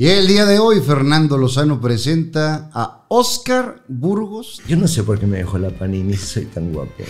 Y 0.00 0.08
el 0.08 0.26
día 0.26 0.46
de 0.46 0.58
hoy, 0.58 0.80
Fernando 0.80 1.36
Lozano 1.36 1.78
presenta 1.78 2.70
a 2.72 3.04
Oscar 3.08 3.84
Burgos. 3.86 4.62
Yo 4.66 4.78
no 4.78 4.88
sé 4.88 5.02
por 5.02 5.20
qué 5.20 5.26
me 5.26 5.36
dejó 5.36 5.58
la 5.58 5.68
panini 5.68 6.16
soy 6.16 6.46
tan 6.46 6.72
guapo. 6.72 7.04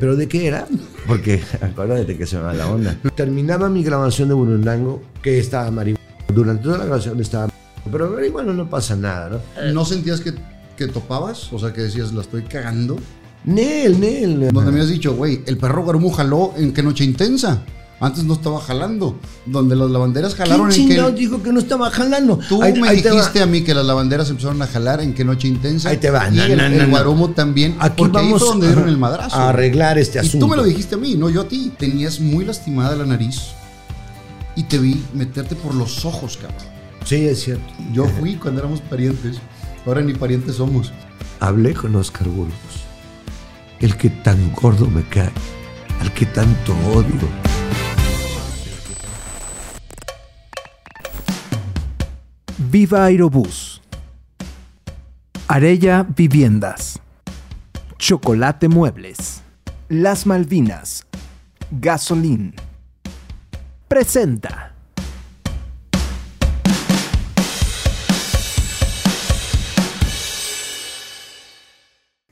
¿Pero 0.00 0.16
de 0.16 0.26
qué 0.26 0.46
era? 0.46 0.66
Porque 1.06 1.42
acuérdate 1.60 2.16
que 2.16 2.24
se 2.24 2.36
me 2.36 2.44
va 2.44 2.54
la 2.54 2.70
onda. 2.70 2.98
Terminaba 3.14 3.68
mi 3.68 3.84
grabación 3.84 4.30
de 4.30 4.34
Burundango, 4.34 5.02
que 5.22 5.38
estaba 5.38 5.70
marihuana. 5.70 6.02
Durante 6.32 6.62
toda 6.62 6.78
la 6.78 6.84
grabación 6.86 7.20
estaba 7.20 7.52
Pero 7.92 8.16
bueno, 8.32 8.54
no 8.54 8.70
pasa 8.70 8.96
nada, 8.96 9.28
¿no? 9.28 9.72
¿No 9.74 9.84
sentías 9.84 10.22
que, 10.22 10.32
que 10.74 10.86
topabas? 10.86 11.52
O 11.52 11.58
sea, 11.58 11.74
que 11.74 11.82
decías, 11.82 12.14
la 12.14 12.22
estoy 12.22 12.44
cagando. 12.44 12.96
Nel, 13.44 14.00
Nel. 14.00 14.48
Donde 14.52 14.72
me 14.72 14.80
has 14.80 14.88
dicho, 14.88 15.14
güey, 15.14 15.42
el 15.44 15.58
perro 15.58 15.84
jaló 16.12 16.54
en 16.56 16.72
qué 16.72 16.82
noche 16.82 17.04
intensa. 17.04 17.62
Antes 17.98 18.24
no 18.24 18.34
estaba 18.34 18.60
jalando. 18.60 19.18
Donde 19.46 19.74
las 19.74 19.90
lavanderas 19.90 20.34
jalaron 20.34 20.68
¿Quién 20.70 20.92
en 20.92 21.06
que. 21.06 21.12
dijo 21.12 21.42
que 21.42 21.50
no 21.52 21.60
estaba 21.60 21.90
jalando? 21.90 22.38
Tú 22.48 22.62
Ahí- 22.62 22.78
me 22.78 22.88
ahí 22.88 23.00
dijiste 23.00 23.40
a 23.40 23.46
mí 23.46 23.62
que 23.62 23.72
las 23.74 23.86
lavanderas 23.86 24.28
empezaron 24.28 24.60
a 24.60 24.66
jalar 24.66 25.00
en 25.00 25.14
qué 25.14 25.24
noche 25.24 25.48
intensa. 25.48 25.88
Ahí 25.88 25.96
te 25.96 26.10
va. 26.10 26.28
Y 26.28 26.38
el, 26.38 26.78
no. 26.78 26.88
Guarumo 26.88 27.30
también. 27.30 27.74
Aquí 27.80 27.94
porque 27.96 28.18
ahí 28.18 28.24
vamos 28.26 28.40
fue 28.42 28.48
donde 28.50 28.66
a- 28.66 28.70
dieron 28.70 28.88
el 28.90 28.98
madrazo. 28.98 29.34
a 29.36 29.48
arreglar 29.48 29.96
este 29.98 30.18
Y 30.18 30.20
asunto. 30.20 30.44
tú 30.46 30.50
me 30.50 30.56
lo 30.56 30.64
dijiste 30.64 30.94
a 30.96 30.98
mí, 30.98 31.14
no 31.14 31.30
yo 31.30 31.40
a 31.42 31.48
ti. 31.48 31.72
Tenías 31.78 32.20
muy 32.20 32.44
lastimada 32.44 32.94
la 32.96 33.06
nariz. 33.06 33.40
Y 34.56 34.64
te 34.64 34.78
vi 34.78 35.02
meterte 35.14 35.54
por 35.54 35.74
los 35.74 36.04
ojos, 36.04 36.36
cabrón. 36.36 36.60
Sí, 37.04 37.26
es 37.26 37.44
cierto. 37.44 37.72
Yo 37.92 38.04
fui 38.18 38.34
cuando 38.36 38.60
éramos 38.60 38.80
parientes. 38.82 39.36
Ahora 39.86 40.02
ni 40.02 40.12
parientes 40.12 40.56
somos. 40.56 40.92
Hablé 41.40 41.72
con 41.72 41.94
Oscar 41.96 42.28
Burgos. 42.28 42.52
El 43.80 43.96
que 43.96 44.10
tan 44.10 44.52
gordo 44.52 44.86
me 44.86 45.02
cae. 45.08 45.30
Al 46.00 46.12
que 46.12 46.26
tanto 46.26 46.72
odio. 46.94 47.55
Viva 52.58 53.04
Aerobús. 53.04 53.82
Arella 55.46 56.04
Viviendas. 56.04 56.98
Chocolate 57.98 58.68
Muebles. 58.68 59.42
Las 59.90 60.24
Malvinas. 60.24 61.04
Gasolín. 61.70 62.54
Presenta. 63.88 64.74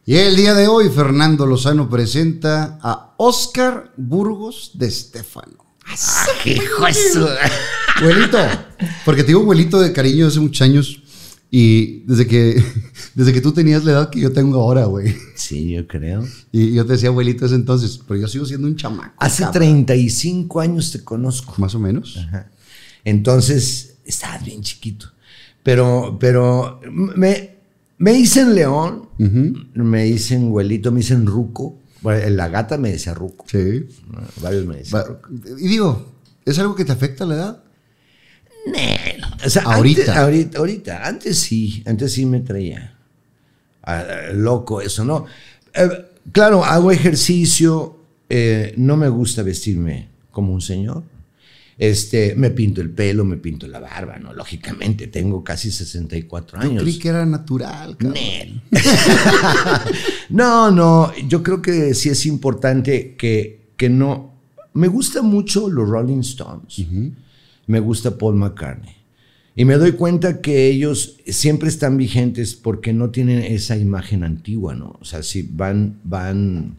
Y 0.07 0.17
el 0.17 0.37
día 0.37 0.55
de 0.55 0.67
hoy, 0.67 0.89
Fernando 0.89 1.45
Lozano 1.45 1.91
presenta 1.91 2.79
a 2.81 3.15
Oscar 3.19 3.93
Burgos 3.98 4.70
de 4.73 4.87
Estefano. 4.87 5.64
¡Hijo 6.45 6.87
de 6.87 6.93
su- 6.95 7.27
Abuelito. 7.97 8.39
Porque 9.05 9.23
te 9.23 9.29
digo 9.29 9.41
abuelito 9.41 9.81
de 9.81 9.93
cariño 9.93 10.27
hace 10.27 10.41
muchos 10.41 10.63
años. 10.63 11.01
Y 11.51 12.01
desde 12.07 12.27
que, 12.27 12.61
desde 13.15 13.33
que 13.33 13.41
tú 13.41 13.53
tenías 13.53 13.85
la 13.85 13.93
edad 13.93 14.11
que 14.11 14.19
yo 14.21 14.33
tengo 14.33 14.61
ahora, 14.61 14.87
güey. 14.87 15.15
Sí, 15.37 15.71
yo 15.71 15.87
creo. 15.87 16.27
Y 16.51 16.73
yo 16.75 16.85
te 16.85 16.95
decía 16.95 17.11
abuelito 17.11 17.47
ese 17.47 17.55
entonces, 17.55 18.01
pero 18.09 18.19
yo 18.21 18.27
sigo 18.29 18.45
siendo 18.47 18.67
un 18.67 18.75
chamaco. 18.77 19.15
Hace 19.19 19.45
cabrón. 19.45 19.63
35 19.87 20.61
años 20.61 20.91
te 20.91 21.05
conozco. 21.05 21.55
Más 21.59 21.75
o 21.75 21.79
menos. 21.79 22.17
Ajá. 22.19 22.51
Entonces, 23.05 23.97
estabas 24.05 24.45
bien 24.45 24.63
chiquito. 24.63 25.07
Pero, 25.63 26.17
pero 26.19 26.81
me, 26.91 27.57
me 27.98 28.13
dicen 28.13 28.55
León, 28.55 29.09
me 29.19 30.05
dicen 30.05 30.51
Güelito, 30.51 30.91
me 30.91 30.98
dicen 30.98 31.25
Ruco. 31.27 31.79
Bueno, 32.05 32.31
la 32.37 32.49
gata 32.49 32.79
me 32.79 32.93
decía 32.93 33.15
Ruco. 33.15 33.45
Sí. 33.49 33.89
Varios 34.41 34.65
me 34.67 34.77
decían. 34.77 35.03
Va- 35.03 35.19
Y 35.59 35.67
digo, 35.69 36.13
¿es 36.45 36.57
algo 36.61 36.77
que 36.77 36.85
te 36.85 36.93
afecta 36.93 37.25
la 37.27 37.35
edad? 37.35 37.63
O 39.45 39.51
sea, 39.51 39.63
Ahorita. 39.63 40.01
Antes, 40.03 40.17
ahorita, 40.17 40.59
ahorita. 40.59 41.07
Antes 41.07 41.39
sí, 41.41 41.83
antes 41.87 42.13
sí 42.13 42.25
me 42.27 42.41
traía. 42.41 42.97
ah, 43.83 44.05
loco 44.33 44.81
eso, 44.81 45.05
¿no? 45.05 45.27
Eh, 45.75 45.89
claro, 46.33 46.65
hago 46.65 46.91
ejercicio, 46.91 47.98
eh, 48.29 48.73
no 48.77 48.97
me 48.97 49.09
gusta 49.09 49.43
vestirme 49.43 50.09
como 50.31 50.53
un 50.55 50.61
señor. 50.63 51.03
Este, 51.77 52.35
me 52.36 52.51
pinto 52.51 52.80
el 52.80 52.90
pelo, 52.90 53.24
me 53.24 53.36
pinto 53.36 53.67
la 53.67 53.80
barba, 53.80 54.18
¿no? 54.18 54.33
Lógicamente, 54.33 55.08
tengo 55.08 55.42
casi 55.42 55.70
64 55.70 56.61
años. 56.61 56.83
Creí 56.83 56.98
que 56.98 57.08
era 57.08 57.27
natural, 57.27 57.96
cabrón. 57.96 58.62
No, 60.30 60.70
no, 60.70 61.13
yo 61.29 61.42
creo 61.42 61.61
que 61.61 61.95
sí 61.95 62.08
es 62.08 62.27
importante 62.27 63.14
que, 63.17 63.73
que 63.77 63.89
no... 63.89 64.33
Me 64.73 64.89
gusta 64.89 65.23
mucho 65.23 65.68
los 65.68 65.89
Rolling 65.89 66.20
Stones, 66.20 66.84
me 67.67 67.80
gusta 67.80 68.18
Paul 68.18 68.36
McCartney. 68.36 69.05
Y 69.57 69.64
me 69.64 69.74
doy 69.74 69.92
cuenta 69.92 70.40
que 70.40 70.67
ellos 70.67 71.18
siempre 71.27 71.68
están 71.68 71.96
vigentes 71.96 72.55
porque 72.55 72.92
no 72.92 73.11
tienen 73.11 73.45
esa 73.45 73.77
imagen 73.77 74.24
antigua, 74.24 74.74
¿no? 74.74 74.98
O 75.01 75.05
sea, 75.05 75.23
si 75.23 75.42
van, 75.42 76.01
van, 76.02 76.77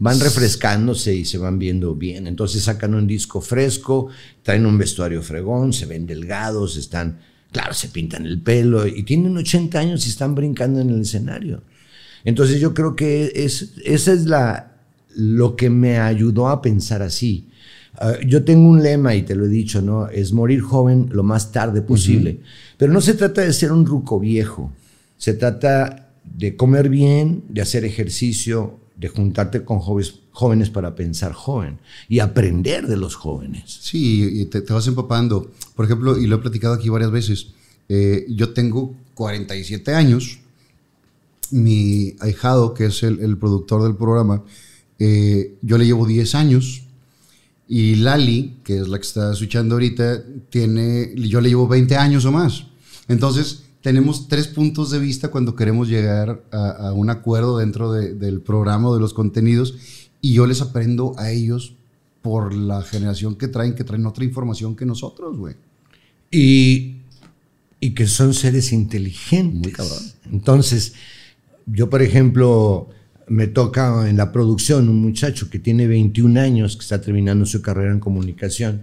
van 0.00 0.18
refrescándose 0.18 1.14
y 1.14 1.24
se 1.24 1.38
van 1.38 1.58
viendo 1.58 1.94
bien. 1.94 2.26
Entonces 2.26 2.64
sacan 2.64 2.94
un 2.94 3.06
disco 3.06 3.40
fresco, 3.40 4.08
traen 4.42 4.66
un 4.66 4.76
vestuario 4.76 5.22
fregón, 5.22 5.72
se 5.72 5.86
ven 5.86 6.06
delgados, 6.06 6.76
están, 6.76 7.20
claro, 7.52 7.74
se 7.74 7.88
pintan 7.88 8.26
el 8.26 8.40
pelo 8.40 8.86
y 8.86 9.02
tienen 9.02 9.36
80 9.36 9.78
años 9.78 10.06
y 10.06 10.10
están 10.10 10.34
brincando 10.34 10.80
en 10.80 10.90
el 10.90 11.02
escenario. 11.02 11.62
Entonces 12.24 12.60
yo 12.60 12.72
creo 12.72 12.96
que 12.96 13.30
es, 13.34 13.74
esa 13.84 14.12
es 14.12 14.24
la, 14.24 14.72
lo 15.14 15.54
que 15.54 15.68
me 15.68 15.98
ayudó 15.98 16.48
a 16.48 16.62
pensar 16.62 17.02
así. 17.02 17.48
Ah, 17.98 18.14
yo 18.26 18.42
tengo 18.42 18.70
un 18.70 18.82
lema 18.82 19.14
y 19.14 19.22
te 19.22 19.34
lo 19.34 19.44
he 19.44 19.48
dicho, 19.48 19.82
¿no? 19.82 20.08
Es 20.08 20.32
morir 20.32 20.62
joven 20.62 21.10
lo 21.12 21.22
más 21.22 21.52
tarde 21.52 21.82
posible. 21.82 22.40
Pero 22.78 22.90
no 22.90 23.02
se 23.02 23.12
trata 23.12 23.42
de 23.42 23.52
ser 23.52 23.70
un 23.70 23.84
ruco 23.84 24.18
viejo. 24.18 24.72
Se 25.18 25.34
trata 25.34 26.08
de 26.24 26.56
comer 26.56 26.88
bien, 26.88 27.44
de 27.50 27.60
hacer 27.60 27.84
ejercicio, 27.84 28.80
de 29.00 29.08
juntarte 29.08 29.64
con 29.64 29.78
jóvenes, 29.78 30.16
jóvenes 30.30 30.68
para 30.68 30.94
pensar 30.94 31.32
joven 31.32 31.78
y 32.06 32.18
aprender 32.18 32.86
de 32.86 32.98
los 32.98 33.16
jóvenes. 33.16 33.78
Sí, 33.80 34.28
y 34.42 34.44
te, 34.44 34.60
te 34.60 34.72
vas 34.74 34.86
empapando. 34.86 35.50
Por 35.74 35.86
ejemplo, 35.86 36.18
y 36.18 36.26
lo 36.26 36.36
he 36.36 36.38
platicado 36.38 36.74
aquí 36.74 36.90
varias 36.90 37.10
veces, 37.10 37.48
eh, 37.88 38.26
yo 38.28 38.52
tengo 38.52 38.94
47 39.14 39.94
años. 39.94 40.38
Mi 41.50 42.14
ahijado, 42.20 42.74
que 42.74 42.86
es 42.86 43.02
el, 43.02 43.38
productor 43.38 43.82
del 43.82 43.96
programa, 43.96 44.44
eh, 44.98 45.56
yo 45.62 45.78
le 45.78 45.86
llevo 45.86 46.06
10 46.06 46.34
años. 46.34 46.82
Y 47.66 47.96
Lali, 47.96 48.58
que 48.64 48.80
es 48.80 48.88
la 48.88 48.98
que 48.98 49.06
está 49.06 49.32
escuchando 49.32 49.76
ahorita, 49.76 50.22
tiene, 50.50 51.14
yo 51.16 51.40
le 51.40 51.48
llevo 51.48 51.66
20 51.66 51.96
años 51.96 52.26
o 52.26 52.32
más. 52.32 52.66
Entonces, 53.08 53.62
tenemos 53.82 54.28
tres 54.28 54.46
puntos 54.48 54.90
de 54.90 54.98
vista 54.98 55.28
cuando 55.28 55.54
queremos 55.56 55.88
llegar 55.88 56.42
a, 56.52 56.70
a 56.88 56.92
un 56.92 57.08
acuerdo 57.10 57.58
dentro 57.58 57.92
de- 57.92 58.14
del 58.14 58.40
programa 58.40 58.88
o 58.88 58.94
de 58.94 59.00
los 59.00 59.14
contenidos. 59.14 59.74
Y 60.20 60.34
yo 60.34 60.46
les 60.46 60.60
aprendo 60.60 61.14
a 61.18 61.30
ellos 61.30 61.74
por 62.22 62.52
la 62.54 62.82
generación 62.82 63.36
que 63.36 63.48
traen, 63.48 63.74
que 63.74 63.84
traen 63.84 64.04
otra 64.06 64.24
información 64.24 64.76
que 64.76 64.84
nosotros, 64.84 65.36
güey. 65.38 65.54
Y, 66.30 66.96
y 67.80 67.90
que 67.94 68.06
son 68.06 68.34
seres 68.34 68.72
inteligentes. 68.72 69.58
Muy 69.62 69.72
cabrón. 69.72 69.98
Entonces, 70.30 70.92
yo, 71.66 71.88
por 71.88 72.02
ejemplo, 72.02 72.88
me 73.28 73.46
toca 73.46 74.08
en 74.10 74.18
la 74.18 74.30
producción 74.32 74.88
un 74.90 75.00
muchacho 75.00 75.48
que 75.48 75.58
tiene 75.58 75.86
21 75.86 76.38
años, 76.38 76.76
que 76.76 76.82
está 76.82 77.00
terminando 77.00 77.46
su 77.46 77.62
carrera 77.62 77.92
en 77.92 78.00
comunicación, 78.00 78.82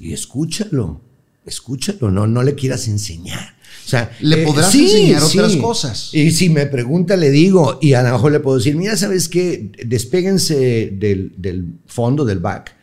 y 0.00 0.12
escúchalo, 0.12 1.00
escúchalo, 1.46 2.10
no, 2.10 2.26
no 2.26 2.42
le 2.42 2.56
quieras 2.56 2.88
enseñar. 2.88 3.56
O 3.84 3.88
sea, 3.88 4.10
eh, 4.12 4.16
Le 4.20 4.36
podrás 4.38 4.74
enseñar 4.74 5.22
otras 5.22 5.56
cosas. 5.56 6.10
Y 6.12 6.30
si 6.30 6.48
me 6.48 6.66
pregunta, 6.66 7.16
le 7.16 7.30
digo, 7.30 7.78
y 7.82 7.94
a 7.94 8.02
lo 8.02 8.12
mejor 8.12 8.32
le 8.32 8.40
puedo 8.40 8.58
decir, 8.58 8.76
mira, 8.76 8.96
¿sabes 8.96 9.28
qué? 9.28 9.70
Despéguense 9.84 10.90
del, 10.92 11.32
del 11.36 11.66
fondo 11.86 12.24
del 12.24 12.38
back. 12.38 12.74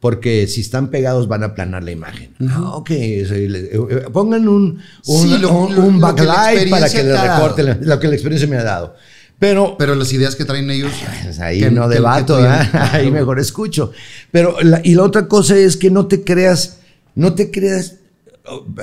Porque 0.00 0.48
si 0.48 0.60
están 0.62 0.90
pegados 0.90 1.28
van 1.28 1.44
a 1.44 1.46
aplanar 1.46 1.84
la 1.84 1.92
imagen. 1.92 2.30
Ah, 2.50 2.74
ok. 2.74 2.90
le- 2.90 3.58
eh, 3.72 3.78
Pongan 4.12 4.48
un, 4.48 4.80
un, 5.06 5.22
Sí, 5.22 5.38
lo- 5.38 5.68
que 5.68 6.00
backlight 6.00 6.70
para 6.70 6.90
que 6.90 6.98
le 7.04 7.12
te 7.12 7.16
ha 7.18 7.24
dado. 7.24 7.54
lo 7.80 8.00
que 8.00 8.08
la 8.08 8.14
experiencia 8.14 8.48
me 8.48 8.56
ha 8.56 8.64
dado. 8.64 8.96
Pero, 9.38 9.76
Pero 9.78 9.94
las 9.94 10.12
ideas 10.12 10.34
que 10.36 10.44
traen 10.44 10.68
ellos. 10.70 10.92
pues 11.24 11.38
ahí 11.40 11.60
que- 11.60 11.70
no 11.70 11.88
que- 11.88 11.94
debato, 11.94 12.36
que 12.36 12.42
¿verdad? 12.42 12.68
ahí 12.94 13.10
mejor 13.12 13.38
escucho. 13.38 13.92
Pero 14.32 14.60
la- 14.60 14.80
y 14.82 14.94
la 14.96 15.04
otra 15.04 15.28
cosa 15.28 15.56
es 15.56 15.76
que 15.76 15.90
no 15.90 16.06
te 16.06 16.24
creas, 16.24 16.78
no 17.14 17.34
te 17.34 17.50
creas, 17.52 17.96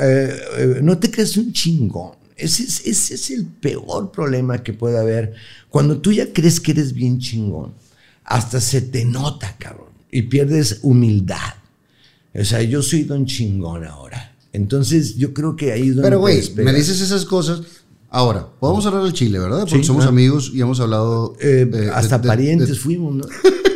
eh, 0.01 0.39
eh, 0.57 0.79
no 0.81 0.97
te 0.97 1.09
creas 1.11 1.35
un 1.37 1.51
chingón. 1.53 2.11
Ese 2.35 2.63
es, 2.63 2.85
ese 2.85 3.15
es 3.15 3.29
el 3.31 3.45
peor 3.45 4.11
problema 4.11 4.63
que 4.63 4.71
puede 4.73 4.97
haber. 4.97 5.33
Cuando 5.69 5.97
tú 5.99 6.11
ya 6.13 6.31
crees 6.31 6.59
que 6.59 6.71
eres 6.71 6.93
bien 6.93 7.19
chingón, 7.19 7.73
hasta 8.23 8.61
se 8.61 8.81
te 8.81 9.03
nota, 9.05 9.55
cabrón, 9.59 9.89
y 10.11 10.21
pierdes 10.23 10.79
humildad. 10.83 11.55
O 12.33 12.43
sea, 12.45 12.61
yo 12.61 12.81
soy 12.81 13.03
don 13.03 13.25
chingón 13.25 13.83
ahora. 13.85 14.35
Entonces, 14.53 15.15
yo 15.17 15.33
creo 15.33 15.55
que 15.55 15.71
ahí 15.73 15.81
es 15.89 15.95
donde 15.95 16.03
Pero, 16.03 16.19
güey, 16.19 16.41
me 16.55 16.73
dices 16.73 17.01
esas 17.01 17.25
cosas. 17.25 17.61
Ahora, 18.09 18.47
podemos 18.59 18.85
hablar 18.85 19.03
del 19.03 19.13
Chile, 19.13 19.37
¿verdad? 19.37 19.59
Porque 19.61 19.77
Sí, 19.79 19.83
somos 19.83 20.01
claro. 20.03 20.11
amigos 20.13 20.51
y 20.53 20.61
hemos 20.61 20.79
hablado. 20.79 21.35
Eh, 21.41 21.69
eh, 21.71 21.89
hasta 21.93 22.17
de- 22.17 22.21
de- 22.23 22.27
parientes 22.27 22.67
de- 22.69 22.75
fuimos, 22.75 23.15
¿no? 23.15 23.25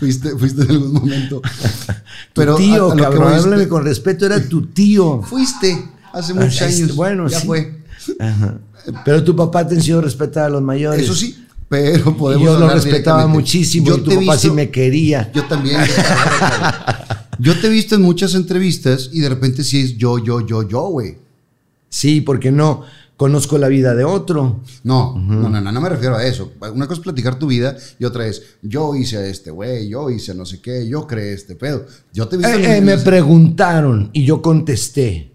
fuiste, 0.00 0.30
fuiste 0.36 0.62
en 0.62 0.70
algún 0.70 0.92
momento. 0.94 1.40
tu 2.32 2.56
tío, 2.56 2.88
a- 2.88 2.92
a 2.92 2.96
lo 2.96 3.02
cabrón, 3.02 3.32
háblame 3.32 3.68
con 3.68 3.84
respeto, 3.84 4.26
era 4.26 4.42
tu 4.48 4.66
tío. 4.66 5.22
Fuiste. 5.22 5.88
Hace 6.12 6.34
muchos 6.34 6.60
Ah, 6.62 6.66
este, 6.66 6.82
años. 6.84 6.96
Bueno, 6.96 7.28
ya 7.28 7.38
sí. 7.40 7.46
fue. 7.46 7.82
Ajá. 8.18 8.58
Pero 9.04 9.22
tu 9.22 9.36
papá 9.36 9.68
te 9.68 9.74
enseñó 9.76 9.98
a 9.98 10.02
respetar 10.02 10.46
a 10.46 10.48
los 10.48 10.62
mayores. 10.62 11.02
Eso 11.04 11.14
sí, 11.14 11.44
pero 11.68 12.10
Y 12.10 12.14
podemos 12.14 12.44
yo 12.46 12.58
lo 12.58 12.68
respetaba 12.68 13.26
muchísimo 13.28 13.86
Yo 13.86 13.98
y 13.98 14.00
tu 14.00 14.14
papá 14.20 14.36
sí 14.38 14.50
me 14.50 14.70
quería. 14.70 15.30
Yo 15.32 15.44
también. 15.44 15.80
yo 17.38 17.58
te 17.60 17.66
he 17.66 17.70
visto 17.70 17.94
en 17.94 18.02
muchas 18.02 18.34
entrevistas 18.34 19.10
y 19.12 19.20
de 19.20 19.28
repente 19.28 19.62
sí 19.62 19.80
es 19.80 19.96
yo, 19.96 20.18
yo, 20.18 20.44
yo, 20.46 20.66
yo, 20.68 20.80
güey. 20.88 21.16
Sí, 21.88 22.20
porque 22.20 22.50
no 22.50 22.82
conozco 23.20 23.58
la 23.58 23.68
vida 23.68 23.94
de 23.94 24.02
otro. 24.02 24.62
No, 24.82 25.14
no, 25.14 25.50
no, 25.50 25.60
no, 25.60 25.70
no 25.70 25.80
me 25.82 25.90
refiero 25.90 26.16
a 26.16 26.24
eso. 26.24 26.54
Una 26.72 26.86
cosa 26.86 27.00
es 27.00 27.04
platicar 27.04 27.38
tu 27.38 27.48
vida 27.48 27.76
y 27.98 28.06
otra 28.06 28.26
es 28.26 28.56
yo 28.62 28.96
hice 28.96 29.18
a 29.18 29.26
este 29.26 29.50
güey, 29.50 29.90
yo 29.90 30.08
hice 30.08 30.34
no 30.34 30.46
sé 30.46 30.62
qué, 30.62 30.88
yo 30.88 31.06
creé 31.06 31.34
este 31.34 31.54
pedo. 31.54 31.84
Yo 32.14 32.28
te 32.28 32.36
Eh, 32.36 32.78
eh, 32.78 32.80
me 32.80 32.96
preguntaron 32.96 34.08
y 34.14 34.24
yo 34.24 34.40
contesté. 34.40 35.34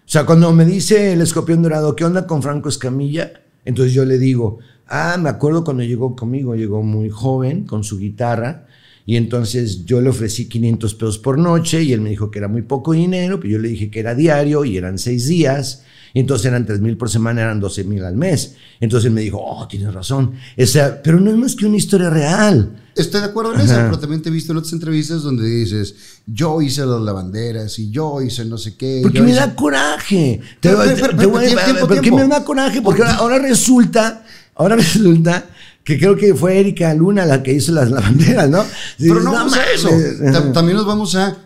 O 0.00 0.08
sea, 0.08 0.26
cuando 0.26 0.52
me 0.52 0.64
dice 0.64 1.12
el 1.12 1.20
escorpión 1.20 1.62
dorado, 1.62 1.94
¿qué 1.94 2.04
onda 2.04 2.26
con 2.26 2.42
Franco 2.42 2.68
Escamilla? 2.68 3.44
Entonces 3.64 3.94
yo 3.94 4.04
le 4.04 4.18
digo, 4.18 4.58
ah, 4.88 5.16
me 5.16 5.28
acuerdo 5.28 5.62
cuando 5.62 5.84
llegó 5.84 6.16
conmigo, 6.16 6.56
llegó 6.56 6.82
muy 6.82 7.10
joven 7.10 7.64
con 7.64 7.84
su 7.84 7.96
guitarra 7.98 8.66
y 9.06 9.16
entonces 9.16 9.84
yo 9.84 10.00
le 10.00 10.08
ofrecí 10.10 10.48
500 10.48 10.94
pesos 10.94 11.18
por 11.18 11.38
noche 11.38 11.82
y 11.82 11.92
él 11.92 12.00
me 12.00 12.10
dijo 12.10 12.30
que 12.30 12.38
era 12.38 12.48
muy 12.48 12.62
poco 12.62 12.92
dinero, 12.92 13.38
pero 13.38 13.52
yo 13.52 13.58
le 13.58 13.68
dije 13.68 13.90
que 13.90 14.00
era 14.00 14.14
diario 14.14 14.64
y 14.64 14.76
eran 14.76 14.98
seis 14.98 15.26
días. 15.26 15.82
Y 16.16 16.20
entonces 16.20 16.46
eran 16.46 16.64
3 16.64 16.80
mil 16.80 16.96
por 16.96 17.10
semana, 17.10 17.42
eran 17.42 17.58
12 17.58 17.82
mil 17.82 18.04
al 18.04 18.14
mes. 18.14 18.54
Entonces 18.78 19.08
él 19.08 19.12
me 19.14 19.20
dijo, 19.20 19.38
oh, 19.44 19.66
tienes 19.66 19.92
razón. 19.92 20.34
O 20.56 20.64
sea, 20.66 21.02
pero 21.02 21.18
no 21.20 21.28
es 21.28 21.36
más 21.36 21.56
que 21.56 21.66
una 21.66 21.76
historia 21.76 22.08
real. 22.08 22.70
Estoy 22.94 23.20
de 23.20 23.26
acuerdo 23.26 23.52
en 23.54 23.62
eso, 23.62 23.74
pero 23.74 23.98
también 23.98 24.22
te 24.22 24.28
he 24.28 24.32
visto 24.32 24.52
en 24.52 24.58
otras 24.58 24.72
entrevistas 24.72 25.22
donde 25.22 25.44
dices 25.44 25.96
yo 26.24 26.62
hice 26.62 26.86
las 26.86 27.00
lavanderas 27.00 27.76
y 27.80 27.90
yo 27.90 28.22
hice 28.22 28.44
no 28.44 28.56
sé 28.58 28.76
qué. 28.76 29.00
Porque 29.02 29.20
me 29.20 29.30
hice- 29.30 29.40
da 29.40 29.56
coraje. 29.56 30.40
Te- 30.60 30.68
Pero, 30.70 30.82
te- 30.84 30.94
pero, 30.94 31.08
te 31.08 31.16
pero, 31.16 31.30
voy 31.30 31.44
a- 31.44 31.48
tiempo, 31.48 31.64
tiempo, 31.64 31.80
¿Por 31.88 31.94
qué 31.96 32.00
tiempo. 32.02 32.18
me 32.20 32.28
da 32.28 32.44
coraje? 32.44 32.80
Porque 32.80 33.02
ahora, 33.02 33.14
ahora 33.16 33.38
resulta, 33.40 34.24
ahora 34.54 34.76
resulta 34.76 35.46
que 35.84 35.98
creo 35.98 36.16
que 36.16 36.34
fue 36.34 36.58
Erika 36.58 36.92
Luna 36.94 37.26
la 37.26 37.42
que 37.42 37.52
hizo 37.52 37.72
las 37.72 37.90
lavanderas, 37.90 38.48
¿no? 38.50 38.64
Pero 38.98 39.14
Dices, 39.14 39.24
no 39.24 39.32
vamos 39.32 39.54
a 39.56 39.64
eso. 39.72 39.90
Ta- 40.32 40.52
También 40.52 40.76
nos 40.78 40.86
vamos 40.86 41.14
a 41.14 41.36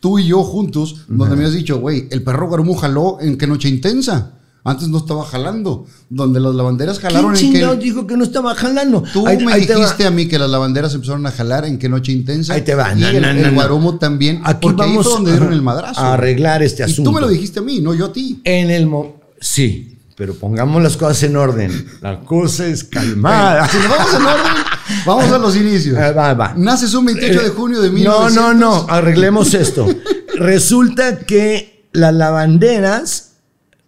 tú 0.00 0.18
y 0.18 0.26
yo 0.26 0.42
juntos, 0.42 1.04
donde 1.08 1.36
me 1.36 1.44
has 1.44 1.52
dicho, 1.52 1.78
güey, 1.78 2.08
el 2.10 2.22
perro 2.22 2.48
Garumú 2.50 2.74
jaló 2.74 3.18
en 3.20 3.36
qué 3.38 3.46
noche 3.46 3.68
intensa. 3.68 4.32
Antes 4.64 4.86
no 4.88 4.98
estaba 4.98 5.24
jalando. 5.24 5.86
Donde 6.08 6.38
las 6.38 6.54
lavanderas 6.54 7.00
jalaron 7.00 7.34
¿Quién 7.34 7.56
en 7.56 7.70
que. 7.70 7.76
dijo 7.84 8.06
que 8.06 8.16
no 8.16 8.22
estaba 8.22 8.54
jalando? 8.54 9.02
Tú 9.12 9.26
Ahí- 9.26 9.44
me 9.44 9.52
ahí 9.52 9.66
dijiste 9.66 10.06
a 10.06 10.10
mí 10.12 10.26
que 10.28 10.38
las 10.38 10.48
lavanderas 10.48 10.94
empezaron 10.94 11.26
a 11.26 11.32
jalar 11.32 11.64
en 11.64 11.78
qué 11.78 11.88
noche 11.88 12.12
intensa. 12.12 12.54
Ahí 12.54 12.62
te 12.62 12.76
va. 12.76 12.92
Y 12.96 13.00
No, 13.00 13.08
el, 13.08 13.20
no, 13.22 13.32
no, 13.32 13.40
el 13.40 13.46
no. 13.48 13.52
Guarumo 13.54 13.98
también. 13.98 14.40
Aquí 14.44 14.58
porque 14.62 14.82
ahí 14.84 14.88
vamos 14.90 15.04
fue 15.06 15.14
donde 15.14 15.30
dieron 15.32 15.48
ajá, 15.48 15.56
el 15.56 15.62
madrazo. 15.62 16.00
a 16.00 16.14
arreglar 16.14 16.62
este 16.62 16.82
Y 16.82 16.84
asunto. 16.84 17.10
tú 17.10 17.14
me 17.14 17.20
lo 17.20 17.26
dijiste 17.28 17.58
a 17.58 17.62
mí, 17.62 17.80
no 17.80 17.92
yo 17.92 18.06
a 18.06 18.12
ti. 18.12 18.40
En 18.44 18.70
el 18.70 18.86
mo- 18.86 19.20
Sí, 19.40 19.91
pero 20.22 20.34
pongamos 20.36 20.80
las 20.80 20.96
cosas 20.96 21.20
en 21.24 21.34
orden. 21.34 21.84
La 22.00 22.20
cosa 22.20 22.64
es 22.68 22.84
calmada. 22.84 23.66
Si 23.66 23.76
nos 23.76 23.88
vamos 23.88 24.14
en 24.14 24.22
orden, 24.22 24.52
vamos 25.04 25.32
a 25.32 25.38
los 25.38 25.56
inicios. 25.56 25.98
Ah, 25.98 26.12
va, 26.12 26.32
va. 26.32 26.54
Naces 26.56 26.94
un 26.94 27.06
28 27.06 27.42
de 27.42 27.48
junio 27.48 27.80
de 27.82 27.88
No, 27.88 27.94
1900. 27.96 28.34
no, 28.36 28.54
no, 28.54 28.86
arreglemos 28.88 29.52
esto. 29.54 29.84
Resulta 30.36 31.18
que 31.18 31.88
las 31.90 32.14
lavanderas, 32.14 33.32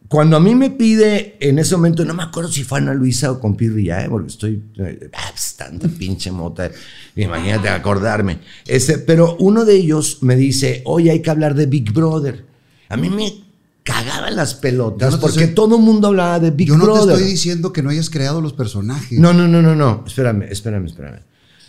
cuando 0.08 0.36
a 0.36 0.40
mí 0.40 0.56
me 0.56 0.70
pide 0.70 1.36
en 1.38 1.60
ese 1.60 1.76
momento, 1.76 2.04
no 2.04 2.14
me 2.14 2.24
acuerdo 2.24 2.50
si 2.50 2.64
fue 2.64 2.78
Ana 2.78 2.94
Luisa 2.94 3.30
o 3.30 3.38
con 3.38 3.54
Pirri 3.54 3.84
ya, 3.84 4.04
¿eh? 4.04 4.08
porque 4.10 4.26
estoy, 4.26 4.60
eh, 4.78 5.10
ah, 5.12 5.28
pues, 5.30 5.54
tanta 5.54 5.86
pinche 5.86 6.32
mota, 6.32 6.68
imagínate 7.14 7.68
acordarme. 7.68 8.40
Este, 8.66 8.98
pero 8.98 9.36
uno 9.38 9.64
de 9.64 9.76
ellos 9.76 10.18
me 10.22 10.34
dice, 10.34 10.82
oye, 10.84 11.12
hay 11.12 11.22
que 11.22 11.30
hablar 11.30 11.54
de 11.54 11.66
Big 11.66 11.92
Brother. 11.92 12.44
A 12.88 12.96
mí 12.96 13.08
me 13.08 13.44
cagaban 13.84 14.34
las 14.34 14.54
pelotas 14.54 15.12
no 15.12 15.20
porque 15.20 15.40
estoy- 15.40 15.54
todo 15.54 15.76
el 15.76 15.82
mundo 15.82 16.08
hablaba 16.08 16.40
de 16.40 16.50
Big 16.50 16.68
Yo 16.68 16.76
no 16.76 16.84
Brother. 16.84 17.04
te 17.06 17.12
estoy 17.14 17.30
diciendo 17.32 17.72
que 17.72 17.82
no 17.82 17.90
hayas 17.90 18.10
creado 18.10 18.40
los 18.40 18.52
personajes. 18.54 19.18
No, 19.18 19.32
no, 19.32 19.46
no, 19.46 19.60
no, 19.62 19.74
no. 19.76 20.02
Espérame, 20.06 20.44
espérame, 20.50 20.86
espérame. 20.86 21.20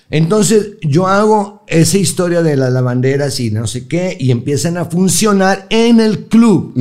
Entonces 0.10 0.74
yo 0.82 1.08
hago 1.08 1.64
esa 1.68 1.98
historia 1.98 2.42
de 2.44 2.56
las 2.56 2.72
lavanderas 2.72 3.40
y 3.40 3.52
no 3.52 3.68
sé 3.68 3.88
qué, 3.88 4.16
y 4.20 4.32
empiezan 4.32 4.78
a 4.78 4.86
funcionar 4.86 5.66
en 5.70 6.00
el 6.00 6.26
club. 6.28 6.74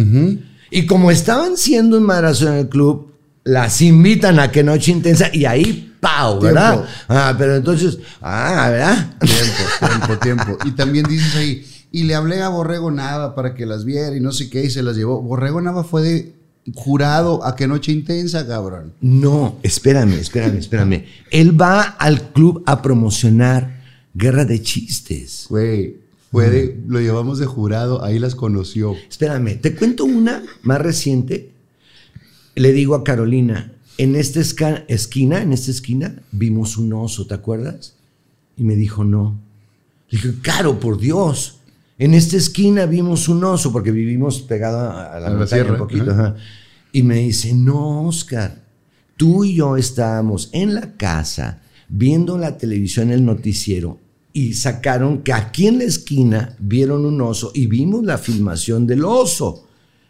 Y 0.71 0.87
como 0.87 1.11
estaban 1.11 1.57
siendo 1.57 1.97
un 1.99 2.05
madrazo 2.05 2.49
en 2.49 2.55
el 2.55 2.69
club, 2.69 3.13
las 3.45 3.81
invitan 3.83 4.39
a 4.39 4.51
que 4.53 4.63
noche 4.63 4.93
intensa 4.93 5.31
y 5.33 5.45
ahí, 5.47 5.95
¡pau! 6.01 6.41
¿Verdad? 6.41 6.73
Tiempo. 6.75 6.89
Ah, 7.09 7.35
pero 7.37 7.57
entonces, 7.57 7.99
ah, 8.21 8.69
¿verdad? 8.71 9.17
Tiempo, 9.21 9.89
tiempo, 10.19 10.19
tiempo. 10.19 10.59
Y 10.67 10.71
también 10.73 11.05
dices 11.07 11.35
ahí, 11.37 11.65
y 11.97 12.03
le 12.05 12.15
hablé 12.17 12.43
a 12.43 12.49
Borrego 12.49 12.91
Nava 12.91 13.35
para 13.35 13.55
que 13.55 13.67
las 13.67 13.85
viera 13.85 14.17
y 14.17 14.21
no 14.21 14.33
sé 14.33 14.51
qué, 14.51 14.65
y 14.65 14.71
se 14.71 14.83
las 14.83 14.97
llevó. 14.97 15.23
Borrego 15.23 15.61
Nava 15.61 15.85
fue 15.85 16.03
de 16.03 16.33
jurado 16.75 17.45
a 17.45 17.55
qué 17.55 17.69
noche 17.69 17.93
intensa, 17.93 18.47
cabrón. 18.47 18.95
No, 19.01 19.59
espérame, 19.63 20.15
espérame, 20.15 20.57
espérame. 20.57 21.05
Él 21.31 21.61
va 21.61 21.83
al 21.83 22.33
club 22.33 22.63
a 22.67 22.83
promocionar 22.83 23.81
Guerra 24.15 24.45
de 24.45 24.61
Chistes. 24.61 25.47
Güey, 25.51 25.99
fue 26.33 26.51
de- 26.51 26.81
lo 26.89 27.01
llevamos 27.01 27.39
de 27.39 27.47
jurado, 27.47 28.03
ahí 28.03 28.19
las 28.19 28.35
conoció. 28.35 28.97
Espérame, 29.09 29.61
te 29.61 29.75
cuento 29.77 30.05
una 30.05 30.43
más 30.63 30.81
reciente. 30.81 31.53
Le 32.57 32.73
digo 32.73 32.95
a 32.97 33.05
Carolina, 33.05 33.73
en 33.99 34.17
esta 34.17 34.41
esquina, 34.41 35.43
en 35.43 35.53
esta 35.53 35.71
esquina, 35.71 36.17
vimos 36.33 36.77
un 36.77 36.93
oso, 36.93 37.27
¿te 37.27 37.35
acuerdas? 37.35 37.95
Y 38.57 38.65
me 38.65 38.75
dijo, 38.75 39.05
no. 39.05 39.39
Le 40.09 40.19
dije, 40.19 40.35
Caro, 40.43 40.81
por 40.81 40.99
Dios. 40.99 41.59
En 41.99 42.15
esta 42.15 42.37
esquina 42.37 42.87
vimos 42.87 43.29
un 43.29 43.45
oso, 43.45 43.73
porque 43.73 43.91
vivimos 43.91 44.43
pegado 44.43 44.91
a 44.91 44.93
la 44.93 45.17
A 45.17 45.21
la 45.21 45.31
montaña 45.31 45.47
sierra, 45.47 45.73
un 45.73 45.79
poquito. 45.79 46.11
ajá. 46.11 46.27
ajá. 46.29 46.37
Y 46.93 47.03
me 47.03 47.17
dice, 47.17 47.53
no, 47.55 48.07
Oscar, 48.07 48.63
tú 49.17 49.45
y 49.45 49.57
yo 49.57 49.77
estábamos 49.77 50.49
en 50.53 50.75
la 50.75 50.97
casa 50.97 51.61
viendo 51.89 52.39
la 52.39 52.57
televisión, 52.57 53.11
el 53.11 53.25
noticiero, 53.25 53.99
y 54.33 54.55
sacaron 54.55 55.23
que 55.23 55.33
aquí 55.33 55.67
en 55.67 55.79
la 55.79 55.85
esquina 55.85 56.57
vieron 56.59 57.05
un 57.05 57.21
oso 57.21 57.53
y 57.55 57.67
vimos 57.67 58.05
la 58.05 58.19
filmación 58.19 58.87
del 58.87 59.05
oso, 59.05 59.67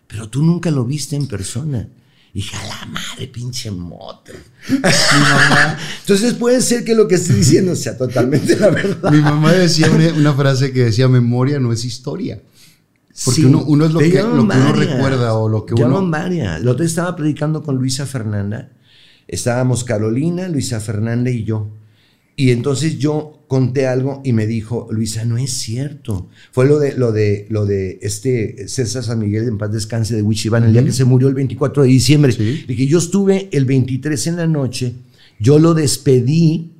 pero 0.06 0.28
tú 0.28 0.42
nunca 0.42 0.70
lo 0.70 0.84
viste 0.84 1.16
en 1.16 1.26
persona. 1.26 1.88
Y 2.34 2.38
dije, 2.38 2.56
a 2.56 2.66
la 2.66 2.86
madre, 2.86 3.28
pinche 3.28 3.70
moto. 3.70 4.32
Entonces 6.00 6.34
puede 6.34 6.60
ser 6.60 6.84
que 6.84 6.96
lo 6.96 7.06
que 7.06 7.14
estoy 7.14 7.36
diciendo 7.36 7.76
sea 7.76 7.96
totalmente 7.96 8.56
la 8.56 8.70
verdad. 8.70 9.12
Mi 9.12 9.20
mamá 9.20 9.52
decía 9.52 9.88
una, 9.88 10.12
una 10.12 10.34
frase 10.34 10.72
que 10.72 10.86
decía, 10.86 11.06
memoria 11.06 11.60
no 11.60 11.72
es 11.72 11.84
historia. 11.84 12.42
Porque 13.24 13.40
Sí, 13.40 13.44
uno, 13.44 13.62
uno 13.64 13.84
es 13.84 13.92
lo 13.92 14.00
que, 14.00 14.20
lo 14.20 14.42
uno 14.42 14.72
recuerda 14.72 15.34
o 15.34 15.48
lo 15.48 15.64
que 15.64 15.74
uno... 15.74 16.10
varias. 16.10 16.60
El 16.60 16.66
otro 16.66 16.84
estaba 16.84 17.14
predicando 17.14 17.62
con 17.62 17.76
Luisa 17.76 18.04
Fernanda. 18.04 18.72
Estábamos 19.28 19.84
Carolina, 19.84 20.48
Luisa 20.48 20.80
Fernanda 20.80 21.30
y 21.30 21.44
yo. 21.44 21.68
Y 22.36 22.50
entonces 22.50 22.98
yo 22.98 23.44
conté 23.46 23.86
algo 23.86 24.20
y 24.24 24.32
me 24.32 24.46
dijo, 24.46 24.88
Luisa, 24.90 25.24
no 25.24 25.38
es 25.38 25.52
cierto. 25.52 26.28
Fue 26.50 26.66
lo 26.66 26.80
de, 26.80 26.96
lo 26.96 27.12
de, 27.12 27.46
lo 27.50 27.66
de 27.66 27.98
este 28.02 28.66
César 28.66 29.04
San 29.04 29.20
Miguel 29.20 29.46
en 29.46 29.58
paz 29.58 29.72
descanse 29.72 30.16
de 30.16 30.22
Wichiván, 30.22 30.64
el 30.64 30.72
día 30.72 30.84
que 30.84 30.92
se 30.92 31.04
murió 31.04 31.28
el 31.28 31.34
24 31.34 31.84
de 31.84 31.88
diciembre. 31.88 32.32
Sí. 32.32 32.64
Dije, 32.66 32.86
yo 32.86 32.98
estuve 32.98 33.48
el 33.52 33.64
23 33.64 34.26
en 34.26 34.36
la 34.36 34.46
noche, 34.48 34.94
yo 35.38 35.58
lo 35.58 35.74
despedí 35.74 36.72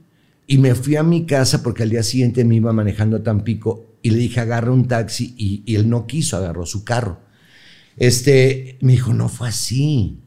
y 0.47 0.59
me 0.59 0.75
fui 0.75 0.97
a 0.97 1.03
mi 1.03 1.25
casa 1.27 1.63
porque 1.63 1.85
al 1.85 1.91
día 1.91 2.03
siguiente 2.03 2.45
me 2.45 2.57
iba 2.57 2.73
manejando 2.73 3.19
a 3.19 3.23
Tampico 3.23 3.87
y 4.03 4.11
le 4.11 4.19
dije, 4.19 4.41
agarra 4.41 4.73
un 4.73 4.89
taxi 4.89 5.35
y, 5.39 5.63
y 5.65 5.77
él 5.77 5.89
no 5.89 6.07
quiso, 6.07 6.37
agarró 6.37 6.67
su 6.67 6.83
carro. 6.83 7.21
Este, 7.97 8.77
me 8.81 8.93
dijo, 8.93 9.15
no 9.15 9.29
fue 9.29 9.49
así. 9.49 10.19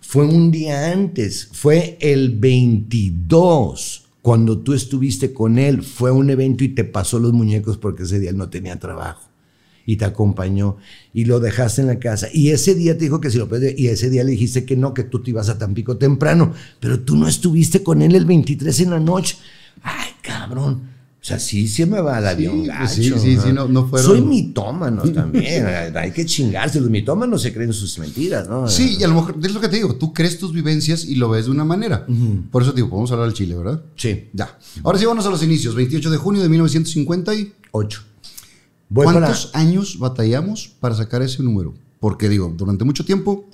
Fue 0.00 0.26
un 0.26 0.50
día 0.50 0.92
antes, 0.92 1.48
fue 1.52 1.96
el 2.00 2.38
22, 2.38 4.01
cuando 4.22 4.58
tú 4.58 4.72
estuviste 4.72 5.32
con 5.32 5.58
él, 5.58 5.82
fue 5.82 6.12
un 6.12 6.30
evento 6.30 6.64
y 6.64 6.68
te 6.68 6.84
pasó 6.84 7.18
los 7.18 7.32
muñecos 7.32 7.76
porque 7.76 8.04
ese 8.04 8.20
día 8.20 8.30
él 8.30 8.36
no 8.36 8.48
tenía 8.48 8.78
trabajo 8.78 9.28
y 9.84 9.96
te 9.96 10.04
acompañó 10.04 10.76
y 11.12 11.24
lo 11.24 11.40
dejaste 11.40 11.82
en 11.82 11.88
la 11.88 11.98
casa. 11.98 12.28
Y 12.32 12.50
ese 12.50 12.76
día 12.76 12.96
te 12.96 13.04
dijo 13.04 13.20
que 13.20 13.30
si 13.30 13.38
lo 13.38 13.48
puedes, 13.48 13.76
y 13.78 13.88
ese 13.88 14.10
día 14.10 14.22
le 14.22 14.30
dijiste 14.30 14.64
que 14.64 14.76
no, 14.76 14.94
que 14.94 15.02
tú 15.02 15.22
te 15.22 15.30
ibas 15.30 15.48
a 15.48 15.58
Tampico 15.58 15.98
temprano, 15.98 16.54
pero 16.78 17.00
tú 17.00 17.16
no 17.16 17.26
estuviste 17.26 17.82
con 17.82 18.00
él 18.00 18.14
el 18.14 18.24
23 18.24 18.80
en 18.80 18.90
la 18.90 19.00
noche. 19.00 19.36
Ay, 19.82 20.10
cabrón. 20.22 20.91
O 21.22 21.24
sea, 21.24 21.38
sí, 21.38 21.68
sí 21.68 21.86
me 21.86 22.00
va 22.00 22.16
al 22.16 22.26
avión 22.26 22.62
Sí, 22.62 22.66
gacho. 22.66 22.94
sí, 22.94 23.12
sí, 23.16 23.38
sí, 23.40 23.52
no- 23.52 23.68
no 23.68 23.86
fueron- 23.86 24.06
Soy 24.10 24.20
mitómano 24.22 25.02
también. 25.04 25.64
Hay 25.96 26.10
que 26.10 26.26
chingarse. 26.26 26.80
Los 26.80 26.90
mitómanos 26.90 27.42
se 27.42 27.52
creen 27.52 27.72
sus 27.72 27.96
mentiras, 28.00 28.48
¿no? 28.48 28.68
Sí, 28.68 28.96
y 28.98 29.04
a 29.04 29.06
lo 29.08 29.14
mejor, 29.14 29.36
es 29.40 29.52
lo 29.54 29.60
que 29.60 29.68
te 29.68 29.76
digo, 29.76 29.94
tú 29.94 30.12
crees 30.12 30.36
tus 30.40 30.52
vivencias 30.52 31.04
y 31.04 31.14
lo 31.14 31.28
ves 31.28 31.44
de 31.44 31.52
una 31.52 31.64
manera. 31.64 32.04
Por 32.50 32.62
eso 32.62 32.72
te 32.72 32.76
digo, 32.78 32.90
podemos 32.90 33.12
hablar 33.12 33.28
del 33.28 33.36
Chile, 33.36 33.54
¿verdad? 33.56 33.80
Sí. 33.94 34.30
Ya. 34.32 34.58
Ahora 34.82 34.98
sí, 34.98 35.04
vamos 35.04 35.24
a 35.24 35.30
los 35.30 35.42
inicios. 35.44 35.76
28 35.76 36.10
de 36.10 36.16
junio 36.16 36.42
de 36.42 36.48
1950 36.48 37.34
y... 37.36 37.52
Ocho. 37.70 38.02
Voy 38.88 39.04
¿Cuántos 39.04 39.46
para- 39.46 39.60
años 39.64 39.98
batallamos 40.00 40.72
para 40.80 40.96
sacar 40.96 41.22
ese 41.22 41.40
número? 41.44 41.72
Porque 42.00 42.28
digo, 42.28 42.52
durante 42.56 42.84
mucho 42.84 43.04
tiempo 43.04 43.44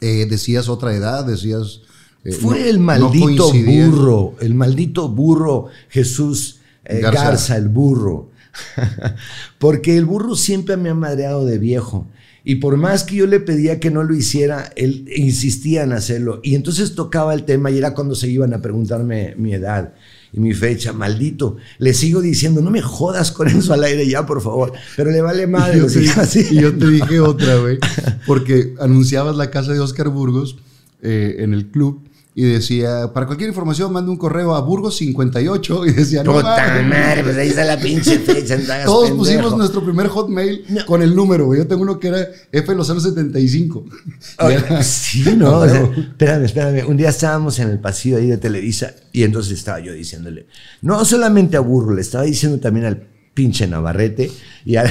eh, 0.00 0.26
decías 0.30 0.68
otra 0.68 0.94
edad, 0.94 1.24
decías... 1.24 1.80
eh, 2.24 2.30
Fue 2.32 2.60
no- 2.60 2.64
el 2.66 2.76
no 2.78 2.84
maldito 2.84 3.52
burro, 3.52 4.34
el 4.40 4.54
maldito 4.54 5.08
burro 5.08 5.66
Jesús 5.88 6.59
eh, 6.84 7.00
Garza. 7.00 7.24
Garza. 7.24 7.56
el 7.56 7.68
burro. 7.68 8.30
Porque 9.58 9.96
el 9.96 10.04
burro 10.04 10.36
siempre 10.36 10.76
me 10.76 10.90
ha 10.90 10.94
madreado 10.94 11.44
de 11.44 11.58
viejo. 11.58 12.06
Y 12.42 12.56
por 12.56 12.76
más 12.76 13.04
que 13.04 13.16
yo 13.16 13.26
le 13.26 13.40
pedía 13.40 13.80
que 13.80 13.90
no 13.90 14.02
lo 14.02 14.14
hiciera, 14.14 14.72
él 14.76 15.08
insistía 15.14 15.82
en 15.82 15.92
hacerlo. 15.92 16.40
Y 16.42 16.54
entonces 16.54 16.94
tocaba 16.94 17.34
el 17.34 17.44
tema 17.44 17.70
y 17.70 17.78
era 17.78 17.92
cuando 17.92 18.14
se 18.14 18.28
iban 18.28 18.54
a 18.54 18.62
preguntarme 18.62 19.34
mi 19.36 19.52
edad 19.52 19.92
y 20.32 20.40
mi 20.40 20.54
fecha, 20.54 20.92
maldito. 20.92 21.58
Le 21.78 21.92
sigo 21.92 22.22
diciendo, 22.22 22.62
no 22.62 22.70
me 22.70 22.80
jodas 22.80 23.30
con 23.30 23.48
eso 23.48 23.74
al 23.74 23.84
aire 23.84 24.08
ya, 24.08 24.24
por 24.24 24.40
favor. 24.40 24.72
Pero 24.96 25.10
le 25.10 25.20
vale 25.20 25.46
madre. 25.46 25.80
Yo, 25.80 25.86
te, 25.86 26.40
y 26.40 26.60
yo 26.60 26.74
te 26.74 26.88
dije 26.88 27.20
otra, 27.20 27.56
güey, 27.56 27.78
porque 28.26 28.74
anunciabas 28.80 29.36
la 29.36 29.50
casa 29.50 29.72
de 29.72 29.80
Oscar 29.80 30.08
Burgos 30.08 30.56
eh, 31.02 31.36
en 31.40 31.52
el 31.52 31.66
club 31.66 32.02
y 32.46 32.52
decía, 32.52 33.12
para 33.12 33.26
cualquier 33.26 33.48
información, 33.48 33.92
mande 33.92 34.10
un 34.10 34.16
correo 34.16 34.54
a 34.54 34.64
Burgos58 34.66 35.88
y 35.88 35.92
decía, 35.92 36.22
no, 36.24 36.32
Puta 36.34 36.82
madre, 36.82 37.22
pues 37.22 37.36
ahí 37.36 37.48
está 37.48 37.64
la 37.64 37.78
pinche 37.78 38.18
fecha. 38.18 38.56
Todos 38.84 39.10
pendejo. 39.10 39.16
pusimos 39.16 39.56
nuestro 39.56 39.84
primer 39.84 40.08
hotmail 40.08 40.64
con 40.86 41.02
el 41.02 41.14
número, 41.14 41.46
güey. 41.46 41.58
Yo 41.60 41.66
tengo 41.66 41.82
uno 41.82 41.98
que 41.98 42.08
era 42.08 42.26
F 42.52 42.74
los 42.74 42.86
075. 43.02 43.84
Oye, 44.40 44.64
Ya. 44.70 44.82
sí, 44.82 45.22
no, 45.36 45.58
o 45.58 45.68
sea, 45.68 45.82
espérame, 45.82 46.44
espérame. 46.44 46.88
Un 46.88 46.96
día 46.96 47.10
estábamos 47.10 47.58
en 47.58 47.68
el 47.70 47.78
pasillo 47.78 48.16
ahí 48.16 48.26
de 48.28 48.38
Televisa 48.38 48.92
y 49.12 49.22
entonces 49.24 49.58
estaba 49.58 49.80
yo 49.80 49.92
diciéndole, 49.92 50.46
no 50.82 51.04
solamente 51.04 51.56
a 51.56 51.60
Burro, 51.60 51.94
le 51.94 52.00
estaba 52.00 52.24
diciendo 52.24 52.58
también 52.60 52.86
al 52.86 53.02
pinche 53.34 53.66
Navarrete 53.66 54.30
y 54.64 54.76
a, 54.76 54.84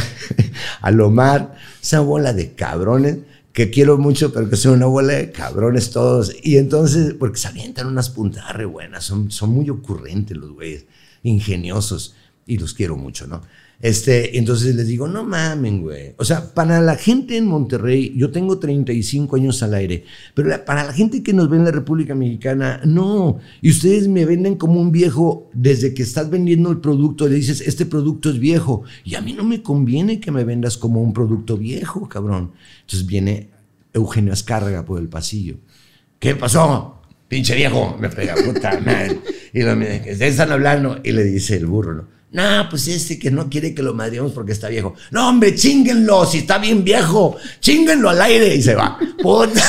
a 0.82 0.92
Lomar, 0.92 1.56
esa 1.82 2.00
bola 2.02 2.34
de 2.34 2.54
cabrones 2.54 3.18
que 3.60 3.72
quiero 3.72 3.98
mucho, 3.98 4.32
pero 4.32 4.50
que 4.50 4.56
son 4.56 4.76
una 4.76 4.86
bola 4.86 5.32
cabrones 5.34 5.92
todos. 5.92 6.34
Y 6.44 6.56
entonces, 6.56 7.14
porque 7.14 7.40
se 7.40 7.50
avientan 7.50 7.88
unas 7.88 8.10
puntadas 8.10 8.56
re 8.56 8.64
buenas, 8.64 9.04
son, 9.04 9.32
son 9.32 9.50
muy 9.50 9.70
ocurrentes 9.70 10.38
los 10.38 10.52
güeyes, 10.54 10.86
ingeniosos, 11.24 12.16
y 12.46 12.58
los 12.58 12.74
quiero 12.74 12.96
mucho, 12.96 13.28
¿no? 13.28 13.42
Este, 13.82 14.38
entonces 14.38 14.76
les 14.76 14.88
digo, 14.88 15.08
no 15.08 15.24
mamen, 15.24 15.82
güey. 15.82 16.14
O 16.18 16.26
sea, 16.26 16.54
para 16.54 16.82
la 16.82 16.96
gente 16.96 17.38
en 17.38 17.46
Monterrey, 17.46 18.14
yo 18.16 18.30
tengo 18.30 18.60
35 18.60 19.38
años 19.38 19.64
al 19.64 19.74
aire, 19.74 20.04
pero 20.34 20.66
para 20.66 20.84
la 20.84 20.92
gente 20.92 21.24
que 21.24 21.32
nos 21.32 21.50
ve 21.50 21.58
en 21.58 21.64
la 21.64 21.72
República 21.72 22.14
Mexicana, 22.14 22.82
no. 22.84 23.40
Y 23.62 23.70
ustedes 23.70 24.10
me 24.10 24.26
venden 24.26 24.56
como 24.56 24.82
un 24.82 24.92
viejo 24.92 25.50
desde 25.54 25.94
que 25.94 26.04
estás 26.04 26.30
vendiendo 26.30 26.70
el 26.72 26.80
producto, 26.80 27.30
le 27.30 27.36
dices, 27.36 27.62
este 27.62 27.86
producto 27.86 28.30
es 28.30 28.40
viejo. 28.40 28.84
Y 29.06 29.16
a 29.16 29.22
mí 29.22 29.32
no 29.32 29.46
me 29.46 29.64
conviene 29.64 30.20
que 30.20 30.32
me 30.32 30.44
vendas 30.44 30.78
como 30.78 31.02
un 31.02 31.14
producto 31.14 31.56
viejo, 31.56 32.10
cabrón. 32.10 32.52
Entonces 32.82 33.08
viene 33.08 33.50
Eugenio 33.94 34.34
Azcárraga 34.34 34.84
por 34.84 35.00
el 35.00 35.08
pasillo. 35.08 35.56
¿Qué 36.20 36.36
pasó? 36.36 37.02
Pinche 37.30 37.56
viejo, 37.56 37.96
me 37.98 38.10
pega, 38.10 38.36
puta 38.36 38.78
madre. 38.82 39.20
Y 39.54 39.62
lo 39.62 39.76
¿de 39.78 40.02
qué 40.02 40.28
están 40.28 40.52
hablando? 40.52 41.00
Y 41.02 41.14
le 41.14 41.24
dice 41.24 41.56
el 41.56 41.66
burro, 41.66 41.94
¿no? 41.94 42.19
No, 42.32 42.68
pues 42.70 42.88
este 42.88 43.18
que 43.18 43.32
no 43.32 43.50
quiere 43.50 43.74
que 43.74 43.82
lo 43.82 43.96
madreemos 43.96 44.34
porque 44.34 44.52
está 44.52 44.68
viejo. 44.70 44.94
No, 45.10 45.28
hombre, 45.30 45.56
chinguenlo, 45.56 46.28
si 46.28 46.40
está 46.40 46.60
bien 46.60 46.84
viejo. 46.84 47.36
Chinguenlo 47.60 48.10
al 48.10 48.22
aire. 48.22 48.56
Y 48.56 48.62
se 48.62 48.76
va. 48.76 49.00
Puta. 49.22 49.64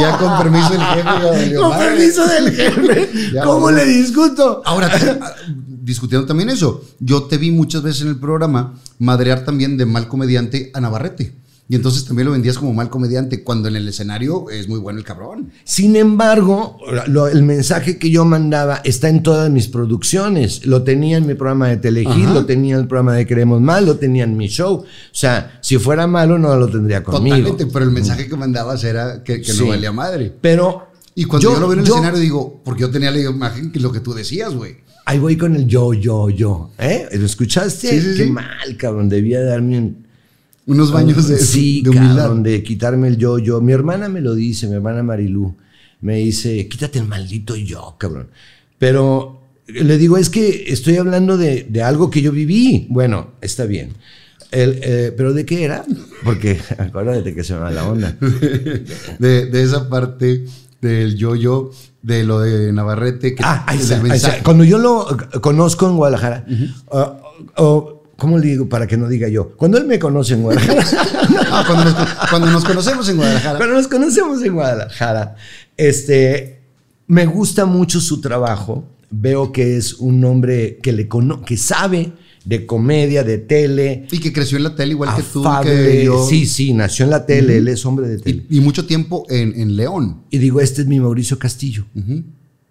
ya 0.00 0.18
con 0.18 0.38
permiso 0.38 0.70
del 0.70 0.80
jefe. 0.80 1.54
Con 1.54 1.70
madre. 1.70 1.86
permiso 1.86 2.26
del 2.26 2.52
jefe. 2.52 3.10
Ya, 3.32 3.42
¿Cómo 3.44 3.60
bueno. 3.60 3.78
le 3.78 3.84
discuto? 3.84 4.62
Ahora, 4.64 4.90
ah, 5.20 5.34
discutiendo 5.46 6.26
también 6.26 6.50
eso, 6.50 6.84
yo 6.98 7.24
te 7.24 7.38
vi 7.38 7.50
muchas 7.50 7.82
veces 7.82 8.02
en 8.02 8.08
el 8.08 8.18
programa 8.18 8.74
madrear 8.98 9.44
también 9.44 9.76
de 9.76 9.86
mal 9.86 10.08
comediante 10.08 10.70
a 10.74 10.80
Navarrete. 10.80 11.34
Y 11.68 11.74
entonces 11.74 12.04
también 12.04 12.26
lo 12.26 12.32
vendías 12.32 12.58
como 12.58 12.72
mal 12.72 12.90
comediante, 12.90 13.42
cuando 13.42 13.66
en 13.68 13.74
el 13.74 13.88
escenario 13.88 14.48
es 14.50 14.68
muy 14.68 14.78
bueno 14.78 15.00
el 15.00 15.04
cabrón. 15.04 15.50
Sin 15.64 15.96
embargo, 15.96 16.78
lo- 17.08 17.26
el 17.26 17.42
mensaje 17.42 17.98
que 17.98 18.08
yo 18.10 18.24
mandaba 18.24 18.80
está 18.84 19.08
en 19.08 19.22
todas 19.24 19.50
mis 19.50 19.66
producciones. 19.66 20.64
Lo 20.64 20.82
tenía 20.84 21.16
en 21.16 21.26
mi 21.26 21.34
programa 21.34 21.68
de 21.68 21.78
Telehit, 21.78 22.08
lo 22.32 22.46
tenía 22.46 22.74
en 22.76 22.82
el 22.82 22.86
programa 22.86 23.14
de 23.14 23.26
Queremos 23.26 23.60
Mal, 23.60 23.84
lo 23.84 23.96
tenía 23.96 24.22
en 24.24 24.36
mi 24.36 24.46
show. 24.48 24.74
O 24.76 24.84
sea, 25.10 25.58
si 25.60 25.78
fuera 25.78 26.06
malo 26.06 26.38
no 26.38 26.54
lo 26.56 26.68
tendría 26.68 27.02
conmigo. 27.02 27.36
Totalmente, 27.36 27.66
pero 27.66 27.84
el 27.84 27.90
mensaje 27.90 28.28
que 28.28 28.36
mandabas 28.36 28.84
era 28.84 29.24
que, 29.24 29.40
que 29.42 29.52
Sí. 29.52 29.60
no 29.60 29.68
valía 29.68 29.90
madre. 29.90 30.32
Pero 30.40 30.86
Y 31.16 31.24
cuando 31.24 31.52
yo, 31.52 31.58
lo 31.58 31.66
veo 31.68 31.72
en 31.72 31.78
el 31.80 31.86
escenario 31.90 32.18
digo, 32.20 32.60
porque 32.64 32.82
yo 32.82 32.90
tenía 32.90 33.10
la 33.10 33.18
imagen 33.20 33.72
que 33.72 33.78
es 33.78 33.82
lo 33.82 33.90
que 33.90 34.00
tú 34.00 34.14
decías, 34.14 34.54
güey. 34.54 34.76
Ahí 35.04 35.18
voy 35.18 35.36
con 35.36 35.54
el 35.56 35.66
yo, 35.66 35.94
yo, 35.94 36.30
yo. 36.30 36.70
¿Eh? 36.78 37.08
¿Lo 37.12 37.26
escuchaste? 37.26 37.88
Sí, 37.90 38.00
sí, 38.00 38.24
Qué 38.24 38.30
mal, 38.30 38.76
cabrón. 38.76 39.08
Debía 39.08 39.40
darme 39.42 39.78
un... 39.78 40.05
Unos 40.66 40.90
baños 40.92 41.28
de, 41.28 41.38
sí, 41.38 41.80
de 41.82 41.90
humildad. 41.90 42.16
cabrón, 42.16 42.42
de 42.42 42.62
quitarme 42.62 43.08
el 43.08 43.16
yo, 43.16 43.38
yo. 43.38 43.60
Mi 43.60 43.72
hermana 43.72 44.08
me 44.08 44.20
lo 44.20 44.34
dice, 44.34 44.66
mi 44.66 44.74
hermana 44.74 45.02
Marilú. 45.02 45.54
Me 46.00 46.16
dice, 46.16 46.66
quítate 46.68 46.98
el 46.98 47.06
maldito 47.06 47.54
yo, 47.56 47.94
cabrón. 47.98 48.28
Pero 48.78 49.40
le 49.68 49.96
digo, 49.96 50.16
es 50.18 50.28
que 50.28 50.64
estoy 50.72 50.96
hablando 50.96 51.36
de, 51.36 51.66
de 51.68 51.82
algo 51.82 52.10
que 52.10 52.20
yo 52.20 52.32
viví. 52.32 52.86
Bueno, 52.90 53.32
está 53.40 53.64
bien. 53.64 53.94
El, 54.50 54.78
eh, 54.82 55.14
¿Pero 55.16 55.32
de 55.32 55.44
qué 55.46 55.64
era? 55.64 55.84
Porque 56.24 56.58
acuérdate 56.78 57.34
que 57.34 57.44
se 57.44 57.54
me 57.54 57.60
va 57.60 57.70
la 57.70 57.88
onda. 57.88 58.16
de, 59.18 59.46
de 59.46 59.62
esa 59.62 59.88
parte 59.88 60.44
del 60.80 61.16
yo-yo, 61.16 61.70
de 62.02 62.24
lo 62.24 62.40
de 62.40 62.72
Navarrete. 62.72 63.34
Que, 63.34 63.42
Ah, 63.44 63.64
ahí 63.66 63.78
está, 63.78 63.96
ahí 63.96 64.02
mensaje. 64.02 64.32
está. 64.38 64.44
Cuando 64.44 64.64
yo 64.64 64.78
lo 64.78 65.06
conozco 65.40 65.88
en 65.88 65.96
Guadalajara, 65.96 66.44
oh, 67.56 68.02
¿cómo 68.16 68.38
le 68.38 68.48
digo 68.48 68.68
para 68.68 68.86
que 68.86 68.96
no 68.96 69.08
diga 69.08 69.28
yo? 69.28 69.56
Cuando 69.56 69.78
él 69.78 69.86
me 69.86 69.98
conoce 69.98 70.34
en 70.34 70.42
Guadalajara, 70.42 70.84
Ah, 71.50 71.64
cuando, 71.66 71.84
nos, 71.84 72.28
cuando 72.30 72.50
nos 72.50 72.64
conocemos 72.64 73.08
en 73.08 73.16
Guadalajara. 73.16 73.58
cuando 73.58 73.76
nos 73.76 73.88
conocemos 73.88 74.42
en 74.42 74.54
Guadalajara, 74.54 75.36
este, 75.76 76.60
me 77.06 77.26
gusta 77.26 77.66
mucho 77.66 78.00
su 78.00 78.20
trabajo. 78.20 78.84
Veo 79.10 79.52
que 79.52 79.76
es 79.76 79.94
un 79.94 80.24
hombre 80.24 80.78
que, 80.82 80.92
le 80.92 81.06
cono 81.06 81.42
que 81.42 81.56
sabe 81.56 82.12
de 82.44 82.66
comedia, 82.66 83.22
de 83.22 83.38
tele. 83.38 84.06
Y 84.10 84.18
que 84.18 84.32
creció 84.32 84.56
en 84.56 84.64
la 84.64 84.74
tele 84.74 84.92
igual 84.92 85.14
que 85.14 85.22
tú. 85.22 85.44
Que 85.62 86.04
yo. 86.04 86.26
Sí, 86.26 86.46
sí, 86.46 86.72
nació 86.72 87.04
en 87.04 87.10
la 87.10 87.24
tele, 87.24 87.58
él 87.58 87.68
es 87.68 87.86
hombre 87.86 88.08
de 88.08 88.18
tele. 88.18 88.44
Y, 88.48 88.58
y 88.58 88.60
mucho 88.60 88.86
tiempo 88.86 89.24
en, 89.28 89.58
en 89.58 89.76
León. 89.76 90.22
Y 90.30 90.38
digo, 90.38 90.60
este 90.60 90.82
es 90.82 90.88
mi 90.88 90.98
Mauricio 90.98 91.38
Castillo. 91.38 91.86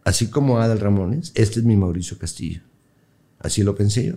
Así 0.04 0.28
como 0.28 0.60
Adal 0.60 0.80
Ramones, 0.80 1.32
este 1.36 1.60
es 1.60 1.66
mi 1.66 1.76
Mauricio 1.76 2.18
Castillo. 2.18 2.62
Así 3.40 3.64
lo 3.64 3.76
pensé 3.76 4.06
yo. 4.06 4.14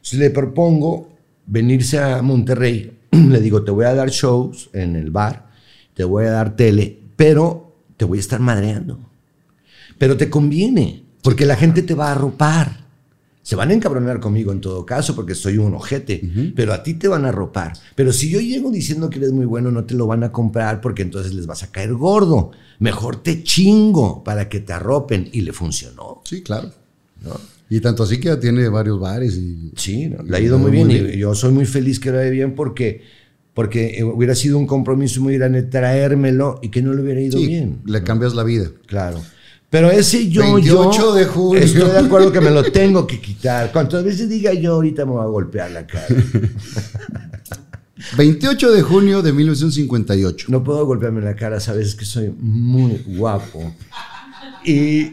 Entonces 0.00 0.18
le 0.18 0.30
propongo 0.30 1.08
venirse 1.46 1.98
a 1.98 2.22
Monterrey. 2.22 2.98
Le 3.10 3.40
digo, 3.40 3.62
te 3.62 3.70
voy 3.70 3.84
a 3.84 3.94
dar 3.94 4.08
shows 4.08 4.70
en 4.72 4.96
el 4.96 5.10
bar, 5.10 5.50
te 5.94 6.04
voy 6.04 6.24
a 6.24 6.30
dar 6.30 6.56
tele, 6.56 6.98
pero 7.16 7.74
te 7.96 8.06
voy 8.06 8.18
a 8.18 8.20
estar 8.20 8.40
madreando. 8.40 8.98
Pero 9.98 10.16
te 10.16 10.30
conviene, 10.30 11.02
porque 11.22 11.44
la 11.44 11.56
gente 11.56 11.82
te 11.82 11.94
va 11.94 12.08
a 12.08 12.12
arropar. 12.12 12.80
Se 13.42 13.56
van 13.56 13.70
a 13.70 13.74
encabronar 13.74 14.20
conmigo 14.20 14.52
en 14.52 14.60
todo 14.60 14.86
caso, 14.86 15.14
porque 15.14 15.34
soy 15.34 15.58
un 15.58 15.74
ojete, 15.74 16.52
pero 16.54 16.72
a 16.72 16.82
ti 16.82 16.94
te 16.94 17.08
van 17.08 17.24
a 17.24 17.28
arropar. 17.28 17.72
Pero 17.94 18.12
si 18.12 18.30
yo 18.30 18.40
llego 18.40 18.70
diciendo 18.70 19.10
que 19.10 19.18
eres 19.18 19.32
muy 19.32 19.44
bueno, 19.44 19.70
no 19.70 19.84
te 19.84 19.94
lo 19.94 20.06
van 20.06 20.22
a 20.24 20.32
comprar 20.32 20.80
porque 20.80 21.02
entonces 21.02 21.34
les 21.34 21.46
vas 21.46 21.62
a 21.62 21.70
caer 21.70 21.92
gordo. 21.94 22.52
Mejor 22.78 23.22
te 23.22 23.42
chingo 23.42 24.22
para 24.24 24.48
que 24.48 24.60
te 24.60 24.72
arropen. 24.72 25.28
Y 25.32 25.40
le 25.40 25.52
funcionó. 25.52 26.22
Sí, 26.24 26.42
claro. 26.42 26.70
¿no? 27.22 27.32
Y 27.72 27.80
tanto 27.80 28.02
así 28.02 28.18
que 28.18 28.28
ya 28.28 28.40
tiene 28.40 28.68
varios 28.68 28.98
bares 28.98 29.36
y. 29.36 29.72
Sí, 29.76 30.08
¿no? 30.08 30.22
le 30.24 30.36
ha 30.36 30.40
ido 30.40 30.58
muy 30.58 30.72
bien. 30.72 30.90
Y 30.90 31.18
yo 31.18 31.34
soy 31.34 31.52
muy 31.52 31.66
feliz 31.66 32.00
que 32.00 32.10
le 32.10 32.18
vaya 32.18 32.30
bien 32.30 32.54
porque, 32.56 33.02
porque 33.54 34.02
hubiera 34.04 34.34
sido 34.34 34.58
un 34.58 34.66
compromiso 34.66 35.20
muy 35.22 35.38
grande 35.38 35.62
traérmelo 35.62 36.58
y 36.62 36.68
que 36.70 36.82
no 36.82 36.92
le 36.92 37.02
hubiera 37.02 37.20
ido 37.20 37.38
Sí, 37.38 37.46
bien. 37.46 37.78
le 37.86 38.02
cambias 38.02 38.34
la 38.34 38.42
vida. 38.42 38.68
Claro. 38.86 39.20
Pero 39.70 39.88
ese 39.88 40.28
yo, 40.28 40.42
28 40.52 40.98
yo, 40.98 41.14
de 41.14 41.24
junio. 41.26 41.62
estoy 41.62 41.88
de 41.92 41.98
acuerdo 41.98 42.32
que 42.32 42.40
me 42.40 42.50
lo 42.50 42.60
tengo 42.72 43.06
que 43.06 43.20
quitar. 43.20 43.70
Cuantas 43.70 44.02
veces 44.02 44.28
diga 44.28 44.52
yo, 44.52 44.74
ahorita 44.74 45.06
me 45.06 45.12
va 45.12 45.22
a 45.22 45.26
golpear 45.28 45.70
la 45.70 45.86
cara. 45.86 46.08
28 48.16 48.72
de 48.72 48.82
junio 48.82 49.22
de 49.22 49.32
1958. 49.32 50.46
No 50.50 50.64
puedo 50.64 50.84
golpearme 50.86 51.20
la 51.20 51.36
cara, 51.36 51.60
sabes 51.60 51.94
que 51.94 52.04
soy 52.04 52.32
muy 52.38 53.02
guapo. 53.06 53.74
Y 54.64 55.12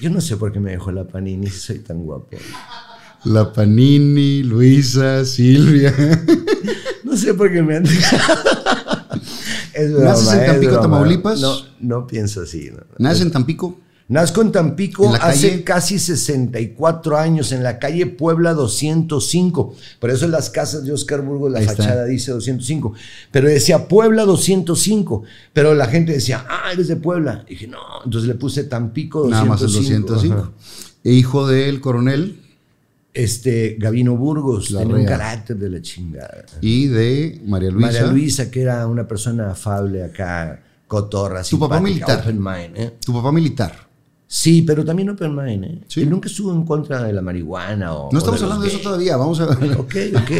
yo 0.00 0.10
no 0.10 0.20
sé 0.20 0.36
por 0.36 0.52
qué 0.52 0.60
me 0.60 0.72
dejó 0.72 0.92
la 0.92 1.06
panini 1.06 1.48
si 1.48 1.58
soy 1.58 1.78
tan 1.80 2.04
guapo. 2.04 2.36
La 3.24 3.52
Panini, 3.52 4.42
Luisa, 4.44 5.24
Silvia. 5.24 5.92
No 7.02 7.16
sé 7.16 7.34
por 7.34 7.52
qué 7.52 7.62
me 7.62 7.76
han 7.76 7.84
Es 9.74 9.90
¿Naces 9.90 10.32
en 10.34 10.46
Tampico. 10.46 10.80
Tamaulipas? 10.80 11.40
No, 11.40 11.56
no 11.80 12.06
pienso 12.06 12.42
así. 12.42 12.70
no. 12.70 12.82
Nace 12.98 13.22
en 13.22 13.30
Tampico. 13.32 13.80
Nazco 14.08 14.40
en 14.40 14.52
Tampico 14.52 15.04
¿En 15.04 15.20
hace 15.20 15.50
calle? 15.50 15.64
casi 15.64 15.98
64 15.98 17.18
años, 17.18 17.50
en 17.50 17.64
la 17.64 17.78
calle 17.80 18.06
Puebla 18.06 18.54
205. 18.54 19.74
Por 19.98 20.10
eso 20.10 20.26
en 20.26 20.30
las 20.30 20.48
casas 20.50 20.84
de 20.84 20.92
Oscar 20.92 21.22
Burgos 21.22 21.50
la 21.50 21.58
Ahí 21.58 21.64
está. 21.64 21.82
fachada 21.82 22.04
dice 22.04 22.30
205. 22.30 22.92
Pero 23.32 23.48
decía 23.48 23.88
Puebla 23.88 24.24
205. 24.24 25.24
Pero 25.52 25.74
la 25.74 25.86
gente 25.86 26.12
decía, 26.12 26.44
ah, 26.48 26.70
eres 26.72 26.86
de 26.86 26.94
Puebla. 26.96 27.44
Y 27.48 27.50
dije, 27.54 27.66
no. 27.66 27.78
Entonces 28.04 28.28
le 28.28 28.36
puse 28.36 28.62
Tampico 28.64 29.22
205. 29.28 29.30
Nada 29.44 29.44
más 29.44 29.62
el 29.62 29.72
205. 30.06 30.38
Ajá. 30.38 30.50
E 31.02 31.12
hijo 31.12 31.46
del 31.48 31.80
coronel 31.80 32.40
Este, 33.12 33.76
Gavino 33.78 34.16
Burgos, 34.16 34.70
La 34.70 34.80
tenía 34.80 34.96
un 34.96 35.04
carácter 35.04 35.56
de 35.56 35.70
la 35.70 35.80
chingada. 35.82 36.44
y 36.60 36.86
de 36.86 37.40
María 37.44 37.70
Luisa. 37.70 37.86
María 37.86 38.06
Luisa, 38.06 38.50
que 38.50 38.60
era 38.62 38.86
una 38.86 39.08
persona 39.08 39.50
afable 39.50 40.04
acá, 40.04 40.62
cotorra, 40.86 41.42
Tu 41.42 41.58
papá 41.58 41.80
militar. 41.80 42.24
mind, 42.32 42.76
¿eh? 42.76 42.92
Tu 43.04 43.12
papá 43.12 43.32
militar. 43.32 43.85
Sí, 44.28 44.62
pero 44.62 44.84
también 44.84 45.10
open 45.10 45.34
mind, 45.36 45.64
¿eh? 45.64 45.80
Sí. 45.86 46.04
Nunca 46.04 46.28
estuvo 46.28 46.52
en 46.52 46.64
contra 46.64 47.02
de 47.04 47.12
la 47.12 47.22
marihuana 47.22 47.94
o. 47.94 48.10
No 48.10 48.16
o 48.16 48.18
estamos 48.18 48.42
hablando 48.42 48.64
de 48.64 48.68
eso 48.70 48.80
todavía, 48.80 49.16
vamos 49.16 49.38
a 49.40 49.44
Ok, 49.78 49.94
ok. 50.14 50.30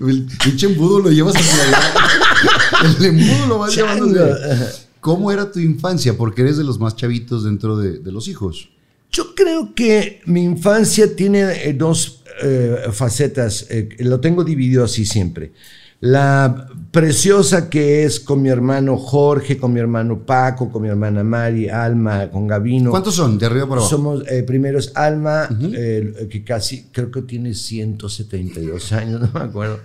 El 0.08 0.26
pinche 0.42 0.66
embudo 0.66 1.00
lo 1.00 1.10
llevas 1.10 1.36
hacia 1.36 1.64
allá. 1.64 2.96
El 2.98 3.04
embudo 3.04 3.46
lo 3.46 3.58
vas 3.58 3.76
llevando 3.76 4.06
hacia. 4.06 4.68
¿Cómo 5.00 5.32
era 5.32 5.50
tu 5.50 5.60
infancia? 5.60 6.16
Porque 6.16 6.42
eres 6.42 6.56
de 6.56 6.64
los 6.64 6.78
más 6.78 6.96
chavitos 6.96 7.44
dentro 7.44 7.76
de, 7.76 7.98
de 7.98 8.12
los 8.12 8.28
hijos. 8.28 8.70
Yo 9.10 9.34
creo 9.34 9.74
que 9.74 10.20
mi 10.26 10.42
infancia 10.42 11.14
tiene 11.14 11.68
eh, 11.68 11.74
dos 11.74 12.22
eh, 12.42 12.76
facetas. 12.92 13.66
eh, 13.70 13.88
lo 13.98 14.20
tengo 14.20 14.44
dividido 14.44 14.84
así 14.84 15.04
siempre. 15.04 15.52
La 16.00 16.66
preciosa 16.90 17.68
que 17.68 18.04
es 18.04 18.20
con 18.20 18.40
mi 18.42 18.48
hermano 18.48 18.96
Jorge, 18.96 19.58
con 19.58 19.72
mi 19.72 19.80
hermano 19.80 20.24
Paco, 20.24 20.70
con 20.70 20.82
mi 20.82 20.88
hermana 20.88 21.22
Mari, 21.22 21.68
Alma, 21.68 22.30
con 22.30 22.46
Gavino. 22.46 22.90
¿Cuántos 22.90 23.14
son? 23.14 23.38
De 23.38 23.46
arriba 23.46 23.66
para 23.68 23.80
abajo. 23.82 23.90
Somos, 23.90 24.24
eh, 24.28 24.42
primero 24.42 24.78
es 24.78 24.92
Alma, 24.96 25.46
eh, 25.74 26.26
que 26.30 26.42
casi, 26.42 26.84
creo 26.90 27.10
que 27.10 27.22
tiene 27.22 27.54
172 27.54 28.92
años, 28.92 29.20
no 29.32 29.38
me 29.38 29.40
acuerdo. 29.46 29.80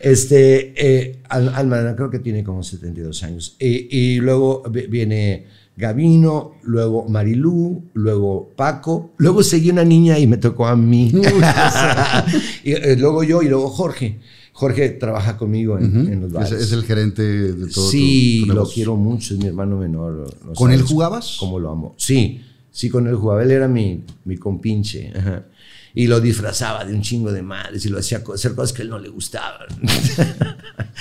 Este, 0.00 0.74
eh, 0.76 1.18
Al- 1.28 1.52
Alma 1.54 1.94
creo 1.96 2.08
que 2.08 2.20
tiene 2.20 2.44
como 2.44 2.62
72 2.62 3.22
años. 3.24 3.56
Y, 3.58 4.16
luego 4.20 4.62
vi- 4.70 4.86
viene 4.86 5.46
Gavino, 5.76 6.52
luego 6.62 7.08
Marilú, 7.08 7.82
luego 7.94 8.48
Paco, 8.56 9.10
luego 9.16 9.42
seguí 9.42 9.70
una 9.70 9.84
niña 9.84 10.18
y 10.20 10.28
me 10.28 10.36
tocó 10.36 10.68
a 10.68 10.76
mí. 10.76 11.12
y, 12.64 12.72
eh, 12.72 12.96
luego 12.96 13.24
yo 13.24 13.42
y 13.42 13.48
luego 13.48 13.68
Jorge. 13.70 14.20
Jorge 14.58 14.88
trabaja 14.90 15.36
conmigo 15.36 15.78
en, 15.78 16.12
en 16.12 16.20
los 16.20 16.30
Es, 16.30 16.34
bares. 16.34 16.52
es 16.52 16.72
el 16.72 16.82
gerente 16.82 17.22
de 17.22 17.66
todo 17.72 17.88
Sí, 17.90 18.42
tu 18.44 18.54
lo 18.54 18.68
quiero 18.68 18.96
mucho, 18.96 19.34
es 19.34 19.40
mi 19.40 19.46
hermano 19.46 19.78
menor. 19.78 20.34
¿Con 20.56 20.72
él 20.72 20.82
jugabas? 20.82 21.36
Cómo 21.38 21.60
lo 21.60 21.70
amo. 21.70 21.94
Sí, 21.96 22.40
sí, 22.72 22.88
con 22.90 23.06
él 23.06 23.14
jugaba. 23.14 23.44
Él 23.44 23.52
era 23.52 23.68
mi, 23.68 24.02
mi 24.24 24.36
compinche. 24.36 25.12
ajá. 25.16 25.44
Y 25.94 26.06
lo 26.06 26.20
disfrazaba 26.20 26.84
de 26.84 26.92
un 26.94 27.02
chingo 27.02 27.32
de 27.32 27.42
madres 27.42 27.84
y 27.86 27.88
lo 27.88 27.98
hacía 27.98 28.22
hacer 28.34 28.54
cosas 28.54 28.72
que 28.72 28.82
a 28.82 28.84
él 28.84 28.90
no 28.90 28.98
le 28.98 29.08
gustaban. 29.08 29.66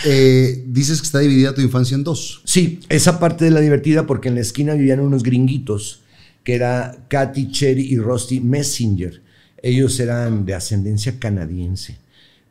Eh, 0.06 0.64
dices 0.68 1.02
que 1.02 1.06
está 1.08 1.20
dividida 1.20 1.56
tu 1.56 1.62
infancia 1.62 1.96
en 1.96 2.04
dos. 2.04 2.42
sí, 2.46 2.80
esa 2.88 3.20
parte 3.20 3.46
de 3.46 3.52
la 3.52 3.60
divertida 3.62 4.06
porque 4.06 4.28
en 4.30 4.36
la 4.36 4.42
esquina 4.42 4.76
vivían 4.76 5.00
unos 5.00 5.24
gringuitos 5.24 6.02
que 6.44 6.54
era 6.54 7.06
Katy, 7.08 7.52
Cherry 7.52 7.82
y 7.92 7.98
Rusty 7.98 8.40
Messenger. 8.40 9.22
Ellos 9.64 10.00
eran 10.00 10.46
de 10.46 10.54
ascendencia 10.54 11.18
canadiense. 11.20 11.98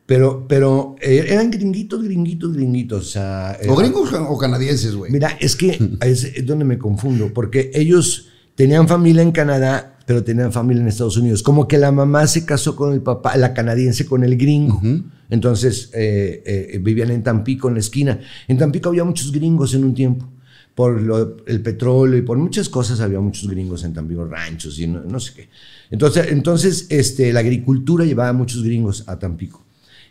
Pero, 0.07 0.47
pero 0.47 0.95
eh, 1.01 1.25
eran 1.27 1.51
gringuitos, 1.51 2.01
gringuitos, 2.01 2.53
gringuitos. 2.53 3.07
O, 3.07 3.09
sea, 3.09 3.57
¿O 3.67 3.73
era- 3.73 3.75
gringos 3.89 4.11
o 4.13 4.37
canadienses, 4.37 4.95
güey? 4.95 5.11
Mira, 5.11 5.37
es 5.39 5.55
que 5.55 5.77
es, 6.01 6.45
donde 6.45 6.65
me 6.65 6.77
confundo, 6.79 7.31
porque 7.33 7.69
ellos 7.75 8.29
tenían 8.55 8.87
familia 8.87 9.21
en 9.21 9.31
Canadá, 9.33 9.99
pero 10.07 10.23
tenían 10.23 10.53
familia 10.53 10.81
en 10.81 10.87
Estados 10.87 11.17
Unidos. 11.17 11.43
Como 11.43 11.67
que 11.67 11.77
la 11.77 11.91
mamá 11.91 12.25
se 12.25 12.45
casó 12.45 12.75
con 12.75 12.93
el 12.93 13.01
papá, 13.01 13.35
la 13.37 13.53
canadiense 13.53 14.05
con 14.05 14.23
el 14.23 14.37
gringo. 14.37 14.81
Entonces 15.29 15.91
eh, 15.93 16.41
eh, 16.73 16.79
vivían 16.81 17.11
en 17.11 17.21
Tampico, 17.21 17.67
en 17.67 17.73
la 17.73 17.81
esquina. 17.81 18.19
En 18.47 18.57
Tampico 18.57 18.87
había 18.89 19.03
muchos 19.03 19.31
gringos 19.33 19.73
en 19.73 19.83
un 19.83 19.93
tiempo. 19.93 20.25
Por 20.73 21.01
lo- 21.01 21.37
el 21.47 21.61
petróleo 21.61 22.17
y 22.17 22.21
por 22.21 22.37
muchas 22.37 22.69
cosas 22.69 23.01
había 23.01 23.19
muchos 23.19 23.49
gringos 23.49 23.83
en 23.83 23.93
Tampico, 23.93 24.23
ranchos 24.25 24.79
y 24.79 24.87
no, 24.87 25.01
no 25.03 25.19
sé 25.19 25.33
qué. 25.35 25.49
Entonces, 25.91 26.27
entonces 26.29 26.85
este, 26.89 27.33
la 27.33 27.41
agricultura 27.41 28.05
llevaba 28.05 28.29
a 28.29 28.33
muchos 28.33 28.63
gringos 28.63 29.03
a 29.07 29.19
Tampico. 29.19 29.65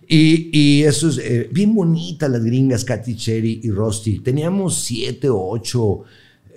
Y, 0.09 0.51
y 0.53 0.83
eso 0.85 1.09
es 1.09 1.19
eh, 1.19 1.49
bien 1.53 1.75
bonita 1.75 2.29
las 2.29 2.45
gringas, 2.45 2.85
Katy 2.85 3.17
Cherry 3.17 3.61
y 3.65 3.71
Rusty. 3.71 4.21
Teníamos 4.21 4.77
siete 4.77 5.29
o 5.29 5.39
ocho, 5.39 6.05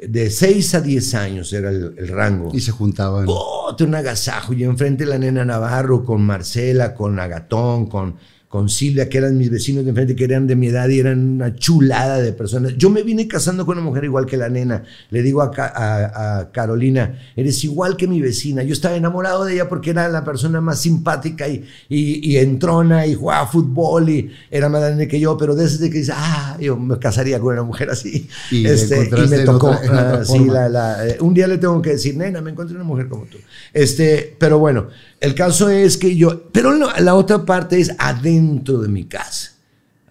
de 0.07 0.29
seis 0.29 0.75
a 0.75 0.81
diez 0.81 1.15
años 1.15 1.51
era 1.51 1.69
el, 1.69 1.93
el 1.97 2.07
rango. 2.09 2.51
Y 2.53 2.59
se 2.59 2.71
juntaban. 2.71 3.25
¡Bote, 3.25 3.83
un 3.83 3.95
agasajo! 3.95 4.53
Y 4.53 4.63
enfrente 4.63 5.05
la 5.05 5.17
nena 5.17 5.43
Navarro 5.45 6.03
con 6.05 6.21
Marcela, 6.21 6.93
con 6.93 7.19
Agatón, 7.19 7.87
con, 7.87 8.15
con 8.49 8.67
Silvia, 8.67 9.07
que 9.09 9.19
eran 9.19 9.37
mis 9.37 9.51
vecinos 9.51 9.83
de 9.83 9.91
enfrente, 9.91 10.15
que 10.15 10.23
eran 10.23 10.47
de 10.47 10.55
mi 10.55 10.67
edad 10.69 10.89
y 10.89 10.97
eran 10.97 11.19
una 11.35 11.55
chulada 11.55 12.19
de 12.19 12.33
personas. 12.33 12.73
Yo 12.77 12.89
me 12.89 13.03
vine 13.03 13.27
casando 13.27 13.63
con 13.63 13.77
una 13.77 13.85
mujer 13.85 14.05
igual 14.05 14.25
que 14.25 14.37
la 14.37 14.49
nena. 14.49 14.83
Le 15.11 15.21
digo 15.21 15.43
a, 15.43 15.51
Ca- 15.51 15.71
a- 15.75 16.39
a 16.39 16.51
Carolina, 16.51 17.19
eres 17.35 17.63
igual 17.63 17.95
que 17.95 18.07
mi 18.07 18.19
vecina. 18.21 18.63
Yo 18.63 18.73
estaba 18.73 18.95
enamorado 18.95 19.45
de 19.45 19.53
ella 19.53 19.69
porque 19.69 19.91
era 19.91 20.09
la 20.09 20.23
persona 20.23 20.61
más 20.61 20.81
simpática 20.81 21.47
y, 21.47 21.63
y, 21.89 22.27
y 22.27 22.37
entrona 22.37 23.05
y 23.05 23.13
jugaba 23.13 23.45
fútbol 23.45 24.09
y 24.09 24.31
era 24.49 24.67
más 24.67 24.81
grande 24.81 25.07
que 25.07 25.19
yo, 25.19 25.37
pero 25.37 25.53
desde 25.53 25.87
que 25.91 25.99
dice, 25.99 26.13
ah, 26.15 26.57
yo 26.59 26.75
me 26.75 26.97
casaría 26.97 27.39
con 27.39 27.53
una 27.53 27.61
mujer 27.61 27.91
así. 27.91 28.27
Y 28.49 28.65
Este, 28.65 29.11
y 29.15 29.27
me 29.27 29.39
tocó. 29.39 29.67
otra- 29.69 30.21
ah, 30.21 30.25
sí, 30.25 30.39
forma. 30.39 30.53
la- 30.53 30.69
la- 30.69 31.07
eh, 31.07 31.17
un 31.21 31.35
día 31.35 31.45
le 31.47 31.59
tengo 31.59 31.79
que 31.83 31.91
decir, 31.91 32.17
nena, 32.17 32.41
me 32.41 32.49
encontré 32.49 32.75
una 32.75 32.83
mujer 32.83 33.07
como 33.09 33.25
tú. 33.25 33.37
Este, 33.75 34.35
pero 34.39 34.57
bueno, 34.57 34.87
el 35.21 35.35
caso 35.35 35.69
es 35.69 35.97
que 35.97 36.15
yo, 36.15 36.49
pero 36.51 36.73
la, 36.73 36.99
la 36.99 37.15
otra 37.15 37.45
parte 37.45 37.79
es 37.79 37.91
adentro 37.97 38.79
de 38.79 38.87
mi 38.87 39.05
casa. 39.05 39.51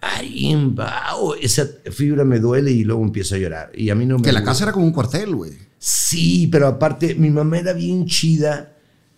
Ahí 0.00 0.46
en 0.46 0.74
Bao, 0.74 1.34
esa 1.34 1.66
fibra 1.90 2.24
me 2.24 2.38
duele 2.38 2.70
y 2.70 2.84
luego 2.84 3.02
empiezo 3.02 3.34
a 3.34 3.38
llorar. 3.38 3.72
Y 3.74 3.90
a 3.90 3.94
mí 3.94 4.06
no 4.06 4.18
me 4.18 4.22
Que 4.22 4.32
la 4.32 4.44
casa 4.44 4.64
era 4.64 4.72
como 4.72 4.86
un 4.86 4.92
cuartel, 4.92 5.34
güey. 5.34 5.52
Sí, 5.78 6.48
pero 6.50 6.66
aparte, 6.66 7.14
mi 7.14 7.30
mamá 7.30 7.58
era 7.58 7.72
bien 7.72 8.06
chida, 8.06 8.74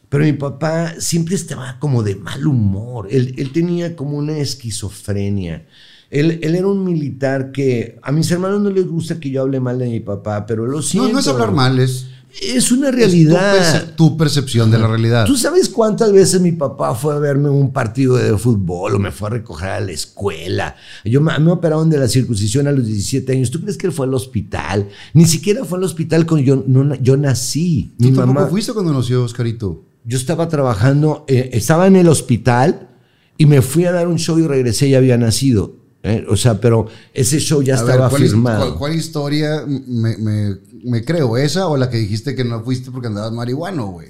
pero 0.08 0.24
mi 0.24 0.32
papá 0.32 0.94
siempre 0.98 1.34
estaba 1.34 1.78
como 1.78 2.02
de 2.02 2.16
mal 2.16 2.46
humor. 2.46 3.08
Él, 3.10 3.34
él 3.36 3.52
tenía 3.52 3.96
como 3.96 4.16
una 4.16 4.38
esquizofrenia. 4.38 5.66
Él, 6.10 6.40
él 6.42 6.54
era 6.54 6.66
un 6.66 6.84
militar 6.84 7.52
que 7.52 7.98
a 8.02 8.10
mis 8.10 8.30
hermanos 8.30 8.60
no 8.60 8.70
les 8.70 8.86
gusta 8.86 9.20
que 9.20 9.30
yo 9.30 9.42
hable 9.42 9.60
mal 9.60 9.78
de 9.78 9.88
mi 9.88 10.00
papá, 10.00 10.46
pero 10.46 10.66
lo 10.66 10.82
siento. 10.82 11.08
No, 11.08 11.14
no 11.14 11.20
es 11.20 11.28
hablar 11.28 11.52
mal, 11.52 11.78
es, 11.78 12.06
Es 12.42 12.70
una 12.70 12.88
es 12.88 12.92
tu, 12.92 12.98
realidad. 12.98 13.54
perce- 13.56 13.94
tu 13.96 14.16
percepción 14.16 14.70
de 14.70 14.78
la 14.78 14.86
realidad. 14.86 15.26
¿Tú 15.26 15.36
sabes 15.36 15.68
cuántas 15.68 16.12
veces 16.12 16.40
mi 16.40 16.52
papá 16.52 16.94
fue 16.94 17.14
a 17.14 17.18
verme 17.18 17.50
un 17.50 17.72
partido 17.72 18.16
de 18.16 18.36
fútbol 18.38 18.94
o 18.94 18.98
me 18.98 19.10
fue 19.10 19.28
a 19.28 19.30
recoger 19.32 19.68
a 19.68 19.80
la 19.80 19.92
escuela? 19.92 20.76
Yo 21.04 21.20
me, 21.20 21.36
me 21.38 21.50
operaron 21.50 21.90
de 21.90 21.98
la 21.98 22.08
circuncisión 22.08 22.66
a 22.68 22.72
los 22.72 22.86
17 22.86 23.32
años. 23.32 23.50
¿Tú 23.50 23.60
crees 23.60 23.76
que 23.76 23.86
él 23.88 23.92
fue 23.92 24.06
al 24.06 24.14
hospital? 24.14 24.88
Ni 25.12 25.26
siquiera 25.26 25.64
fue 25.64 25.78
al 25.78 25.84
hospital 25.84 26.24
cuando 26.26 26.46
yo, 26.46 26.64
no, 26.66 26.94
yo 26.96 27.16
nací. 27.16 27.92
¿Tú 27.98 28.04
Mi 28.04 28.12
tampoco 28.12 28.34
mamá, 28.34 28.46
fuiste 28.46 28.72
cuando 28.72 28.92
nació 28.92 29.24
Oscarito? 29.24 29.84
yo 30.04 30.16
estaba 30.16 30.48
trabajando, 30.48 31.24
eh, 31.28 31.50
estaba 31.52 31.86
en 31.86 31.96
el 31.96 32.08
hospital 32.08 32.88
y 33.36 33.46
me 33.46 33.60
fui 33.60 33.84
a 33.84 33.92
dar 33.92 34.08
un 34.08 34.18
show 34.18 34.38
y 34.38 34.46
regresé 34.46 34.88
y 34.88 34.94
había 34.94 35.18
nacido. 35.18 35.79
¿Eh? 36.02 36.24
O 36.28 36.36
sea, 36.36 36.60
pero 36.60 36.86
ese 37.14 37.38
show 37.40 37.62
ya 37.62 37.74
A 37.78 37.82
ver, 37.82 37.90
estaba 37.94 38.10
¿cuál, 38.10 38.22
his- 38.22 38.30
firmado. 38.30 38.60
cuál- 38.66 38.78
cuál 38.78 38.94
historia 38.94 39.64
me, 39.66 40.16
me- 40.16 40.56
me 40.84 41.04
creo? 41.04 41.36
¿Esa 41.36 41.68
o 41.68 41.76
la 41.76 41.90
que 41.90 41.98
dijiste 41.98 42.34
que 42.34 42.44
no 42.44 42.62
fuiste 42.62 42.90
porque 42.90 43.08
andabas 43.08 43.32
marihuano, 43.32 43.86
güey? 43.88 44.08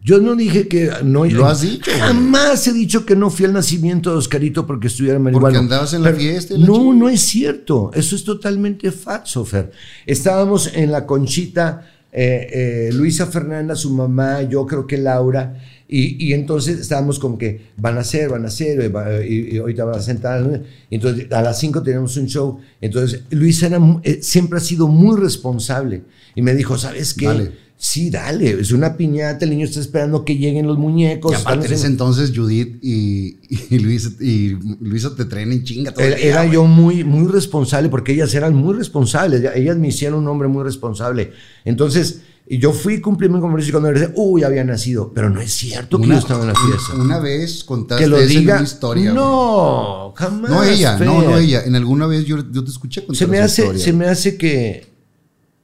Yo 0.00 0.20
no 0.20 0.36
dije 0.36 0.68
que 0.68 0.90
no. 1.04 1.24
Lo 1.24 1.46
has 1.46 1.60
dicho, 1.62 1.90
güey. 1.90 1.98
Jamás 2.00 2.66
he 2.68 2.72
dicho 2.72 3.04
que 3.04 3.16
no 3.16 3.30
fui 3.30 3.46
al 3.46 3.52
nacimiento 3.52 4.10
de 4.12 4.16
Oscarito 4.18 4.64
porque 4.66 4.86
estuviera 4.86 5.18
marihuana. 5.18 5.44
Porque 5.46 5.58
andabas 5.58 5.92
en 5.92 6.02
la 6.04 6.12
fiesta 6.12 6.54
la 6.56 6.66
No, 6.66 6.94
no 6.94 7.08
es 7.08 7.20
cierto. 7.22 7.90
Eso 7.92 8.14
es 8.14 8.22
totalmente 8.24 8.92
falso, 8.92 9.44
Fer. 9.44 9.72
Estábamos 10.06 10.70
en 10.72 10.92
la 10.92 11.04
conchita, 11.04 11.90
eh, 12.12 12.46
eh, 12.52 12.90
Luisa 12.92 13.26
Fernanda, 13.26 13.74
su 13.74 13.92
mamá, 13.92 14.42
yo 14.42 14.64
creo 14.66 14.86
que 14.86 14.98
Laura. 14.98 15.60
Y, 15.88 16.22
y 16.22 16.34
entonces 16.34 16.78
estábamos 16.78 17.18
como 17.18 17.38
que 17.38 17.68
van 17.78 17.96
a 17.96 18.00
hacer, 18.00 18.28
van 18.28 18.44
a 18.44 18.48
hacer, 18.48 18.78
eh, 18.80 18.88
va- 18.88 19.24
y, 19.24 19.54
y 19.54 19.56
ahorita 19.56 19.84
van 19.86 19.98
a 19.98 20.02
sentar. 20.02 20.62
entonces 20.90 21.32
a 21.32 21.40
las 21.42 21.58
5 21.58 21.82
teníamos 21.82 22.16
un 22.18 22.26
show. 22.26 22.58
Entonces 22.80 23.22
Luisa 23.30 23.66
era, 23.68 23.80
eh, 24.02 24.18
siempre 24.22 24.58
ha 24.58 24.60
sido 24.60 24.86
muy 24.88 25.18
responsable. 25.18 26.02
Y 26.34 26.42
me 26.42 26.54
dijo, 26.54 26.76
¿sabes 26.76 27.14
qué? 27.14 27.26
Dale. 27.26 27.68
Sí, 27.80 28.10
dale, 28.10 28.50
es 28.60 28.72
una 28.72 28.96
piñata, 28.96 29.44
el 29.44 29.52
niño 29.52 29.64
está 29.64 29.78
esperando 29.78 30.24
que 30.24 30.36
lleguen 30.36 30.66
los 30.66 30.76
muñecos. 30.78 31.30
Y 31.30 31.34
aparte 31.36 31.68
en 31.68 31.72
ese 31.72 31.86
entonces 31.86 32.32
Judith 32.34 32.76
y, 32.82 33.38
y, 33.70 33.78
Luis, 33.78 34.20
y 34.20 34.56
Luisa 34.80 35.14
te 35.14 35.24
traen 35.26 35.52
en 35.52 35.62
chinga 35.62 35.92
todo 35.94 36.04
Era, 36.04 36.16
día, 36.16 36.26
era 36.26 36.46
yo 36.46 36.64
muy, 36.64 37.04
muy 37.04 37.30
responsable 37.30 37.88
porque 37.88 38.12
ellas 38.12 38.34
eran 38.34 38.52
muy 38.54 38.74
responsables. 38.74 39.44
Ellas 39.54 39.76
me 39.76 39.88
hicieron 39.88 40.18
un 40.18 40.26
hombre 40.28 40.48
muy 40.48 40.64
responsable. 40.64 41.30
Entonces, 41.64 42.22
y 42.50 42.58
yo 42.58 42.72
fui, 42.72 43.00
cumplí 43.00 43.28
mi 43.28 43.40
compromiso 43.40 43.68
y 43.68 43.72
cuando 43.72 43.90
regresé, 43.90 44.12
uy, 44.16 44.42
había 44.42 44.64
nacido. 44.64 45.12
Pero 45.14 45.28
no 45.28 45.38
es 45.40 45.52
cierto 45.52 46.00
que 46.00 46.06
yo 46.06 46.14
estaba 46.14 46.40
en 46.42 46.48
la 46.48 46.54
fiesta. 46.54 46.94
Una 46.94 47.18
vez 47.18 47.62
contaste 47.62 48.04
que 48.04 48.08
lo 48.08 48.16
eso 48.16 48.32
en 48.32 48.38
diga. 48.38 48.54
una 48.54 48.64
historia. 48.64 49.12
no, 49.12 50.14
jamás. 50.16 50.50
No 50.50 50.64
ella, 50.64 50.92
no, 50.92 50.98
Fer. 50.98 51.28
no 51.30 51.36
ella. 51.36 51.64
En 51.64 51.74
alguna 51.74 52.06
vez 52.06 52.24
yo, 52.24 52.38
yo 52.50 52.64
te 52.64 52.70
escuché 52.70 53.02
contar 53.04 53.16
Se 53.16 53.26
me 53.26 53.38
hace, 53.40 53.62
historia. 53.62 53.84
se 53.84 53.92
me 53.92 54.06
hace 54.06 54.38
que, 54.38 54.92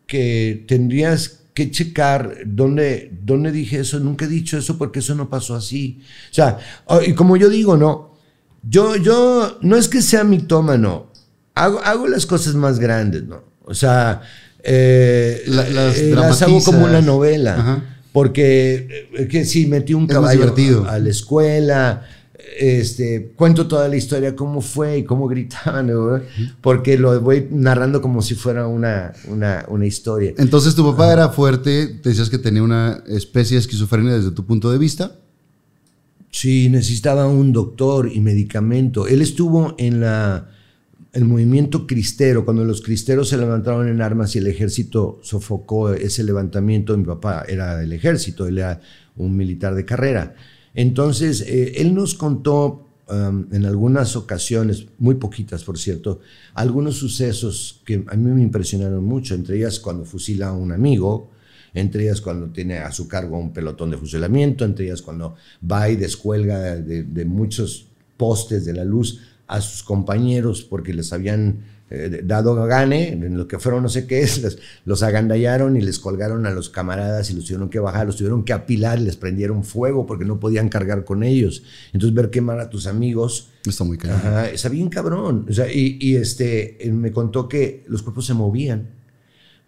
que 0.07 0.64
tendrías 0.68 1.40
que 1.55 1.70
checar 1.70 2.37
dónde, 2.44 3.16
dónde 3.23 3.51
dije 3.51 3.81
eso. 3.81 3.99
Nunca 3.99 4.27
he 4.27 4.29
dicho 4.29 4.59
eso 4.59 4.77
porque 4.77 4.99
eso 4.99 5.14
no 5.14 5.31
pasó 5.31 5.55
así. 5.55 6.03
O 6.31 6.35
sea, 6.35 6.59
y 7.07 7.14
como 7.14 7.38
yo 7.38 7.49
digo, 7.49 7.79
no. 7.79 8.12
Yo, 8.62 8.97
yo, 8.97 9.59
no 9.62 9.77
es 9.77 9.88
que 9.88 10.03
sea 10.03 10.23
mitómano. 10.23 11.07
Hago, 11.55 11.81
hago 11.81 12.09
las 12.09 12.27
cosas 12.27 12.55
más 12.55 12.79
grandes, 12.79 13.25
¿no? 13.25 13.42
O 13.64 13.73
sea, 13.73 14.20
eh, 14.64 15.42
La- 15.46 15.68
las 15.68 15.98
eh, 15.98 16.11
las 16.14 16.42
hago 16.42 16.62
como 16.64 16.85
una 16.85 17.00
novela. 17.00 17.55
Ajá. 17.59 17.85
Porque 18.12 19.09
eh, 19.18 19.29
que 19.29 19.44
sí, 19.44 19.66
metí 19.66 19.92
un 19.94 20.05
Es 20.05 20.11
caballo 20.12 20.55
a 20.88 20.98
la 20.98 21.11
escuela. 21.11 22.03
este, 22.59 23.33
cuento 23.37 23.66
toda 23.66 23.88
la 23.88 23.96
historia, 23.96 24.37
cómo 24.37 24.61
fue 24.61 24.98
y 24.98 25.05
cómo 25.05 25.27
gritaban, 25.27 25.88
¿no? 25.88 26.20
porque 26.61 26.96
lo 26.96 27.18
voy 27.20 27.48
narrando 27.50 28.00
como 28.00 28.22
si 28.22 28.35
fuera 28.37 28.68
una, 28.68 29.12
una, 29.29 29.64
una 29.68 29.87
historia. 29.87 30.33
Entonces 30.38 30.74
tu 30.77 30.85
papá 30.88 31.12
era 31.12 31.31
fuerte, 31.31 31.98
decías 32.05 32.31
que 32.31 32.38
tenía 32.38 32.62
una 32.62 33.03
especie 33.09 33.57
de 33.57 33.61
esquizofrenia 33.62 34.12
desde 34.14 34.31
tu 34.31 34.46
punto 34.46 34.70
de 34.70 34.79
vista. 34.79 35.16
Sí, 36.31 36.68
necesitaba 36.68 37.27
un 37.29 37.53
doctor 37.53 38.09
y 38.12 38.20
medicamento. 38.20 39.07
Él 39.09 39.22
estuvo 39.22 39.74
en 39.79 40.00
la 40.00 40.48
el 41.14 41.24
movimiento 41.24 41.87
cristero, 41.87 42.44
cuando 42.44 42.64
los 42.64 42.83
cristeros 42.83 43.29
se 43.29 43.37
levantaron 43.37 43.88
en 43.88 44.03
armas 44.03 44.35
y 44.35 44.38
el 44.38 44.48
ejército 44.48 45.20
sofocó 45.22 45.92
ese 45.92 46.24
levantamiento, 46.24 46.98
mi 46.98 47.05
papá 47.05 47.44
era 47.48 47.77
del 47.77 47.92
ejército, 47.92 48.48
él 48.48 48.59
era 48.59 48.81
un 49.16 49.37
militar 49.37 49.77
de 49.77 49.85
carrera. 49.85 50.35
Entonces, 50.74 51.42
eh, 51.42 51.74
él 51.77 51.94
nos 51.94 52.14
contó 52.14 52.88
um, 53.09 53.46
en 53.53 53.64
algunas 53.64 54.16
ocasiones, 54.16 54.87
muy 54.98 55.14
poquitas 55.14 55.62
por 55.62 55.79
cierto, 55.79 56.18
algunos 56.53 56.96
sucesos 56.96 57.81
que 57.85 58.05
a 58.09 58.16
mí 58.16 58.31
me 58.33 58.42
impresionaron 58.42 59.05
mucho, 59.05 59.37
entre 59.37 59.57
ellas 59.59 59.79
cuando 59.79 60.05
fusila 60.05 60.48
a 60.48 60.53
un 60.53 60.72
amigo, 60.72 61.31
entre 61.74 62.05
ellas 62.05 62.20
cuando 62.20 62.48
tiene 62.48 62.79
a 62.79 62.90
su 62.90 63.07
cargo 63.07 63.38
un 63.38 63.53
pelotón 63.53 63.92
de 63.92 63.98
fusilamiento, 63.98 64.64
entre 64.64 64.87
ellas 64.87 65.00
cuando 65.00 65.37
va 65.70 65.88
y 65.88 65.94
descuelga 65.94 66.74
de, 66.74 67.05
de 67.05 67.24
muchos 67.24 67.87
postes 68.16 68.64
de 68.64 68.72
la 68.72 68.85
luz 68.85 69.20
a 69.55 69.61
sus 69.61 69.83
compañeros 69.83 70.62
porque 70.62 70.93
les 70.93 71.12
habían 71.12 71.64
eh, 71.90 72.23
dado 72.25 72.55
gane, 72.64 73.09
en 73.09 73.37
lo 73.37 73.47
que 73.47 73.59
fueron 73.59 73.83
no 73.83 73.88
sé 73.88 74.07
qué 74.07 74.21
es, 74.23 74.59
los 74.85 75.03
agandallaron 75.03 75.77
y 75.77 75.81
les 75.81 75.99
colgaron 75.99 76.47
a 76.47 76.51
los 76.51 76.71
camaradas 76.71 77.31
y 77.31 77.35
los 77.35 77.45
tuvieron 77.45 77.69
que 77.69 77.79
bajar, 77.79 78.07
los 78.07 78.17
tuvieron 78.17 78.45
que 78.45 78.53
apilar 78.53 78.99
y 78.99 79.05
les 79.05 79.17
prendieron 79.17 79.64
fuego 79.64 80.07
porque 80.07 80.25
no 80.25 80.40
podían 80.40 80.69
cargar 80.69 81.05
con 81.05 81.23
ellos. 81.23 81.62
Entonces 81.93 82.14
ver 82.14 82.31
quemar 82.31 82.59
a 82.59 82.71
tus 82.71 82.87
amigos... 82.87 83.51
Está 83.67 83.85
muy 83.85 83.99
cabrón. 83.99 84.47
está 84.53 84.69
bien 84.69 84.88
cabrón. 84.88 85.47
O 85.49 85.53
sea, 85.53 85.67
y, 85.73 86.17
este, 86.17 86.79
me 86.93 87.12
contó 87.12 87.49
que 87.49 87.85
los 87.87 88.03
cuerpos 88.03 88.27
se 88.27 88.35
movían 88.35 88.88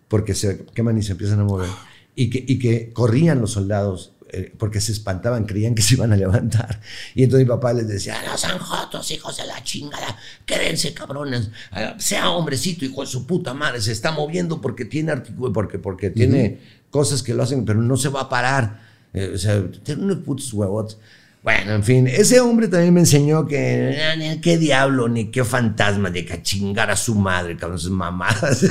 porque 0.09 0.35
se 0.35 0.65
queman 0.75 0.99
y 0.99 1.03
se 1.03 1.13
empiezan 1.13 1.41
a 1.41 1.45
mover. 1.45 1.69
Y 2.15 2.31
que, 2.31 2.45
y 2.47 2.59
que 2.59 2.93
corrían 2.93 3.41
los 3.41 3.53
soldados 3.53 4.16
eh, 4.29 4.53
porque 4.59 4.81
se 4.81 4.91
espantaban, 4.91 5.45
creían 5.45 5.75
que 5.75 5.83
se 5.83 5.95
iban 5.95 6.13
a 6.13 6.17
levantar. 6.17 6.81
Y 7.15 7.23
entonces 7.23 7.47
mi 7.47 7.49
papá 7.49 7.73
les 7.73 7.87
decía, 7.87 8.17
no 8.27 8.37
sean 8.37 8.59
jotos, 8.59 9.09
hijos 9.13 9.37
de 9.37 9.47
la 9.47 9.63
chingada, 9.63 10.17
quédense 10.45 10.93
cabrones, 10.93 11.51
ah, 11.71 11.95
sea 11.99 12.31
hombrecito, 12.31 12.85
hijo 12.85 13.03
de 13.03 13.07
su 13.07 13.25
puta 13.25 13.55
madre, 13.55 13.81
se 13.81 13.93
está 13.93 14.11
moviendo 14.11 14.61
porque 14.61 14.85
tiene 14.85 15.17
porque, 15.55 15.79
porque 15.79 16.11
tiene 16.11 16.59
cosas 16.91 17.23
que 17.23 17.35
lo 17.35 17.45
hacen, 17.45 17.65
pero 17.65 17.81
no 17.81 17.97
se 17.97 18.09
va 18.09 18.23
a 18.23 18.29
parar. 18.29 18.81
Eh, 19.13 19.33
o 19.35 19.39
sea, 19.39 19.63
tiene 19.85 20.03
unos 20.03 20.19
putos 20.19 20.53
huevos. 20.53 20.99
Bueno, 21.45 21.75
en 21.75 21.85
fin, 21.85 22.09
ese 22.09 22.41
hombre 22.41 22.67
también 22.67 22.93
me 22.93 23.01
enseñó 23.01 23.47
que 23.47 23.97
ah, 24.03 24.17
ni 24.17 24.41
qué 24.41 24.59
diablo, 24.59 25.09
ni 25.09 25.31
qué 25.31 25.45
fantasma, 25.45 26.11
de 26.11 26.27
que 26.27 26.43
chingar 26.43 26.91
a 26.91 26.97
su 26.97 27.15
madre, 27.15 27.57
cabrón, 27.57 27.79
sus 27.79 27.93
mamadas. 27.93 28.67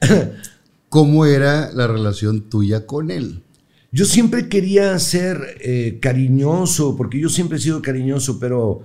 ¿Cómo 0.88 1.26
era 1.26 1.72
la 1.72 1.88
relación 1.88 2.48
tuya 2.48 2.86
con 2.86 3.10
él? 3.10 3.42
Yo 3.96 4.04
siempre 4.04 4.50
quería 4.50 4.98
ser 4.98 5.56
eh, 5.58 5.96
cariñoso, 6.02 6.96
porque 6.98 7.18
yo 7.18 7.30
siempre 7.30 7.56
he 7.56 7.60
sido 7.62 7.80
cariñoso, 7.80 8.38
pero 8.38 8.82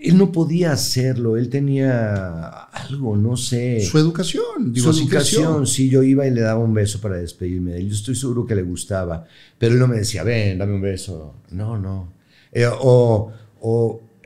él 0.00 0.16
no 0.16 0.32
podía 0.32 0.72
hacerlo, 0.72 1.36
él 1.36 1.50
tenía 1.50 2.46
algo, 2.72 3.14
no 3.14 3.36
sé. 3.36 3.82
Su 3.82 3.98
educación, 3.98 4.72
digo, 4.72 4.90
Su 4.90 5.02
educación, 5.02 5.66
sí, 5.66 5.90
yo 5.90 6.02
iba 6.02 6.26
y 6.26 6.30
le 6.30 6.40
daba 6.40 6.64
un 6.64 6.72
beso 6.72 6.98
para 7.02 7.16
despedirme 7.16 7.72
de 7.72 7.80
él, 7.80 7.88
yo 7.90 7.94
estoy 7.94 8.14
seguro 8.14 8.46
que 8.46 8.54
le 8.54 8.62
gustaba, 8.62 9.26
pero 9.58 9.74
él 9.74 9.78
no 9.78 9.86
me 9.86 9.96
decía, 9.96 10.22
ven, 10.24 10.56
dame 10.56 10.76
un 10.76 10.80
beso. 10.80 11.34
No, 11.50 11.76
no. 11.78 12.14
Eh, 12.50 12.66
o, 12.66 13.32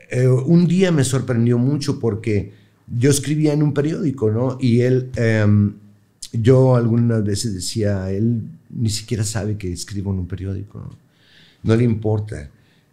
eh, 0.09 0.25
un 0.25 0.67
día 0.69 0.93
me 0.93 1.03
sorprendió 1.03 1.57
mucho 1.57 1.99
porque 1.99 2.53
yo 2.87 3.09
escribía 3.09 3.51
en 3.51 3.61
un 3.61 3.73
periódico, 3.73 4.31
¿no? 4.31 4.57
Y 4.57 4.83
él, 4.83 5.09
em, 5.17 5.73
yo 6.31 6.77
algunas 6.77 7.25
veces 7.25 7.53
decía, 7.53 8.09
él 8.09 8.43
ni 8.69 8.89
siquiera 8.89 9.23
sabe 9.23 9.57
que 9.57 9.71
escribo 9.71 10.11
en 10.11 10.19
un 10.19 10.27
periódico, 10.27 10.95
no, 11.63 11.75
le 11.75 11.83
importa. 11.83 12.49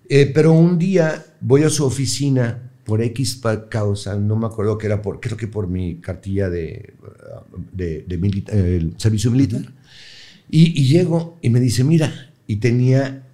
Eh, 0.09 0.31
pero 0.35 0.53
un 0.53 0.79
día 0.79 1.25
voy 1.41 1.65
a 1.65 1.71
su 1.71 1.85
oficina 1.85 2.71
por 2.85 3.03
X 3.03 3.41
causa, 3.69 4.17
no 4.17 4.37
me 4.37 4.47
acuerdo 4.47 4.79
que 4.79 4.87
era 4.87 5.03
por, 5.03 5.21
creo 5.21 5.37
que 5.37 5.49
por 5.49 5.67
mi 5.67 5.97
cartilla 5.97 6.49
de, 6.49 6.95
de, 7.73 8.93
servicio 8.97 9.31
militar. 9.31 9.63
Y, 10.49 10.85
llego 10.85 11.37
y 11.43 11.51
me 11.51 11.59
dice, 11.59 11.83
mira, 11.83 12.31
y 12.47 12.57
tenía 12.57 13.27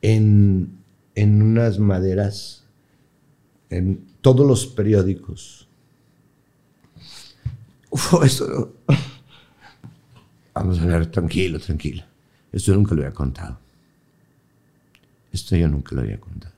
en, 0.00 0.78
en 1.14 1.42
unas 1.42 1.78
maderas, 1.78 2.64
en 3.68 4.00
todos 4.22 4.46
los 4.46 4.66
periódicos. 4.66 5.68
Uf, 7.90 8.24
esto 8.24 8.72
Vamos 10.54 10.78
a 10.78 10.86
ver, 10.86 11.06
tranquilo, 11.10 11.58
tranquilo. 11.58 12.04
Esto 12.52 12.72
nunca 12.74 12.94
lo 12.94 13.02
había 13.02 13.12
contado. 13.12 13.58
Esto 15.32 15.56
yo 15.56 15.66
nunca 15.68 15.96
lo 15.96 16.02
había 16.02 16.20
contado. 16.20 16.54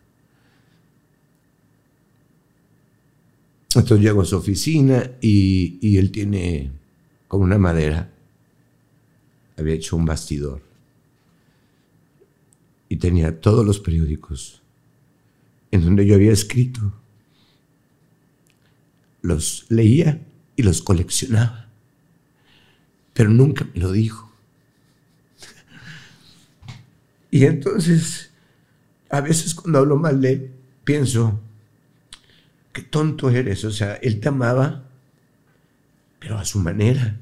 Entonces 3.75 4.01
llego 4.01 4.21
a 4.21 4.25
su 4.27 4.37
oficina 4.37 5.13
y, 5.21 5.79
y 5.81 5.97
él 5.97 6.11
tiene 6.11 6.73
como 7.27 7.45
una 7.45 7.59
madera. 7.59 8.13
Había 9.57 9.75
hecho 9.75 9.97
un 9.97 10.05
bastidor. 10.05 10.61
Y 12.91 12.97
tenía 12.97 13.41
todos 13.41 13.65
los 13.65 13.81
periódicos 13.81 14.63
en 15.71 15.83
donde 15.83 16.07
yo 16.07 16.15
había 16.15 16.33
escrito. 16.33 16.93
Los 19.23 19.65
leía 19.71 20.21
y 20.55 20.63
los 20.63 20.83
coleccionaba 20.83 21.66
pero 23.17 23.31
nunca 23.31 23.67
me 23.73 23.81
lo 23.81 23.93
dijo. 23.93 24.31
Y 27.31 27.47
entonces, 27.47 28.31
a 29.09 29.23
veces 29.23 29.55
cuando 29.55 29.79
hablo 29.79 29.97
mal 29.97 30.21
de 30.21 30.33
él, 30.33 30.51
pienso, 30.85 31.41
qué 32.75 32.83
tonto 32.83 33.31
eres. 33.31 33.65
O 33.65 33.71
sea, 33.71 33.95
él 33.97 34.21
te 34.21 34.29
amaba, 34.29 34.91
pero 36.19 36.39
a 36.39 36.45
su 36.45 36.59
manera. 36.59 37.19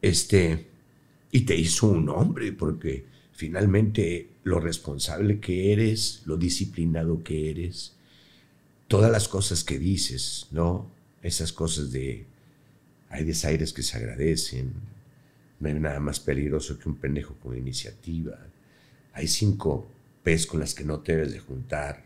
Este, 0.00 0.66
y 1.30 1.42
te 1.42 1.56
hizo 1.56 1.88
un 1.88 2.08
hombre, 2.08 2.52
porque 2.52 3.04
finalmente 3.32 4.30
lo 4.44 4.60
responsable 4.60 5.40
que 5.40 5.72
eres, 5.72 6.22
lo 6.24 6.38
disciplinado 6.38 7.22
que 7.22 7.50
eres, 7.50 7.96
todas 8.88 9.12
las 9.12 9.28
cosas 9.28 9.62
que 9.62 9.78
dices, 9.78 10.46
¿no? 10.52 10.90
Esas 11.22 11.52
cosas 11.52 11.92
de 11.92 12.32
hay 13.14 13.24
desaires 13.24 13.72
que 13.72 13.84
se 13.84 13.96
agradecen. 13.96 14.72
No 15.60 15.68
hay 15.68 15.74
nada 15.74 16.00
más 16.00 16.18
peligroso 16.18 16.76
que 16.78 16.88
un 16.88 16.96
pendejo 16.96 17.36
con 17.36 17.56
iniciativa. 17.56 18.36
Hay 19.12 19.28
cinco 19.28 19.88
P's 20.24 20.46
con 20.46 20.58
las 20.58 20.74
que 20.74 20.82
no 20.82 20.98
te 20.98 21.12
debes 21.12 21.32
de 21.32 21.38
juntar. 21.38 22.02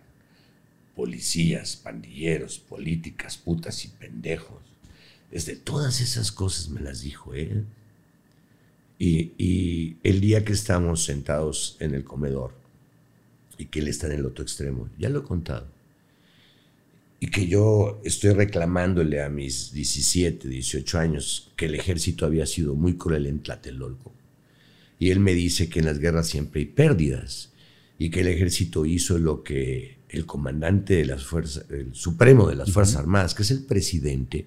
Policías, 0.94 1.76
pandilleros, 1.76 2.58
políticas, 2.58 3.38
putas 3.38 3.86
y 3.86 3.88
pendejos. 3.88 4.60
Desde 5.30 5.56
todas 5.56 6.02
esas 6.02 6.30
cosas 6.30 6.68
me 6.68 6.82
las 6.82 7.00
dijo 7.00 7.32
él. 7.32 7.64
Y, 8.98 9.32
y 9.38 9.96
el 10.02 10.20
día 10.20 10.44
que 10.44 10.52
estamos 10.52 11.04
sentados 11.04 11.78
en 11.80 11.94
el 11.94 12.04
comedor 12.04 12.52
y 13.56 13.66
que 13.66 13.78
él 13.80 13.88
está 13.88 14.08
en 14.08 14.18
el 14.18 14.26
otro 14.26 14.42
extremo, 14.42 14.90
ya 14.98 15.08
lo 15.08 15.20
he 15.20 15.24
contado 15.24 15.77
y 17.20 17.28
que 17.28 17.48
yo 17.48 18.00
estoy 18.04 18.33
reclamándole 18.33 19.22
a 19.22 19.28
mis 19.28 19.72
17, 19.72 20.48
18 20.48 20.98
años 20.98 21.52
que 21.57 21.66
el 21.66 21.74
ejército 21.74 22.24
había 22.24 22.46
sido 22.46 22.74
muy 22.74 22.96
cruel 22.96 23.26
en 23.26 23.40
Tlatelolco. 23.40 24.12
Y 25.00 25.11
él 25.11 25.20
me 25.20 25.35
dice 25.35 25.68
que 25.68 25.81
en 25.81 25.87
las 25.87 25.98
guerras 25.98 26.28
siempre 26.28 26.61
hay 26.61 26.66
pérdidas 26.66 27.52
y 27.98 28.11
que 28.11 28.20
el 28.20 28.28
ejército 28.28 28.87
hizo 28.87 29.18
lo 29.18 29.42
que 29.42 29.98
el 30.09 30.26
comandante 30.26 30.94
de 30.94 31.07
las 31.07 31.24
fuerzas, 31.24 31.66
el 31.70 31.94
supremo 31.94 32.48
de 32.48 32.57
las 32.57 32.70
Fuerzas 32.70 32.96
Armadas, 32.96 33.35
que 33.35 33.42
es 33.42 33.50
el 33.50 33.64
presidente, 33.64 34.46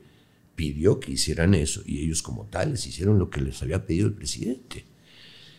pidió 0.56 1.00
que 1.00 1.12
hicieran 1.14 1.54
eso 1.54 1.82
y 1.86 2.00
ellos 2.00 2.22
como 2.22 2.46
tales 2.46 2.88
hicieron 2.88 3.20
lo 3.20 3.30
que 3.30 3.42
les 3.42 3.62
había 3.62 3.86
pedido 3.86 4.08
el 4.08 4.14
presidente. 4.14 4.86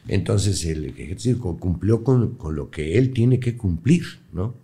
Entonces 0.09 0.65
el 0.65 0.87
ejército 0.87 1.57
cumplió 1.59 2.03
con, 2.03 2.37
con 2.37 2.57
lo 2.57 2.71
que 2.71 2.99
él 2.99 3.13
tiene 3.13 3.39
que 3.39 3.57
cumplir, 3.57 4.05
¿no? 4.33 4.55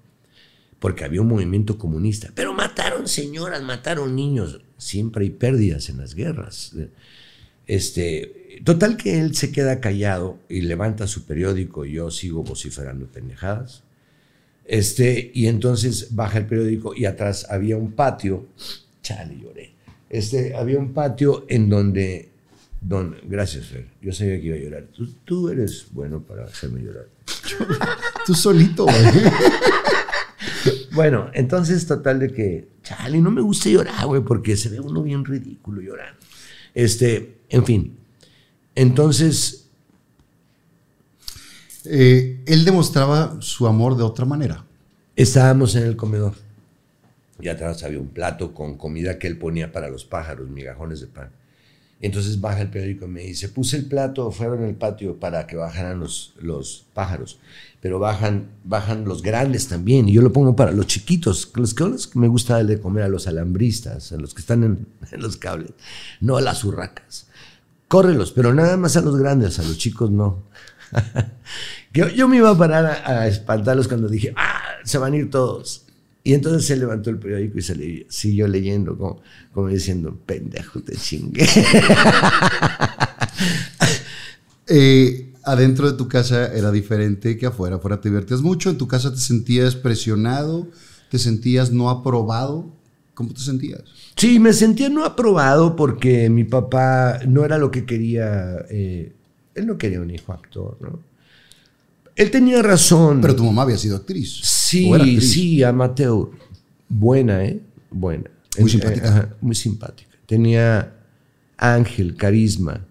Porque 0.78 1.04
había 1.04 1.20
un 1.20 1.28
movimiento 1.28 1.78
comunista. 1.78 2.30
Pero 2.34 2.54
mataron 2.54 3.08
señoras, 3.08 3.62
mataron 3.62 4.14
niños. 4.14 4.60
Siempre 4.76 5.24
hay 5.24 5.30
pérdidas 5.30 5.88
en 5.88 5.98
las 5.98 6.14
guerras. 6.14 6.72
Este, 7.66 8.60
total 8.64 8.96
que 8.96 9.20
él 9.20 9.34
se 9.34 9.52
queda 9.52 9.80
callado 9.80 10.38
y 10.48 10.62
levanta 10.62 11.06
su 11.06 11.24
periódico 11.24 11.84
y 11.84 11.92
yo 11.92 12.10
sigo 12.10 12.42
vociferando 12.44 13.06
pendejadas. 13.06 13.82
Este, 14.64 15.30
y 15.34 15.46
entonces 15.46 16.14
baja 16.14 16.38
el 16.38 16.46
periódico 16.46 16.94
y 16.94 17.06
atrás 17.06 17.46
había 17.50 17.76
un 17.76 17.92
patio. 17.92 18.46
Chale, 19.02 19.38
lloré. 19.40 19.72
Este, 20.08 20.54
había 20.54 20.78
un 20.78 20.92
patio 20.92 21.44
en 21.48 21.68
donde, 21.68 22.30
donde 22.80 23.18
gracias 23.24 23.66
Fer, 23.66 23.86
yo 24.00 24.12
sabía 24.12 24.40
que 24.40 24.46
iba 24.46 24.56
a 24.56 24.60
llorar. 24.60 24.84
Tú, 24.94 25.06
tú 25.24 25.48
eres 25.48 25.86
bueno 25.90 26.22
para 26.22 26.44
hacerme 26.44 26.82
llorar. 26.82 27.08
Tú 28.26 28.34
solito, 28.34 28.84
güey. 28.84 28.94
Bueno, 30.98 31.30
entonces 31.32 31.86
total 31.86 32.18
de 32.18 32.32
que, 32.32 32.68
chale, 32.82 33.20
no 33.20 33.30
me 33.30 33.40
gusta 33.40 33.68
llorar, 33.68 34.04
güey, 34.06 34.20
porque 34.20 34.56
se 34.56 34.68
ve 34.68 34.80
uno 34.80 35.00
bien 35.00 35.24
ridículo 35.24 35.80
llorando. 35.80 36.18
Este, 36.74 37.38
en 37.48 37.64
fin. 37.64 37.96
Entonces, 38.74 39.64
Eh, 41.90 42.42
él 42.46 42.64
demostraba 42.64 43.36
su 43.40 43.66
amor 43.66 43.96
de 43.96 44.02
otra 44.02 44.24
manera. 44.24 44.64
estábamos 45.14 45.74
en 45.76 45.84
el 45.84 45.96
comedor. 45.96 46.34
Y 47.40 47.48
atrás 47.48 47.84
había 47.84 48.00
un 48.00 48.08
plato 48.08 48.52
con 48.52 48.76
comida 48.76 49.18
que 49.18 49.28
él 49.28 49.38
ponía 49.38 49.70
para 49.70 49.88
los 49.88 50.04
pájaros, 50.04 50.50
migajones 50.50 51.00
de 51.00 51.06
pan. 51.06 51.30
Entonces 52.00 52.40
baja 52.40 52.62
el 52.62 52.70
periódico 52.70 53.06
y 53.06 53.08
me 53.08 53.20
dice, 53.22 53.48
puse 53.48 53.76
el 53.76 53.86
plato 53.86 54.30
fuera 54.30 54.54
en 54.54 54.62
el 54.62 54.76
patio 54.76 55.18
para 55.18 55.48
que 55.48 55.56
bajaran 55.56 55.98
los, 55.98 56.32
los 56.40 56.86
pájaros, 56.94 57.40
pero 57.80 57.98
bajan, 57.98 58.50
bajan 58.62 59.04
los 59.04 59.22
grandes 59.22 59.66
también, 59.66 60.08
y 60.08 60.12
yo 60.12 60.22
lo 60.22 60.32
pongo 60.32 60.54
para 60.54 60.70
los 60.70 60.86
chiquitos, 60.86 61.50
los 61.56 61.74
que 61.74 62.18
me 62.18 62.28
gusta 62.28 62.54
darle 62.54 62.76
de 62.76 62.80
comer 62.80 63.02
a 63.02 63.08
los 63.08 63.26
alambristas, 63.26 64.12
a 64.12 64.16
los 64.16 64.32
que 64.32 64.40
están 64.40 64.62
en, 64.62 64.86
en 65.10 65.20
los 65.20 65.36
cables, 65.36 65.72
no 66.20 66.36
a 66.36 66.40
las 66.40 66.62
urracas. 66.64 67.26
Córrelos, 67.88 68.32
pero 68.32 68.54
nada 68.54 68.76
más 68.76 68.96
a 68.96 69.00
los 69.00 69.16
grandes, 69.16 69.58
a 69.58 69.62
los 69.62 69.78
chicos 69.78 70.10
no. 70.10 70.44
yo, 71.92 72.08
yo 72.08 72.28
me 72.28 72.36
iba 72.36 72.50
a 72.50 72.58
parar 72.58 72.86
a, 72.86 73.22
a 73.22 73.28
espantarlos 73.28 73.88
cuando 73.88 74.08
dije, 74.08 74.32
ah, 74.36 74.60
se 74.84 74.98
van 74.98 75.14
a 75.14 75.16
ir 75.16 75.30
todos. 75.30 75.87
Y 76.28 76.34
entonces 76.34 76.66
se 76.66 76.76
levantó 76.76 77.08
el 77.08 77.18
periódico 77.18 77.58
y 77.58 77.62
se 77.62 77.74
le, 77.74 78.06
siguió 78.10 78.46
leyendo, 78.48 78.98
como, 78.98 79.22
como 79.54 79.68
diciendo, 79.68 80.14
pendejo, 80.26 80.82
te 80.82 80.94
chingué. 80.94 81.46
Eh, 84.70 85.32
adentro 85.44 85.90
de 85.90 85.96
tu 85.96 86.08
casa 86.08 86.52
era 86.54 86.70
diferente 86.70 87.38
que 87.38 87.46
afuera. 87.46 87.76
Afuera 87.76 88.02
te 88.02 88.10
divertías 88.10 88.42
mucho. 88.42 88.68
En 88.68 88.76
tu 88.76 88.86
casa 88.86 89.10
te 89.10 89.16
sentías 89.16 89.74
presionado, 89.76 90.68
te 91.10 91.18
sentías 91.18 91.72
no 91.72 91.88
aprobado. 91.88 92.70
¿Cómo 93.14 93.32
te 93.32 93.40
sentías? 93.40 93.80
Sí, 94.14 94.38
me 94.38 94.52
sentía 94.52 94.90
no 94.90 95.06
aprobado 95.06 95.74
porque 95.74 96.28
mi 96.28 96.44
papá 96.44 97.20
no 97.26 97.46
era 97.46 97.56
lo 97.56 97.70
que 97.70 97.86
quería. 97.86 98.58
eh, 98.68 99.14
él 99.54 99.66
no 99.66 99.78
quería 99.78 100.02
un 100.02 100.10
hijo 100.10 100.34
actor, 100.34 100.76
¿no? 100.82 101.00
Él 102.18 102.30
tenía 102.30 102.60
razón. 102.62 103.20
Pero 103.22 103.34
tu 103.36 103.44
mamá 103.44 103.62
había 103.62 103.78
sido 103.78 103.96
actriz. 103.96 104.40
Sí, 104.42 104.88
¿O 104.90 104.94
era 104.96 105.04
actriz? 105.04 105.32
sí, 105.32 105.62
amateur. 105.62 106.28
Buena, 106.88 107.44
¿eh? 107.44 107.60
Buena. 107.90 108.24
Muy 108.58 108.68
Eh, 108.68 108.72
simpática. 108.72 109.08
ajá, 109.08 109.36
muy 109.40 109.54
simpática. 109.54 110.10
Tenía 110.26 110.92
ángel, 111.56 112.16
carisma. 112.16 112.84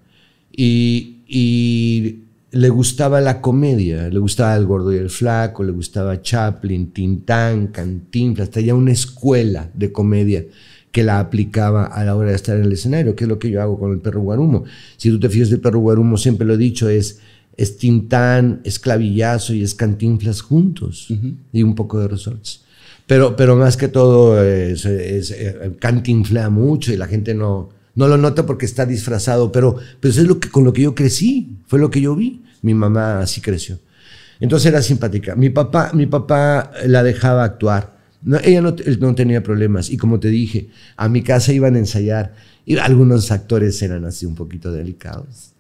Y, 0.56 1.18
y 1.28 2.20
le 2.52 2.70
gustaba 2.70 3.22
la 3.22 3.42
comedia. 3.42 4.10
Le 4.10 4.20
gustaba 4.20 4.56
El 4.56 4.66
Gordo 4.66 4.94
y 4.94 4.98
el 4.98 5.10
Flaco, 5.10 5.64
le 5.64 5.72
gustaba 5.72 6.22
Chaplin, 6.22 6.92
Tintán, 6.92 7.68
Cantinflas. 7.68 8.50
Tenía 8.50 8.76
una 8.76 8.92
escuela 8.94 9.70
de 9.74 9.92
comedia 9.92 10.46
que 10.92 11.04
la 11.04 11.20
aplicaba 11.20 11.86
a 11.86 12.04
la 12.06 12.16
hora 12.16 12.30
de 12.30 12.36
estar 12.38 12.56
en 12.58 12.64
el 12.64 12.72
escenario, 12.72 13.16
que 13.16 13.26
es 13.26 13.28
lo 13.28 13.38
que 13.38 13.52
yo 13.52 13.62
hago 13.62 13.78
con 13.78 13.92
el 13.92 14.00
perro 14.00 14.22
guarumo. 14.22 14.64
Si 14.96 15.10
tú 15.10 15.20
te 15.20 15.30
fijas 15.30 15.50
del 15.50 15.60
perro 15.60 15.80
guarumo, 15.80 16.18
siempre 16.18 16.48
lo 16.48 16.54
he 16.56 16.58
dicho, 16.58 16.90
es, 16.90 17.20
es 17.58 17.78
Tintán, 17.78 18.62
es 18.64 18.80
Clavillazo 18.80 19.54
y 19.54 19.64
es 19.64 19.74
Cantinflas 19.76 20.42
juntos. 20.42 21.08
Y 21.52 21.64
un 21.64 21.76
poco 21.76 22.00
de 22.00 22.08
resortes. 22.08 22.62
Pero, 23.08 23.36
pero 23.36 23.56
más 23.56 23.76
que 23.78 23.88
todo, 23.88 24.42
es, 24.44 24.86
es- 24.86 25.32
eh, 25.32 25.72
cantinflea 25.80 26.50
mucho 26.50 26.92
y 26.94 26.98
la 26.98 27.08
gente 27.08 27.34
no, 27.34 27.70
no 27.96 28.08
lo 28.08 28.18
nota 28.18 28.46
porque 28.46 28.66
está 28.66 28.86
disfrazado, 28.86 29.52
pero, 29.52 29.78
eso 30.02 30.22
es 30.22 30.28
lo 30.28 30.40
que, 30.40 30.50
con 30.50 30.64
lo 30.66 30.74
que 30.74 30.82
yo 30.84 30.94
crecí, 30.94 31.58
fue 31.68 31.80
lo 31.80 31.90
que 31.90 32.02
yo 32.02 32.16
vi. 32.16 32.44
Mi 32.62 32.74
mamá 32.74 33.20
así 33.22 33.40
creció. 33.42 33.80
Entonces 34.40 34.68
era 34.68 34.82
simpática. 34.82 35.36
Mi 35.36 35.50
papá, 35.50 35.92
mi 35.94 36.06
papá 36.06 36.72
la 36.86 37.02
dejaba 37.02 37.44
actuar. 37.44 37.98
No, 38.22 38.38
ella 38.44 38.62
no, 38.62 38.76
no 39.00 39.16
tenía 39.16 39.42
problemas. 39.42 39.90
Y 39.90 39.98
como 39.98 40.20
te 40.20 40.28
dije, 40.28 40.70
a 40.98 41.08
mi 41.08 41.22
casa 41.24 41.54
iban 41.54 41.76
a 41.76 41.80
ensayar. 41.80 42.36
Y 42.66 42.78
algunos 42.78 43.32
actores 43.32 43.82
eran 43.82 44.04
así 44.06 44.26
un 44.26 44.36
poquito 44.36 44.72
delicados. 44.72 45.54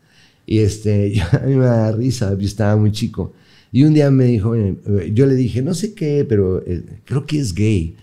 Y 0.47 0.59
este, 0.59 1.13
yo- 1.15 1.25
a 1.33 1.41
mí 1.45 1.55
me 1.57 1.65
da 1.67 1.93
risa, 1.93 2.35
yo 2.37 2.47
estaba 2.47 2.77
muy 2.77 2.93
chico. 2.93 3.33
Y 3.71 3.83
un 3.83 3.93
día 3.93 4.11
me 4.11 4.25
dijo, 4.25 4.55
eh, 4.55 4.75
yo 5.13 5.27
le 5.27 5.35
dije, 5.35 5.61
no 5.61 5.75
sé 5.75 5.93
qué, 5.93 6.25
pero 6.27 6.63
eh, 6.65 6.83
creo 7.05 7.27
que 7.27 7.39
es 7.39 7.53
gay. 7.53 7.95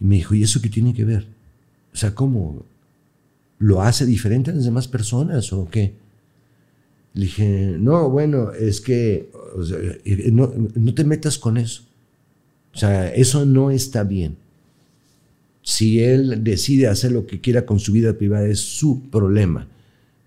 Y 0.00 0.04
me 0.06 0.16
dijo, 0.16 0.34
¿y 0.34 0.42
eso 0.44 0.62
qué 0.62 0.70
tiene 0.70 0.94
que 0.94 1.04
ver? 1.04 1.26
O 1.94 1.96
sea, 1.98 2.14
¿cómo? 2.14 2.64
¿Lo 3.58 3.82
hace 3.82 4.06
diferente 4.06 4.50
a 4.50 4.54
las 4.54 4.64
demás 4.64 4.88
personas 4.88 5.52
o 5.52 5.68
qué? 5.70 5.94
Le 7.14 7.22
dije, 7.22 7.76
no, 7.78 8.08
bueno, 8.08 8.52
es 8.52 8.80
que 8.80 9.30
eh, 10.04 10.30
no, 10.32 10.52
no 10.74 10.94
te 10.94 11.04
metas 11.04 11.38
con 11.38 11.56
eso. 11.58 11.82
O 12.74 12.78
sea, 12.78 13.12
eso 13.14 13.46
no 13.46 13.70
está 13.70 14.04
bien. 14.04 14.36
Si 15.62 16.02
él 16.02 16.42
decide 16.42 16.88
hacer 16.88 17.12
lo 17.12 17.26
que 17.26 17.40
quiera 17.40 17.66
con 17.66 17.78
su 17.78 17.92
vida 17.92 18.14
privada, 18.14 18.46
es 18.48 18.60
su 18.60 19.02
problema. 19.10 19.68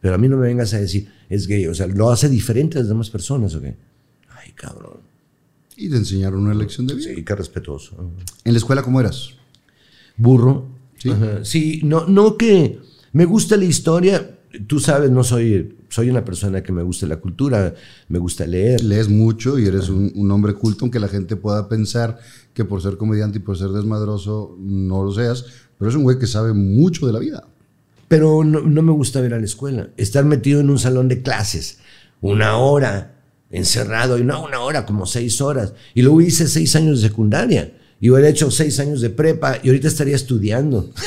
Pero 0.04 0.16
a 0.16 0.18
mí 0.18 0.28
no 0.28 0.36
me 0.36 0.48
vengas 0.48 0.74
a 0.74 0.80
decir, 0.80 1.10
es 1.30 1.48
gay. 1.48 1.66
O 1.68 1.74
sea, 1.74 1.88
lo 1.88 2.10
hace 2.12 2.28
diferente 2.28 2.78
a 2.78 2.82
las 2.82 2.90
demás 2.90 3.10
personas, 3.10 3.56
¿o 3.56 3.62
qué? 3.62 3.78
Ay, 4.32 4.52
cabrón. 4.52 4.98
Y 5.78 5.90
te 5.90 5.96
enseñaron 5.96 6.42
una 6.42 6.54
lección 6.54 6.86
de 6.86 6.96
vida. 6.96 7.16
Sí, 7.16 7.24
qué 7.24 7.34
respetuoso. 7.34 8.12
¿En 8.44 8.52
la 8.52 8.58
escuela 8.58 8.84
cómo 8.84 9.00
eras? 9.00 9.30
Burro. 10.18 10.66
Sí. 10.98 11.10
Ajá. 11.10 11.46
Sí, 11.46 11.80
no, 11.86 12.06
no 12.06 12.36
que 12.36 12.80
me 13.14 13.24
gusta 13.24 13.56
la 13.56 13.64
historia. 13.64 14.40
Tú 14.68 14.82
sabes, 14.82 15.10
no 15.10 15.24
soy, 15.24 15.78
soy 15.88 16.10
una 16.10 16.26
persona 16.26 16.62
que 16.62 16.74
me 16.74 16.84
gusta 16.84 17.08
la 17.08 17.22
cultura, 17.22 17.74
me 18.10 18.20
gusta 18.20 18.46
leer. 18.46 18.84
Lees 18.84 19.08
mucho 19.08 19.58
y 19.58 19.68
eres 19.68 19.88
un, 19.88 20.12
un 20.16 20.30
hombre 20.32 20.54
culto, 20.56 20.84
aunque 20.84 21.00
la 21.00 21.08
gente 21.08 21.38
pueda 21.38 21.70
pensar 21.70 22.20
que 22.54 22.66
por 22.66 22.82
ser 22.82 22.98
comediante 22.98 23.38
y 23.38 23.42
por 23.42 23.58
ser 23.58 23.70
desmadroso 23.70 24.58
no 24.60 25.02
lo 25.02 25.14
seas, 25.14 25.46
pero 25.80 25.90
es 25.90 25.96
un 25.96 26.04
güey 26.04 26.20
que 26.20 26.28
sabe 26.28 26.52
mucho 26.52 27.08
de 27.08 27.14
la 27.14 27.20
vida. 27.20 27.48
Pero 28.14 28.44
no, 28.44 28.60
no 28.60 28.84
me 28.84 28.92
gusta 28.92 29.26
ir 29.26 29.34
a 29.34 29.40
la 29.40 29.46
escuela. 29.46 29.90
Estar 29.98 30.24
metido 30.24 30.60
en 30.60 30.70
un 30.70 30.78
salón 30.78 31.08
de 31.08 31.24
clases, 31.24 31.80
una 32.22 32.58
hora, 32.58 33.16
encerrado, 33.50 34.20
y 34.20 34.24
no 34.24 34.44
una 34.44 34.60
hora, 34.60 34.86
como 34.86 35.08
seis 35.08 35.42
horas. 35.42 35.74
Y 35.96 36.04
luego 36.04 36.22
hice 36.22 36.48
seis 36.48 36.76
años 36.76 37.02
de 37.02 37.08
secundaria. 37.10 37.74
Y 38.00 38.12
hubiera 38.12 38.30
hecho 38.30 38.52
seis 38.52 38.80
años 38.80 39.02
de 39.02 39.10
prepa 39.10 39.58
y 39.64 39.70
ahorita 39.70 39.88
estaría 39.88 40.16
estudiando. 40.16 40.92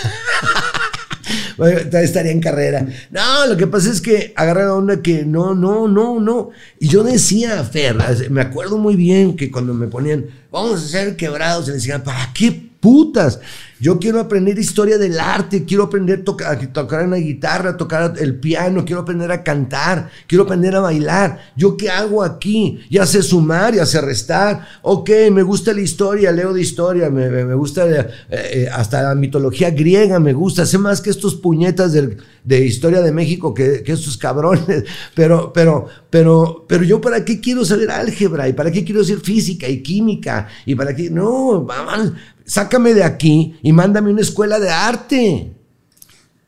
Estaría 1.93 2.33
en 2.33 2.41
carrera. 2.41 2.85
No, 3.13 3.47
lo 3.47 3.57
que 3.57 3.69
pasa 3.69 3.89
es 3.91 4.01
que 4.01 4.33
agarré 4.35 4.65
la 4.65 4.75
onda 4.75 5.01
que 5.01 5.25
no, 5.25 5.55
no, 5.55 5.87
no, 5.87 6.19
no. 6.19 6.51
Y 6.81 6.89
yo 6.89 7.05
decía, 7.05 7.63
Fer, 7.63 7.97
me 8.31 8.41
acuerdo 8.41 8.79
muy 8.79 8.97
bien 8.97 9.37
que 9.37 9.49
cuando 9.49 9.75
me 9.75 9.87
ponían, 9.87 10.27
vamos 10.51 10.83
a 10.83 10.89
ser 10.89 11.15
quebrados, 11.15 11.67
y 11.67 11.69
le 11.69 11.75
decían, 11.77 12.03
¿para 12.03 12.33
qué 12.35 12.51
putas? 12.81 13.39
Yo 13.79 13.99
quiero 13.99 14.21
aprender 14.21 14.59
historia 14.59 14.97
del 14.97 15.21
arte, 15.21 15.67
quiero 15.67 15.85
aprender 15.85 16.25
a 16.47 16.59
tocar 16.73 17.07
una 17.07 17.17
guitarra, 17.17 17.77
tocar 17.77 18.15
el 18.19 18.37
piano, 18.41 18.87
quiero 18.87 19.03
aprender 19.03 19.31
a 19.31 19.45
cantar, 19.45 20.09
quiero 20.27 20.45
aprender 20.45 20.75
a 20.77 20.81
bailar. 20.81 21.53
¿Yo 21.57 21.77
qué 21.77 21.91
hago 21.91 22.23
aquí? 22.23 22.81
Ya 22.91 23.05
sé 23.05 23.23
sumar, 23.23 23.75
ya 23.75 23.85
sé 23.85 24.01
restar. 24.01 24.67
Ok, 24.81 25.11
me 25.31 25.43
gusta 25.43 25.75
la 25.75 25.83
historia, 25.83 26.33
leo 26.33 26.55
de 26.55 26.63
historia, 26.63 27.11
me, 27.11 27.29
me- 27.29 27.55
gusta 27.55 27.87
eh, 27.87 28.07
eh, 28.31 28.69
hasta 28.73 29.03
la 29.03 29.15
mitología 29.15 29.71
griega, 29.71 30.19
me 30.21 30.33
gusta. 30.33 30.65
Sé 30.65 30.79
más 30.79 31.03
que 31.03 31.11
estos 31.11 31.35
puñetas 31.35 31.93
del- 31.93 32.17
de 32.45 32.65
historia 32.65 33.03
de 33.03 33.13
México 33.13 33.53
que, 33.53 33.83
que 33.83 33.93
estos 33.93 34.17
cabrones. 34.17 34.85
Pero, 35.15 35.53
pero, 35.53 35.87
pero, 36.11 36.65
pero 36.69 36.83
yo 36.85 37.01
para 37.01 37.25
qué 37.25 37.41
quiero 37.41 37.65
saber 37.65 37.91
álgebra 37.91 38.49
y 38.49 38.53
para 38.55 38.71
qué 38.71 38.85
quiero 38.85 39.01
hacer 39.03 39.19
física 39.21 39.69
y 39.69 39.83
química 39.83 40.49
y 40.65 40.75
para 40.75 40.95
qué. 40.95 41.11
No, 41.11 41.63
vamos, 41.65 42.13
sácame 42.47 42.95
de 42.95 43.05
aquí 43.05 43.57
y 43.63 43.73
mándame 43.73 44.11
una 44.11 44.23
escuela 44.23 44.59
de 44.59 44.71
arte. 44.71 45.53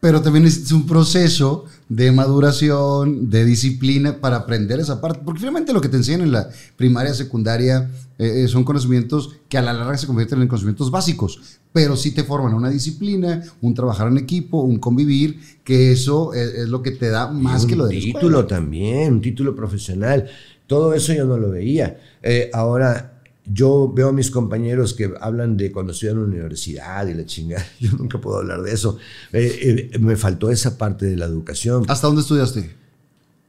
Pero 0.00 0.22
también 0.22 0.46
es 0.46 0.70
un 0.70 0.87
proceso 0.87 1.64
de 1.88 2.12
maduración, 2.12 3.30
de 3.30 3.44
disciplina 3.44 4.20
para 4.20 4.37
aprender 4.37 4.78
esa 4.78 5.00
parte. 5.00 5.22
Porque 5.24 5.40
finalmente 5.40 5.72
lo 5.72 5.80
que 5.80 5.88
te 5.88 5.96
enseñan 5.96 6.20
en 6.20 6.32
la 6.32 6.48
primaria, 6.76 7.12
secundaria, 7.14 7.90
eh, 8.16 8.44
eh, 8.44 8.48
son 8.48 8.62
conocimientos 8.62 9.34
que 9.48 9.58
a 9.58 9.62
la 9.62 9.72
larga 9.72 9.98
se 9.98 10.06
convierten 10.06 10.40
en 10.40 10.46
conocimientos 10.46 10.92
básicos. 10.92 11.58
Pero 11.72 11.96
sí 11.96 12.12
te 12.12 12.22
forman 12.22 12.54
una 12.54 12.70
disciplina, 12.70 13.42
un 13.61 13.74
trabajar 13.74 14.06
en 14.06 14.18
equipo, 14.18 14.61
un 14.61 14.78
convivir, 14.78 15.40
que 15.64 15.90
eso 15.90 16.32
es, 16.32 16.54
es 16.54 16.68
lo 16.68 16.80
que 16.80 16.92
te 16.92 17.08
da 17.08 17.32
más 17.32 17.66
que 17.66 17.74
lo 17.74 17.88
de 17.88 17.98
título 17.98 18.46
también, 18.46 19.14
un 19.14 19.20
título 19.20 19.56
profesional. 19.56 20.26
Todo 20.68 20.94
eso 20.94 21.12
yo 21.12 21.24
no 21.24 21.38
lo 21.38 21.50
veía. 21.50 21.98
Eh, 22.22 22.50
ahora 22.52 23.17
yo 23.52 23.92
veo 23.94 24.08
a 24.08 24.12
mis 24.12 24.30
compañeros 24.30 24.94
que 24.94 25.12
hablan 25.20 25.56
de 25.56 25.72
cuando 25.72 25.92
estudian 25.92 26.16
en 26.16 26.22
la 26.22 26.28
universidad 26.28 27.06
y 27.06 27.14
la 27.14 27.24
chingada. 27.24 27.64
Yo 27.80 27.92
nunca 27.92 28.20
puedo 28.20 28.38
hablar 28.38 28.62
de 28.62 28.72
eso. 28.72 28.98
Eh, 29.32 29.90
eh, 29.92 29.98
me 29.98 30.16
faltó 30.16 30.50
esa 30.50 30.76
parte 30.76 31.06
de 31.06 31.16
la 31.16 31.26
educación 31.26 31.84
¿Hasta 31.88 32.06
dónde 32.06 32.22
estudiaste? 32.22 32.76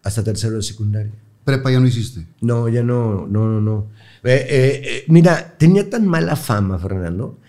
hasta 0.02 0.24
tercero 0.24 0.56
de 0.56 0.64
secundaria. 0.64 1.12
Prepa 1.44 1.72
ya 1.72 1.80
no 1.80 1.88
hiciste. 1.88 2.26
No, 2.42 2.70
ya 2.70 2.82
no, 2.84 3.28
no, 3.28 3.48
no, 3.50 3.62
no. 3.62 3.88
Eh, 4.24 5.04
mira, 5.08 5.56
tenía 5.58 5.90
tan 5.90 6.08
mala 6.08 6.36
fama, 6.36 6.80
Fernando. 6.80 7.40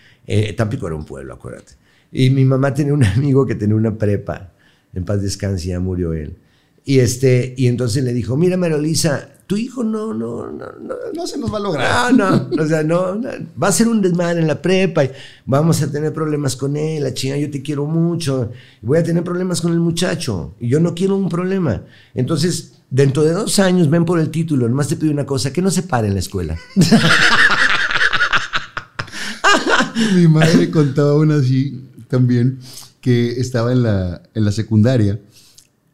Tampico 0.57 0.87
era 0.87 0.97
un 0.97 1.05
pueblo, 1.05 1.35
acuérdate. 1.35 1.75
Y 2.11 2.31
mi 2.31 2.45
mamá 2.45 2.75
tenía 2.75 2.93
un 2.93 3.05
amigo 3.17 3.47
que 3.47 3.55
tenía 3.55 3.77
una 3.77 3.97
prepa. 3.97 4.53
En 4.93 5.05
paz 5.05 5.23
descanse, 5.23 5.69
ya 5.69 5.79
murió 5.79 6.13
él. 6.13 6.37
Y, 6.85 6.99
este, 6.99 7.55
y 7.57 7.69
entonces 7.69 8.03
le 8.03 8.13
dijo, 8.13 8.37
mira, 8.37 8.57
María 8.57 8.79
Luisa, 8.79 9.31
tu 9.51 9.57
hijo 9.57 9.83
no, 9.83 10.15
no, 10.15 10.47
no, 10.47 10.67
no, 10.81 10.95
No 11.13 11.27
se 11.27 11.37
nos 11.37 11.53
va 11.53 11.57
a 11.57 11.61
lograr. 11.61 12.15
no, 12.15 12.31
no, 12.31 12.63
o 12.63 12.67
sea, 12.69 12.85
no, 12.85 13.17
no, 13.17 13.29
va 13.61 13.67
a 13.67 13.73
ser 13.73 13.89
un 13.89 14.01
desmadre 14.01 14.41
en 14.41 14.47
la 14.47 14.63
prepa 14.63 15.03
y 15.03 15.11
vamos 15.45 15.83
a 15.83 15.91
tener 15.91 16.13
problemas 16.13 16.55
con 16.55 16.77
él, 16.77 17.03
la 17.03 17.13
chinga, 17.13 17.37
yo 17.37 17.51
te 17.51 17.61
quiero 17.61 17.85
mucho, 17.85 18.53
voy 18.81 18.99
a 18.99 19.03
tener 19.03 19.25
problemas 19.25 19.61
con 19.61 19.73
el 19.73 19.81
muchacho, 19.81 20.55
y 20.61 20.69
yo 20.69 20.79
no 20.79 20.95
quiero 20.95 21.17
un 21.17 21.29
problema. 21.29 21.83
Entonces, 22.15 22.75
dentro 22.91 23.25
de 23.25 23.33
dos 23.33 23.59
años, 23.59 23.91
ven 23.91 24.05
por 24.05 24.21
el 24.21 24.31
título, 24.31 24.69
nomás 24.69 24.87
te 24.87 24.95
pido 24.95 25.13
una 25.13 25.27
cosa, 25.27 25.53
que 25.53 25.63
no 25.63 25.73
se 25.73 25.83
pare 25.83 26.07
en 26.07 26.15
la 26.15 26.21
escuela. 26.21 26.57
Mi 30.15 30.29
madre 30.29 30.71
contaba 30.71 31.17
una 31.17 31.39
así 31.39 31.89
también, 32.07 32.61
que 33.01 33.41
estaba 33.41 33.73
en 33.73 33.83
la, 33.83 34.23
en 34.33 34.45
la 34.45 34.53
secundaria. 34.53 35.19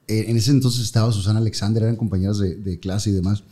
Eh, 0.09 0.27
En 0.29 0.37
ese 0.37 0.51
entonces 0.51 0.83
estaba 0.85 1.11
Susana 1.13 1.39
Alexander, 1.41 1.83
eran 1.83 1.97
compañeras 1.97 2.39
de, 2.39 2.55
de 2.57 2.79
clase 2.79 3.11
y 3.11 3.13
demás. 3.13 3.43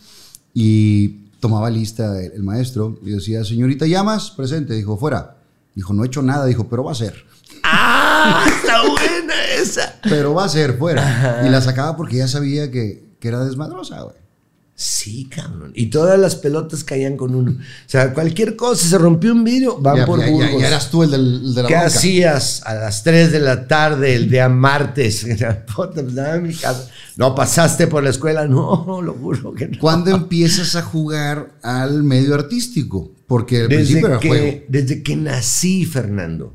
Y 0.53 1.09
tomaba 1.41 1.69
lista 1.71 2.21
el, 2.23 2.33
el 2.33 2.43
maestro 2.43 2.99
y 3.05 3.11
decía, 3.11 3.45
señorita 3.45 3.87
Llamas, 3.87 4.31
presente. 4.31 4.75
Dijo, 4.75 4.97
fuera. 4.97 5.37
Dijo, 5.75 5.93
no 5.93 6.05
he 6.05 6.07
hecho 6.07 6.23
nada. 6.23 6.47
Dijo, 6.47 6.69
pero 6.69 6.85
va 6.85 6.93
a 6.93 6.95
ser. 6.95 7.15
¡Ah! 7.63 8.45
Está 8.57 8.83
buena 8.83 9.35
esa. 9.61 9.99
Pero 10.05 10.35
va 10.35 10.45
a 10.45 10.49
ser, 10.49 10.79
fuera. 10.79 11.43
Y 11.47 11.51
la 11.51 11.61
sacaba 11.61 11.97
porque 11.97 12.17
ya 12.19 12.29
sabía 12.29 12.71
que, 12.71 13.05
que 13.19 13.29
era 13.29 13.45
desmadrosa, 13.45 14.01
güey. 14.03 14.17
Sí, 14.77 15.27
cabrón. 15.27 15.71
Y 15.77 15.87
todas 15.87 16.19
las 16.19 16.35
pelotas 16.35 16.83
caían 16.83 17.17
con 17.17 17.35
uno. 17.35 17.53
O 17.53 17.89
sea, 17.89 18.13
cualquier 18.13 18.57
cosa, 18.57 18.89
se 18.89 18.99
rompió 18.99 19.33
un 19.33 19.45
vidrio, 19.45 19.79
van 19.79 19.99
Ya, 19.99 20.07
por 20.07 20.19
ya- 20.19 20.29
Burgos. 20.29 20.61
ya 20.61 20.67
eras 20.67 20.91
tú 20.91 21.05
el, 21.05 21.13
del, 21.13 21.35
el 21.45 21.55
de 21.55 21.63
la 21.63 21.69
¿Qué 21.69 21.77
hacías 21.77 22.63
a 22.65 22.75
las 22.75 23.05
3 23.05 23.31
de 23.31 23.39
la 23.39 23.69
tarde 23.69 24.15
el 24.17 24.29
día 24.31 24.49
martes? 24.49 25.27
Pues. 25.77 26.89
No 27.17 27.35
pasaste 27.35 27.87
por 27.87 28.03
la 28.03 28.11
escuela, 28.11 28.47
no, 28.47 29.01
lo 29.03 29.15
juro 29.15 29.55
que 29.55 29.69
no. 29.69 29.79
¿Cuándo 29.79 30.11
empiezas 30.11 30.75
a 30.77 30.83
jugar 30.83 31.53
al 31.63 32.03
medio 32.03 32.35
artístico? 32.35 33.13
Porque 33.27 33.63
al 33.63 33.69
principio 33.69 34.21
juego. 34.21 34.63
desde 34.69 35.03
que 35.03 35.17
nací, 35.17 35.85
Fernando. 35.87 36.55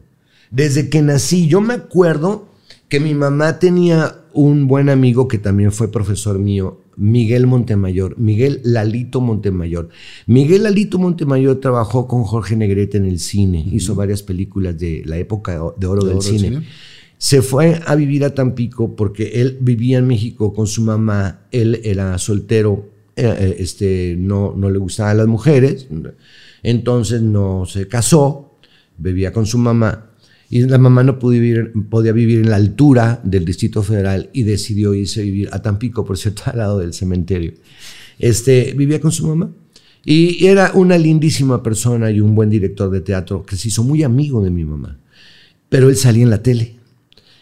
Desde 0.52 0.90
que 0.90 1.02
nací. 1.02 1.48
Yo 1.48 1.62
me 1.62 1.74
acuerdo 1.76 2.48
que 2.90 3.00
mi 3.00 3.14
mamá 3.16 3.60
tenía 3.60 4.16
un 4.34 4.68
buen 4.68 4.90
amigo 4.90 5.28
que 5.28 5.38
también 5.38 5.72
fue 5.72 5.92
profesor 5.92 6.38
mío, 6.40 6.82
Miguel 7.00 7.48
Montemayor, 7.48 8.20
Miguel 8.20 8.60
Lalito 8.64 9.22
Montemayor. 9.22 9.88
Miguel 10.28 10.64
Lalito 10.64 11.00
Montemayor 11.00 11.60
trabajó 11.62 12.08
con 12.08 12.24
Jorge 12.24 12.58
Negrete 12.58 12.98
en 12.98 13.06
el 13.06 13.20
cine, 13.20 13.66
hizo 13.72 13.96
varias 13.96 14.22
películas 14.22 14.78
de 14.78 15.04
la 15.06 15.18
época 15.18 15.54
de 15.54 15.60
oro 15.60 15.74
De 15.78 15.80
del 15.80 15.90
oro 15.90 16.06
del 16.06 16.22
cine. 16.22 16.40
cine. 16.40 16.64
Se 17.18 17.42
fue 17.42 17.80
a 17.86 17.96
vivir 17.96 18.26
a 18.26 18.34
Tampico 18.34 18.96
porque 18.96 19.42
él 19.42 19.58
vivía 19.62 19.98
en 19.98 20.08
México 20.08 20.54
con 20.54 20.68
su 20.68 20.82
mamá, 20.84 21.48
él 21.52 21.80
era 21.84 22.18
soltero, 22.18 22.90
eh, 23.16 23.34
eh, 23.40 23.56
este, 23.60 24.16
no, 24.18 24.54
no 24.56 24.70
le 24.70 24.78
gustaban 24.78 25.18
las 25.18 25.28
mujeres, 25.28 25.88
entonces 26.64 27.22
no 27.22 27.66
se 27.66 27.88
casó, 27.88 28.58
vivía 28.98 29.32
con 29.32 29.46
su 29.46 29.58
mamá 29.58 30.09
y 30.50 30.64
la 30.64 30.80
mamá 30.80 31.04
no 31.04 31.20
podía 31.20 31.40
vivir, 32.12 32.40
en 32.40 32.50
la 32.50 32.56
altura 32.56 33.22
del 33.24 33.46
Distrito 33.46 33.84
Federal 33.84 34.30
y 34.34 34.44
decidió 34.44 34.96
irse 34.96 35.22
a 35.22 35.24
vivir 35.24 35.50
a 35.52 35.62
Tampico, 35.62 36.04
por 36.04 36.18
cierto, 36.18 36.44
al 36.48 36.58
lado 36.58 36.80
del 36.80 36.94
cementerio. 36.94 37.54
Este, 38.18 38.74
vivía 38.76 39.00
con 39.00 39.12
su 39.12 39.28
mamá 39.28 39.52
y 40.04 40.48
era 40.48 40.72
una 40.74 40.98
lindísima 40.98 41.62
persona 41.62 42.10
y 42.10 42.20
un 42.20 42.34
buen 42.34 42.50
director 42.50 42.90
de 42.90 43.02
teatro 43.02 43.46
que 43.46 43.56
se 43.56 43.68
hizo 43.68 43.84
muy 43.84 44.04
amigo 44.04 44.44
de 44.44 44.50
mi 44.50 44.66
mamá, 44.66 44.98
pero 45.70 45.90
él 45.90 45.96
salía 45.96 46.24
en 46.24 46.30
la 46.32 46.42
tele. 46.42 46.76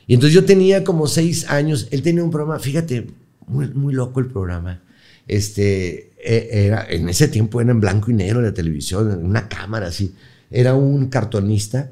Y 0.06 0.13
entonces 0.13 0.34
yo 0.34 0.43
tenía 0.46 0.84
como 0.84 1.08
seis 1.08 1.50
años, 1.50 1.88
él 1.91 2.02
tenía 2.02 2.24
un 2.24 2.32
programa, 2.32 2.60
fíjate, 2.60 3.08
muy, 3.48 3.67
muy 3.70 3.93
loco 3.93 4.20
el 4.20 4.28
programa. 4.28 4.82
Este, 5.28 6.12
eh, 6.24 6.50
era, 6.52 6.86
en 6.89 7.10
ese 7.10 7.28
tiempo 7.28 7.62
era 7.62 7.72
en 7.72 7.80
blanco 7.80 8.12
y 8.12 8.13
negro 8.13 8.41
la 8.41 8.54
televisión, 8.54 9.12
en 9.12 9.26
una 9.26 9.48
cámara 9.48 9.88
así. 9.88 10.13
Era 10.50 10.76
un 10.76 11.08
cartonista, 11.08 11.91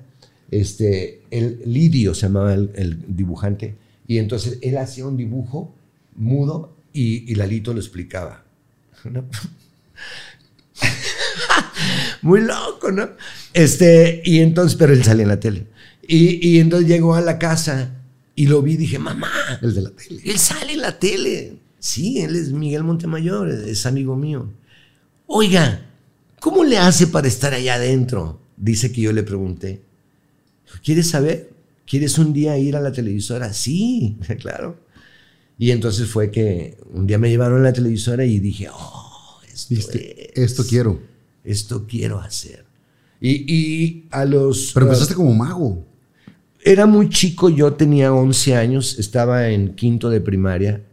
este, 0.51 1.23
el 1.31 1.61
Lidio 1.65 2.13
se 2.13 2.27
llamaba 2.27 2.53
el, 2.53 3.03
dibujante, 3.07 3.75
y 4.07 4.19
entonces 4.19 4.59
él 4.61 4.77
hacía 4.77 5.05
un 5.05 5.17
dibujo 5.17 5.73
mudo 6.15 6.75
y, 6.93 7.33
Lalito 7.35 7.73
lo 7.73 7.79
explicaba. 7.79 8.43
Muy 12.21 12.41
loco, 12.41 12.91
¿no? 12.91 13.09
Este, 13.53 14.21
y 14.25 14.39
entonces, 14.39 14.77
pero 14.77 14.93
él 14.93 15.03
salía 15.03 15.23
en 15.23 15.29
la 15.29 15.39
tele. 15.39 15.67
Y, 16.07 16.47
y 16.47 16.59
entonces 16.59 16.87
llegó 16.87 17.15
a 17.15 17.21
la 17.21 17.37
casa 17.37 17.95
y 18.35 18.47
lo 18.47 18.61
vi 18.61 18.73
y 18.73 18.77
dije, 18.77 18.99
mamá, 18.99 19.31
El 19.61 19.73
de 19.73 19.81
la 19.81 19.91
tele. 19.91 20.21
él 20.25 20.37
sale 20.37 20.73
en 20.73 20.81
la 20.81 20.99
tele. 20.99 21.57
Sí, 21.79 22.19
él 22.21 22.35
es 22.35 22.51
Miguel 22.51 22.83
Montemayor, 22.83 23.49
es 23.49 23.85
amigo 23.85 24.15
mío. 24.15 24.51
Oiga, 25.27 25.85
¿cómo 26.39 26.63
le 26.63 26.77
hace 26.77 27.07
para 27.07 27.27
estar 27.27 27.53
allá 27.53 27.75
adentro? 27.75 28.41
Dice 28.57 28.91
que 28.91 29.01
yo 29.01 29.13
le 29.13 29.23
pregunté. 29.23 29.84
¿Quieres 30.83 31.09
saber? 31.09 31.49
¿Quieres 31.85 32.17
un 32.17 32.33
día 32.33 32.57
ir 32.57 32.75
a 32.75 32.81
la 32.81 32.91
televisora? 32.91 33.53
Sí, 33.53 34.17
claro. 34.39 34.77
Y 35.57 35.71
entonces 35.71 36.09
fue 36.09 36.31
que 36.31 36.77
un 36.93 37.07
día 37.07 37.17
me 37.17 37.29
llevaron 37.29 37.59
a 37.59 37.63
la 37.63 37.73
televisora 37.73 38.25
y 38.25 38.39
dije, 38.39 38.67
oh, 38.71 39.39
esto, 39.51 39.75
Viste, 39.75 40.41
es, 40.41 40.51
esto 40.51 40.65
quiero. 40.67 41.01
esto 41.43 41.85
quiero 41.87 42.19
hacer. 42.19 42.65
Y, 43.21 43.53
y 43.53 44.07
a 44.11 44.25
los... 44.25 44.71
Pero 44.73 44.87
empezaste 44.87 45.15
como 45.15 45.33
mago. 45.33 45.85
Era 46.61 46.85
muy 46.87 47.09
chico, 47.09 47.49
yo 47.49 47.73
tenía 47.73 48.11
11 48.11 48.55
años, 48.55 48.97
estaba 48.99 49.49
en 49.49 49.75
quinto 49.75 50.09
de 50.09 50.19
primaria, 50.19 50.83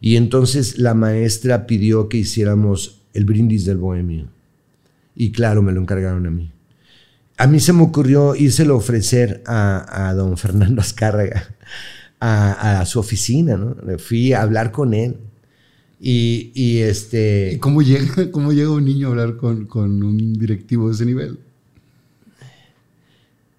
y 0.00 0.16
entonces 0.16 0.78
la 0.78 0.92
maestra 0.94 1.66
pidió 1.66 2.08
que 2.08 2.18
hiciéramos 2.18 3.02
el 3.14 3.24
brindis 3.24 3.64
del 3.64 3.76
bohemio. 3.76 4.28
Y 5.14 5.32
claro, 5.32 5.62
me 5.62 5.72
lo 5.72 5.80
encargaron 5.80 6.26
a 6.26 6.30
mí. 6.30 6.50
A 7.40 7.46
mí 7.46 7.58
se 7.58 7.72
me 7.72 7.82
ocurrió 7.82 8.36
írselo 8.36 8.74
a 8.74 8.76
ofrecer 8.76 9.42
a, 9.46 10.08
a 10.08 10.14
don 10.14 10.36
Fernando 10.36 10.82
Azcárraga, 10.82 11.56
a, 12.20 12.80
a 12.80 12.84
su 12.84 12.98
oficina, 13.00 13.56
¿no? 13.56 13.76
Fui 13.98 14.34
a 14.34 14.42
hablar 14.42 14.72
con 14.72 14.92
él. 14.92 15.16
Y, 15.98 16.52
y 16.54 16.80
este... 16.80 17.52
¿Y 17.54 17.58
cómo 17.58 17.80
llega, 17.80 18.30
cómo 18.30 18.52
llega 18.52 18.68
un 18.70 18.84
niño 18.84 19.06
a 19.06 19.10
hablar 19.12 19.36
con, 19.38 19.64
con 19.64 20.02
un 20.02 20.34
directivo 20.34 20.88
de 20.88 20.94
ese 20.94 21.06
nivel? 21.06 21.38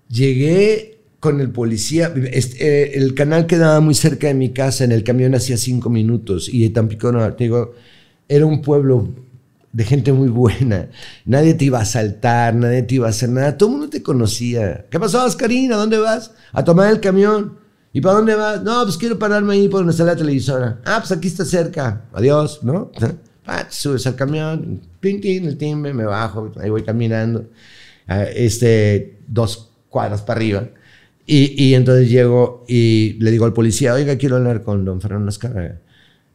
Llegué 0.10 1.00
con 1.20 1.42
el 1.42 1.50
policía. 1.50 2.14
este, 2.32 2.64
eh, 2.64 2.92
el 3.00 3.16
canal 3.16 3.48
quedaba 3.48 3.80
muy 3.80 3.96
cerca 3.96 4.28
de 4.28 4.36
mi 4.36 4.52
casa. 4.52 4.84
En 4.84 4.92
el 4.92 5.04
camión 5.04 5.34
hacía 5.34 5.58
cinco 5.58 5.90
minutos. 5.90 6.50
Y 6.54 6.70
Tampico, 6.70 7.12
no, 7.12 7.34
te 7.34 7.46
digo, 7.46 7.74
era 8.30 8.46
un 8.46 8.62
pueblo 8.62 9.10
de 9.74 9.84
gente 9.86 10.12
muy 10.12 10.30
buena. 10.30 10.90
Nadie 11.26 11.54
te 11.54 11.66
iba 11.66 11.80
a 11.80 11.84
asaltar, 11.84 12.54
nadie 12.56 12.84
te 12.84 12.96
iba 12.96 13.08
a 13.08 13.12
hacer 13.12 13.30
nada. 13.30 13.58
Todo 13.58 13.70
el 13.70 13.74
mundo 13.74 13.90
te 13.90 14.04
conocía. 14.04 14.86
¿Qué 14.90 15.00
pasó, 15.00 15.24
Oscarina? 15.26 15.76
¿A 15.76 15.80
dónde 15.80 15.98
vas? 15.98 16.32
A 16.52 16.64
tomar 16.64 16.92
el 16.92 17.00
camión. 17.00 17.58
¿Y 17.94 18.02
para 18.02 18.16
dónde 18.16 18.36
vas? 18.36 18.64
No, 18.64 18.84
pues 18.84 18.98
quiero 18.98 19.20
pararme 19.20 19.54
ahí 19.54 19.68
por 19.68 19.82
donde 19.82 19.92
está 19.92 20.04
la 20.06 20.16
televisora. 20.16 20.80
Ah, 20.86 20.98
pues 21.00 21.12
aquí 21.12 21.28
está 21.28 21.44
cerca. 21.46 22.06
Adiós, 22.14 22.60
¿no? 22.64 22.92
Ah, 23.46 23.66
subes 23.70 24.06
al 24.08 24.16
camión, 24.16 24.82
pin, 25.00 25.20
el 25.24 25.58
timbre, 25.58 25.94
me 25.94 26.06
bajo, 26.06 26.52
ahí 26.62 26.70
voy 26.70 26.84
caminando. 26.84 27.50
Ah, 28.08 28.24
Este, 28.24 29.20
dos 29.28 29.72
cuadras 29.90 30.22
para 30.22 30.38
arriba. 30.38 30.70
Y, 31.26 31.64
y 31.64 31.76
entonces 31.76 32.10
llego 32.10 32.66
y 32.68 33.14
le 33.20 33.32
digo 33.32 33.46
al 33.46 33.54
policía, 33.54 33.94
oiga, 33.94 34.18
quiero 34.18 34.38
hablar 34.38 34.64
con 34.64 34.86
don 34.86 35.02
Fernando 35.02 35.30
Azcárraga. 35.30 35.82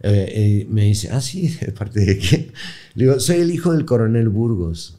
Eh, 0.01 0.65
y 0.69 0.73
me 0.73 0.85
dice, 0.85 1.11
ah, 1.11 1.21
sí, 1.21 1.49
¿de 1.61 1.73
parte 1.73 2.01
de 2.01 2.19
quién? 2.19 2.53
Le 2.95 3.05
digo, 3.07 3.19
soy 3.21 3.37
el 3.39 3.51
hijo 3.51 3.73
del 3.73 3.85
coronel 3.85 4.29
Burgos. 4.29 4.99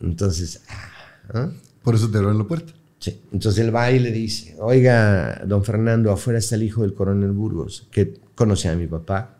Entonces, 0.00 0.62
ah, 0.68 0.90
¿ah? 1.34 1.52
Por 1.82 1.94
eso 1.94 2.10
te 2.10 2.18
abren 2.18 2.38
la 2.38 2.44
puerta. 2.44 2.72
Sí. 2.98 3.20
Entonces 3.32 3.64
él 3.64 3.74
va 3.74 3.90
y 3.90 3.98
le 3.98 4.12
dice, 4.12 4.54
oiga, 4.60 5.42
don 5.46 5.64
Fernando, 5.64 6.12
afuera 6.12 6.38
está 6.38 6.54
el 6.54 6.62
hijo 6.62 6.82
del 6.82 6.94
coronel 6.94 7.32
Burgos, 7.32 7.88
que 7.90 8.14
conocía 8.34 8.72
a 8.72 8.76
mi 8.76 8.86
papá. 8.86 9.38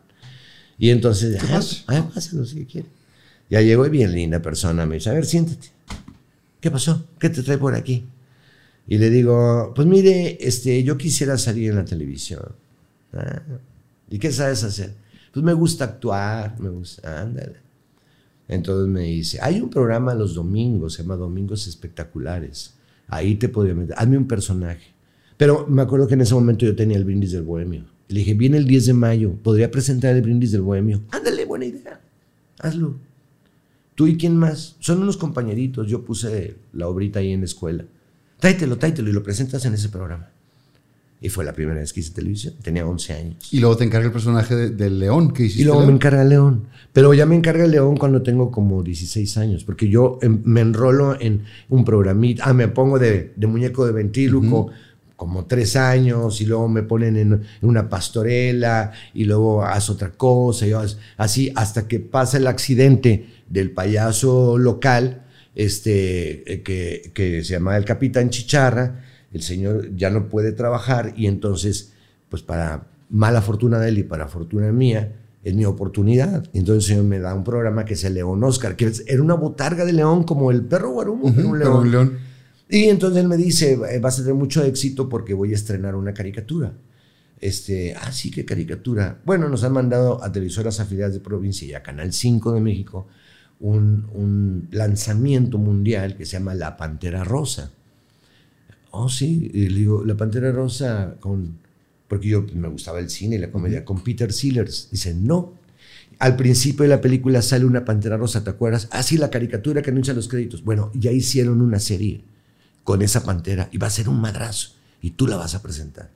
Y 0.79 0.91
entonces, 0.91 1.41
¿Qué 1.41 1.47
ah, 1.47 1.55
pasa? 1.57 1.85
ah, 1.89 2.11
pásalo 2.13 2.45
si 2.45 2.65
quiere. 2.67 2.89
Ya 3.51 3.61
llegó 3.61 3.87
y 3.87 3.91
bien 3.91 4.13
linda 4.13 4.41
persona, 4.41 4.87
me 4.87 4.97
dice, 4.97 5.11
a 5.11 5.13
ver, 5.13 5.27
siéntate. 5.27 5.69
¿Qué 6.61 6.71
pasó? 6.71 7.07
¿Qué 7.19 7.29
te 7.29 7.43
trae 7.43 7.59
por 7.59 7.75
aquí? 7.75 8.05
Y 8.89 8.99
le 8.99 9.11
digo, 9.11 9.73
pues 9.77 9.87
mire, 9.87 10.39
este, 10.41 10.83
yo 10.83 10.97
quisiera 10.97 11.39
salir 11.39 11.71
en 11.71 11.77
la 11.77 11.85
televisión. 11.85 12.43
"Ah, 13.13 13.43
¿Y 14.13 14.19
qué 14.19 14.31
sabes 14.31 14.63
hacer? 14.63 14.93
Pues 15.33 15.43
me 15.43 15.55
gusta 15.55 15.85
actuar, 15.85 16.61
me 16.61 16.69
gusta, 16.69 17.23
ándale. 17.23 17.57
Entonces 18.47 18.87
me 18.87 19.05
dice, 19.05 19.39
hay 19.41 19.59
un 19.59 19.71
programa 19.71 20.15
los 20.15 20.35
domingos, 20.35 20.93
se 20.93 21.03
llama 21.03 21.17
Domingos 21.17 21.67
Espectaculares. 21.67 22.75
Ahí 23.09 23.37
te 23.37 23.49
podría 23.49 23.75
meter, 23.75 23.97
hazme 23.99 24.19
un 24.19 24.29
personaje. 24.29 24.93
Pero 25.39 25.67
me 25.67 25.81
acuerdo 25.81 26.07
que 26.07 26.13
en 26.13 26.21
ese 26.21 26.35
momento 26.35 26.67
yo 26.67 26.77
tenía 26.77 26.99
el 26.99 27.05
brindis 27.05 27.33
del 27.33 27.45
bohemio. 27.45 27.87
Le 28.09 28.19
dije, 28.19 28.35
viene 28.35 28.59
el 28.59 28.67
10 28.67 28.85
de 28.85 28.93
mayo, 28.93 29.33
podría 29.43 29.71
presentar 29.71 30.15
el 30.15 30.21
brindis 30.21 30.53
del 30.53 30.61
bohemio. 30.61 31.01
Ándale, 31.11 31.47
buena 31.47 31.65
idea, 31.65 31.99
hazlo. 32.59 32.97
¿Tú 33.95 34.09
y 34.09 34.19
quién 34.19 34.37
más? 34.37 34.77
Son 34.81 35.01
unos 35.01 35.17
compañeritos, 35.17 35.89
yo 35.89 36.05
puse 36.05 36.57
la 36.75 36.87
obrita 36.87 37.21
ahí 37.21 37.33
en 37.33 37.41
la 37.41 37.47
escuela. 37.47 37.87
Tráetelo, 38.39 38.77
tráetelo 38.77 39.09
y 39.09 39.15
lo 39.15 39.23
presentas 39.23 39.65
en 39.65 39.73
ese 39.73 39.89
programa. 39.89 40.29
Y 41.25 41.29
fue 41.29 41.45
la 41.45 41.53
primera 41.53 41.79
vez 41.79 41.93
que 41.93 42.01
hice 42.01 42.13
televisión. 42.13 42.55
Tenía 42.63 42.85
11 42.85 43.13
años. 43.13 43.37
Y 43.53 43.61
luego 43.61 43.77
te 43.77 43.85
encarga 43.85 44.07
el 44.07 44.13
personaje 44.13 44.57
de- 44.57 44.71
del 44.71 44.99
león 44.99 45.33
que 45.33 45.45
hiciste. 45.45 45.63
Y 45.63 45.65
luego 45.65 45.81
León. 45.81 45.93
me 45.93 45.95
encarga 45.97 46.25
León. 46.25 46.65
Pero 46.93 47.15
ya 47.15 47.25
me 47.27 47.37
encarga 47.37 47.65
León 47.67 47.97
cuando 47.97 48.23
tengo 48.23 48.51
como 48.51 48.83
16 48.83 49.37
años, 49.39 49.63
porque 49.65 49.89
yo 49.89 50.19
em, 50.21 50.43
me 50.45 50.61
enrolo 50.63 51.19
en 51.21 51.45
un 51.69 51.85
programita. 51.85 52.43
Ah, 52.47 52.53
me 52.53 52.67
pongo 52.69 52.99
de, 52.99 53.33
de 53.37 53.47
muñeco 53.47 53.87
de 53.87 53.93
ventríloco 53.93 54.71
como 55.17 55.45
tres 55.47 55.77
años 55.77 56.41
y 56.41 56.47
luego 56.47 56.69
me 56.69 56.83
ponen 56.83 57.17
en, 57.17 57.33
en 57.35 57.41
una 57.69 57.89
pastorela 57.89 58.91
y 59.15 59.23
luego 59.25 59.65
haz 59.65 59.89
otra 59.91 60.11
cosa. 60.11 60.67
y 60.67 60.73
así 61.17 61.53
hasta 61.55 61.87
que 61.87 62.01
pasa 62.01 62.39
el 62.39 62.49
accidente 62.49 63.27
del 63.49 63.71
payaso 63.71 64.59
local, 64.59 65.23
este, 65.55 66.53
eh, 66.53 66.63
que, 66.63 67.13
que 67.15 67.45
se 67.45 67.53
llama 67.53 67.77
el 67.77 67.85
Capitán 67.85 68.31
Chicharra. 68.31 69.05
El 69.33 69.43
señor 69.43 69.95
ya 69.97 70.11
no 70.11 70.29
puede 70.29 70.53
trabajar 70.53 71.15
y 71.17 71.27
entonces, 71.27 71.93
pues 72.29 72.43
para 72.43 72.87
mala 73.09 73.43
fortuna 73.43 73.79
de 73.79 73.89
él 73.89 73.99
y 73.99 74.03
para 74.03 74.29
fortuna 74.29 74.73
mía, 74.73 75.17
es 75.43 75.55
mi 75.55 75.65
oportunidad. 75.65 76.45
Entonces 76.53 76.85
el 76.85 76.97
señor 76.97 77.05
me 77.05 77.19
da 77.19 77.35
un 77.35 77.45
programa 77.45 77.85
que 77.85 77.95
es 77.95 78.05
el 78.05 78.15
León 78.15 78.43
Oscar, 78.45 78.77
que 78.77 78.93
era 79.07 79.23
una 79.23 79.35
botarga 79.35 79.85
de 79.85 79.93
león 79.93 80.25
como 80.25 80.51
el 80.51 80.63
perro 80.63 80.91
guarumo, 80.93 81.33
pero 81.35 81.49
un 81.49 81.59
león. 81.59 81.79
Y 82.69 82.85
entonces 82.85 83.21
él 83.23 83.29
me 83.29 83.37
dice, 83.37 83.79
"Eh, 83.91 83.99
vas 83.99 84.19
a 84.19 84.23
tener 84.23 84.35
mucho 84.35 84.63
éxito 84.65 85.09
porque 85.09 85.35
voy 85.35 85.53
a 85.53 85.57
estrenar 85.57 85.95
una 85.95 86.15
caricatura. 86.15 86.73
Este, 87.41 87.95
ah, 88.01 88.13
sí, 88.13 88.31
qué 88.31 88.45
caricatura. 88.45 89.21
Bueno, 89.25 89.49
nos 89.49 89.65
han 89.65 89.73
mandado 89.73 90.23
a 90.23 90.31
televisoras 90.31 90.79
afiliadas 90.79 91.13
de 91.13 91.21
provincia 91.21 91.67
y 91.67 91.75
a 91.75 91.83
Canal 91.83 92.13
5 92.13 92.53
de 92.53 92.61
México 92.61 93.09
un, 93.59 94.07
un 94.13 94.69
lanzamiento 94.71 95.59
mundial 95.59 96.17
que 96.17 96.25
se 96.25 96.39
llama 96.39 96.55
La 96.55 96.77
Pantera 96.77 97.25
Rosa. 97.25 97.73
Oh, 98.93 99.09
sí, 99.09 99.51
y 99.53 99.69
le 99.71 99.79
digo, 99.81 100.05
La 100.05 100.17
Pantera 100.17 100.53
Rosa 100.53 101.17
con... 101.21 101.59
Porque 102.09 102.29
yo 102.29 102.45
me 102.55 102.69
gustaba 102.69 102.99
el 103.01 103.09
cine 103.09 103.37
y 103.37 103.39
la 103.39 103.51
comedia, 103.51 103.85
con 103.85 104.05
Peter 104.05 104.33
Sellers. 104.33 104.89
Dice, 104.91 105.15
no. 105.15 105.55
Al 106.19 106.37
principio 106.37 106.83
de 106.83 106.91
la 106.91 107.01
película 107.01 107.41
sale 107.43 107.65
una 107.65 107.85
Pantera 107.87 108.17
Rosa, 108.19 108.45
¿te 108.45 108.51
acuerdas? 108.51 108.87
Ah, 108.91 109.03
sí, 109.03 109.17
la 109.17 109.31
caricatura 109.31 109.81
que 109.83 109.91
anuncia 109.91 110.13
los 110.15 110.29
créditos. 110.29 110.63
Bueno, 110.63 110.91
ya 110.95 111.11
hicieron 111.11 111.61
una 111.63 111.81
serie 111.81 112.23
con 112.85 113.01
esa 113.03 113.25
pantera 113.25 113.69
y 113.73 113.79
va 113.79 113.87
a 113.87 113.91
ser 113.91 114.09
un 114.11 114.21
madrazo. 114.21 114.73
Y 115.01 115.13
tú 115.13 115.27
la 115.27 115.37
vas 115.37 115.55
a 115.55 115.63
presentar. 115.63 116.11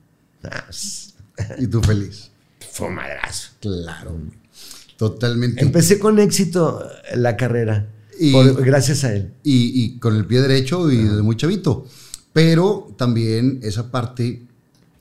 Ah, 0.45 0.67
Y 1.59 1.67
tú 1.67 1.81
feliz. 1.83 2.31
fue 2.73 2.89
un 2.89 2.95
madrazo. 2.97 3.51
Claro. 3.61 4.21
Totalmente. 4.97 5.63
Empecé 5.63 5.99
con 5.99 6.19
éxito 6.19 6.87
la 7.15 7.37
carrera. 7.37 7.89
Y- 8.19 8.33
por- 8.33 8.65
gracias 8.65 9.05
a 9.05 9.15
él. 9.15 9.33
y, 9.43 9.83
y 9.85 9.99
con 9.99 10.15
el 10.17 10.27
pie 10.27 10.41
derecho 10.41 10.91
y 10.91 10.97
desde 11.05 11.23
muy 11.23 11.37
chavito. 11.37 11.87
Pero 12.37 12.95
también 12.99 13.61
esa 13.63 13.91
parte 13.91 14.47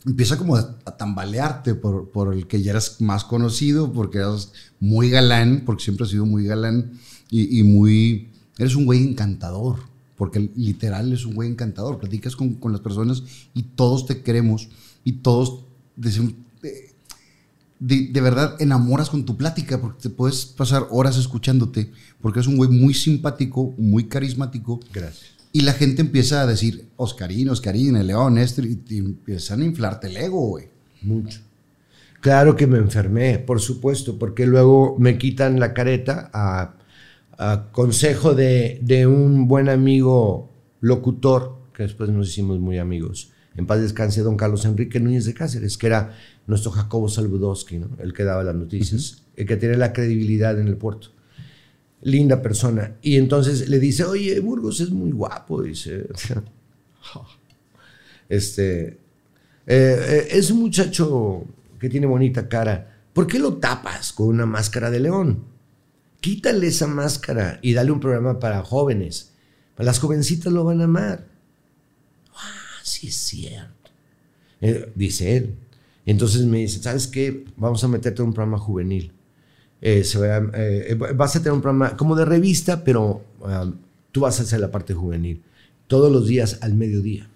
empieza 0.06 0.38
como 0.38 0.56
a, 0.56 0.78
tambalearte 0.98 1.76
por, 1.76 2.10
por 2.10 2.34
el 2.34 2.48
que 2.48 2.62
ya 2.62 2.72
eras 2.72 3.02
más 3.02 3.26
conocido, 3.26 3.92
porque 3.92 4.20
eras 4.20 4.54
muy 4.80 5.10
galán, 5.10 5.64
porque 5.66 5.84
siempre 5.84 6.06
has 6.06 6.12
sido 6.12 6.26
muy 6.26 6.46
galán 6.46 6.94
y, 7.30 7.60
y 7.60 7.64
muy... 7.64 8.30
Eres 8.58 8.78
un 8.78 8.86
güey 8.86 9.04
encantador, 9.04 9.80
porque 10.16 10.50
literal 10.56 11.12
es 11.12 11.26
un 11.26 11.36
güey 11.36 11.50
encantador. 11.50 12.00
Platicas 12.00 12.38
con, 12.38 12.54
con 12.54 12.72
las 12.72 12.80
personas 12.80 13.22
y 13.54 13.64
todos 13.64 14.06
te 14.06 14.22
queremos 14.22 14.70
y 15.04 15.12
todos 15.12 15.66
decimos... 15.98 16.36
eh, 16.64 16.94
de, 17.82 18.08
de 18.14 18.22
verdad 18.22 18.56
enamoras 18.62 19.10
con 19.10 19.26
tu 19.26 19.36
plática 19.36 19.82
porque 19.82 20.04
te 20.04 20.10
puedes 20.10 20.46
pasar 20.46 20.88
horas 20.90 21.18
escuchándote 21.18 21.92
porque 22.22 22.40
es 22.40 22.48
un 22.48 22.56
güey 22.56 22.70
muy 22.70 22.94
simpático, 22.94 23.74
muy 23.78 24.06
carismático 24.06 24.80
Gracias. 24.94 25.35
Y 25.56 25.62
la 25.62 25.72
gente 25.72 26.02
empieza 26.02 26.42
a 26.42 26.46
decir 26.46 26.90
Oscarín, 26.98 27.48
Oscarín, 27.48 27.96
el 27.96 28.08
León, 28.08 28.38
este 28.38 28.62
y, 28.62 28.84
y 28.90 28.98
empiezan 28.98 29.62
a 29.62 29.64
inflarte 29.64 30.08
el 30.08 30.18
ego, 30.18 30.48
güey. 30.48 30.66
Mucho. 31.02 31.40
Claro 32.20 32.58
que 32.58 32.68
me 32.68 32.78
enfermé, 32.78 33.40
por 33.40 33.62
supuesto, 33.62 34.20
porque 34.20 34.46
luego 34.46 34.98
me 35.00 35.18
quitan 35.18 35.62
la 35.62 35.74
careta 35.74 36.30
a, 36.34 36.76
a 37.38 37.70
consejo 37.72 38.36
de, 38.36 38.80
de 38.82 39.08
un 39.08 39.48
buen 39.48 39.70
amigo 39.70 40.52
locutor, 40.82 41.56
que 41.74 41.84
después 41.84 42.10
nos 42.10 42.28
hicimos 42.28 42.60
muy 42.60 42.78
amigos. 42.78 43.32
En 43.56 43.66
paz 43.66 43.80
descanse 43.80 44.24
don 44.24 44.36
Carlos 44.36 44.66
Enrique 44.66 45.00
Núñez 45.00 45.24
de 45.24 45.36
Cáceres, 45.36 45.78
que 45.78 45.88
era 45.88 46.18
nuestro 46.48 46.70
Jacobo 46.72 47.08
Saludowski, 47.08 47.78
¿no? 47.78 47.92
el 48.00 48.12
que 48.14 48.26
daba 48.26 48.44
las 48.44 48.56
noticias, 48.56 49.24
el 49.38 49.46
que 49.46 49.56
tenía 49.56 49.78
la 49.78 49.94
credibilidad 49.94 50.60
en 50.60 50.68
el 50.68 50.76
puerto. 50.76 51.15
Linda 52.06 52.40
persona. 52.40 52.98
Y 53.02 53.18
entonces 53.18 53.68
le 53.68 53.80
dice, 53.80 54.04
oye, 54.04 54.40
Burgos 54.40 54.80
es 54.80 54.92
muy 54.92 55.12
guapo, 55.12 55.62
dice. 55.62 56.08
Este, 58.28 58.88
eh, 58.88 58.98
eh, 59.68 60.28
es 60.32 60.50
un 60.50 60.62
muchacho 60.62 61.46
que 61.80 61.90
tiene 61.90 62.08
bonita 62.08 62.50
cara. 62.50 63.04
¿Por 63.14 63.28
qué 63.28 63.38
lo 63.38 63.58
tapas 63.58 64.14
con 64.14 64.30
una 64.30 64.48
máscara 64.48 64.90
de 64.90 65.00
león? 65.00 65.44
Quítale 66.20 66.66
esa 66.66 66.88
máscara 66.88 67.60
y 67.62 67.74
dale 67.74 67.92
un 67.92 68.00
programa 68.00 68.40
para 68.40 68.64
jóvenes. 68.64 69.34
Las 69.78 70.00
jovencitas 70.00 70.52
lo 70.52 70.64
van 70.64 70.82
a 70.82 70.86
amar. 70.86 71.28
Ah, 72.34 72.80
sí 72.82 73.10
es 73.10 73.16
cierto. 73.16 73.92
Eh, 74.60 74.92
dice 74.96 75.38
él. 75.38 75.56
Entonces 76.06 76.46
me 76.46 76.58
dice, 76.58 76.82
¿sabes 76.82 77.06
qué? 77.06 77.46
Vamos 77.58 77.84
a 77.84 77.88
meterte 77.88 78.24
en 78.24 78.30
un 78.30 78.34
programa 78.34 78.58
juvenil. 78.58 79.12
Eh, 79.82 80.04
se 80.04 80.20
va 80.20 80.38
a- 80.38 80.52
eh, 80.54 80.96
vas 81.16 81.36
a 81.36 81.40
tener 81.40 81.54
un 81.54 81.62
programa 81.62 81.96
como 81.96 82.16
de 82.16 82.26
revista, 82.26 82.84
pero 82.84 83.22
ah, 83.44 83.70
tú 84.12 84.22
vas 84.22 84.40
a 84.40 84.44
hacer 84.44 84.60
la 84.60 84.72
parte 84.72 84.94
juvenil. 84.94 85.42
Todos 85.88 86.12
los 86.12 86.28
días 86.28 86.58
al 86.62 86.74
mediodía. 86.74 87.28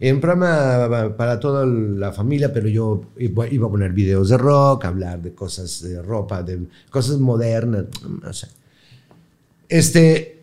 En 0.00 0.20
programa 0.20 1.16
para 1.16 1.40
toda 1.40 1.64
la 1.66 2.12
familia, 2.12 2.52
pero 2.52 2.68
yo 2.68 3.02
iba 3.18 3.44
a 3.66 3.70
poner 3.70 3.92
videos 3.92 4.28
de 4.28 4.36
rock, 4.36 4.84
hablar 4.84 5.22
de 5.22 5.32
cosas 5.32 5.82
de 5.82 6.02
ropa, 6.02 6.42
de 6.42 6.66
cosas 6.90 7.18
modernas, 7.18 7.86
no 8.22 8.32
sé. 8.32 8.48
Este, 9.68 10.42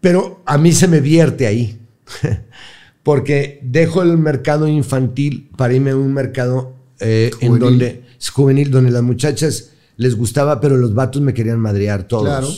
pero 0.00 0.40
a 0.46 0.56
mí 0.58 0.72
se 0.72 0.88
me 0.88 1.00
vierte 1.00 1.46
ahí, 1.46 1.78
porque 3.02 3.60
dejo 3.62 4.02
el 4.02 4.18
mercado 4.18 4.68
infantil 4.68 5.50
para 5.56 5.74
irme 5.74 5.90
a 5.90 5.96
un 5.96 6.12
mercado 6.12 6.74
eh, 7.00 7.30
en 7.40 7.58
donde 7.58 8.02
es 8.18 8.30
juvenil, 8.30 8.70
donde 8.70 8.90
las 8.90 9.02
muchachas 9.02 9.72
les 9.96 10.16
gustaba, 10.16 10.60
pero 10.60 10.76
los 10.76 10.94
vatos 10.94 11.22
me 11.22 11.34
querían 11.34 11.58
madrear 11.58 12.04
todos. 12.04 12.24
Claro. 12.24 12.48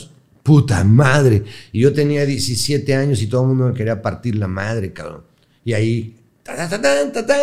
Puta 0.43 0.83
madre. 0.83 1.43
Y 1.71 1.81
yo 1.81 1.93
tenía 1.93 2.25
17 2.25 2.95
años 2.95 3.21
y 3.21 3.27
todo 3.27 3.43
el 3.43 3.47
mundo 3.49 3.67
me 3.67 3.73
quería 3.73 4.01
partir 4.01 4.35
la 4.35 4.47
madre, 4.47 4.93
cabrón. 4.93 5.23
Y 5.63 5.73
ahí, 5.73 6.15
ta, 6.43 6.55
ta, 6.55 6.69
ta, 6.69 6.81
ta, 6.81 7.11
ta, 7.11 7.25
ta, 7.25 7.37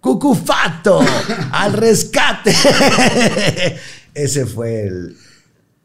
cucufato, 0.00 1.00
al 1.52 1.72
rescate. 1.72 2.54
Ese 4.14 4.46
fue 4.46 4.86
el, 4.86 5.16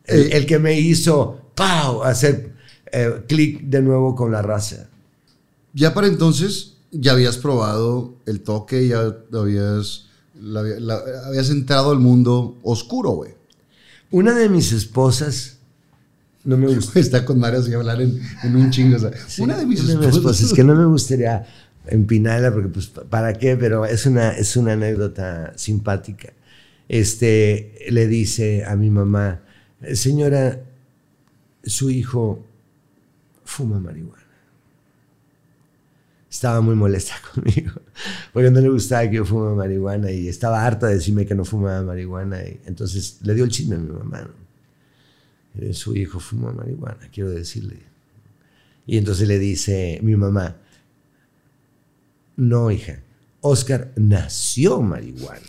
el, 0.06 0.32
el 0.32 0.46
que 0.46 0.60
me 0.60 0.80
hizo, 0.80 1.52
¡pau!, 1.56 2.04
hacer 2.04 2.56
eh, 2.92 3.24
clic 3.28 3.62
de 3.64 3.82
nuevo 3.82 4.16
con 4.16 4.32
la 4.32 4.42
raza. 4.42 4.88
Ya 5.74 5.94
para 5.94 6.08
entonces 6.08 6.78
ya 6.92 7.12
habías 7.12 7.38
probado 7.38 8.16
el 8.26 8.42
toque, 8.42 8.88
ya 8.88 9.14
habías, 9.34 10.06
la- 10.42 10.62
la- 10.64 11.02
habías 11.28 11.50
entrado 11.50 11.92
al 11.92 12.00
mundo 12.00 12.58
oscuro, 12.64 13.12
güey. 13.12 13.32
Una 14.12 14.34
de 14.34 14.50
mis 14.50 14.72
esposas, 14.72 15.58
no 16.44 16.58
me 16.58 16.68
gusta. 16.68 17.00
Está 17.00 17.26
con 17.26 17.40
Mario 17.40 17.60
así 17.60 17.74
hablar 17.74 18.02
en, 18.02 18.20
en 18.44 18.56
un 18.56 18.70
chingo. 18.72 18.98
o 18.98 19.00
sea, 19.00 19.12
una 19.40 19.58
de 19.58 19.66
mis 19.66 19.82
Una 19.82 19.94
esposas. 19.94 20.16
esposas, 20.16 20.42
es 20.48 20.54
que 20.54 20.64
no 20.64 20.76
me 20.76 20.86
gustaría 20.86 21.46
empinarla 21.88 22.52
porque 22.52 22.70
pues 22.70 22.88
para 22.88 23.34
qué, 23.34 23.56
pero 23.58 23.86
es 23.86 24.06
una, 24.06 24.32
es 24.32 24.56
una 24.56 24.74
anécdota 24.74 25.54
simpática. 25.56 26.34
Este, 26.88 27.74
le 27.90 28.08
dice 28.08 28.64
a 28.66 28.76
mi 28.76 28.90
mamá, 28.92 29.42
señora, 29.94 30.62
su 31.64 31.90
hijo 31.90 32.46
fuma 33.44 33.80
marihuana. 33.80 34.24
Estaba 36.30 36.62
muy 36.62 36.76
molesta 36.76 37.14
conmigo 37.34 37.72
porque 38.34 38.52
no 38.52 38.60
le 38.62 38.70
gustaba 38.70 39.10
que 39.10 39.16
yo 39.18 39.26
fumara 39.26 39.56
marihuana 39.56 40.12
y 40.12 40.28
estaba 40.28 40.66
harta 40.66 40.88
de 40.88 40.96
decirme 40.96 41.26
que 41.26 41.36
no 41.36 41.46
fumaba 41.46 41.82
marihuana. 41.84 42.42
Y 42.44 42.60
entonces 42.66 43.18
le 43.22 43.34
dio 43.34 43.44
el 43.46 43.52
chisme 43.52 43.76
a 43.76 43.80
mi 43.80 43.92
mamá. 43.92 44.30
Eh, 45.60 45.74
Su 45.74 45.96
hijo 45.96 46.20
fuma 46.20 46.52
marihuana, 46.52 47.10
quiero 47.14 47.30
decirle. 47.30 47.80
Y 48.88 48.98
entonces 48.98 49.28
le 49.28 49.40
dice 49.40 50.00
mi 50.04 50.16
mamá, 50.16 50.58
no, 52.38 52.70
hija, 52.72 53.00
Oscar 53.42 53.92
nació 53.96 54.82
marihuana, 54.82 55.40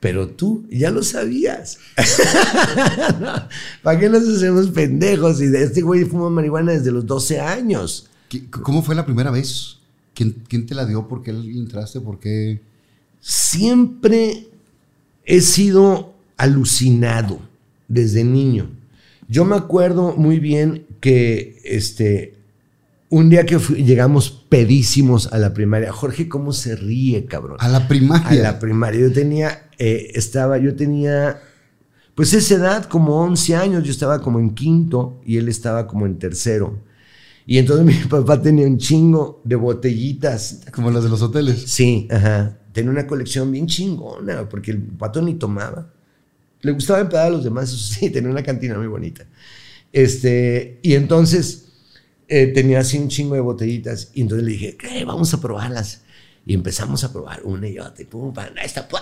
pero 0.00 0.28
tú 0.28 0.66
ya 0.70 0.90
lo 0.90 1.02
sabías. 1.02 1.78
¿Para 3.82 3.98
qué 3.98 4.08
nos 4.08 4.26
hacemos 4.28 4.70
pendejos? 4.70 5.40
Y 5.40 5.54
este 5.54 5.82
güey 5.82 6.04
fuma 6.04 6.30
marihuana 6.30 6.72
desde 6.72 6.90
los 6.92 7.06
12 7.06 7.40
años. 7.40 8.08
¿Qué- 8.28 8.48
¿Cómo 8.50 8.82
fue 8.82 8.94
la 8.94 9.04
primera 9.06 9.30
vez? 9.30 9.77
¿Quién, 10.18 10.34
quién 10.48 10.66
te 10.66 10.74
la 10.74 10.84
dio? 10.84 11.06
¿Por 11.06 11.22
qué 11.22 11.30
entraste? 11.30 12.00
¿Por 12.00 12.18
qué? 12.18 12.60
Siempre 13.20 14.48
he 15.24 15.40
sido 15.40 16.14
alucinado 16.36 17.38
desde 17.86 18.24
niño. 18.24 18.68
Yo 19.28 19.44
me 19.44 19.54
acuerdo 19.54 20.16
muy 20.16 20.40
bien 20.40 20.86
que 21.00 21.60
este, 21.64 22.34
un 23.10 23.30
día 23.30 23.46
que 23.46 23.60
fui- 23.60 23.84
llegamos 23.84 24.30
pedísimos 24.48 25.32
a 25.32 25.38
la 25.38 25.54
primaria. 25.54 25.92
Jorge, 25.92 26.28
¿cómo 26.28 26.52
se 26.52 26.74
ríe, 26.74 27.26
cabrón? 27.26 27.58
A 27.60 27.68
la 27.68 27.86
primaria. 27.86 28.40
A 28.40 28.42
la 28.54 28.58
primaria. 28.58 29.00
Yo 29.02 29.12
tenía, 29.12 29.68
eh, 29.78 30.10
estaba, 30.14 30.58
yo 30.58 30.74
tenía, 30.74 31.40
pues 32.16 32.34
esa 32.34 32.56
edad, 32.56 32.84
como 32.86 33.20
11 33.22 33.54
años, 33.54 33.84
yo 33.84 33.92
estaba 33.92 34.20
como 34.20 34.40
en 34.40 34.50
quinto 34.50 35.20
y 35.24 35.36
él 35.36 35.48
estaba 35.48 35.86
como 35.86 36.06
en 36.06 36.18
tercero. 36.18 36.76
Y 37.50 37.56
entonces 37.56 37.86
mi 37.86 37.94
papá 38.10 38.40
tenía 38.42 38.66
un 38.66 38.76
chingo 38.76 39.40
de 39.42 39.56
botellitas. 39.56 40.60
Como 40.70 40.90
las 40.90 41.02
de 41.02 41.08
los 41.08 41.22
hoteles. 41.22 41.62
Sí, 41.66 42.06
ajá. 42.10 42.58
Tenía 42.72 42.90
una 42.90 43.06
colección 43.06 43.50
bien 43.50 43.66
chingona, 43.66 44.46
porque 44.46 44.70
el 44.70 44.82
pato 44.82 45.22
ni 45.22 45.34
tomaba. 45.34 45.90
Le 46.60 46.72
gustaba 46.72 47.00
empedar 47.00 47.28
a 47.28 47.30
los 47.30 47.44
demás, 47.44 47.68
eso 47.72 47.78
sí, 47.78 48.10
tenía 48.10 48.30
una 48.30 48.42
cantina 48.42 48.76
muy 48.76 48.86
bonita. 48.86 49.24
Este, 49.90 50.78
y 50.82 50.92
entonces 50.92 51.68
eh, 52.28 52.48
tenía 52.48 52.80
así 52.80 52.98
un 52.98 53.08
chingo 53.08 53.34
de 53.34 53.40
botellitas, 53.40 54.10
y 54.12 54.20
entonces 54.20 54.44
le 54.44 54.52
dije, 54.52 54.76
¿qué? 54.76 55.06
Vamos 55.06 55.32
a 55.32 55.40
probarlas. 55.40 56.02
Y 56.48 56.54
empezamos 56.54 57.04
a 57.04 57.12
probar 57.12 57.42
una 57.44 57.68
y 57.68 57.78
otra, 57.78 58.00
y 58.00 58.06
pum, 58.06 58.32
pam, 58.32 58.56
esta, 58.64 58.88
pum, 58.88 59.00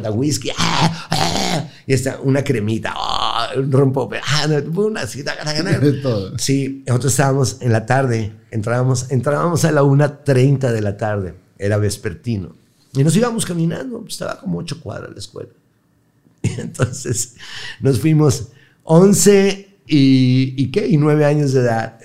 la 0.00 0.10
whisky, 0.12 0.50
ah, 0.56 1.08
ah, 1.10 1.68
y 1.84 1.92
esta, 1.92 2.20
una 2.20 2.44
cremita, 2.44 2.92
ah, 2.94 3.50
un 3.56 3.72
rompo, 3.72 4.08
ah. 4.22 4.46
De 5.80 5.92
todo. 6.00 6.38
Sí, 6.38 6.84
nosotros 6.86 7.12
estábamos 7.12 7.56
en 7.60 7.72
la 7.72 7.86
tarde, 7.86 8.32
entrábamos, 8.52 9.10
entrábamos 9.10 9.64
a 9.64 9.72
la 9.72 9.82
1.30 9.82 10.70
de 10.70 10.80
la 10.80 10.96
tarde, 10.96 11.34
era 11.58 11.76
vespertino. 11.76 12.54
Y 12.92 13.02
nos 13.02 13.16
íbamos 13.16 13.44
caminando, 13.44 14.04
estaba 14.06 14.38
como 14.38 14.60
ocho 14.60 14.80
cuadras 14.80 15.10
la 15.10 15.18
escuela. 15.18 15.50
Y 16.42 16.60
entonces 16.60 17.34
nos 17.80 17.98
fuimos 17.98 18.46
11 18.84 19.78
y, 19.88 20.54
y 20.56 20.70
qué, 20.70 20.86
y 20.86 20.98
9 20.98 21.24
años 21.24 21.52
de 21.52 21.62
edad, 21.62 21.98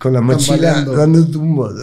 con 0.00 0.12
la 0.14 0.20
mochila 0.20 0.82
dando 0.84 1.26
tumbos. 1.26 1.74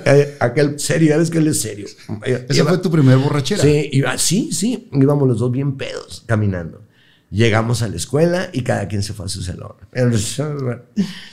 Aquel 0.40 0.80
serio, 0.80 1.10
ya 1.10 1.16
ves 1.18 1.30
que 1.30 1.38
él 1.38 1.46
es 1.48 1.60
serio. 1.60 1.86
Esa 2.24 2.54
Iba- 2.62 2.68
fue 2.70 2.78
tu 2.78 2.90
primer 2.90 3.18
borrachera. 3.18 3.62
Sí, 3.62 3.88
iba, 3.92 4.16
sí, 4.18 4.50
sí, 4.52 4.88
íbamos 4.92 5.28
los 5.28 5.38
dos 5.38 5.52
bien 5.52 5.76
pedos 5.76 6.24
caminando. 6.26 6.82
Llegamos 7.30 7.82
a 7.82 7.88
la 7.88 7.96
escuela 7.96 8.50
y 8.52 8.62
cada 8.62 8.86
quien 8.88 9.02
se 9.02 9.12
fue 9.12 9.26
a 9.26 9.28
su 9.28 9.42
salón. 9.42 9.72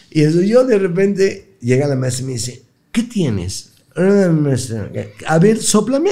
Y 0.09 0.21
eso 0.21 0.41
yo 0.41 0.65
de 0.65 0.77
repente 0.79 1.55
llega 1.61 1.87
la 1.87 1.95
maestra 1.95 2.23
y 2.23 2.27
me 2.27 2.33
dice, 2.33 2.63
¿qué 2.91 3.03
tienes? 3.03 3.71
"Ah, 3.95 4.29
maestra, 4.31 4.91
A 5.27 5.39
ver, 5.39 5.61
sóplame. 5.61 6.11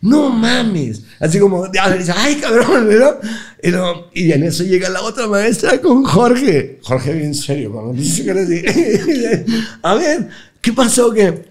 No 0.00 0.30
mames. 0.30 1.02
Así 1.18 1.38
como, 1.38 1.64
ay, 1.64 2.36
cabrón, 2.36 2.88
¿no? 2.98 4.06
Y, 4.12 4.32
en 4.32 4.44
eso 4.44 4.62
llega 4.62 4.88
la 4.88 5.02
otra 5.02 5.26
maestra 5.26 5.80
con 5.80 6.04
Jorge. 6.04 6.78
Jorge 6.82 7.12
bien 7.14 7.34
serio, 7.34 7.72
cuando 7.72 7.92
dice 7.92 8.24
que 8.24 8.30
así. 8.30 8.64
A 9.82 9.94
ver, 9.94 10.28
¿qué 10.60 10.72
pasó? 10.72 11.12
que 11.12 11.48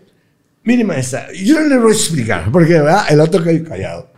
Mire, 0.63 0.83
maestra, 0.83 1.27
yo 1.33 1.61
no 1.61 1.67
le 1.67 1.77
voy 1.77 1.91
a 1.91 1.95
explicar, 1.95 2.51
porque 2.51 2.73
¿verdad? 2.73 3.05
el 3.09 3.21
otro 3.21 3.41
cayó 3.41 3.63
callado. 3.63 4.11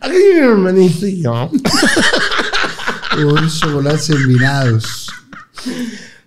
Aquí 0.00 0.16
mi 0.34 0.40
hermanito 0.40 1.06
y 1.06 1.22
yo. 1.22 1.50
Unos 3.16 3.60
chocolates 3.60 4.10
envinados. 4.10 5.08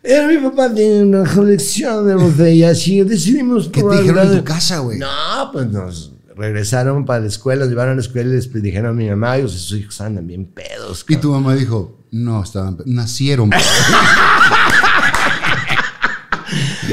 Era 0.01 0.27
mi 0.27 0.37
papá 0.37 0.73
tiene 0.73 1.03
una 1.03 1.23
colección 1.29 2.07
de 2.07 2.15
botellas 2.15 2.87
y 2.87 3.03
decidimos 3.03 3.65
¿Qué 3.65 3.71
te 3.71 3.79
probar 3.81 3.99
dijeron 4.01 4.31
en 4.31 4.37
tu 4.39 4.43
casa, 4.45 4.79
güey? 4.79 4.97
No, 4.97 5.07
pues 5.51 5.67
nos 5.67 6.13
regresaron 6.37 7.03
para 7.05 7.19
la 7.21 7.27
escuela, 7.27 7.61
nos 7.61 7.69
llevaron 7.69 7.93
a 7.93 7.95
la 7.95 8.01
escuela 8.01 8.29
y 8.29 8.33
les 8.35 8.53
dijeron 8.63 8.91
a 8.91 8.93
mi 8.93 9.09
mamá, 9.09 9.37
y 9.39 9.41
sus 9.43 9.73
hijos 9.73 9.99
andan 9.99 10.25
bien 10.25 10.45
pedos. 10.45 11.01
Y 11.01 11.15
cabrón". 11.15 11.21
tu 11.21 11.31
mamá 11.31 11.55
dijo, 11.55 11.97
no, 12.11 12.41
estaban, 12.41 12.77
nacieron. 12.85 13.49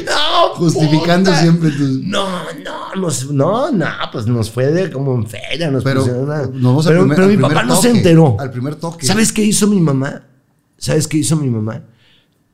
No, 0.04 0.54
Justificando 0.56 1.30
puta. 1.30 1.40
siempre 1.42 1.70
tus... 1.70 2.00
No, 2.02 2.28
no, 2.62 2.94
nos, 3.00 3.30
no, 3.30 3.70
no, 3.72 3.86
pues 4.12 4.26
nos 4.26 4.50
fue 4.50 4.66
de 4.66 4.90
como 4.90 5.14
en 5.14 5.26
feria. 5.26 5.70
Nos 5.70 5.82
Pero 5.82 6.00
pusieron 6.00 6.30
a- 6.30 6.42
nos 6.42 6.62
vamos 6.62 6.86
al 6.86 6.92
pero, 6.92 7.00
primer- 7.02 7.16
pero 7.16 7.28
mi 7.28 7.36
papá 7.38 7.62
no 7.64 7.76
se 7.80 7.90
enteró. 7.90 8.36
al 8.38 8.50
primer 8.50 8.74
toque. 8.76 9.06
¿Sabes 9.06 9.32
qué 9.32 9.42
hizo 9.42 9.66
mi 9.66 9.80
mamá? 9.80 10.22
¿Sabes 10.76 11.08
qué 11.08 11.16
hizo 11.18 11.36
mi 11.36 11.48
mamá? 11.48 11.82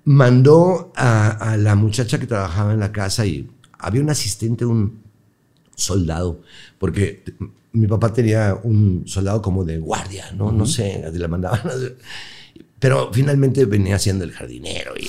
Mandó 0.05 0.93
a, 0.97 1.29
a 1.53 1.57
la 1.57 1.75
muchacha 1.77 2.19
que 2.19 2.27
trabajaba 2.27 2.73
en 2.73 2.81
la 2.81 2.91
casa 2.91 3.25
y 3.25 3.49
había 3.79 4.01
un 4.03 4.11
asistente, 4.11 4.65
un 4.65 5.01
soldado, 5.77 6.41
porque 6.79 7.23
mi 7.73 7.87
papá 7.87 8.13
tenía 8.13 8.59
un 8.63 9.05
soldado 9.07 9.41
como 9.41 9.65
de 9.65 9.79
guardia, 9.79 10.33
¿no? 10.37 10.51
No 10.53 10.67
sé, 10.67 11.05
le 11.13 11.29
mandaban. 11.29 11.61
hacer- 11.69 11.99
Pero 12.79 13.11
finalmente 13.13 13.65
venía 13.65 13.99
siendo 13.99 14.25
el 14.25 14.33
jardinero. 14.33 14.93
Y, 14.99 15.09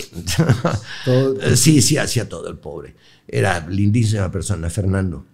Todo- 1.05 1.55
sí, 1.55 1.81
sí, 1.81 1.97
hacía 1.97 2.29
todo 2.29 2.47
el 2.49 2.57
pobre. 2.57 2.95
Era 3.27 3.67
lindísima 3.67 4.29
persona, 4.31 4.69
Fernando. 4.69 5.25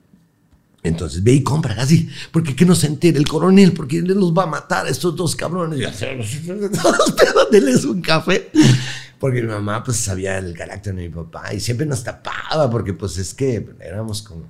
Entonces, 0.82 1.22
ve 1.22 1.34
y 1.34 1.44
compra 1.44 1.76
así, 1.78 2.08
porque 2.32 2.56
que 2.56 2.66
no 2.66 2.74
se 2.74 2.88
entere 2.88 3.18
el 3.20 3.28
coronel, 3.28 3.74
porque 3.74 3.98
él 3.98 4.06
los 4.06 4.34
va 4.34 4.44
a 4.44 4.48
matar 4.48 4.86
a 4.86 4.90
estos 4.90 5.14
dos 5.14 5.36
cabrones. 5.36 5.78
Y 7.52 7.52
denles 7.52 7.84
un 7.84 8.02
café. 8.02 8.50
Porque 9.20 9.42
mi 9.42 9.50
mamá, 9.50 9.84
pues, 9.84 9.98
sabía 9.98 10.38
el 10.38 10.54
carácter 10.54 10.96
de 10.96 11.02
mi 11.04 11.10
papá 11.10 11.54
y 11.54 11.60
siempre 11.60 11.86
nos 11.86 12.04
tapaba, 12.04 12.70
porque, 12.70 12.94
pues, 12.94 13.18
es 13.18 13.34
que 13.34 13.70
éramos 13.82 14.22
como. 14.22 14.46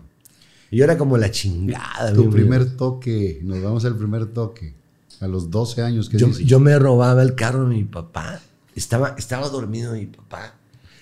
Yo 0.72 0.84
era 0.84 0.98
como 0.98 1.18
la 1.18 1.32
chingada. 1.32 2.14
Tu 2.14 2.30
primer 2.30 2.78
toque, 2.78 3.40
nos 3.44 3.62
vamos 3.62 3.84
al 3.86 3.98
primer 3.98 4.28
toque. 4.28 4.76
A 5.20 5.28
los 5.28 5.50
12 5.50 5.82
años 5.82 6.08
que 6.08 6.18
Yo, 6.18 6.30
yo 6.30 6.60
me 6.60 6.78
robaba 6.78 7.24
el 7.24 7.36
carro 7.36 7.68
de 7.68 7.76
mi 7.76 7.84
papá. 7.84 8.40
Estaba, 8.76 9.16
estaba 9.18 9.50
dormido 9.50 9.94
mi 9.94 10.06
papá. 10.06 10.54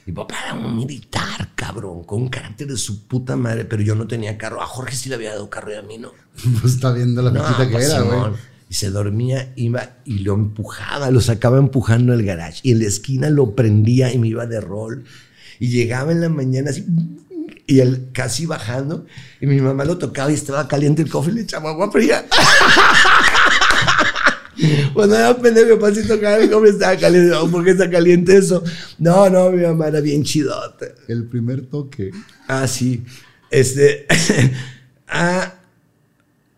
Mi 0.07 0.13
papá 0.13 0.35
era 0.45 0.53
un 0.53 0.75
militar, 0.75 1.49
cabrón, 1.53 2.05
con 2.05 2.21
un 2.21 2.29
carácter 2.29 2.65
de 2.67 2.77
su 2.77 3.05
puta 3.07 3.35
madre, 3.35 3.65
pero 3.65 3.83
yo 3.83 3.93
no 3.93 4.07
tenía 4.07 4.37
carro. 4.37 4.61
A 4.61 4.65
Jorge 4.65 4.95
sí 4.95 5.09
le 5.09 5.15
había 5.15 5.31
dado 5.31 5.49
carro 5.49 5.73
y 5.73 5.75
a 5.75 5.81
mí 5.81 5.97
no. 5.97 6.13
Pues 6.61 6.75
está 6.75 6.93
viendo 6.93 7.21
la 7.21 7.31
No, 7.31 7.57
que 7.57 7.65
pues, 7.65 7.89
era, 7.89 8.01
güey. 8.01 8.33
Y 8.69 8.73
se 8.73 8.89
dormía, 8.89 9.53
iba 9.55 9.97
y 10.03 10.19
lo 10.19 10.33
empujaba, 10.33 11.09
lo 11.09 11.21
sacaba 11.21 11.57
empujando 11.57 12.13
al 12.13 12.23
garage. 12.23 12.59
Y 12.63 12.71
en 12.71 12.79
la 12.79 12.87
esquina 12.87 13.29
lo 13.29 13.55
prendía 13.55 14.13
y 14.13 14.17
me 14.17 14.27
iba 14.27 14.45
de 14.45 14.59
rol. 14.59 15.05
Y 15.59 15.69
llegaba 15.69 16.11
en 16.11 16.21
la 16.21 16.29
mañana 16.29 16.71
así, 16.71 16.85
y 17.67 17.79
él 17.79 18.09
casi 18.13 18.45
bajando. 18.45 19.05
Y 19.41 19.47
mi 19.47 19.61
mamá 19.61 19.85
lo 19.85 19.97
tocaba 19.97 20.31
y 20.31 20.35
estaba 20.35 20.67
caliente 20.67 21.01
el 21.01 21.09
cofre 21.09 21.33
y 21.33 21.35
le 21.35 21.41
echaba 21.41 21.69
agua 21.69 21.91
fría. 21.91 22.25
Cuando 24.93 25.15
era 25.15 25.37
pendejo, 25.37 25.67
mi 25.67 25.75
papá 25.75 25.93
sí 25.93 26.07
tocaba 26.07 26.37
el 26.37 26.49
cofre 26.49 26.69
estaba 26.69 26.97
caliente. 26.97 27.35
¿Por 27.51 27.63
qué 27.63 27.71
está 27.71 27.89
caliente 27.89 28.37
eso? 28.37 28.63
No, 28.97 29.29
no, 29.29 29.51
mi 29.51 29.61
mamá 29.63 29.87
era 29.87 29.99
bien 29.99 30.23
chidota. 30.23 30.87
El 31.07 31.25
primer 31.25 31.67
toque. 31.67 32.11
Ah, 32.47 32.67
sí. 32.67 33.03
Este. 33.51 34.07
ah, 35.07 35.53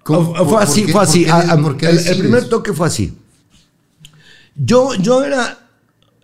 ¿Cómo- 0.03 0.33
fue 0.35 0.45
por- 0.45 0.63
así, 0.63 0.83
fue 0.87 1.01
así. 1.03 1.25
Ah, 1.29 1.43
ah, 1.49 1.75
el, 1.81 2.17
primer 2.19 2.49
toque 2.49 2.73
fue 2.73 2.87
así. 2.87 3.17
Yo, 4.55 4.93
yo 4.95 5.23
era. 5.23 5.65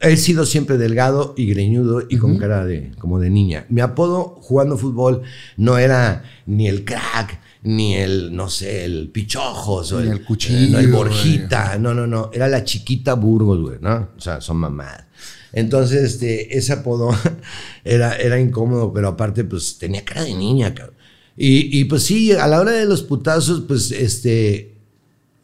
He 0.02 0.18
sido 0.18 0.46
siempre 0.46 0.78
delgado 0.78 1.34
y 1.38 1.48
greñudo 1.48 2.04
y 2.08 2.18
con 2.18 2.38
cara 2.38 2.66
de, 2.66 2.92
como 3.00 3.20
de 3.20 3.30
niña. 3.30 3.66
Mi 3.70 3.82
apodo 3.82 4.38
jugando 4.42 4.78
fútbol 4.78 5.22
no 5.58 5.78
era 5.78 6.24
ni 6.46 6.68
el 6.68 6.84
crack, 6.84 7.40
ni 7.64 7.96
el, 7.96 8.36
no 8.36 8.50
sé, 8.50 8.84
el 8.86 9.10
pichojos, 9.10 9.94
o 9.94 10.02
Ni 10.02 10.08
el, 10.08 10.14
el 10.14 10.26
cuchillo, 10.26 10.74
no, 10.74 10.80
el 10.80 10.92
güey. 10.92 10.98
borjita. 10.98 11.78
No, 11.80 11.94
no, 11.94 12.06
no. 12.06 12.30
Era 12.34 12.48
la 12.50 12.64
chiquita 12.66 13.14
Burgos, 13.16 13.62
güey, 13.62 13.78
¿no? 13.82 14.10
O 14.16 14.22
sea, 14.22 14.42
son 14.42 14.58
mamadas. 14.58 15.06
Entonces, 15.54 16.04
este, 16.04 16.56
ese 16.58 16.74
apodo 16.74 17.10
era, 17.86 18.16
era 18.18 18.38
incómodo, 18.40 18.92
pero 18.94 19.08
aparte, 19.08 19.46
pues 19.46 19.78
tenía 19.80 20.04
cara 20.04 20.24
de 20.24 20.34
niña, 20.36 20.74
cabrón. 20.76 20.95
Y, 21.38 21.80
y 21.80 21.86
pues 21.86 22.04
sí, 22.04 22.32
a 22.32 22.48
la 22.48 22.60
hora 22.62 22.72
de 22.72 22.86
los 22.86 23.04
putazos, 23.04 23.62
pues 23.68 23.92
este. 23.92 24.78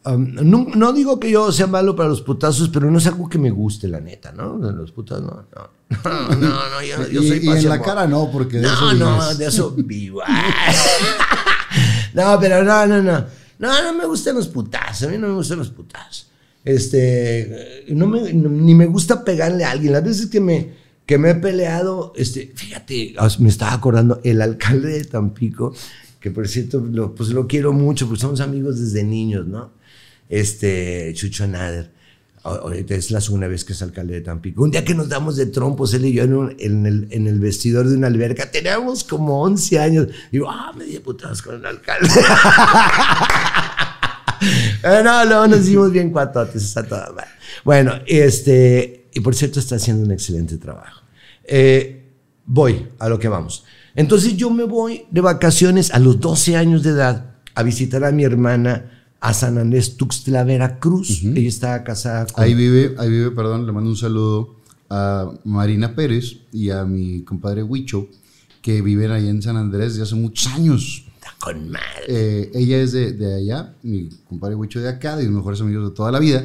um, 0.06 0.32
no, 0.34 0.66
no 0.74 0.92
digo 0.92 1.20
que 1.20 1.30
yo 1.30 1.52
sea 1.52 1.66
malo 1.66 1.94
para 1.94 2.08
los 2.08 2.22
putazos, 2.22 2.68
pero 2.70 2.90
no 2.90 2.98
es 2.98 3.06
algo 3.06 3.28
que 3.28 3.38
me 3.38 3.50
guste, 3.50 3.88
la 3.88 4.00
neta, 4.00 4.32
¿no? 4.32 4.56
Los 4.56 4.92
putazos, 4.92 5.22
no, 5.24 5.44
no. 5.54 5.82
No, 6.04 6.28
no, 6.36 6.70
no, 6.70 6.82
yo, 6.82 7.06
yo 7.08 7.22
y, 7.22 7.28
soy 7.28 7.40
y 7.44 7.48
en 7.50 7.68
la 7.68 7.82
cara 7.82 8.06
no, 8.06 8.30
porque 8.32 8.56
de 8.56 8.62
no, 8.62 8.72
eso 8.72 8.92
no, 8.94 9.20
vives. 9.20 9.38
de 9.38 9.46
eso 9.46 9.70
vivo. 9.76 10.22
no, 12.14 12.38
pero 12.40 12.64
no, 12.64 12.86
no, 12.86 13.02
no. 13.02 13.24
No, 13.58 13.82
no 13.82 13.92
me 13.98 14.06
gustan 14.06 14.34
los 14.36 14.48
putazos. 14.48 15.06
A 15.08 15.10
mí 15.10 15.18
no 15.18 15.28
me 15.28 15.34
gustan 15.34 15.58
los 15.58 15.68
putazos. 15.70 16.28
Este, 16.64 17.84
no 17.90 18.06
me, 18.06 18.32
no- 18.32 18.48
ni 18.48 18.74
me 18.74 18.86
gusta 18.86 19.22
pegarle 19.24 19.64
a 19.64 19.70
alguien. 19.72 19.92
Las 19.92 20.04
veces 20.04 20.26
que 20.26 20.40
me, 20.40 20.72
que 21.12 21.18
me 21.18 21.28
he 21.28 21.34
peleado, 21.34 22.14
este, 22.16 22.50
fíjate, 22.54 23.14
me 23.38 23.50
estaba 23.50 23.74
acordando, 23.74 24.22
el 24.24 24.40
alcalde 24.40 24.94
de 24.94 25.04
Tampico, 25.04 25.74
que 26.18 26.30
por 26.30 26.48
cierto, 26.48 26.80
lo, 26.80 27.14
pues 27.14 27.28
lo 27.28 27.46
quiero 27.46 27.74
mucho, 27.74 28.08
pues 28.08 28.20
somos 28.20 28.40
amigos 28.40 28.80
desde 28.80 29.04
niños, 29.04 29.46
¿no? 29.46 29.72
Este, 30.30 31.12
Chucho 31.14 31.46
Nader. 31.46 31.90
Ahorita 32.44 32.94
es 32.94 33.10
la 33.10 33.20
segunda 33.20 33.46
vez 33.46 33.62
que 33.62 33.74
es 33.74 33.82
alcalde 33.82 34.14
de 34.14 34.20
Tampico. 34.22 34.62
Un 34.62 34.70
día 34.70 34.86
que 34.86 34.94
nos 34.94 35.10
damos 35.10 35.36
de 35.36 35.44
trompos, 35.44 35.92
él 35.92 36.06
y 36.06 36.14
yo 36.14 36.24
en, 36.24 36.86
el, 36.86 37.38
vestidor 37.40 37.90
de 37.90 37.96
una 37.98 38.06
alberca, 38.06 38.50
teníamos 38.50 39.04
como 39.04 39.42
11 39.42 39.78
años. 39.80 40.06
Digo, 40.30 40.48
ah, 40.48 40.72
me 40.74 40.86
di 40.86 40.98
putadas 40.98 41.42
con 41.42 41.56
el 41.56 41.66
alcalde. 41.66 42.08
Eh, 44.84 45.00
no, 45.04 45.24
luego 45.24 45.46
nos 45.46 45.60
hicimos 45.60 45.92
bien 45.92 46.10
cuatotes, 46.10 46.64
está 46.64 46.82
toda 46.82 47.12
mal. 47.12 47.28
Bueno, 47.62 47.92
este, 48.06 49.08
y 49.14 49.20
por 49.20 49.36
cierto 49.36 49.60
está 49.60 49.76
haciendo 49.76 50.02
un 50.02 50.10
excelente 50.10 50.56
trabajo. 50.56 51.01
Eh, 51.44 52.10
voy 52.46 52.88
a 52.98 53.08
lo 53.08 53.18
que 53.18 53.28
vamos. 53.28 53.64
Entonces 53.94 54.36
yo 54.36 54.50
me 54.50 54.64
voy 54.64 55.04
de 55.10 55.20
vacaciones 55.20 55.92
a 55.92 55.98
los 55.98 56.20
12 56.20 56.56
años 56.56 56.82
de 56.82 56.90
edad 56.90 57.36
a 57.54 57.62
visitar 57.62 58.04
a 58.04 58.12
mi 58.12 58.24
hermana 58.24 59.06
a 59.20 59.34
San 59.34 59.58
Andrés 59.58 59.96
Tuxtla, 59.96 60.44
Veracruz. 60.44 61.22
Ella 61.22 61.48
estaba 61.48 61.84
casada 61.84 62.26
con... 62.26 62.42
Ahí 62.42 62.54
vive, 62.54 62.94
ahí 62.98 63.08
vive, 63.08 63.30
perdón, 63.30 63.66
le 63.66 63.72
mando 63.72 63.90
un 63.90 63.96
saludo 63.96 64.56
a 64.90 65.30
Marina 65.44 65.94
Pérez 65.94 66.38
y 66.52 66.70
a 66.70 66.84
mi 66.84 67.22
compadre 67.22 67.62
Huicho, 67.62 68.08
que 68.60 68.82
viven 68.82 69.10
ahí 69.10 69.28
en 69.28 69.40
San 69.40 69.56
Andrés 69.56 69.92
desde 69.92 70.02
hace 70.02 70.14
muchos 70.16 70.52
años. 70.52 71.06
Está 71.14 71.34
con 71.38 71.70
madre. 71.70 72.04
Eh, 72.08 72.50
ella 72.54 72.78
es 72.78 72.92
de, 72.92 73.12
de 73.12 73.36
allá, 73.36 73.74
mi 73.82 74.08
compadre 74.28 74.56
Huicho 74.56 74.80
de 74.80 74.88
acá, 74.88 75.16
de 75.16 75.24
mis 75.24 75.32
mejores 75.32 75.60
amigos 75.60 75.90
de 75.90 75.94
toda 75.94 76.10
la 76.10 76.18
vida, 76.18 76.44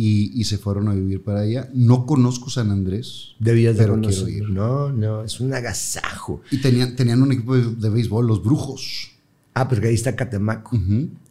y, 0.00 0.30
y 0.40 0.44
se 0.44 0.58
fueron 0.58 0.88
a 0.88 0.94
vivir 0.94 1.22
para 1.22 1.40
allá. 1.40 1.68
No 1.74 2.06
conozco 2.06 2.50
San 2.50 2.70
Andrés, 2.70 3.34
Debías 3.40 3.74
de 3.76 3.82
pero 3.82 3.94
conocer. 3.94 4.24
quiero 4.26 4.44
ir. 4.46 4.50
No, 4.50 4.92
no, 4.92 5.24
es 5.24 5.40
un 5.40 5.52
agasajo. 5.52 6.40
Y 6.50 6.58
tenían, 6.58 6.94
tenían 6.94 7.20
un 7.22 7.32
equipo 7.32 7.56
de, 7.56 7.74
de 7.74 7.90
béisbol, 7.90 8.26
los 8.26 8.42
Brujos. 8.42 9.10
Ah, 9.54 9.68
porque 9.68 9.88
ahí 9.88 9.94
está 9.94 10.14
Catemaco. 10.14 10.78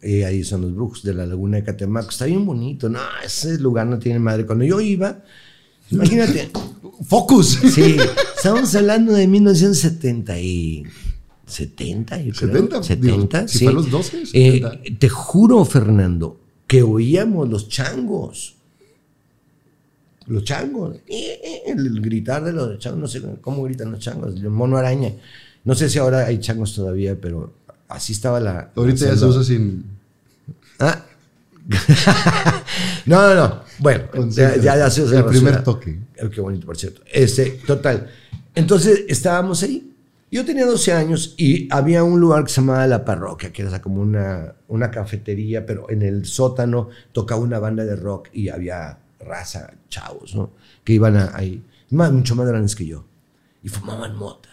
Eh, 0.02 0.26
ahí 0.26 0.44
son 0.44 0.60
los 0.60 0.74
brujos 0.74 1.02
de 1.02 1.14
la 1.14 1.24
laguna 1.24 1.56
de 1.56 1.64
Catemaco. 1.64 2.10
Está 2.10 2.26
bien 2.26 2.44
bonito. 2.44 2.90
No, 2.90 2.98
ese 3.24 3.58
lugar 3.58 3.86
no 3.86 3.98
tiene 3.98 4.18
madre. 4.18 4.44
Cuando 4.44 4.66
yo 4.66 4.82
iba, 4.82 5.22
imagínate. 5.90 6.50
¡Focus! 7.06 7.58
Sí, 7.72 7.96
estamos 8.36 8.74
hablando 8.74 9.14
de 9.14 9.26
1970 9.26 10.38
y... 10.40 10.82
70, 11.46 12.20
yo 12.20 12.32
creo. 12.34 12.52
70, 12.52 12.82
70, 12.82 13.38
digo, 13.38 13.48
si 13.48 13.58
sí. 13.58 13.64
fue 13.64 13.72
a 13.72 13.76
los 13.76 13.90
12, 13.90 14.16
Eh, 14.34 14.60
70. 14.60 14.98
te 14.98 15.08
juro, 15.08 15.64
Fernando, 15.64 16.38
que 16.66 16.82
oíamos 16.82 17.48
los 17.48 17.70
changos. 17.70 18.56
Los 20.28 20.44
changos. 20.44 20.96
Eh, 21.06 21.40
eh, 21.42 21.62
El 21.66 22.00
gritar 22.00 22.44
de 22.44 22.52
los 22.52 22.78
changos, 22.78 23.00
no 23.00 23.08
sé 23.08 23.22
cómo 23.40 23.62
gritan 23.64 23.90
los 23.90 24.00
changos. 24.00 24.34
El 24.34 24.50
mono 24.50 24.76
araña. 24.76 25.12
No 25.64 25.74
sé 25.74 25.88
si 25.88 25.98
ahora 25.98 26.26
hay 26.26 26.38
changos 26.38 26.74
todavía, 26.74 27.16
pero 27.20 27.52
así 27.88 28.12
estaba 28.12 28.38
la. 28.38 28.70
Ahorita 28.74 29.06
la 29.06 29.10
ya 29.12 29.16
se 29.16 29.24
usa 29.24 29.42
sin... 29.42 29.84
Ah. 30.78 31.04
no, 33.06 33.22
no, 33.22 33.34
no. 33.34 33.60
Bueno, 33.78 34.04
ya, 34.30 34.56
ya, 34.56 34.76
ya 34.76 34.90
se 34.90 35.02
El 35.02 35.24
primer 35.24 35.62
toque. 35.62 35.98
Eh, 36.16 36.28
Qué 36.30 36.40
bonito, 36.40 36.66
por 36.66 36.76
cierto. 36.76 37.02
Este, 37.12 37.60
total. 37.66 38.08
Entonces 38.54 39.04
estábamos 39.08 39.62
ahí. 39.62 39.92
Yo 40.30 40.44
tenía 40.44 40.66
12 40.66 40.92
años 40.92 41.34
y 41.38 41.72
había 41.72 42.04
un 42.04 42.20
lugar 42.20 42.44
que 42.44 42.50
se 42.50 42.60
llamaba 42.60 42.86
La 42.86 43.04
Parroquia, 43.04 43.50
que 43.50 43.62
era 43.62 43.80
como 43.80 44.02
una, 44.02 44.54
una 44.68 44.90
cafetería, 44.90 45.64
pero 45.64 45.88
en 45.90 46.02
el 46.02 46.26
sótano 46.26 46.90
tocaba 47.12 47.40
una 47.40 47.58
banda 47.58 47.84
de 47.86 47.96
rock 47.96 48.28
y 48.32 48.50
había 48.50 48.98
raza, 49.20 49.72
chavos, 49.88 50.34
¿no? 50.34 50.50
Que 50.84 50.94
iban 50.94 51.16
ahí, 51.34 51.62
más, 51.90 52.12
mucho 52.12 52.34
más 52.34 52.46
grandes 52.46 52.74
que 52.74 52.86
yo. 52.86 53.04
Y 53.62 53.68
fumaban 53.68 54.16
mota. 54.16 54.48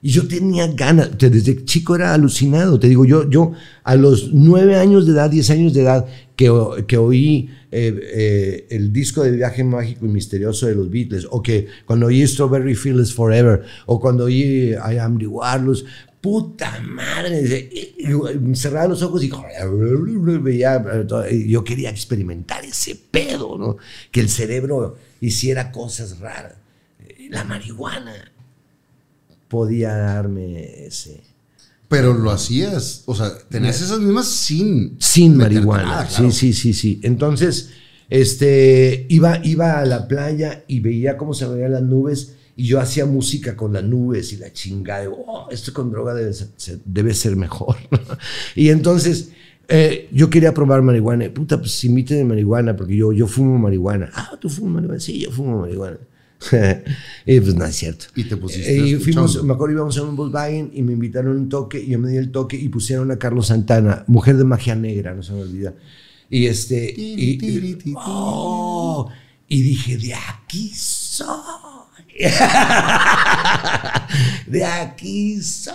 Y 0.00 0.10
yo 0.10 0.28
tenía 0.28 0.68
ganas, 0.68 1.10
desde 1.18 1.64
chico 1.64 1.96
era 1.96 2.14
alucinado, 2.14 2.78
te 2.78 2.88
digo, 2.88 3.04
yo, 3.04 3.28
yo 3.28 3.52
a 3.82 3.96
los 3.96 4.32
nueve 4.32 4.76
años 4.76 5.06
de 5.06 5.12
edad, 5.12 5.28
diez 5.28 5.50
años 5.50 5.74
de 5.74 5.82
edad, 5.82 6.06
que, 6.36 6.52
que 6.86 6.96
oí 6.96 7.50
eh, 7.72 8.00
eh, 8.00 8.66
el 8.70 8.92
disco 8.92 9.24
de 9.24 9.32
Viaje 9.32 9.64
Mágico 9.64 10.06
y 10.06 10.08
Misterioso 10.08 10.68
de 10.68 10.76
los 10.76 10.88
Beatles, 10.88 11.26
o 11.28 11.42
que 11.42 11.66
cuando 11.84 12.06
oí 12.06 12.24
Strawberry 12.24 12.76
Fields 12.76 13.12
Forever, 13.12 13.62
o 13.86 13.98
cuando 13.98 14.26
oí 14.26 14.70
I 14.70 14.98
Am 14.98 15.18
the 15.18 15.26
Warlords, 15.26 15.84
puta 16.20 16.80
madre, 16.80 17.70
cerraba 18.54 18.88
los 18.88 19.02
ojos 19.02 19.22
y 19.22 19.30
veía, 20.38 20.84
eh, 21.28 21.46
yo 21.48 21.64
quería 21.64 21.90
experimentar 21.90 22.64
ese 22.64 22.96
pedo, 23.10 23.56
¿no? 23.56 23.76
Que 24.10 24.20
el 24.20 24.28
cerebro 24.28 24.96
hiciera 25.20 25.70
cosas 25.70 26.18
raras. 26.18 26.54
La 27.30 27.44
marihuana 27.44 28.32
podía 29.48 29.96
darme 29.96 30.86
ese. 30.86 31.22
Pero 31.88 32.12
lo 32.12 32.30
hacías, 32.30 33.04
o 33.06 33.14
sea, 33.14 33.38
tenías 33.48 33.80
esas 33.80 34.00
mismas 34.00 34.26
sin... 34.26 34.96
Sin 35.00 35.36
marihuana. 35.36 35.84
nada, 35.84 36.06
claro. 36.06 36.30
Sí, 36.30 36.52
sí, 36.52 36.52
sí, 36.52 36.74
sí. 36.74 37.00
Entonces, 37.02 37.70
este, 38.10 39.06
iba, 39.08 39.40
iba 39.42 39.78
a 39.78 39.86
la 39.86 40.06
playa 40.06 40.64
y 40.68 40.80
veía 40.80 41.16
cómo 41.16 41.32
se 41.32 41.46
veían 41.46 41.72
las 41.72 41.82
nubes 41.82 42.34
y 42.58 42.64
yo 42.66 42.80
hacía 42.80 43.06
música 43.06 43.56
con 43.56 43.72
las 43.72 43.84
nubes 43.84 44.32
y 44.32 44.36
la 44.36 44.52
chingada. 44.52 45.08
Oh, 45.08 45.46
esto 45.48 45.72
con 45.72 45.92
droga 45.92 46.12
debe 46.12 46.32
ser, 46.32 46.48
se- 46.56 46.80
debe 46.84 47.14
ser 47.14 47.36
mejor. 47.36 47.76
y 48.56 48.70
entonces, 48.70 49.30
eh, 49.68 50.08
yo 50.12 50.28
quería 50.28 50.52
probar 50.52 50.82
marihuana. 50.82 51.24
Y, 51.26 51.28
Puta, 51.28 51.56
pues 51.60 51.84
invíteme 51.84 52.24
marihuana 52.24 52.74
porque 52.76 52.96
yo, 52.96 53.12
yo 53.12 53.28
fumo 53.28 53.58
marihuana. 53.58 54.10
Ah, 54.12 54.32
¿tú 54.40 54.48
fumas 54.50 54.74
marihuana? 54.74 54.98
Sí, 55.00 55.20
yo 55.20 55.30
fumo 55.30 55.60
marihuana. 55.60 55.98
y 57.26 57.40
pues 57.40 57.54
no 57.54 57.64
es 57.64 57.76
cierto. 57.76 58.06
Y 58.16 58.24
te 58.24 58.36
pusiste 58.36 58.76
Eh, 58.76 58.88
y 58.88 58.94
a 58.94 58.98
fuimos, 58.98 59.42
me 59.44 59.52
acuerdo 59.52 59.74
íbamos 59.76 59.96
en 59.96 60.04
un 60.04 60.16
Volkswagen 60.16 60.70
y 60.74 60.82
me 60.82 60.94
invitaron 60.94 61.36
a 61.36 61.40
un 61.40 61.48
toque 61.48 61.80
y 61.80 61.90
yo 61.90 61.98
me 62.00 62.10
di 62.10 62.16
el 62.16 62.32
toque 62.32 62.56
y 62.56 62.68
pusieron 62.68 63.10
a 63.12 63.18
Carlos 63.18 63.46
Santana, 63.48 64.02
mujer 64.08 64.36
de 64.36 64.42
magia 64.44 64.74
negra, 64.74 65.14
no 65.14 65.22
se 65.22 65.32
me 65.32 65.42
olvida. 65.42 65.74
Y 66.28 66.46
este, 66.46 66.92
y, 66.96 67.38
oh, 67.96 69.08
y 69.48 69.62
dije, 69.62 69.96
de 69.96 70.14
aquí 70.14 70.72
soy. 70.74 71.67
de 74.46 74.64
aquí 74.64 75.40
soy. 75.42 75.74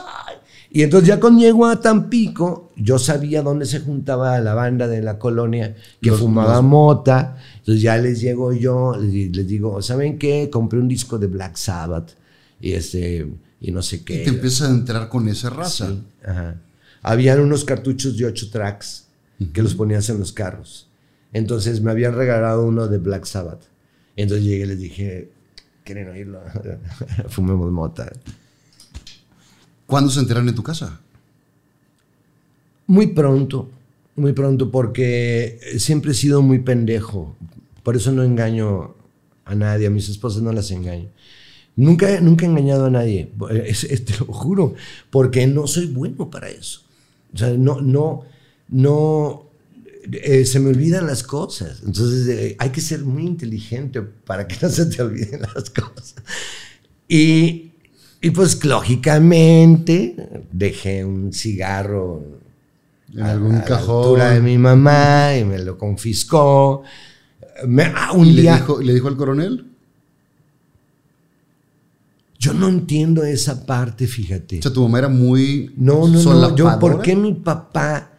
Y 0.72 0.82
entonces 0.82 1.08
ya 1.08 1.20
cuando 1.20 1.42
llego 1.42 1.68
a 1.68 1.80
Tampico, 1.80 2.72
yo 2.76 2.98
sabía 2.98 3.44
dónde 3.44 3.68
se 3.68 3.80
juntaba 3.80 4.40
la 4.40 4.56
banda 4.56 4.88
de 4.88 5.04
la 5.04 5.20
colonia 5.20 5.76
que 6.02 6.10
Los- 6.10 6.20
fumaba 6.20 6.56
los- 6.56 6.64
mota. 6.64 7.38
Entonces 7.60 7.84
ya 7.84 7.96
les 7.98 8.20
llego 8.22 8.54
yo, 8.54 8.96
les, 9.00 9.36
les 9.36 9.48
digo, 9.48 9.80
¿saben 9.84 10.18
qué? 10.18 10.50
Compré 10.52 10.80
un 10.80 10.88
disco 10.88 11.20
de 11.20 11.28
Black 11.28 11.58
Sabbath 11.58 12.14
y 12.60 12.74
este 12.74 13.28
y 13.62 13.72
no 13.72 13.84
sé 13.84 14.04
qué. 14.04 14.22
Y 14.22 14.24
te 14.26 14.30
empiezas 14.32 14.70
a 14.70 14.72
entrar 14.72 15.10
con 15.10 15.28
esa 15.28 15.52
raza. 15.52 15.90
Sí, 15.90 16.04
ajá. 16.26 16.56
Habían 17.04 17.40
unos 17.40 17.66
cartuchos 17.66 18.18
de 18.18 18.26
8 18.26 18.50
tracks 18.52 19.06
que 19.54 19.62
los 19.62 19.76
ponías 19.76 20.10
en 20.10 20.18
los 20.20 20.32
carros. 20.32 20.88
Entonces 21.34 21.82
me 21.82 21.92
habían 21.92 22.16
regalado 22.16 22.66
uno 22.66 22.88
de 22.88 22.98
Black 22.98 23.26
Sabbath. 23.26 23.62
Entonces 24.16 24.46
llegué 24.46 24.64
y 24.64 24.68
les 24.68 24.80
dije, 24.80 25.30
¿quieren 25.84 26.10
oírlo? 26.10 26.42
Fumemos 27.30 27.72
mota. 27.72 28.12
¿Cuándo 29.86 30.10
se 30.10 30.20
enteraron 30.20 30.50
en 30.50 30.56
tu 30.56 30.64
casa? 30.64 31.00
Muy 32.88 33.08
pronto, 33.08 33.70
muy 34.16 34.34
pronto, 34.34 34.72
porque 34.72 35.60
siempre 35.78 36.12
he 36.12 36.16
sido 36.16 36.42
muy 36.42 36.60
pendejo. 36.60 37.36
Por 37.84 37.96
eso 37.96 38.12
no 38.12 38.24
engaño 38.24 38.96
a 39.46 39.56
nadie, 39.56 39.88
a 39.88 39.90
mis 39.90 40.10
esposas 40.10 40.42
no 40.42 40.52
las 40.52 40.72
engaño. 40.72 41.08
Nunca, 41.76 42.20
nunca 42.22 42.46
he 42.46 42.50
engañado 42.50 42.86
a 42.86 42.90
nadie, 42.90 43.32
es- 43.66 43.84
es- 43.86 44.06
te 44.06 44.14
lo 44.20 44.26
juro, 44.28 44.76
porque 45.10 45.48
no 45.48 45.66
soy 45.68 45.88
bueno 45.88 46.30
para 46.30 46.50
eso. 46.50 46.82
O 47.34 47.38
sea, 47.38 47.50
no, 47.50 47.82
no, 47.82 48.24
no, 48.70 49.43
eh, 50.12 50.46
se 50.46 50.60
me 50.60 50.70
olvidan 50.70 51.08
las 51.08 51.24
cosas. 51.24 51.82
Entonces 51.86 52.28
eh, 52.28 52.56
hay 52.60 52.70
que 52.72 52.82
ser 52.82 53.02
muy 53.04 53.24
inteligente 53.26 54.02
para 54.02 54.48
que 54.48 54.56
no 54.62 54.70
se 54.70 54.86
te 54.88 55.02
olviden 55.02 55.42
las 55.42 55.70
cosas. 55.70 56.16
Y, 57.08 57.72
y 58.22 58.30
pues 58.32 58.64
lógicamente 58.66 60.16
dejé 60.52 61.04
un 61.06 61.34
cigarro 61.34 62.24
En 63.14 63.22
a- 63.22 63.32
algún 63.32 63.56
a 63.56 63.60
la 63.60 63.66
cajón. 63.66 64.04
altura 64.04 64.30
de 64.32 64.42
mi 64.42 64.58
mamá 64.58 65.36
y 65.38 65.44
me 65.46 65.60
lo 65.60 65.78
confiscó. 65.78 66.84
Me- 67.68 67.92
ah, 67.96 68.12
un 68.14 68.28
¿Y 68.28 68.32
le 68.34 68.42
día, 68.44 68.56
dijo, 68.56 68.82
le 68.82 68.94
dijo 68.94 69.08
al 69.08 69.18
coronel? 69.18 69.68
yo 72.40 72.54
no 72.54 72.68
entiendo 72.68 73.24
esa 73.24 73.66
parte, 73.66 74.06
fíjate. 74.06 74.60
O 74.60 74.62
sea, 74.64 74.74
tu 74.74 74.82
mamá 74.84 75.00
era 75.00 75.08
muy 75.08 75.72
No, 75.78 76.08
no, 76.10 76.22
no. 76.22 76.56
Yo. 76.58 76.78
¿por 76.78 77.02
qué 77.02 77.16
mi 77.16 77.34
papá? 77.36 78.13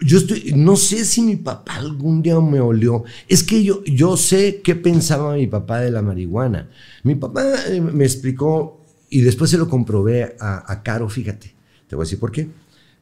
Yo 0.00 0.18
estoy, 0.18 0.52
no 0.56 0.76
sé 0.76 1.04
si 1.04 1.20
mi 1.20 1.36
papá 1.36 1.76
algún 1.76 2.22
día 2.22 2.40
me 2.40 2.60
olió. 2.60 3.04
Es 3.28 3.42
que 3.42 3.62
yo, 3.62 3.84
yo 3.84 4.16
sé 4.16 4.60
qué 4.62 4.74
pensaba 4.74 5.34
mi 5.34 5.46
papá 5.46 5.80
de 5.80 5.90
la 5.90 6.02
marihuana. 6.02 6.70
Mi 7.02 7.14
papá 7.14 7.44
eh, 7.68 7.80
me 7.80 8.04
explicó 8.04 8.80
y 9.10 9.20
después 9.20 9.50
se 9.50 9.58
lo 9.58 9.68
comprobé 9.68 10.36
a, 10.40 10.72
a 10.72 10.82
Caro, 10.82 11.08
fíjate. 11.08 11.54
Te 11.86 11.96
voy 11.96 12.04
a 12.04 12.06
decir 12.06 12.18
por 12.18 12.32
qué. 12.32 12.48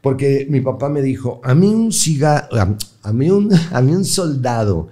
Porque 0.00 0.46
mi 0.48 0.60
papá 0.60 0.88
me 0.88 1.02
dijo, 1.02 1.40
a 1.44 1.54
mí 1.54 1.66
un 1.66 1.92
cigarro, 1.92 2.48
a, 2.56 2.76
a 3.02 3.12
mí 3.12 3.30
un, 3.30 3.52
a 3.72 3.80
mí 3.80 3.92
un 3.92 4.04
soldado 4.04 4.88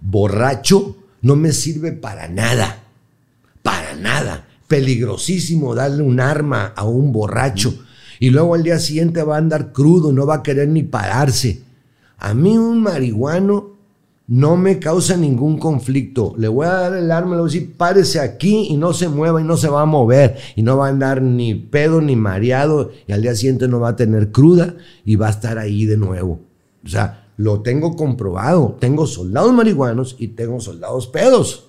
borracho 0.00 0.96
no 1.22 1.36
me 1.36 1.52
sirve 1.52 1.92
para 1.92 2.28
nada. 2.28 2.82
Para 3.62 3.94
nada. 3.94 4.48
Peligrosísimo 4.68 5.74
darle 5.74 6.02
un 6.02 6.20
arma 6.20 6.72
a 6.76 6.84
un 6.84 7.12
borracho. 7.12 7.74
Y 8.20 8.30
luego 8.30 8.54
al 8.54 8.62
día 8.62 8.78
siguiente 8.78 9.22
va 9.22 9.36
a 9.36 9.38
andar 9.38 9.72
crudo, 9.72 10.12
no 10.12 10.26
va 10.26 10.36
a 10.36 10.42
querer 10.42 10.68
ni 10.68 10.82
pararse. 10.82 11.62
A 12.18 12.34
mí 12.34 12.56
un 12.56 12.82
marihuano 12.82 13.74
no 14.26 14.56
me 14.56 14.78
causa 14.78 15.16
ningún 15.16 15.58
conflicto. 15.58 16.34
Le 16.38 16.48
voy 16.48 16.66
a 16.66 16.72
dar 16.72 16.94
el 16.94 17.10
arma, 17.10 17.32
le 17.32 17.42
voy 17.42 17.50
a 17.50 17.52
decir, 17.52 17.76
párese 17.76 18.20
aquí 18.20 18.68
y 18.70 18.76
no 18.76 18.92
se 18.94 19.08
mueva 19.08 19.40
y 19.40 19.44
no 19.44 19.56
se 19.56 19.68
va 19.68 19.82
a 19.82 19.86
mover. 19.86 20.36
Y 20.56 20.62
no 20.62 20.78
va 20.78 20.86
a 20.86 20.90
andar 20.90 21.20
ni 21.20 21.54
pedo 21.54 22.00
ni 22.00 22.16
mareado. 22.16 22.90
Y 23.06 23.12
al 23.12 23.22
día 23.22 23.34
siguiente 23.34 23.68
no 23.68 23.80
va 23.80 23.90
a 23.90 23.96
tener 23.96 24.32
cruda 24.32 24.74
y 25.04 25.16
va 25.16 25.26
a 25.26 25.30
estar 25.30 25.58
ahí 25.58 25.84
de 25.84 25.98
nuevo. 25.98 26.40
O 26.84 26.88
sea, 26.88 27.28
lo 27.36 27.60
tengo 27.60 27.96
comprobado. 27.96 28.76
Tengo 28.80 29.06
soldados 29.06 29.52
marihuanos 29.52 30.16
y 30.18 30.28
tengo 30.28 30.60
soldados 30.60 31.06
pedos. 31.06 31.66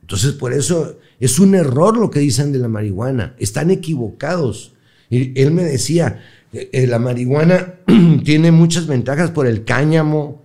Entonces, 0.00 0.32
por 0.32 0.52
eso 0.52 0.96
Es 1.20 1.40
un 1.40 1.56
error 1.56 1.98
lo 1.98 2.10
que 2.10 2.20
dicen 2.20 2.52
de 2.52 2.60
la 2.60 2.68
marihuana. 2.68 3.34
Están 3.38 3.72
equivocados. 3.72 4.72
Y 5.10 5.40
él 5.40 5.50
me 5.52 5.64
decía, 5.64 6.22
eh, 6.52 6.68
eh, 6.72 6.86
la 6.86 6.98
marihuana 6.98 7.74
tiene 8.24 8.50
muchas 8.52 8.86
ventajas 8.86 9.30
por 9.30 9.46
el 9.46 9.64
cáñamo. 9.64 10.42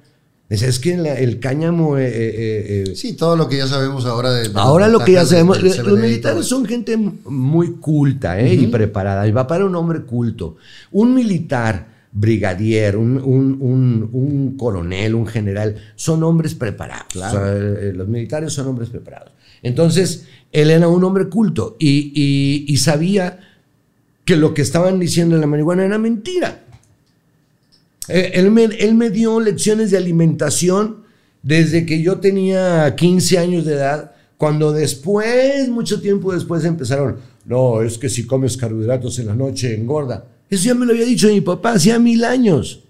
Es 0.49 0.77
que 0.79 0.95
la- 0.97 1.17
el 1.17 1.39
cáñamo... 1.39 1.97
eh, 1.97 2.05
eh, 2.07 2.83
eh, 2.89 2.95
Sí, 2.95 3.13
todo 3.13 3.35
lo 3.35 3.49
que 3.49 3.57
ya 3.57 3.65
sabemos 3.67 4.05
ahora 4.05 4.31
de... 4.31 4.49
de 4.49 4.51
Ahora 4.59 4.87
lo 4.87 4.99
que 4.99 5.13
ya 5.13 5.25
sabemos, 5.25 5.59
los 5.61 5.99
militares 5.99 6.45
son 6.45 6.65
gente 6.65 6.95
muy 6.97 7.71
culta 7.77 8.39
¿eh? 8.39 8.53
y 8.53 8.67
preparada. 8.67 9.27
Y 9.27 9.31
va 9.31 9.47
para 9.47 9.65
un 9.65 9.75
hombre 9.75 10.01
culto. 10.03 10.57
Un 10.91 11.15
militar, 11.15 11.87
brigadier, 12.11 12.97
un, 12.97 13.17
un- 13.17 13.57
un- 13.59 14.09
un 14.13 14.55
coronel, 14.57 15.15
un 15.15 15.25
general, 15.25 15.75
son 15.95 16.21
hombres 16.23 16.53
preparados. 16.53 17.15
O 17.15 17.19
sea, 17.19 17.51
eh, 17.57 17.91
los 17.95 18.07
militares 18.07 18.53
son 18.53 18.67
hombres 18.67 18.89
preparados. 18.89 19.31
Entonces, 19.63 20.25
él 20.51 20.69
era 20.69 20.87
un 20.87 21.03
hombre 21.03 21.29
culto 21.29 21.77
y, 21.79 22.11
y- 22.13 22.65
y 22.71 22.77
sabía 22.77 23.39
que 24.25 24.35
lo 24.37 24.53
que 24.53 24.61
estaban 24.61 24.99
diciendo 24.99 25.35
en 25.35 25.41
la 25.41 25.47
marihuana 25.47 25.85
era 25.85 25.97
mentira. 25.97 26.63
Eh, 28.07 28.31
Él 28.35 28.51
me, 28.51 28.63
él 28.65 28.95
me 28.95 29.09
dio 29.09 29.39
lecciones 29.39 29.91
de 29.91 29.97
alimentación 29.97 31.03
desde 31.41 31.85
que 31.85 32.01
yo 32.01 32.19
tenía 32.19 32.95
15 32.95 33.37
años 33.37 33.65
de 33.65 33.73
edad, 33.73 34.11
cuando 34.37 34.71
después, 34.71 35.67
mucho 35.69 36.01
tiempo 36.01 36.33
después 36.33 36.63
empezaron, 36.65 37.17
no, 37.45 37.81
es 37.81 37.97
que 37.97 38.09
si 38.09 38.25
comes 38.25 38.55
carbohidratos 38.57 39.19
en 39.19 39.27
la 39.27 39.35
noche 39.35 39.75
engorda. 39.75 40.25
Eso 40.49 40.65
ya 40.65 40.73
me 40.75 40.85
lo 40.85 40.93
había 40.93 41.05
dicho 41.05 41.27
mi 41.27 41.41
papá 41.41 41.73
hacía 41.73 41.99
mil 41.99 42.23
años. 42.23 42.81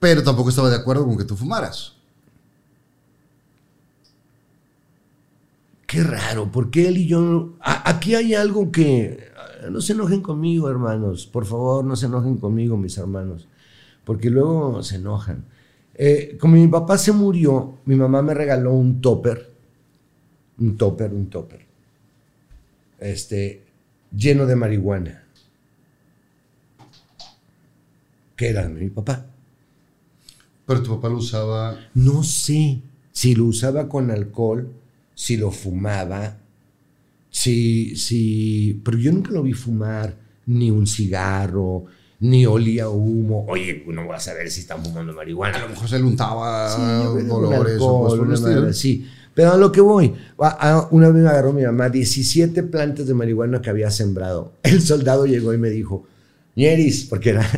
Pero 0.00 0.22
tampoco 0.24 0.48
estaba 0.50 0.70
de 0.70 0.76
acuerdo 0.76 1.04
con 1.06 1.16
que 1.18 1.24
tú 1.24 1.36
fumaras. 1.36 1.92
Qué 5.86 6.02
raro, 6.02 6.50
porque 6.52 6.86
él 6.88 6.98
y 6.98 7.06
yo... 7.06 7.54
a- 7.60 7.88
aquí 7.90 8.14
hay 8.14 8.34
algo 8.34 8.70
que... 8.70 9.29
No 9.68 9.80
se 9.80 9.92
enojen 9.92 10.22
conmigo, 10.22 10.70
hermanos. 10.70 11.26
Por 11.26 11.44
favor, 11.44 11.84
no 11.84 11.96
se 11.96 12.06
enojen 12.06 12.36
conmigo, 12.36 12.76
mis 12.76 12.96
hermanos. 12.96 13.48
Porque 14.04 14.30
luego 14.30 14.82
se 14.82 14.96
enojan. 14.96 15.44
Eh, 15.94 16.38
como 16.40 16.54
mi 16.54 16.66
papá 16.68 16.96
se 16.96 17.12
murió, 17.12 17.78
mi 17.84 17.96
mamá 17.96 18.22
me 18.22 18.32
regaló 18.32 18.72
un 18.72 19.00
topper. 19.00 19.52
Un 20.58 20.76
topper, 20.76 21.12
un 21.12 21.28
topper. 21.28 21.66
Este, 22.98 23.64
lleno 24.14 24.46
de 24.46 24.56
marihuana. 24.56 25.24
Que 28.36 28.48
era 28.48 28.62
de 28.62 28.68
mi 28.70 28.88
papá. 28.88 29.26
Pero 30.66 30.82
tu 30.82 30.94
papá 30.94 31.08
lo 31.08 31.16
usaba... 31.18 31.78
No 31.94 32.22
sé 32.22 32.80
si 33.12 33.34
lo 33.34 33.46
usaba 33.46 33.88
con 33.88 34.10
alcohol, 34.10 34.72
si 35.14 35.36
lo 35.36 35.50
fumaba, 35.50 36.38
si, 37.30 37.96
si, 37.96 38.80
pero 38.84 38.98
yo 38.98 39.12
nunca 39.12 39.30
lo 39.30 39.42
vi 39.42 39.52
fumar, 39.52 40.16
ni 40.46 40.70
un 40.70 40.86
cigarro, 40.86 41.86
ni 42.20 42.44
olía 42.44 42.88
humo. 42.88 43.46
Oye, 43.48 43.84
no 43.86 44.06
vas 44.06 44.28
a 44.28 44.34
ver 44.34 44.50
si 44.50 44.60
están 44.60 44.84
fumando 44.84 45.12
marihuana. 45.12 45.58
A 45.58 45.62
lo 45.62 45.68
mejor 45.70 45.88
se 45.88 45.98
le 45.98 46.04
untaba 46.04 46.68
Sí, 46.74 47.26
dolores 47.26 47.78
o 47.80 48.02
cosas 48.02 48.40
por 48.40 48.68
así. 48.68 49.06
Pero 49.32 49.52
a 49.52 49.56
lo 49.56 49.72
que 49.72 49.80
voy, 49.80 50.12
una 50.90 51.08
vez 51.08 51.22
me 51.22 51.28
agarró 51.28 51.52
mi 51.52 51.62
mamá 51.62 51.88
17 51.88 52.64
plantas 52.64 53.06
de 53.06 53.14
marihuana 53.14 53.62
que 53.62 53.70
había 53.70 53.90
sembrado. 53.90 54.52
El 54.62 54.82
soldado 54.82 55.24
llegó 55.24 55.54
y 55.54 55.58
me 55.58 55.70
dijo, 55.70 56.06
Ñeris, 56.56 57.04
porque 57.04 57.30
era, 57.30 57.48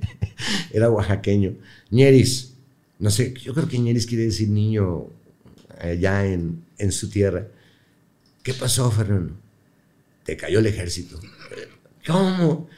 era 0.72 0.90
oaxaqueño, 0.90 1.52
Ñeris, 1.90 2.54
no 2.98 3.10
sé, 3.10 3.34
yo 3.34 3.52
creo 3.54 3.68
que 3.68 3.78
Ñeris 3.78 4.06
quiere 4.06 4.24
decir 4.24 4.48
niño 4.48 5.06
allá 5.78 6.26
en, 6.26 6.64
en 6.78 6.90
su 6.90 7.10
tierra. 7.10 7.46
¿Qué 8.44 8.52
pasó, 8.52 8.90
Fernando? 8.90 9.34
Te 10.22 10.36
cayó 10.36 10.58
el 10.58 10.66
ejército. 10.66 11.18
¿Cómo? 12.06 12.68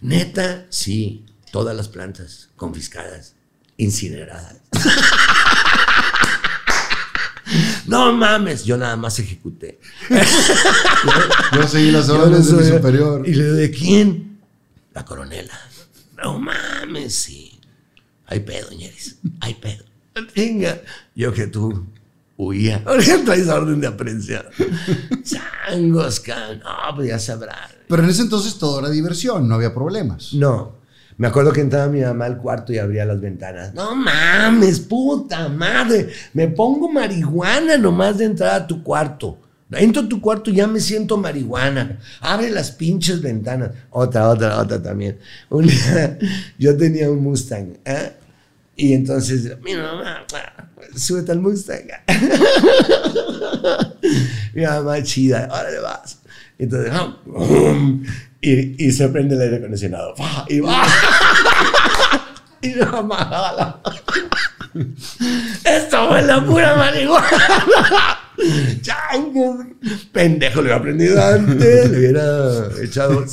Neta, 0.00 0.66
sí, 0.68 1.24
todas 1.52 1.76
las 1.76 1.88
plantas 1.88 2.50
confiscadas, 2.56 3.36
incineradas. 3.78 4.56
No 7.86 8.12
mames, 8.12 8.64
yo 8.64 8.78
nada 8.78 8.96
más 8.96 9.18
ejecuté. 9.18 9.78
Yo 11.52 11.68
seguí 11.68 11.90
las 11.90 12.08
órdenes 12.08 12.46
de 12.46 12.56
mi 12.56 12.64
superior. 12.64 13.28
Y 13.28 13.34
le 13.34 13.44
¿de 13.44 13.70
quién? 13.70 14.40
La 14.94 15.04
coronela. 15.04 15.52
No 16.16 16.38
mames, 16.38 17.14
sí. 17.14 17.60
Hay 18.26 18.40
pedo, 18.40 18.70
ñeris. 18.70 19.18
Hay 19.40 19.54
pedo. 19.54 19.84
Venga. 20.34 20.80
Yo 21.14 21.34
que 21.34 21.48
tú 21.48 21.86
huía. 22.46 22.82
Ahora 22.86 23.04
traes 23.24 23.48
orden 23.48 23.80
de 23.80 23.86
aprehensión. 23.86 24.44
Changos, 25.22 26.20
can. 26.20 26.60
No, 26.60 26.96
pues 26.96 27.26
ya. 27.26 27.36
Pero 27.88 28.02
en 28.02 28.10
ese 28.10 28.22
entonces 28.22 28.58
todo 28.58 28.80
era 28.80 28.90
diversión, 28.90 29.48
no 29.48 29.54
había 29.54 29.74
problemas. 29.74 30.32
No. 30.34 30.82
Me 31.18 31.28
acuerdo 31.28 31.52
que 31.52 31.60
entraba 31.60 31.88
mi 31.88 32.00
mamá 32.00 32.24
al 32.24 32.38
cuarto 32.38 32.72
y 32.72 32.78
abría 32.78 33.04
las 33.04 33.20
ventanas. 33.20 33.74
No 33.74 33.94
mames, 33.94 34.80
puta 34.80 35.48
madre. 35.48 36.08
Me 36.32 36.48
pongo 36.48 36.90
marihuana 36.90 37.76
nomás 37.76 38.18
de 38.18 38.24
entrar 38.24 38.54
a 38.54 38.66
tu 38.66 38.82
cuarto. 38.82 39.38
Entro 39.70 40.02
a 40.02 40.08
tu 40.08 40.20
cuarto 40.20 40.50
y 40.50 40.54
ya 40.56 40.66
me 40.66 40.80
siento 40.80 41.16
marihuana. 41.16 41.98
Abre 42.20 42.50
las 42.50 42.72
pinches 42.72 43.22
ventanas. 43.22 43.70
Otra, 43.90 44.28
otra, 44.28 44.58
otra 44.58 44.82
también. 44.82 45.18
Yo 46.58 46.76
tenía 46.76 47.10
un 47.10 47.22
Mustang. 47.22 47.74
¿eh? 47.84 48.12
Y 48.76 48.94
entonces, 48.94 49.58
mi 49.62 49.74
mamá, 49.74 50.24
súbete 50.96 51.32
al 51.32 51.40
Mustang. 51.40 51.88
mi 54.54 54.64
mamá 54.64 55.02
chida, 55.02 55.48
órale 55.50 55.80
vas. 55.80 56.18
Entonces, 56.58 56.92
ah, 56.94 57.16
y, 58.40 58.86
y 58.86 58.92
se 58.92 59.08
prende 59.08 59.34
el 59.34 59.42
aire 59.42 59.56
acondicionado. 59.56 60.14
Y 60.48 60.60
va. 60.60 60.86
Y 62.62 62.68
mi 62.68 62.80
mamá 62.80 63.16
jala. 63.16 63.80
Esto 65.64 66.08
fue 66.08 66.22
la 66.22 66.44
pura 66.44 66.76
marihuana. 66.76 68.18
Pendejo, 70.12 70.56
lo 70.56 70.62
hubiera 70.62 70.76
aprendido 70.76 71.22
antes. 71.22 71.90
Le 71.90 71.98
hubiera 71.98 72.68
echado. 72.80 73.24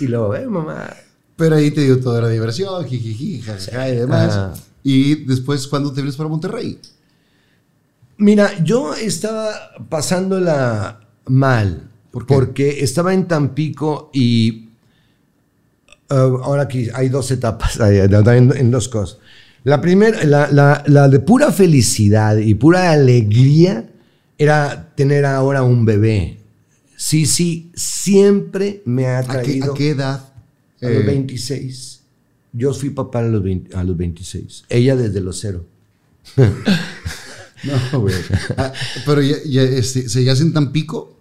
Y 0.00 0.06
luego, 0.08 0.34
eh, 0.34 0.46
mamá. 0.46 0.92
Pero 1.36 1.56
ahí 1.56 1.70
te 1.70 1.82
dio 1.82 2.00
todo 2.00 2.18
era 2.18 2.28
diversión, 2.28 2.84
jijiji, 2.84 3.42
jajaja 3.42 3.88
y 3.88 3.96
demás. 3.96 4.34
Ah. 4.34 4.52
Y 4.84 5.16
después, 5.26 5.66
¿cuándo 5.68 5.90
te 5.92 6.02
vienes 6.02 6.16
para 6.16 6.28
Monterrey? 6.30 6.78
Mira, 8.18 8.62
yo 8.62 8.94
estaba 8.94 9.52
pasándola 9.88 11.00
mal. 11.26 11.90
¿Por 12.10 12.26
qué? 12.26 12.36
Porque 12.36 12.80
estaba 12.84 13.12
en 13.12 13.26
Tampico 13.26 14.10
y 14.12 14.68
uh, 16.10 16.14
ahora 16.14 16.62
aquí 16.62 16.88
hay 16.94 17.08
dos 17.08 17.30
etapas, 17.30 17.78
en, 17.80 18.56
en 18.56 18.70
dos 18.70 18.88
cosas. 18.88 19.18
La 19.64 19.80
primera, 19.80 20.22
la, 20.24 20.48
la- 20.50 20.82
la 20.86 21.08
de 21.08 21.20
pura 21.20 21.50
felicidad 21.50 22.36
y 22.36 22.54
pura 22.54 22.92
alegría 22.92 23.88
era 24.36 24.92
tener 24.94 25.24
ahora 25.24 25.62
un 25.62 25.84
bebé. 25.84 26.38
Sí, 26.96 27.26
sí, 27.26 27.72
siempre 27.74 28.82
me 28.84 29.06
ha 29.08 29.26
¿A 29.26 29.42
qué, 29.42 29.52
traído 29.52 29.72
a 29.72 29.74
qué 29.74 29.90
edad? 29.90 30.32
a 30.82 30.88
los 30.90 31.04
Eh, 31.04 31.04
26. 31.04 32.03
Yo 32.56 32.72
fui 32.72 32.90
papá 32.90 33.18
a 33.18 33.22
los, 33.24 33.42
20 33.42 33.76
a 33.76 33.82
los 33.84 33.96
26. 33.96 34.64
Ella 34.68 34.94
desde 34.96 35.20
los 35.20 35.38
cero. 35.40 35.66
No, 37.92 38.00
güey. 38.00 38.14
Ah, 38.58 38.72
pero 39.06 39.22
ya, 39.22 39.36
ya, 39.46 39.62
este, 39.62 40.08
¿seguías 40.10 40.40
en 40.42 40.52
Tampico? 40.52 41.16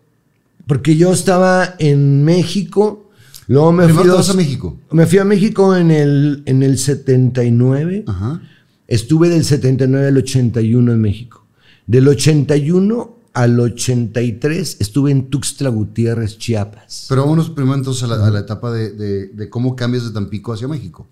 Porque 0.68 0.98
yo 0.98 1.14
estaba 1.14 1.76
en 1.80 2.26
México, 2.26 3.10
luego 3.48 3.72
me 3.72 3.88
fui, 3.88 4.06
dos- 4.06 4.30
a 4.30 4.34
México. 4.34 4.78
me 4.92 5.06
fui 5.06 5.20
a 5.20 5.24
México 5.24 5.74
en 5.76 5.90
el, 5.92 6.44
en 6.46 6.64
el 6.64 6.78
79. 6.78 8.04
Ajá. 8.08 8.42
Estuve 8.90 9.30
del 9.30 9.46
79 9.46 10.08
al 10.08 10.18
81 10.18 10.92
en 10.92 11.00
México. 11.02 11.46
Del 11.88 12.08
81 12.10 13.18
al 13.34 13.60
83 13.60 14.78
estuve 14.82 15.12
en 15.12 15.30
Tuxtla 15.30 15.70
Gutiérrez, 15.70 16.38
Chiapas. 16.38 17.06
Pero 17.08 17.22
vámonos 17.22 17.50
primero 17.52 17.76
entonces 17.78 18.04
a 18.04 18.08
la, 18.08 18.28
a 18.28 18.30
la 18.32 18.40
etapa 18.40 18.72
de, 18.74 18.92
de- 18.92 19.28
de 19.28 19.50
cómo 19.50 19.76
cambias 19.78 20.04
de 20.04 20.12
Tampico 20.12 20.52
hacia 20.52 20.68
México. 20.68 21.08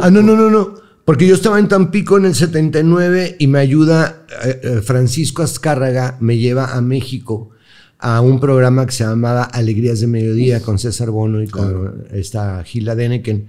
Ah, 0.00 0.10
no, 0.10 0.22
no, 0.22 0.36
no, 0.36 0.50
no. 0.50 0.74
Porque 1.04 1.26
yo 1.26 1.34
estaba 1.34 1.58
en 1.58 1.68
Tampico 1.68 2.16
en 2.16 2.24
el 2.24 2.34
79 2.34 3.36
y 3.38 3.46
me 3.46 3.58
ayuda 3.58 4.24
eh, 4.44 4.60
eh, 4.62 4.80
Francisco 4.82 5.42
Azcárraga, 5.42 6.16
me 6.20 6.38
lleva 6.38 6.74
a 6.74 6.80
México 6.80 7.50
a 7.98 8.20
un 8.20 8.40
programa 8.40 8.86
que 8.86 8.92
se 8.92 9.04
llamaba 9.04 9.44
Alegrías 9.44 10.00
de 10.00 10.06
Mediodía 10.06 10.60
con 10.60 10.78
César 10.78 11.10
Bono 11.10 11.42
y 11.42 11.48
con 11.48 12.06
esta 12.10 12.62
Gila 12.64 12.94
Deneken. 12.94 13.48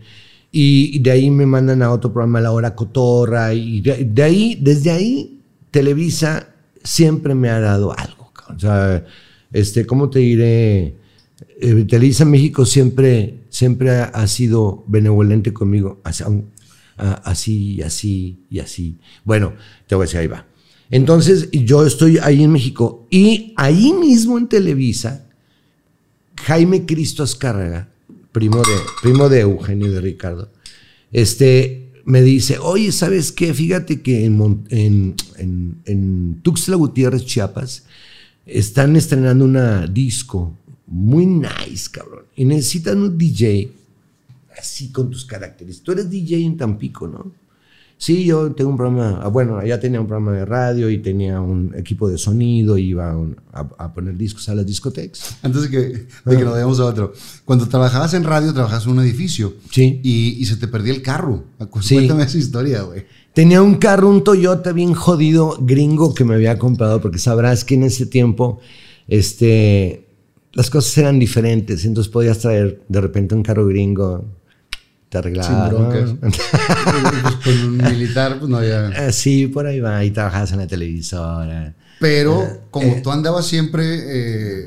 Y 0.51 0.99
de 0.99 1.11
ahí 1.11 1.30
me 1.30 1.45
mandan 1.45 1.82
a 1.82 1.91
otro 1.91 2.13
programa, 2.13 2.39
La 2.39 2.51
Hora 2.51 2.76
Cotorra. 2.76 3.53
Y 3.53 3.82
de, 3.82 4.05
de 4.05 4.24
ahí, 4.24 4.57
desde 4.61 4.91
ahí, 4.91 5.41
Televisa 5.72 6.47
siempre 6.84 7.36
me 7.36 7.49
ha 7.49 7.59
dado 7.59 7.97
algo. 7.97 8.32
O 8.55 8.59
sea, 8.59 9.03
este, 9.51 9.86
¿cómo 9.86 10.09
te 10.09 10.20
diré? 10.20 10.95
Eh, 11.59 11.86
Televisa 11.89 12.24
México 12.26 12.66
siempre, 12.66 13.39
siempre 13.56 13.89
ha, 13.89 14.28
sido 14.28 14.84
benevolente 14.86 15.53
conmigo, 15.53 16.01
así, 16.03 17.82
así 17.82 18.43
y 18.49 18.60
así. 18.60 18.97
Bueno, 19.24 19.53
te 19.88 19.95
voy 19.95 20.03
a 20.03 20.08
decir, 20.08 20.20
ahí 20.20 20.28
va. 20.28 20.45
Entonces 20.91 21.47
yo 21.53 21.86
estoy 21.86 22.18
ahí 22.18 22.43
en 22.43 22.51
México 22.51 23.08
y 23.10 23.53
ahí 23.56 23.93
mismo 23.93 24.38
en 24.38 24.49
Televisa, 24.49 25.30
Jaime 26.43 26.86
Cristo 26.86 27.24
Azcárraga, 27.24 27.88
primo 28.34 28.58
de, 28.58 28.76
primo 29.01 29.30
de 29.30 29.39
Eugenio 29.39 29.88
y 29.88 29.91
de 29.91 30.01
Ricardo, 30.01 30.51
este, 31.14 31.93
me 32.03 32.24
dice, 32.24 32.60
oye, 32.60 32.91
¿sabes 32.91 33.32
qué? 33.32 33.53
Fíjate 33.53 34.01
que 34.01 34.26
en- 34.26 35.16
en 35.38 36.39
Tuxtla 36.43 36.76
Gutiérrez, 36.76 37.24
Chiapas, 37.26 37.86
están 38.45 38.97
estrenando 38.97 39.45
una 39.45 39.88
disco 39.88 40.58
muy 40.88 41.25
nice, 41.25 41.89
cabrón. 41.91 42.23
Y 42.36 42.45
necesitan 42.45 42.99
un 43.01 43.17
DJ 43.17 43.71
así 44.59 44.89
con 44.91 45.09
tus 45.09 45.25
caracteres. 45.25 45.81
Tú 45.81 45.91
eres 45.91 46.09
DJ 46.09 46.45
en 46.45 46.57
Tampico, 46.57 47.07
¿no? 47.07 47.31
Sí, 47.97 48.25
yo 48.25 48.51
tengo 48.51 48.71
un 48.71 48.75
programa, 48.77 49.21
ah, 49.23 49.29
bueno, 49.29 49.65
ya 49.65 49.79
tenía 49.79 50.01
un 50.01 50.07
programa 50.07 50.33
de 50.38 50.43
radio 50.43 50.89
y 50.89 50.97
tenía 50.97 51.39
un 51.39 51.73
equipo 51.77 52.09
de 52.09 52.17
sonido, 52.17 52.77
iba 52.77 53.09
a, 53.11 53.17
un- 53.17 53.38
a- 53.53 53.69
a 53.77 53.93
poner 53.93 54.17
discos 54.17 54.49
a 54.49 54.55
las 54.55 54.65
discotecas. 54.65 55.38
Antes 55.41 55.61
de 55.63 55.69
que, 55.69 55.77
de 55.79 56.38
que 56.38 56.43
nos 56.43 56.51
vayamos 56.53 56.77
a 56.81 56.86
otro. 56.86 57.13
Cuando 57.45 57.69
trabajabas 57.69 58.13
en 58.13 58.25
radio, 58.25 58.51
trabajabas 58.53 58.86
en 58.86 58.91
un 58.91 58.99
edificio. 58.99 59.53
Sí. 59.71 60.01
Y, 60.03 60.36
y 60.39 60.45
se 60.45 60.57
te 60.57 60.67
perdía 60.67 60.93
el 60.93 61.01
carro. 61.01 61.45
Sí. 61.81 61.95
Cuéntame 61.95 62.23
esa 62.23 62.38
historia, 62.38 62.81
güey. 62.81 63.05
Tenía 63.33 63.61
un 63.61 63.75
carro, 63.75 64.09
un 64.09 64.25
Toyota 64.25 64.73
bien 64.73 64.93
jodido, 64.93 65.57
gringo, 65.61 66.13
que 66.13 66.25
me 66.25 66.36
había 66.36 66.59
comprado, 66.59 66.99
porque 67.01 67.17
sabrás 67.17 67.63
que 67.63 67.75
en 67.75 67.83
ese 67.83 68.05
tiempo, 68.05 68.59
este, 69.07 70.05
las 70.56 70.70
cosas 70.70 70.97
eran 70.97 71.20
diferentes, 71.20 71.86
entonces 71.86 72.12
podías 72.12 72.39
traer 72.39 72.82
de 72.88 73.01
repente 73.01 73.36
un 73.36 73.43
carro 73.43 73.68
gringo, 73.68 74.26
te 75.10 75.18
arreglaba. 75.20 75.70
Sin 75.70 75.78
broncas. 75.78 76.16
Pues 77.43 77.58
con 77.58 77.66
un 77.70 77.78
militar, 77.78 78.39
pues 78.39 78.49
no 78.49 78.58
había. 78.58 78.88
Ah, 78.88 79.12
sí, 79.12 79.47
por 79.47 79.68
ahí 79.68 79.80
va, 79.80 80.03
y 80.03 80.12
trabajabas 80.12 80.51
en 80.53 80.60
la 80.60 80.68
televisora. 80.68 81.76
Pero 81.99 82.64
como 82.72 83.01
tú 83.01 83.12
andabas 83.12 83.45
siempre. 83.45 83.84
eh, 83.86 84.62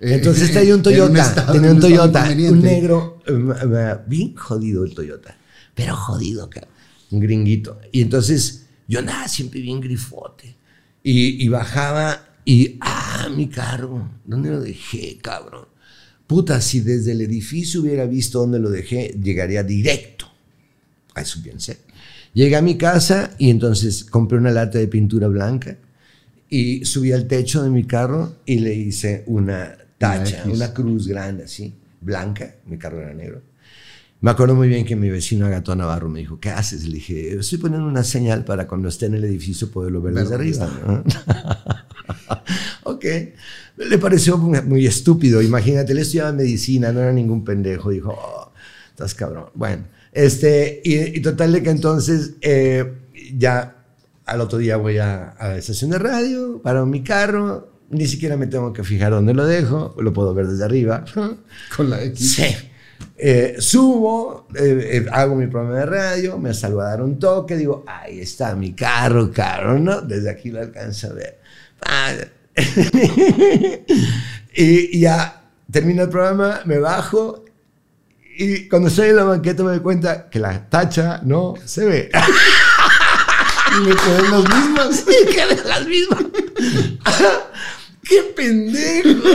eh, 0.00 0.14
Entonces 0.14 0.48
en- 0.48 0.54
tenía 0.54 0.74
un 0.76 0.82
Toyota, 0.82 1.22
estado- 1.22 1.52
tenía 1.52 1.70
en 1.70 1.74
un 1.76 1.80
Toyota, 1.82 2.28
un 2.50 2.62
negro, 2.62 3.22
eh, 3.26 3.32
eh, 3.32 3.96
bien 4.06 4.34
jodido 4.36 4.84
el 4.84 4.94
Toyota, 4.94 5.36
pero 5.74 5.94
jodido, 5.96 6.48
cabrón, 6.48 6.70
un 7.10 7.20
gringuito. 7.20 7.78
Y 7.92 8.00
entonces 8.02 8.66
yo 8.88 9.00
andaba 9.00 9.26
siempre 9.28 9.60
bien 9.60 9.80
grifote. 9.80 10.56
Y, 11.02 11.44
y 11.44 11.48
bajaba 11.48 12.24
y, 12.44 12.78
ah, 12.80 13.28
mi 13.34 13.48
carro, 13.48 14.10
¿dónde 14.24 14.50
lo 14.50 14.60
dejé, 14.60 15.18
cabrón? 15.18 15.66
Puta, 16.26 16.60
si 16.60 16.80
desde 16.80 17.12
el 17.12 17.22
edificio 17.22 17.80
hubiera 17.80 18.06
visto 18.06 18.38
dónde 18.38 18.58
lo 18.58 18.70
dejé, 18.70 19.16
llegaría 19.20 19.62
directo. 19.62 20.26
A 21.14 21.22
eso 21.22 21.40
pensé. 21.42 21.78
Llegué 22.32 22.56
a 22.56 22.62
mi 22.62 22.76
casa 22.76 23.34
y 23.38 23.50
entonces 23.50 24.04
compré 24.04 24.38
una 24.38 24.52
lata 24.52 24.78
de 24.78 24.86
pintura 24.86 25.26
blanca 25.26 25.76
y 26.48 26.84
subí 26.84 27.12
al 27.12 27.26
techo 27.26 27.62
de 27.62 27.70
mi 27.70 27.84
carro 27.84 28.36
y 28.46 28.60
le 28.60 28.74
hice 28.74 29.24
una 29.26 29.76
tacha, 29.98 30.44
una 30.46 30.72
cruz 30.72 31.08
grande 31.08 31.44
así, 31.44 31.74
blanca, 32.00 32.54
mi 32.66 32.78
carro 32.78 33.00
era 33.00 33.12
negro. 33.12 33.42
Me 34.22 34.30
acuerdo 34.30 34.54
muy 34.54 34.68
bien 34.68 34.84
que 34.84 34.96
mi 34.96 35.08
vecino 35.08 35.46
Agato 35.46 35.74
Navarro 35.74 36.10
me 36.10 36.20
dijo, 36.20 36.38
¿qué 36.38 36.50
haces? 36.50 36.84
Le 36.84 36.96
dije, 36.96 37.38
estoy 37.38 37.56
poniendo 37.56 37.86
una 37.86 38.04
señal 38.04 38.44
para 38.44 38.66
cuando 38.66 38.88
esté 38.88 39.06
en 39.06 39.14
el 39.14 39.24
edificio 39.24 39.70
poderlo 39.70 40.02
ver 40.02 40.12
desde 40.12 40.34
arriba. 40.34 40.70
¿no? 40.86 41.02
ok. 42.90 43.04
Le 43.78 43.98
pareció 43.98 44.36
muy, 44.36 44.60
muy 44.60 44.86
estúpido. 44.86 45.40
Imagínate, 45.40 45.92
él 45.92 45.98
estudiaba 45.98 46.32
medicina, 46.32 46.92
no 46.92 47.00
era 47.00 47.12
ningún 47.12 47.44
pendejo. 47.44 47.90
Dijo, 47.90 48.10
oh, 48.10 48.52
estás 48.90 49.14
cabrón. 49.14 49.46
Bueno, 49.54 49.84
este, 50.12 50.82
y, 50.84 51.18
y 51.18 51.22
total 51.22 51.52
de 51.52 51.62
que 51.62 51.70
entonces 51.70 52.34
eh, 52.42 52.92
ya 53.38 53.86
al 54.26 54.40
otro 54.42 54.58
día 54.58 54.76
voy 54.76 54.98
a, 54.98 55.30
a 55.30 55.48
la 55.48 55.56
estación 55.56 55.92
de 55.92 55.98
radio, 55.98 56.60
paro 56.62 56.84
mi 56.84 57.02
carro, 57.02 57.72
ni 57.88 58.06
siquiera 58.06 58.36
me 58.36 58.46
tengo 58.48 58.74
que 58.74 58.84
fijar 58.84 59.12
dónde 59.12 59.32
lo 59.32 59.46
dejo, 59.46 59.96
lo 59.98 60.12
puedo 60.12 60.34
ver 60.34 60.46
desde 60.46 60.64
arriba. 60.64 61.06
Con 61.74 61.88
la 61.88 62.02
X. 62.04 62.34
Sí. 62.34 62.44
Eh, 63.16 63.56
subo, 63.58 64.48
eh, 64.54 64.90
eh, 64.92 65.06
hago 65.12 65.34
mi 65.34 65.46
programa 65.46 65.78
de 65.80 65.86
radio, 65.86 66.38
me 66.38 66.52
dar 66.52 67.02
un 67.02 67.18
toque, 67.18 67.56
digo, 67.56 67.84
ahí 67.86 68.20
está 68.20 68.54
mi 68.54 68.72
carro, 68.72 69.30
carro, 69.30 69.78
¿no? 69.78 70.00
Desde 70.00 70.30
aquí 70.30 70.50
lo 70.50 70.60
alcanzo 70.60 71.08
a 71.08 71.12
ver. 71.12 71.40
Ah, 71.86 72.12
y, 74.54 74.96
y 74.96 75.00
ya 75.00 75.42
termino 75.70 76.02
el 76.02 76.08
programa, 76.08 76.62
me 76.64 76.78
bajo 76.78 77.44
y 78.42 78.68
cuando 78.70 78.88
estoy 78.88 79.10
en 79.10 79.16
la 79.16 79.24
banqueta 79.24 79.62
me 79.62 79.72
doy 79.72 79.80
cuenta 79.80 80.30
que 80.30 80.38
la 80.38 80.66
tacha 80.70 81.20
no 81.22 81.54
se 81.64 81.84
ve. 81.84 82.10
Y 83.72 83.80
me 83.86 83.94
quedé 83.94 84.18
en 84.18 84.30
las 84.30 84.48
mismas. 84.48 85.04
Y 85.22 85.26
quedé 85.32 85.68
las 85.68 85.86
mismas. 85.86 86.24
¡Qué 88.02 88.22
pendejo! 88.34 89.28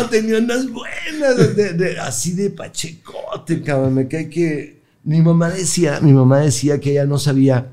No, 0.00 0.08
tenía 0.08 0.38
unas 0.38 0.66
buenas, 0.70 1.56
de- 1.56 1.72
de- 1.74 1.98
así 2.00 2.32
de 2.32 2.50
pachecote, 2.50 3.62
cabrón. 3.62 3.94
Me 3.94 4.08
cae 4.08 4.28
que 4.30 4.82
mi 5.04 5.20
mamá 5.20 5.50
decía, 5.50 6.00
mi 6.00 6.12
mamá 6.12 6.40
decía 6.40 6.80
que 6.80 6.92
ella 6.92 7.04
no 7.06 7.18
sabía 7.18 7.68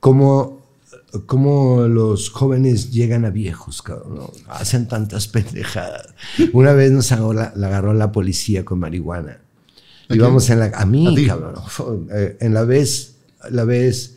cómo, 0.00 0.64
cómo 1.26 1.82
los 1.88 2.30
jóvenes 2.30 2.90
llegan 2.92 3.24
a 3.24 3.30
viejos, 3.30 3.82
cabrón. 3.82 4.14
¿no? 4.16 4.32
Hacen 4.48 4.88
tantas 4.88 5.28
pendejadas. 5.28 6.08
Una 6.52 6.72
vez 6.72 6.90
nos 6.92 7.10
agarró 7.12 7.32
la, 7.32 7.52
la 7.56 7.66
agarró 7.68 7.94
la 7.94 8.12
policía 8.12 8.64
con 8.64 8.78
marihuana. 8.78 9.38
¿A 10.08 10.14
Íbamos 10.14 10.46
quién? 10.46 10.62
en 10.62 10.70
la, 10.70 10.78
a 10.78 10.84
mí, 10.86 11.24
¿A 11.24 11.28
cabrón. 11.28 11.54
Eh, 12.12 12.36
En 12.40 12.54
la 12.54 12.64
vez, 12.64 13.14
la 13.50 13.64
vez, 13.64 14.16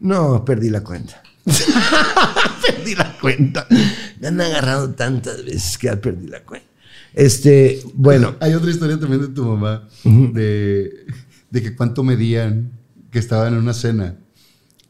no, 0.00 0.44
perdí 0.44 0.70
la 0.70 0.82
cuenta. 0.82 1.22
perdí 2.66 2.94
la 2.94 3.16
cuenta. 3.20 3.66
Me 4.20 4.28
han 4.28 4.40
agarrado 4.40 4.90
tantas 4.90 5.44
veces 5.44 5.78
que 5.78 5.86
ya 5.88 5.96
perdí 6.00 6.26
la 6.28 6.42
cuenta. 6.42 6.65
Este, 7.16 7.80
bueno, 7.94 8.36
Hay 8.40 8.52
otra 8.54 8.70
historia 8.70 9.00
también 9.00 9.22
de 9.22 9.28
tu 9.28 9.42
mamá, 9.44 9.88
de, 10.04 10.92
de 11.50 11.62
que 11.62 11.74
cuánto 11.74 12.04
medían, 12.04 12.72
que 13.10 13.18
estaban 13.18 13.54
en 13.54 13.58
una 13.60 13.72
cena, 13.72 14.18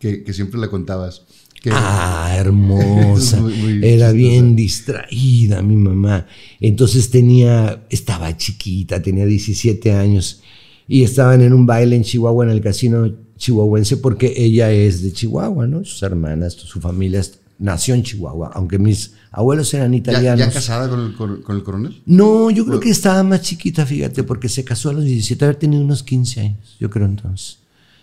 que, 0.00 0.22
que 0.24 0.32
siempre 0.34 0.58
la 0.60 0.68
contabas. 0.68 1.22
Que, 1.62 1.70
ah, 1.72 2.34
hermosa. 2.36 3.36
Es 3.36 3.42
muy- 3.42 3.54
muy 3.54 3.72
Era 3.78 4.08
chistosa. 4.08 4.12
bien 4.12 4.56
distraída 4.56 5.62
mi 5.62 5.76
mamá. 5.76 6.26
Entonces 6.60 7.10
tenía, 7.10 7.86
estaba 7.90 8.36
chiquita, 8.36 9.00
tenía 9.00 9.24
17 9.24 9.92
años 9.92 10.42
y 10.88 11.02
estaban 11.04 11.40
en 11.42 11.52
un 11.52 11.64
baile 11.64 11.96
en 11.96 12.02
Chihuahua, 12.02 12.44
en 12.44 12.50
el 12.50 12.60
casino 12.60 13.12
chihuahuense, 13.36 13.98
porque 13.98 14.32
ella 14.36 14.72
es 14.72 15.02
de 15.02 15.12
Chihuahua, 15.12 15.66
¿no? 15.66 15.84
Sus 15.84 16.02
hermanas, 16.02 16.54
su 16.54 16.80
familia 16.80 17.20
nació 17.58 17.94
en 17.94 18.02
Chihuahua, 18.02 18.50
aunque 18.54 18.78
mis 18.78 19.12
abuelos 19.30 19.72
eran 19.74 19.92
¿Ya, 19.92 19.98
italianos. 19.98 20.38
ya 20.46 20.52
casada 20.52 20.88
con 20.88 21.00
el, 21.06 21.14
con, 21.14 21.42
con 21.42 21.56
el 21.56 21.62
coronel? 21.62 22.02
No, 22.06 22.50
yo 22.50 22.64
creo 22.66 22.80
que 22.80 22.90
estaba 22.90 23.22
más 23.22 23.42
chiquita, 23.42 23.86
fíjate, 23.86 24.22
porque 24.24 24.48
se 24.48 24.64
casó 24.64 24.90
a 24.90 24.92
los 24.94 25.04
17, 25.04 25.44
haber 25.44 25.56
tenido 25.56 25.82
unos 25.82 26.02
15 26.02 26.40
años, 26.40 26.76
yo 26.80 26.90
creo 26.90 27.06
entonces. 27.06 27.58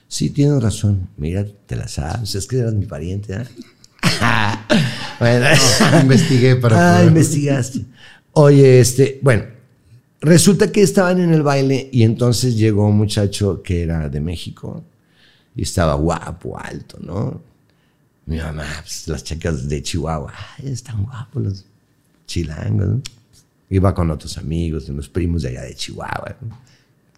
Sí, 0.08 0.30
tienes 0.30 0.62
razón. 0.62 1.08
Mira, 1.18 1.46
te 1.66 1.76
la 1.76 1.88
sabes, 1.88 2.36
es 2.36 2.46
que 2.48 2.58
eras 2.60 2.74
mi 2.74 2.86
pariente, 2.86 3.34
¿eh? 3.34 3.46
bueno, 5.20 5.46
Investigué 6.02 6.56
para 6.56 6.76
Ah, 6.76 6.96
poder- 6.98 7.08
investigaste. 7.10 7.86
Oye, 8.34 8.80
este, 8.80 9.20
bueno, 9.22 9.44
resulta 10.22 10.72
que 10.72 10.82
estaban 10.82 11.20
en 11.20 11.34
el 11.34 11.44
baile 11.44 11.90
y 11.92 12.04
entonces 12.04 12.56
llegó 12.58 12.88
un 12.88 12.98
muchacho 12.98 13.62
que 13.64 13.84
era 13.84 14.10
de 14.10 14.20
México 14.20 14.84
y 15.56 15.62
estaba 15.64 15.94
guapo, 15.96 16.58
alto, 16.60 16.98
¿no? 17.02 17.42
Mi 18.26 18.38
mamá, 18.38 18.66
pues, 18.82 19.08
las 19.08 19.24
chicas 19.24 19.68
de 19.68 19.82
Chihuahua, 19.82 20.34
están 20.64 21.04
guapos 21.04 21.44
los 21.44 21.66
chilangos. 22.26 23.02
Iba 23.70 23.94
con 23.94 24.10
otros 24.12 24.38
amigos, 24.38 24.88
unos 24.90 25.10
primos 25.10 25.42
de 25.42 25.50
allá 25.50 25.64
de 25.64 25.76
Chihuahua, 25.76 26.38
¿no? 26.42 26.58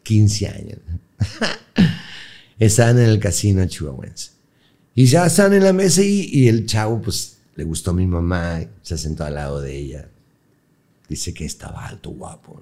15 0.03 0.47
años. 0.47 0.80
Estaban 2.60 2.99
en 2.99 3.10
el 3.10 3.20
casino 3.20 3.66
chihuahuense. 3.66 4.32
Y 4.93 5.06
ya 5.06 5.26
están 5.26 5.53
en 5.53 5.64
la 5.64 5.74
mesa 5.74 6.01
y, 6.01 6.30
y 6.32 6.47
el 6.47 6.66
chavo, 6.66 7.01
pues, 7.01 7.38
le 7.56 7.64
gustó 7.64 7.91
a 7.91 7.93
mi 7.93 8.08
mamá, 8.08 8.62
se 8.82 8.97
sentó 8.97 9.26
al 9.26 9.36
lado 9.36 9.62
de 9.62 9.76
ella. 9.76 10.10
Dice 11.10 11.34
que 11.34 11.45
estaba 11.45 11.86
alto, 11.86 12.12
guapo. 12.12 12.62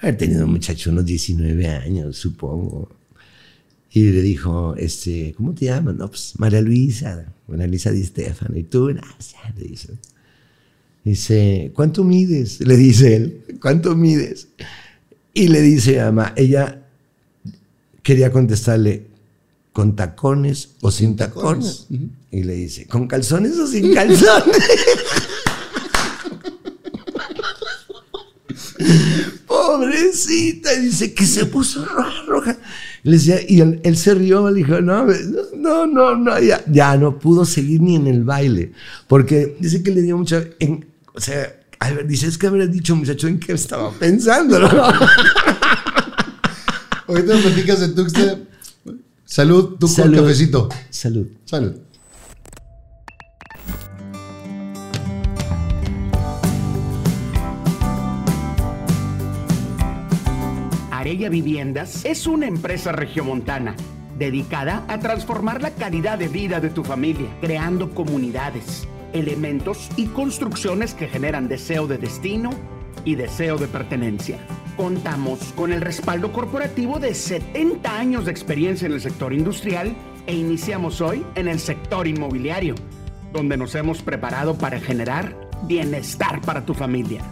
Haber 0.00 0.16
tenido 0.16 0.44
un 0.44 0.52
muchacho 0.52 0.90
unos 0.90 1.04
19 1.04 1.68
años, 1.68 2.16
supongo. 2.16 2.95
Y 3.92 4.10
le 4.10 4.20
dijo, 4.20 4.74
este, 4.76 5.32
¿cómo 5.36 5.54
te 5.54 5.66
llamas? 5.66 5.94
No, 5.94 6.08
pues 6.08 6.34
María 6.38 6.60
Luisa, 6.60 7.32
María 7.46 7.66
Luisa 7.66 7.90
Di 7.90 8.04
Stefano. 8.04 8.58
Y 8.58 8.64
tú, 8.64 8.90
pues, 9.16 9.32
ya, 9.32 9.54
le 9.56 9.68
dice. 9.68 9.88
Dice, 11.04 11.70
¿cuánto 11.74 12.02
mides? 12.02 12.60
Le 12.60 12.76
dice 12.76 13.14
él, 13.14 13.58
¿cuánto 13.60 13.94
mides? 13.94 14.48
Y 15.32 15.48
le 15.48 15.62
dice 15.62 16.00
a 16.00 16.06
mamá, 16.06 16.32
ella 16.36 16.82
quería 18.02 18.32
contestarle, 18.32 19.06
¿con 19.72 19.94
tacones 19.94 20.70
o 20.80 20.90
sin 20.90 21.14
tacones? 21.14 21.86
Y 22.32 22.42
le 22.42 22.54
dice, 22.54 22.86
¿con 22.86 23.06
calzones 23.06 23.56
o 23.58 23.66
sin 23.66 23.94
calzones? 23.94 24.56
Pobrecita, 29.46 30.74
dice 30.74 31.14
que 31.14 31.24
se 31.24 31.46
puso 31.46 31.84
roja, 31.84 32.22
roja. 32.26 32.58
Le 33.06 33.12
decía, 33.12 33.38
y 33.48 33.60
él, 33.60 33.80
él 33.84 33.96
se 33.96 34.14
rió, 34.14 34.50
le 34.50 34.56
dijo, 34.56 34.80
no, 34.80 35.06
no, 35.56 35.86
no, 35.86 36.16
no, 36.16 36.40
ya, 36.40 36.62
ya 36.66 36.96
no 36.96 37.18
pudo 37.18 37.44
seguir 37.44 37.80
ni 37.80 37.94
en 37.96 38.06
el 38.08 38.24
baile, 38.24 38.72
porque 39.06 39.56
dice 39.60 39.82
que 39.82 39.92
le 39.92 40.02
dio 40.02 40.18
mucha, 40.18 40.42
en- 40.58 40.84
o 41.14 41.20
sea, 41.20 41.54
a 41.78 41.90
ver, 41.92 42.06
dice, 42.06 42.26
es 42.26 42.36
que 42.36 42.48
haber 42.48 42.68
dicho, 42.70 42.96
muchacho, 42.96 43.28
¿en 43.28 43.38
qué 43.38 43.52
estaba 43.52 43.92
pensando? 43.92 44.58
no? 44.58 44.68
Ahorita 47.08 47.34
me 47.36 47.40
platicas 47.42 47.80
de 47.80 47.88
Tuxtla. 47.90 48.38
Salud, 49.24 49.76
tú 49.78 49.86
Salud. 49.88 50.20
cafecito. 50.22 50.68
Salud. 50.90 51.26
Salud. 51.44 51.72
Arella 61.06 61.28
Viviendas 61.28 62.04
es 62.04 62.26
una 62.26 62.48
empresa 62.48 62.90
regiomontana 62.90 63.76
dedicada 64.18 64.84
a 64.88 64.98
transformar 64.98 65.62
la 65.62 65.70
calidad 65.70 66.18
de 66.18 66.26
vida 66.26 66.58
de 66.58 66.68
tu 66.68 66.82
familia, 66.82 67.28
creando 67.40 67.94
comunidades, 67.94 68.88
elementos 69.12 69.88
y 69.94 70.06
construcciones 70.06 70.94
que 70.94 71.06
generan 71.06 71.46
deseo 71.46 71.86
de 71.86 71.98
destino 71.98 72.50
y 73.04 73.14
deseo 73.14 73.56
de 73.56 73.68
pertenencia. 73.68 74.40
Contamos 74.76 75.52
con 75.54 75.72
el 75.72 75.80
respaldo 75.80 76.32
corporativo 76.32 76.98
de 76.98 77.14
70 77.14 77.96
años 77.96 78.24
de 78.24 78.32
experiencia 78.32 78.86
en 78.86 78.94
el 78.94 79.00
sector 79.00 79.32
industrial 79.32 79.94
e 80.26 80.34
iniciamos 80.34 81.00
hoy 81.00 81.24
en 81.36 81.46
el 81.46 81.60
sector 81.60 82.08
inmobiliario, 82.08 82.74
donde 83.32 83.56
nos 83.56 83.76
hemos 83.76 84.02
preparado 84.02 84.58
para 84.58 84.80
generar 84.80 85.36
bienestar 85.68 86.40
para 86.40 86.66
tu 86.66 86.74
familia. 86.74 87.22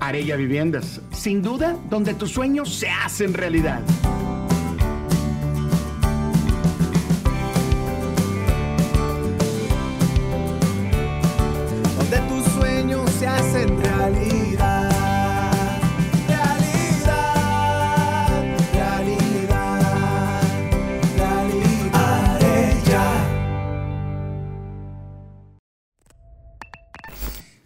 Arella 0.00 0.36
Viviendas, 0.36 1.00
sin 1.12 1.42
duda, 1.42 1.76
donde 1.88 2.14
tus 2.14 2.32
sueños 2.32 2.74
se 2.74 2.88
hacen 2.88 3.34
realidad. 3.34 3.80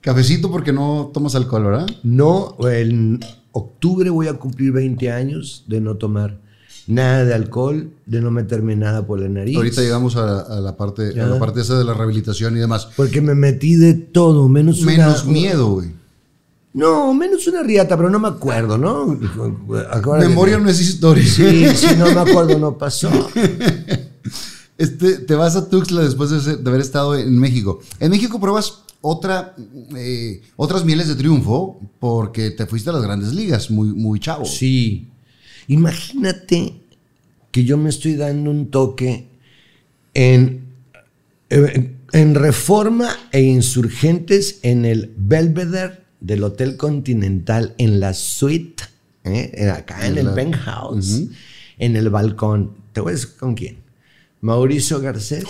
Cafecito 0.05 0.51
porque 0.51 0.73
no 0.73 1.11
tomas 1.15 1.35
alcohol, 1.35 1.65
¿verdad? 1.65 1.87
No, 2.03 2.57
en 2.69 3.21
octubre 3.53 4.11
voy 4.11 4.29
a 4.29 4.35
cumplir 4.35 4.71
20 4.73 5.11
años 5.11 5.65
de 5.67 5.81
no 5.81 5.97
tomar 5.97 6.39
nada 6.87 7.25
de 7.25 7.33
alcohol, 7.33 7.91
de 8.05 8.21
no 8.21 8.31
meterme 8.31 8.77
nada 8.77 9.07
por 9.07 9.19
la 9.21 9.29
nariz. 9.31 9.57
Ahorita 9.57 9.81
llegamos 9.81 10.17
a, 10.17 10.41
a 10.41 10.61
la 10.61 10.77
parte, 10.77 11.19
a 11.19 11.27
la 11.27 11.39
parte 11.39 11.63
esa 11.63 11.79
de 11.79 11.85
la 11.85 11.95
rehabilitación 11.95 12.55
y 12.57 12.61
demás. 12.61 12.89
Porque 12.97 13.23
me 13.23 13.35
metí 13.35 13.77
de 13.77 13.95
todo, 13.95 14.49
menos 14.49 14.83
una- 14.83 14.93
Menos 14.93 15.25
miedo, 15.25 15.69
güey. 15.73 15.93
No, 16.75 17.15
menos 17.15 17.47
una 17.47 17.63
riata, 17.63 17.97
pero 17.97 18.11
no 18.11 18.19
me 18.19 18.27
acuerdo, 18.29 18.77
¿no? 18.77 19.17
Acuérdate. 19.91 20.29
Memoria 20.29 20.59
no 20.59 20.69
es 20.69 20.81
historia. 20.81 21.25
Sí, 21.25 21.69
sí, 21.77 21.87
no 21.97 22.07
me 22.13 22.21
acuerdo, 22.31 22.59
no 22.59 22.77
pasó. 22.77 23.09
Este, 24.77 25.19
te 25.19 25.37
vas 25.37 25.55
a 25.55 25.69
Tuxtla 25.69 26.03
después 26.03 26.31
de 26.31 26.69
haber 26.69 26.81
estado 26.81 27.15
en 27.15 27.39
México. 27.39 27.79
En 28.01 28.11
México 28.11 28.41
pruebas 28.41 28.83
otra, 29.07 29.55
eh, 29.97 30.41
otras 30.57 30.85
mieles 30.85 31.09
de 31.09 31.15
triunfo 31.15 31.79
porque 32.01 32.51
te 32.51 32.65
fuiste 32.67 32.89
a 32.91 32.95
las 32.95 33.03
grandes 33.03 33.33
ligas, 33.35 33.71
muy, 33.71 33.89
muy 33.89 34.19
chavo. 34.19 34.45
Sí. 34.47 35.09
Imagínate 35.69 36.81
que 37.51 37.65
yo 37.65 37.77
me 37.77 37.91
estoy 37.91 38.17
dando 38.17 38.51
un 38.51 38.71
toque 38.71 39.29
en, 40.15 40.65
en, 41.51 41.97
en 42.13 42.35
Reforma 42.35 43.11
e 43.31 43.43
Insurgentes 43.43 44.61
en 44.63 44.85
el 44.85 45.13
Belvedere 45.17 46.01
del 46.21 46.43
Hotel 46.45 46.77
Continental, 46.77 47.75
en 47.79 48.01
la 48.01 48.15
suite, 48.15 48.85
¿eh? 49.25 49.71
acá 49.71 50.07
en 50.07 50.13
En 50.13 50.19
el 50.19 50.25
la- 50.27 50.35
penthouse, 50.35 51.25
en 51.79 51.97
el 51.97 52.09
balcón. 52.09 52.73
¿Te 52.93 53.01
voy 53.03 53.11
a 53.11 53.15
decir 53.17 53.37
con 53.39 53.55
quién? 53.55 53.77
Mauricio 54.41 55.01
Garcés, 55.01 55.45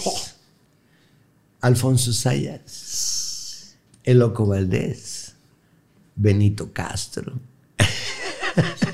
Alfonso 1.61 2.12
Sayas, 2.12 3.14
Eloco 4.05 4.46
Valdés, 4.46 5.34
Benito 6.16 6.72
Castro. 6.72 7.38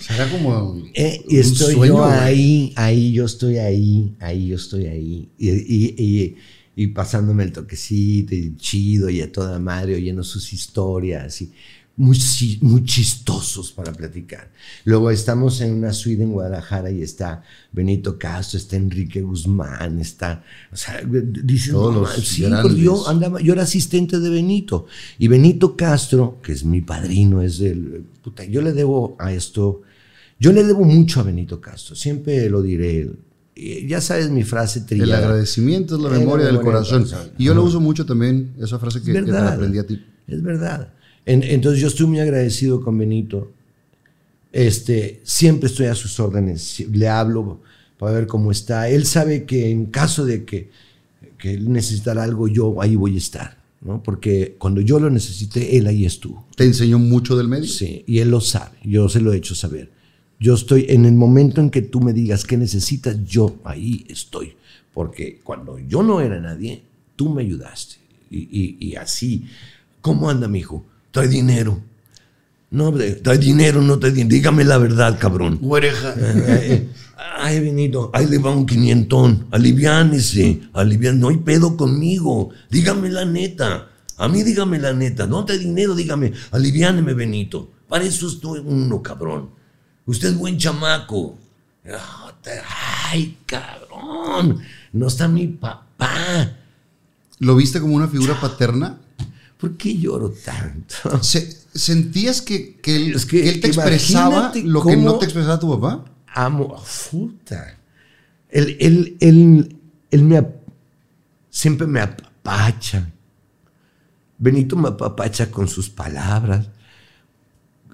Será 0.01 0.31
como. 0.31 0.83
Eh, 0.95 1.23
un 1.29 1.37
estoy 1.37 1.75
sueño, 1.75 1.95
yo 1.95 2.05
ahí, 2.05 2.73
ahí, 2.77 3.13
yo 3.13 3.25
estoy 3.27 3.59
ahí, 3.59 4.15
ahí, 4.21 4.49
yo 4.49 4.57
estoy 4.57 4.87
ahí. 4.87 5.29
Y, 5.39 5.51
y- 5.51 5.95
y- 5.99 6.37
y 6.77 6.87
pasándome 6.87 7.43
el 7.45 7.53
toquecito 7.53 8.35
y 8.35 8.57
chido 8.57 9.11
y 9.11 9.21
a 9.21 9.31
toda 9.31 9.59
madre 9.59 9.97
oyendo 9.97 10.23
sus 10.25 10.53
historias 10.55 11.43
y 11.43 11.53
muy, 12.01 12.19
muy 12.63 12.83
chistosos 12.85 13.73
para 13.73 13.93
platicar. 13.93 14.51
Luego 14.85 15.11
estamos 15.11 15.61
en 15.61 15.75
una 15.75 15.93
suite 15.93 16.23
en 16.23 16.33
Guadalajara 16.33 16.91
y 16.91 17.03
está 17.03 17.43
Benito 17.73 18.19
Castro, 18.19 18.59
está 18.59 18.77
Enrique 18.77 19.21
Guzmán, 19.21 19.99
está, 20.01 20.43
o 20.73 20.77
sea, 20.77 21.03
dices, 21.45 21.73
Todos 21.73 21.95
"No 21.95 22.01
los 22.01 22.13
sí, 22.27 22.47
porque 22.63 22.81
yo 22.81 23.07
andaba, 23.07 23.41
yo 23.43 23.53
era 23.53 23.65
asistente 23.65 24.19
de 24.19 24.31
Benito 24.31 24.87
y 25.19 25.29
Benito 25.29 25.77
Castro, 25.77 26.39
que 26.43 26.53
es 26.53 26.65
mi 26.65 26.81
padrino, 26.81 27.43
es 27.43 27.61
el, 27.61 28.03
puta, 28.25 28.45
yo 28.45 28.63
le 28.63 28.73
debo 28.73 29.17
a 29.19 29.33
esto, 29.35 29.83
yo 30.39 30.53
le 30.53 30.65
debo 30.65 30.85
mucho 30.85 31.21
a 31.21 31.25
Benito 31.25 31.61
Castro, 31.61 31.95
siempre 31.95 32.49
lo 32.49 32.63
diré. 32.63 33.11
Ya 33.87 34.01
sabes 34.01 34.31
mi 34.31 34.43
frase 34.43 34.79
El 34.79 34.87
trillada. 34.87 35.19
agradecimiento 35.19 35.97
es 35.97 36.01
la 36.03 36.09
memoria 36.09 36.47
del 36.47 36.55
memoria 36.55 36.79
del 36.81 36.89
corazón. 36.89 37.05
corazón. 37.05 37.31
Y 37.37 37.45
yo 37.45 37.53
lo 37.55 37.63
uso 37.63 37.79
mucho 37.79 38.07
también, 38.07 38.55
esa 38.59 38.79
frase 38.79 39.03
que, 39.03 39.13
que 39.13 39.31
aprendí 39.37 39.79
a 39.79 39.87
ti. 39.87 40.03
Es 40.27 40.43
verdad. 40.43 40.95
En- 41.27 41.43
entonces 41.43 41.81
yo 41.81 41.89
estoy 41.89 42.07
muy 42.07 42.21
agradecido 42.21 42.81
con 42.81 42.99
Benito. 42.99 43.51
Este, 44.53 45.21
siempre 45.23 45.69
estoy 45.69 45.87
a 45.87 45.95
sus 45.95 46.19
órdenes. 46.19 46.81
Le 46.91 47.09
hablo 47.09 47.61
para 47.99 48.13
ver 48.13 48.27
cómo 48.27 48.51
está. 48.51 48.89
Él 48.89 49.07
sabe 49.07 49.45
que 49.45 49.71
en 49.71 49.87
caso 49.87 50.25
de 50.25 50.45
que, 50.45 50.71
que 51.39 51.55
él 51.55 51.71
necesitara 51.73 52.23
algo, 52.25 52.49
yo 52.49 52.81
ahí 52.83 52.97
voy 52.97 53.15
a 53.15 53.19
estar. 53.19 53.59
¿no? 53.83 54.03
Porque 54.03 54.57
cuando 54.59 54.81
yo 54.81 54.99
lo 54.99 55.09
necesite, 55.09 55.77
él 55.79 55.87
ahí 55.87 56.05
estuvo. 56.05 56.47
¿Te 56.57 56.65
enseñó 56.65 56.99
mucho 56.99 57.37
del 57.37 57.49
medio? 57.49 57.67
Sí, 57.69 58.05
y 58.07 58.19
él 58.19 58.31
lo 58.31 58.41
sabe. 58.41 58.77
Yo 58.85 59.09
se 59.09 59.21
lo 59.21 59.33
he 59.33 59.37
hecho 59.37 59.55
saber. 59.55 59.91
Yo 60.39 60.55
estoy 60.55 60.87
en 60.89 61.05
el 61.05 61.13
momento 61.15 61.61
en 61.61 61.71
que 61.71 61.83
tú 61.83 62.01
me 62.01 62.13
digas 62.13 62.45
qué 62.45 62.57
necesitas, 62.57 63.23
yo 63.25 63.57
ahí 63.65 64.05
estoy. 64.09 64.55
Porque 64.93 65.41
cuando 65.45 65.79
yo 65.79 66.03
no 66.03 66.21
era 66.21 66.41
nadie, 66.41 66.83
tú 67.15 67.29
me 67.31 67.43
ayudaste. 67.43 67.97
Y, 68.31 68.39
y- 68.51 68.77
y 68.81 68.97
así. 68.97 69.45
¿Cómo 70.01 70.29
anda, 70.31 70.49
mijo? 70.49 70.85
Trae 71.11 71.29
dinero. 71.29 71.81
No, 72.71 72.89
hombre, 72.89 73.13
trae 73.17 73.39
dinero, 73.39 73.83
no 73.83 73.99
trae 73.99 74.13
dinero. 74.13 74.35
Dígame 74.35 74.65
la 74.65 74.79
verdad, 74.79 75.19
cabrón. 75.19 75.59
Güereja. 75.61 76.15
Eh, 76.17 76.45
eh, 76.47 76.89
Ay, 77.39 77.61
Benito, 77.61 78.11
ahí 78.15 78.27
le 78.27 78.39
va 78.39 78.51
un 78.51 78.67
quinientón. 78.67 79.47
Aliviánese, 79.51 80.61
alivian. 80.73 81.19
No 81.19 81.29
hay 81.29 81.39
pedo 81.39 81.77
conmigo. 81.77 82.51
Dígame 82.71 83.11
la 83.11 83.25
neta. 83.25 83.89
A 84.17 84.29
mí 84.29 84.43
dígame 84.43 84.79
la 84.79 84.93
neta. 84.93 85.27
No 85.27 85.45
te 85.45 85.59
dinero, 85.59 85.95
dígame. 85.95 86.33
Aliviáneme, 86.51 87.15
Benito. 87.15 87.71
Para 87.89 88.05
eso 88.05 88.29
estoy 88.29 88.61
uno, 88.65 89.03
cabrón. 89.03 89.51
Usted 90.07 90.29
es 90.29 90.39
buen 90.39 90.59
chamaco. 90.59 91.39
Ah, 91.87 92.33
Ay, 93.11 93.37
cabrón. 93.47 94.61
No 94.93 95.07
está 95.07 95.29
mi 95.29 95.47
papá. 95.47 96.57
¿Lo 97.39 97.57
viste 97.57 97.81
como 97.81 97.97
una 97.97 98.09
figura 98.09 98.39
paterna? 98.41 98.99
¿Por 99.61 99.77
qué 99.77 99.97
lloro 99.97 100.31
tanto? 100.31 101.23
Se- 101.23 101.59
¿Sentías 101.75 102.43
que, 102.43 102.77
que 102.83 102.97
él, 102.97 103.15
Es 103.15 103.27
que 103.27 103.43
que 103.43 103.49
él 103.49 103.61
te 103.61 103.69
expresaba 103.69 104.53
lo 104.65 104.83
que 104.85 104.97
no 104.97 105.19
te 105.19 105.25
expresaba 105.27 105.59
tu 105.61 105.71
papá? 105.79 106.05
amo, 106.35 106.83
puta. 107.11 107.77
Él, 108.49 108.77
él, 108.81 109.17
él, 109.21 109.77
él 110.11 110.23
me, 110.25 110.45
siempre 111.51 111.87
me 111.87 112.01
apapacha. 112.01 113.09
Benito 114.39 114.75
me 114.77 114.89
apapacha 114.89 115.51
con 115.51 115.69
sus 115.69 115.89
palabras, 115.91 116.69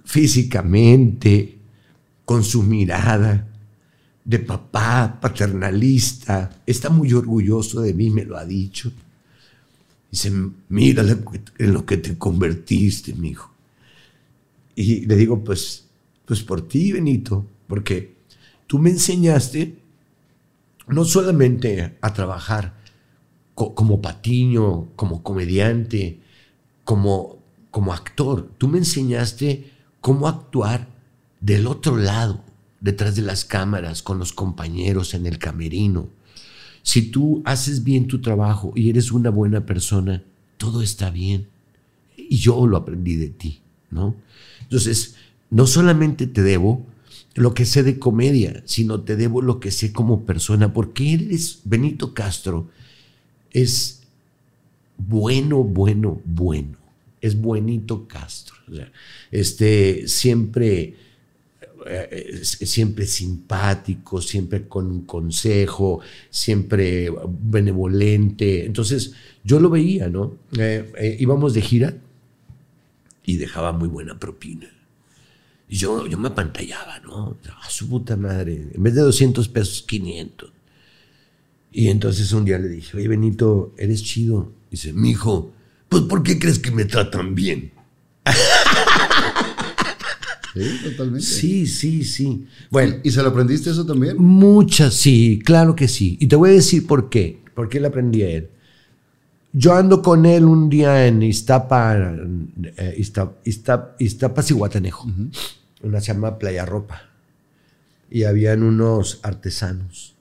físicamente, 0.04 1.58
con 2.24 2.42
su 2.44 2.62
mirada 2.62 3.46
de 4.24 4.38
papá 4.38 5.18
paternalista. 5.20 6.50
Está 6.66 6.88
muy 6.88 7.12
orgulloso 7.12 7.80
de 7.80 7.92
mí, 7.94 8.10
me 8.10 8.24
lo 8.24 8.36
ha 8.36 8.44
dicho. 8.44 8.92
Dice, 10.16 10.32
mira 10.68 11.02
en 11.58 11.72
lo 11.72 11.86
que 11.86 11.96
te 11.98 12.16
convertiste, 12.18 13.14
mi 13.14 13.28
hijo. 13.30 13.50
Y 14.74 15.06
le 15.06 15.16
digo, 15.16 15.42
pues, 15.42 15.86
pues 16.24 16.42
por 16.42 16.66
ti, 16.68 16.92
Benito, 16.92 17.46
porque 17.66 18.14
tú 18.66 18.78
me 18.78 18.90
enseñaste 18.90 19.76
no 20.88 21.04
solamente 21.04 21.96
a 22.00 22.12
trabajar 22.12 22.74
co- 23.54 23.74
como 23.74 24.02
patiño, 24.02 24.88
como 24.96 25.22
comediante, 25.22 26.20
como, 26.84 27.38
como 27.70 27.92
actor, 27.92 28.50
tú 28.58 28.68
me 28.68 28.78
enseñaste 28.78 29.72
cómo 30.00 30.28
actuar 30.28 30.88
del 31.40 31.66
otro 31.68 31.96
lado, 31.98 32.44
detrás 32.80 33.16
de 33.16 33.22
las 33.22 33.44
cámaras, 33.44 34.02
con 34.02 34.18
los 34.18 34.32
compañeros 34.32 35.14
en 35.14 35.26
el 35.26 35.38
camerino. 35.38 36.08
Si 36.86 37.02
tú 37.02 37.42
haces 37.44 37.82
bien 37.82 38.06
tu 38.06 38.20
trabajo 38.20 38.72
y 38.76 38.88
eres 38.90 39.10
una 39.10 39.30
buena 39.30 39.66
persona, 39.66 40.22
todo 40.56 40.82
está 40.82 41.10
bien. 41.10 41.48
Y 42.16 42.36
yo 42.36 42.64
lo 42.68 42.76
aprendí 42.76 43.16
de 43.16 43.28
ti, 43.28 43.58
¿no? 43.90 44.14
Entonces, 44.62 45.16
no 45.50 45.66
solamente 45.66 46.28
te 46.28 46.44
debo 46.44 46.86
lo 47.34 47.54
que 47.54 47.66
sé 47.66 47.82
de 47.82 47.98
comedia, 47.98 48.62
sino 48.66 49.00
te 49.00 49.16
debo 49.16 49.42
lo 49.42 49.58
que 49.58 49.72
sé 49.72 49.92
como 49.92 50.24
persona, 50.26 50.72
porque 50.72 51.14
eres 51.14 51.58
Benito 51.64 52.14
Castro, 52.14 52.70
es 53.50 54.02
bueno, 54.96 55.64
bueno, 55.64 56.22
bueno. 56.24 56.78
Es 57.20 57.34
buenito 57.36 58.06
Castro. 58.06 58.54
Este, 59.32 60.06
siempre, 60.06 60.94
eh, 61.88 62.40
siempre 62.44 63.06
simpático, 63.06 64.20
siempre 64.20 64.66
con 64.68 64.86
un 64.86 65.02
consejo, 65.06 66.00
siempre 66.30 67.12
benevolente. 67.28 68.64
Entonces, 68.64 69.12
yo 69.44 69.60
lo 69.60 69.70
veía, 69.70 70.08
¿no? 70.08 70.36
Eh, 70.58 70.92
eh, 70.98 71.16
íbamos 71.18 71.54
de 71.54 71.62
gira 71.62 71.96
y 73.24 73.36
dejaba 73.36 73.72
muy 73.72 73.88
buena 73.88 74.18
propina. 74.18 74.68
Y 75.68 75.76
yo, 75.76 76.06
yo 76.06 76.18
me 76.18 76.28
apantallaba, 76.28 77.00
¿no? 77.00 77.36
A 77.62 77.70
su 77.70 77.88
puta 77.88 78.16
madre. 78.16 78.68
En 78.74 78.82
vez 78.82 78.94
de 78.94 79.00
200 79.02 79.48
pesos, 79.48 79.82
500. 79.82 80.52
Y 81.72 81.88
entonces 81.88 82.32
un 82.32 82.44
día 82.44 82.58
le 82.58 82.68
dije, 82.68 82.96
oye 82.96 83.08
Benito, 83.08 83.74
eres 83.76 84.02
chido. 84.02 84.52
Dice, 84.70 84.92
mijo, 84.92 85.52
pues 85.88 86.02
¿por 86.04 86.22
qué 86.22 86.38
crees 86.38 86.58
que 86.58 86.70
me 86.70 86.84
tratan 86.84 87.34
bien? 87.34 87.72
Sí, 90.56 90.80
totalmente. 90.84 91.20
Sí, 91.26 91.66
sí, 91.66 92.04
sí. 92.04 92.46
Bueno, 92.70 92.96
¿Y 93.02 93.10
se 93.10 93.22
lo 93.22 93.28
aprendiste 93.28 93.70
eso 93.70 93.84
también? 93.84 94.16
muchas, 94.18 94.94
sí, 94.94 95.40
claro 95.44 95.76
que 95.76 95.86
sí. 95.88 96.16
Y 96.20 96.26
te 96.28 96.36
voy 96.36 96.50
a 96.50 96.52
decir 96.54 96.86
por 96.86 97.10
qué. 97.10 97.42
¿Por 97.54 97.68
qué 97.68 97.80
le 97.80 97.88
aprendí 97.88 98.22
a 98.22 98.30
él? 98.30 98.50
Yo 99.52 99.74
ando 99.74 100.02
con 100.02 100.26
él 100.26 100.44
un 100.44 100.68
día 100.68 101.06
en 101.06 101.22
Iztapa, 101.22 101.96
eh, 102.76 102.94
Izta- 102.98 103.32
Izta- 103.44 103.94
Iztapas 103.98 104.50
y 104.50 104.54
Guatanejo. 104.54 105.08
Una 105.82 106.00
se 106.00 106.12
llama 106.12 106.38
Playa 106.38 106.66
Ropa. 106.66 107.02
Y 108.10 108.24
habían 108.24 108.62
unos 108.62 109.20
artesanos. 109.22 110.14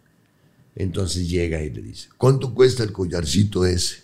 Entonces 0.76 1.30
llega 1.30 1.62
y 1.64 1.70
le 1.70 1.82
dice, 1.82 2.10
¿cuánto 2.18 2.54
cuesta 2.54 2.84
el 2.84 2.92
collarcito 2.92 3.66
ese? 3.66 4.04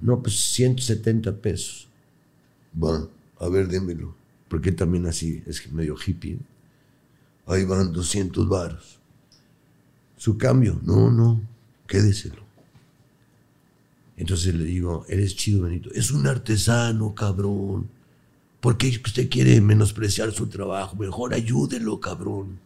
No, 0.00 0.20
pues 0.22 0.34
170 0.52 1.32
pesos. 1.36 1.88
Va, 2.82 3.08
a 3.40 3.48
ver, 3.48 3.68
démelo. 3.68 4.14
Porque 4.54 4.70
también 4.70 5.04
así, 5.06 5.42
es 5.48 5.72
medio 5.72 5.96
hippie. 5.96 6.38
Ahí 7.44 7.64
van 7.64 7.92
200 7.92 8.48
varos. 8.48 9.00
Su 10.16 10.38
cambio, 10.38 10.78
no, 10.84 11.10
no, 11.10 11.42
quédeselo. 11.88 12.44
Entonces 14.16 14.54
le 14.54 14.62
digo, 14.62 15.04
eres 15.08 15.34
chido, 15.34 15.62
Benito. 15.62 15.90
Es 15.92 16.12
un 16.12 16.28
artesano, 16.28 17.16
cabrón. 17.16 17.90
¿Por 18.60 18.78
qué 18.78 18.96
usted 19.04 19.28
quiere 19.28 19.60
menospreciar 19.60 20.30
su 20.30 20.46
trabajo? 20.46 20.94
Mejor 20.94 21.34
ayúdelo, 21.34 21.98
cabrón. 21.98 22.60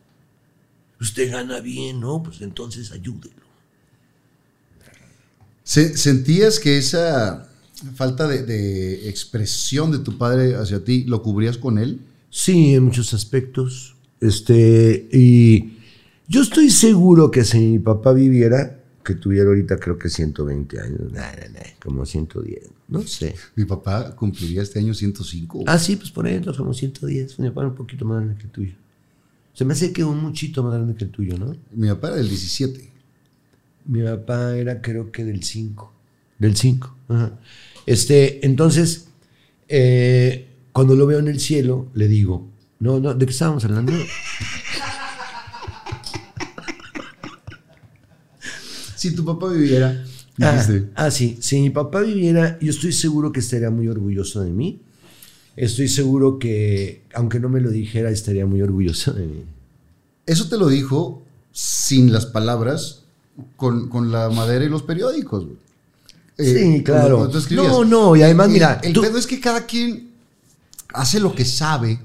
Usted 1.01 1.33
gana 1.33 1.61
bien, 1.61 2.01
¿no? 2.01 2.23
Pues 2.23 2.43
entonces 2.43 2.93
ayúdelo. 2.93 3.47
Se- 5.65 5.97
¿Sentías 5.97 6.59
que 6.61 6.77
esa 6.77 7.48
falta 7.95 8.27
de, 8.27 8.43
de 8.45 9.09
expresión 9.09 9.91
de 9.91 9.99
tu 9.99 10.19
padre 10.19 10.57
hacia 10.57 10.85
ti 10.85 11.05
lo 11.05 11.23
cubrías 11.23 11.59
con 11.59 11.79
él? 11.79 12.01
Sí, 12.31 12.75
en 12.75 12.85
muchos 12.85 13.15
aspectos. 13.15 13.97
Este, 14.21 15.09
y 15.13 15.79
yo 16.27 16.43
estoy 16.43 16.71
seguro 16.71 17.31
que 17.31 17.45
si 17.45 17.59
mi 17.59 17.79
papá 17.79 18.13
viviera, 18.13 18.81
que 19.05 19.15
tuviera 19.15 19.49
ahorita 19.49 19.79
creo 19.79 19.99
que 19.99 20.11
120 20.11 20.81
años, 20.81 21.13
nah, 21.13 21.33
nah, 21.33 21.49
nah, 21.53 21.61
como 21.83 22.05
110, 22.05 22.69
no 22.89 23.03
sé. 23.03 23.35
Mi 23.57 23.65
papá 23.65 24.15
cumpliría 24.15 24.63
este 24.63 24.81
año 24.81 24.93
105. 24.93 25.65
Ah, 25.67 25.79
sí, 25.79 25.97
pues 25.97 26.11
por 26.11 26.27
ejemplo, 26.27 26.55
como 26.55 26.75
110, 26.75 27.39
mi 27.39 27.49
papá 27.49 27.63
era 27.63 27.71
un 27.71 27.77
poquito 27.77 28.05
más 28.05 28.19
grande 28.19 28.37
que 28.37 28.45
el 28.45 28.51
tuyo. 28.51 28.75
Se 29.55 29.65
me 29.65 29.73
hace 29.73 29.93
que 29.93 30.05
un 30.05 30.21
muchito 30.21 30.63
más 30.63 30.75
grande 30.75 30.95
que 30.95 31.05
el 31.05 31.11
tuyo, 31.11 31.39
¿no? 31.39 31.57
Mi 31.73 31.89
papá 31.89 32.09
era 32.09 32.17
del 32.19 32.29
17. 32.29 32.93
Mi 33.87 34.03
papá 34.03 34.57
era 34.57 34.83
creo 34.83 35.11
que 35.11 35.25
del 35.25 35.43
5. 35.43 35.93
Del 36.39 36.57
5. 36.57 36.97
Ajá. 37.09 37.41
Este, 37.89 38.45
entonces, 38.45 39.09
eh, 39.67 40.47
cuando 40.73 40.95
lo 40.95 41.07
veo 41.07 41.21
en 41.21 41.29
el 41.29 41.41
cielo, 41.41 41.87
le 41.95 42.07
digo, 42.07 42.47
no, 42.81 43.01
no, 43.01 43.15
¿de 43.15 43.25
qué 43.25 43.33
estábamos 43.33 43.65
hablando? 43.65 43.93
Si 48.95 49.15
tu 49.15 49.25
papá 49.25 49.49
viviera, 49.53 50.05
Ah, 50.41 50.61
ah, 50.97 51.11
sí. 51.11 51.39
Si 51.41 51.61
mi 51.61 51.71
papá 51.71 52.01
viviera, 52.01 52.59
yo 52.61 52.71
estoy 52.71 52.93
seguro 52.93 53.33
que 53.33 53.41
estaría 53.41 53.71
muy 53.71 53.89
orgulloso 53.89 54.43
de 54.43 54.51
mí. 54.51 54.81
Estoy 55.57 55.89
seguro 55.89 56.39
que, 56.39 57.03
aunque 57.15 57.41
no 57.41 57.49
me 57.49 57.61
lo 57.61 57.71
dijera, 57.71 58.11
estaría 58.11 58.45
muy 58.45 58.61
orgulloso 58.61 59.13
de 59.13 59.27
mí. 59.27 59.45
eso 60.27 60.49
te 60.49 60.59
lo 60.59 60.69
dijo 60.69 61.23
sin 61.53 62.13
las 62.13 62.27
palabras, 62.27 63.05
con, 63.57 63.89
con 63.89 64.11
la 64.13 64.29
madera 64.31 64.65
y 64.65 64.69
los 64.69 64.83
periódicos. 64.83 65.45
güey. 65.47 65.68
Sí, 66.39 66.55
cuando- 66.55 66.85
claro. 66.85 67.17
cuando 67.17 67.33
tú 67.33 67.39
escribías. 67.39 67.67
No, 67.69 67.85
no, 67.85 68.17
y 68.17 68.23
además, 68.23 68.47
El- 68.47 68.53
mira, 68.53 68.81
El 68.83 68.93
tú- 68.93 69.03
pedo 69.03 69.19
es 69.19 69.27
que 69.27 69.41
cada 69.41 69.67
quien 69.67 70.11
hace 70.95 71.19
lo 71.21 71.35
que 71.35 71.45
sabe, 71.45 71.99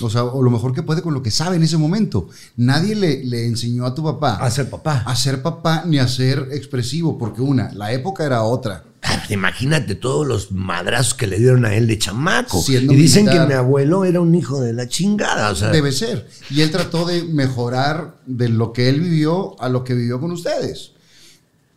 o 0.00 0.10
sea, 0.10 0.24
o 0.24 0.42
lo 0.42 0.50
mejor 0.50 0.74
que 0.74 0.82
puede 0.82 1.00
con 1.02 1.14
lo 1.14 1.22
que 1.22 1.30
sabe 1.30 1.56
en 1.56 1.62
ese 1.62 1.76
momento. 1.76 2.28
Nadie 2.56 2.94
le, 2.96 3.24
le 3.24 3.46
enseñó 3.46 3.86
a 3.86 3.94
tu 3.94 4.02
papá 4.02 4.36
A 4.36 4.50
ser 4.50 4.68
papá. 4.68 5.04
a 5.06 5.14
ser 5.14 5.40
papá 5.42 5.84
ni 5.86 5.98
a 5.98 6.08
ser 6.08 6.48
expresivo, 6.52 7.16
porque 7.16 7.40
una, 7.42 7.72
la 7.72 7.92
época 7.92 8.24
era 8.24 8.42
otra. 8.42 8.82
Pues 9.00 9.30
Imagínate 9.30 9.94
todos 9.94 10.26
los 10.26 10.50
madrazos 10.50 11.14
que 11.14 11.28
le 11.28 11.38
dieron 11.38 11.64
a 11.64 11.74
él 11.76 11.86
de 11.86 11.96
chamaco. 11.96 12.60
Siendo 12.60 12.92
y 12.92 12.96
dicen 12.96 13.26
militar. 13.26 13.46
que 13.46 13.54
mi 13.54 13.56
abuelo 13.56 14.04
era 14.04 14.20
un 14.20 14.34
hijo 14.34 14.60
de 14.60 14.72
la 14.72 14.88
chingada. 14.88 15.50
O 15.50 15.54
sea, 15.54 15.68
Debe 15.70 15.92
ser. 15.92 16.28
Y 16.50 16.62
él 16.62 16.72
trató 16.72 17.04
de 17.06 17.22
mejorar 17.22 18.16
de 18.26 18.48
lo 18.48 18.72
que 18.72 18.88
él 18.88 19.00
vivió 19.00 19.60
a 19.62 19.68
lo 19.68 19.84
que 19.84 19.94
vivió 19.94 20.18
con 20.20 20.32
ustedes. 20.32 20.90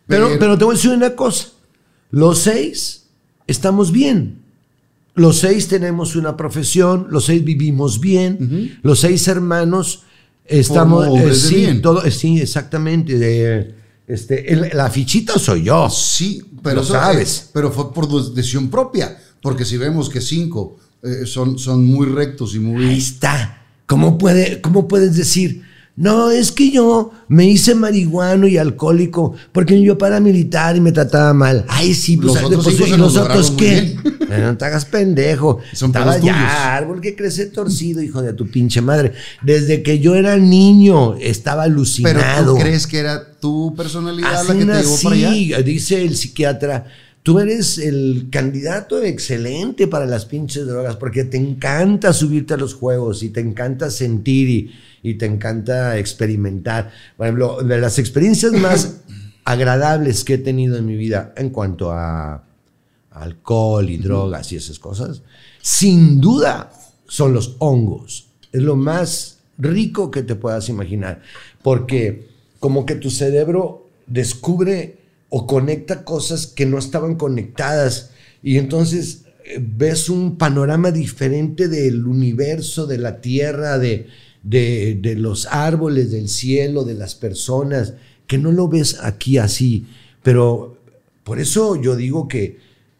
pero, 0.07 0.27
pero 0.39 0.57
te 0.57 0.65
voy 0.65 0.73
a 0.73 0.77
decir 0.77 0.89
una 0.89 1.15
cosa. 1.15 1.49
Los 2.11 2.39
seis 2.39 3.03
estamos 3.47 3.91
bien. 3.91 4.39
Los 5.15 5.39
seis 5.39 5.67
tenemos 5.67 6.15
una 6.15 6.37
profesión, 6.37 7.07
los 7.09 7.25
seis 7.25 7.43
vivimos 7.43 7.99
bien, 7.99 8.79
los 8.83 8.99
seis 9.01 9.27
hermanos 9.27 10.03
estamos... 10.45 11.07
Hombres 11.07 11.43
de 11.43 11.49
sí, 11.49 11.55
bien. 11.55 11.81
todo- 11.81 12.03
eh, 12.05 12.11
sí, 12.11 12.39
exactamente. 12.39 13.17
de- 13.17 13.75
este, 14.07 14.51
el- 14.53 14.69
la 14.73 14.89
fichita 14.89 15.37
soy 15.37 15.63
yo. 15.63 15.89
Sí, 15.89 16.41
pero 16.63 16.77
Lo 16.77 16.81
eso, 16.83 16.93
sabes. 16.93 17.37
eh, 17.37 17.49
pero 17.53 17.71
fue 17.71 17.93
por 17.93 18.07
decisión 18.33 18.69
propia. 18.69 19.17
Porque 19.41 19.65
si 19.65 19.77
vemos 19.77 20.09
que 20.09 20.21
cinco 20.21 20.77
eh, 21.03 21.25
son, 21.25 21.59
son 21.59 21.85
muy 21.85 22.07
rectos 22.07 22.53
y 22.55 22.57
Ahí 22.57 22.63
muy. 22.63 22.97
está. 22.97 23.63
¿Cómo, 23.85 24.17
puede, 24.17 24.61
¿Cómo 24.61 24.87
puedes 24.87 25.15
decir? 25.15 25.63
No, 25.99 26.31
es 26.31 26.53
que 26.53 26.71
yo 26.71 27.11
me 27.27 27.45
hice 27.45 27.75
marihuano 27.75 28.47
y 28.47 28.57
alcohólico 28.57 29.35
porque 29.51 29.75
mi 29.75 29.85
papá 29.89 30.07
era 30.07 30.21
militar 30.21 30.77
y 30.77 30.79
me 30.79 30.93
trataba 30.93 31.33
mal. 31.33 31.65
Ay, 31.67 31.93
sí, 31.93 32.15
pues, 32.15 32.35
Los 32.35 32.43
otros 32.45 32.63
pues, 32.63 32.75
hijos 32.75 32.87
¿y 32.87 32.91
se 32.91 32.97
los 32.97 33.13
los 33.13 33.23
otros 33.23 33.49
lograron 33.51 33.57
qué? 33.57 34.19
No 34.39 34.57
te 34.57 34.63
hagas 34.63 34.85
pendejo. 34.85 35.59
Son 35.73 35.89
Estaba 35.89 36.13
tuyos. 36.17 36.27
ya, 36.37 36.77
árbol 36.77 37.01
que 37.01 37.17
crece 37.17 37.47
torcido, 37.47 38.01
hijo 38.01 38.21
de 38.21 38.31
tu 38.31 38.47
pinche 38.49 38.79
madre. 38.79 39.11
Desde 39.41 39.83
que 39.83 39.99
yo 39.99 40.15
era 40.15 40.37
niño 40.37 41.15
estaba 41.15 41.63
Pero 41.63 41.73
alucinado. 41.73 42.53
tú 42.55 42.61
crees 42.61 42.87
que 42.87 42.99
era 42.99 43.31
tu 43.33 43.73
personalidad 43.75 44.47
la 44.47 44.53
que 44.53 44.65
te 44.65 44.81
llevó 44.81 44.97
para 45.03 45.15
allá. 45.15 45.61
dice 45.63 46.01
el 46.01 46.15
psiquiatra. 46.15 46.85
Tú 47.23 47.39
eres 47.39 47.77
el 47.77 48.27
candidato 48.31 49.03
excelente 49.03 49.87
para 49.87 50.05
las 50.05 50.25
pinches 50.25 50.65
drogas 50.65 50.95
porque 50.95 51.25
te 51.25 51.35
encanta 51.35 52.13
subirte 52.13 52.53
a 52.53 52.57
los 52.57 52.73
juegos 52.73 53.21
y 53.21 53.29
te 53.29 53.41
encanta 53.41 53.91
sentir 53.91 54.47
y, 54.47 54.71
y 55.01 55.15
te 55.15 55.25
encanta 55.25 55.97
experimentar. 55.97 56.91
Por 57.17 57.27
ejemplo, 57.27 57.61
de 57.63 57.79
las 57.79 57.99
experiencias 57.99 58.53
más 58.53 59.01
agradables 59.45 60.23
que 60.23 60.35
he 60.35 60.37
tenido 60.37 60.77
en 60.77 60.85
mi 60.85 60.95
vida 60.95 61.33
en 61.37 61.49
cuanto 61.49 61.91
a 61.91 62.43
alcohol 63.11 63.89
y 63.89 63.97
drogas 63.97 64.51
y 64.51 64.55
esas 64.55 64.79
cosas, 64.79 65.21
sin 65.61 66.21
duda 66.21 66.71
son 67.07 67.33
los 67.33 67.55
hongos. 67.59 68.27
Es 68.51 68.61
lo 68.61 68.75
más 68.75 69.39
rico 69.57 70.09
que 70.09 70.23
te 70.23 70.35
puedas 70.35 70.69
imaginar, 70.69 71.21
porque 71.61 72.29
como 72.59 72.85
que 72.85 72.95
tu 72.95 73.09
cerebro 73.09 73.87
descubre 74.07 74.97
o 75.29 75.45
conecta 75.45 76.03
cosas 76.03 76.47
que 76.47 76.65
no 76.65 76.77
estaban 76.77 77.15
conectadas 77.15 78.11
y 78.41 78.57
entonces 78.57 79.25
eh, 79.45 79.59
ves 79.61 80.09
un 80.09 80.37
panorama 80.37 80.91
diferente 80.91 81.67
del 81.67 82.05
universo, 82.07 82.87
de 82.87 82.97
la 82.97 83.21
tierra, 83.21 83.77
de, 83.77 84.07
de, 84.43 84.97
de 85.01 85.15
los 85.15 85.45
árboles, 85.47 86.11
del 86.11 86.29
cielo, 86.29 86.83
de 86.83 86.95
las 86.95 87.15
personas, 87.15 87.93
que 88.27 88.37
no 88.37 88.51
lo 88.51 88.67
ves 88.67 88.99
aquí 89.01 89.37
así. 89.37 89.87
Pero 90.23 90.77
por 91.23 91.39
eso 91.39 91.81
yo 91.81 91.95
digo 91.95 92.27
que, 92.27 92.59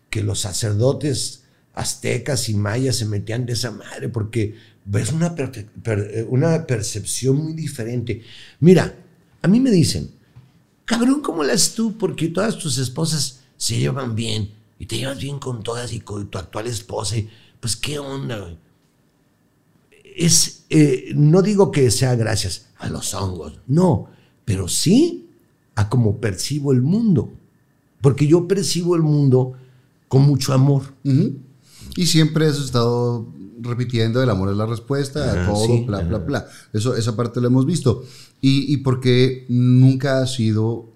que 0.09 0.23
los 0.23 0.39
sacerdotes 0.39 1.43
aztecas 1.73 2.49
y 2.49 2.55
mayas 2.55 2.97
se 2.97 3.05
metían 3.05 3.45
de 3.45 3.53
esa 3.53 3.71
madre, 3.71 4.09
porque 4.09 4.55
ves 4.85 5.11
una, 5.11 5.35
eh, 5.37 6.25
una 6.29 6.65
percepción 6.65 7.37
muy 7.37 7.53
diferente. 7.53 8.21
Mira, 8.59 8.95
a 9.41 9.47
mí 9.47 9.59
me 9.59 9.71
dicen 9.71 10.09
Cabrón, 10.89 11.21
¿cómo 11.21 11.43
haces 11.43 11.75
tú? 11.75 11.95
Porque 11.99 12.29
todas 12.29 12.57
tus 12.57 12.79
esposas 12.79 13.41
se 13.57 13.77
llevan 13.77 14.15
bien 14.15 14.49
y 14.79 14.87
te 14.87 14.97
llevas 14.97 15.19
bien 15.19 15.37
con 15.37 15.61
todas 15.61 15.93
y 15.93 15.99
con 15.99 16.31
tu 16.31 16.39
actual 16.39 16.65
esposa. 16.65 17.15
pues, 17.59 17.75
¿qué 17.75 17.99
onda? 17.99 18.57
Es, 20.25 20.65
eh, 20.69 21.11
no 21.15 21.41
digo 21.41 21.71
que 21.71 21.89
sea 21.91 22.15
gracias 22.15 22.67
a 22.77 22.89
los 22.89 23.13
hongos, 23.13 23.59
no, 23.67 24.07
pero 24.45 24.67
sí 24.67 25.27
a 25.75 25.89
cómo 25.89 26.17
percibo 26.17 26.71
el 26.73 26.81
mundo. 26.81 27.31
Porque 28.01 28.27
yo 28.27 28.47
percibo 28.47 28.95
el 28.95 29.01
mundo 29.01 29.53
con 30.07 30.21
mucho 30.23 30.53
amor. 30.53 30.83
Y 31.95 32.05
siempre 32.05 32.47
has 32.47 32.57
estado 32.59 33.27
repitiendo 33.61 34.23
el 34.23 34.29
amor 34.29 34.49
es 34.51 34.57
la 34.57 34.65
respuesta, 34.65 35.31
a 35.31 35.43
Ah, 35.43 35.47
todo, 35.47 35.65
sí, 35.65 35.83
bla, 35.85 35.99
bla, 36.01 36.19
bla. 36.19 36.47
Eso, 36.71 36.95
esa 36.95 37.15
parte 37.15 37.41
la 37.41 37.47
hemos 37.47 37.65
visto. 37.65 38.03
Y, 38.41 38.73
y 38.73 38.77
porque 38.77 39.45
nunca 39.49 40.21
has 40.21 40.33
sido 40.35 40.87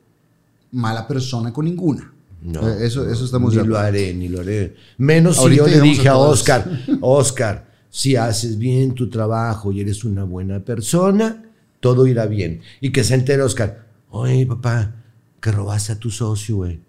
mala 0.72 1.08
persona 1.08 1.52
con 1.52 1.66
ninguna. 1.66 2.14
No, 2.41 2.68
Eh, 2.68 2.86
eso, 2.86 3.10
eso 3.10 3.24
estamos 3.26 3.56
ni 3.56 3.64
lo 3.64 3.78
haré, 3.78 4.14
ni 4.14 4.28
lo 4.28 4.41
haré. 4.41 4.76
Menos 4.98 5.38
si 5.38 5.56
yo 5.56 5.68
le 5.68 5.80
dije 5.82 6.08
a 6.10 6.14
a. 6.14 6.18
Oscar, 6.18 6.70
Oscar, 7.02 7.73
si 7.94 8.15
haces 8.15 8.57
bien 8.57 8.95
tu 8.95 9.07
trabajo 9.07 9.72
y 9.72 9.80
eres 9.80 10.03
una 10.03 10.24
buena 10.24 10.60
persona, 10.60 11.45
todo 11.80 12.07
irá 12.07 12.26
bien. 12.26 12.64
Y 12.82 12.91
que 12.91 13.03
se 13.03 13.14
entere 13.14 13.44
Oscar, 13.44 13.86
oye 14.10 14.48
papá, 14.48 14.95
que 15.40 15.52
robaste 15.52 15.91
a 15.91 15.99
tu 15.99 16.10
socio, 16.10 16.56
güey. 16.56 16.80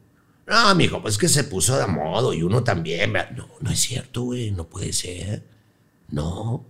No, 0.47 0.57
amigo, 0.57 1.03
pues 1.03 1.19
que 1.19 1.29
se 1.29 1.45
puso 1.45 1.77
de 1.77 1.87
modo 1.87 2.33
y 2.33 2.43
uno 2.43 2.65
también. 2.65 3.13
¿verdad? 3.13 3.37
No, 3.37 3.49
no 3.61 3.71
es 3.71 3.81
cierto, 3.81 4.23
güey, 4.23 4.51
no 4.53 4.65
puede 4.65 4.95
ser. 4.95 5.43
No. 6.11 6.65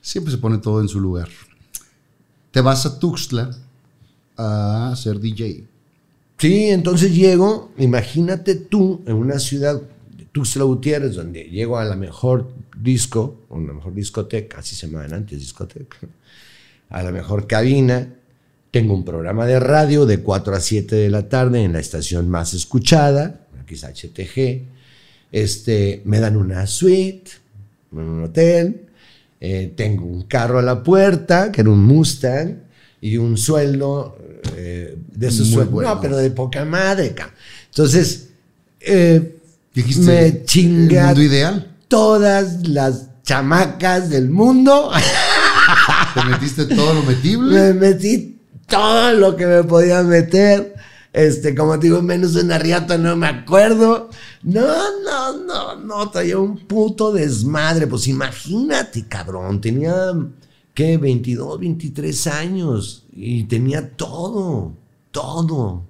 Siempre 0.00 0.32
se 0.32 0.38
pone 0.38 0.56
todo 0.56 0.80
en 0.80 0.88
su 0.88 0.98
lugar. 0.98 1.28
Te 2.50 2.62
vas 2.62 2.86
a 2.86 2.98
Tuxtla 2.98 3.50
a 4.38 4.94
ser 4.96 5.20
DJ. 5.20 5.66
Sí, 6.38 6.70
entonces 6.70 7.14
llego, 7.14 7.72
imagínate 7.76 8.54
tú, 8.54 9.02
en 9.06 9.16
una 9.16 9.38
ciudad, 9.38 9.82
Tuxtla 10.36 10.64
Gutiérrez, 10.64 11.14
donde 11.14 11.44
llego 11.44 11.78
a 11.78 11.84
la 11.86 11.96
mejor 11.96 12.52
disco, 12.78 13.46
o 13.48 13.58
la 13.58 13.72
mejor 13.72 13.94
discoteca, 13.94 14.58
así 14.58 14.76
se 14.76 14.86
llamaban 14.86 15.14
antes 15.14 15.38
discoteca, 15.38 15.96
a 16.90 17.02
la 17.02 17.10
mejor 17.10 17.46
cabina, 17.46 18.12
tengo 18.70 18.92
un 18.92 19.02
programa 19.02 19.46
de 19.46 19.58
radio 19.58 20.04
de 20.04 20.20
4 20.20 20.54
a 20.54 20.60
7 20.60 20.94
de 20.94 21.08
la 21.08 21.30
tarde 21.30 21.62
en 21.64 21.72
la 21.72 21.80
estación 21.80 22.28
más 22.28 22.52
escuchada, 22.52 23.46
aquí 23.58 23.76
es 23.76 23.84
HTG, 23.84 24.66
este, 25.32 26.02
me 26.04 26.20
dan 26.20 26.36
una 26.36 26.66
suite 26.66 27.30
en 27.92 27.98
un 27.98 28.24
hotel, 28.24 28.82
eh, 29.40 29.72
tengo 29.74 30.04
un 30.04 30.24
carro 30.24 30.58
a 30.58 30.62
la 30.62 30.82
puerta, 30.82 31.50
que 31.50 31.62
era 31.62 31.70
un 31.70 31.82
Mustang, 31.82 32.58
y 33.00 33.16
un 33.16 33.38
sueldo 33.38 34.18
eh, 34.54 34.98
de 35.14 35.28
esos 35.28 35.48
sueldos. 35.48 35.72
bueno. 35.72 35.94
No, 35.94 36.00
pero 36.02 36.18
de 36.18 36.30
poca 36.30 36.62
madre. 36.66 37.14
Entonces, 37.70 38.28
eh, 38.80 39.35
Dijiste, 39.76 40.06
me 40.06 40.44
chinga 40.46 41.00
el 41.00 41.06
mundo 41.08 41.22
ideal. 41.22 41.76
todas 41.86 42.66
las 42.66 43.08
chamacas 43.24 44.08
del 44.08 44.30
mundo. 44.30 44.90
Te 46.14 46.24
metiste 46.24 46.64
todo 46.64 46.94
lo 46.94 47.02
metible. 47.02 47.60
me 47.60 47.74
metí 47.74 48.38
todo 48.66 49.12
lo 49.12 49.36
que 49.36 49.44
me 49.44 49.62
podía 49.64 50.02
meter. 50.02 50.74
Este, 51.12 51.54
como 51.54 51.78
te 51.78 51.88
digo, 51.88 52.00
menos 52.00 52.36
una 52.36 52.58
riata, 52.58 52.96
no 52.96 53.16
me 53.16 53.26
acuerdo. 53.26 54.08
No, 54.42 54.66
no, 55.02 55.44
no, 55.44 55.76
no, 55.76 56.10
traía 56.10 56.38
un 56.38 56.56
puto 56.56 57.12
desmadre. 57.12 57.86
Pues 57.86 58.06
imagínate, 58.06 59.06
cabrón, 59.06 59.60
tenía, 59.60 59.94
¿qué? 60.72 60.96
22, 60.96 61.60
23 61.60 62.26
años 62.28 63.04
y 63.12 63.44
tenía 63.44 63.90
todo, 63.90 64.72
todo. 65.10 65.84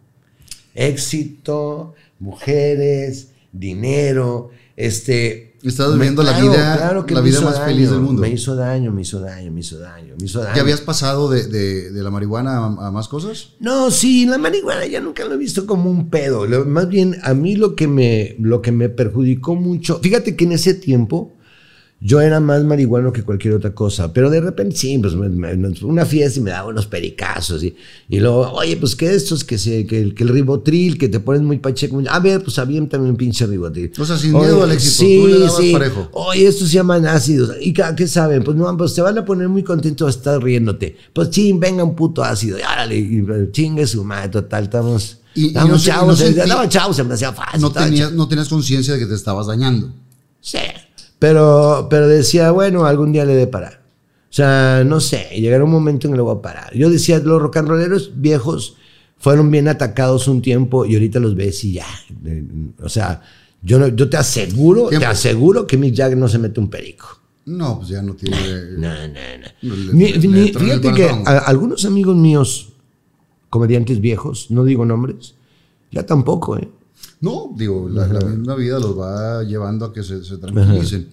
Éxito, 0.74 1.94
mujeres, 2.18 3.28
dinero, 3.58 4.50
este... 4.76 5.54
Estabas 5.62 5.94
viviendo 5.94 6.22
la 6.22 6.38
vida- 6.38 6.76
la 6.92 7.02
me 7.02 7.22
vida 7.22 7.38
hizo 7.38 7.42
más 7.46 7.58
feliz 7.64 7.90
del 7.90 7.98
mundo. 8.00 8.22
Me 8.22 8.28
hizo 8.28 8.54
daño, 8.54 8.92
me 8.92 9.02
hizo 9.02 9.18
daño, 9.18 9.50
me 9.50 9.60
hizo 9.60 9.78
daño, 9.80 10.14
me 10.16 10.26
hizo 10.26 10.40
daño. 10.40 10.54
¿Ya 10.54 10.62
habías 10.62 10.80
pasado 10.80 11.28
de, 11.28 11.48
de- 11.48 11.90
de 11.90 12.02
la 12.04 12.10
marihuana 12.10 12.58
a, 12.58 12.66
a 12.86 12.90
más 12.92 13.08
cosas? 13.08 13.54
No, 13.58 13.90
sí, 13.90 14.26
la 14.26 14.38
marihuana 14.38 14.86
ya 14.86 15.00
nunca 15.00 15.24
lo 15.24 15.34
he 15.34 15.38
visto 15.38 15.66
como 15.66 15.90
un 15.90 16.08
pedo. 16.08 16.46
Lo- 16.46 16.66
más 16.66 16.88
bien, 16.88 17.16
a 17.24 17.34
mí 17.34 17.56
lo 17.56 17.74
que, 17.74 17.88
me, 17.88 18.36
lo 18.38 18.62
que 18.62 18.70
me 18.70 18.88
perjudicó 18.90 19.56
mucho, 19.56 19.98
fíjate 20.00 20.36
que 20.36 20.44
en 20.44 20.52
ese 20.52 20.74
tiempo 20.74 21.32
yo 21.98 22.20
era 22.20 22.40
más 22.40 22.62
marihuano 22.62 23.10
que 23.10 23.22
cualquier 23.22 23.54
otra 23.54 23.74
cosa, 23.74 24.12
pero 24.12 24.28
de 24.28 24.40
repente 24.40 24.76
sí, 24.76 24.98
pues 24.98 25.14
me- 25.14 25.30
me- 25.30 25.72
una 25.82 26.04
fiesta 26.04 26.38
y 26.38 26.42
me 26.42 26.50
daba 26.50 26.68
unos 26.68 26.86
pericazos 26.86 27.64
y, 27.64 27.74
y 28.10 28.20
luego, 28.20 28.50
oye, 28.52 28.76
pues 28.76 28.94
que 28.94 29.14
estos, 29.14 29.44
que, 29.44 29.56
se, 29.56 29.86
que, 29.86 30.02
el- 30.02 30.14
que 30.14 30.22
el 30.24 30.28
ribotril, 30.28 30.98
que 30.98 31.08
te 31.08 31.20
pones 31.20 31.40
muy 31.42 31.58
pacheco, 31.58 32.00
a 32.08 32.18
ver, 32.20 32.42
pues 32.44 32.58
aviéntame 32.58 33.08
un 33.08 33.16
pinche 33.16 33.46
ribotril. 33.46 33.92
O 33.98 34.04
sea, 34.04 34.18
sin 34.18 34.32
miedo 34.32 34.62
al 34.62 34.72
éxito, 34.72 34.94
Sí, 34.96 35.18
tú 35.22 35.26
le 35.28 35.38
dabas 35.38 35.56
sí. 35.56 35.72
parejo. 35.72 36.08
Oye, 36.12 36.46
estos 36.46 36.68
se 36.68 36.74
llaman 36.74 37.06
ácidos. 37.06 37.52
¿Y 37.62 37.72
qué 37.72 38.06
saben? 38.06 38.44
Pues 38.44 38.56
no, 38.58 38.76
pues 38.76 38.92
te 38.94 39.00
van 39.00 39.16
a 39.16 39.24
poner 39.24 39.48
muy 39.48 39.62
contento 39.62 40.06
a 40.06 40.10
estar 40.10 40.42
riéndote. 40.42 40.96
Pues 41.14 41.30
ching, 41.30 41.58
venga 41.58 41.82
un 41.82 41.96
puto 41.96 42.22
ácido. 42.22 42.58
Y 42.58 42.62
órale, 42.62 42.96
y, 42.98 43.18
eh, 43.20 43.48
chingue 43.52 43.86
su 43.86 44.04
madre, 44.04 44.28
total, 44.28 44.64
estamos. 44.64 45.18
Y- 45.34 45.50
no 45.52 45.78
chavos, 45.78 46.20
no 46.20 46.26
eh, 46.26 46.30
estaba 46.30 46.68
chavos, 46.68 46.94
se 46.96 47.04
me 47.04 47.14
hacía 47.14 47.32
fácil. 47.32 47.60
No 47.62 47.70
tenías, 47.72 48.12
no 48.12 48.28
tenías 48.28 48.48
conciencia 48.50 48.92
de 48.94 49.00
que 49.00 49.06
te 49.06 49.14
estabas 49.14 49.46
dañando. 49.46 49.92
Sí. 50.42 50.58
Pero, 51.26 51.88
pero 51.90 52.06
decía, 52.06 52.52
bueno, 52.52 52.84
algún 52.86 53.10
día 53.12 53.24
le 53.24 53.34
de 53.34 53.46
parar. 53.48 53.82
O 54.30 54.32
sea, 54.36 54.84
no 54.86 55.00
sé, 55.00 55.28
llegará 55.34 55.64
un 55.64 55.70
momento 55.70 56.06
en 56.06 56.12
que 56.12 56.16
le 56.18 56.22
voy 56.22 56.36
a 56.36 56.40
parar. 56.42 56.72
Yo 56.76 56.88
decía, 56.88 57.18
los 57.18 57.42
rock 57.42 57.56
and 57.56 57.68
rolleros 57.68 58.12
viejos 58.14 58.76
fueron 59.18 59.50
bien 59.50 59.66
atacados 59.66 60.28
un 60.28 60.40
tiempo 60.42 60.84
y 60.84 60.94
ahorita 60.94 61.18
los 61.18 61.34
ves 61.34 61.64
y 61.64 61.72
ya. 61.72 61.86
O 62.82 62.88
sea, 62.88 63.22
yo, 63.62 63.78
no- 63.78 63.88
yo 63.88 64.08
te 64.08 64.16
aseguro, 64.18 64.88
Tiempo. 64.88 65.00
te 65.00 65.06
aseguro 65.06 65.66
que 65.66 65.76
Mick 65.76 65.96
Jagger 65.96 66.16
no 66.18 66.28
se 66.28 66.38
mete 66.38 66.60
un 66.60 66.68
perico. 66.70 67.06
No, 67.46 67.78
pues 67.78 67.88
ya 67.88 68.02
no 68.02 68.14
tiene. 68.14 68.36
No, 68.76 68.88
no, 68.90 69.14
no. 69.62 69.74
Le- 69.86 69.92
Ni- 69.94 70.12
le- 70.12 70.18
ni- 70.28 70.44
le 70.46 70.50
tronó 70.52 70.72
el 70.72 70.80
fíjate 70.80 70.94
que 70.94 71.08
a- 71.08 71.38
algunos 71.38 71.84
amigos 71.86 72.14
míos, 72.16 72.68
comediantes 73.50 74.00
viejos, 74.00 74.50
no 74.50 74.64
digo 74.64 74.84
nombres, 74.84 75.34
ya 75.90 76.04
tampoco, 76.04 76.56
¿eh? 76.58 76.68
No, 77.20 77.54
digo, 77.56 77.88
la, 77.88 78.06
la 78.06 78.20
misma 78.20 78.54
vida 78.54 78.78
los 78.78 78.98
va 78.98 79.42
llevando 79.42 79.86
a 79.86 79.92
que 79.92 80.02
se, 80.02 80.22
se 80.24 80.36
tranquilicen. 80.38 81.08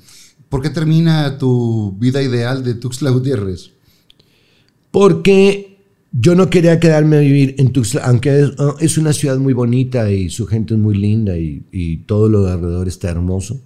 ¿Por 0.50 0.62
qué 0.62 0.70
termina 0.70 1.38
tu 1.38 1.96
vida 1.98 2.22
ideal 2.22 2.64
de 2.64 2.76
Tuxtla 2.76 3.10
Gutiérrez? 3.10 3.72
Porque 4.92 5.78
yo 6.12 6.36
no 6.36 6.50
quería 6.50 6.80
quedarme 6.80 7.18
a 7.18 7.22
vivir 7.22 7.56
en 7.58 7.72
Tuxtla, 7.72 8.02
aunque 8.06 8.40
es, 8.42 8.52
ah, 8.60 8.76
una 9.00 9.14
ciudad 9.14 9.38
muy 9.38 9.54
bonita 9.54 10.12
y 10.12 10.30
su 10.30 10.46
gente 10.46 10.76
es 10.76 10.80
muy 10.80 10.96
linda 10.96 11.38
y, 11.38 11.64
y 11.72 11.98
todo 11.98 12.30
lo 12.30 12.44
de 12.44 12.52
alrededor 12.52 12.88
está 12.88 13.10
hermoso. 13.10 13.60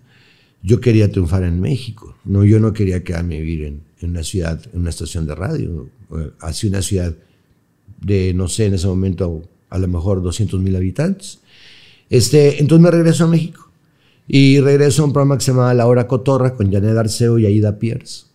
Yo 0.64 0.80
quería 0.80 1.12
triunfar 1.12 1.44
en 1.44 1.60
México. 1.60 2.16
No, 2.24 2.44
yo 2.44 2.60
no 2.60 2.74
quería 2.74 3.04
quedarme 3.04 3.38
a 3.38 3.40
vivir 3.42 3.64
en, 3.66 3.82
en 4.00 4.12
una 4.12 4.24
ciudad, 4.24 4.62
en 4.74 4.82
una 4.82 4.90
estación 4.90 5.26
de 5.28 5.36
radio. 5.36 5.90
eh, 6.16 6.32
Así 6.40 6.68
una 6.68 6.82
ciudad 6.82 7.14
de, 8.02 8.34
no 8.34 8.48
sé, 8.48 8.66
en 8.66 8.76
ese 8.76 8.88
momento 8.88 9.44
a 9.70 9.78
lo 9.78 9.88
mejor 9.88 10.22
200 10.22 10.62
mil 10.62 10.76
habitantes. 10.76 11.40
Este, 12.10 12.60
entonces 12.62 12.84
me 12.84 12.92
regreso 12.92 13.26
a 13.26 13.28
México. 13.28 13.70
Y 14.28 14.60
regreso 14.60 15.04
a 15.04 15.06
un 15.06 15.14
programa 15.14 15.38
que 15.38 15.46
se 15.46 15.52
llamaba 15.52 15.74
La 15.74 15.88
Hora 15.88 16.08
Cotorra 16.08 16.54
con 16.54 16.72
Janet 16.72 16.98
Arceo 16.98 17.40
y 17.40 17.46
Aida 17.46 17.80
Pierce. 17.80 18.26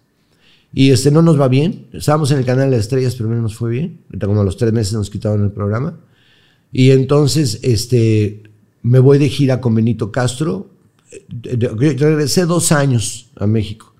Y 0.74 0.90
este 0.90 1.11
no 1.11 1.20
nos 1.20 1.39
va 1.39 1.49
bien. 1.49 1.86
Estábamos 1.93 2.31
en 2.31 2.39
el 2.39 2.47
canal 2.47 2.70
de 2.70 2.78
Estrellas, 2.78 3.15
pero 3.15 3.28
no 3.28 3.40
nos 3.43 3.55
fue 3.55 3.70
bien. 3.70 3.99
Como 4.19 4.40
a 4.40 4.44
los 4.44 4.57
tres 4.57 4.73
meses 4.73 4.94
nos 4.94 5.11
quitaron 5.11 5.44
el 5.44 5.53
programa. 5.53 5.99
Y 6.73 6.90
entonces 6.90 7.61
este, 7.62 8.44
me 8.82 8.99
voy 8.99 9.19
de 9.19 9.28
gira 9.28 9.61
con 9.61 9.74
Benito 9.74 10.11
Castro. 10.11 10.70
Eh, 11.11 11.57
Regresé 11.59 12.47
dos 12.47 12.73
años 12.73 13.31
a 13.36 13.47
México. 13.47 13.94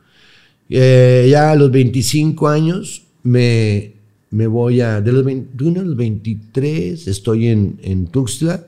Eh, 0.71 1.29
ya 1.31 1.51
a 1.51 1.57
los 1.57 1.71
25 1.71 2.49
años 2.49 3.03
me, 3.23 3.93
me 4.31 4.47
voy 4.47 4.81
a... 4.81 5.03
De 5.03 5.13
los 5.13 5.25
21 5.25 5.81
a 5.81 5.85
los 5.85 5.97
23 5.97 7.07
estoy 7.07 7.49
en, 7.49 7.79
en 7.83 8.07
Tuxtla. 8.07 8.67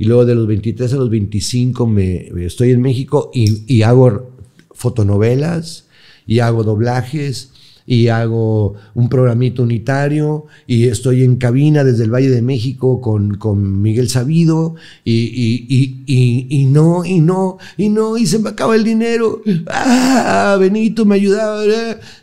Y 0.00 0.06
luego 0.06 0.24
de 0.24 0.34
los 0.34 0.46
23 0.46 0.94
a 0.94 0.96
los 0.96 1.10
25 1.10 1.86
me, 1.86 2.32
estoy 2.46 2.70
en 2.70 2.80
México 2.80 3.30
y, 3.34 3.70
y 3.70 3.82
hago 3.82 4.30
fotonovelas 4.70 5.88
y 6.26 6.38
hago 6.38 6.64
doblajes 6.64 7.52
y 7.84 8.08
hago 8.08 8.76
un 8.94 9.10
programito 9.10 9.62
unitario 9.62 10.46
y 10.66 10.86
estoy 10.86 11.22
en 11.22 11.36
cabina 11.36 11.84
desde 11.84 12.04
el 12.04 12.14
Valle 12.14 12.30
de 12.30 12.40
México 12.40 13.02
con, 13.02 13.36
con 13.36 13.82
Miguel 13.82 14.08
Sabido 14.08 14.74
y, 15.04 15.12
y, 15.12 16.02
y, 16.06 16.46
y, 16.48 16.64
no, 16.64 17.04
y 17.04 17.20
no, 17.20 17.58
y 17.76 17.90
no, 17.90 18.16
y 18.16 18.24
se 18.26 18.38
me 18.38 18.48
acaba 18.48 18.76
el 18.76 18.84
dinero. 18.84 19.42
Ah, 19.66 20.56
Benito 20.58 21.04
me 21.04 21.16
ayudaba. 21.16 21.62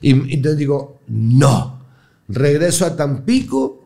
y 0.01 0.09
entonces 0.09 0.57
digo, 0.57 0.97
no, 1.07 1.79
regreso 2.27 2.87
a 2.87 2.95
Tampico, 2.95 3.76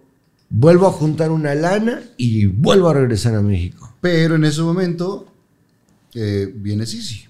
vuelvo 0.52 0.88
a 0.88 0.92
juntar 0.92 1.32
una 1.32 1.56
lana 1.56 2.04
y 2.18 2.46
vuelvo 2.46 2.90
a 2.90 2.94
regresar 2.94 3.34
a 3.36 3.42
México. 3.42 3.96
Pero 4.02 4.36
en 4.36 4.44
ese 4.44 4.62
momento 4.62 5.26
eh, 6.14 6.52
viene 6.54 6.86
Sisi. 6.86 7.26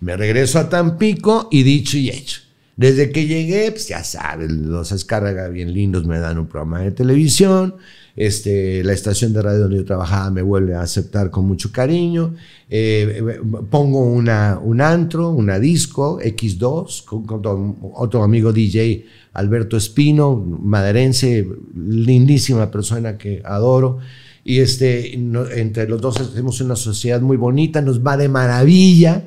Me 0.00 0.16
regreso 0.16 0.58
a 0.58 0.68
Tampico 0.68 1.48
y 1.50 1.62
dicho 1.62 1.98
y 1.98 2.08
hecho. 2.08 2.40
Desde 2.76 3.10
que 3.10 3.26
llegué, 3.26 3.70
pues 3.72 3.88
ya 3.88 4.02
sabes, 4.02 4.50
los 4.50 4.90
Azcárraga 4.90 5.48
bien 5.48 5.74
lindos 5.74 6.06
me 6.06 6.18
dan 6.18 6.38
un 6.38 6.46
programa 6.46 6.80
de 6.80 6.92
televisión. 6.92 7.74
Este, 8.16 8.82
la 8.84 8.92
estación 8.92 9.32
de 9.32 9.42
radio 9.42 9.60
donde 9.60 9.76
yo 9.76 9.84
trabajaba 9.84 10.30
me 10.30 10.40
vuelve 10.40 10.74
a 10.74 10.80
aceptar 10.80 11.30
con 11.30 11.46
mucho 11.46 11.72
cariño. 11.72 12.34
Eh, 12.70 13.22
eh, 13.22 13.40
pongo 13.68 14.00
una, 14.04 14.58
un 14.62 14.80
antro, 14.80 15.28
una 15.30 15.58
disco, 15.58 16.20
X2, 16.20 17.04
con, 17.04 17.76
otro 17.94 18.22
amigo 18.22 18.52
DJ, 18.52 19.04
Alberto 19.32 19.76
Espino, 19.76 20.36
maderense, 20.36 21.46
lindísima 21.74 22.70
persona 22.70 23.16
que 23.16 23.42
adoro. 23.44 23.98
Y 24.44 24.60
este, 24.60 25.14
entre 25.14 25.88
los 25.88 26.00
dos 26.00 26.20
hacemos 26.20 26.60
una 26.60 26.76
sociedad 26.76 27.20
muy 27.20 27.36
bonita, 27.36 27.80
nos 27.80 28.04
va 28.04 28.16
de 28.16 28.28
maravilla. 28.28 29.24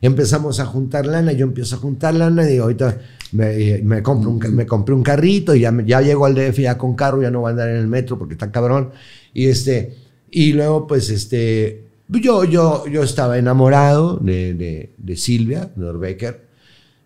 Empezamos 0.00 0.60
a 0.60 0.66
juntar 0.66 1.06
lana, 1.06 1.32
yo 1.32 1.44
empiezo 1.44 1.76
a 1.76 1.78
juntar 1.78 2.14
lana 2.14 2.44
y 2.44 2.52
digo, 2.52 2.64
ahorita 2.64 2.98
me, 3.32 4.02
compro 4.02 4.30
un, 4.30 4.38
me 4.54 4.66
compré 4.66 4.94
un 4.94 5.02
carrito 5.02 5.54
y 5.54 5.60
ya, 5.60 5.74
ya 5.84 6.00
llego 6.00 6.26
al 6.26 6.34
DF 6.34 6.58
ya 6.58 6.76
con 6.76 6.94
carro, 6.94 7.22
ya 7.22 7.30
no 7.30 7.40
voy 7.40 7.48
a 7.48 7.50
andar 7.52 7.68
en 7.68 7.76
el 7.76 7.86
metro 7.86 8.18
porque 8.18 8.34
está 8.34 8.50
cabrón. 8.50 8.90
Y, 9.32 9.46
este, 9.46 9.94
y 10.30 10.52
luego, 10.52 10.86
pues, 10.86 11.10
este, 11.10 11.84
yo, 12.08 12.44
yo, 12.44 12.86
yo 12.86 13.02
estaba 13.02 13.38
enamorado 13.38 14.16
de, 14.16 14.54
de, 14.54 14.90
de 14.96 15.16
Silvia 15.16 15.70
Norbecker. 15.76 16.46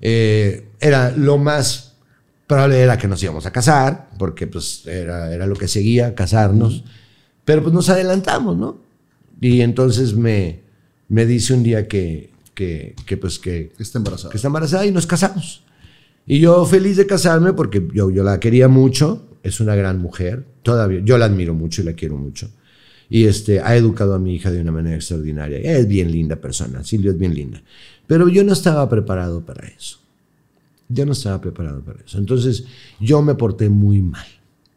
Eh, 0.01 0.69
era 0.81 1.11
lo 1.11 1.37
más 1.37 1.90
probable 2.51 2.81
era 2.81 2.99
que 2.99 3.07
nos 3.07 3.23
íbamos 3.23 3.47
a 3.47 3.53
casar, 3.53 4.11
porque 4.19 4.49
pues 4.49 4.85
era, 4.85 5.33
era 5.33 5.47
lo 5.47 5.55
que 5.55 5.69
seguía, 5.69 6.17
casarnos. 6.17 6.83
Pero 7.45 7.63
pues 7.63 7.73
nos 7.73 7.89
adelantamos, 7.89 8.57
¿no? 8.57 8.81
Y 9.41 9.61
entonces 9.61 10.15
me, 10.15 10.61
me 11.09 11.27
dice 11.27 11.55
un 11.55 11.63
día 11.63 11.87
que, 11.87 12.31
que, 12.53 12.97
que, 13.07 13.17
pues 13.17 13.39
que, 13.39 13.73
Está 13.79 13.99
embarazada. 13.99 14.33
que 14.33 14.37
está 14.37 14.49
embarazada 14.49 14.85
y 14.85 14.91
nos 14.91 15.07
casamos. 15.07 15.63
Y 16.27 16.41
yo 16.41 16.65
feliz 16.65 16.97
de 16.97 17.07
casarme 17.07 17.53
porque 17.53 17.87
yo, 17.95 18.11
yo 18.11 18.25
la 18.25 18.41
quería 18.41 18.67
mucho, 18.67 19.29
es 19.45 19.61
una 19.61 19.77
gran 19.77 20.01
mujer, 20.01 20.45
todavía, 20.65 21.03
yo 21.05 21.19
la 21.19 21.27
admiro 21.27 21.55
mucho 21.55 21.83
y 21.83 21.85
la 21.85 21.93
quiero 21.93 22.17
mucho. 22.17 22.51
Y 23.09 23.27
este, 23.27 23.61
ha 23.61 23.77
educado 23.77 24.15
a 24.15 24.19
mi 24.19 24.35
hija 24.35 24.51
de 24.51 24.61
una 24.61 24.73
manera 24.73 24.97
extraordinaria. 24.97 25.59
Es 25.59 25.87
bien 25.87 26.11
linda 26.11 26.35
persona, 26.35 26.83
Silvia 26.83 27.13
es 27.13 27.19
bien 27.19 27.33
linda. 27.35 27.63
Pero 28.09 28.29
yo 28.29 28.43
no 28.43 28.53
estaba 28.53 28.89
preparado 28.89 29.47
para 29.47 29.69
eso. 29.69 30.01
Yo 30.93 31.07
no 31.07 31.13
estaba 31.13 31.41
preparado 31.41 31.83
para 31.85 32.01
eso. 32.05 32.19
Entonces 32.19 32.65
yo 32.99 33.23
me 33.23 33.35
porté 33.37 33.69
muy 33.69 34.03
mal. 34.03 34.27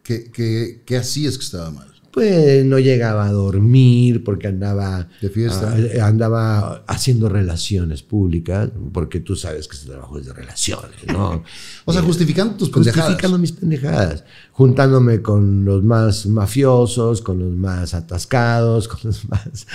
¿Qué, 0.04 0.30
qué, 0.32 0.84
qué 0.86 0.98
hacías 0.98 1.38
que 1.38 1.44
estaba 1.44 1.72
mal? 1.72 1.88
Pues 2.12 2.64
no 2.64 2.78
llegaba 2.78 3.26
a 3.26 3.32
dormir 3.32 4.24
porque 4.24 4.48
andaba, 4.48 5.10
De 5.20 5.32
fiesta. 5.32 5.76
ah, 6.00 6.06
andaba 6.06 6.84
haciendo 6.86 7.28
relaciones 7.28 8.04
públicas, 8.04 8.70
porque 8.92 9.20
tú 9.20 9.36
sabes 9.36 9.68
que 9.68 9.76
este 9.76 9.90
trabajo 9.90 10.20
es 10.20 10.28
de 10.28 10.34
relaciones, 10.34 11.08
¿no? 11.08 11.44
O 11.86 11.92
sea, 11.92 12.04
Eh, 12.04 12.06
justificando 12.06 12.54
tus 12.56 12.70
pendejadas. 12.70 13.06
Justificando 13.08 13.40
mis 13.40 13.54
pendejadas, 13.54 14.26
juntándome 14.52 15.24
con 15.24 15.66
los 15.66 15.84
más 15.84 16.28
mafiosos, 16.28 17.24
con 17.24 17.40
los 17.40 17.52
más 17.52 17.96
atascados, 17.96 18.88
con 18.90 19.00
los 19.06 19.28
más, 19.28 19.66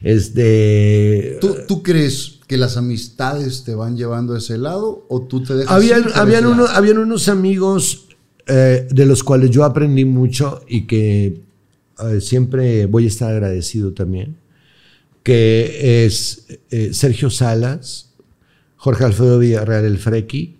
este... 0.00 1.38
¿Tú, 1.40 1.56
tú 1.66 1.82
crees 1.82 2.37
que 2.48 2.56
las 2.56 2.76
amistades 2.76 3.62
te 3.62 3.74
van 3.76 3.96
llevando 3.96 4.34
a 4.34 4.38
ese 4.38 4.58
lado 4.58 5.06
o 5.08 5.22
tú 5.22 5.44
te 5.44 5.54
dejas 5.54 5.70
Habían, 5.70 6.46
uno- 6.46 7.02
unos 7.02 7.28
amigos 7.28 8.08
eh, 8.46 8.88
de 8.90 9.06
los 9.06 9.22
cuales 9.22 9.50
yo 9.50 9.62
aprendí 9.64 10.04
mucho 10.06 10.62
y 10.66 10.86
que 10.86 11.42
eh, 12.00 12.20
siempre 12.20 12.86
voy 12.86 13.04
a 13.04 13.08
estar 13.08 13.30
agradecido 13.30 13.92
también, 13.92 14.36
que 15.22 16.04
es 16.06 16.46
eh, 16.70 16.90
Sergio 16.94 17.28
Salas, 17.28 18.14
Jorge 18.76 19.04
Alfredo 19.04 19.38
Villarreal 19.38 19.84
el 19.84 19.98
Frequi, 19.98 20.56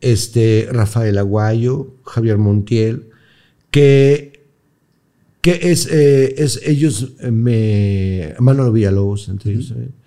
este, 0.00 0.68
Rafael 0.70 1.18
Aguayo, 1.18 1.94
Javier 2.04 2.38
Montiel, 2.38 3.08
que, 3.72 4.44
que 5.40 5.58
es, 5.72 5.88
eh, 5.90 6.36
es 6.38 6.60
ellos 6.64 7.14
me, 7.32 8.34
Manolo 8.38 8.70
Villalobos, 8.70 9.28
entre 9.28 9.52
ellos 9.52 9.68
también. 9.70 9.88
ellos 9.88 9.97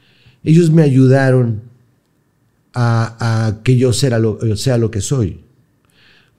me 0.44 0.84
ayudaron 0.84 1.62
a, 2.74 3.60
que 3.64 3.78
yo 3.78 3.94
sea 3.94 4.20
lo, 4.20 4.92
que 4.92 5.02
soy. 5.02 5.42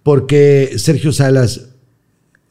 Porque 0.03 0.75
Sergio 0.79 1.13
Salas, 1.13 1.69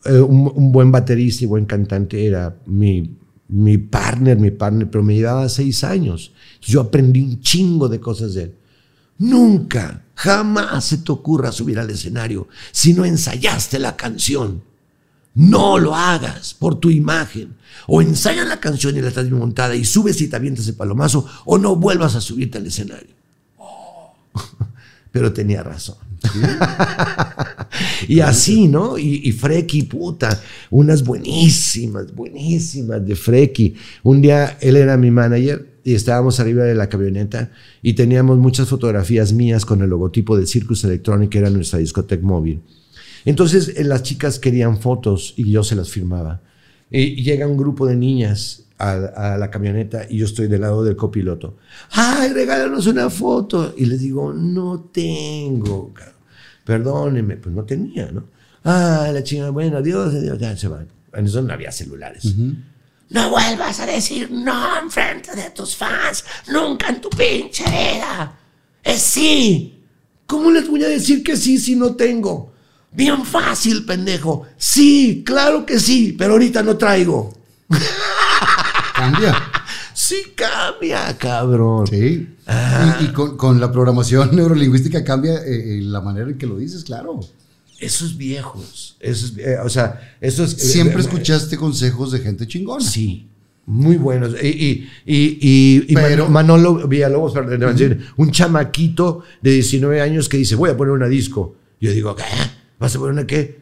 eh, 0.05 0.19
un, 0.19 0.51
un 0.53 0.71
buen 0.71 0.91
baterista 0.91 1.43
y 1.43 1.47
buen 1.47 1.65
cantante, 1.65 2.25
era 2.25 2.55
mi, 2.65 3.17
mi 3.51 3.77
partner, 3.77 4.37
mi 4.39 4.51
partner, 4.51 4.89
pero 4.89 5.03
me 5.03 5.15
llevaba 5.15 5.49
seis 5.49 5.83
años. 5.83 6.31
Yo 6.61 6.81
aprendí 6.81 7.21
un 7.21 7.41
chingo 7.41 7.89
de 7.89 7.99
cosas 7.99 8.33
de 8.33 8.43
él. 8.43 8.55
Nunca, 9.17 10.05
jamás 10.15 10.85
se 10.85 10.99
te 10.99 11.11
ocurra 11.11 11.51
subir 11.51 11.77
al 11.77 11.89
escenario 11.89 12.47
si 12.71 12.93
no 12.93 13.05
ensayaste 13.05 13.77
la 13.77 13.95
canción. 13.95 14.63
No 15.33 15.79
lo 15.79 15.95
hagas 15.95 16.53
por 16.53 16.79
tu 16.79 16.89
imagen. 16.89 17.55
O 17.87 18.01
ensaya 18.01 18.43
la 18.43 18.59
canción 18.59 18.95
y 18.95 19.01
la 19.01 19.07
estás 19.07 19.25
bien 19.25 19.39
montada 19.39 19.75
y 19.75 19.85
subes 19.85 20.21
y 20.21 20.27
te 20.27 20.35
avientas 20.35 20.67
el 20.67 20.75
palomazo 20.75 21.25
o 21.45 21.57
no 21.57 21.75
vuelvas 21.75 22.15
a 22.15 22.21
subirte 22.21 22.57
al 22.57 22.67
escenario. 22.67 23.13
Oh. 23.57 24.13
Pero 25.11 25.33
tenía 25.33 25.63
razón. 25.63 25.97
y 28.07 28.19
así, 28.19 28.67
¿no? 28.67 28.97
Y, 28.97 29.21
y 29.23 29.31
Freki, 29.31 29.83
puta, 29.83 30.39
unas 30.69 31.03
buenísimas, 31.03 32.13
buenísimas 32.13 33.05
de 33.05 33.15
Freki. 33.15 33.75
Un 34.03 34.21
día 34.21 34.57
él 34.61 34.75
era 34.75 34.97
mi 34.97 35.11
manager 35.11 35.79
y 35.83 35.95
estábamos 35.95 36.39
arriba 36.39 36.63
de 36.63 36.75
la 36.75 36.89
camioneta 36.89 37.51
y 37.81 37.93
teníamos 37.93 38.37
muchas 38.37 38.69
fotografías 38.69 39.33
mías 39.33 39.65
con 39.65 39.81
el 39.81 39.89
logotipo 39.89 40.37
de 40.37 40.45
Circus 40.45 40.83
Electronic, 40.83 41.29
que 41.29 41.39
era 41.39 41.49
nuestra 41.49 41.79
discoteca 41.79 42.25
móvil. 42.25 42.61
Entonces 43.25 43.73
eh, 43.75 43.83
las 43.83 44.03
chicas 44.03 44.39
querían 44.39 44.79
fotos 44.79 45.33
y 45.37 45.51
yo 45.51 45.63
se 45.63 45.75
las 45.75 45.89
firmaba. 45.89 46.41
Y 46.89 47.23
llega 47.23 47.47
un 47.47 47.57
grupo 47.57 47.85
de 47.85 47.95
niñas 47.95 48.63
a, 48.77 48.91
a 48.91 49.37
la 49.37 49.49
camioneta 49.49 50.05
y 50.09 50.17
yo 50.17 50.25
estoy 50.25 50.47
del 50.47 50.61
lado 50.61 50.83
del 50.83 50.95
copiloto. 50.95 51.57
¡Ay, 51.91 52.33
regálanos 52.33 52.87
una 52.87 53.09
foto! 53.09 53.73
Y 53.77 53.85
les 53.85 54.01
digo, 54.01 54.33
no 54.33 54.89
tengo. 54.91 55.93
Perdónenme, 56.65 57.37
pues 57.37 57.55
no 57.55 57.63
tenía, 57.63 58.11
¿no? 58.11 58.25
Ah, 58.63 59.09
la 59.11 59.23
chingada, 59.23 59.49
bueno, 59.49 59.77
adiós, 59.77 60.13
adiós, 60.13 60.37
ya 60.37 60.55
se 60.55 60.67
van. 60.67 60.87
En 61.13 61.25
eso 61.25 61.41
no 61.41 61.53
había 61.53 61.71
celulares. 61.71 62.35
No 63.09 63.29
vuelvas 63.29 63.79
a 63.79 63.85
decir 63.85 64.31
no 64.31 64.79
en 64.79 64.89
frente 64.89 65.35
de 65.35 65.49
tus 65.49 65.75
fans, 65.75 66.23
nunca 66.51 66.89
en 66.89 67.01
tu 67.01 67.09
pinche 67.09 67.63
vida. 67.65 68.37
Es 68.83 69.01
sí. 69.01 69.83
¿Cómo 70.25 70.49
les 70.51 70.67
voy 70.67 70.83
a 70.83 70.87
decir 70.87 71.23
que 71.23 71.35
sí 71.35 71.57
si 71.57 71.75
no 71.75 71.95
tengo? 71.95 72.53
Bien 72.93 73.23
fácil, 73.25 73.85
pendejo. 73.85 74.45
Sí, 74.57 75.23
claro 75.25 75.65
que 75.65 75.79
sí, 75.79 76.13
pero 76.17 76.33
ahorita 76.33 76.61
no 76.63 76.77
traigo. 76.77 77.33
Cambia. 78.95 79.35
Sí 79.93 80.15
cambia, 80.35 81.15
cabrón. 81.17 81.85
Sí. 81.85 82.27
Ah. 82.47 82.97
Y, 83.01 83.05
y 83.05 83.07
con, 83.13 83.37
con 83.37 83.59
la 83.59 83.71
programación 83.71 84.29
neurolingüística 84.35 85.03
cambia 85.03 85.35
eh, 85.35 85.77
eh, 85.77 85.81
la 85.83 86.01
manera 86.01 86.29
en 86.29 86.37
que 86.37 86.47
lo 86.47 86.57
dices, 86.57 86.83
claro. 86.83 87.19
Esos 87.79 88.17
viejos, 88.17 88.95
esos, 88.99 89.37
eh, 89.37 89.57
o 89.63 89.69
sea, 89.69 90.15
esos... 90.19 90.51
Siempre 90.51 90.97
eh, 90.97 91.01
escuchaste 91.05 91.55
consejos 91.57 92.11
de 92.13 92.19
gente 92.19 92.47
chingona. 92.47 92.83
Sí, 92.83 93.27
muy 93.65 93.97
buenos. 93.97 94.33
Y, 94.41 94.87
y, 95.05 95.85
y, 95.87 95.93
Pero- 95.93 96.23
Man- 96.29 96.47
Manolo 96.47 96.87
Villalobos, 96.87 97.33
perdón, 97.33 97.99
un 98.17 98.31
chamaquito 98.31 99.23
de 99.41 99.51
19 99.51 100.01
años 100.01 100.27
que 100.27 100.37
dice, 100.37 100.55
voy 100.55 100.71
a 100.71 100.77
poner 100.77 100.93
una 100.93 101.07
disco. 101.07 101.55
Yo 101.79 101.91
digo, 101.91 102.15
¿qué? 102.15 102.23
¿Vas 102.81 102.95
a 102.95 102.99
poner 102.99 103.13
una 103.13 103.27
qué? 103.27 103.61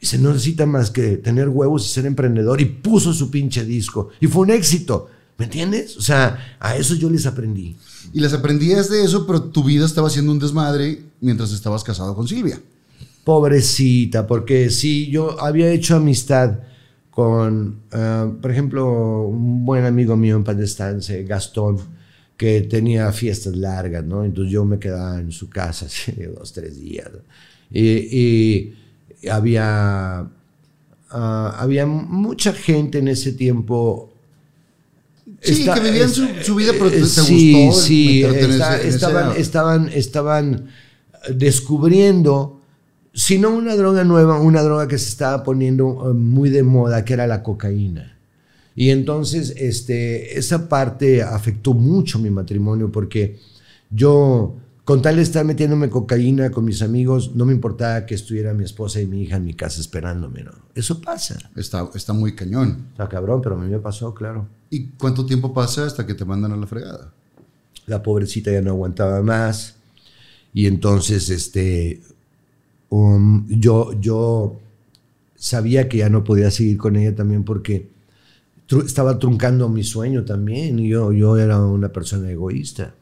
Dice, 0.00 0.16
no 0.16 0.32
necesita 0.32 0.64
más 0.64 0.90
que 0.90 1.16
tener 1.16 1.48
huevos 1.48 1.84
y 1.84 1.88
ser 1.90 2.06
emprendedor. 2.06 2.60
Y 2.60 2.66
puso 2.66 3.12
su 3.12 3.28
pinche 3.28 3.64
disco. 3.64 4.10
Y 4.20 4.28
fue 4.28 4.42
un 4.42 4.50
éxito. 4.50 5.08
¿Me 5.36 5.46
entiendes? 5.46 5.96
O 5.96 6.02
sea, 6.02 6.56
a 6.60 6.76
eso 6.76 6.94
yo 6.94 7.10
les 7.10 7.26
aprendí. 7.26 7.76
Y 8.12 8.20
las 8.20 8.32
aprendías 8.32 8.88
de 8.88 9.02
eso, 9.02 9.26
pero 9.26 9.42
tu 9.42 9.64
vida 9.64 9.84
estaba 9.84 10.08
siendo 10.08 10.30
un 10.30 10.38
desmadre 10.38 11.02
mientras 11.20 11.50
estabas 11.52 11.82
casado 11.82 12.14
con 12.14 12.28
Silvia. 12.28 12.60
Pobrecita, 13.24 14.26
porque 14.26 14.70
sí, 14.70 15.10
yo 15.10 15.40
había 15.42 15.70
hecho 15.72 15.96
amistad 15.96 16.60
con, 17.10 17.80
ah, 17.90 18.30
por 18.40 18.52
ejemplo, 18.52 19.22
un 19.22 19.64
buen 19.64 19.84
amigo 19.84 20.16
mío 20.16 20.36
en 20.36 20.44
paz 20.44 20.56
descanse, 20.56 21.24
Gastón, 21.24 21.78
que 22.36 22.62
tenía 22.62 23.10
fiestas 23.10 23.56
largas, 23.56 24.04
¿no? 24.04 24.24
Entonces 24.24 24.52
yo 24.52 24.64
me 24.64 24.78
quedaba 24.78 25.18
en 25.18 25.32
su 25.32 25.50
casa 25.50 25.86
así, 25.86 26.12
dos, 26.22 26.52
tres 26.52 26.80
días. 26.80 27.10
Y, 27.70 28.74
y 29.22 29.28
había, 29.28 30.20
ah, 31.10 31.56
había 31.58 31.86
mucha 31.86 32.52
gente 32.52 32.98
en 32.98 33.08
ese 33.08 33.32
tiempo. 33.32 34.12
Sí, 35.42 35.64
que 35.72 35.80
vivían 35.80 36.10
su, 36.10 36.26
su 36.42 36.54
vida, 36.54 36.72
pero 36.72 36.90
te, 36.90 36.96
te 36.96 37.02
Eh, 37.02 37.06
sí, 37.06 37.66
gustó 37.66 37.80
sí, 37.80 38.22
está- 38.24 38.76
ese- 38.76 38.88
ese 38.88 38.88
estaban, 38.96 39.36
estaban, 39.36 39.88
estaban 39.88 40.66
descubriendo, 41.34 42.60
si 43.12 43.38
no 43.38 43.50
una 43.50 43.76
droga 43.76 44.04
nueva, 44.04 44.40
una 44.40 44.62
droga 44.62 44.88
que 44.88 44.98
se 44.98 45.08
estaba 45.08 45.42
poniendo 45.42 46.10
eh, 46.10 46.14
muy 46.14 46.50
de 46.50 46.62
moda, 46.62 47.04
que 47.04 47.14
era 47.14 47.26
la 47.26 47.42
cocaína. 47.42 48.18
Y 48.74 48.90
entonces 48.90 49.54
este, 49.56 50.38
esa 50.38 50.68
parte 50.68 51.22
afectó 51.22 51.74
mucho 51.74 52.18
mi 52.18 52.30
matrimonio 52.30 52.90
porque 52.92 53.38
yo 53.90 54.56
con 54.90 55.02
tal 55.02 55.14
de 55.14 55.22
estar 55.22 55.44
metiéndome 55.44 55.88
cocaína 55.88 56.50
con 56.50 56.64
mis 56.64 56.82
amigos, 56.82 57.36
no 57.36 57.46
me 57.46 57.52
importaba 57.52 58.06
que 58.06 58.16
estuviera 58.16 58.52
mi 58.54 58.64
esposa 58.64 59.00
y 59.00 59.06
mi 59.06 59.22
hija 59.22 59.36
en 59.36 59.44
mi 59.44 59.54
casa 59.54 59.80
esperándome, 59.80 60.42
¿no? 60.42 60.50
Eso 60.74 61.00
pasa. 61.00 61.38
Está, 61.54 61.88
está 61.94 62.12
muy 62.12 62.34
cañón. 62.34 62.86
Está 62.90 63.08
cabrón, 63.08 63.40
pero 63.40 63.54
a 63.54 63.58
mí 63.60 63.70
me 63.70 63.78
pasó, 63.78 64.12
claro. 64.12 64.48
¿Y 64.68 64.88
cuánto 64.98 65.24
tiempo 65.24 65.54
pasa 65.54 65.86
hasta 65.86 66.04
que 66.04 66.14
te 66.14 66.24
mandan 66.24 66.50
a 66.50 66.56
la 66.56 66.66
fregada? 66.66 67.12
La 67.86 68.02
pobrecita 68.02 68.50
ya 68.50 68.62
no 68.62 68.70
aguantaba 68.70 69.22
más. 69.22 69.76
Y 70.52 70.66
entonces, 70.66 71.30
este, 71.30 72.00
um, 72.88 73.46
yo, 73.48 73.92
yo 74.00 74.58
sabía 75.36 75.88
que 75.88 75.98
ya 75.98 76.08
no 76.08 76.24
podía 76.24 76.50
seguir 76.50 76.78
con 76.78 76.96
ella 76.96 77.14
también 77.14 77.44
porque 77.44 77.90
tru- 78.68 78.84
estaba 78.84 79.20
truncando 79.20 79.68
mi 79.68 79.84
sueño 79.84 80.24
también. 80.24 80.80
Y 80.80 80.88
yo, 80.88 81.12
yo 81.12 81.36
era 81.38 81.60
una 81.64 81.90
persona 81.90 82.28
egoísta. 82.28 82.92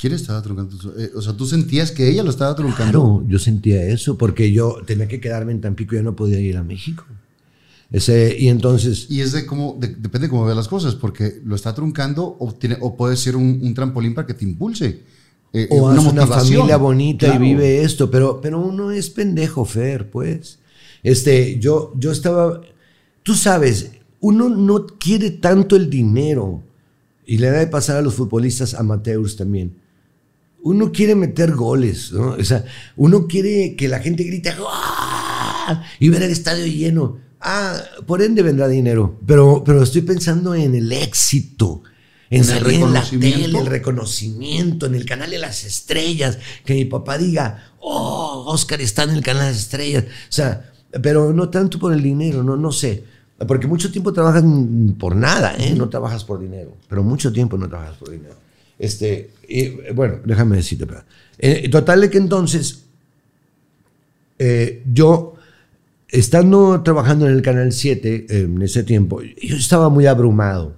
¿Quién 0.00 0.12
estaba 0.14 0.40
truncando? 0.42 0.76
eh, 0.98 1.10
o 1.14 1.20
sea, 1.20 1.32
tú 1.36 1.44
sentías 1.46 1.90
que 1.90 2.08
ella 2.08 2.22
lo 2.22 2.30
estaba 2.30 2.54
truncando. 2.54 3.00
Claro, 3.00 3.24
yo 3.28 3.38
sentía 3.38 3.82
eso 3.84 4.16
porque 4.16 4.52
yo 4.52 4.78
tenía 4.86 5.08
que 5.08 5.20
quedarme 5.20 5.52
en 5.52 5.60
Tampico 5.60 5.94
y 5.94 5.98
ya 5.98 6.02
no 6.04 6.14
podía 6.16 6.38
ir 6.40 6.56
a 6.56 6.62
México. 6.62 7.04
Ese, 7.90 8.36
y 8.38 8.48
entonces, 8.48 9.06
Y 9.08 9.20
es 9.22 9.32
de 9.32 9.46
cómo, 9.46 9.76
de- 9.80 9.88
depende 9.88 10.26
de 10.26 10.28
cómo 10.30 10.44
veas 10.44 10.56
las 10.56 10.68
cosas, 10.68 10.94
porque 10.94 11.40
lo 11.44 11.56
está 11.56 11.74
truncando 11.74 12.36
o, 12.38 12.52
tiene, 12.52 12.76
o 12.80 12.96
puede 12.96 13.16
ser 13.16 13.34
un, 13.34 13.60
un 13.62 13.74
trampolín 13.74 14.14
para 14.14 14.26
que 14.26 14.34
te 14.34 14.44
impulse. 14.44 15.00
eh, 15.54 15.66
o 15.70 15.86
una 15.86 15.92
hace 15.98 16.00
una 16.10 16.20
motivación. 16.22 16.56
familia 16.58 16.76
bonita 16.76 17.26
Claro. 17.26 17.44
y 17.44 17.48
vive 17.48 17.82
esto, 17.82 18.10
pero, 18.10 18.40
pero 18.42 18.60
uno 18.60 18.90
es 18.90 19.08
pendejo, 19.08 19.64
Fer, 19.64 20.10
pues. 20.10 20.58
Este, 21.02 21.58
yo, 21.58 21.92
yo 21.98 22.12
estaba, 22.12 22.60
tú 23.22 23.34
sabes, 23.34 23.90
uno 24.20 24.50
no 24.50 24.86
quiere 24.98 25.30
tanto 25.30 25.74
el 25.76 25.88
dinero 25.88 26.62
y 27.24 27.38
le 27.38 27.50
da 27.50 27.58
de 27.60 27.66
pasar 27.68 27.96
a 27.96 28.02
los 28.02 28.14
futbolistas 28.14 28.74
amateurs 28.74 29.36
también. 29.36 29.72
Uno 30.62 30.90
quiere 30.92 31.14
meter 31.14 31.52
goles, 31.54 32.12
¿no? 32.12 32.30
O 32.32 32.44
sea, 32.44 32.64
uno 32.96 33.26
quiere 33.26 33.76
que 33.76 33.88
la 33.88 34.00
gente 34.00 34.24
grite 34.24 34.52
¡Gol! 34.54 34.68
y 36.00 36.08
ver 36.08 36.22
el 36.22 36.30
estadio 36.30 36.66
lleno. 36.66 37.18
Ah, 37.40 37.80
por 38.06 38.20
ende 38.22 38.42
vendrá 38.42 38.66
dinero, 38.68 39.20
pero, 39.26 39.62
pero 39.64 39.82
estoy 39.82 40.02
pensando 40.02 40.54
en 40.54 40.74
el 40.74 40.90
éxito, 40.92 41.82
en, 42.30 42.42
En 42.42 42.50
el 42.50 42.58
salir 42.58 42.74
en 42.82 42.92
la 42.92 43.00
reconocimiento. 43.00 43.46
tele, 43.46 43.58
el 43.60 43.66
reconocimiento, 43.66 44.86
en 44.86 44.94
el 44.96 45.04
canal 45.06 45.30
de 45.30 45.38
las 45.38 45.64
estrellas, 45.64 46.38
que 46.64 46.74
mi 46.74 46.84
papá 46.84 47.16
diga, 47.16 47.72
oh, 47.80 48.44
Oscar 48.48 48.80
está 48.80 49.04
en 49.04 49.10
el 49.10 49.22
canal 49.22 49.44
de 49.44 49.48
las 49.52 49.60
estrellas. 49.60 50.04
O 50.04 50.32
sea, 50.32 50.72
pero 51.00 51.32
no 51.32 51.48
tanto 51.48 51.78
por 51.78 51.92
el 51.92 52.02
dinero, 52.02 52.42
no, 52.42 52.56
no 52.56 52.72
sé. 52.72 53.04
Porque 53.46 53.68
mucho 53.68 53.92
tiempo 53.92 54.12
trabajas 54.12 54.42
por 54.98 55.14
nada, 55.14 55.54
¿eh? 55.58 55.72
No 55.76 55.88
trabajas 55.88 56.24
por 56.24 56.40
dinero, 56.40 56.76
pero 56.88 57.04
mucho 57.04 57.32
tiempo 57.32 57.56
no 57.56 57.68
trabajas 57.68 57.96
por 57.96 58.10
dinero. 58.10 58.34
Este, 58.78 59.30
y, 59.48 59.92
bueno, 59.92 60.20
déjame 60.24 60.56
decirte. 60.56 60.86
Eh, 61.38 61.68
total 61.68 62.02
de 62.02 62.10
que 62.10 62.18
entonces, 62.18 62.84
eh, 64.38 64.82
yo, 64.92 65.34
estando 66.08 66.82
trabajando 66.82 67.26
en 67.26 67.34
el 67.34 67.42
Canal 67.42 67.72
7 67.72 68.26
eh, 68.28 68.40
en 68.42 68.62
ese 68.62 68.84
tiempo, 68.84 69.22
yo 69.22 69.56
estaba 69.56 69.88
muy 69.88 70.06
abrumado. 70.06 70.76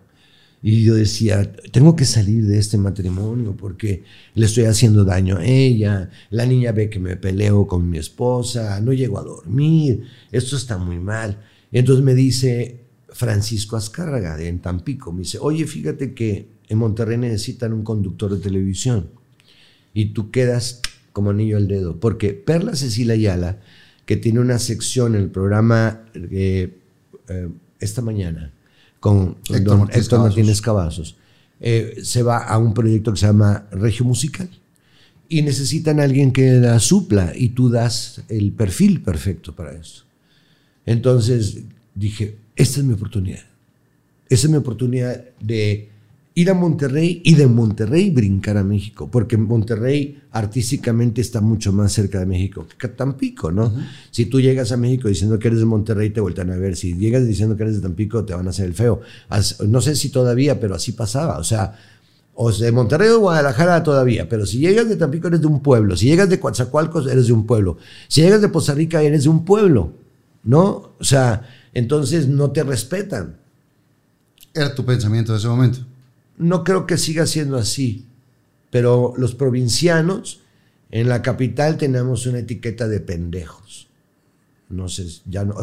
Y 0.62 0.85
yo 0.85 0.94
decía, 0.94 1.51
tengo 1.72 1.97
que 1.97 2.05
salir 2.05 2.44
de 2.47 2.59
este 2.59 2.77
matrimonio 2.77 3.56
porque 3.56 4.05
le 4.35 4.44
estoy 4.44 4.64
haciendo 4.64 5.05
daño 5.05 5.39
a 5.39 5.44
ella. 5.44 6.10
La 6.28 6.44
niña 6.44 6.72
ve 6.72 6.90
que 6.90 6.98
me 6.98 7.16
peleo 7.16 7.66
con 7.66 7.89
mi 7.89 7.97
esposa, 7.97 8.78
no 8.81 8.93
llego 8.93 9.18
a 9.18 9.22
dormir, 9.22 10.05
esto 10.31 10.56
está 10.56 10.77
muy 10.77 10.98
mal. 10.98 11.39
Entonces 11.72 12.05
me 12.05 12.14
dice 12.14 12.81
Francisco 13.09 13.77
Azcárraga 13.77 14.39
en 14.43 14.59
Tampico, 14.59 15.12
me 15.12 15.20
dice, 15.20 15.39
oye, 15.40 15.66
fíjate 15.66 16.12
que 16.12 16.59
en 16.70 16.78
Monterrey 16.78 17.18
necesitan 17.18 17.72
un 17.72 17.82
conductor 17.82 18.30
de 18.34 18.40
televisión 18.40 19.10
y 19.92 20.06
tú 20.06 20.30
quedas 20.30 20.80
como 21.12 21.30
anillo 21.30 21.56
al 21.56 21.66
dedo. 21.66 21.98
Porque 21.98 22.32
Perla 22.32 22.76
Cecilia 22.76 23.14
Ayala, 23.14 23.59
que 24.06 24.16
tiene 24.16 24.38
una 24.38 24.59
sección 24.60 25.16
en 25.16 25.22
el 25.22 25.30
programa 25.30 26.05
eh, 26.14 26.78
eh, 27.28 27.48
esta 27.80 28.02
mañana 28.02 28.52
con 29.01 29.36
Héctor 29.48 29.62
don 29.64 29.78
Martínez 29.80 30.02
Héctor 30.02 30.18
Cavazos. 30.18 30.36
Martínez 30.36 30.60
Cavazos, 30.60 31.16
eh, 31.59 31.98
se 32.05 32.22
va 32.22 32.38
a 32.38 32.56
un 32.56 32.72
proyecto 32.72 33.12
que 33.12 33.18
se 33.18 33.26
llama 33.26 33.66
Regio 33.72 34.06
Musical. 34.06 34.48
Y 35.28 35.42
necesitan 35.42 35.98
a 35.98 36.05
alguien 36.05 36.32
que 36.32 36.52
la 36.52 36.78
supla 36.78 37.32
y 37.36 37.51
tú 37.51 37.68
das 37.68 38.22
el 38.28 38.52
perfil 38.52 39.02
perfecto 39.02 39.55
para 39.55 39.72
eso. 39.72 40.05
Entonces 40.86 41.62
dije, 41.97 42.36
esta 42.55 42.78
es 42.78 42.86
mi 42.86 42.94
oportunidad. 42.94 43.44
Esa 44.28 44.47
es 44.47 44.51
mi 44.51 44.56
oportunidad 44.56 45.24
de 45.40 45.89
ir 46.40 46.50
a 46.50 46.54
Monterrey 46.54 47.20
y 47.24 47.34
de 47.34 47.46
Monterrey 47.46 48.10
brincar 48.10 48.56
a 48.56 48.64
México, 48.64 49.08
porque 49.10 49.36
Monterrey 49.36 50.18
artísticamente 50.32 51.20
está 51.20 51.40
mucho 51.40 51.72
más 51.72 51.92
cerca 51.92 52.18
de 52.20 52.26
México 52.26 52.66
que 52.78 52.88
Tampico, 52.88 53.50
¿no? 53.52 53.72
Si 54.10 54.26
tú 54.26 54.40
llegas 54.40 54.72
a 54.72 54.76
México 54.76 55.08
diciendo 55.08 55.38
que 55.38 55.48
eres 55.48 55.60
de 55.60 55.66
Monterrey, 55.66 56.10
te 56.10 56.20
vueltan 56.20 56.50
a 56.50 56.56
ver. 56.56 56.76
Si 56.76 56.94
llegas 56.94 57.26
diciendo 57.26 57.56
que 57.56 57.64
eres 57.64 57.76
de 57.76 57.82
Tampico, 57.82 58.24
te 58.24 58.34
van 58.34 58.46
a 58.46 58.50
hacer 58.50 58.66
el 58.66 58.74
feo. 58.74 59.00
As- 59.28 59.60
No 59.60 59.80
sé 59.80 59.96
si 59.96 60.10
todavía, 60.10 60.58
pero 60.60 60.74
así 60.74 60.92
pasaba. 60.92 61.38
O 61.38 61.44
sea, 61.44 61.76
o 62.34 62.50
de 62.52 62.72
Monterrey 62.72 63.08
o 63.10 63.18
Guadalajara 63.20 63.82
todavía, 63.82 64.28
pero 64.28 64.46
si 64.46 64.58
llegas 64.58 64.88
de 64.88 64.96
Tampico 64.96 65.28
eres 65.28 65.40
de 65.42 65.46
un 65.46 65.60
pueblo, 65.60 65.96
si 65.96 66.06
llegas 66.06 66.28
de 66.30 66.40
Coatzacoalcos 66.40 67.06
eres 67.06 67.26
de 67.26 67.32
un 67.34 67.46
pueblo, 67.46 67.76
si 68.08 68.22
llegas 68.22 68.40
de 68.40 68.48
Poza 68.48 68.72
Rica 68.74 69.02
eres 69.02 69.24
de 69.24 69.28
un 69.28 69.44
pueblo, 69.44 69.92
¿no? 70.44 70.92
O 70.98 71.04
sea, 71.04 71.42
entonces 71.74 72.28
no 72.28 72.50
te 72.50 72.62
respetan. 72.62 73.36
Era 74.54 74.74
tu 74.74 74.84
pensamiento 74.84 75.32
de 75.32 75.38
ese 75.38 75.48
momento. 75.48 75.80
No 76.40 76.64
creo 76.64 76.86
que 76.86 76.96
siga 76.96 77.26
siendo 77.26 77.56
así, 77.58 78.06
pero 78.70 79.14
los 79.16 79.34
provincianos 79.34 80.40
en 80.90 81.08
la 81.08 81.22
capital 81.22 81.76
tenemos 81.76 82.26
una 82.26 82.38
etiqueta 82.40 82.88
de 82.88 83.00
pendejos. 83.00 83.88
No 84.68 84.88
sé, 84.88 85.06
ya 85.26 85.44
no- 85.44 85.54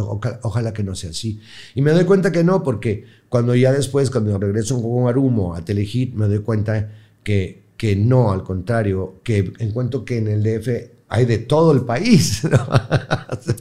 ojalá 0.43 0.73
que 0.73 0.83
no 0.83 0.93
sea 0.95 1.11
así. 1.11 1.39
Y 1.75 1.81
me 1.81 1.91
doy 1.91 2.03
cuenta 2.03 2.31
que 2.31 2.43
no, 2.43 2.61
porque 2.63 3.05
cuando 3.29 3.55
ya 3.55 3.71
después, 3.71 4.09
cuando 4.09 4.37
regreso 4.37 4.81
con 4.81 5.07
Arumo 5.07 5.55
a 5.55 5.63
Telehit, 5.63 6.13
me 6.13 6.27
doy 6.27 6.39
cuenta 6.39 6.91
que, 7.23 7.63
que 7.77 7.95
no, 7.95 8.31
al 8.31 8.43
contrario, 8.43 9.21
que 9.23 9.53
encuentro 9.59 10.03
que 10.03 10.17
en 10.17 10.27
el 10.27 10.43
DF 10.43 10.91
hay 11.09 11.25
de 11.25 11.37
todo 11.37 11.71
el 11.71 11.81
país. 11.85 12.43
¿no? 12.51 12.67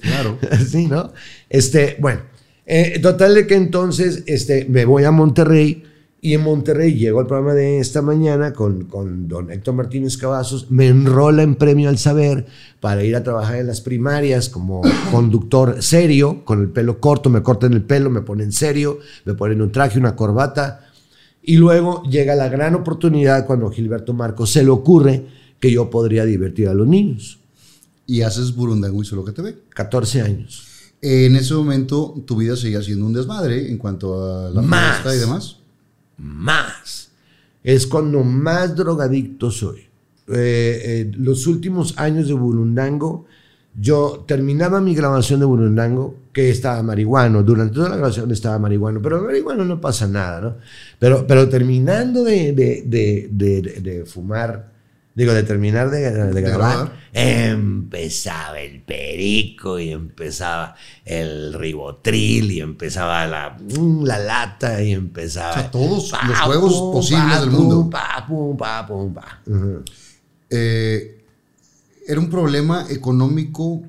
Claro. 0.01 0.38
Sí, 0.68 0.86
¿no? 0.86 1.12
Este, 1.48 1.97
bueno, 2.01 2.22
eh, 2.64 2.98
total 3.01 3.34
de 3.34 3.47
que 3.47 3.55
entonces 3.55 4.24
este, 4.26 4.64
me 4.68 4.84
voy 4.84 5.05
a 5.05 5.12
Monterrey 5.12 5.84
y 6.27 6.35
en 6.35 6.43
Monterrey 6.43 6.94
llego 6.94 7.20
al 7.20 7.28
programa 7.28 7.55
de 7.55 7.78
esta 7.78 8.03
mañana 8.03 8.53
con, 8.53 8.86
con 8.86 9.28
don 9.28 9.48
Héctor 9.48 9.74
Martínez 9.74 10.16
Cavazos, 10.16 10.73
me 10.73 10.89
enrola 10.89 11.44
en 11.44 11.55
Premio 11.55 11.89
al 11.89 11.98
Saber 11.98 12.47
para 12.81 13.05
ir 13.05 13.15
a 13.15 13.23
trabajar 13.23 13.59
en 13.59 13.69
las 13.69 13.81
primarias 13.81 14.48
como 14.48 14.82
conductor 15.12 15.81
serio, 15.85 16.44
con 16.44 16.62
el 16.62 16.70
pelo 16.70 16.98
corto, 16.98 17.31
me 17.31 17.44
cortan 17.44 17.74
el 17.74 17.82
pelo, 17.82 18.11
me 18.11 18.23
ponen 18.23 18.51
serio, 18.51 18.98
me 19.24 19.35
ponen 19.35 19.62
un 19.62 19.70
traje, 19.70 20.01
una 20.01 20.16
corbata. 20.16 20.89
Y 21.44 21.59
luego 21.59 22.03
llega 22.11 22.35
la 22.35 22.48
gran 22.48 22.74
oportunidad 22.74 23.47
cuando 23.47 23.70
Gilberto 23.70 24.12
Marcos 24.12 24.51
se 24.51 24.65
le 24.65 24.70
ocurre 24.70 25.28
que 25.61 25.70
yo 25.70 25.90
podría 25.90 26.24
divertir 26.24 26.66
a 26.66 26.74
los 26.74 26.89
niños. 26.89 27.39
Y 28.05 28.23
haces 28.23 28.53
burundango 28.53 29.01
y 29.01 29.07
solo 29.07 29.24
que 29.24 29.31
te 29.31 29.43
ve. 29.43 29.59
14 29.69 30.23
años. 30.23 30.66
En 31.01 31.36
ese 31.36 31.55
momento 31.55 32.20
tu 32.27 32.35
vida 32.35 32.57
seguía 32.57 32.82
siendo 32.82 33.07
un 33.07 33.12
desmadre 33.12 33.70
en 33.70 33.78
cuanto 33.78 34.24
a 34.24 34.51
la 34.51 34.61
Más. 34.61 35.07
y 35.15 35.19
demás. 35.20 35.59
Más. 36.18 37.10
Es 37.62 37.86
cuando 37.86 38.22
más 38.22 38.74
drogadicto 38.76 39.51
soy. 39.51 39.80
Eh, 40.28 40.82
eh, 40.84 41.12
los 41.16 41.47
últimos 41.47 41.98
años 41.98 42.28
de 42.28 42.34
Burundango, 42.34 43.26
yo 43.78 44.24
terminaba 44.26 44.80
mi 44.80 44.94
grabación 44.94 45.40
de 45.40 45.47
Burundango, 45.47 46.14
que 46.32 46.51
estaba 46.51 46.82
marihuano, 46.82 47.43
durante 47.43 47.74
toda 47.74 47.90
la 47.90 47.97
grabación 47.97 48.30
estaba 48.30 48.59
marihuano, 48.59 49.01
pero 49.02 49.22
marihuano 49.22 49.64
no 49.64 49.80
pasa 49.80 50.06
nada, 50.06 50.40
¿no? 50.40 50.55
Pero, 50.98 51.26
pero 51.26 51.48
terminando 51.48 52.24
de, 52.24 52.52
de- 52.52 52.82
de- 53.30 54.05
fumar, 54.06 54.72
digo, 55.16 55.32
de 55.32 55.43
terminar 55.43 55.90
de, 55.90 56.10
de 56.12 56.40
grabar, 56.43 56.76
grabar. 56.76 56.93
empezaba 57.14 58.60
el 58.60 58.82
perico 58.82 59.78
y 59.78 59.88
empezaba 59.90 60.76
el 61.06 61.55
ribotril 61.55 62.52
y 62.52 62.60
empezaba 62.60 63.26
la, 63.26 63.56
mm, 63.59 64.05
la 64.05 64.18
lata 64.18 64.82
y 64.82 64.93
empezaba... 64.93 65.51
O 65.51 65.55
sea, 65.55 65.70
todos 65.70 66.12
los 66.28 66.38
juegos 66.40 66.74
posibles 66.93 67.40
del 67.40 67.51
mundo. 67.51 67.88
pa, 67.90 68.26
pum, 68.28 68.56
pum, 68.86 69.14
pa. 69.14 69.40
Ujú. 69.47 69.82
Eh, 70.51 71.24
¿Era 72.06 72.20
un 72.20 72.28
problema 72.30 72.86
económico 72.90 73.82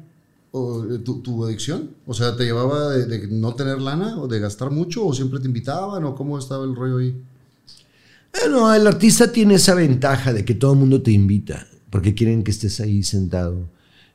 tu, 0.52 1.22
tu 1.22 1.46
adicción? 1.46 1.92
O 2.08 2.14
sea, 2.14 2.36
¿te 2.38 2.46
llevaba 2.46 2.90
de, 2.92 3.06
de 3.06 3.28
no 3.28 3.54
tener 3.54 3.80
lana 3.82 4.18
o 4.18 4.28
de 4.28 4.40
gastar 4.40 4.72
mucho 4.72 5.06
o 5.06 5.14
siempre 5.14 5.40
te 5.42 5.48
invitaban 5.48 6.06
o 6.06 6.16
cómo 6.16 6.40
estaba 6.40 6.64
el 6.64 6.74
rollo 6.74 6.98
ahí? 6.98 7.22
Bueno, 8.40 8.74
el 8.74 8.86
artista 8.88 9.32
tiene 9.32 9.56
esa 9.56 9.74
ventaja 9.74 10.34
de 10.34 10.46
que 10.46 10.54
todo 10.56 10.74
el 10.74 10.80
mundo 10.80 11.02
te 11.02 11.12
invita, 11.12 11.68
porque 11.90 12.14
quieren 12.14 12.44
que 12.44 12.52
estés 12.52 12.80
ahí 12.80 13.04
sentado 13.04 13.70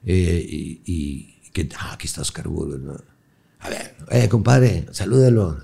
eh, 0.05 0.44
y, 0.49 0.81
y 0.86 1.51
que, 1.53 1.69
ah, 1.78 1.93
aquí 1.94 2.07
está 2.07 2.23
Oscar 2.23 2.49
Burgos, 2.49 2.81
¿no? 2.81 2.97
A 3.61 3.69
ver, 3.69 3.94
eh, 4.11 4.28
compadre, 4.28 4.86
salúdalo. 4.93 5.59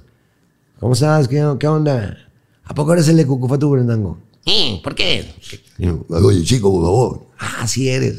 ¿Cómo 0.78 0.92
estás? 0.92 1.28
¿Qué, 1.28 1.42
qué 1.58 1.66
onda? 1.66 2.16
¿A 2.64 2.74
poco 2.74 2.92
eres 2.92 3.08
el 3.08 3.16
de 3.16 3.26
Cucufato 3.26 3.68
Burendango? 3.68 4.18
"Eh, 4.46 4.80
¿por 4.82 4.94
qué? 4.94 5.26
Oye, 6.08 6.42
chico, 6.44 6.70
por 6.70 6.82
favor. 6.84 7.26
Ah, 7.38 7.66
sí 7.66 7.88
eres. 7.88 8.18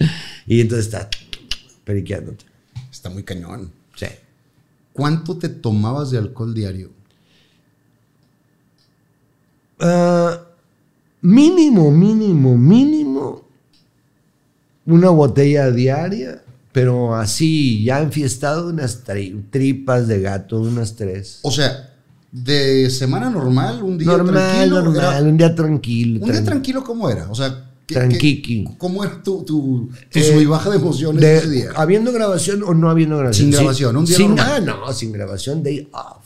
y 0.46 0.60
entonces 0.60 0.86
está 0.86 1.08
periqueándote. 1.84 2.44
Está 2.90 3.08
muy 3.10 3.22
cañón. 3.22 3.72
Sí. 3.94 4.06
¿Cuánto 4.92 5.36
te 5.38 5.48
tomabas 5.48 6.10
de 6.10 6.18
alcohol 6.18 6.52
diario? 6.54 6.90
Ah, 9.80 10.40
mínimo, 11.22 11.90
mínimo, 11.90 12.56
mínimo. 12.56 13.44
Una 14.86 15.10
botella 15.10 15.70
diaria, 15.70 16.42
pero 16.72 17.14
así, 17.14 17.84
ya 17.84 18.00
enfiestado, 18.00 18.68
unas 18.68 19.04
tri- 19.04 19.40
tripas 19.50 20.08
de 20.08 20.20
gato, 20.20 20.60
unas 20.60 20.96
tres. 20.96 21.38
O 21.42 21.50
sea, 21.50 21.94
de 22.32 22.88
semana 22.90 23.28
normal, 23.30 23.82
un 23.82 23.98
día 23.98 24.08
normal, 24.08 24.34
tranquilo. 24.34 24.82
normal, 24.82 25.14
era- 25.16 25.22
un 25.30 25.36
día 25.36 25.54
tranquilo. 25.54 26.20
un 26.24 26.30
día 26.30 26.40
tran- 26.40 26.44
tranquilo, 26.44 26.82
¿cómo 26.84 27.08
era? 27.10 27.30
O 27.30 27.34
sea, 27.34 27.68
¿qué- 27.86 27.94
Tranquiqui. 27.94 28.64
qué- 28.64 28.74
¿cómo 28.78 29.04
era 29.04 29.22
tu, 29.22 29.42
tu, 29.44 29.90
tu 30.10 30.18
Eh, 30.18 30.22
sub 30.22 30.40
y 30.40 30.46
baja 30.46 30.70
de 30.70 30.76
emociones 30.76 31.20
de- 31.20 31.36
ese 31.38 31.50
día? 31.50 31.70
¿Habiendo 31.76 32.10
grabación 32.12 32.62
o 32.64 32.72
no 32.74 32.88
habiendo 32.90 33.16
grabación? 33.18 33.50
Sin 33.50 33.58
grabación, 33.58 33.96
un 33.96 34.04
día 34.06 34.16
sin, 34.16 34.28
normal. 34.34 34.48
ah, 34.48 34.60
no, 34.86 34.92
sin 34.92 35.12
grabación, 35.12 35.62
day 35.62 35.88
off. 35.92 36.24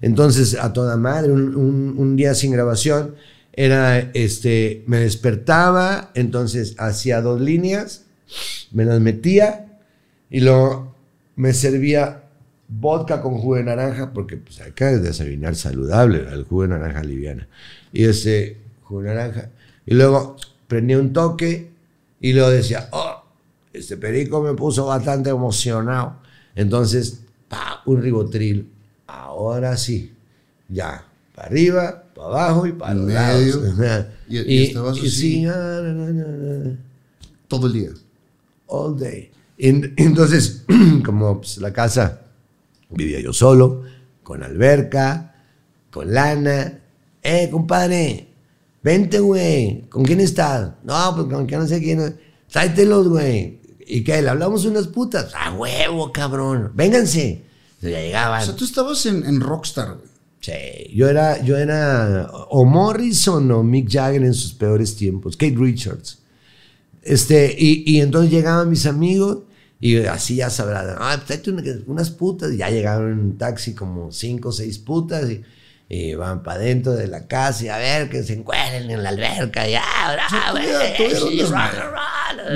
Entonces, 0.00 0.54
a 0.54 0.72
toda 0.72 0.96
madre, 0.96 1.32
un, 1.32 2.16
día 2.16 2.34
sin 2.34 2.52
grabación, 2.52 3.14
era, 3.52 3.98
este, 3.98 4.84
me 4.86 4.98
despertaba, 4.98 6.10
entonces 6.14 6.74
hacía 6.78 7.22
dos 7.22 7.40
líneas, 7.40 8.04
me 8.72 8.84
las 8.84 9.00
metía 9.00 9.78
y 10.28 10.40
luego 10.40 10.94
me 11.36 11.52
servía 11.52 12.24
vodka 12.68 13.22
con 13.22 13.38
jugo 13.38 13.56
de 13.56 13.64
naranja, 13.64 14.12
porque 14.12 14.36
pues 14.36 14.60
acá 14.60 14.90
es 14.90 15.02
desayunar 15.02 15.54
saludable, 15.54 16.26
el 16.32 16.44
jugo 16.44 16.62
de 16.62 16.68
naranja 16.68 17.02
liviana. 17.02 17.48
Y 17.92 18.04
ese 18.04 18.58
jugo 18.82 19.02
de 19.02 19.08
naranja. 19.08 19.50
Y 19.86 19.94
luego 19.94 20.36
prendía 20.66 20.98
un 20.98 21.12
toque 21.12 21.70
y 22.20 22.32
luego 22.32 22.50
decía, 22.50 22.88
oh, 22.92 23.22
este 23.72 23.96
perico 23.96 24.42
me 24.42 24.54
puso 24.54 24.86
bastante 24.86 25.30
emocionado. 25.30 26.20
Entonces, 26.54 27.20
pa, 27.48 27.82
un 27.86 28.02
ribotril. 28.02 28.70
Ahora 29.06 29.76
sí, 29.76 30.12
ya, 30.68 31.04
para 31.34 31.48
arriba, 31.48 32.04
para 32.14 32.26
abajo 32.28 32.66
y 32.66 32.72
para 32.72 32.94
los 32.94 33.04
medio. 33.06 33.60
lados. 33.74 34.06
Y- 34.28 34.38
y 34.38 34.42
y, 34.58 34.64
estabas 34.64 34.96
y 34.96 35.00
así. 35.00 35.10
sí, 35.10 35.46
ah, 35.46 35.80
na, 35.84 35.92
na, 35.92 36.10
na, 36.10 36.64
na 36.64 36.76
Todo 37.46 37.68
el 37.68 37.72
día. 37.74 37.90
all 38.66 38.98
day. 38.98 39.30
En- 39.58 39.94
entonces, 39.96 40.64
como 41.04 41.38
pues, 41.38 41.58
la 41.58 41.72
casa 41.72 42.22
vivía 42.90 43.20
yo 43.20 43.32
solo, 43.32 43.82
con 44.24 44.42
alberca, 44.42 45.34
con 45.92 46.12
lana. 46.12 46.80
Eh, 47.22 47.48
compadre, 47.50 48.28
vente, 48.82 49.20
güey. 49.20 49.82
¿Con 49.88 50.04
quién 50.04 50.20
estás? 50.20 50.70
No, 50.82 51.12
pues 51.14 51.28
con 51.32 51.46
que 51.46 51.56
no 51.56 51.66
sé 51.68 51.80
quién. 51.80 52.18
Tráetelos, 52.50 53.08
güey. 53.08 53.60
¿Y 53.86 54.02
qué? 54.02 54.20
¿Le 54.22 54.30
hablamos 54.30 54.64
unas 54.64 54.88
putas? 54.88 55.32
¡A 55.36 55.52
huevo, 55.52 56.10
cabrón! 56.12 56.72
¡Vénganse! 56.74 57.44
Entonces 57.76 57.98
ya 57.98 58.00
llegaban. 58.00 58.42
O 58.42 58.44
sea, 58.44 58.56
tú 58.56 58.64
estabas 58.64 59.06
en, 59.06 59.24
en 59.24 59.40
Rockstar, 59.40 59.94
güey. 59.94 60.16
Sí, 60.40 60.52
yo 60.94 61.08
era, 61.08 61.42
yo 61.42 61.56
era 61.56 62.28
o 62.50 62.64
Morrison 62.64 63.50
o 63.50 63.62
Mick 63.62 63.90
Jagger 63.90 64.22
en 64.22 64.34
sus 64.34 64.52
peores 64.52 64.94
tiempos, 64.94 65.36
Kate 65.36 65.56
Richards. 65.56 66.18
Este, 67.02 67.54
y, 67.58 67.82
y 67.86 68.00
entonces 68.00 68.30
llegaban 68.30 68.68
mis 68.70 68.86
amigos 68.86 69.38
y 69.80 69.96
así 70.06 70.36
ya 70.36 70.50
sabrán, 70.50 70.96
ah, 70.98 71.20
pues 71.26 71.42
unas 71.86 72.10
putas. 72.10 72.52
Y 72.52 72.58
ya 72.58 72.70
llegaron 72.70 73.12
en 73.12 73.18
un 73.18 73.38
taxi 73.38 73.74
como 73.74 74.12
cinco 74.12 74.50
o 74.50 74.52
seis 74.52 74.78
putas 74.78 75.28
y, 75.30 75.42
y 75.88 76.14
van 76.14 76.42
para 76.42 76.60
adentro 76.60 76.92
de 76.92 77.08
la 77.08 77.26
casa 77.26 77.64
y 77.64 77.68
a 77.68 77.78
ver 77.78 78.08
que 78.08 78.22
se 78.22 78.34
encuentren 78.34 78.90
en 78.90 79.02
la 79.02 79.08
alberca. 79.08 79.68
Ya, 79.68 79.84
bravo. 80.12 80.58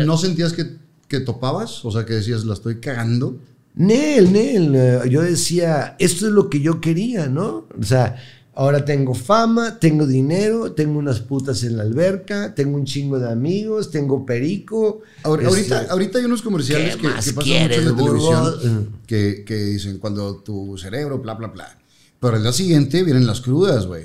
¿No 0.05 0.17
sentías 0.17 0.53
que, 0.53 0.77
que 1.09 1.21
topabas? 1.21 1.85
O 1.85 1.91
sea, 1.91 2.05
que 2.05 2.15
decías, 2.15 2.45
la 2.45 2.55
estoy 2.55 2.81
cagando. 2.81 3.39
Nel, 3.75 4.33
Nel, 4.33 4.75
eh, 4.75 5.01
yo 5.09 5.23
decía, 5.23 5.97
esto 5.99 6.27
es 6.27 6.33
lo 6.33 6.51
que 6.51 6.61
yo 6.61 6.81
quería, 6.81 7.27
¿no? 7.29 7.69
O 7.79 7.83
sea, 7.83 8.17
ahora 8.55 8.85
tengo 8.85 9.15
fama, 9.15 9.79
tengo 9.79 10.07
dinero, 10.07 10.73
tengo 10.73 10.99
unas 10.99 11.21
putas 11.21 11.63
en 11.63 11.77
la 11.77 11.85
alberca, 11.85 12.55
tengo 12.55 12.77
un 12.77 12.85
chingo 12.85 13.19
de 13.19 13.31
amigos, 13.31 13.91
tengo 13.91 14.27
perico. 14.27 15.01
Ahor- 15.23 15.41
este, 15.43 15.47
ahorita, 15.75 15.93
ahorita 15.93 16.19
hay 16.19 16.25
unos 16.25 16.43
comerciales 16.43 16.97
¿qué 16.97 17.03
que, 17.03 17.09
que 17.09 17.15
pasan 17.15 17.35
quieres, 17.45 17.79
mucho 17.79 17.91
en 17.91 17.97
la 17.97 18.51
televisión 18.51 18.89
que, 19.07 19.45
que 19.47 19.55
dicen 19.57 19.99
cuando 19.99 20.37
tu 20.43 20.77
cerebro, 20.77 21.19
bla, 21.21 21.35
bla, 21.35 21.49
bla. 21.49 21.79
Pero 22.19 22.37
el 22.37 22.43
día 22.43 22.53
siguiente 22.53 23.03
vienen 23.03 23.27
las 23.27 23.41
crudas, 23.41 23.87
güey. 23.87 24.05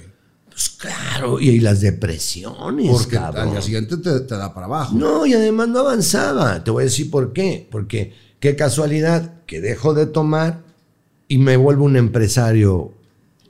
Pues 0.49 0.69
claro, 0.69 1.37
y, 1.41 1.49
y 1.49 1.59
las 1.59 1.81
depresiones, 1.81 2.89
Porque 2.89 3.17
cabrón. 3.17 3.47
al 3.47 3.51
día 3.51 3.61
siguiente 3.61 3.97
te, 3.97 4.21
te 4.21 4.35
da 4.37 4.53
para 4.53 4.67
abajo. 4.67 4.95
No, 4.95 5.25
y 5.25 5.33
además 5.33 5.67
no 5.67 5.79
avanzaba. 5.79 6.63
Te 6.63 6.71
voy 6.71 6.83
a 6.83 6.85
decir 6.85 7.11
por 7.11 7.33
qué. 7.33 7.67
Porque 7.69 8.13
qué 8.45 8.55
casualidad 8.55 9.41
que 9.47 9.59
dejo 9.59 9.95
de 9.95 10.05
tomar 10.05 10.61
y 11.27 11.39
me 11.39 11.57
vuelvo 11.57 11.85
un 11.85 11.95
empresario 11.97 12.93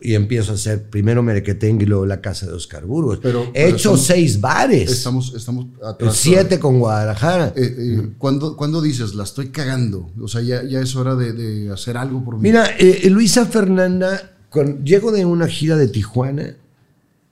y 0.01 0.13
empiezo 0.13 0.53
a 0.53 0.55
hacer 0.55 0.89
primero 0.89 1.22
Merequetengue 1.22 1.84
y 1.84 1.88
luego 1.88 2.05
la 2.05 2.22
casa 2.22 2.45
de 2.45 2.53
Oscar 2.53 2.85
Burgos. 2.85 3.19
Pero- 3.22 3.51
He 3.53 3.65
hecho 3.65 3.76
estamos- 3.76 4.05
seis 4.05 4.39
bares. 4.39 4.89
Estamos, 4.89 5.34
estamos 5.35 5.65
atrás. 5.84 6.15
siete 6.15 6.59
con 6.59 6.80
Guadalajara. 6.80 7.51
Eh, 7.57 7.76
eh, 7.77 8.09
¿cuándo, 8.17 8.55
cuándo 8.55 8.81
dices, 8.81 9.15
la 9.15 9.23
estoy 9.26 9.49
cagando? 9.49 10.09
O 10.22 10.30
sea, 10.30 10.41
ya, 10.41 10.63
ya 10.63 10.80
es 10.80 10.95
hora 10.95 11.15
de, 11.15 11.34
de 11.34 11.73
hacer 11.73 11.97
algo 11.97 12.23
por 12.23 12.35
mí. 12.35 12.43
Mira, 12.43 12.67
eh, 12.80 13.09
Luisa 13.09 13.45
Fernanda, 13.47 14.38
con, 14.49 14.85
llego 14.85 15.11
de 15.11 15.26
una 15.26 15.47
gira 15.47 15.76
de 15.76 15.89
Tijuana, 15.89 16.55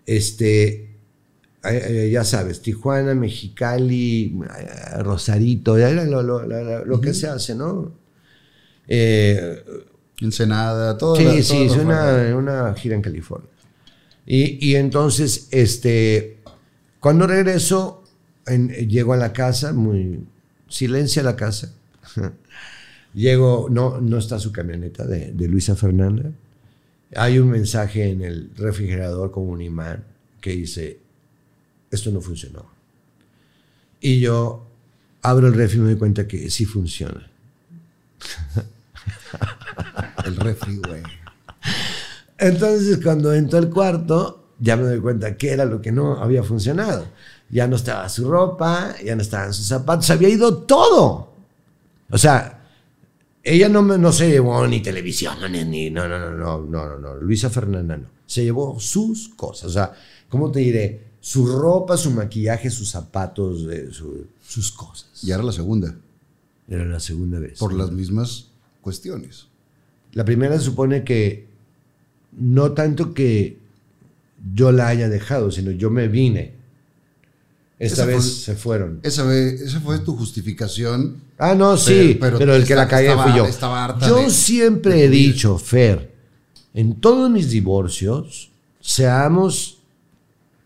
este, 0.06 0.93
eh, 1.65 2.06
eh, 2.07 2.10
ya 2.11 2.23
sabes, 2.23 2.61
Tijuana, 2.61 3.15
Mexicali, 3.15 4.38
eh, 4.60 5.02
Rosarito, 5.03 5.77
ya 5.80 5.90
era 5.90 6.03
lo, 6.06 6.22
lo- 6.23 6.45
lo- 6.45 6.85
lo- 6.85 7.02
que 7.02 7.14
se 7.14 7.27
hace, 7.27 7.56
¿no? 7.56 7.94
Eh, 8.88 9.64
Ensenada, 10.22 10.98
todo. 10.98 11.15
sí, 11.15 11.23
la- 11.23 11.44
sí, 11.44 11.64
es 11.64 11.76
una, 11.76 12.35
una 12.35 12.73
gira 12.76 12.95
en 12.95 13.02
California. 13.02 13.49
Y, 14.26 14.69
y 14.69 14.76
entonces, 14.76 15.48
este, 15.52 16.38
cuando 16.99 17.27
regreso, 17.27 18.03
en- 18.45 18.69
llego 18.90 19.14
a 19.14 19.18
la 19.18 19.34
casa, 19.34 19.73
muy 19.73 20.23
silencia 20.69 21.23
la 21.23 21.35
casa. 21.35 21.73
Llego, 23.14 23.68
no, 23.69 24.02
no 24.02 24.18
está 24.18 24.40
su 24.40 24.52
camioneta 24.52 25.06
de, 25.06 25.31
de 25.34 25.48
Luisa 25.48 25.76
Fernanda. 25.76 26.31
Hay 27.15 27.38
un 27.38 27.49
mensaje 27.52 28.10
en 28.10 28.23
el 28.23 28.49
refrigerador 28.56 29.31
con 29.31 29.48
un 29.49 29.61
imán 29.61 30.03
que 30.41 30.52
dice, 30.52 30.99
esto 31.95 32.11
no 32.11 32.22
funcionó. 32.22 32.65
Y 33.99 34.20
yo 34.20 34.68
abro 35.22 35.48
el 35.48 35.53
refri 35.53 35.78
y 35.78 35.82
me 35.82 35.90
doy 35.91 35.98
cuenta 35.98 36.28
que 36.28 36.49
sí 36.49 36.65
funciona. 36.65 37.30
El 40.26 40.36
refri, 40.38 40.78
güey. 40.78 41.03
Entonces, 42.38 42.99
cuando 43.03 43.34
entro 43.34 43.60
al 43.60 43.70
cuarto, 43.70 44.53
ya 44.60 44.78
me 44.78 44.84
doy 44.84 44.99
cuenta 44.99 45.36
que 45.38 45.52
era 45.52 45.65
lo 45.65 45.82
que 45.82 45.91
no 45.91 46.22
había 46.22 46.44
funcionado. 46.44 47.06
Ya 47.49 47.68
no 47.68 47.76
estaba 47.76 48.07
su 48.10 48.30
ropa, 48.30 48.95
ya 49.03 49.15
no 49.15 49.22
estaban 49.22 49.53
sus 49.53 49.68
zapatos, 49.68 50.10
había 50.10 50.30
ido 50.30 50.60
todo. 50.60 51.34
O 52.10 52.18
sea, 52.18 52.61
ella 53.44 53.68
no, 53.70 53.82
no 53.82 54.11
se 54.11 54.30
llevó 54.30 54.65
ni 54.68 54.82
televisiones, 54.82 55.68
ni. 55.68 55.90
No, 55.90 56.07
no, 56.07 56.18
no, 56.18 56.32
no, 56.32 56.60
no, 56.60 56.90
no, 56.90 56.98
no. 56.98 57.15
Luisa 57.15 57.49
Fernanda 57.49 57.98
no. 57.98 58.07
Se 58.26 58.44
llevó 58.44 58.80
sus 58.80 59.30
cosas. 59.30 59.65
O 59.65 59.74
sea, 59.74 59.94
¿cómo 60.30 60.52
te 60.52 60.61
diré? 60.61 61.03
Su 61.26 61.45
ropa, 61.48 61.95
su 61.95 62.12
maquillaje, 62.12 62.70
sus 62.70 62.90
zapatos, 62.90 63.66
eh, 63.72 63.88
su- 63.94 64.26
sus 64.45 64.74
cosas. 64.74 65.08
Ya 65.22 65.36
era 65.36 65.44
la 65.44 65.54
segunda. 65.54 65.95
Era 66.68 66.84
la 66.84 67.00
segunda 67.00 67.40
vez. 67.40 67.60
Por 67.60 67.74
las 67.74 67.91
mismas 67.91 68.48
cuestiones. 68.82 69.48
La 70.12 70.26
primera 70.26 70.60
supone 70.60 71.06
que 71.06 71.48
no 72.38 72.74
tanto 72.74 73.14
que 73.14 73.58
yo 74.54 74.74
la 74.74 74.90
haya 74.90 75.08
dejado, 75.08 75.50
sino 75.50 75.72
yo 75.72 75.90
me 75.90 76.10
vine. 76.10 76.56
Esta 77.80 78.02
Esa 78.02 78.06
vez 78.06 78.16
fue- 78.18 78.26
se 78.34 78.56
fueron. 78.56 79.00
Esa, 79.04 79.24
ve- 79.24 79.56
esa 79.56 79.80
fue 79.80 80.00
tu 80.00 80.18
justificación. 80.18 81.22
Ah, 81.38 81.56
no, 81.56 81.78
sí, 81.78 82.18
pero- 82.20 82.38
pero, 82.38 82.54
el 82.56 82.66
que 82.66 82.76
la 82.76 82.88
cagué 82.90 83.16
fui 83.16 83.34
yo. 83.38 83.48
Yo 84.08 84.18
de- 84.18 84.30
siempre 84.30 84.94
de 84.95 85.06
he 85.06 85.10
dicho, 85.10 85.58
Fer, 85.58 86.14
en 86.74 86.95
todos 87.00 87.32
mis 87.32 87.50
divorcios, 87.50 88.52
seamos 88.82 89.78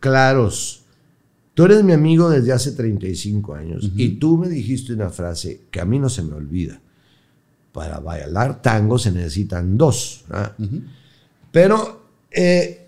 claros. 0.07 0.83
Tú 1.53 1.65
eres 1.65 1.83
mi 1.83 1.91
amigo 1.93 2.29
desde 2.29 2.53
hace 2.53 2.71
35 2.71 3.55
años 3.55 3.91
y 3.95 4.09
tú 4.19 4.37
me 4.37 4.47
dijiste 4.47 4.93
una 4.93 5.09
frase 5.09 5.61
que 5.71 5.81
a 5.81 5.85
mí 5.85 5.97
no 5.97 6.07
se 6.07 6.21
me 6.21 6.33
olvida. 6.33 6.79
Para 7.71 7.99
bailar 7.99 8.61
tango 8.61 8.99
se 8.99 9.11
necesitan 9.11 9.75
dos. 9.75 10.23
¿ah? 10.29 10.53
Pero 11.51 12.03
eh, 12.31 12.87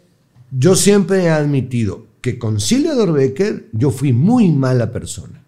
yo 0.51 0.75
siempre 0.75 1.23
he 1.23 1.29
admitido 1.29 2.05
que 2.21 2.37
con 2.37 2.59
Silvia 2.59 2.93
Dorbecker 2.93 3.69
yo 3.71 3.89
fui 3.89 4.13
muy 4.13 4.51
mala 4.51 4.91
persona. 4.91 5.43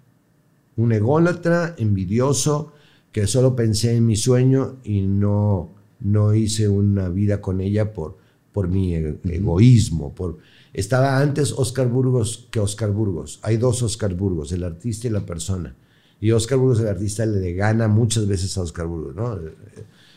Un 0.78 0.92
ególatra, 0.92 1.76
envidioso, 1.78 2.74
que 3.12 3.28
solo 3.28 3.56
pensé 3.56 3.96
en 3.96 4.08
mi 4.08 4.16
sueño 4.16 4.78
y 4.84 5.02
no, 5.02 5.70
no 6.00 6.34
hice 6.34 6.68
una 6.68 7.08
vida 7.10 7.40
con 7.40 7.62
ella 7.62 7.94
por, 7.94 8.18
por 8.52 8.68
mi 8.68 8.96
e- 8.96 9.20
egoísmo. 9.26 10.12
Por, 10.16 10.40
Estaba 10.74 11.20
antes 11.20 11.52
Oscar 11.52 11.88
Burgos 11.88 12.48
que 12.50 12.60
Oscar 12.60 12.92
Burgos. 12.92 13.40
Hay 13.44 13.58
dos 13.58 13.82
Oscar 13.84 14.14
Burgos, 14.14 14.52
el 14.52 14.64
artista 14.64 15.08
y 15.08 15.12
la 15.12 15.26
persona. 15.26 15.76
Y 16.20 16.32
Oscar 16.32 16.58
Burgos, 16.60 16.80
el 16.80 16.88
artista, 16.88 17.26
le 17.26 17.54
gana 17.54 17.88
muchas 17.88 18.28
veces 18.28 18.56
a 18.58 18.62
Oscar 18.62 18.86
Burgos, 18.88 19.16
¿no? 19.16 19.38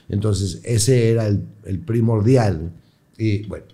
Entonces, 0.09 0.61
ese 0.65 1.11
era 1.11 1.27
el, 1.27 1.43
el 1.65 1.79
primordial. 1.81 2.73
Y 3.17 3.47
bueno, 3.47 3.65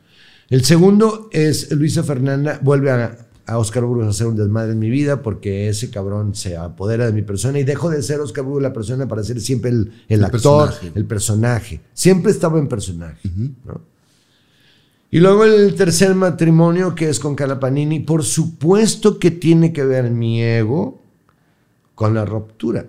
el 0.49 0.65
segundo 0.65 1.29
es 1.33 1.71
Luisa 1.73 2.03
Fernanda, 2.05 2.61
vuelve 2.63 2.91
a, 2.93 3.19
a 3.47 3.59
Oscar 3.59 3.85
Burgos 3.85 4.07
a 4.07 4.11
hacer 4.11 4.29
un 4.29 4.37
desmadre 4.37 4.73
en 4.73 4.79
mi 4.79 4.91
vida 4.91 5.23
porque 5.23 5.69
ese 5.69 5.91
cabrón 5.91 6.35
se 6.37 6.57
apodera 6.57 7.07
de 7.07 7.13
mi 7.13 7.23
persona 7.23 7.59
y 7.59 7.65
dejo 7.65 7.91
de 7.91 8.01
ser 8.03 8.21
Oscar 8.21 8.45
Burgos 8.45 8.63
la 8.63 8.73
persona 8.73 9.09
para 9.09 9.25
ser 9.25 9.41
siempre 9.41 9.71
el, 9.71 9.93
el 10.09 10.21
El 10.21 10.25
actor, 10.25 10.69
personaje. 10.69 10.93
el 10.95 11.05
personaje. 11.07 11.81
Siempre 11.93 12.31
estaba 12.31 12.59
en 12.61 12.69
personaje. 12.69 13.29
¿no? 13.65 13.81
Y 15.13 15.19
luego 15.19 15.45
el 15.45 15.75
tercer 15.75 16.15
matrimonio 16.15 16.95
que 16.95 17.09
es 17.09 17.19
con 17.19 17.35
Carla 17.35 17.59
Panini, 17.59 17.99
por 17.99 18.23
supuesto 18.23 19.19
que 19.19 19.33
tiene 19.33 19.73
que 19.73 19.85
ver 19.85 20.09
mi 20.11 20.41
ego 20.41 21.01
con 21.97 22.15
la 22.15 22.25
ruptura. 22.25 22.87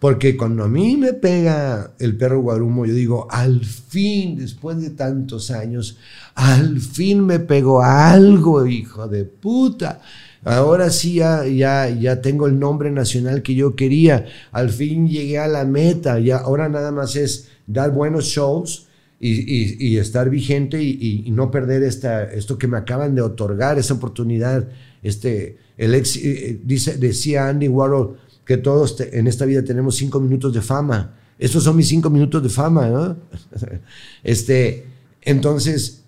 Porque 0.00 0.36
cuando 0.36 0.64
a 0.64 0.68
mí 0.68 0.96
me 0.96 1.12
pega 1.12 1.92
el 2.00 2.16
perro 2.16 2.40
guarumo, 2.42 2.84
yo 2.84 2.94
digo, 2.94 3.28
al 3.30 3.64
fin, 3.64 4.36
después 4.36 4.80
de 4.80 4.90
tantos 4.90 5.52
años, 5.52 5.98
al 6.34 6.80
fin 6.80 7.24
me 7.24 7.38
pegó 7.38 7.80
algo, 7.80 8.66
hijo 8.66 9.06
de 9.06 9.24
puta. 9.24 10.00
Ahora 10.44 10.90
sí 10.90 11.14
ya, 11.14 11.46
ya, 11.46 11.88
ya 11.88 12.20
tengo 12.20 12.48
el 12.48 12.58
nombre 12.58 12.90
nacional 12.90 13.42
que 13.42 13.54
yo 13.54 13.76
quería. 13.76 14.26
Al 14.50 14.70
fin 14.70 15.08
llegué 15.08 15.38
a 15.38 15.48
la 15.48 15.64
meta. 15.64 16.18
Ya, 16.18 16.38
ahora 16.38 16.68
nada 16.68 16.90
más 16.90 17.14
es 17.14 17.48
dar 17.66 17.92
buenos 17.92 18.26
shows 18.26 18.86
y, 19.18 19.30
y- 19.30 19.76
y 19.88 19.96
estar 19.98 20.28
vigente 20.30 20.82
y, 20.82 21.22
y- 21.26 21.30
no 21.30 21.50
perder 21.50 21.82
esta, 21.82 22.24
esto 22.24 22.58
que 22.58 22.66
me 22.68 22.76
acaban 22.76 23.14
de 23.14 23.22
otorgar, 23.22 23.78
esa 23.78 23.94
oportunidad. 23.94 24.68
Este, 25.02 25.58
el 25.78 25.94
ex, 25.94 26.16
eh, 26.16 26.60
dice, 26.64 26.96
decía 26.98 27.48
Andy 27.48 27.68
Warhol 27.68 28.18
que 28.44 28.56
todos 28.58 28.96
te- 28.96 29.18
en 29.18 29.26
esta 29.26 29.44
vida 29.46 29.64
tenemos 29.64 29.96
cinco 29.96 30.20
minutos 30.20 30.52
de 30.52 30.60
fama. 30.60 31.14
Estos 31.38 31.64
son 31.64 31.76
mis 31.76 31.88
cinco 31.88 32.10
minutos 32.10 32.42
de 32.42 32.48
fama. 32.48 32.88
¿no? 32.88 33.16
este, 34.24 34.84
entonces, 35.22 36.02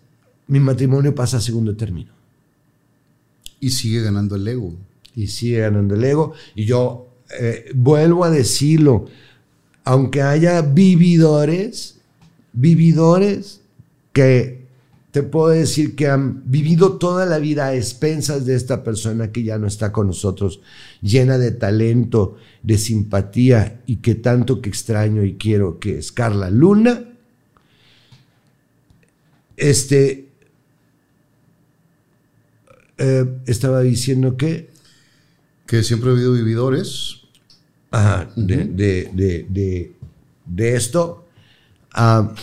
mi 0.47 0.61
matrimonio 0.61 1.15
pasa 1.15 1.37
a 1.39 1.41
segundo 1.41 1.77
término 1.77 2.13
Y 3.61 3.71
sigue 3.71 4.03
ganando 4.03 4.37
el 4.37 4.47
ego. 4.49 4.75
y 5.15 5.27
sigue 5.27 5.59
ganando 5.61 5.95
el 5.95 6.05
ego. 6.05 6.33
Y 6.55 6.65
yo 6.65 7.09
eh, 7.41 7.71
vuelvo 7.75 8.25
a 8.25 8.31
decirlo, 8.31 9.07
aunque 9.85 10.23
haya 10.23 10.63
vividores, 10.63 11.98
vividores 12.53 13.61
que 14.13 14.59
te 15.11 15.23
puedo 15.23 15.49
decir 15.49 15.97
que 15.97 16.07
han 16.09 16.43
vivido 16.51 16.99
toda 16.99 17.25
la 17.25 17.39
vida 17.39 17.67
a 17.67 17.75
expensas 17.75 18.45
de 18.45 18.55
esta 18.55 18.85
persona 18.85 19.33
que 19.33 19.43
ya 19.43 19.59
no 19.59 19.67
está 19.67 19.91
con 19.91 20.07
nosotros, 20.09 20.61
llena 21.01 21.39
de 21.39 21.51
talento, 21.51 22.37
de 22.63 22.77
simpatía 22.79 23.81
y 23.87 23.97
que 23.97 24.15
tanto 24.15 24.61
que 24.61 24.69
extraño 24.69 25.25
y 25.25 25.35
quiero 25.35 25.79
que 25.79 25.99
es 25.99 26.13
Carla 26.13 26.51
Luna. 26.51 27.05
Este 29.57 30.29
eh, 32.99 33.25
estaba 33.47 33.81
diciendo 33.81 34.37
que 34.37 34.71
Que 35.67 35.83
siempre 35.83 36.11
ha 36.11 36.13
habido 36.13 36.33
vividores. 36.33 37.17
Ajá, 37.91 38.31
de, 38.37 38.65
de- 38.65 39.11
de- 39.15 39.47
de- 39.49 39.93
de 40.45 40.77
esto, 40.77 41.27
ah, 41.99 42.35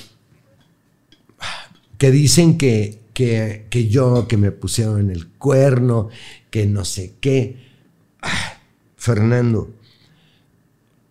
que 1.98 2.12
dicen 2.12 2.58
que, 2.58 3.00
que, 3.14 3.66
que 3.70 3.88
yo, 3.88 4.28
que 4.28 4.38
me 4.38 4.52
pusieron 4.52 5.00
en 5.00 5.10
el 5.10 5.28
cuerno, 5.28 6.10
que 6.50 6.66
no 6.68 6.86
sé 6.86 7.16
qué. 7.20 7.58
Ah, 8.22 8.58
Fernando, 8.96 9.72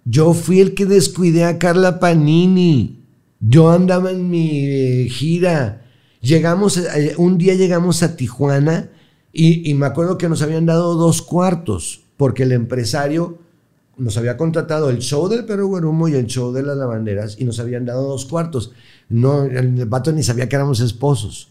yo 0.04 0.34
fui 0.34 0.60
el 0.60 0.74
que 0.74 0.86
descuidé 0.86 1.44
a 1.44 1.58
Carla 1.58 1.98
Panini. 1.98 3.00
Yo 3.40 3.70
andaba 3.70 4.10
en 4.10 4.30
mi 4.30 4.66
eh, 4.66 5.08
gira. 5.10 5.86
Llegamos, 6.20 6.76
eh, 6.76 7.14
un 7.18 7.38
día 7.38 7.54
llegamos 7.54 8.02
a 8.02 8.16
Tijuana 8.16 8.90
y, 9.32 9.68
y 9.68 9.74
me 9.74 9.86
acuerdo 9.86 10.18
que 10.18 10.28
nos 10.28 10.42
habían 10.42 10.66
dado 10.66 10.94
dos 10.94 11.22
cuartos 11.22 12.02
porque 12.16 12.44
el 12.44 12.52
empresario 12.52 13.38
nos 13.96 14.16
había 14.16 14.36
contratado 14.36 14.90
el 14.90 14.98
show 14.98 15.28
del 15.28 15.44
Perro 15.44 15.66
Guarumo 15.66 16.08
y 16.08 16.14
el 16.14 16.26
show 16.26 16.52
de 16.52 16.62
las 16.62 16.76
lavanderas 16.76 17.36
y 17.38 17.44
nos 17.44 17.58
habían 17.60 17.84
dado 17.84 18.08
dos 18.08 18.26
cuartos. 18.26 18.72
No, 19.08 19.44
el 19.44 19.84
vato 19.86 20.12
ni 20.12 20.22
sabía 20.22 20.48
que 20.48 20.56
éramos 20.56 20.80
esposos. 20.80 21.48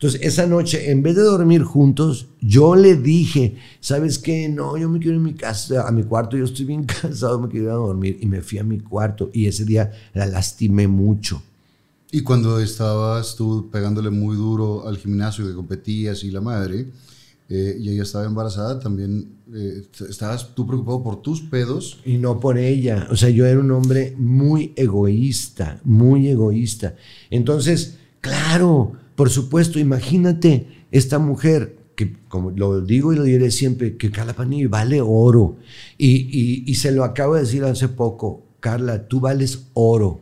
Entonces, 0.00 0.22
esa 0.22 0.46
noche, 0.46 0.90
en 0.90 1.02
vez 1.02 1.14
de 1.14 1.20
dormir 1.20 1.62
juntos, 1.62 2.28
yo 2.40 2.74
le 2.74 2.96
dije, 2.96 3.56
¿sabes 3.80 4.18
qué? 4.18 4.48
No, 4.48 4.78
yo 4.78 4.88
me 4.88 4.98
quiero 4.98 5.16
ir 5.16 5.20
a 5.20 5.24
mi 5.24 5.34
casa, 5.34 5.86
a 5.86 5.90
mi 5.92 6.04
cuarto, 6.04 6.38
yo 6.38 6.46
estoy 6.46 6.64
bien 6.64 6.84
cansado, 7.02 7.38
me 7.38 7.48
quiero 7.48 7.66
ir 7.66 7.70
a 7.72 7.74
dormir. 7.74 8.18
Y 8.18 8.26
me 8.26 8.40
fui 8.40 8.58
a 8.58 8.64
mi 8.64 8.80
cuarto 8.80 9.28
y 9.34 9.44
ese 9.44 9.66
día 9.66 9.92
la 10.14 10.24
lastimé 10.24 10.88
mucho. 10.88 11.42
Y 12.12 12.22
cuando 12.22 12.58
estabas 12.60 13.36
tú 13.36 13.68
pegándole 13.70 14.08
muy 14.08 14.36
duro 14.36 14.88
al 14.88 14.96
gimnasio 14.96 15.46
que 15.46 15.52
competías 15.52 16.24
y 16.24 16.30
la 16.30 16.40
madre, 16.40 16.86
eh, 17.50 17.76
y 17.78 17.90
ella 17.90 18.04
estaba 18.04 18.24
embarazada, 18.24 18.80
también 18.80 19.39
eh, 19.54 19.82
estabas 20.08 20.54
tú 20.54 20.66
preocupado 20.66 21.02
por 21.02 21.22
tus 21.22 21.40
pedos. 21.42 22.00
Y 22.04 22.18
no 22.18 22.40
por 22.40 22.58
ella. 22.58 23.08
O 23.10 23.16
sea, 23.16 23.28
yo 23.30 23.46
era 23.46 23.60
un 23.60 23.70
hombre 23.70 24.14
muy 24.18 24.72
egoísta, 24.76 25.80
muy 25.84 26.28
egoísta. 26.28 26.94
Entonces, 27.30 27.98
claro, 28.20 28.92
por 29.14 29.30
supuesto, 29.30 29.78
imagínate 29.78 30.66
esta 30.90 31.18
mujer 31.18 31.76
que, 31.94 32.14
como 32.28 32.50
lo 32.50 32.80
digo 32.80 33.12
y 33.12 33.16
lo 33.16 33.24
diré 33.24 33.50
siempre, 33.50 33.96
que 33.96 34.10
Carla 34.10 34.34
Panini 34.34 34.66
vale 34.66 35.00
oro. 35.02 35.56
Y, 35.98 36.64
y- 36.66 36.74
se 36.74 36.92
lo 36.92 37.04
acabo 37.04 37.34
de 37.34 37.42
decir 37.42 37.62
hace 37.64 37.88
poco, 37.88 38.42
Carla, 38.60 39.06
tú 39.08 39.20
vales 39.20 39.66
oro. 39.74 40.20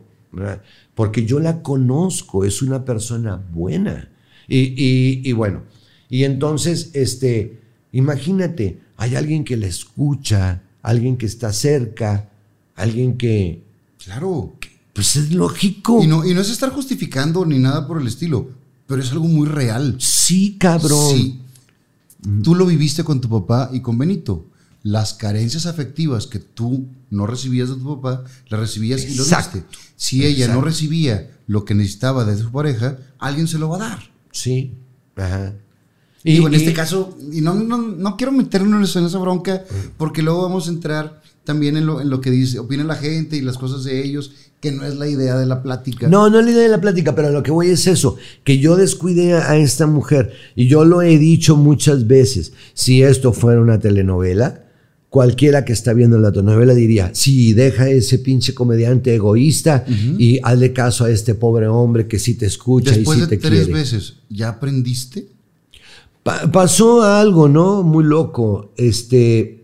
Porque 0.95 1.25
yo 1.25 1.39
la 1.39 1.61
conozco, 1.63 2.43
es 2.45 2.61
una 2.61 2.83
persona 2.85 3.37
buena. 3.53 4.11
Y, 4.47 4.57
y- 4.75 5.21
y 5.23 5.31
bueno, 5.33 5.63
y 6.09 6.23
entonces, 6.25 6.91
este, 6.93 7.59
imagínate, 7.91 8.79
hay 9.01 9.15
alguien 9.15 9.45
que 9.45 9.55
la 9.55 9.65
escucha, 9.67 10.61
alguien 10.81 11.15
que 11.15 11.25
está 11.25 11.53
cerca, 11.53 12.29
alguien 12.75 13.17
que, 13.17 13.63
Claro. 14.03 14.55
pues 14.93 15.15
es 15.15 15.31
lógico. 15.31 16.03
Y 16.03 16.07
no, 16.07 16.25
y 16.25 16.33
no 16.33 16.41
es 16.41 16.49
estar 16.49 16.69
justificando 16.71 17.45
ni 17.45 17.59
nada 17.59 17.87
por 17.87 18.01
el 18.01 18.07
estilo, 18.07 18.49
pero 18.87 19.01
es 19.01 19.09
algo 19.13 19.25
muy 19.25 19.47
real. 19.47 19.95
Sí, 19.99 20.57
cabrón. 20.59 21.15
Sí. 21.15 21.39
Tú 22.43 22.55
lo 22.55 22.65
viviste 22.65 23.05
con 23.05 23.21
tu 23.21 23.29
papá 23.29 23.69
y 23.71 23.79
con 23.79 23.97
Benito. 23.97 24.45
Las 24.83 25.13
carencias 25.13 25.65
afectivas 25.65 26.27
que 26.27 26.39
tú 26.39 26.85
no 27.09 27.25
recibías 27.25 27.69
de 27.69 27.75
tu 27.75 27.95
papá, 28.01 28.25
las 28.49 28.59
recibías 28.59 29.03
y 29.05 29.15
lo 29.15 29.23
Exacto. 29.23 29.59
viste. 29.59 29.77
Si 29.95 30.25
ella 30.25 30.47
no 30.47 30.53
Exacto. 30.55 30.65
recibía 30.65 31.31
lo 31.47 31.63
que 31.63 31.73
necesitaba 31.73 32.25
de 32.25 32.37
su 32.37 32.51
pareja, 32.51 32.97
alguien 33.17 33.47
se 33.47 33.57
lo 33.59 33.69
va 33.69 33.77
a 33.77 33.89
dar. 33.89 34.11
Sí. 34.33 34.73
Ajá. 35.15 35.53
Y, 36.23 36.33
Digo, 36.33 36.47
en 36.47 36.53
y- 36.53 36.57
este 36.57 36.73
caso, 36.73 37.17
y 37.31 37.41
no, 37.41 37.53
no, 37.53 37.77
no 37.77 38.17
quiero 38.17 38.31
meternos 38.31 38.95
en 38.95 39.05
esa 39.05 39.17
bronca, 39.19 39.63
porque 39.97 40.21
luego 40.21 40.41
vamos 40.43 40.67
a 40.67 40.71
entrar 40.71 41.21
también 41.45 41.77
en 41.77 41.85
lo, 41.85 42.01
en 42.01 42.09
lo 42.09 42.19
que 42.21 42.29
dice, 42.29 42.59
opina 42.59 42.83
la 42.83 42.95
gente 42.95 43.37
y 43.37 43.41
las 43.41 43.57
cosas 43.57 43.83
de 43.85 44.03
ellos, 44.03 44.31
que 44.59 44.71
no 44.73 44.85
es 44.85 44.97
la 44.97 45.07
idea 45.07 45.37
de 45.37 45.45
la 45.45 45.63
plática. 45.63 46.09
No, 46.09 46.29
no 46.29 46.39
es 46.39 46.45
la 46.45 46.51
idea 46.51 46.63
de 46.63 46.69
la 46.69 46.81
plática, 46.81 47.15
pero 47.15 47.31
lo 47.31 47.41
que 47.41 47.51
voy 47.51 47.69
es 47.69 47.87
eso, 47.87 48.17
que 48.43 48.59
yo 48.59 48.75
descuidé 48.75 49.33
a 49.33 49.55
esta 49.57 49.87
mujer 49.87 50.33
y 50.55 50.67
yo 50.67 50.83
lo 50.83 51.01
he 51.01 51.17
dicho 51.17 51.55
muchas 51.55 52.05
veces, 52.07 52.51
si 52.73 53.01
esto 53.01 53.31
fuera 53.31 53.61
una 53.61 53.79
telenovela, 53.79 54.65
cualquiera 55.09 55.63
que 55.65 55.71
está 55.73 55.93
viendo 55.93 56.19
la 56.19 56.31
telenovela 56.33 56.75
diría, 56.75 57.11
sí, 57.15 57.53
deja 57.53 57.89
ese 57.89 58.19
pinche 58.19 58.53
comediante 58.53 59.15
egoísta 59.15 59.85
y 59.87 60.39
hazle 60.43 60.73
caso 60.73 61.05
a 61.05 61.09
este 61.09 61.33
pobre 61.33 61.67
hombre 61.67 62.07
que 62.07 62.19
sí 62.19 62.35
te 62.35 62.45
escucha 62.45 62.91
Después 62.91 63.17
y 63.17 63.21
sí 63.21 63.27
de 63.27 63.37
te 63.37 63.41
tres 63.47 63.65
quiere. 63.65 63.73
veces, 63.79 64.15
¿ya 64.29 64.49
aprendiste? 64.49 65.29
Pa- 66.29 66.51
pasó 66.51 67.01
algo, 67.01 67.49
¿no? 67.49 67.81
Muy 67.81 68.03
loco. 68.03 68.69
Este, 68.77 69.63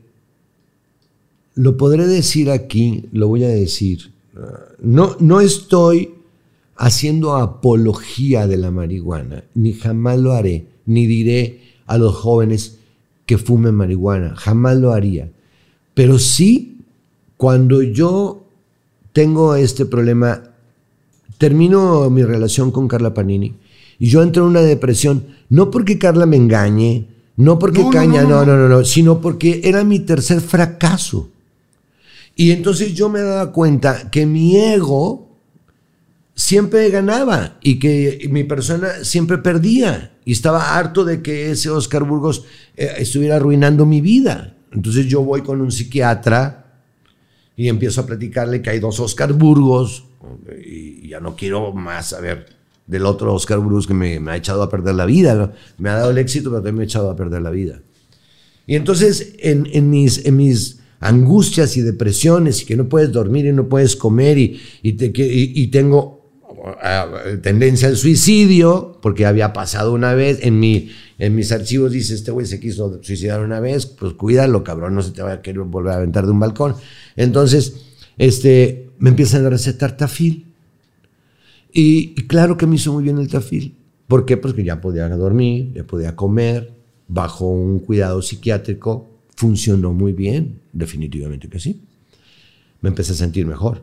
lo 1.53 1.77
podré 1.77 2.07
decir 2.07 2.49
aquí, 2.49 3.05
lo 3.11 3.27
voy 3.27 3.43
a 3.43 3.49
decir. 3.49 4.11
No, 4.79 5.15
no 5.19 5.41
estoy 5.41 6.15
haciendo 6.75 7.35
apología 7.35 8.47
de 8.47 8.57
la 8.57 8.71
marihuana, 8.71 9.43
ni 9.53 9.73
jamás 9.73 10.17
lo 10.17 10.31
haré, 10.31 10.65
ni 10.87 11.05
diré 11.05 11.61
a 11.85 11.99
los 11.99 12.15
jóvenes 12.15 12.79
que 13.27 13.37
fumen 13.37 13.75
marihuana, 13.75 14.35
jamás 14.35 14.77
lo 14.77 14.91
haría. 14.91 15.29
Pero 15.93 16.17
sí, 16.17 16.79
cuando 17.37 17.83
yo 17.83 18.43
tengo 19.13 19.53
este 19.55 19.85
problema, 19.85 20.41
termino 21.37 22.09
mi 22.09 22.23
relación 22.23 22.71
con 22.71 22.87
Carla 22.87 23.13
Panini 23.13 23.53
y 23.99 24.09
yo 24.09 24.23
entro 24.23 24.43
en 24.43 24.49
una 24.49 24.61
depresión, 24.61 25.25
no 25.49 25.71
porque 25.71 25.97
Carla 25.97 26.25
me 26.25 26.37
engañe, 26.37 27.07
no 27.37 27.59
porque 27.59 27.83
No, 27.83 27.89
Caña, 27.89 28.23
no, 28.23 28.29
no 28.29 28.45
no, 28.45 28.57
no, 28.57 28.69
no, 28.69 28.77
no, 28.77 28.85
sino 28.85 29.21
porque 29.21 29.61
era 29.63 29.83
mi 29.83 29.99
tercer 29.99 30.41
fracaso. 30.41 31.29
Y 32.35 32.51
entonces 32.51 32.93
yo 32.93 33.09
me 33.09 33.21
daba 33.21 33.51
cuenta 33.51 34.09
que 34.11 34.25
mi 34.25 34.57
ego 34.57 35.25
siempre 36.33 36.89
ganaba 36.89 37.57
y 37.61 37.79
que 37.79 38.27
mi 38.29 38.43
persona 38.43 39.03
siempre 39.03 39.37
perdía. 39.37 40.17
Y 40.25 40.33
estaba 40.33 40.77
harto 40.77 41.05
de 41.05 41.21
que 41.21 41.51
ese 41.51 41.69
Oscar 41.69 42.03
Burgos 42.03 42.43
eh, 42.75 42.91
estuviera 42.97 43.37
arruinando 43.37 43.85
mi 43.85 44.01
vida. 44.01 44.57
Entonces 44.71 45.05
yo 45.07 45.21
voy 45.21 45.41
con 45.41 45.61
un 45.61 45.71
psiquiatra 45.71 46.81
y 47.55 47.69
empiezo 47.69 48.01
a 48.01 48.05
platicarle 48.05 48.61
que 48.61 48.69
hay 48.69 48.79
dos 48.79 48.99
Oscar 48.99 49.31
Burgos 49.31 50.03
y 50.65 51.07
ya 51.07 51.21
no 51.21 51.35
quiero 51.35 51.71
más 51.71 52.09
saber 52.09 52.47
del 52.87 53.05
otro 53.05 53.33
Oscar 53.33 53.59
Burgos 53.59 53.87
que 53.87 53.93
me, 53.93 54.19
ha 54.29 54.37
echado 54.37 54.63
a 54.63 54.69
perder 54.69 54.95
la 54.95 55.05
vida. 55.05 55.53
Me 55.77 55.89
ha 55.89 55.95
dado 55.95 56.11
el 56.11 56.17
éxito, 56.17 56.49
pero 56.49 56.57
también 56.57 56.75
me 56.75 56.83
ha 56.83 56.85
echado 56.85 57.09
a 57.09 57.15
perder 57.15 57.41
la 57.41 57.49
vida. 57.49 57.81
Y 58.67 58.75
entonces 58.75 59.35
en, 59.39 59.89
mis, 59.89 60.79
angustias 60.99 61.77
y 61.77 61.81
depresiones 61.81 62.61
y 62.61 62.65
que 62.65 62.75
no 62.75 62.89
puedes 62.89 63.11
dormir 63.11 63.45
y 63.45 63.51
no 63.51 63.69
puedes 63.69 63.95
comer 63.95 64.37
y, 64.37 65.67
tengo 65.67 66.31
ah, 66.81 67.07
tendencia 67.43 67.87
al 67.87 67.97
suicidio 67.97 68.97
porque 69.01 69.25
había 69.25 69.53
pasado 69.53 69.93
una 69.93 70.15
vez 70.15 70.39
en 70.41 70.59
mis 70.59 71.51
archivos 71.51 71.91
dice 71.91 72.15
este 72.15 72.31
güey 72.31 72.47
se 72.47 72.59
quiso 72.59 72.99
suicidar 73.03 73.41
una 73.41 73.59
vez 73.59 73.85
pues 73.85 74.13
cuídalo 74.13 74.63
cabrón 74.63 74.95
no 74.95 75.03
se 75.03 75.11
te 75.11 75.21
va 75.21 75.33
a 75.33 75.41
querer 75.43 75.61
volver 75.63 75.93
a 75.93 75.97
aventar 75.97 76.25
de 76.25 76.31
un 76.31 76.39
balcón 76.39 76.75
entonces 77.17 77.75
este 78.17 78.89
me 78.97 79.09
empiezan 79.09 79.45
a 79.45 79.49
recetar 79.49 79.97
tafil 79.97 80.54
y, 81.75 82.13
y 82.17 82.23
claro 82.27 82.57
que 82.57 82.65
me 82.65 82.75
hizo 82.77 82.91
muy 82.93 83.03
bien 83.03 83.19
el 83.19 83.27
tafil. 83.27 83.75
¿Por 84.07 84.25
qué? 84.25 84.37
Porque 84.37 84.63
ya 84.63 84.81
podía 84.81 85.07
dormir, 85.09 85.71
ya 85.75 85.83
podía 85.83 86.15
comer, 86.15 86.71
bajo 87.07 87.47
un 87.49 87.79
cuidado 87.79 88.21
psiquiátrico, 88.21 89.07
funcionó 89.35 89.93
muy 89.93 90.13
bien, 90.13 90.59
definitivamente 90.73 91.47
que 91.49 91.59
sí. 91.59 91.81
Me 92.81 92.89
empecé 92.89 93.11
a 93.13 93.15
sentir 93.15 93.45
mejor. 93.45 93.81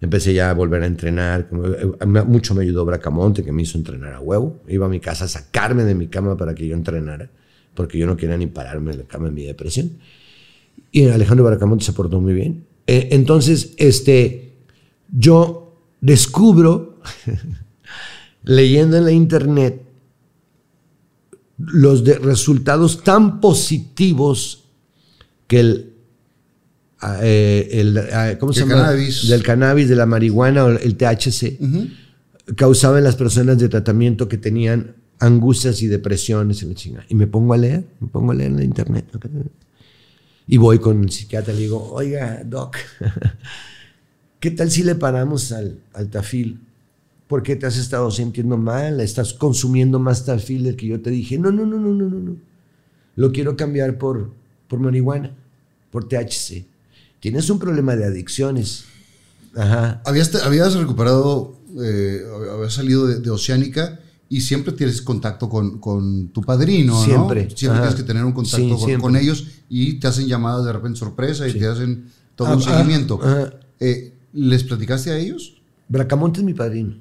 Empecé 0.00 0.34
ya 0.34 0.50
a 0.50 0.54
volver 0.54 0.82
a 0.82 0.86
entrenar. 0.86 1.48
eh, 1.52 2.06
me- 2.06 2.22
Mucho 2.22 2.54
me 2.54 2.62
ayudó 2.62 2.84
Bracamonte, 2.84 3.42
que 3.44 3.52
me 3.52 3.62
hizo 3.62 3.78
entrenar 3.78 4.12
a 4.14 4.20
huevo. 4.20 4.60
Iba 4.68 4.86
a 4.86 4.88
mi 4.88 5.00
casa 5.00 5.24
a 5.24 5.28
sacarme 5.28 5.84
de 5.84 5.94
mi 5.94 6.06
cama 6.08 6.36
para 6.36 6.54
que 6.54 6.66
yo 6.66 6.74
entrenara, 6.74 7.30
porque 7.74 7.98
yo 7.98 8.06
no 8.06 8.16
quería 8.16 8.36
ni 8.36 8.46
pararme 8.46 8.92
de 8.92 8.98
la 8.98 9.04
cama 9.04 9.28
en 9.28 9.34
mi 9.34 9.44
depresión. 9.44 9.92
Y 10.92 11.08
Alejandro 11.08 11.44
Bracamonte 11.46 11.84
se 11.84 11.92
portó 11.92 12.20
muy 12.20 12.34
bien. 12.34 12.64
Eh, 12.86 13.08
entonces, 13.12 13.74
este, 13.78 14.52
yo 15.10 15.74
descubro, 16.00 16.95
leyendo 18.44 18.96
en 18.96 19.04
la 19.04 19.12
internet, 19.12 19.82
los 21.58 22.04
de 22.04 22.18
resultados 22.18 23.02
tan 23.02 23.40
positivos 23.40 24.64
que 25.46 25.60
el, 25.60 25.92
ah, 27.00 27.18
eh, 27.22 27.68
el, 27.72 27.98
ah, 27.98 28.36
¿cómo 28.38 28.52
Que 28.52 28.60
se 28.60 28.66
llama? 28.66 28.82
cannabis. 28.82 29.28
Del 29.28 29.42
cannabis, 29.42 29.88
de 29.88 29.96
la 29.96 30.06
marihuana 30.06 30.64
o 30.64 30.68
el 30.68 30.96
THC, 30.96 31.58
causaba 32.56 32.98
en 32.98 33.04
las 33.04 33.16
personas 33.16 33.58
de 33.58 33.68
tratamiento 33.68 34.28
que 34.28 34.38
tenían 34.38 34.96
angustias 35.18 35.82
y 35.82 35.86
depresiones 35.86 36.62
y 36.62 36.66
la 36.66 36.74
chingada. 36.74 37.06
Y 37.08 37.14
me 37.14 37.26
pongo 37.26 37.54
a 37.54 37.56
leer, 37.56 37.84
me 38.00 38.08
pongo 38.08 38.32
a 38.32 38.34
leer 38.34 38.50
en 38.50 38.56
la 38.56 38.64
internet. 38.64 39.06
Y 40.46 40.58
voy 40.58 40.78
con 40.78 41.02
el 41.02 41.10
psiquiatra 41.10 41.52
y 41.52 41.56
le 41.56 41.62
digo, 41.62 41.90
oiga, 41.92 42.42
doc, 42.44 42.76
¿qué 44.40 44.50
tal 44.50 44.70
si 44.70 44.82
le 44.82 44.94
paramos 44.94 45.52
al, 45.52 45.80
al 45.94 46.08
tafil? 46.08 46.60
¿Por 47.28 47.42
qué 47.42 47.56
te 47.56 47.66
has 47.66 47.76
estado 47.76 48.10
sintiendo 48.10 48.56
mal? 48.56 49.00
¿Estás 49.00 49.34
consumiendo 49.34 49.98
más 49.98 50.24
tafil 50.24 50.62
del 50.64 50.76
que 50.76 50.86
yo 50.86 51.00
te 51.00 51.10
dije? 51.10 51.38
No, 51.38 51.50
no, 51.50 51.66
no, 51.66 51.78
no, 51.78 51.92
no, 51.92 52.08
no, 52.08 52.18
no. 52.20 52.36
Lo 53.16 53.32
quiero 53.32 53.56
cambiar 53.56 53.98
por, 53.98 54.30
por 54.68 54.78
marihuana, 54.78 55.32
por 55.90 56.08
THC. 56.08 56.64
Tienes 57.18 57.50
un 57.50 57.58
problema 57.58 57.96
de 57.96 58.04
adicciones. 58.04 58.84
Ajá. 59.56 60.02
Habías, 60.04 60.34
habías 60.44 60.74
recuperado, 60.74 61.56
eh, 61.82 62.22
habías 62.52 62.74
salido 62.74 63.06
de, 63.06 63.20
de 63.20 63.30
Oceánica 63.30 63.98
y 64.28 64.42
siempre 64.42 64.72
tienes 64.72 65.00
contacto 65.02 65.48
con, 65.48 65.78
con 65.78 66.28
tu 66.28 66.42
padrino, 66.42 66.92
¿no? 66.94 67.04
Siempre. 67.04 67.48
Siempre 67.56 67.78
Ajá. 67.78 67.88
tienes 67.88 67.94
que 68.02 68.06
tener 68.06 68.24
un 68.24 68.32
contacto 68.32 68.56
Sí, 68.58 68.68
con, 68.68 68.78
siempre. 68.78 69.00
con 69.02 69.16
ellos 69.16 69.46
y 69.68 69.94
te 69.94 70.06
hacen 70.06 70.26
llamadas 70.26 70.64
de 70.64 70.72
repente 70.72 70.98
sorpresa 70.98 71.48
y 71.48 71.54
te 71.54 71.66
hacen 71.66 72.06
todo 72.36 72.48
un 72.54 72.62
Ah, 72.62 72.64
ah, 72.68 72.70
seguimiento. 72.76 73.20
Eh, 73.80 74.12
¿Les 74.34 74.62
platicaste 74.62 75.10
a 75.10 75.16
ellos? 75.18 75.54
Bracamonte 75.88 76.40
es 76.40 76.44
mi 76.44 76.52
padrino. 76.54 76.96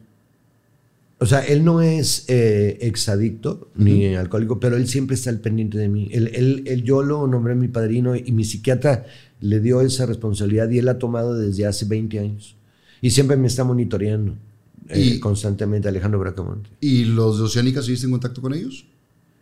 O 1.25 1.27
sea, 1.27 1.39
él 1.39 1.65
no 1.65 1.81
es 1.81 2.25
eh, 2.27 2.77
exadicto 2.81 3.71
ni 3.75 4.13
alcohólico, 4.13 4.59
pero 4.59 4.77
él 4.77 4.87
siempre 4.87 5.15
está 5.15 5.31
al 5.31 5.39
pendiente 5.39 5.75
de 5.79 5.89
mí. 5.89 6.07
Él, 6.11 6.29
él- 6.35 6.63
él- 6.67 6.83
yo 6.83 7.01
lo 7.01 7.25
nombré 7.25 7.55
mi 7.55 7.67
padrino 7.67 8.15
y 8.15 8.31
mi 8.31 8.43
psiquiatra 8.43 9.07
le 9.39 9.59
dio 9.59 9.81
esa 9.81 10.05
responsabilidad 10.05 10.69
y 10.69 10.77
él 10.77 10.85
la 10.85 10.91
ha 10.91 10.99
tomado 10.99 11.33
desde 11.35 11.65
hace 11.65 11.85
20 11.85 12.19
años. 12.19 12.55
Y 13.01 13.09
siempre 13.09 13.37
me 13.37 13.47
está 13.47 13.63
monitoreando 13.63 14.37
eh, 14.89 15.13
Y- 15.15 15.19
constantemente 15.19 15.87
Alejandro 15.87 16.19
Bracamonte. 16.19 16.69
¿Y 16.79 17.05
los 17.05 17.39
de 17.39 17.45
Oceánica 17.45 17.81
seguiste 17.81 18.05
en 18.05 18.11
contacto 18.11 18.39
con 18.39 18.53
ellos? 18.53 18.85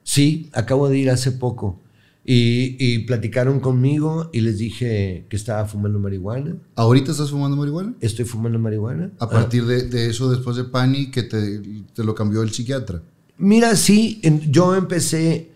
Sí, 0.04 0.48
acabo 0.54 0.88
de 0.88 0.98
ir 1.00 1.10
hace 1.10 1.34
poco. 1.34 1.82
Y, 2.26 2.78
y 2.80 3.00
platicaron 3.00 3.60
conmigo 3.60 4.30
y 4.32 4.40
les 4.42 4.58
dije 4.58 5.26
que 5.28 5.36
estaba 5.36 5.66
fumando 5.66 6.00
marihuana. 6.00 6.56
¿Ahorita 6.76 7.12
estás 7.12 7.32
fumando 7.32 7.58
marihuana? 7.58 7.96
Estoy 8.00 8.24
fumando 8.24 8.58
marihuana. 8.60 9.12
A 9.20 9.30
partir 9.30 9.66
de, 9.66 9.84
de 9.90 10.10
eso, 10.10 10.32
después 10.32 10.56
de 10.56 10.64
Pani, 10.64 11.12
que 11.12 11.24
te, 11.24 11.60
te 11.94 12.04
lo 12.04 12.16
cambió 12.16 12.42
el 12.42 12.52
psiquiatra. 12.52 13.02
Mira, 13.38 13.76
sí, 13.76 14.22
en- 14.24 14.40
yo 14.52 14.74
empecé, 14.74 15.50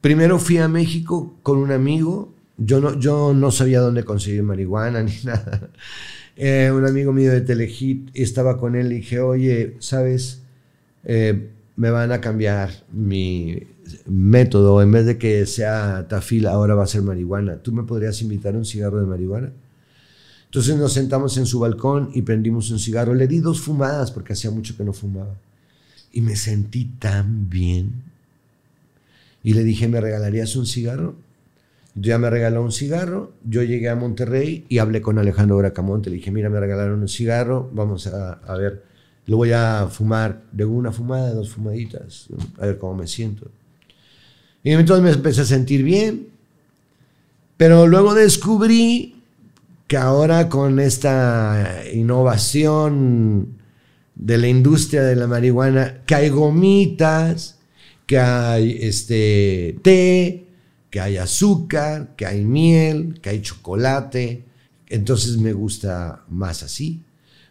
primero 0.00 0.38
fui 0.38 0.58
a 0.58 0.68
México 0.68 1.34
con 1.42 1.58
un 1.58 1.72
amigo, 1.72 2.32
yo 2.56 2.80
no, 2.80 2.96
yo 3.00 3.34
no 3.34 3.50
sabía 3.50 3.80
dónde 3.80 4.04
conseguir 4.04 4.44
marihuana 4.44 5.02
ni 5.02 5.14
nada. 5.24 5.70
Eh, 6.36 6.70
un 6.72 6.86
amigo 6.86 7.12
mío 7.12 7.32
de 7.32 7.40
Telehit, 7.40 8.10
estaba 8.14 8.58
con 8.58 8.76
él 8.76 8.92
y 8.92 8.96
dije, 8.96 9.18
oye, 9.20 9.76
¿sabes? 9.80 10.42
Eh, 11.04 11.50
me 11.74 11.90
van 11.90 12.12
a 12.12 12.20
cambiar 12.20 12.70
mi 12.92 13.58
método, 14.06 14.82
en 14.82 14.92
vez 14.92 15.06
de 15.06 15.18
que 15.18 15.46
sea 15.46 16.06
tafil, 16.08 16.46
ahora 16.46 16.74
va 16.74 16.84
a 16.84 16.86
ser 16.86 17.02
marihuana. 17.02 17.56
¿Tú 17.56 17.72
me 17.72 17.82
podrías 17.82 18.20
invitar 18.22 18.56
un 18.56 18.64
cigarro 18.64 19.00
de 19.00 19.06
marihuana? 19.06 19.50
Entonces 20.52 20.76
nos 20.76 20.92
sentamos 20.92 21.38
en 21.38 21.46
su 21.46 21.60
balcón 21.60 22.10
y 22.12 22.22
prendimos 22.22 22.70
un 22.70 22.78
cigarro. 22.78 23.14
Le 23.14 23.26
di 23.26 23.40
dos 23.40 23.60
fumadas 23.62 24.10
porque 24.10 24.34
hacía 24.34 24.50
mucho 24.50 24.76
que 24.76 24.84
no 24.84 24.92
fumaba. 24.92 25.34
Y 26.12 26.20
me 26.20 26.36
sentí 26.36 26.84
tan 26.84 27.48
bien. 27.48 28.02
Y 29.42 29.54
le 29.54 29.64
dije, 29.64 29.88
¿me 29.88 30.00
regalarías 30.00 30.54
un 30.56 30.66
cigarro? 30.66 31.14
Ya 31.94 32.18
me 32.18 32.28
regaló 32.28 32.62
un 32.62 32.70
cigarro. 32.70 33.32
Yo 33.44 33.62
llegué 33.62 33.88
a 33.88 33.96
Monterrey 33.96 34.66
y 34.68 34.76
hablé 34.76 35.00
con 35.00 35.18
Alejandro 35.18 35.56
Bracamonte. 35.56 36.10
Le 36.10 36.16
dije, 36.16 36.30
mira, 36.30 36.50
me 36.50 36.60
regalaron 36.60 37.00
un 37.00 37.08
cigarro. 37.08 37.70
Vamos 37.72 38.06
a, 38.06 38.34
a 38.34 38.56
ver. 38.56 38.82
Lo 39.26 39.38
voy 39.38 39.52
a 39.52 39.88
fumar 39.88 40.42
de 40.52 40.64
una 40.64 40.92
fumada, 40.92 41.32
dos 41.32 41.50
fumaditas. 41.50 42.26
A 42.58 42.66
ver 42.66 42.76
cómo 42.76 42.94
me 42.94 43.06
siento. 43.06 43.50
Y 44.64 44.70
entonces 44.70 45.04
me 45.04 45.10
empecé 45.10 45.42
a 45.42 45.46
sentir 45.46 45.82
bien. 45.82 46.28
Pero 47.56 47.86
luego 47.86 48.14
descubrí 48.14 49.22
que 49.86 49.96
ahora 49.96 50.48
con 50.48 50.80
esta 50.80 51.82
innovación 51.92 53.58
de 54.14 54.38
la 54.38 54.48
industria 54.48 55.02
de 55.02 55.16
la 55.16 55.26
marihuana, 55.26 56.02
que 56.06 56.14
hay 56.14 56.28
gomitas, 56.28 57.58
que 58.06 58.18
hay 58.18 58.78
este 58.80 59.76
té, 59.82 60.46
que 60.90 61.00
hay 61.00 61.16
azúcar, 61.16 62.14
que 62.16 62.26
hay 62.26 62.44
miel, 62.44 63.18
que 63.20 63.30
hay 63.30 63.42
chocolate. 63.42 64.44
Entonces 64.88 65.38
me 65.38 65.52
gusta 65.52 66.24
más 66.28 66.62
así, 66.62 67.02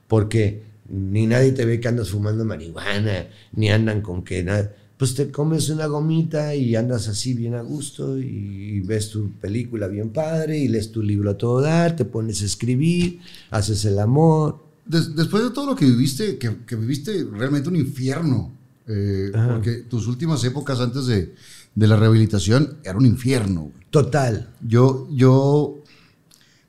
porque 0.08 0.64
ni 0.90 1.26
nadie 1.26 1.52
te 1.52 1.66
ve 1.66 1.80
que 1.80 1.88
andas 1.88 2.10
fumando 2.10 2.46
marihuana, 2.46 3.28
ni 3.54 3.70
andan 3.70 4.02
con 4.02 4.24
que 4.24 4.44
nada. 4.44 4.74
Pues 5.02 5.16
te 5.16 5.32
comes 5.32 5.68
una 5.70 5.88
gomita 5.88 6.54
y 6.54 6.76
andas 6.76 7.08
así 7.08 7.34
bien 7.34 7.56
a 7.56 7.62
gusto 7.64 8.20
y 8.20 8.82
ves 8.82 9.10
tu 9.10 9.32
película 9.32 9.88
bien 9.88 10.12
padre 10.12 10.60
y 10.60 10.68
lees 10.68 10.92
tu 10.92 11.02
libro 11.02 11.32
a 11.32 11.38
todo 11.40 11.60
dar, 11.60 11.96
te 11.96 12.06
pones 12.06 12.44
a 12.44 12.46
escribir, 12.46 13.20
haces 13.50 13.84
el 13.86 13.98
amor. 13.98 14.64
Des- 14.86 15.16
después 15.16 15.44
de 15.44 15.50
todo 15.50 15.66
lo 15.72 15.76
que 15.76 15.86
viviste, 15.86 16.38
que, 16.38 16.56
que 16.68 16.76
viviste 16.76 17.24
realmente 17.24 17.68
un 17.68 17.78
infierno, 17.78 18.52
eh, 18.86 19.32
porque 19.52 19.72
tus 19.90 20.06
últimas 20.06 20.44
épocas 20.44 20.80
antes 20.80 21.08
de, 21.08 21.34
de 21.74 21.88
la 21.88 21.96
rehabilitación 21.96 22.78
era 22.84 22.96
un 22.96 23.08
infierno. 23.08 23.72
Total. 23.90 24.50
Yo, 24.62 25.08
yo 25.12 25.80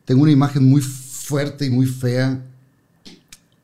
tengo 0.06 0.22
una 0.22 0.32
imagen 0.32 0.64
muy 0.64 0.80
fuerte 0.80 1.66
y 1.66 1.70
muy 1.70 1.84
fea. 1.84 2.42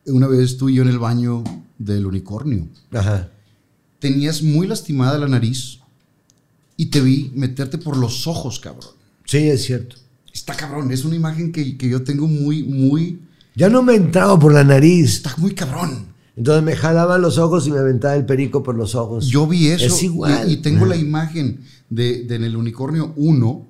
Una 0.05 0.27
vez 0.27 0.59
tú 0.59 0.69
y 0.69 0.75
yo 0.75 0.83
en 0.83 0.89
el 0.91 0.99
baño 0.99 1.43
del 1.79 2.05
unicornio. 2.05 2.69
Ajá. 2.93 3.31
Tenías 3.99 4.43
muy 4.43 4.67
lastimada 4.67 5.19
la 5.19 5.29
nariz 5.29 5.79
y 6.77 6.87
te 6.87 7.01
vi 7.01 7.33
meterte 7.35 7.79
por 7.79 7.97
los 7.97 8.27
ojos, 8.27 8.61
cabrón. 8.61 8.91
Sí, 9.25 9.39
es 9.49 9.65
cierto. 9.65 9.97
Está 10.33 10.55
cabrón, 10.55 10.93
es 10.93 11.05
una 11.05 11.17
imagen 11.17 11.51
que, 11.53 11.77
que 11.77 11.89
yo 11.89 12.03
tengo 12.05 12.29
muy, 12.29 12.63
muy... 12.63 13.21
Ya 13.57 13.69
no 13.69 13.83
me 13.83 13.97
entraba 13.97 14.39
por 14.39 14.53
la 14.53 14.63
nariz. 14.63 15.17
Está 15.17 15.35
muy 15.39 15.53
cabrón. 15.55 16.07
Entonces 16.37 16.63
me 16.63 16.77
jalaban 16.77 17.21
los 17.21 17.37
ojos 17.39 17.67
y 17.67 17.73
me 17.73 17.79
aventaba 17.79 18.15
el 18.15 18.25
perico 18.25 18.63
por 18.63 18.77
los 18.77 18.95
ojos. 18.95 19.27
Yo 19.27 19.49
vi 19.49 19.67
eso. 19.67 19.87
Es 19.87 20.03
igual. 20.05 20.49
Y, 20.49 20.53
y 20.53 20.57
tengo 20.59 20.87
la 20.87 20.95
imagen 20.97 21.65
de, 21.91 22.23
de 22.23 22.37
en 22.37 22.45
el 22.45 22.57
unicornio 22.57 23.13
1, 23.17 23.67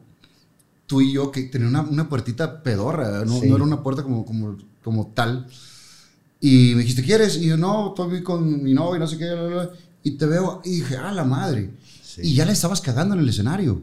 tú 0.86 1.00
y 1.00 1.14
yo, 1.14 1.30
que 1.32 1.44
tenía 1.44 1.68
una, 1.68 1.80
una 1.80 2.08
puertita 2.10 2.62
pedorra, 2.62 3.24
no, 3.24 3.40
Sí. 3.40 3.48
no 3.48 3.56
era 3.56 3.64
una 3.64 3.82
puerta 3.82 4.02
como, 4.02 4.26
como, 4.26 4.58
como 4.84 5.06
tal. 5.14 5.46
Y 6.40 6.72
me 6.74 6.82
dijiste, 6.82 7.02
¿quieres? 7.02 7.38
Y 7.38 7.46
yo, 7.46 7.56
no, 7.56 7.88
estoy 7.88 8.22
con 8.22 8.62
mi 8.62 8.74
novia 8.74 8.98
y 8.98 9.00
no 9.00 9.06
sé 9.06 9.16
qué. 9.16 9.24
bla, 9.32 9.46
bla". 9.46 9.70
Y 10.02 10.12
te 10.12 10.26
veo 10.26 10.60
y 10.64 10.76
dije, 10.76 10.96
ah, 10.96 11.12
la 11.12 11.24
madre. 11.24 11.70
Y 12.20 12.34
ya 12.34 12.44
le 12.44 12.52
estabas 12.52 12.80
cagando 12.80 13.14
en 13.14 13.20
el 13.20 13.28
escenario. 13.28 13.80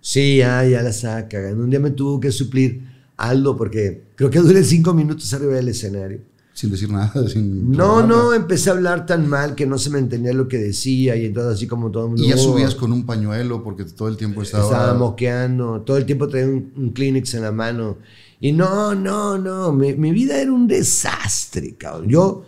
Sí, 0.00 0.38
ya, 0.38 0.64
ya 0.64 0.82
la 0.82 0.90
estaba 0.90 1.26
cagando. 1.28 1.64
Un 1.64 1.70
día 1.70 1.80
me 1.80 1.90
tuvo 1.90 2.20
que 2.20 2.30
suplir 2.30 2.82
Aldo 3.16 3.56
porque 3.56 4.04
creo 4.14 4.30
que 4.30 4.38
duré 4.38 4.62
cinco 4.64 4.94
minutos 4.94 5.32
arriba 5.34 5.54
del 5.54 5.68
escenario. 5.68 6.20
Sin 6.52 6.70
decir 6.70 6.90
nada. 6.90 7.12
Sin 7.28 7.70
No, 7.72 8.04
no, 8.06 8.34
empecé 8.34 8.70
a 8.70 8.72
hablar 8.72 9.06
tan 9.06 9.28
mal 9.28 9.54
que 9.54 9.64
no 9.66 9.78
se 9.78 9.90
me 9.90 9.98
entendía 9.98 10.32
lo 10.32 10.48
que 10.48 10.58
decía 10.58 11.16
y 11.16 11.26
entonces 11.26 11.54
así 11.54 11.66
como 11.66 11.90
todo 11.90 12.04
el 12.04 12.08
mundo... 12.10 12.24
Y 12.24 12.28
ya 12.28 12.34
"Oh". 12.34 12.38
subías 12.38 12.74
con 12.74 12.92
un 12.92 13.06
pañuelo 13.06 13.62
porque 13.62 13.84
todo 13.84 14.08
el 14.08 14.16
tiempo 14.16 14.42
estaba... 14.42 14.64
Estaba 14.64 14.94
moqueando, 14.94 15.80
todo 15.82 15.96
el 15.96 16.04
tiempo 16.04 16.28
traía 16.28 16.46
un, 16.46 16.72
un 16.76 16.90
Kleenex 16.90 17.34
en 17.34 17.42
la 17.42 17.52
mano. 17.52 17.98
Y 18.40 18.52
no, 18.52 18.94
no, 18.94 19.38
no, 19.38 19.72
mi, 19.72 19.94
mi 19.94 20.10
vida 20.12 20.40
era 20.40 20.52
un 20.52 20.66
desastre, 20.66 21.74
cabrón. 21.76 22.08
Yo, 22.08 22.44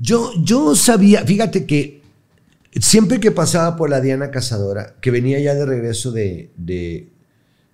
yo, 0.00 0.30
yo 0.42 0.74
sabía, 0.74 1.24
fíjate 1.24 1.64
que 1.66 1.97
siempre 2.80 3.20
que 3.20 3.30
pasaba 3.30 3.76
por 3.76 3.90
la 3.90 4.00
Diana 4.00 4.30
Cazadora, 4.30 4.94
que 5.00 5.10
venía 5.10 5.38
ya 5.40 5.54
de 5.54 5.66
regreso 5.66 6.12
de, 6.12 6.50
de, 6.56 7.08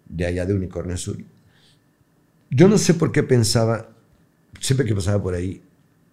de 0.08 0.26
allá 0.26 0.46
de 0.46 0.54
Unicornio 0.54 0.94
Azul, 0.94 1.24
yo 2.50 2.68
no 2.68 2.78
sé 2.78 2.94
por 2.94 3.12
qué 3.12 3.22
pensaba, 3.22 3.88
siempre 4.60 4.86
que 4.86 4.94
pasaba 4.94 5.22
por 5.22 5.34
ahí, 5.34 5.62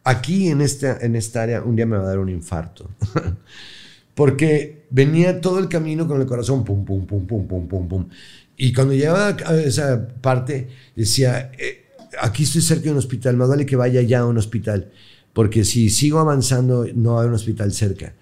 aquí 0.03 0.47
en 0.47 0.61
esta, 0.61 0.97
en 0.99 1.15
esta 1.15 1.43
área 1.43 1.61
un 1.61 1.75
día 1.75 1.85
me 1.85 1.97
va 1.97 2.03
a 2.03 2.07
dar 2.07 2.19
un 2.19 2.29
infarto. 2.29 2.89
Porque 4.15 4.85
venía 4.89 5.39
todo 5.39 5.59
el 5.59 5.69
camino 5.69 6.07
con 6.07 6.19
el 6.19 6.27
corazón 6.27 6.65
pum, 6.65 6.83
pum, 6.83 7.05
pum, 7.05 7.25
pum, 7.25 7.47
pum, 7.47 7.67
pum, 7.67 7.87
pum. 7.87 8.09
Y 8.57 8.73
cuando 8.73 8.93
llegaba 8.93 9.37
a 9.45 9.55
esa 9.55 10.07
parte, 10.21 10.67
decía, 10.95 11.51
eh, 11.57 11.85
aquí 12.19 12.43
estoy 12.43 12.61
cerca 12.61 12.83
de 12.85 12.91
un 12.91 12.97
hospital, 12.97 13.37
más 13.37 13.49
vale 13.49 13.65
que 13.65 13.75
vaya 13.75 14.01
ya 14.01 14.19
a 14.19 14.25
un 14.25 14.37
hospital. 14.37 14.91
Porque 15.33 15.63
si 15.63 15.89
sigo 15.89 16.19
avanzando, 16.19 16.85
no 16.93 17.19
hay 17.19 17.27
un 17.27 17.33
hospital 17.33 17.71
cerca. 17.71 18.13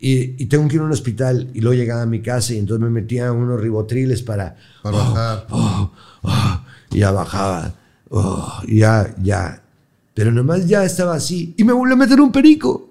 Y, 0.00 0.42
y 0.42 0.46
tengo 0.46 0.68
que 0.68 0.76
ir 0.76 0.80
a 0.80 0.84
un 0.84 0.92
hospital 0.92 1.50
y 1.54 1.60
luego 1.60 1.76
llegaba 1.76 2.02
a 2.02 2.06
mi 2.06 2.22
casa 2.22 2.54
y 2.54 2.58
entonces 2.58 2.84
me 2.84 2.90
metía 2.90 3.32
unos 3.32 3.60
ribotriles 3.60 4.22
para... 4.22 4.56
Para 4.82 4.96
bajar. 4.96 5.46
oh, 5.50 5.92
oh, 6.22 6.60
y 6.90 6.98
ya 6.98 7.10
bajaba. 7.10 7.74
oh, 8.10 8.62
ya, 8.68 9.14
ya. 9.22 9.62
Pero 10.14 10.32
nomás 10.32 10.66
ya 10.66 10.84
estaba 10.84 11.14
así. 11.14 11.54
Y 11.56 11.64
me 11.64 11.72
volvió 11.72 11.94
a 11.94 11.98
meter 11.98 12.20
un 12.20 12.32
perico. 12.32 12.88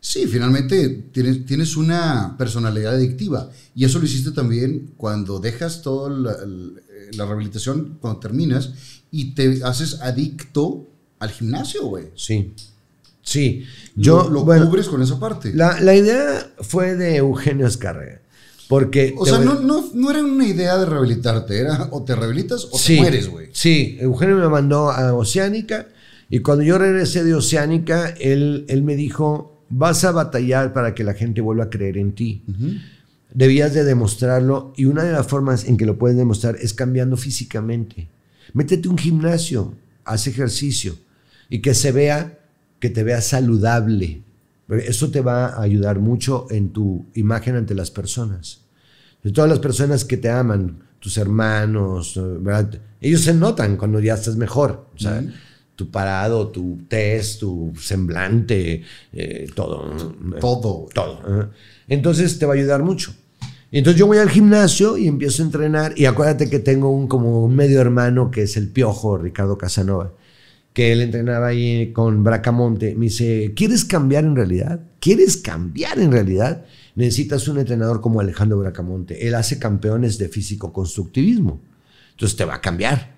Sí, 0.00 0.26
finalmente 0.26 0.88
tienes, 1.12 1.44
tienes 1.46 1.76
una 1.76 2.36
personalidad 2.38 2.94
adictiva. 2.94 3.50
Y 3.74 3.84
eso 3.84 3.98
lo 3.98 4.04
hiciste 4.04 4.30
también 4.30 4.92
cuando 4.96 5.40
dejas 5.40 5.82
toda 5.82 6.10
la, 6.10 6.36
la 7.12 7.24
rehabilitación, 7.24 7.98
cuando 8.00 8.20
terminas, 8.20 8.72
y 9.10 9.34
te 9.34 9.64
haces 9.64 10.00
adicto 10.02 10.86
al 11.18 11.30
gimnasio, 11.30 11.86
güey. 11.86 12.06
Sí. 12.14 12.54
Sí. 13.26 13.64
Yo, 13.96 14.24
lo, 14.24 14.30
lo 14.30 14.44
bueno, 14.44 14.66
cubres 14.70 14.88
con 14.88 15.02
esa 15.02 15.18
parte. 15.20 15.52
La, 15.52 15.80
la 15.80 15.94
idea 15.94 16.52
fue 16.60 16.94
de 16.94 17.16
Eugenio 17.16 17.66
Escarrega. 17.66 18.20
Porque. 18.68 19.14
o 19.18 19.26
sea, 19.26 19.38
voy- 19.38 19.46
no, 19.46 19.60
no, 19.60 19.90
no 19.94 20.10
era 20.10 20.22
una 20.24 20.46
idea 20.46 20.76
de 20.78 20.86
rehabilitarte, 20.86 21.58
era 21.58 21.88
o 21.90 22.02
te 22.04 22.14
rehabilitas 22.16 22.66
o 22.70 22.78
Sí, 22.78 22.94
te 22.96 23.00
mueres, 23.02 23.28
güey. 23.28 23.48
Sí, 23.52 23.96
Eugenio 24.00 24.36
me 24.36 24.48
mandó 24.48 24.90
a 24.90 25.12
Oceánica 25.14 25.88
y 26.30 26.38
cuando 26.40 26.64
yo 26.64 26.78
regresé 26.78 27.22
de 27.24 27.34
Oceánica, 27.34 28.08
él, 28.20 28.64
él 28.68 28.82
me 28.82 28.96
dijo, 28.96 29.62
vas 29.68 30.04
a 30.04 30.12
batallar 30.12 30.72
para 30.72 30.94
que 30.94 31.04
la 31.04 31.14
gente 31.14 31.40
vuelva 31.40 31.64
a 31.64 31.70
creer 31.70 31.98
en 31.98 32.12
ti. 32.12 32.42
Debías 33.32 33.74
de 33.74 33.84
demostrarlo 33.84 34.72
y 34.76 34.86
una 34.86 35.04
de 35.04 35.12
las 35.12 35.26
formas 35.26 35.64
en 35.66 35.76
que 35.76 35.84
lo 35.86 35.98
puedes 35.98 36.16
demostrar 36.16 36.56
es 36.60 36.72
cambiando 36.74 37.16
físicamente. 37.16 38.08
Métete 38.54 38.88
un 38.88 38.96
gimnasio, 38.98 39.74
haz 40.04 40.26
ejercicio 40.26 40.96
y 41.48 41.60
que 41.60 41.74
se 41.74 41.92
vea, 41.92 42.35
que 42.86 42.94
te 42.94 43.02
veas 43.02 43.26
saludable. 43.26 44.22
Eso 44.68 45.10
te 45.10 45.20
va 45.20 45.46
a 45.46 45.62
ayudar 45.62 45.98
mucho 45.98 46.46
en 46.50 46.70
tu 46.70 47.06
imagen 47.14 47.56
ante 47.56 47.74
las 47.74 47.90
personas. 47.90 48.60
De 49.24 49.32
todas 49.32 49.50
las 49.50 49.58
personas 49.58 50.04
que 50.04 50.16
te 50.16 50.30
aman, 50.30 50.78
tus 51.00 51.18
hermanos, 51.18 52.16
eh, 52.16 52.20
¿verdad? 52.38 52.80
ellos 53.00 53.22
se 53.22 53.34
notan 53.34 53.76
cuando 53.76 53.98
ya 53.98 54.14
estás 54.14 54.36
mejor. 54.36 54.86
O 54.94 54.98
sea, 54.98 55.20
tu 55.74 55.90
parado, 55.90 56.46
tu 56.48 56.78
test, 56.88 57.40
tu 57.40 57.72
semblante, 57.76 58.84
eh, 59.12 59.50
todo. 59.52 59.92
Todo. 60.40 60.88
Todo. 60.94 61.42
¿eh? 61.42 61.46
Entonces 61.88 62.38
te 62.38 62.46
va 62.46 62.52
a 62.52 62.56
ayudar 62.56 62.84
mucho. 62.84 63.12
Entonces 63.72 63.98
yo 63.98 64.06
voy 64.06 64.18
al 64.18 64.30
gimnasio 64.30 64.96
y 64.96 65.08
empiezo 65.08 65.42
a 65.42 65.46
entrenar 65.46 65.92
y 65.96 66.04
acuérdate 66.04 66.48
que 66.48 66.60
tengo 66.60 66.90
un 66.90 67.08
como 67.08 67.44
un 67.44 67.56
medio 67.56 67.80
hermano 67.80 68.30
que 68.30 68.42
es 68.42 68.56
el 68.56 68.68
piojo 68.68 69.18
Ricardo 69.18 69.58
Casanova, 69.58 70.12
que 70.76 70.92
él 70.92 71.00
entrenaba 71.00 71.46
ahí 71.46 71.90
con 71.94 72.22
Bracamonte. 72.22 72.94
Me 72.96 73.06
dice, 73.06 73.54
¿quieres 73.56 73.86
cambiar 73.86 74.24
en 74.24 74.36
realidad? 74.36 74.78
¿Quieres 75.00 75.38
cambiar 75.38 75.98
en 75.98 76.12
realidad? 76.12 76.66
Necesitas 76.94 77.48
un 77.48 77.58
entrenador 77.58 78.02
como 78.02 78.20
Alejandro 78.20 78.58
Bracamonte. 78.58 79.26
Él 79.26 79.36
hace 79.36 79.58
campeones 79.58 80.18
de 80.18 80.28
físico-constructivismo. 80.28 81.62
Entonces 82.10 82.36
te 82.36 82.44
va 82.44 82.56
a 82.56 82.60
cambiar. 82.60 83.15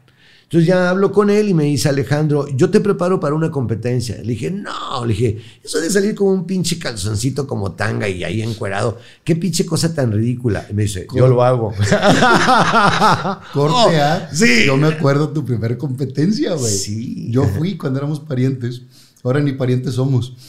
Entonces 0.50 0.66
ya 0.66 0.88
hablo 0.88 1.12
con 1.12 1.28
él 1.28 1.50
y 1.50 1.54
me 1.54 1.64
dice 1.64 1.90
Alejandro, 1.90 2.48
yo 2.48 2.70
te 2.70 2.80
preparo 2.80 3.20
para 3.20 3.34
una 3.34 3.50
competencia. 3.50 4.16
Le 4.16 4.28
dije, 4.30 4.50
no, 4.50 5.04
le 5.04 5.12
dije, 5.12 5.38
eso 5.62 5.78
de 5.78 5.90
salir 5.90 6.14
como 6.14 6.30
un 6.32 6.46
pinche 6.46 6.78
calzoncito 6.78 7.46
como 7.46 7.72
tanga 7.72 8.08
y 8.08 8.24
ahí 8.24 8.40
encuerado, 8.40 8.98
qué 9.24 9.36
pinche 9.36 9.66
cosa 9.66 9.94
tan 9.94 10.10
ridícula. 10.10 10.66
Y 10.70 10.72
me 10.72 10.84
dice, 10.84 11.06
yo 11.14 11.28
lo 11.28 11.42
hago. 11.44 11.72
Corte 13.52 13.76
Oh, 13.76 13.90
A. 14.02 14.30
sí. 14.32 14.64
Yo 14.64 14.78
me 14.78 14.88
acuerdo 14.88 15.28
tu 15.28 15.44
primera 15.44 15.76
competencia, 15.76 16.54
güey. 16.54 16.72
Sí. 16.72 17.26
Yo 17.30 17.44
fui 17.44 17.76
cuando 17.76 17.98
éramos 17.98 18.18
parientes. 18.20 18.80
Ahora 19.22 19.40
ni 19.40 19.52
parientes 19.52 19.94
somos. 19.96 20.34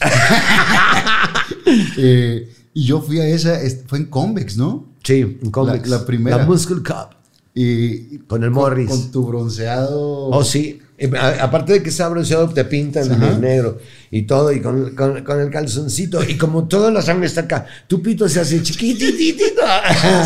Eh, 1.96 2.48
y 2.74 2.84
yo 2.84 3.00
fui 3.00 3.20
a 3.20 3.28
esa, 3.28 3.60
es- 3.60 3.82
fue 3.86 3.98
en 3.98 4.06
Convex, 4.06 4.56
¿no? 4.56 4.88
Sí, 5.04 5.38
cómics. 5.50 5.88
La- 5.88 5.98
la 5.98 6.06
primera. 6.06 6.36
La 6.38 6.46
Muscle 6.46 6.76
Cup. 6.82 7.14
Y 7.54 8.18
Con 8.20 8.44
el 8.44 8.50
con- 8.50 8.62
Morris. 8.62 8.88
Con, 8.88 9.10
tu 9.10 9.26
bronceado. 9.26 9.98
Oh, 10.28 10.44
sí. 10.44 10.80
Eh, 10.96 11.10
a- 11.18 11.42
Aparte 11.44 11.72
de 11.72 11.82
que 11.82 11.88
está 11.88 12.08
bronceado, 12.08 12.48
te 12.50 12.64
pintan 12.64 13.10
Ajá. 13.10 13.32
de 13.34 13.38
negro 13.40 13.78
y 14.10 14.22
todo, 14.22 14.52
y 14.52 14.60
con, 14.60 14.94
con- 14.94 15.24
con 15.24 15.40
el 15.40 15.50
calzoncito, 15.50 16.22
y 16.22 16.36
como 16.36 16.68
toda 16.68 16.90
la 16.90 17.00
sangre 17.02 17.26
está 17.26 17.42
acá, 17.42 17.66
tu 17.88 18.02
pito 18.02 18.28
se 18.28 18.40
hace 18.40 18.62
chiquititito. 18.62 19.62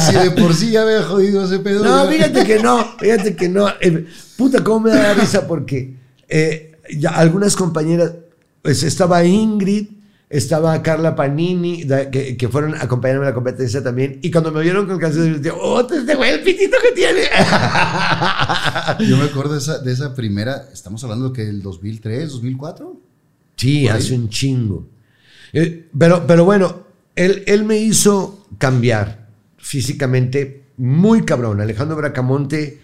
Si 0.07 0.13
de 0.19 0.31
por 0.33 0.53
sí 0.55 0.71
ya 0.73 0.83
había 0.83 1.03
jodido 1.03 1.45
ese 1.45 1.61
pedo. 1.61 1.85
No, 1.85 2.09
fíjate 2.11 2.45
que 2.45 2.59
no, 2.61 2.85
fíjate 2.99 3.37
que 3.37 3.49
no. 3.49 3.69
Eh, 3.81 4.07
puta, 4.37 4.63
cómo 4.65 4.81
me 4.81 4.91
da 4.91 5.15
risa 5.15 5.47
porque 5.47 5.95
eh, 6.29 6.73
ya 6.99 7.11
algunas 7.11 7.55
compañeras, 7.57 8.13
pues 8.63 8.83
estaba 8.83 9.25
Ingrid, 9.25 9.87
estaba 10.31 10.83
Carla 10.83 11.15
Panini, 11.15 11.87
que, 12.11 12.37
que 12.37 12.49
fueron 12.49 12.75
a 12.75 12.83
acompañarme 12.83 13.27
a 13.27 13.29
la 13.31 13.35
competencia 13.35 13.83
también, 13.83 14.19
y 14.23 14.31
cuando 14.31 14.51
me 14.51 14.63
vieron 14.63 14.87
con 14.87 14.99
calzones, 14.99 15.41
yo, 15.43 15.57
oh, 15.57 15.81
este 15.81 16.15
güey, 16.15 16.33
el 16.33 16.43
pitito 16.43 16.77
que 16.83 16.93
tiene. 16.93 17.23
Yo 19.09 19.17
me 19.17 19.25
acuerdo 19.25 19.53
de 19.53 19.59
esa, 19.59 19.79
de 19.79 19.93
esa 19.93 20.15
primera, 20.15 20.69
estamos 20.73 21.03
hablando 21.05 21.33
que 21.33 21.45
del 21.45 21.63
2003, 21.63 22.31
2004. 22.33 23.01
Sí, 23.57 23.89
hace 23.89 24.15
un 24.15 24.29
chingo. 24.29 24.89
Eh, 25.53 25.89
pero, 25.97 26.27
pero 26.27 26.45
bueno, 26.45 26.85
él, 27.15 27.45
él 27.47 27.65
me 27.65 27.79
hizo 27.79 28.47
cambiar 28.59 29.29
físicamente 29.57 30.65
muy 30.77 31.25
cabrón. 31.25 31.61
Alejandro 31.61 31.97
Bracamonte, 31.97 32.81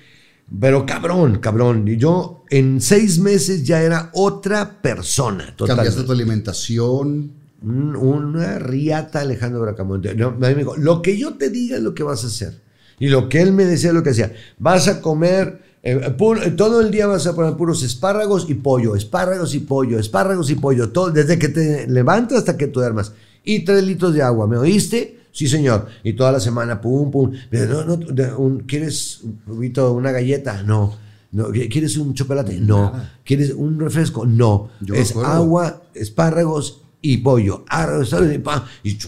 pero 0.59 0.87
cabrón, 0.87 1.39
cabrón. 1.39 1.87
Y 1.87 1.97
yo 1.97 2.45
en 2.51 2.81
seis 2.81 3.19
meses 3.19 3.65
ya 3.65 3.83
era 3.83 4.11
otra 4.15 4.81
persona. 4.83 5.45
Cambiaste 5.57 5.67
Totalmente. 5.67 6.03
tu 6.05 6.13
alimentación. 6.13 7.33
Un- 7.63 7.95
una 7.95 8.59
riata 8.59 9.21
Alejandro 9.21 9.61
Bracamonte. 9.61 10.15
No, 10.15 10.31
me 10.33 10.55
dijo, 10.55 10.77
lo 10.77 11.03
que 11.03 11.19
yo 11.19 11.35
te 11.35 11.51
diga 11.51 11.77
es 11.77 11.83
lo 11.83 11.95
que 11.95 12.03
vas 12.03 12.25
a 12.25 12.29
hacer. 12.29 12.59
Y 12.99 13.09
lo 13.09 13.29
que 13.29 13.43
él 13.43 13.53
me 13.53 13.65
decía 13.67 13.91
es 13.91 13.95
lo 13.95 14.03
que 14.03 14.11
hacía. 14.11 14.33
Vas 14.59 14.89
a 14.89 15.01
comer, 15.03 15.61
eh, 15.83 16.15
pu- 16.17 16.43
eh, 16.43 16.51
todo 16.53 16.81
el 16.81 16.91
día 16.91 17.07
vas 17.07 17.27
a 17.27 17.35
poner 17.35 17.55
puros 17.57 17.83
espárragos 17.83 18.47
y 18.49 18.55
pollo, 18.55 18.97
espárragos 18.97 19.55
y 19.55 19.61
pollo, 19.61 19.99
espárragos 19.99 20.51
y 20.51 20.55
pollo, 20.55 20.89
todo, 20.91 21.11
desde 21.11 21.39
que 21.39 21.49
te 21.49 21.87
levantas 21.87 22.39
hasta 22.39 22.57
que 22.57 22.67
tú 22.67 22.81
duermas. 22.81 23.13
Y 23.45 23.61
tres 23.65 23.85
litros 23.85 24.15
de 24.15 24.23
agua, 24.23 24.47
¿me 24.47 24.57
oíste? 24.59 25.20
Sí, 25.33 25.47
señor. 25.49 25.87
Y 26.03 26.15
toda 26.15 26.33
la 26.33 26.41
semana, 26.41 26.81
pum, 26.81 27.11
pum. 27.11 27.33
No, 27.51 27.85
no, 27.85 28.39
un- 28.39 28.61
¿Quieres 28.61 29.21
un 29.23 29.37
poquito, 29.39 29.93
una 29.93 30.11
galleta? 30.13 30.63
No. 30.63 30.97
no. 31.33 31.51
¿Quieres 31.51 31.97
un 31.97 32.15
chocolate? 32.15 32.59
No. 32.61 32.93
¿Quieres 33.25 33.51
un 33.53 33.79
refresco? 33.79 34.27
No. 34.27 34.71
Yo 34.81 34.95
es 34.95 35.15
agua, 35.17 35.83
espárragos 35.95 36.83
y 37.03 37.19
pollo. 37.19 37.65
¿sabes? 38.07 38.35
Y, 38.35 38.39
pa, 38.39 38.67
y 38.83 38.99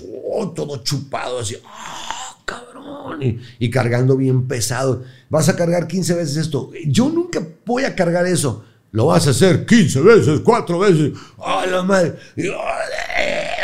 todo 0.55 0.79
chupado 0.83 1.41
así. 1.41 1.57
¡Ah, 1.67 2.37
cabrón! 2.45 3.23
Y, 3.23 3.39
y 3.59 3.71
cargando 3.71 4.17
bien 4.17 4.47
pesado. 4.47 5.03
Vas 5.29 5.49
a 5.49 5.57
cargar 5.57 5.87
15 5.87 6.15
veces 6.15 6.37
esto. 6.37 6.71
Yo 6.87 7.11
nunca 7.11 7.47
voy 7.67 7.85
a 7.85 7.95
cargar 7.95 8.27
eso. 8.27 8.65
Lo 8.93 9.07
vas 9.07 9.27
a 9.27 9.31
hacer 9.31 9.65
15 9.65 10.01
veces, 10.03 10.41
4 10.41 10.79
veces. 10.79 11.13
¡Ah, 11.39 11.65
la 11.67 11.83
madre! 11.83 12.15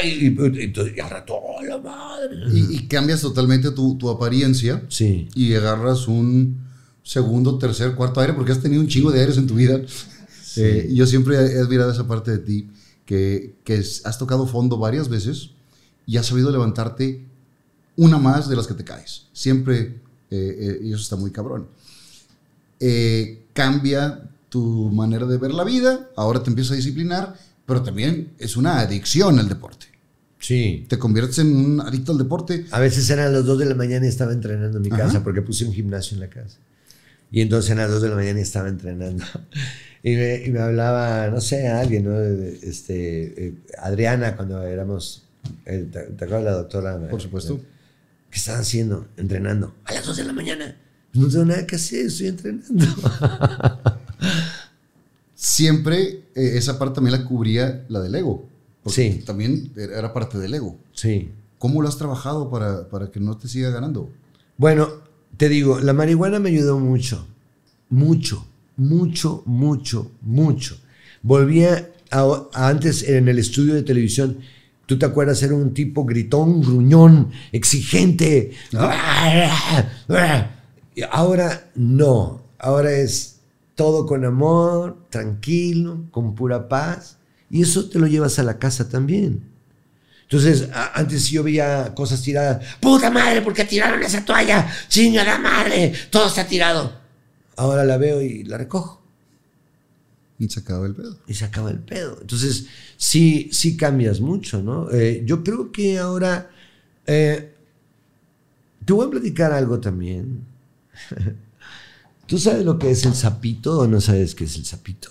Y, 0.03 0.09
y- 0.09 0.65
y- 0.65 0.73
y 0.97 1.01
al 1.01 1.11
rato, 1.11 1.35
¡ah, 1.59 1.65
la 1.65 1.79
madre! 1.79 2.37
Y, 2.53 2.77
y 2.77 2.87
cambias 2.89 3.21
totalmente 3.21 3.71
tu, 3.71 3.97
tu 3.99 4.09
apariencia. 4.11 4.83
Sí. 4.89 5.29
Y 5.35 5.55
agarras 5.55 6.09
un 6.09 6.59
segundo, 7.03 7.59
tercer, 7.59 7.95
cuarto 7.95 8.21
aire, 8.21 8.33
porque 8.35 8.53
has 8.53 8.61
tenido 8.61 8.81
un 8.81 8.89
chingo 8.89 9.11
de 9.11 9.21
aires 9.21 9.37
en 9.39 9.47
tu 9.47 9.55
vida. 9.55 9.81
Eh, 10.57 10.91
yo 10.93 11.07
siempre 11.07 11.37
he 11.37 11.59
admirado 11.61 11.91
esa 11.93 12.07
parte 12.07 12.31
de 12.33 12.39
ti, 12.39 12.69
que, 13.07 13.55
que 13.65 13.75
has 14.05 14.19
tocado 14.19 14.47
fondo 14.47 14.77
varias 14.79 15.09
veces 15.09 15.51
y 16.07 16.17
has 16.17 16.27
sabido 16.27 16.51
levantarte 16.51 17.25
una 17.97 18.19
más 18.19 18.49
de 18.49 18.57
las 18.57 18.67
que 18.67 18.75
te 18.75 18.85
caes. 18.85 19.27
Siempre, 19.33 20.01
eh, 20.31 20.57
eh, 20.61 20.81
y 20.83 20.89
eso 20.93 21.03
está 21.03 21.17
muy 21.17 21.31
cabrón. 21.31 21.69
Eh, 22.81 23.43
cambia 23.53 24.29
tu 24.49 24.91
manera 24.91 25.27
de 25.27 25.37
ver 25.37 25.53
la 25.53 25.65
vida, 25.65 26.09
ahora 26.17 26.43
te 26.43 26.51
empiezas 26.51 26.73
a 26.73 26.77
disciplinar, 26.77 27.37
pero 27.69 27.83
también 27.83 28.33
es 28.39 28.57
una 28.57 28.81
adicción 28.81 29.39
al 29.39 29.47
deporte. 29.49 29.87
Sí. 30.41 30.87
Te 30.89 30.99
conviertes 30.99 31.39
en 31.41 31.55
un 31.55 31.81
adicto 31.83 32.13
al 32.13 32.19
deporte. 32.19 32.65
A 32.71 32.81
veces 32.81 33.09
eran 33.11 33.33
las 33.35 33.45
2 33.45 33.59
de 33.59 33.67
la 33.67 33.75
mañana 33.75 34.07
y 34.07 34.09
estaba 34.09 34.33
entrenando 34.33 34.79
en 34.79 34.83
mi 34.83 34.89
Ajá. 34.89 35.03
casa 35.03 35.23
porque 35.23 35.43
puse 35.43 35.67
un 35.67 35.75
gimnasio 35.75 36.15
en 36.15 36.21
la 36.21 36.31
casa. 36.31 36.57
Y 37.31 37.43
entonces 37.43 37.71
eran 37.73 37.85
las 37.85 37.93
2 37.93 38.03
de 38.03 38.09
la 38.09 38.15
mañana 38.17 38.39
y 38.39 38.43
estaba 38.43 38.69
entrenando. 38.69 39.25
Y 40.01 40.15
me, 40.15 40.45
y 40.47 40.51
me 40.53 40.61
hablaba, 40.61 41.27
no 41.29 41.41
sé, 41.41 41.67
alguien, 41.67 42.05
¿no? 42.05 42.21
Este, 42.21 43.49
eh, 43.49 43.55
Adriana, 43.79 44.37
cuando 44.37 44.63
éramos. 44.63 45.25
eh, 45.67 45.89
¿te, 45.93 46.01
te 46.05 46.25
acuerdas 46.25 46.45
la 46.45 46.53
doctora? 46.53 47.09
Por 47.11 47.21
supuesto. 47.21 47.61
¿Qué 48.31 48.39
están 48.39 48.61
haciendo? 48.61 49.09
Entrenando. 49.17 49.75
A 49.85 49.95
las 49.95 50.07
2 50.07 50.17
de 50.19 50.25
la 50.25 50.33
mañana. 50.33 50.77
No 51.15 51.27
tengo 51.29 51.47
nada 51.47 51.67
que 51.67 51.75
hacer, 51.75 52.07
estoy 52.07 52.29
entrenando. 52.29 52.87
Siempre 55.41 56.25
eh, 56.35 56.55
esa 56.57 56.81
parte 56.81 56.97
también 56.97 57.17
la 57.17 57.25
cubría 57.25 57.85
la 57.89 58.01
del 58.01 58.17
ego. 58.17 58.49
Porque 58.83 59.13
Sí. 59.13 59.23
También 59.25 59.73
era 59.77 60.13
parte 60.13 60.37
del 60.37 60.53
ego. 60.53 60.77
Sí. 60.93 61.31
¿Cómo 61.59 61.81
lo 61.81 61.87
has 61.89 61.97
trabajado 61.97 62.51
para, 62.51 62.89
para 62.89 63.13
que 63.13 63.21
no 63.21 63.37
te 63.39 63.47
siga 63.47 63.71
ganando? 63.71 64.11
Bueno, 64.57 64.89
te 65.37 65.49
digo, 65.49 65.79
la 65.79 65.93
marihuana 65.93 66.41
me 66.41 66.49
ayudó 66.49 66.81
mucho, 66.81 67.29
mucho, 67.89 68.49
mucho, 68.77 69.45
mucho, 69.47 70.11
mucho. 70.23 70.77
Volvía 71.23 71.93
a, 72.11 72.49
a 72.53 72.69
antes 72.69 73.05
en 73.09 73.29
el 73.29 73.39
estudio 73.39 73.75
de 73.75 73.85
televisión, 73.85 74.39
tú 74.87 74.99
te 74.99 75.07
acuerdas, 75.07 75.41
era 75.45 75.55
un 75.55 75.73
tipo 75.73 76.05
gritón, 76.05 76.63
gruñón, 76.63 77.31
exigente. 77.53 78.51
Ahora 81.11 81.71
no, 81.77 82.43
ahora 82.59 82.91
es 82.93 83.38
todo 83.79 84.07
con 84.07 84.25
amor, 84.25 85.07
tranquilo, 85.09 86.05
con 86.11 86.35
pura 86.35 86.69
paz. 86.69 87.19
Y 87.49 87.63
eso 87.63 87.89
te 87.89 88.01
lo 88.01 88.09
llevas 88.09 88.37
a 88.41 88.43
la 88.43 88.59
casa 88.59 88.89
también. 88.89 89.45
Entonces, 90.25 90.69
a- 90.75 90.99
antes 90.99 91.29
yo 91.31 91.45
veía 91.45 91.95
cosas 91.95 92.21
tiradas. 92.23 92.67
¡Puta 92.81 93.09
madre! 93.09 93.41
¿Por 93.41 93.55
qué 93.55 93.65
tiraron 93.65 94.03
esa 94.03 94.25
toalla? 94.25 94.69
¡Chingada 94.89 95.39
madre! 95.39 95.93
Todo 96.11 96.27
está 96.27 96.45
tirado. 96.45 96.93
Ahora 97.57 97.85
la 97.85 97.97
veo 97.99 98.21
y 98.21 98.43
la 98.43 98.59
recojo. 98.59 99.01
Y 100.41 100.49
se 100.49 100.59
acaba 100.59 100.85
el 100.85 100.97
pedo. 100.97 101.17
Y 101.29 101.35
se 101.35 101.45
acaba 101.45 101.71
el 101.71 101.79
pedo. 101.79 102.19
Entonces, 102.21 102.67
sí, 102.97 103.49
sí 103.53 103.77
cambias 103.77 104.21
mucho, 104.21 104.61
¿no? 104.61 104.91
Eh, 104.91 105.23
yo 105.25 105.45
creo 105.45 105.71
que 105.71 105.99
ahora. 105.99 106.51
eh, 107.07 107.55
te 108.85 108.93
voy 108.93 109.07
a 109.07 109.11
platicar 109.11 109.53
algo 109.53 109.79
también. 109.79 110.45
¿Tú 112.29 112.39
sabes 112.39 112.63
lo 112.65 112.79
que 112.79 112.91
es 112.91 113.07
el 113.07 113.15
sapito 113.15 113.79
o 113.81 113.87
no 113.87 114.03
sabes 114.03 114.35
qué 114.35 114.45
es 114.45 114.55
el 114.57 114.67
sapito? 114.67 115.09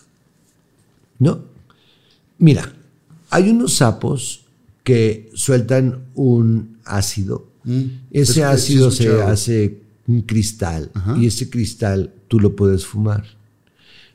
¿No? 1.17 1.41
Mira, 2.37 2.71
hay 3.31 3.49
unos 3.49 3.73
sapos 3.73 4.45
que 4.83 5.29
sueltan 5.33 6.05
un 6.13 6.77
ácido. 6.85 7.47
Mm. 7.63 7.83
Ese 8.11 8.43
ácido 8.43 8.91
se 8.91 9.05
escuchado. 9.05 9.31
hace 9.31 9.81
un 10.05 10.21
cristal 10.21 10.91
Ajá. 10.93 11.17
y 11.17 11.25
ese 11.25 11.49
cristal 11.49 12.13
tú 12.27 12.39
lo 12.39 12.55
puedes 12.55 12.85
fumar. 12.85 13.25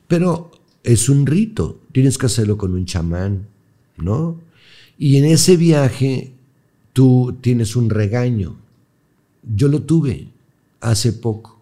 Pero 0.07 0.51
es 0.83 1.09
un 1.09 1.25
rito, 1.25 1.81
tienes 1.91 2.17
que 2.17 2.27
hacerlo 2.27 2.57
con 2.57 2.73
un 2.73 2.85
chamán, 2.85 3.47
¿no? 3.97 4.39
Y 4.97 5.17
en 5.17 5.25
ese 5.25 5.57
viaje 5.57 6.31
tú 6.93 7.37
tienes 7.41 7.75
un 7.75 7.89
regaño. 7.89 8.55
Yo 9.43 9.67
lo 9.67 9.81
tuve 9.81 10.29
hace 10.79 11.11
poco, 11.11 11.52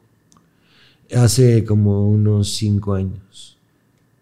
hace 1.15 1.63
como 1.65 2.07
unos 2.07 2.53
cinco 2.53 2.93
años. 2.93 3.57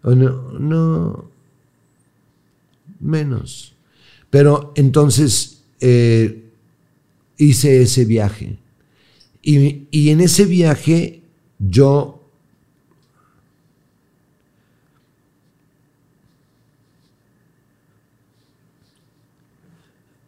O 0.03 0.15
no, 0.15 0.51
no, 0.59 1.25
menos. 2.99 3.75
Pero 4.29 4.71
entonces 4.75 5.63
eh, 5.79 6.51
hice 7.37 7.81
ese 7.81 8.05
viaje. 8.05 8.59
Y, 9.41 9.87
y 9.91 10.09
en 10.09 10.21
ese 10.21 10.45
viaje 10.45 11.23
yo 11.57 12.19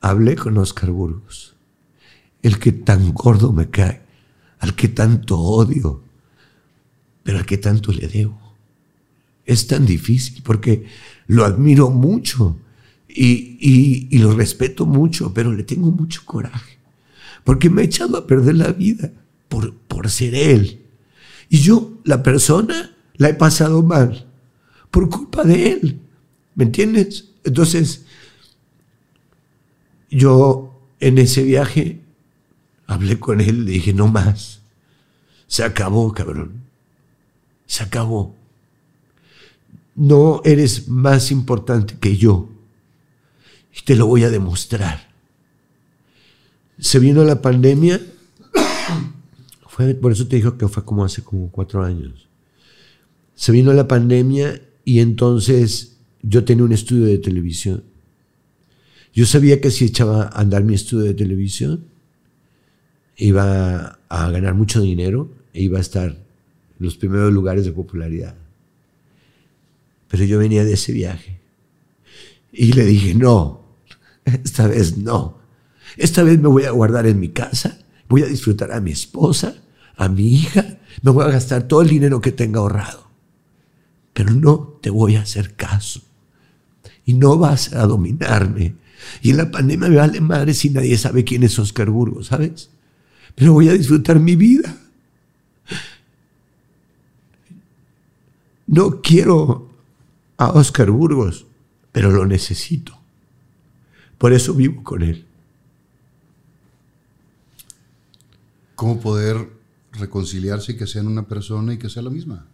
hablé 0.01 0.35
con 0.35 0.57
Oscar 0.57 0.91
Burgos, 0.91 1.55
el 2.41 2.59
que 2.59 2.71
tan 2.71 3.13
gordo 3.13 3.53
me 3.53 3.69
cae, 3.69 4.01
al 4.59 4.75
que 4.75 4.87
tanto 4.87 5.39
odio, 5.39 6.01
pero 7.23 7.37
al 7.39 7.45
que 7.45 7.57
tanto 7.57 7.91
le 7.91 8.07
debo. 8.07 8.39
Es 9.45 9.67
tan 9.67 9.85
difícil 9.85 10.41
porque 10.43 10.85
lo 11.27 11.45
admiro 11.45 11.89
mucho 11.89 12.57
y, 13.07 13.57
y- 13.59 14.07
y 14.11 14.17
lo 14.19 14.33
respeto 14.33 14.85
mucho, 14.85 15.33
pero 15.33 15.51
le 15.53 15.63
tengo 15.63 15.91
mucho 15.91 16.21
coraje, 16.25 16.77
porque 17.43 17.69
me 17.69 17.81
ha 17.81 17.85
echado 17.85 18.17
a 18.17 18.27
perder 18.27 18.55
la 18.55 18.71
vida 18.71 19.11
por, 19.49 19.73
por 19.75 20.09
ser 20.09 20.35
él. 20.35 20.81
Y 21.49 21.57
yo, 21.59 21.99
la 22.05 22.23
persona, 22.23 22.95
la 23.15 23.29
he 23.29 23.33
pasado 23.33 23.83
mal 23.83 24.27
por 24.89 25.09
culpa 25.09 25.43
de 25.43 25.71
él. 25.73 25.99
¿Me 26.55 26.63
entiendes? 26.65 27.29
Entonces, 27.43 28.05
yo 30.09 30.73
en 30.99 31.17
ese 31.17 31.43
viaje 31.43 32.01
hablé 32.87 33.19
con 33.19 33.41
él, 33.41 33.65
le 33.65 33.71
dije, 33.71 33.93
no 33.93 34.07
más. 34.07 34.61
Se 35.47 35.63
acabó, 35.63 36.13
cabrón. 36.13 36.61
Se 37.71 37.83
acabó. 37.83 38.35
No 39.95 40.41
eres 40.43 40.89
más 40.89 41.31
importante 41.31 41.95
que 41.97 42.17
yo. 42.17 42.49
Y 43.73 43.85
te 43.85 43.95
lo 43.95 44.07
voy 44.07 44.25
a 44.25 44.29
demostrar. 44.29 45.09
Se 46.77 46.99
vino 46.99 47.23
la 47.23 47.41
pandemia. 47.41 48.01
Fue, 49.69 49.95
por 49.95 50.11
eso 50.11 50.27
te 50.27 50.35
digo 50.35 50.57
que 50.57 50.67
fue 50.67 50.83
como 50.83 51.05
hace 51.05 51.23
como 51.23 51.49
cuatro 51.49 51.81
años. 51.81 52.27
Se 53.35 53.53
vino 53.53 53.71
la 53.71 53.87
pandemia 53.87 54.61
y 54.83 54.99
entonces 54.99 55.95
yo 56.21 56.43
tenía 56.43 56.65
un 56.65 56.73
estudio 56.73 57.05
de 57.05 57.19
televisión. 57.19 57.85
Yo 59.13 59.25
sabía 59.25 59.61
que 59.61 59.71
si 59.71 59.85
echaba 59.85 60.23
a 60.23 60.41
andar 60.41 60.65
mi 60.65 60.73
estudio 60.73 61.05
de 61.05 61.13
televisión, 61.13 61.85
iba 63.15 63.97
a 64.09 64.29
ganar 64.29 64.55
mucho 64.55 64.81
dinero 64.81 65.31
e 65.53 65.61
iba 65.61 65.77
a 65.77 65.81
estar 65.81 66.30
los 66.81 66.97
primeros 66.97 67.31
lugares 67.31 67.65
de 67.65 67.71
popularidad. 67.71 68.35
Pero 70.07 70.23
yo 70.25 70.39
venía 70.39 70.65
de 70.65 70.73
ese 70.73 70.91
viaje. 70.91 71.39
Y 72.51 72.73
le 72.73 72.83
dije, 72.85 73.13
no, 73.13 73.63
esta 74.25 74.67
vez 74.67 74.97
no. 74.97 75.39
Esta 75.95 76.23
vez 76.23 76.39
me 76.39 76.47
voy 76.47 76.63
a 76.63 76.71
guardar 76.71 77.05
en 77.05 77.19
mi 77.19 77.29
casa, 77.29 77.79
voy 78.09 78.23
a 78.23 78.27
disfrutar 78.27 78.71
a 78.71 78.81
mi 78.81 78.91
esposa, 78.91 79.55
a 79.95 80.09
mi 80.09 80.33
hija, 80.33 80.79
me 81.01 81.11
voy 81.11 81.25
a 81.25 81.29
gastar 81.31 81.67
todo 81.67 81.81
el 81.81 81.89
dinero 81.89 82.19
que 82.19 82.31
tenga 82.31 82.59
ahorrado. 82.59 83.09
Pero 84.13 84.33
no 84.33 84.79
te 84.81 84.89
voy 84.89 85.15
a 85.15 85.21
hacer 85.21 85.55
caso. 85.55 86.01
Y 87.05 87.13
no 87.13 87.37
vas 87.37 87.73
a 87.73 87.85
dominarme. 87.85 88.75
Y 89.21 89.31
en 89.31 89.37
la 89.37 89.51
pandemia 89.51 89.89
me 89.89 89.95
vale 89.95 90.19
madre 90.19 90.53
si 90.53 90.69
nadie 90.69 90.97
sabe 90.97 91.23
quién 91.23 91.43
es 91.43 91.57
Oscar 91.59 91.89
Burgos, 91.89 92.27
¿sabes? 92.27 92.69
Pero 93.35 93.53
voy 93.53 93.69
a 93.69 93.73
disfrutar 93.73 94.19
mi 94.19 94.35
vida. 94.35 94.80
No 98.71 99.01
quiero 99.01 99.69
a 100.37 100.51
Oscar 100.51 100.91
Burgos, 100.91 101.45
pero 101.91 102.09
lo 102.09 102.25
necesito. 102.25 102.97
Por 104.17 104.31
eso 104.31 104.53
vivo 104.53 104.81
con 104.81 105.03
él. 105.03 105.25
¿Cómo 108.75 109.01
poder 109.01 109.49
reconciliarse 109.91 110.71
y 110.71 110.77
que 110.77 110.87
sean 110.87 111.07
una 111.07 111.27
persona 111.27 111.73
y 111.73 111.79
que 111.79 111.89
sea 111.89 112.01
la 112.01 112.11
misma? 112.11 112.45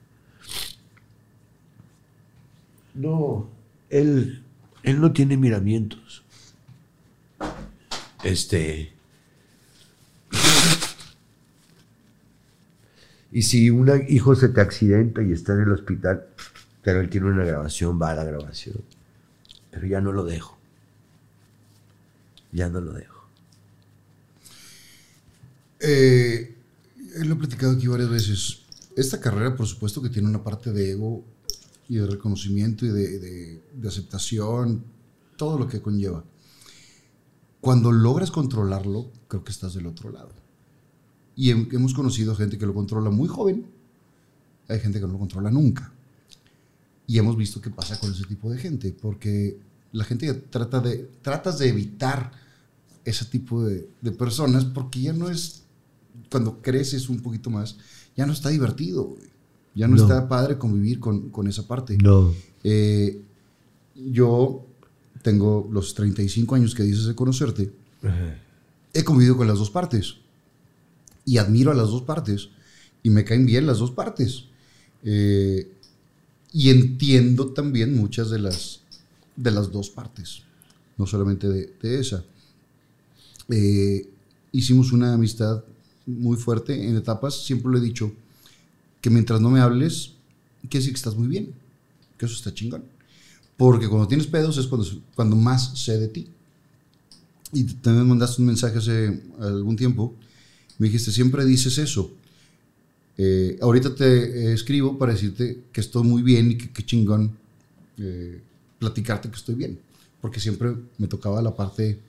No, 2.96 3.48
él, 3.92 4.44
él 4.82 5.00
no 5.00 5.14
tiene 5.14 5.38
miramientos. 5.38 6.24
Este. 8.24 8.97
Y 13.32 13.44
si 13.44 13.70
un 13.70 13.90
hijo 14.10 14.36
se 14.36 14.50
te 14.50 14.62
accidenta 14.62 15.22
y 15.22 15.32
está 15.34 15.54
en 15.54 15.62
el 15.62 15.72
hospital, 15.72 16.26
pero 16.84 17.02
él 17.02 17.10
tiene 17.10 17.28
una 17.28 17.46
grabación, 17.46 18.00
va 18.02 18.12
a 18.12 18.16
la 18.16 18.24
grabación. 18.24 18.78
Pero 19.72 19.88
ya 19.88 20.02
no 20.02 20.12
lo 20.12 20.24
dejo. 20.26 20.58
Ya 22.52 22.70
no 22.70 22.82
lo 22.82 22.94
dejo. 22.94 23.16
Eh, 25.80 26.56
lo 27.24 27.34
he 27.34 27.38
platicado 27.38 27.74
aquí 27.74 27.88
varias 27.88 28.10
veces. 28.10 28.60
Esta 28.96 29.20
carrera, 29.20 29.56
por 29.56 29.68
supuesto, 29.68 30.02
que 30.02 30.10
tiene 30.10 30.28
una 30.28 30.44
parte 30.44 30.72
de 30.72 30.92
ego 30.92 31.24
y 31.88 31.98
de 31.98 32.08
reconocimiento 32.08 32.86
y 32.86 32.90
de, 32.90 33.20
de- 33.20 33.62
de 33.74 33.88
aceptación, 33.88 34.84
todo 35.38 35.58
lo 35.60 35.68
que 35.68 35.82
conlleva. 35.82 36.24
cuando 37.62 37.92
logras 37.92 38.32
controlarlo, 38.32 39.12
creo 39.28 39.44
que 39.44 39.52
estás 39.52 39.74
del 39.74 39.88
otro 39.88 40.10
lado. 40.12 40.30
Y 41.38 41.52
hem- 41.52 41.70
hemos 41.72 41.94
conocido 41.94 42.36
gente 42.36 42.58
que 42.58 42.66
lo 42.66 42.74
controla 42.74 43.10
muy 43.10 43.30
joven, 43.30 43.66
hay 44.68 44.80
gente 44.82 45.00
que 45.00 45.06
no 45.08 45.14
lo 45.14 45.20
controla 45.20 45.50
nunca. 45.50 45.94
Y 47.06 47.18
hemos 47.20 47.38
visto 47.38 47.62
qué 47.62 47.70
pasa 47.70 47.98
con 48.00 48.12
ese 48.12 48.26
tipo 48.26 48.50
de 48.52 48.58
gente, 48.58 48.92
porque 49.00 49.58
la 49.94 50.04
gente 50.04 50.34
trata 50.34 50.82
de, 50.82 51.10
tratas 51.22 51.58
de 51.60 51.70
evitar 51.70 52.32
ese 53.06 53.24
tipo 53.26 53.64
de, 53.64 53.88
de 54.02 54.12
personas 54.12 54.66
porque 54.66 55.00
ya 55.02 55.14
no 55.14 55.30
es, 55.30 55.64
cuando 56.30 56.62
creces 56.62 57.08
un 57.08 57.22
poquito 57.22 57.50
más, 57.50 57.78
ya 58.18 58.26
no 58.26 58.34
está 58.34 58.50
divertido, 58.50 59.16
ya 59.76 59.88
no, 59.88 59.96
No. 59.96 60.02
está 60.02 60.28
padre 60.28 60.58
convivir 60.58 61.00
con, 61.00 61.30
con 61.30 61.48
esa 61.48 61.66
parte. 61.68 61.98
No. 62.04 62.34
Eh, 62.64 63.22
yo 63.96 64.66
tengo 65.22 65.70
los 65.72 65.94
35 65.94 66.56
años 66.56 66.76
que 66.76 66.84
dices 66.84 67.06
de 67.06 67.16
conocerte. 67.16 67.72
He 68.94 69.04
convivido 69.04 69.38
con 69.38 69.48
las 69.48 69.60
dos 69.60 69.70
partes. 69.70 70.16
Y 71.28 71.38
admiro 71.38 71.72
a 71.72 71.76
las 71.76 71.90
dos 71.90 72.04
partes. 72.04 72.50
Y 73.04 73.10
me 73.10 73.26
caen 73.26 73.46
bien 73.46 73.68
las 73.68 73.80
dos 73.80 73.92
partes. 73.92 74.46
Eh, 75.04 75.70
y 76.54 76.70
entiendo 76.70 77.50
también 77.50 77.96
muchas 77.96 78.30
de 78.30 78.40
las, 78.40 78.80
de 79.36 79.52
las 79.52 79.72
dos 79.72 79.90
partes. 79.90 80.44
No 80.98 81.06
solamente 81.06 81.50
de, 81.50 81.74
de 81.82 82.00
esa. 82.00 82.24
Eh, 83.50 84.10
hicimos 84.54 84.94
una 84.94 85.14
amistad 85.14 85.64
muy 86.06 86.38
fuerte 86.38 86.88
en 86.88 86.96
etapas. 86.96 87.46
Siempre 87.46 87.72
lo 87.72 87.78
he 87.78 87.82
dicho 87.82 88.14
que 89.02 89.10
mientras 89.10 89.42
no 89.42 89.50
me 89.50 89.60
hables, 89.60 90.14
quiere 90.62 90.80
decir 90.80 90.94
que 90.94 90.98
estás 90.98 91.18
muy 91.18 91.28
bien. 91.28 91.54
Que 92.18 92.26
eso 92.26 92.36
está 92.36 92.54
chingón. 92.54 92.86
Porque 93.58 93.90
cuando 93.90 94.08
tienes 94.08 94.28
pedos 94.28 94.58
es 94.58 94.68
cuando, 94.68 94.88
cuando 95.14 95.36
más 95.36 95.78
sé 95.78 96.00
de 96.00 96.08
ti. 96.08 96.28
Y 97.52 97.66
también 97.66 98.08
mandaste 98.08 98.42
un 98.42 98.48
mensaje 98.48 98.78
hace 98.78 99.22
algún 99.42 99.76
tiempo. 99.76 100.16
Me 100.78 100.88
dijiste, 100.88 101.12
siempre 101.12 101.46
dices 101.46 101.78
eso. 101.78 102.12
Eh, 103.18 103.58
ahorita 103.62 103.96
te 103.96 104.06
eh, 104.50 104.54
escribo 104.54 104.98
para 104.98 105.14
decirte 105.14 105.60
que 105.72 105.82
estoy 105.82 106.04
muy 106.04 106.22
bien 106.22 106.52
y 106.52 106.58
que 106.58 106.70
qué 106.70 106.86
chingón 106.86 107.32
eh, 107.98 108.40
platicarte 108.80 109.30
que 109.30 109.36
estoy 109.36 109.56
bien. 109.56 109.80
Porque 110.22 110.40
siempre 110.40 110.74
me 110.98 111.08
tocaba 111.08 111.42
la 111.42 111.56
parte 111.56 112.00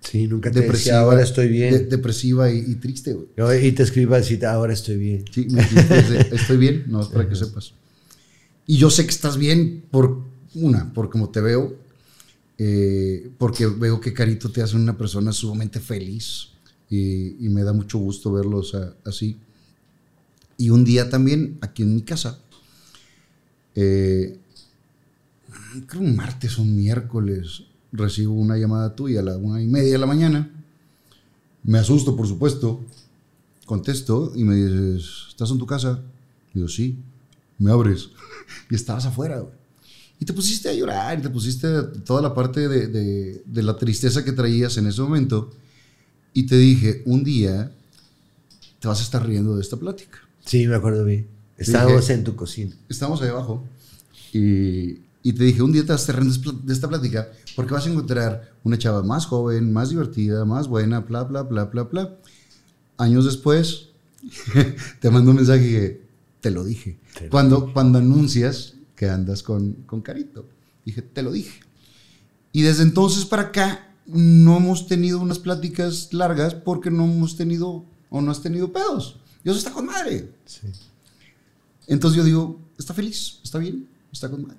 Sí, 0.00 0.26
nunca 0.26 0.50
te 0.50 0.60
depresiva. 0.60 0.96
decía, 0.96 1.00
ahora 1.00 1.22
estoy 1.22 1.48
bien. 1.48 1.72
de- 1.72 1.84
depresiva 1.86 2.50
y, 2.50 2.58
y 2.58 2.74
triste, 2.76 3.14
güey. 3.14 3.66
Y 3.66 3.72
te 3.72 3.82
escriba 3.82 4.18
así, 4.18 4.38
ahora 4.44 4.72
estoy 4.72 4.96
bien. 4.96 5.24
Sí, 5.32 5.46
me 5.50 5.62
dijiste, 5.62 6.28
estoy 6.36 6.56
bien, 6.58 6.84
no, 6.88 7.08
para 7.10 7.28
que 7.28 7.34
sepas. 7.36 7.72
Y 8.66 8.78
yo 8.78 8.90
sé 8.90 9.04
que 9.04 9.10
estás 9.10 9.36
bien 9.38 9.84
por 9.90 10.22
una, 10.54 10.92
por 10.92 11.10
como 11.10 11.30
te 11.30 11.40
veo, 11.40 11.74
eh, 12.58 13.30
porque 13.38 13.66
veo 13.66 14.00
que 14.00 14.12
Carito 14.12 14.50
te 14.50 14.62
hace 14.62 14.76
una 14.76 14.96
persona 14.96 15.32
sumamente 15.32 15.80
feliz 15.80 16.48
y, 16.90 17.44
y 17.44 17.48
me 17.48 17.62
da 17.62 17.72
mucho 17.72 17.98
gusto 17.98 18.32
verlos 18.32 18.76
así. 19.04 19.36
Y 20.56 20.70
un 20.70 20.84
día 20.84 21.10
también, 21.10 21.58
aquí 21.60 21.82
en 21.82 21.94
mi 21.96 22.02
casa, 22.02 22.38
eh, 23.74 24.38
creo 25.86 26.02
un 26.02 26.16
martes 26.16 26.58
o 26.58 26.62
un 26.62 26.76
miércoles, 26.76 27.64
recibo 27.92 28.34
una 28.34 28.56
llamada 28.56 28.94
tuya 28.94 29.20
a 29.20 29.22
la 29.22 29.36
una 29.36 29.62
y 29.62 29.66
media 29.66 29.92
de 29.92 29.98
la 29.98 30.06
mañana. 30.06 30.50
Me 31.62 31.78
asusto, 31.78 32.16
por 32.16 32.26
supuesto. 32.26 32.80
Contesto 33.66 34.32
y 34.34 34.44
me 34.44 34.56
dices, 34.56 35.26
¿estás 35.30 35.50
en 35.50 35.58
tu 35.58 35.66
casa? 35.66 36.00
Digo, 36.52 36.68
sí. 36.68 36.98
Me 37.58 37.70
abres. 37.70 38.10
y 38.70 38.74
estabas 38.74 39.06
afuera. 39.06 39.44
Y 40.20 40.24
te 40.24 40.32
pusiste 40.32 40.68
a 40.68 40.74
llorar, 40.74 41.18
y 41.18 41.22
te 41.22 41.30
pusiste 41.30 41.68
toda 42.04 42.22
la 42.22 42.34
parte 42.34 42.68
de- 42.68 43.42
de 43.44 43.62
la 43.62 43.76
tristeza 43.76 44.24
que 44.24 44.32
traías 44.32 44.76
en 44.76 44.86
ese 44.86 45.02
momento. 45.02 45.50
Y 46.34 46.44
te 46.46 46.56
dije, 46.58 47.02
un 47.06 47.24
día 47.24 47.72
te 48.80 48.88
vas 48.88 49.00
a 49.00 49.02
estar 49.04 49.26
riendo 49.26 49.56
de 49.56 49.62
esta 49.62 49.76
plática. 49.78 50.18
Sí, 50.44 50.66
me 50.66 50.74
acuerdo 50.74 51.04
bien. 51.04 51.26
Estábamos 51.56 52.02
Dije- 52.02 52.14
en 52.14 52.24
tu 52.24 52.36
cocina. 52.36 52.74
Estamos 52.88 53.22
ahí 53.22 53.28
abajo. 53.30 53.64
Y, 54.32 54.98
y 55.22 55.32
te 55.32 55.44
dije, 55.44 55.62
un 55.62 55.72
día 55.72 55.82
te 55.82 55.92
vas 55.92 56.00
a 56.00 56.04
estar 56.12 56.16
riendo 56.22 56.52
de 56.52 56.72
esta 56.72 56.88
plática 56.88 57.28
porque 57.56 57.72
vas 57.72 57.86
a 57.86 57.90
encontrar 57.90 58.52
una 58.64 58.76
chava 58.76 59.02
más 59.02 59.26
joven, 59.26 59.72
más 59.72 59.90
divertida, 59.90 60.44
más 60.44 60.66
buena, 60.68 61.00
bla, 61.00 61.22
bla, 61.22 61.42
bla, 61.42 61.64
bla, 61.64 61.84
bla. 61.84 62.16
Años 62.98 63.24
después, 63.24 63.88
te 65.00 65.10
mando 65.10 65.30
un 65.30 65.36
mensaje 65.36 65.62
que 65.70 66.02
te 66.40 66.50
lo 66.50 66.64
dije. 66.64 66.98
Te 67.16 67.24
lo 67.24 67.30
Cuando, 67.30 67.72
cuando 67.72 67.98
anuncias 67.98 68.74
que 68.96 69.08
andas 69.08 69.42
con, 69.42 69.72
con 69.86 70.02
Carito, 70.02 70.46
dije, 70.84 71.00
te 71.02 71.22
lo 71.22 71.32
dije. 71.32 71.60
Y 72.52 72.62
desde 72.62 72.82
entonces 72.82 73.24
para 73.24 73.42
acá 73.44 73.93
no 74.06 74.56
hemos 74.58 74.86
tenido 74.86 75.20
unas 75.20 75.38
pláticas 75.38 76.12
largas 76.12 76.54
porque 76.54 76.90
no 76.90 77.04
hemos 77.04 77.36
tenido 77.36 77.84
o 78.10 78.20
no 78.20 78.30
has 78.30 78.42
tenido 78.42 78.72
pedos. 78.72 79.20
Y 79.44 79.50
eso 79.50 79.58
está 79.58 79.72
con 79.72 79.86
madre. 79.86 80.30
Sí. 80.46 80.68
Entonces 81.86 82.16
yo 82.16 82.24
digo, 82.24 82.60
está 82.78 82.94
feliz, 82.94 83.40
está 83.42 83.58
bien, 83.58 83.88
está 84.12 84.28
con 84.28 84.42
madre. 84.42 84.58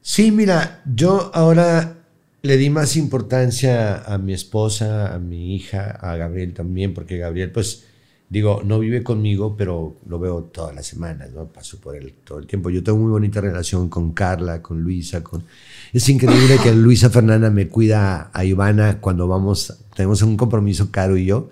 Sí, 0.00 0.30
mira, 0.30 0.82
yo 0.84 1.30
ahora 1.34 2.04
le 2.42 2.56
di 2.58 2.68
más 2.68 2.96
importancia 2.96 4.02
a 4.02 4.18
mi 4.18 4.34
esposa, 4.34 5.14
a 5.14 5.18
mi 5.18 5.54
hija, 5.54 5.90
a 5.90 6.16
Gabriel 6.16 6.52
también, 6.52 6.92
porque 6.92 7.16
Gabriel, 7.16 7.50
pues, 7.50 7.84
digo, 8.28 8.62
no 8.64 8.78
vive 8.78 9.02
conmigo, 9.02 9.56
pero 9.56 9.96
lo 10.08 10.18
veo 10.18 10.44
todas 10.44 10.74
las 10.74 10.86
semanas, 10.86 11.30
¿no? 11.32 11.46
Paso 11.46 11.78
por 11.78 11.96
él 11.96 12.14
todo 12.24 12.38
el 12.38 12.46
tiempo. 12.46 12.70
Yo 12.70 12.82
tengo 12.82 12.98
muy 12.98 13.10
bonita 13.10 13.40
relación 13.40 13.88
con 13.88 14.12
Carla, 14.12 14.62
con 14.62 14.82
Luisa, 14.82 15.22
con... 15.22 15.44
Es 15.92 16.08
increíble 16.08 16.58
que 16.62 16.72
Luisa 16.72 17.10
Fernanda 17.10 17.50
me 17.50 17.68
cuida 17.68 18.30
a 18.32 18.44
Ivana 18.44 19.00
cuando 19.00 19.28
vamos, 19.28 19.78
tenemos 19.94 20.22
un 20.22 20.36
compromiso, 20.36 20.90
Caro 20.90 21.16
y 21.16 21.26
yo. 21.26 21.50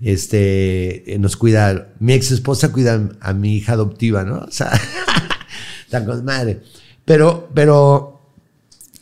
Este, 0.00 1.14
eh, 1.14 1.18
nos 1.18 1.36
cuida, 1.36 1.94
mi 2.00 2.12
ex 2.12 2.30
esposa 2.30 2.72
cuida 2.72 3.08
a 3.20 3.32
mi 3.32 3.56
hija 3.56 3.72
adoptiva, 3.72 4.24
¿no? 4.24 4.40
O 4.40 4.50
sea, 4.50 4.72
tan 5.90 6.04
con 6.04 6.24
madre. 6.24 6.60
Pero, 7.04 7.48
pero, 7.54 8.15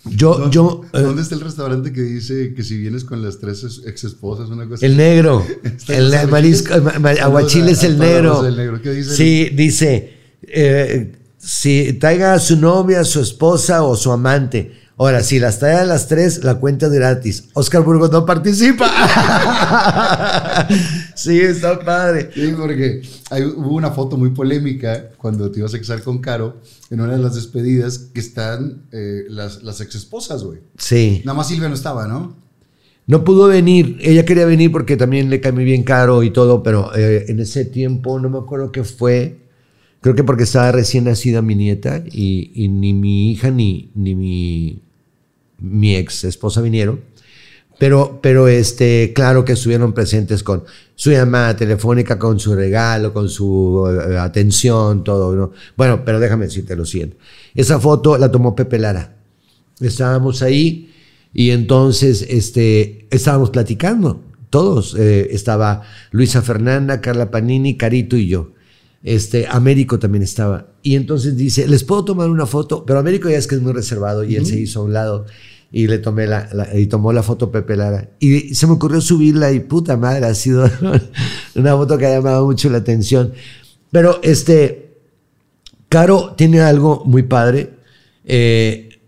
yo, 0.06 0.34
¿Dónde, 0.34 0.54
yo, 0.54 0.82
eh, 0.92 1.00
¿Dónde 1.00 1.22
está 1.22 1.34
el 1.34 1.40
restaurante 1.40 1.92
que 1.92 2.02
dice 2.02 2.52
que 2.54 2.62
si 2.62 2.76
vienes 2.76 3.04
con 3.04 3.22
las 3.22 3.38
tres 3.38 3.82
ex 3.86 4.04
esposas, 4.04 4.50
una 4.50 4.68
cosa 4.68 4.84
el 4.84 4.96
negro, 4.96 5.44
el 5.88 6.28
marisco, 6.28 6.74
aguachile 6.74 7.72
es 7.72 7.82
el 7.84 7.98
negro. 7.98 8.42
¿Qué 8.82 8.90
dice? 8.90 9.14
Sí, 9.14 9.50
dice, 9.54 10.14
eh, 10.42 11.12
si 11.38 11.94
traiga 11.94 12.34
a 12.34 12.38
su 12.38 12.56
novia, 12.56 13.04
su 13.04 13.20
esposa 13.20 13.82
o 13.82 13.96
su 13.96 14.12
amante. 14.12 14.72
Ahora, 14.96 15.22
si 15.22 15.40
las 15.40 15.58
trae 15.58 15.74
a 15.74 15.84
las 15.84 16.06
tres, 16.06 16.44
la 16.44 16.56
cuenta 16.56 16.86
es 16.86 16.92
gratis. 16.92 17.44
Oscar 17.54 17.82
Burgos 17.82 18.12
no 18.12 18.24
participa. 18.24 18.88
sí, 21.14 21.40
está 21.40 21.78
padre. 21.80 22.30
Sí, 22.34 22.52
porque 22.56 23.02
hay- 23.30 23.44
hubo 23.44 23.74
una 23.74 23.90
foto 23.90 24.16
muy 24.16 24.30
polémica 24.30 25.10
cuando 25.16 25.50
te 25.50 25.60
ibas 25.60 25.74
a 25.74 25.78
casar 25.78 26.02
con 26.02 26.18
Caro 26.18 26.56
en 26.90 27.00
una 27.00 27.16
de 27.16 27.22
las 27.22 27.34
despedidas 27.34 27.98
que 27.98 28.20
están 28.20 28.82
eh, 28.92 29.24
las, 29.28 29.62
las 29.62 29.80
ex 29.80 29.94
esposas, 29.94 30.44
güey. 30.44 30.60
Sí. 30.78 31.22
Nada 31.24 31.36
más 31.36 31.48
Silvia 31.48 31.68
no 31.68 31.74
estaba, 31.74 32.06
¿no? 32.06 32.36
No 33.06 33.22
pudo 33.22 33.48
venir, 33.48 33.98
ella 34.00 34.24
quería 34.24 34.46
venir 34.46 34.72
porque 34.72 34.96
también 34.96 35.28
le 35.28 35.40
cae 35.40 35.52
muy 35.52 35.64
bien 35.64 35.82
caro 35.82 36.22
y 36.22 36.30
todo, 36.30 36.62
pero 36.62 36.90
eh, 36.96 37.26
en 37.28 37.38
ese 37.40 37.64
tiempo 37.66 38.18
no 38.18 38.30
me 38.30 38.38
acuerdo 38.38 38.72
qué 38.72 38.82
fue. 38.84 39.40
Creo 40.00 40.14
que 40.14 40.24
porque 40.24 40.44
estaba 40.44 40.72
recién 40.72 41.04
nacida 41.04 41.42
mi 41.42 41.54
nieta 41.54 42.02
y, 42.10 42.50
y 42.54 42.68
ni 42.68 42.92
mi 42.94 43.30
hija 43.32 43.50
ni, 43.50 43.90
ni 43.94 44.14
mi, 44.14 44.82
mi 45.58 45.96
ex 45.96 46.24
esposa 46.24 46.60
vinieron. 46.62 47.00
Pero, 47.78 48.20
pero 48.22 48.46
este, 48.48 49.12
claro 49.14 49.44
que 49.44 49.52
estuvieron 49.52 49.92
presentes 49.92 50.42
con 50.42 50.64
su 50.94 51.10
llamada 51.10 51.56
telefónica, 51.56 52.18
con 52.18 52.38
su 52.38 52.54
regalo, 52.54 53.12
con 53.12 53.28
su 53.28 53.84
eh, 53.88 54.16
atención, 54.16 55.02
todo. 55.02 55.34
¿no? 55.34 55.52
Bueno, 55.76 56.04
pero 56.04 56.20
déjame 56.20 56.46
decirte 56.46 56.76
lo 56.76 56.86
siguiente. 56.86 57.16
Esa 57.54 57.80
foto 57.80 58.16
la 58.16 58.30
tomó 58.30 58.54
Pepe 58.54 58.78
Lara. 58.78 59.16
Estábamos 59.80 60.42
ahí 60.42 60.92
y 61.32 61.50
entonces 61.50 62.24
este, 62.28 63.06
estábamos 63.10 63.50
platicando. 63.50 64.22
Todos. 64.50 64.94
eh, 64.96 65.28
estaba 65.32 65.82
Luisa 66.12 66.40
Fernanda, 66.42 67.00
Carla 67.00 67.30
Panini, 67.30 67.76
Carito 67.76 68.16
y 68.16 68.28
yo. 68.28 68.52
Este, 69.02 69.46
Américo 69.48 69.98
también 69.98 70.22
estaba. 70.22 70.68
Y 70.82 70.94
entonces 70.94 71.36
dice, 71.36 71.66
¿les 71.66 71.82
puedo 71.82 72.04
tomar 72.04 72.30
una 72.30 72.46
foto? 72.46 72.86
Pero 72.86 73.00
Américo 73.00 73.28
ya 73.28 73.36
es 73.36 73.48
que 73.48 73.56
es 73.56 73.60
muy 73.60 73.72
reservado 73.72 74.22
y 74.24 74.36
él 74.36 74.46
se 74.46 74.58
hizo 74.58 74.80
a 74.80 74.84
un 74.84 74.92
lado 74.92 75.26
y 75.76 75.88
le 75.88 75.98
tomé 75.98 76.28
la, 76.28 76.48
y 76.72 76.86
tomó 76.86 77.12
la 77.12 77.24
foto 77.24 77.50
Pepe 77.50 77.74
Lara. 77.74 78.10
Y 78.20 78.54
se 78.54 78.68
me 78.68 78.74
ocurrió 78.74 79.00
subirla 79.00 79.50
y 79.50 79.58
puta 79.58 79.96
madre, 79.96 80.24
ha 80.24 80.34
sido 80.34 80.70
una 81.56 81.76
foto 81.76 81.98
que 81.98 82.06
ha 82.06 82.10
llamado 82.10 82.46
mucho 82.46 82.70
la 82.70 82.78
atención. 82.78 83.32
Pero 83.90 84.20
este, 84.22 84.92
Caro 85.88 86.34
tiene 86.36 86.60
algo 86.60 87.02
muy 87.04 87.24
padre. 87.24 87.70
Eh, 88.24 89.00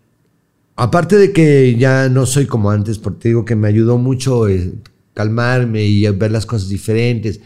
aparte 0.75 1.15
de 1.15 1.33
que 1.33 1.77
ya 1.79 2.09
no 2.09 2.27
soy 2.27 2.47
como 2.47 2.73
antes, 2.73 2.99
porque 2.99 3.21
te 3.21 3.29
digo 3.29 3.45
que 3.45 3.55
me 3.55 3.69
ayudó 3.69 3.97
mucho 3.97 4.49
eh, 4.49 4.73
calmarme 5.15 5.85
y 5.85 6.05
ver 6.09 6.33
las 6.33 6.47
cosas 6.47 6.69
diferentes. 6.69 7.39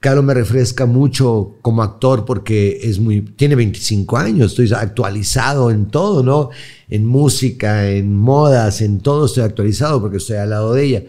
Caro 0.00 0.22
me 0.22 0.32
refresca 0.32 0.86
mucho 0.86 1.56
como 1.60 1.82
actor 1.82 2.24
porque 2.24 2.78
es 2.82 3.00
muy, 3.00 3.22
tiene 3.22 3.56
25 3.56 4.16
años, 4.16 4.52
estoy 4.52 4.72
actualizado 4.72 5.72
en 5.72 5.86
todo, 5.86 6.22
¿no? 6.22 6.50
En 6.88 7.04
música, 7.04 7.90
en 7.90 8.14
modas, 8.14 8.80
en 8.80 9.00
todo 9.00 9.26
estoy 9.26 9.42
actualizado 9.42 10.00
porque 10.00 10.18
estoy 10.18 10.36
al 10.36 10.50
lado 10.50 10.74
de 10.74 10.84
ella. 10.84 11.02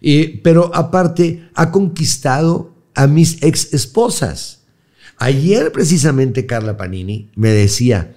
Y, 0.00 0.38
pero 0.38 0.70
aparte, 0.74 1.48
ha 1.54 1.72
conquistado 1.72 2.72
a 2.94 3.08
mis 3.08 3.42
ex 3.42 3.74
esposas. 3.74 4.60
Ayer 5.18 5.72
precisamente 5.72 6.46
Carla 6.46 6.76
Panini 6.76 7.30
me 7.34 7.48
decía, 7.48 8.14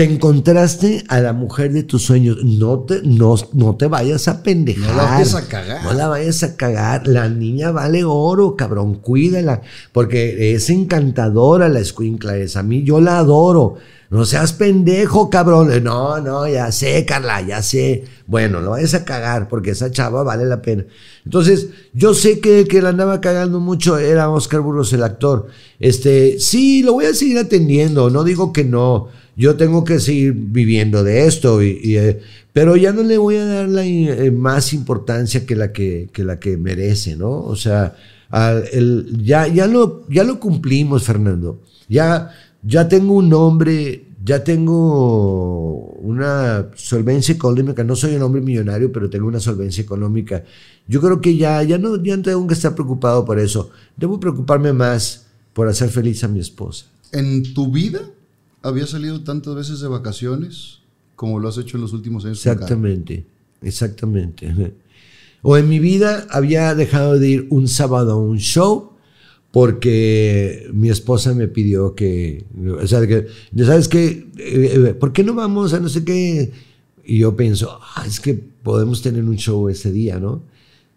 te 0.00 0.04
encontraste 0.04 1.04
a 1.08 1.20
la 1.20 1.34
mujer 1.34 1.74
de 1.74 1.82
tus 1.82 2.04
sueños, 2.04 2.38
no 2.42 2.78
te, 2.78 3.02
no, 3.04 3.34
no 3.52 3.76
te 3.76 3.86
vayas 3.86 4.28
a 4.28 4.42
pendejar. 4.42 4.88
No 4.88 4.96
la 4.96 5.04
vayas 5.04 5.34
a 5.34 5.46
cagar. 5.46 5.84
No 5.84 5.92
la 5.92 6.08
vayas 6.08 6.42
a 6.42 6.56
cagar. 6.56 7.06
La 7.06 7.28
niña 7.28 7.70
vale 7.70 8.02
oro, 8.02 8.56
cabrón, 8.56 8.94
cuídala. 8.94 9.60
Porque 9.92 10.54
es 10.54 10.70
encantadora 10.70 11.68
la 11.68 11.80
escuincla 11.80 12.34
esa. 12.38 12.60
A 12.60 12.62
mí 12.62 12.82
yo 12.82 12.98
la 12.98 13.18
adoro. 13.18 13.76
No 14.08 14.24
seas 14.24 14.54
pendejo, 14.54 15.28
cabrón. 15.28 15.70
No, 15.84 16.18
no, 16.18 16.48
ya 16.48 16.72
sé, 16.72 17.04
Carla, 17.04 17.42
ya 17.42 17.60
sé. 17.62 18.04
Bueno, 18.26 18.62
no 18.62 18.70
vayas 18.70 18.94
a 18.94 19.04
cagar 19.04 19.50
porque 19.50 19.72
esa 19.72 19.90
chava 19.90 20.22
vale 20.22 20.46
la 20.46 20.62
pena. 20.62 20.86
Entonces, 21.26 21.68
yo 21.92 22.14
sé 22.14 22.40
que 22.40 22.60
el 22.60 22.68
que 22.68 22.80
la 22.80 22.88
andaba 22.88 23.20
cagando 23.20 23.60
mucho 23.60 23.98
era 23.98 24.30
Oscar 24.30 24.62
Burgos, 24.62 24.94
el 24.94 25.02
actor. 25.02 25.48
Este, 25.78 26.40
sí, 26.40 26.82
lo 26.82 26.94
voy 26.94 27.04
a 27.04 27.12
seguir 27.12 27.36
atendiendo. 27.36 28.08
No 28.08 28.24
digo 28.24 28.50
que 28.50 28.64
no. 28.64 29.19
Yo 29.36 29.56
tengo 29.56 29.84
que 29.84 30.00
seguir 30.00 30.32
viviendo 30.34 31.02
de 31.04 31.26
esto, 31.26 31.62
y, 31.62 31.78
y, 31.82 31.96
eh, 31.96 32.20
pero 32.52 32.76
ya 32.76 32.92
no 32.92 33.02
le 33.02 33.16
voy 33.18 33.36
a 33.36 33.44
dar 33.46 33.68
la, 33.68 33.84
eh, 33.86 34.30
más 34.30 34.72
importancia 34.72 35.46
que 35.46 35.56
la 35.56 35.72
que, 35.72 36.08
que, 36.12 36.24
la 36.24 36.38
que 36.38 36.56
merece, 36.56 37.16
¿no? 37.16 37.30
O 37.44 37.56
sea, 37.56 37.94
al- 38.30 38.64
el- 38.72 39.22
ya, 39.24 39.46
ya, 39.48 39.66
lo, 39.66 40.06
ya 40.08 40.24
lo 40.24 40.38
cumplimos, 40.40 41.04
Fernando. 41.04 41.60
Ya, 41.88 42.30
ya 42.62 42.88
tengo 42.88 43.14
un 43.14 43.28
nombre, 43.28 44.04
ya 44.24 44.44
tengo 44.44 45.86
una 46.02 46.66
solvencia 46.74 47.34
económica. 47.34 47.84
No 47.84 47.96
soy 47.96 48.14
un 48.16 48.22
hombre 48.22 48.40
millonario, 48.40 48.92
pero 48.92 49.08
tengo 49.10 49.26
una 49.26 49.40
solvencia 49.40 49.82
económica. 49.82 50.44
Yo 50.86 51.00
creo 51.00 51.20
que 51.20 51.36
ya, 51.36 51.62
ya, 51.62 51.78
no, 51.78 52.02
ya 52.02 52.16
no 52.16 52.22
tengo 52.22 52.46
que 52.46 52.54
estar 52.54 52.74
preocupado 52.74 53.24
por 53.24 53.38
eso. 53.38 53.70
Debo 53.96 54.18
preocuparme 54.20 54.72
más 54.72 55.26
por 55.52 55.68
hacer 55.68 55.88
feliz 55.90 56.22
a 56.24 56.28
mi 56.28 56.40
esposa. 56.40 56.86
¿En 57.12 57.54
tu 57.54 57.70
vida 57.72 58.00
habías 58.62 58.90
salido 58.90 59.22
tantas 59.22 59.54
veces 59.54 59.80
de 59.80 59.88
vacaciones 59.88 60.78
como 61.16 61.38
lo 61.38 61.48
has 61.48 61.58
hecho 61.58 61.76
en 61.76 61.82
los 61.82 61.92
últimos 61.92 62.24
años? 62.24 62.38
Exactamente, 62.44 63.26
exactamente. 63.62 64.52
O 65.42 65.56
en 65.56 65.68
mi 65.68 65.78
vida 65.78 66.26
había 66.30 66.74
dejado 66.74 67.18
de 67.18 67.28
ir 67.28 67.46
un 67.50 67.68
sábado 67.68 68.12
a 68.12 68.16
un 68.16 68.38
show 68.38 68.92
porque 69.52 70.68
mi 70.72 70.90
esposa 70.90 71.34
me 71.34 71.48
pidió 71.48 71.94
que, 71.94 72.44
o 72.80 72.86
sea, 72.86 73.06
que, 73.06 73.26
¿sabes 73.64 73.88
qué? 73.88 74.28
Eh, 74.38 74.72
eh, 74.88 74.94
¿Por 74.94 75.12
qué 75.12 75.24
no 75.24 75.34
vamos 75.34 75.74
a 75.74 75.80
no 75.80 75.88
sé 75.88 76.04
qué? 76.04 76.52
Y 77.04 77.18
yo 77.18 77.36
pienso, 77.36 77.78
ah, 77.96 78.04
es 78.06 78.20
que 78.20 78.34
podemos 78.34 79.02
tener 79.02 79.24
un 79.24 79.36
show 79.36 79.68
ese 79.68 79.90
día, 79.90 80.20
¿no? 80.20 80.42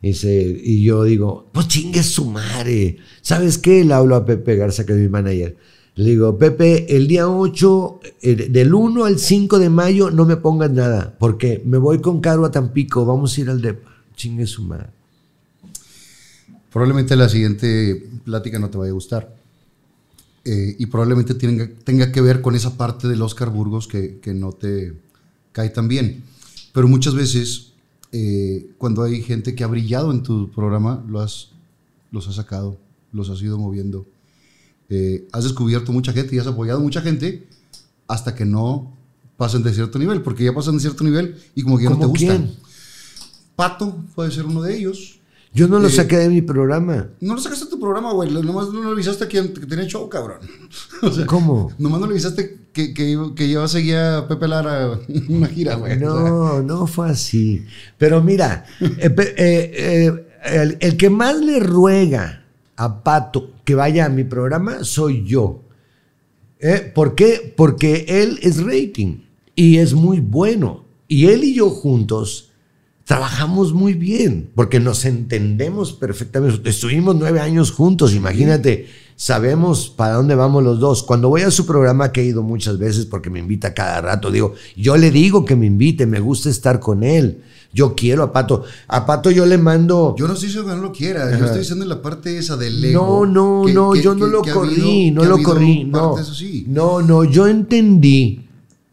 Y, 0.01 0.09
dice- 0.09 0.61
y 0.63 0.83
yo 0.83 1.03
digo, 1.03 1.49
pues 1.51 1.67
chingue 1.69 2.03
su 2.03 2.25
madre. 2.25 2.97
¿Sabes 3.21 3.57
qué? 3.57 3.83
Le 3.83 3.93
hablo 3.93 4.15
a 4.15 4.25
Pepe 4.25 4.55
Garza, 4.55 4.85
que 4.85 4.93
es 4.93 4.99
mi 4.99 5.07
manager. 5.09 5.55
Le 5.95 6.09
digo, 6.11 6.37
Pepe, 6.37 6.95
el 6.95 7.07
día 7.07 7.29
8, 7.29 7.99
eh, 8.21 8.35
del 8.49 8.73
1 8.73 9.05
al 9.05 9.19
5 9.19 9.59
de 9.59 9.69
mayo, 9.69 10.09
no 10.09 10.25
me 10.25 10.37
pongas 10.37 10.71
nada, 10.71 11.15
porque 11.19 11.61
me 11.65 11.77
voy 11.77 12.01
con 12.01 12.19
Caro 12.19 12.45
a 12.45 12.51
Tampico, 12.51 13.05
vamos 13.05 13.37
a 13.37 13.41
ir 13.41 13.49
al 13.49 13.61
DEPA. 13.61 13.91
Chingue 14.15 14.47
su 14.47 14.63
madre. 14.63 14.87
Probablemente 16.71 17.15
la 17.15 17.29
siguiente 17.29 18.09
plática 18.25 18.57
no 18.57 18.69
te 18.69 18.77
vaya 18.79 18.89
a 18.89 18.93
gustar. 18.93 19.35
Eh, 20.45 20.75
y 20.77 20.87
probablemente 20.87 21.35
tenga, 21.35 21.69
tenga 21.83 22.11
que 22.11 22.21
ver 22.21 22.41
con 22.41 22.55
esa 22.55 22.75
parte 22.75 23.07
del 23.07 23.21
Oscar 23.21 23.49
Burgos 23.49 23.87
que, 23.87 24.19
que 24.19 24.33
no 24.33 24.51
te 24.51 24.93
cae 25.51 25.69
tan 25.69 25.87
bien. 25.87 26.23
Pero 26.73 26.87
muchas 26.87 27.13
veces, 27.13 27.73
eh, 28.11 28.71
cuando 28.77 29.03
hay 29.03 29.21
gente 29.21 29.55
que 29.55 29.63
ha 29.63 29.67
brillado 29.67 30.11
en 30.11 30.23
tu 30.23 30.49
programa, 30.51 31.03
lo 31.07 31.19
has, 31.19 31.49
los 32.11 32.27
has 32.27 32.35
sacado, 32.35 32.77
los 33.11 33.29
has 33.29 33.41
ido 33.41 33.57
moviendo. 33.57 34.05
Eh, 34.89 35.27
has 35.31 35.43
descubierto 35.43 35.91
mucha 35.91 36.13
gente 36.13 36.35
y 36.35 36.39
has 36.39 36.47
apoyado 36.47 36.79
mucha 36.79 37.01
gente 37.01 37.47
hasta 38.07 38.35
que 38.35 38.45
no 38.45 38.95
pasan 39.37 39.63
de 39.63 39.73
cierto 39.73 39.97
nivel, 39.99 40.21
porque 40.21 40.43
ya 40.43 40.53
pasan 40.53 40.75
de 40.75 40.81
cierto 40.81 41.03
nivel 41.03 41.35
y 41.55 41.63
como 41.63 41.77
que 41.77 41.85
ya 41.85 41.89
no 41.89 41.95
te 41.95 42.01
¿Cómo 42.03 42.13
gustan. 42.13 42.37
quién? 42.43 42.55
Pato 43.55 43.95
puede 44.15 44.31
ser 44.31 44.45
uno 44.45 44.61
de 44.61 44.75
ellos. 44.77 45.19
Yo 45.53 45.67
no 45.67 45.77
lo 45.77 45.87
Eh, 45.87 45.91
saqué 45.91 46.17
de 46.17 46.29
mi 46.29 46.41
programa. 46.41 47.09
No 47.21 47.35
lo 47.35 47.39
sacaste 47.41 47.65
de 47.65 47.71
tu 47.71 47.79
programa, 47.79 48.11
güey. 48.11 48.31
Nomás 48.31 48.69
no 48.69 48.83
le 48.83 48.89
avisaste 48.91 49.23
a 49.25 49.27
quien 49.27 49.53
que 49.53 49.65
tenía 49.67 49.85
show, 49.85 50.09
cabrón. 50.09 50.39
O 51.03 51.11
sea, 51.11 51.25
¿Cómo? 51.27 51.71
Nomás 51.77 51.99
no 52.01 52.07
le 52.07 52.13
avisaste 52.13 52.59
que, 52.73 52.93
que, 52.93 53.15
que 53.35 53.49
yo 53.49 53.67
seguía 53.67 54.17
a 54.19 54.27
Pepe 54.27 54.47
Lara 54.47 54.99
una 55.29 55.47
gira, 55.47 55.75
güey. 55.75 55.93
O 55.93 55.99
sea, 55.99 56.07
No, 56.09 56.63
no 56.63 56.87
fue 56.87 57.09
así. 57.11 57.63
Pero 57.99 58.23
mira, 58.23 58.65
eh, 58.81 59.13
eh, 59.15 59.35
eh, 59.37 60.27
el, 60.45 60.77
el 60.79 60.97
que 60.97 61.11
más 61.11 61.39
le 61.39 61.59
ruega 61.59 62.42
a 62.75 63.03
Pato 63.03 63.51
que 63.63 63.75
vaya 63.75 64.05
a 64.05 64.09
mi 64.09 64.23
programa 64.23 64.83
soy 64.83 65.23
yo. 65.25 65.63
¿Eh? 66.59 66.91
¿Por 66.93 67.15
qué? 67.15 67.53
Porque 67.55 68.05
él 68.07 68.39
es 68.41 68.63
rating 68.63 69.23
y 69.55 69.77
es 69.77 69.93
muy 69.93 70.19
bueno. 70.19 70.85
Y 71.07 71.27
él 71.27 71.43
y 71.43 71.53
yo 71.53 71.69
juntos 71.69 72.51
trabajamos 73.03 73.73
muy 73.73 73.93
bien 73.93 74.49
porque 74.55 74.79
nos 74.79 75.05
entendemos 75.05 75.93
perfectamente. 75.93 76.69
Estuvimos 76.69 77.15
nueve 77.15 77.39
años 77.39 77.71
juntos, 77.71 78.13
imagínate. 78.13 78.87
Sabemos 79.15 79.89
para 79.89 80.15
dónde 80.15 80.35
vamos 80.35 80.63
los 80.63 80.79
dos. 80.79 81.03
Cuando 81.03 81.29
voy 81.29 81.41
a 81.41 81.51
su 81.51 81.65
programa, 81.65 82.11
que 82.11 82.21
he 82.21 82.25
ido 82.25 82.41
muchas 82.43 82.77
veces 82.77 83.05
porque 83.05 83.29
me 83.29 83.39
invita 83.39 83.73
cada 83.73 84.01
rato, 84.01 84.31
digo, 84.31 84.53
yo 84.75 84.97
le 84.97 85.11
digo 85.11 85.45
que 85.45 85.55
me 85.55 85.65
invite, 85.67 86.05
me 86.05 86.19
gusta 86.19 86.49
estar 86.49 86.79
con 86.79 87.03
él. 87.03 87.41
Yo 87.75 87.95
quiero 87.95 88.21
a 88.21 88.31
Pato. 88.31 88.63
A 88.87 89.03
Pato 89.05 89.31
yo 89.31 89.45
le 89.47 89.57
mando. 89.57 90.13
Yo 90.17 90.27
no 90.27 90.35
diciendo 90.35 90.69
que 90.69 90.75
no 90.75 90.81
lo 90.83 90.91
quiera. 90.91 91.35
Yo 91.37 91.45
estoy 91.45 91.59
diciendo 91.61 91.83
en 91.83 91.89
la 91.89 92.01
parte 92.03 92.37
esa 92.37 92.55
del 92.55 92.79
No, 92.81 92.87
ego. 92.87 93.25
no, 93.25 93.63
que- 93.65 93.73
no, 93.73 93.91
que- 93.93 94.01
yo 94.03 94.13
no 94.13 94.27
lo 94.27 94.41
corrí, 94.43 95.07
habido- 95.09 95.23
no 95.23 95.29
lo 95.29 95.41
corrí, 95.41 95.83
no. 95.85 96.15
No, 96.67 97.01
no, 97.01 97.23
yo 97.23 97.47
entendí 97.47 98.47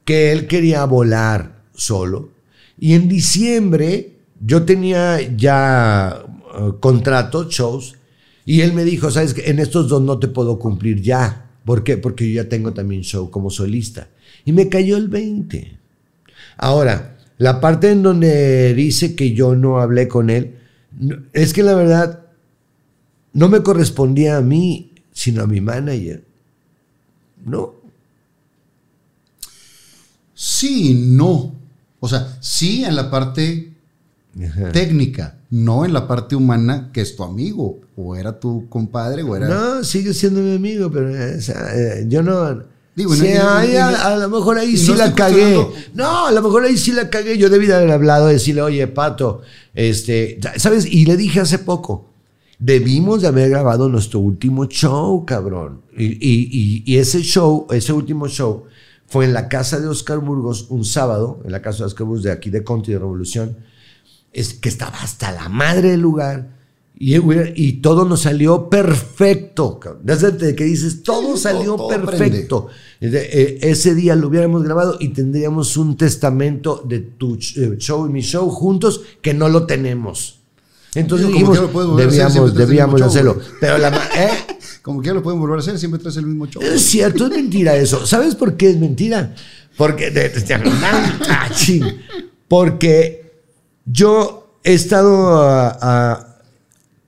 que 0.05 0.33
él 0.33 0.47
quería 0.47 0.85
volar 0.87 1.61
solo. 1.75 2.31
Y 2.79 2.95
en 2.95 3.09
diciembre 3.09 4.17
yo 4.43 4.63
tenía 4.65 5.21
ya 5.37 6.23
eh, 6.59 6.73
contratos, 6.81 7.49
shows, 7.51 7.97
y 8.51 8.63
él 8.63 8.73
me 8.73 8.83
dijo, 8.83 9.13
sabes 9.13 9.33
que 9.33 9.49
en 9.49 9.61
estos 9.61 9.89
dos 9.89 10.03
no 10.03 10.19
te 10.19 10.27
puedo 10.27 10.59
cumplir 10.59 11.01
ya. 11.01 11.53
¿Por 11.65 11.85
qué? 11.85 11.97
Porque 11.97 12.29
yo 12.29 12.43
ya 12.43 12.49
tengo 12.49 12.73
también 12.73 13.03
show 13.03 13.31
como 13.31 13.49
solista. 13.49 14.09
Y 14.45 14.51
me 14.51 14.69
cayó 14.69 14.97
el 14.97 15.07
20. 15.07 15.79
Ahora, 16.57 17.17
la 17.39 17.61
parte 17.61 17.93
en 17.93 18.03
donde 18.03 18.75
dice 18.75 19.15
que 19.15 19.35
yo 19.35 19.55
no 19.55 19.79
hablé 19.79 20.09
con 20.09 20.31
él, 20.31 20.57
es 21.33 21.53
que 21.53 21.63
la 21.63 21.77
verdad 21.77 22.27
no 23.33 23.49
me 23.49 23.63
correspondía 23.63 24.39
a 24.39 24.41
mí, 24.41 24.95
sino 25.13 25.45
a 25.45 25.47
mi 25.47 25.61
manager. 25.61 26.25
No. 27.45 27.75
Sí, 30.35 31.07
no. 31.07 31.55
O 32.01 32.09
sea, 32.09 32.37
sí 32.41 32.83
en 32.83 32.97
la 32.97 33.13
parte 33.13 33.75
Ajá. 34.45 34.73
técnica, 34.73 35.39
no 35.51 35.85
en 35.85 35.93
la 35.93 36.07
parte 36.07 36.37
humana 36.37 36.91
que 36.93 37.01
es 37.01 37.17
tu 37.17 37.25
amigo, 37.25 37.81
o 37.97 38.15
era 38.17 38.39
tu 38.39 38.69
compadre, 38.69 39.23
o 39.23 39.35
era... 39.37 39.49
No, 39.49 39.85
sigue 39.85 40.15
siendo 40.15 40.41
mi 40.41 40.55
amigo, 40.55 40.91
pero 40.91 41.09
eh, 41.15 41.37
o 41.39 41.41
sea, 41.41 42.01
yo 42.07 42.23
no. 42.23 42.63
Digo, 42.95 43.15
Sí, 43.15 43.29
no- 43.35 43.49
ay, 43.51 43.73
y- 43.73 43.77
a, 43.77 43.89
a 44.15 44.17
lo 44.17 44.29
mejor 44.29 44.59
ahí 44.59 44.77
sí 44.77 44.89
no 44.91 44.97
la 44.97 45.15
cagué. 45.15 45.57
No, 45.95 46.27
a 46.27 46.33
lo 46.33 46.43
mejor 46.43 46.65
ahí 46.65 46.77
sí 46.77 46.93
la 46.93 47.09
cagué. 47.11 47.37
Yo 47.39 47.49
debí 47.49 47.67
de 47.67 47.75
haber 47.75 47.91
hablado, 47.91 48.27
decirle, 48.29 48.63
oye, 48.63 48.87
Pato, 48.89 49.43
este, 49.75 50.39
¿sabes? 50.57 50.87
Y 50.87 51.07
le 51.07 51.17
dije 51.17 51.41
hace 51.41 51.59
poco, 51.59 52.07
debimos 52.59 53.23
de 53.23 53.29
haber 53.29 53.51
grabado 53.51 53.89
nuestro 53.89 54.21
último 54.21 54.67
show, 54.67 55.25
cabrón. 55.25 55.83
Y, 55.97 56.05
y- 56.07 56.49
y- 56.51 56.83
y 56.87 56.97
ese 56.99 57.23
show, 57.23 57.67
ese 57.71 57.93
último 57.93 58.29
show, 58.29 58.65
fue 59.07 59.25
en 59.25 59.33
la 59.33 59.49
casa 59.49 59.81
de 59.81 59.89
Oscar 59.89 60.19
Burgos 60.19 60.67
un 60.71 60.85
sábado, 60.85 61.41
en 61.45 61.53
la 61.53 61.63
casa 61.63 61.79
de 61.79 61.85
Oscar 61.87 62.07
Burgos 62.07 62.23
de 62.25 62.33
aquí 62.33 62.51
de 62.51 62.63
Conti 62.63 62.93
de 62.93 62.99
Revolución, 62.99 63.57
es 64.33 64.55
que 64.55 64.69
estaba 64.69 64.99
hasta 65.03 65.33
la 65.33 65.49
madre 65.49 65.91
del 65.91 66.01
lugar. 66.01 66.59
Y, 67.03 67.17
y 67.57 67.73
todo 67.81 68.05
nos 68.05 68.21
salió 68.23 68.69
perfecto. 68.69 69.81
Desde 70.03 70.55
que 70.55 70.65
dices, 70.65 71.03
todo 71.03 71.37
salió 71.39 71.77
todo- 71.77 71.89
todo 71.89 72.05
perfecto. 72.07 72.67
De- 73.01 73.23
eh, 73.33 73.59
ese 73.63 73.95
día 73.95 74.15
lo 74.17 74.29
hubiéramos 74.29 74.63
grabado 74.63 74.99
y 75.01 75.09
tendríamos 75.09 75.79
un 75.79 75.97
testamento 75.97 76.83
de 76.87 76.99
tu 77.01 77.37
eh, 77.57 77.77
show 77.79 78.07
y 78.07 78.11
mi 78.11 78.21
show 78.21 78.51
juntos 78.51 79.01
que 79.23 79.33
no 79.33 79.49
lo 79.49 79.65
tenemos. 79.67 80.41
Entonces 80.95 81.27
como 81.29 81.39
dijimos, 81.39 81.59
lo 81.59 81.81
a 81.89 81.97
hacer, 81.97 82.07
debíamos, 82.11 82.55
debíamos 82.55 83.01
show, 83.01 83.09
hacerlo. 83.09 83.39
Pero 83.61 83.79
la... 83.79 83.89
¿eh? 84.17 84.31
Como 84.83 85.01
que 85.01 85.07
ya 85.07 85.15
lo 85.15 85.23
pueden 85.23 85.41
volver 85.41 85.57
a 85.57 85.61
hacer, 85.61 85.79
siempre 85.79 86.01
traes 86.01 86.17
el 86.19 86.27
mismo 86.27 86.47
show. 86.49 86.61
Es 86.63 86.83
cierto, 86.83 87.27
es 87.27 87.31
mentira 87.31 87.77
eso. 87.77 88.05
¿Sabes 88.07 88.35
por 88.35 88.57
qué 88.59 88.71
es 88.71 88.77
mentira? 88.77 89.35
Porque, 89.77 90.11
de- 90.11 90.29
de- 90.29 90.55
Ah, 90.55 91.49
ching. 91.55 91.85
porque 92.49 93.30
yo 93.93 94.59
he 94.65 94.75
estado 94.75 95.43
ah, 95.43 95.79
ah, 95.81 96.37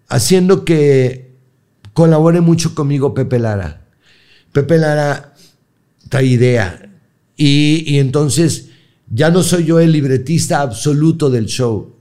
haciendo 0.09 0.65
que 0.65 1.33
colabore 1.93 2.41
mucho 2.41 2.75
conmigo 2.75 3.15
Pepe 3.15 3.39
Lara. 3.39 3.87
Pepe 4.53 4.79
Lara 4.79 5.35
trae 6.09 6.27
idea. 6.27 6.91
Y, 7.37 7.85
y 7.87 7.99
entonces 7.99 8.69
ya 9.09 9.31
no 9.31 9.43
soy 9.43 9.65
yo 9.65 9.81
el 9.81 9.93
libretista 9.93 10.61
absoluto 10.61 11.31
del 11.31 11.47
show. 11.47 11.95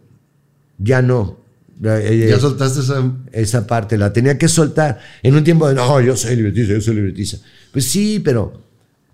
Ya 0.78 1.02
no. 1.02 1.40
Eh, 1.84 2.28
Ya 2.30 2.40
soltaste 2.40 2.82
esa. 2.82 3.12
esa 3.32 3.68
parte, 3.68 3.98
la 3.98 4.14
tenía 4.14 4.38
que 4.38 4.48
soltar. 4.48 5.00
En 5.24 5.36
un 5.36 5.44
tiempo 5.44 5.68
de, 5.68 5.76
no, 5.76 6.00
yo 6.02 6.16
soy 6.16 6.36
libretista, 6.36 6.74
yo 6.74 6.82
soy 6.82 6.96
libretista. 6.96 7.38
Pues 7.72 7.86
sí, 7.86 8.22
pero, 8.24 8.62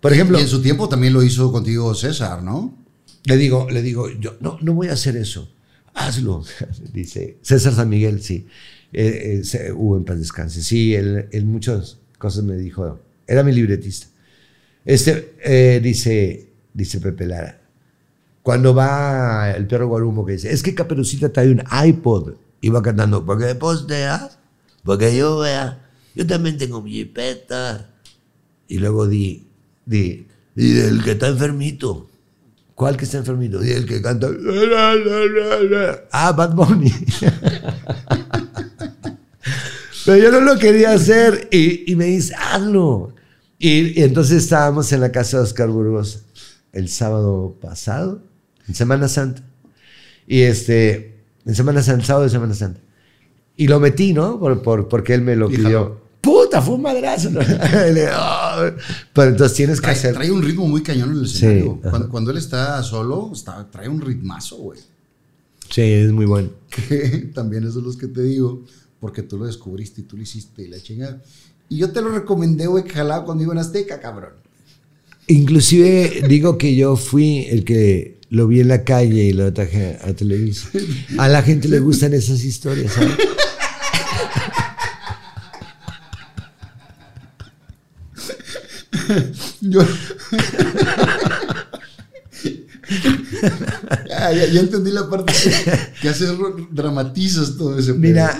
por 0.02 0.12
ejemplo, 0.14 0.38
Y 0.38 0.42
en 0.42 0.48
su 0.48 0.62
tiempo 0.62 0.90
también 0.90 1.14
lo 1.14 1.24
hizo 1.24 1.52
contigo 1.52 1.94
César, 1.96 2.44
¿no? 2.44 2.78
le 3.28 3.36
digo, 3.36 3.68
le 3.70 3.82
digo, 3.82 4.10
yo 4.10 4.38
no, 4.40 4.58
no 4.62 4.74
voy 4.74 4.88
a 4.88 4.94
hacer 4.94 5.18
eso. 5.18 5.50
Hazlo, 5.98 6.46
dice 6.94 7.38
César 7.42 7.74
San 7.74 7.90
Miguel, 7.90 8.22
sí. 8.22 8.46
Eh, 8.94 9.42
eh, 9.54 9.72
hubo 9.72 9.98
en 9.98 10.06
paz 10.06 10.20
descanse. 10.20 10.62
Sí, 10.64 10.94
él, 10.94 11.28
él 11.32 11.46
muchas 11.46 11.98
cosas 12.20 12.44
me 12.44 12.56
dijo. 12.56 13.00
Era 13.26 13.44
mi 13.44 13.52
libretista. 13.52 14.08
Este, 14.86 15.36
eh, 15.44 15.82
dice, 15.82 16.50
dice 16.74 17.00
Pepe 17.02 17.26
Lara, 17.26 17.60
cuando 18.44 18.74
va 18.74 19.52
el 19.52 19.68
perro 19.68 19.88
Guarumo 19.88 20.26
que 20.26 20.34
dice, 20.34 20.54
es 20.54 20.64
que 20.64 20.76
Caperucita 20.76 21.34
trae 21.34 21.52
un 21.52 21.64
iPod 21.86 22.36
y 22.62 22.70
va 22.70 22.82
cantando, 22.82 23.26
porque 23.26 23.54
posteas, 23.56 24.38
porque 24.84 25.18
yo 25.18 25.40
vea, 25.40 25.90
yo 26.16 26.26
también 26.26 26.58
tengo 26.58 26.82
mi 26.82 26.92
jipeta. 26.92 27.90
Y 28.70 28.78
luego 28.78 29.08
di, 29.08 29.48
di, 29.86 30.28
di 30.56 30.80
el 30.80 31.04
que 31.04 31.12
está 31.12 31.28
enfermito. 31.28 32.08
¿Cuál 32.78 32.96
que 32.96 33.06
está 33.06 33.18
enfermito? 33.18 33.58
Di 33.60 33.72
el 33.72 33.88
que 33.88 34.00
canta. 34.04 34.28
Ah, 36.12 36.32
Bad 36.32 36.54
Bunny. 36.54 36.94
Pero 40.06 40.24
yo 40.24 40.32
no 40.32 40.42
lo 40.42 40.58
quería 40.60 40.94
hacer 40.94 41.48
y, 41.52 41.92
y 41.92 41.96
me 41.96 42.06
dice, 42.06 42.36
hazlo. 42.36 43.14
Y, 43.60 44.00
y 44.00 44.04
entonces 44.04 44.44
estábamos 44.44 44.92
en 44.94 45.02
la 45.02 45.12
casa 45.12 45.38
de 45.38 45.44
Oscar 45.44 45.70
Burgos 45.70 46.22
el 46.72 46.88
sábado 46.90 47.58
pasado, 47.60 48.22
en 48.68 48.76
Semana 48.76 49.08
Santa. 49.08 49.42
Y 50.28 50.42
este, 50.42 51.16
en 51.46 51.56
Semana 51.56 51.82
Santa, 51.82 52.06
sábado 52.06 52.26
de 52.26 52.30
Semana 52.30 52.54
Santa. 52.54 52.80
Y 53.56 53.68
lo 53.68 53.80
metí, 53.80 54.14
¿no? 54.14 54.40
Por, 54.40 54.62
por- 54.62 54.88
porque 54.88 55.14
él 55.16 55.22
me 55.24 55.36
lo 55.36 55.50
Y 55.52 55.56
pidió. 55.58 56.02
Puta, 56.60 56.62
fue 56.62 56.76
un 56.76 56.82
madrazo. 56.82 57.30
Pero 59.14 59.30
entonces 59.30 59.56
tienes 59.56 59.78
que 59.80 59.86
Trae, 59.86 59.96
hacer. 59.96 60.14
trae 60.14 60.32
un 60.32 60.42
ritmo 60.42 60.68
muy 60.68 60.82
cañón 60.84 61.12
en 61.12 61.20
el 61.20 61.28
Sí, 61.28 61.36
escenario. 61.38 61.80
ajá. 61.82 61.90
cuando, 61.90 62.10
cuando 62.10 62.32
él 62.32 62.38
está 62.38 62.82
solo, 62.84 63.32
está, 63.34 63.70
trae 63.72 63.88
un 63.90 64.02
ritmazo, 64.02 64.58
güey. 64.58 64.80
Sí, 65.70 65.82
es 65.82 66.12
muy 66.12 66.26
bueno. 66.26 66.50
Que 66.70 67.30
también 67.34 67.64
esos 67.64 67.76
son 67.76 67.84
los 67.86 67.98
que 67.98 68.08
te 68.08 68.22
digo, 68.24 68.64
porque 69.00 69.22
tú 69.24 69.38
lo 69.38 69.46
descubriste 69.46 70.02
y 70.02 70.04
tú 70.06 70.18
lo 70.18 70.24
hiciste 70.24 70.64
y 70.64 70.68
la 70.68 70.80
chingada. 70.82 71.22
Y 71.70 71.78
yo 71.78 71.92
te 71.92 72.02
lo 72.02 72.10
recomendé, 72.10 72.68
güey, 72.68 72.84
que 72.84 72.92
jalaba 72.92 73.26
conmigo 73.26 73.52
en 73.52 73.58
Azteca, 73.58 74.00
cabrón. 74.00 74.34
Inclusive 75.28 76.24
digo 76.30 76.58
que 76.58 76.76
yo 76.76 76.96
fui 76.96 77.46
el 77.50 77.66
que 77.66 78.18
lo 78.30 78.48
vi 78.48 78.62
en 78.62 78.70
la 78.70 78.84
calle 78.86 79.24
y 79.26 79.34
lo 79.34 79.52
traje 79.52 79.98
a 80.02 80.14
Televisa. 80.14 80.70
A 81.18 81.28
la 81.28 81.42
gente 81.44 81.68
le 81.68 81.80
gustan 81.80 82.14
esas 82.14 82.44
historias, 82.46 82.94
¿sabes? 82.94 83.12
Yo. 89.62 89.82
ya, 94.08 94.32
ya, 94.32 94.46
ya 94.46 94.60
entendí 94.60 94.92
la 94.92 95.10
parte 95.10 95.34
que, 96.02 96.10
haces, 96.10 96.32
dramatizas 96.72 97.58
todo 97.58 97.78
ese. 97.78 97.94
Mira, 97.94 98.40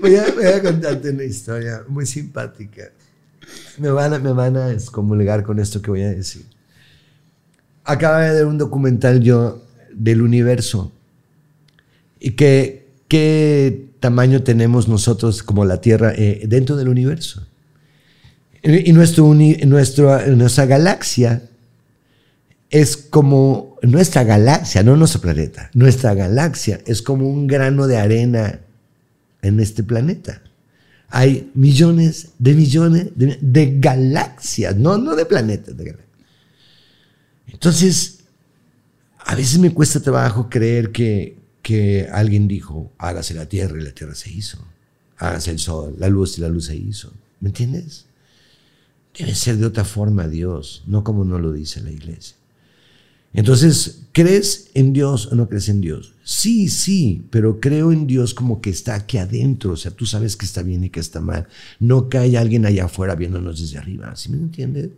voy 0.00 0.16
a, 0.16 0.30
voy 0.32 0.44
a 0.44 0.62
contarte 0.62 1.10
una 1.10 1.24
historia 1.24 1.84
muy 1.88 2.06
simpática. 2.06 2.90
Me 3.78 3.90
van, 3.90 4.14
a, 4.14 4.18
me 4.18 4.32
van 4.32 4.56
a 4.56 4.70
excomulgar 4.72 5.42
con 5.42 5.58
esto 5.58 5.82
que 5.82 5.90
voy 5.90 6.02
a 6.02 6.10
decir. 6.10 6.46
Acaba 7.84 8.22
de 8.22 8.32
ver 8.32 8.46
un 8.46 8.58
documental 8.58 9.22
yo 9.22 9.62
del 9.92 10.22
universo. 10.22 10.92
¿Y 12.18 12.32
qué, 12.32 12.88
qué 13.08 13.88
tamaño 14.00 14.42
tenemos 14.42 14.88
nosotros 14.88 15.42
como 15.42 15.64
la 15.64 15.80
Tierra 15.80 16.12
eh, 16.16 16.44
dentro 16.48 16.76
del 16.76 16.88
universo? 16.88 17.46
Y 18.68 18.92
nuestro, 18.92 19.24
uni- 19.26 19.58
nuestra 19.64 20.66
galaxia 20.66 21.42
es 22.68 22.96
como 22.96 23.76
nuestra 23.82 24.24
galaxia, 24.24 24.82
no 24.82 24.96
nuestro 24.96 25.20
planeta. 25.20 25.70
Nuestra 25.72 26.14
galaxia 26.14 26.80
es 26.84 27.00
como 27.00 27.28
un 27.28 27.46
grano 27.46 27.86
de 27.86 27.96
arena 27.96 28.58
en 29.40 29.60
este 29.60 29.84
planeta. 29.84 30.42
Hay 31.10 31.52
millones 31.54 32.30
de 32.40 32.54
millones 32.54 33.06
de, 33.14 33.78
galaxias, 33.78 34.74
no, 34.74 34.98
no 34.98 35.14
de 35.14 35.26
planetas. 35.26 35.76
Entonces, 37.46 38.18
a 39.20 39.36
veces 39.36 39.60
me 39.60 39.72
cuesta 39.72 40.00
trabajo 40.00 40.50
creer 40.50 40.90
que, 40.90 41.36
que 41.62 42.08
alguien 42.10 42.48
dijo, 42.48 42.90
hágase 42.98 43.32
la 43.34 43.46
tierra 43.46 43.80
y 43.80 43.84
la 43.84 43.92
tierra 43.92 44.16
se 44.16 44.32
hizo. 44.32 44.58
Hágase 45.18 45.52
el 45.52 45.60
sol, 45.60 45.94
la 45.98 46.08
luz 46.08 46.36
y 46.38 46.40
la 46.40 46.48
luz 46.48 46.66
se 46.66 46.74
hizo. 46.74 47.12
¿Me 47.38 47.50
entiendes? 47.50 48.05
Debe 49.18 49.34
ser 49.34 49.56
de 49.56 49.66
otra 49.66 49.84
forma 49.84 50.28
Dios, 50.28 50.82
no 50.86 51.02
como 51.04 51.24
no 51.24 51.38
lo 51.38 51.52
dice 51.52 51.80
la 51.80 51.90
iglesia. 51.90 52.36
Entonces, 53.32 54.06
¿crees 54.12 54.70
en 54.74 54.92
Dios 54.92 55.30
o 55.30 55.34
no 55.34 55.48
crees 55.48 55.68
en 55.68 55.80
Dios? 55.80 56.14
Sí, 56.24 56.68
sí, 56.68 57.26
pero 57.30 57.60
creo 57.60 57.92
en 57.92 58.06
Dios 58.06 58.32
como 58.32 58.60
que 58.60 58.70
está 58.70 58.94
aquí 58.94 59.18
adentro, 59.18 59.72
o 59.72 59.76
sea, 59.76 59.90
tú 59.90 60.06
sabes 60.06 60.36
que 60.36 60.46
está 60.46 60.62
bien 60.62 60.84
y 60.84 60.90
que 60.90 61.00
está 61.00 61.20
mal, 61.20 61.46
no 61.78 62.08
hay 62.12 62.36
alguien 62.36 62.64
allá 62.64 62.86
afuera 62.86 63.14
viéndonos 63.14 63.60
desde 63.60 63.78
arriba, 63.78 64.16
¿sí 64.16 64.30
me 64.30 64.38
entiendes? 64.38 64.90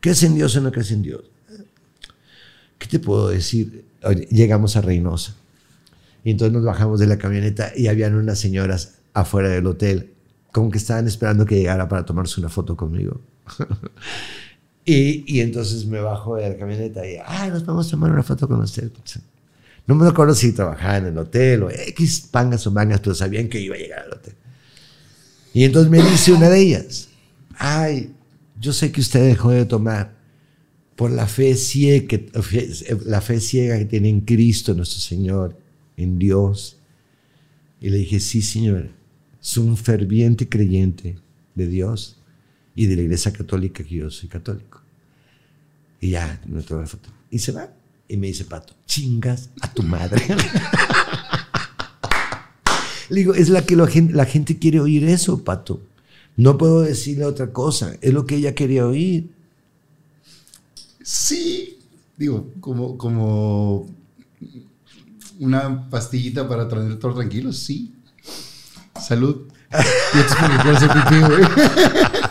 ¿Crees 0.00 0.22
en 0.22 0.34
Dios 0.34 0.54
o 0.56 0.60
no 0.60 0.70
crees 0.72 0.90
en 0.90 1.02
Dios? 1.02 1.22
¿Qué 2.78 2.86
te 2.86 2.98
puedo 2.98 3.28
decir? 3.28 3.84
Llegamos 4.30 4.76
a 4.76 4.80
Reynosa 4.80 5.34
y 6.24 6.30
entonces 6.32 6.52
nos 6.52 6.64
bajamos 6.64 7.00
de 7.00 7.06
la 7.06 7.18
camioneta 7.18 7.72
y 7.76 7.88
habían 7.88 8.14
unas 8.14 8.38
señoras 8.38 8.98
afuera 9.14 9.48
del 9.48 9.66
hotel, 9.66 10.12
como 10.52 10.70
que 10.70 10.78
estaban 10.78 11.06
esperando 11.06 11.46
que 11.46 11.56
llegara 11.56 11.88
para 11.88 12.04
tomarse 12.04 12.40
una 12.40 12.48
foto 12.48 12.76
conmigo. 12.76 13.20
Y, 14.84 15.40
entonces 15.40 15.86
me 15.86 16.00
bajo 16.00 16.36
de 16.36 16.48
la 16.48 16.56
camioneta 16.56 17.06
y, 17.06 17.16
ah, 17.24 17.48
nos 17.48 17.64
vamos 17.64 17.86
a 17.86 17.90
tomar 17.90 18.10
una 18.10 18.22
foto 18.22 18.48
con 18.48 18.60
usted. 18.60 18.90
No 19.86 19.94
me 19.94 20.08
acuerdo 20.08 20.34
si 20.34 20.52
trabajaban 20.52 21.06
en 21.06 21.12
el 21.12 21.18
hotel 21.18 21.62
o 21.64 21.70
X 21.70 22.28
pangas 22.30 22.66
o 22.66 22.70
mangas, 22.70 23.00
pero 23.00 23.14
sabían 23.14 23.48
que 23.48 23.60
iba 23.60 23.76
a 23.76 23.78
llegar 23.78 24.00
al 24.00 24.12
hotel. 24.12 24.34
Y 25.52 25.64
entonces 25.64 25.90
me 25.90 26.02
dice 26.02 26.32
una 26.32 26.48
de 26.48 26.60
ellas, 26.60 27.08
ay, 27.56 28.14
yo 28.58 28.72
sé 28.72 28.90
que 28.90 29.00
usted 29.00 29.26
dejó 29.26 29.50
de 29.50 29.64
tomar 29.64 30.16
por 30.96 31.10
la 31.10 31.26
fe 31.26 31.54
ciega 31.56 32.06
que, 32.06 32.30
la 33.04 33.20
fe 33.20 33.40
ciega 33.40 33.78
que 33.78 33.84
tiene 33.84 34.08
en 34.08 34.20
Cristo 34.22 34.74
nuestro 34.74 35.00
Señor, 35.00 35.56
en 35.96 36.18
Dios. 36.18 36.78
Y 37.80 37.90
le 37.90 37.98
dije, 37.98 38.20
sí, 38.20 38.42
señor, 38.42 38.90
soy 39.40 39.66
un 39.66 39.76
ferviente 39.76 40.48
creyente 40.48 41.16
de 41.54 41.66
Dios 41.66 42.19
y 42.74 42.86
de 42.86 42.96
la 42.96 43.02
iglesia 43.02 43.32
católica 43.32 43.84
que 43.84 43.96
yo 43.96 44.10
soy 44.10 44.28
católico. 44.28 44.80
Y 46.00 46.10
ya, 46.10 46.40
me 46.46 46.62
tomó 46.62 46.80
la 46.80 46.86
foto. 46.86 47.10
Y 47.30 47.38
se 47.38 47.52
va. 47.52 47.70
Y 48.08 48.16
me 48.16 48.26
dice, 48.28 48.44
Pato, 48.44 48.74
chingas 48.86 49.50
a 49.60 49.72
tu 49.72 49.82
madre. 49.82 50.22
Le 53.08 53.16
digo, 53.16 53.34
es 53.34 53.48
la 53.48 53.64
que 53.64 53.76
la 53.76 53.86
gente, 53.86 54.14
la 54.14 54.24
gente 54.24 54.58
quiere 54.58 54.80
oír 54.80 55.04
eso, 55.04 55.44
Pato. 55.44 55.82
No 56.36 56.56
puedo 56.58 56.82
decirle 56.82 57.24
otra 57.24 57.52
cosa. 57.52 57.96
Es 58.00 58.12
lo 58.12 58.24
que 58.24 58.36
ella 58.36 58.54
quería 58.54 58.86
oír. 58.86 59.30
Sí, 61.02 61.78
digo, 62.16 62.52
como, 62.60 62.96
como 62.96 63.86
una 65.38 65.88
pastillita 65.90 66.48
para 66.48 66.68
tener 66.68 66.98
todo 66.98 67.14
tranquilo, 67.14 67.52
sí. 67.52 67.94
Salud. 69.00 69.48
Yo 70.14 70.22
te 70.78 72.29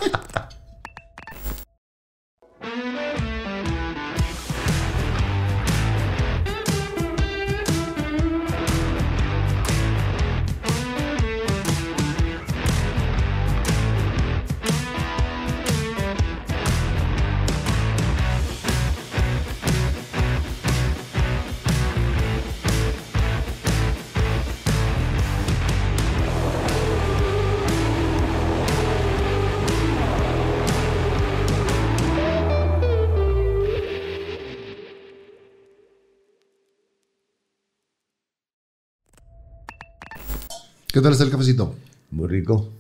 ¿Qué 41.00 41.04
tal 41.04 41.14
está 41.14 41.24
el 41.24 41.32
cafecito? 41.32 41.76
Muy 42.12 42.28
rico. 42.28 42.74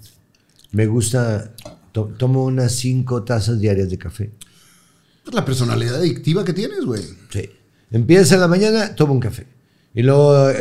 Me 0.73 0.85
gusta, 0.87 1.53
to- 1.93 2.11
tomo 2.17 2.43
unas 2.43 2.73
cinco 2.73 3.23
tazas 3.23 3.61
diarias 3.61 3.89
de 3.89 3.97
café. 3.97 4.29
Pues 5.23 5.33
la 5.33 5.45
personalidad 5.45 5.95
adictiva 5.95 6.43
que 6.43 6.51
tienes, 6.51 6.83
güey. 6.83 7.01
Sí. 7.29 7.49
Empieza 7.91 8.35
en 8.35 8.41
la 8.41 8.49
mañana, 8.49 8.93
tomo 8.93 9.13
un 9.13 9.21
café. 9.21 9.47
Y 9.93 10.03
luego 10.03 10.49
eh, 10.49 10.57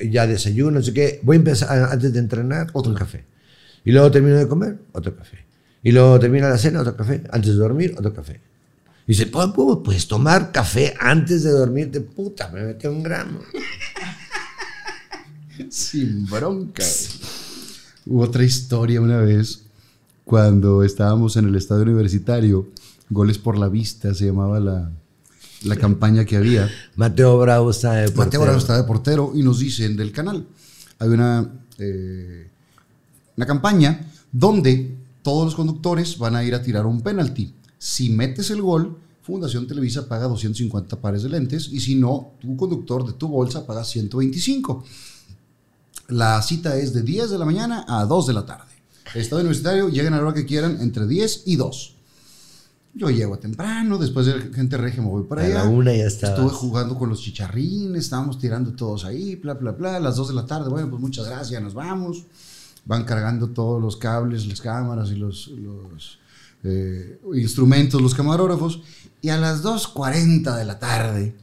eh, 0.00 0.10
ya 0.12 0.26
desayuno, 0.26 0.72
no 0.72 0.82
sé 0.82 0.92
qué. 0.92 1.18
Voy 1.22 1.36
a 1.36 1.38
empezar, 1.38 1.90
antes 1.90 2.12
de 2.12 2.18
entrenar, 2.18 2.66
otro 2.74 2.92
café. 2.92 3.24
Y 3.82 3.92
luego 3.92 4.10
termino 4.10 4.36
de 4.36 4.46
comer, 4.46 4.76
otro 4.92 5.16
café. 5.16 5.46
Y 5.82 5.92
luego 5.92 6.20
termina 6.20 6.50
la 6.50 6.58
cena, 6.58 6.82
otro 6.82 6.94
café. 6.94 7.22
Antes 7.32 7.52
de 7.52 7.56
dormir, 7.56 7.94
otro 7.98 8.12
café. 8.12 8.38
Y 9.06 9.12
dice, 9.12 9.26
"¿Puedo- 9.28 9.52
puedo, 9.54 9.82
pues 9.82 10.06
tomar 10.06 10.52
café 10.52 10.92
antes 11.00 11.42
de 11.42 11.52
dormirte, 11.52 12.02
puta, 12.02 12.48
me 12.48 12.64
metí 12.64 12.86
un 12.86 13.02
gramo. 13.02 13.40
Sin 15.70 16.26
bronca. 16.26 16.84
Hubo 18.06 18.22
otra 18.22 18.44
historia 18.44 19.00
una 19.00 19.18
vez 19.18 19.62
cuando 20.24 20.82
estábamos 20.82 21.36
en 21.36 21.46
el 21.46 21.54
estadio 21.54 21.82
universitario, 21.84 22.68
Goles 23.10 23.38
por 23.38 23.56
la 23.56 23.68
Vista 23.68 24.12
se 24.14 24.26
llamaba 24.26 24.58
la, 24.58 24.90
la 25.62 25.76
campaña 25.76 26.24
que 26.24 26.36
había. 26.36 26.68
Mateo 26.96 27.38
Bravo 27.38 27.70
está 27.70 27.92
de 27.92 28.02
Mateo 28.08 28.16
portero. 28.16 28.42
Bravo 28.42 28.58
estaba 28.58 28.78
de 28.80 28.84
portero 28.84 29.32
y 29.34 29.42
nos 29.42 29.60
dicen 29.60 29.96
del 29.96 30.12
canal. 30.12 30.46
Hay 30.98 31.08
una, 31.08 31.48
eh, 31.78 32.50
una 33.36 33.46
campaña 33.46 34.10
donde 34.32 34.96
todos 35.22 35.44
los 35.44 35.54
conductores 35.54 36.18
van 36.18 36.36
a 36.36 36.44
ir 36.44 36.54
a 36.54 36.62
tirar 36.62 36.86
un 36.86 37.02
penalti. 37.02 37.54
Si 37.78 38.10
metes 38.10 38.50
el 38.50 38.62
gol, 38.62 38.98
Fundación 39.22 39.66
Televisa 39.66 40.08
paga 40.08 40.26
250 40.28 41.00
pares 41.00 41.22
de 41.22 41.28
lentes 41.28 41.68
y 41.68 41.80
si 41.80 41.96
no, 41.96 42.32
tu 42.40 42.56
conductor 42.56 43.06
de 43.06 43.12
tu 43.12 43.28
bolsa 43.28 43.66
paga 43.66 43.84
125. 43.84 44.84
La 46.08 46.40
cita 46.42 46.76
es 46.76 46.92
de 46.92 47.02
10 47.02 47.30
de 47.30 47.38
la 47.38 47.44
mañana 47.44 47.84
a 47.88 48.04
2 48.04 48.26
de 48.28 48.32
la 48.32 48.46
tarde. 48.46 48.64
El 49.14 49.20
Estadio 49.22 49.40
Universitario, 49.40 49.88
lleguen 49.88 50.14
a 50.14 50.18
la 50.18 50.24
hora 50.24 50.34
que 50.34 50.46
quieran, 50.46 50.78
entre 50.80 51.06
10 51.06 51.42
y 51.46 51.56
2. 51.56 51.94
Yo 52.94 53.10
llego 53.10 53.38
temprano, 53.38 53.98
después 53.98 54.24
de 54.26 54.32
gente 54.54 54.76
regia 54.78 55.02
me 55.02 55.08
voy 55.10 55.24
para 55.24 55.42
A 55.42 55.44
allá. 55.44 55.54
la 55.56 55.64
una 55.64 55.92
ya 55.94 56.06
estabas. 56.06 56.38
Estuve 56.38 56.50
jugando 56.50 56.96
con 56.98 57.08
los 57.10 57.20
chicharrines, 57.20 58.04
estábamos 58.04 58.38
tirando 58.38 58.72
todos 58.72 59.04
ahí, 59.04 59.36
bla, 59.36 59.54
bla, 59.54 59.72
bla. 59.72 59.96
A 59.96 60.00
las 60.00 60.16
2 60.16 60.28
de 60.28 60.34
la 60.34 60.46
tarde, 60.46 60.70
bueno, 60.70 60.88
pues 60.88 61.00
muchas 61.00 61.26
gracias, 61.26 61.62
nos 61.62 61.74
vamos. 61.74 62.24
Van 62.86 63.04
cargando 63.04 63.48
todos 63.48 63.82
los 63.82 63.96
cables, 63.96 64.46
las 64.46 64.60
cámaras 64.60 65.10
y 65.10 65.16
los, 65.16 65.48
los, 65.48 66.18
eh, 66.62 67.20
instrumentos, 67.34 68.00
los 68.00 68.14
camarógrafos. 68.14 68.80
Y 69.20 69.28
a 69.28 69.36
las 69.36 69.62
2.40 69.62 70.56
de 70.56 70.64
la 70.64 70.78
tarde 70.78 71.34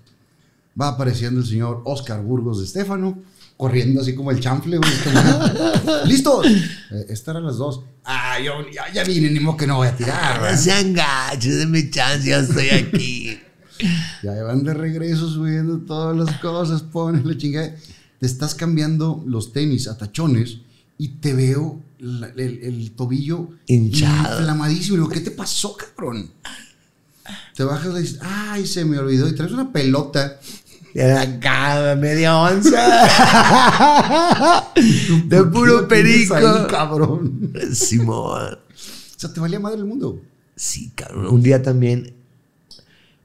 va 0.80 0.90
apareciendo 0.90 1.40
el 1.40 1.45
señor 1.45 1.81
Oscar 1.85 2.23
Burgos 2.23 2.60
de 2.60 2.65
Estefano, 2.65 3.19
corriendo 3.57 4.01
así 4.01 4.13
como 4.15 4.31
el 4.31 4.39
chanfle. 4.39 4.77
güey, 4.77 4.91
¿Listos? 6.05 6.45
Eh, 6.47 7.05
esta 7.09 7.31
era 7.31 7.39
a 7.39 7.43
las 7.43 7.57
2. 7.57 7.81
Ah, 8.05 8.38
yo 8.39 8.53
ya, 8.73 8.91
ya 8.93 9.03
vine, 9.03 9.30
ni 9.30 9.39
modo 9.39 9.57
que 9.57 9.67
no 9.67 9.77
voy 9.77 9.88
a 9.88 9.95
tirar. 9.95 10.41
¿verdad? 10.41 10.57
sean 10.59 10.93
gachos, 10.93 11.55
denme 11.55 11.89
chance, 11.89 12.27
ya 12.30 12.39
estoy 12.39 12.69
aquí. 12.69 13.39
Ya 14.23 14.31
van 14.43 14.63
de 14.63 14.73
regreso 14.73 15.30
subiendo 15.30 15.80
todas 15.80 16.15
las 16.15 16.38
cosas, 16.38 16.84
ponen 16.84 17.27
la 17.27 17.35
chingada. 17.35 17.75
Te 18.19 18.25
estás 18.25 18.55
cambiando 18.55 19.21
los 19.27 19.51
tenis 19.51 19.88
a 19.89 19.97
tachones 19.97 20.59
y 20.97 21.09
te 21.19 21.34
veo 21.34 21.81
la- 21.99 22.27
el, 22.27 22.59
el 22.63 22.91
tobillo 22.91 23.49
Hinchado. 23.65 24.39
inflamadísimo. 24.39 24.97
Digo, 24.97 25.09
¿qué 25.09 25.19
te 25.19 25.31
pasó, 25.31 25.75
cabrón? 25.75 26.31
Te 27.55 27.63
bajas 27.63 27.93
y 27.97 28.01
dices, 28.01 28.19
ay, 28.21 28.65
se 28.67 28.85
me 28.85 28.97
olvidó. 28.99 29.27
Y 29.27 29.34
traes 29.35 29.51
una 29.51 29.73
pelota. 29.73 30.39
Era 30.94 31.40
cada 31.40 31.95
media 31.95 32.38
onza. 32.38 32.80
de 35.26 35.38
¿Por 35.38 35.45
qué 35.48 35.52
puro 35.52 35.88
perico. 35.88 36.36
ahí, 36.36 36.45
cabrón. 36.70 37.52
Simón. 37.74 38.53
O 38.53 39.20
sea, 39.20 39.34
te 39.34 39.40
valía 39.40 39.60
madre 39.60 39.80
el 39.80 39.86
mundo. 39.86 40.22
Sí, 40.56 40.91
cabrón. 40.95 41.28
Un 41.28 41.41
día 41.41 41.64
también. 41.64 42.14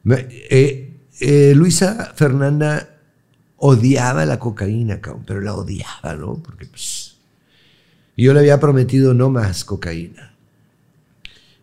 eh, 0.07 0.95
eh, 1.21 1.53
Luisa 1.55 2.13
Fernanda 2.15 2.89
odiaba 3.59 4.25
la 4.25 4.39
cocaína, 4.39 5.01
cabrón, 5.01 5.25
pero 5.27 5.41
la 5.43 5.55
odiaba, 5.55 6.15
¿no? 6.15 6.35
Porque 6.37 6.65
pues. 6.67 7.17
Yo 8.17 8.33
le 8.33 8.41
había 8.41 8.59
prometido 8.59 9.15
no 9.15 9.31
más 9.31 9.65
cocaína. 9.65 10.35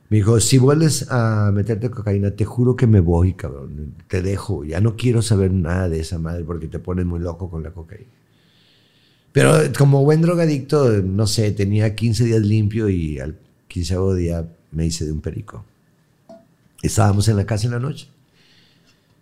Me 0.10 0.18
dijo, 0.18 0.40
si 0.40 0.58
vuelves 0.60 1.08
a 1.10 1.52
meterte 1.52 1.90
cocaína, 1.90 2.32
te 2.32 2.46
juro 2.46 2.76
que 2.76 2.86
me 2.86 3.00
voy, 3.00 3.34
cabrón. 3.34 3.96
Te 4.08 4.22
dejo. 4.22 4.64
Ya 4.64 4.80
no 4.80 4.96
quiero 4.96 5.22
saber 5.22 5.52
nada 5.52 5.90
de 5.90 6.00
esa 6.00 6.20
madre 6.20 6.44
porque 6.44 6.68
te 6.68 6.80
pones 6.80 7.06
muy 7.06 7.20
loco 7.20 7.50
con 7.50 7.64
la 7.64 7.72
cocaína. 7.72 8.10
Pero 9.32 9.54
como 9.78 10.04
buen 10.04 10.22
drogadicto, 10.22 11.02
no 11.02 11.28
sé, 11.28 11.52
tenía 11.52 11.96
15 11.96 12.24
días 12.24 12.42
limpio 12.42 12.88
y 12.88 13.20
al 13.20 13.38
15 13.68 13.98
día 14.16 14.48
me 14.72 14.86
hice 14.86 15.06
de 15.06 15.12
un 15.12 15.22
perico. 15.22 15.66
Estábamos 16.82 17.28
en 17.28 17.38
la 17.38 17.46
casa 17.46 17.66
en 17.66 17.72
la 17.72 17.80
noche. 17.80 18.08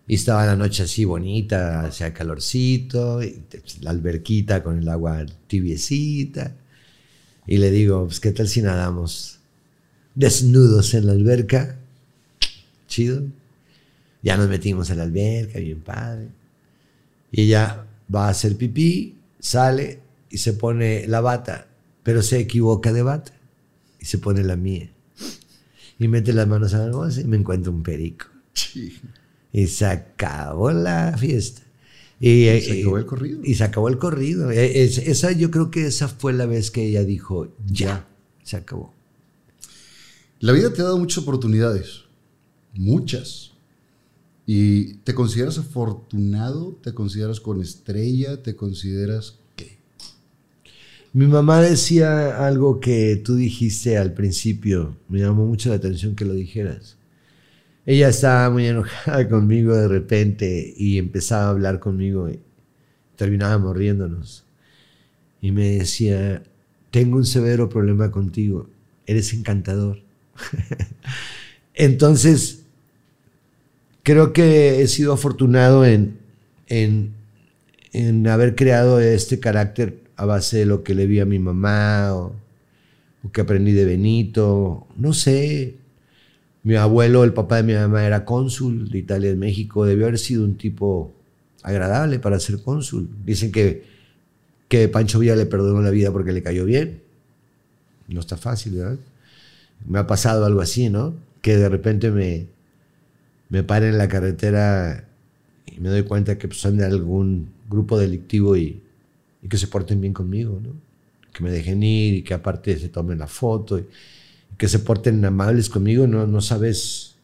Y 0.06 0.16
estaba 0.16 0.46
la 0.46 0.56
noche 0.56 0.84
así 0.84 1.06
bonita, 1.06 1.86
hacía 1.86 2.14
calorcito, 2.14 3.24
y 3.24 3.42
la 3.82 3.92
alberquita 3.92 4.62
con 4.62 4.78
el 4.78 4.90
agua 4.90 5.26
tibiecita. 5.48 6.56
Y 7.48 7.58
le 7.58 7.72
digo, 7.72 8.06
pues, 8.06 8.20
¿qué 8.20 8.32
tal 8.34 8.48
si 8.48 8.62
nadamos 8.62 9.40
desnudos 10.16 10.94
en 10.94 11.08
la 11.08 11.14
alberca? 11.14 11.78
Chido. 12.88 13.24
Ya 14.22 14.38
nos 14.38 14.48
metimos 14.50 14.90
en 14.90 14.98
la 14.98 15.04
alberca, 15.04 15.60
bien 15.60 15.82
padre. 15.82 16.28
Y 17.32 17.44
ella 17.44 17.86
va 18.14 18.28
a 18.28 18.30
hacer 18.30 18.56
pipí, 18.56 19.16
sale 19.40 20.00
y 20.30 20.38
se 20.38 20.54
pone 20.54 21.08
la 21.08 21.20
bata, 21.22 21.68
pero 22.04 22.22
se 22.22 22.40
equivoca 22.40 22.94
de 22.94 23.02
bata 23.02 23.34
y 24.00 24.06
se 24.06 24.18
pone 24.20 24.44
la 24.44 24.56
mía. 24.56 24.90
Y 26.00 26.08
mete 26.08 26.34
las 26.34 26.48
manos 26.48 26.74
a 26.74 26.86
la 26.86 26.92
bolsa 26.92 27.22
y 27.22 27.26
me 27.26 27.38
encuentra 27.38 27.72
un 27.72 27.84
perico. 27.84 28.28
Y 29.52 29.68
se 29.68 29.86
acabó 29.86 30.72
la 30.72 31.16
fiesta. 31.18 31.62
Y, 32.20 32.46
Se 32.62 32.80
acabó 32.82 32.98
el 32.98 33.06
corrido. 33.06 33.42
Y 33.44 33.56
se 33.56 33.64
acabó 33.64 33.90
el 33.90 33.98
corrido. 33.98 34.52
Eh, 34.52 34.84
es- 34.84 34.98
esa, 35.00 35.32
yo 35.34 35.52
creo 35.52 35.70
que 35.72 35.86
esa 35.88 36.08
fue 36.08 36.34
la 36.34 36.46
vez 36.46 36.72
que 36.72 36.86
ella 36.86 37.04
dijo, 37.04 37.54
ya, 37.66 38.08
se 38.44 38.56
acabó. 38.58 38.93
La 40.44 40.52
vida 40.52 40.74
te 40.74 40.82
ha 40.82 40.84
dado 40.84 40.98
muchas 40.98 41.20
oportunidades. 41.20 42.02
Muchas. 42.74 43.54
¿Y 44.46 44.96
te 44.96 45.14
consideras 45.14 45.58
afortunado? 45.58 46.78
¿Te 46.84 46.94
consideras 46.94 47.40
con 47.40 47.62
estrella? 47.62 48.44
¿Te 48.44 48.54
consideras 48.54 49.40
qué? 49.56 49.78
Mi 51.14 51.28
mamá 51.28 51.62
decía 51.62 52.46
algo 52.46 52.82
que 52.82 53.22
tú 53.24 53.38
dijiste 53.38 53.98
al 53.98 54.12
principio. 54.12 54.98
Me 55.08 55.20
llamó 55.20 55.46
mucho 55.46 55.70
la 55.70 55.76
atención 55.76 56.14
que 56.14 56.26
lo 56.26 56.34
dijeras. 56.34 56.98
Ella 57.86 58.10
estaba 58.10 58.50
muy 58.50 58.66
enojada 58.68 59.30
conmigo 59.30 59.74
de 59.74 59.88
repente 59.88 60.74
y 60.76 60.98
empezaba 60.98 61.46
a 61.46 61.52
hablar 61.52 61.80
conmigo 61.80 62.30
y 62.30 62.42
terminábamos 63.16 63.78
riéndonos. 63.78 64.44
Y 65.42 65.54
me 65.54 65.78
decía, 65.78 66.44
tengo 66.92 67.16
un 67.16 67.26
severo 67.26 67.70
problema 67.70 68.12
contigo. 68.12 68.68
Eres 69.06 69.32
encantador. 69.34 70.04
Entonces, 71.74 72.64
creo 74.04 74.34
que 74.34 74.82
he 74.82 74.88
sido 74.88 75.14
afortunado 75.14 75.86
en, 75.86 76.18
en, 76.68 77.14
en 77.94 78.28
haber 78.28 78.56
creado 78.56 79.00
este 79.00 79.40
carácter 79.40 80.04
a 80.16 80.26
base 80.26 80.58
de 80.58 80.66
lo 80.66 80.84
que 80.84 80.94
le 80.94 81.08
vi 81.08 81.20
a 81.20 81.26
mi 81.26 81.40
mamá 81.40 82.14
o, 82.14 82.36
o 83.24 83.32
que 83.32 83.42
aprendí 83.42 83.72
de 83.72 83.86
Benito. 83.86 84.88
No 84.98 85.14
sé. 85.14 85.76
Mi 86.64 86.76
abuelo, 86.76 87.24
el 87.24 87.34
papá 87.34 87.58
de 87.58 87.64
mi 87.64 87.74
mamá, 87.74 88.06
era 88.06 88.24
cónsul 88.26 88.90
de 88.90 89.00
Italia 89.00 89.32
en 89.32 89.40
México. 89.40 89.86
Debió 89.86 90.06
haber 90.06 90.20
sido 90.20 90.44
un 90.44 90.58
tipo 90.58 91.14
agradable 91.62 92.20
para 92.20 92.40
ser 92.40 92.62
cónsul. 92.62 93.10
Dicen 93.26 93.52
que, 93.52 93.84
que 94.68 94.88
Pancho 94.88 95.20
Villa 95.20 95.36
le 95.36 95.46
perdonó 95.46 95.82
la 95.82 95.90
vida 95.90 96.12
porque 96.12 96.32
le 96.32 96.44
cayó 96.44 96.66
bien. 96.66 97.02
No 98.08 98.20
está 98.20 98.38
fácil, 98.38 98.74
¿verdad? 98.74 98.98
Me 99.88 100.00
ha 100.00 100.08
pasado 100.08 100.46
algo 100.46 100.62
así, 100.62 100.90
¿no? 100.90 101.16
Que 101.42 101.58
de 101.58 101.70
repente 101.70 102.12
me, 102.12 102.48
me 103.50 103.64
paren 103.64 103.92
en 103.92 103.98
la 103.98 104.08
carretera 104.08 105.08
y 105.66 105.80
me 105.80 105.90
doy 105.90 106.04
cuenta 106.04 106.38
que 106.38 106.48
pues, 106.48 106.60
son 106.60 106.78
de 106.78 106.86
algún 106.86 107.50
grupo 107.70 107.98
delictivo 107.98 108.56
y, 108.58 108.82
y 109.42 109.48
que 109.48 109.58
se 109.58 109.68
porten 109.68 110.02
bien 110.02 110.14
conmigo, 110.14 110.60
¿no? 110.64 110.72
Que 111.34 111.44
me 111.44 111.52
dejen 111.52 111.84
ir 111.84 112.16
y 112.16 112.24
que 112.24 112.34
aparte 112.34 112.78
se 112.78 112.90
tomen 112.90 113.20
la 113.20 113.28
foto 113.28 113.80
y, 113.80 113.82
y 113.82 114.56
que 114.58 114.68
se 114.68 114.80
porten 114.80 115.24
amables 115.26 115.70
conmigo, 115.70 116.08
no, 116.08 116.28
no 116.28 116.42
sabes. 116.42 117.16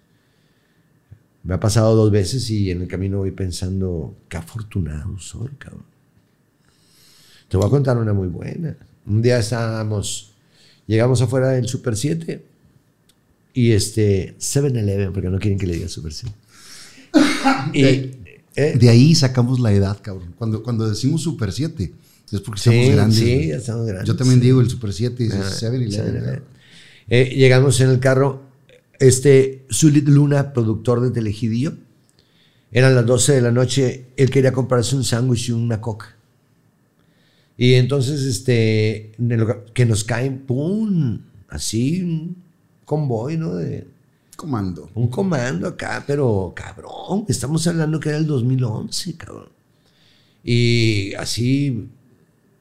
Me 1.43 1.53
ha 1.53 1.59
pasado 1.59 1.95
dos 1.95 2.11
veces 2.11 2.49
y 2.49 2.69
en 2.71 2.81
el 2.81 2.87
camino 2.87 3.19
voy 3.19 3.31
pensando, 3.31 4.15
qué 4.27 4.37
afortunado 4.37 5.17
soy, 5.19 5.49
cabrón. 5.57 5.85
Te 7.47 7.57
voy 7.57 7.65
a 7.65 7.69
contar 7.69 7.97
una 7.97 8.13
muy 8.13 8.27
buena. 8.27 8.75
Un 9.07 9.21
día 9.21 9.39
estábamos, 9.39 10.28
llegamos 10.89 11.21
afuera 11.21 11.49
del 11.49 11.67
Super 11.67 11.95
7 11.95 12.43
y 13.53 13.71
este 13.71 14.35
7-Eleven, 14.39 15.11
porque 15.13 15.29
no 15.29 15.39
quieren 15.39 15.59
que 15.59 15.67
le 15.67 15.75
diga 15.75 15.87
Super 15.87 16.11
7. 16.13 16.35
Y, 17.73 17.83
eh, 18.55 18.75
De 18.77 18.89
ahí 18.89 19.15
sacamos 19.15 19.59
la 19.59 19.71
edad, 19.71 19.99
cabrón. 20.01 20.33
Cuando, 20.37 20.63
cuando 20.63 20.87
decimos 20.89 21.21
Super 21.21 21.51
7, 21.51 21.91
es 22.31 22.39
porque 22.41 22.59
Sí, 22.61 22.69
estamos 22.69 22.95
grandes. 22.95 23.19
sí, 23.19 23.47
ya 23.47 23.55
estamos 23.57 23.85
grandes, 23.87 24.07
Yo 24.07 24.15
también 24.15 24.39
sí. 24.39 24.45
digo 24.45 24.61
el 24.61 24.69
Super 24.69 24.93
7 24.93 25.23
y 25.23 25.25
dices 25.27 25.41
Ah, 25.63 25.67
7-Eleven. 25.67 25.89
7-Eleven. 25.91 26.41
Eh, 27.09 27.33
llegamos 27.35 27.79
en 27.81 27.89
el 27.89 27.99
carro, 27.99 28.43
este 28.99 29.65
Zulit 29.71 30.07
Luna, 30.07 30.53
productor 30.53 31.01
de 31.01 31.11
Telejidillo, 31.11 31.73
Eran 32.71 32.93
las 32.93 33.05
12 33.05 33.33
de 33.33 33.41
la 33.41 33.51
noche, 33.51 34.05
él 34.15 34.29
quería 34.29 34.51
comprarse 34.51 34.95
un 34.95 35.03
sándwich 35.03 35.49
y 35.49 35.51
una 35.53 35.81
coca. 35.81 36.15
Y 37.61 37.73
entonces, 37.73 38.21
este, 38.23 39.11
en 39.19 39.31
el 39.33 39.41
lugar- 39.41 39.65
que 39.73 39.85
nos 39.85 40.05
caen, 40.05 40.39
¡pum! 40.47 41.19
Así, 41.49 42.01
un 42.01 42.37
convoy, 42.85 43.35
¿no? 43.37 43.53
De, 43.55 43.85
Comando. 44.37 44.89
un 44.95 45.09
comando 45.09 45.67
acá, 45.67 46.01
pero 46.07 46.53
cabrón, 46.55 47.25
estamos 47.27 47.67
hablando 47.67 47.99
que 47.99 48.07
era 48.09 48.17
el 48.17 48.25
2011, 48.25 49.15
cabrón. 49.17 49.49
Y 50.41 51.13
así, 51.15 51.89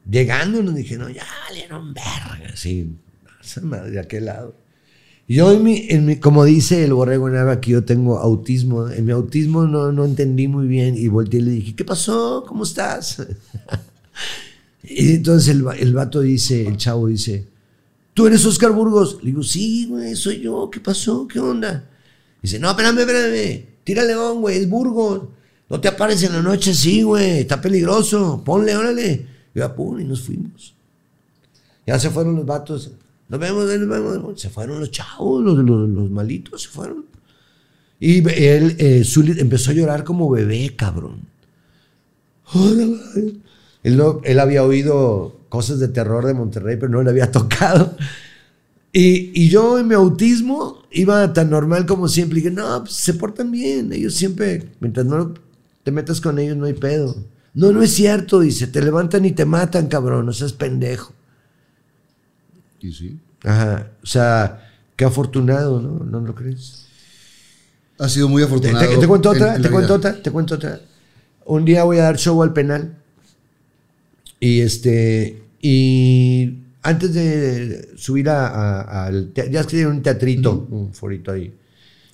llegando, 0.09 0.61
nos 0.61 0.75
dijeron, 0.75 1.13
ya 1.13 1.23
valieron 1.47 1.93
verga, 1.93 2.51
así, 2.53 2.91
esa 3.41 3.61
madre 3.61 3.91
de 3.91 3.99
aquel 4.01 4.25
lado. 4.25 4.53
Yo, 5.29 5.53
en 5.53 5.63
mi, 5.63 5.85
en 5.89 6.05
mi- 6.07 6.17
como 6.17 6.43
dice 6.43 6.83
el 6.83 6.93
borrego 6.93 7.29
Nava, 7.29 7.61
que 7.61 7.71
yo 7.71 7.85
tengo 7.85 8.17
autismo, 8.19 8.89
en 8.89 9.05
mi 9.05 9.13
autismo 9.13 9.63
no, 9.65 9.93
no 9.93 10.03
entendí 10.03 10.49
muy 10.49 10.67
bien 10.67 10.97
y 10.97 11.07
volteé 11.07 11.39
y 11.39 11.43
le 11.43 11.51
dije, 11.51 11.75
¿qué 11.75 11.85
pasó? 11.85 12.43
¿Cómo 12.45 12.63
estás? 12.65 13.25
y 14.83 15.15
entonces 15.15 15.55
el, 15.55 15.65
el 15.77 15.93
vato 15.93 16.21
dice, 16.21 16.67
el 16.67 16.77
chavo 16.77 17.07
dice, 17.07 17.45
¿tú 18.13 18.27
eres 18.27 18.45
Oscar 18.45 18.71
Burgos? 18.71 19.19
Le 19.21 19.27
digo, 19.27 19.43
sí, 19.43 19.87
güey, 19.87 20.15
soy 20.15 20.41
yo, 20.41 20.69
¿qué 20.69 20.79
pasó? 20.79 21.27
¿Qué 21.27 21.39
onda? 21.39 21.89
Dice, 22.41 22.59
no, 22.59 22.69
espérame, 22.69 22.99
espérame, 22.99 23.65
tira 23.83 24.03
león, 24.03 24.41
güey, 24.41 24.57
es 24.57 24.69
Burgos. 24.69 25.23
No 25.69 25.79
te 25.79 25.87
apares 25.87 26.23
en 26.23 26.33
la 26.33 26.41
noche 26.41 26.71
así, 26.71 27.03
güey, 27.03 27.39
está 27.39 27.61
peligroso, 27.61 28.41
ponle, 28.43 28.75
órale. 28.75 29.27
Y 29.53 29.59
yo, 29.59 29.75
pum, 29.75 29.99
y 29.99 30.03
nos 30.03 30.21
fuimos. 30.21 30.73
Ya 31.85 31.99
se 31.99 32.09
fueron 32.09 32.35
los 32.35 32.45
vatos. 32.45 32.91
Nos 33.27 33.39
vemos, 33.39 33.65
nos 33.65 33.89
vemos. 33.89 34.41
Se 34.41 34.49
fueron 34.49 34.79
los 34.79 34.89
chavos, 34.91 35.43
los, 35.43 35.57
los, 35.57 36.09
malitos, 36.09 36.63
se 36.63 36.69
fueron. 36.69 37.05
Y 37.99 38.27
él, 38.29 38.75
eh, 38.79 39.03
empezó 39.37 39.71
a 39.71 39.73
llorar 39.73 40.03
como 40.03 40.29
bebé, 40.29 40.75
cabrón. 40.75 41.21
Él, 43.83 43.97
no- 43.97 44.21
él 44.23 44.39
había 44.39 44.63
oído 44.63 45.37
cosas 45.49 45.79
de 45.79 45.87
terror 45.87 46.25
de 46.25 46.33
Monterrey, 46.33 46.77
pero 46.77 46.91
no 46.91 47.01
le 47.03 47.09
había 47.09 47.31
tocado. 47.31 47.95
Y, 48.91 49.31
y 49.39 49.49
yo 49.49 49.77
en 49.79 49.87
mi 49.87 49.93
autismo 49.95 50.83
iba 50.91 51.31
tan 51.33 51.49
normal 51.49 51.85
como 51.85 52.07
siempre. 52.07 52.39
Y 52.39 52.41
dije, 52.43 52.53
no, 52.55 52.81
pues, 52.83 52.93
se 52.93 53.13
portan 53.13 53.51
bien. 53.51 53.93
Ellos 53.93 54.15
siempre, 54.15 54.69
mientras 54.79 55.05
no 55.05 55.33
te 55.83 55.91
metas 55.91 56.19
con 56.21 56.39
ellos, 56.39 56.57
no 56.57 56.65
hay 56.65 56.73
pedo. 56.73 57.15
No, 57.53 57.71
no 57.71 57.81
es 57.81 57.91
cierto, 57.93 58.39
dice, 58.39 58.67
te 58.67 58.81
levantan 58.81 59.25
y 59.25 59.31
te 59.31 59.45
matan, 59.45 59.87
cabrón, 59.87 60.25
no 60.25 60.33
seas 60.33 60.53
pendejo. 60.53 61.13
Y 62.79 62.91
sí. 62.93 63.19
Ajá, 63.43 63.87
o 64.03 64.05
sea, 64.05 64.69
qué 64.95 65.05
afortunado, 65.05 65.81
¿no? 65.81 66.03
¿No 66.05 66.19
lo 66.21 66.35
crees? 66.35 66.85
Ha 67.97 68.07
sido 68.07 68.29
muy 68.29 68.43
afortunado. 68.43 68.87
te- 68.87 68.97
te 68.97 69.07
cuento 69.07 69.31
en- 69.33 69.37
otra, 69.43 69.53
te 69.55 69.59
la 69.59 69.69
cuento 69.71 69.97
vida. 69.97 70.09
otra, 70.09 70.23
te 70.23 70.31
cuento 70.31 70.55
otra. 70.55 70.79
Un 71.45 71.65
día 71.65 71.83
voy 71.83 71.97
a 71.97 72.03
dar 72.03 72.17
show 72.17 72.41
al 72.43 72.53
penal. 72.53 72.95
Y 74.39 74.61
este, 74.61 75.43
y 75.61 76.59
antes 76.81 77.13
de 77.13 77.89
subir 77.97 78.29
a, 78.29 78.47
a- 78.47 79.05
al, 79.07 79.33
ya 79.33 79.59
es 79.61 79.65
que 79.67 79.77
tiene 79.77 79.87
un 79.87 80.01
teatrito, 80.01 80.67
un 80.69 80.93
forito 80.93 81.31
ahí. 81.31 81.53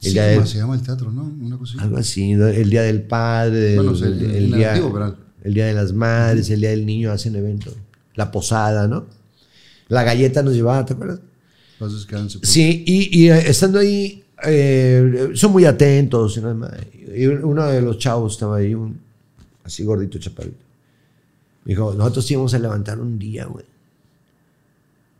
El 0.02 0.14
día 0.14 0.24
del- 0.26 0.48
se 0.48 0.58
llama 0.58 0.76
el 0.76 0.82
teatro, 0.82 1.12
¿no? 1.12 1.24
Una 1.24 1.58
así. 1.62 1.78
algo 1.80 1.98
así, 1.98 2.32
el 2.32 2.70
día 2.70 2.84
del 2.84 3.04
padre, 3.04 3.72
el, 3.72 3.76
Bueno, 3.78 3.92
el- 3.98 4.04
el 4.14 4.24
en 4.24 4.36
el 4.36 4.52
día, 4.54 4.74
antiguo 4.74 5.16
el 5.44 5.54
día 5.54 5.66
de 5.68 5.74
las 5.74 5.94
madres, 5.94 6.50
el 6.50 6.60
día 6.62 6.72
del 6.72 6.86
niño 6.86 7.12
hacen 7.12 7.36
eventos. 7.36 7.74
La 8.16 8.32
posada, 8.32 8.88
¿no? 8.88 9.06
La 9.88 10.04
galleta 10.04 10.42
nos 10.42 10.54
llevaba, 10.56 10.86
¿te 10.86 10.94
acuerdas? 10.94 11.20
Entonces 11.80 12.08
Sí, 12.44 12.84
y, 12.88 13.20
y, 13.26 13.30
eh, 13.30 13.50
estando 13.50 13.80
ahí, 13.80 14.24
eh, 14.46 15.32
son 15.36 15.52
muy 15.52 15.66
atentos. 15.66 16.40
Y 17.16 17.26
uno 17.28 17.68
de 17.68 17.82
los 17.82 18.00
chavos 18.00 18.34
estaba 18.34 18.58
ahí, 18.58 18.74
un, 18.74 19.00
así 19.64 19.84
gordito, 19.84 20.18
chaparrito. 20.18 20.65
Me 21.66 21.72
dijo, 21.72 21.94
nosotros 21.94 22.30
íbamos 22.32 22.54
a 22.54 22.60
levantar 22.60 23.00
un 23.00 23.18
día, 23.20 23.46
güey. 23.46 23.66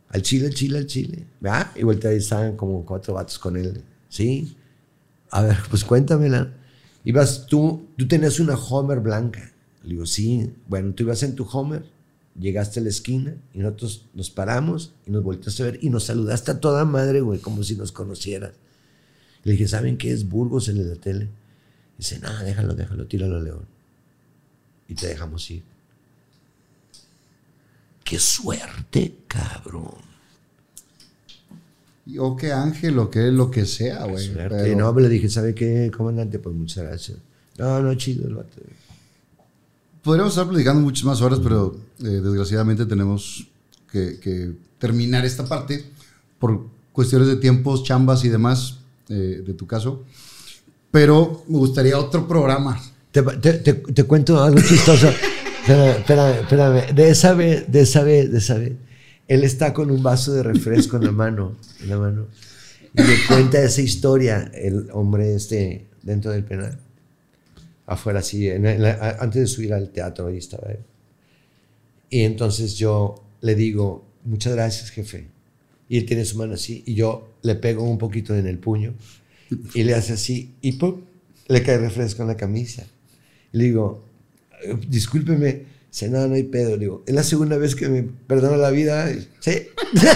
Al 0.08 0.22
chile, 0.22 0.46
al 0.46 0.54
chile, 0.54 0.78
al 0.78 0.86
chile. 0.86 1.26
¿Verdad? 1.40 1.72
Y 1.74 1.82
vuelta 1.82 2.08
ahí 2.08 2.16
estaban 2.16 2.56
como 2.56 2.86
cuatro 2.86 3.14
vatos 3.14 3.38
con 3.38 3.56
él. 3.56 3.82
Sí. 4.08 4.56
A 5.30 5.42
ver, 5.42 5.58
pues 5.68 5.84
cuéntamela. 5.84 6.54
Ibas 7.04 7.46
tú, 7.46 7.88
tú 7.96 8.06
tenías 8.06 8.38
una 8.40 8.54
Homer 8.54 9.00
blanca. 9.00 9.52
Le 9.82 9.90
digo, 9.90 10.06
sí. 10.06 10.54
Bueno, 10.68 10.94
tú 10.94 11.02
ibas 11.02 11.22
en 11.24 11.34
tu 11.34 11.44
Homer, 11.44 11.84
llegaste 12.38 12.78
a 12.78 12.82
la 12.84 12.90
esquina 12.90 13.34
y 13.52 13.58
nosotros 13.58 14.06
nos 14.14 14.30
paramos 14.30 14.92
y 15.04 15.10
nos 15.10 15.24
volteaste 15.24 15.62
a 15.62 15.66
ver 15.66 15.78
y 15.82 15.90
nos 15.90 16.04
saludaste 16.04 16.52
a 16.52 16.60
toda 16.60 16.84
madre, 16.84 17.20
güey, 17.20 17.40
como 17.40 17.64
si 17.64 17.74
nos 17.74 17.90
conocieras. 17.90 18.52
Le 19.42 19.52
dije, 19.52 19.66
¿saben 19.66 19.98
qué 19.98 20.12
es 20.12 20.28
Burgos 20.28 20.66
de 20.66 20.74
la 20.74 20.96
tele? 20.96 21.28
Dice, 21.98 22.18
no, 22.20 22.32
déjalo, 22.42 22.74
déjalo, 22.74 23.06
tíralo, 23.06 23.40
León. 23.40 23.66
Y 24.88 24.94
te 24.94 25.08
dejamos 25.08 25.50
ir. 25.50 25.62
Qué 28.06 28.18
suerte, 28.20 29.16
cabrón. 29.26 30.06
O 32.20 32.36
que 32.36 32.52
ángel, 32.52 32.96
o 33.00 33.10
que 33.10 33.32
lo 33.32 33.50
que 33.50 33.66
sea, 33.66 34.04
güey. 34.06 34.32
Pero- 34.32 34.76
No, 34.76 35.00
le 35.00 35.08
dije, 35.08 35.28
¿sabe 35.28 35.54
qué, 35.54 35.90
comandante? 35.94 36.38
Pues 36.38 36.54
muchas 36.54 36.84
gracias. 36.84 37.18
No, 37.58 37.80
no, 37.82 37.92
chido 37.96 38.28
el 38.28 38.34
vato. 38.36 38.60
Podríamos 40.02 40.32
estar 40.34 40.46
platicando 40.48 40.82
muchas 40.82 41.04
más 41.04 41.20
horas, 41.20 41.40
pero 41.42 41.76
eh, 41.98 42.04
desgraciadamente 42.22 42.86
tenemos 42.86 43.48
que, 43.90 44.20
que 44.20 44.52
terminar 44.78 45.24
esta 45.24 45.44
parte 45.48 45.84
por 46.38 46.64
cuestiones 46.92 47.26
de 47.26 47.36
tiempos, 47.36 47.82
chambas 47.82 48.24
y 48.24 48.28
demás, 48.28 48.78
eh, 49.08 49.42
de 49.44 49.54
tu 49.54 49.66
caso. 49.66 50.04
Pero 50.92 51.44
me 51.48 51.58
gustaría 51.58 51.98
otro 51.98 52.28
programa. 52.28 52.80
Te, 53.10 53.20
te- 53.22 53.54
te- 53.54 53.72
te 53.74 54.04
cuento 54.04 54.40
algo 54.40 54.60
chistoso. 54.60 55.08
espérame, 55.68 56.40
espérame. 56.40 56.94
De 56.94 57.10
esa 57.10 57.34
vez, 57.34 57.70
de 57.70 57.80
esa 57.80 58.02
vez, 58.02 58.30
de 58.30 58.38
esa 58.38 58.54
vez. 58.54 58.72
Él 59.28 59.42
está 59.42 59.72
con 59.72 59.90
un 59.90 60.02
vaso 60.02 60.32
de 60.32 60.42
refresco 60.42 60.96
en 60.96 61.04
la 61.04 61.12
mano, 61.12 61.56
en 61.82 61.88
la 61.88 61.98
mano. 61.98 62.28
Y 62.94 63.02
le 63.02 63.16
cuenta 63.26 63.60
esa 63.62 63.82
historia, 63.82 64.50
el 64.54 64.88
hombre 64.92 65.34
este, 65.34 65.86
dentro 66.02 66.30
del 66.30 66.44
penal. 66.44 66.78
Afuera, 67.86 68.20
así, 68.20 68.48
antes 68.50 69.34
de 69.34 69.46
subir 69.46 69.74
al 69.74 69.90
teatro, 69.90 70.28
ahí 70.28 70.38
estaba 70.38 70.70
él. 70.70 70.78
Y 72.08 72.20
entonces 72.20 72.74
yo 72.76 73.24
le 73.40 73.54
digo, 73.54 74.06
muchas 74.24 74.54
gracias, 74.54 74.90
jefe. 74.90 75.28
Y 75.88 75.98
él 75.98 76.06
tiene 76.06 76.24
su 76.24 76.38
mano 76.38 76.54
así, 76.54 76.82
y 76.86 76.94
yo 76.94 77.34
le 77.42 77.54
pego 77.56 77.84
un 77.84 77.98
poquito 77.98 78.34
en 78.34 78.46
el 78.46 78.58
puño, 78.58 78.94
y 79.74 79.84
le 79.84 79.94
hace 79.94 80.14
así, 80.14 80.54
y 80.60 80.72
¡pum! 80.72 81.02
le 81.48 81.62
cae 81.62 81.78
refresco 81.78 82.22
en 82.22 82.28
la 82.28 82.36
camisa. 82.36 82.84
Le 83.52 83.64
digo, 83.64 84.04
"Eh, 84.05 84.05
discúlpeme, 84.88 85.66
dice, 85.90 86.08
no, 86.08 86.26
no 86.26 86.34
hay 86.34 86.44
pedo. 86.44 86.70
Le 86.70 86.78
digo, 86.80 87.04
es 87.06 87.14
la 87.14 87.22
segunda 87.22 87.56
vez 87.58 87.74
que 87.74 87.88
me 87.88 88.02
perdona 88.02 88.56
la 88.56 88.70
vida. 88.70 89.08
Sí. 89.40 89.52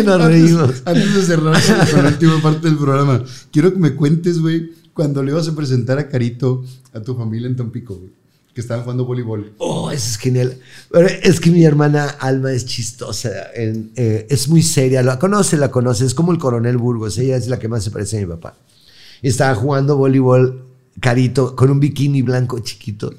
y 0.00 0.04
nos 0.04 0.24
reímos. 0.24 0.82
Antes 0.84 1.14
de 1.14 1.22
cerrar 1.22 1.62
con- 1.62 1.86
con 1.94 2.04
la 2.04 2.10
última 2.10 2.42
parte 2.42 2.68
del 2.68 2.76
programa, 2.78 3.22
quiero 3.52 3.72
que 3.72 3.78
me 3.78 3.94
cuentes, 3.94 4.40
güey, 4.40 4.70
cuando 4.94 5.22
le 5.22 5.32
ibas 5.32 5.48
a 5.48 5.54
presentar 5.54 5.98
a 5.98 6.08
Carito 6.08 6.64
a 6.92 7.00
tu 7.00 7.14
familia 7.14 7.48
en 7.48 7.56
Tampico, 7.56 7.94
güey, 7.96 8.10
que 8.54 8.60
estaban 8.60 8.82
jugando 8.84 9.04
voleibol. 9.04 9.52
Oh, 9.58 9.90
eso 9.90 10.08
es 10.10 10.16
genial. 10.16 10.56
Pero 10.90 11.08
es 11.08 11.40
que 11.40 11.50
mi 11.50 11.64
hermana 11.64 12.06
Alma 12.06 12.52
es 12.52 12.64
chistosa, 12.64 13.30
en- 13.54 13.90
eh, 13.96 14.26
es 14.30 14.48
muy 14.48 14.62
seria. 14.62 15.02
La 15.02 15.18
conoce, 15.18 15.56
la 15.56 15.70
conoce. 15.70 16.06
Es 16.06 16.14
como 16.14 16.32
el 16.32 16.38
coronel 16.38 16.76
Burgos. 16.78 17.18
Ella 17.18 17.36
es 17.36 17.48
la 17.48 17.58
que 17.58 17.68
más 17.68 17.84
se 17.84 17.90
parece 17.90 18.16
a 18.16 18.20
mi 18.20 18.26
papá. 18.26 18.56
Estaba 19.28 19.54
jugando 19.54 19.96
voleibol 19.96 20.66
carito 21.00 21.54
con 21.54 21.70
un 21.70 21.80
bikini 21.80 22.22
blanco 22.22 22.58
chiquito. 22.60 23.12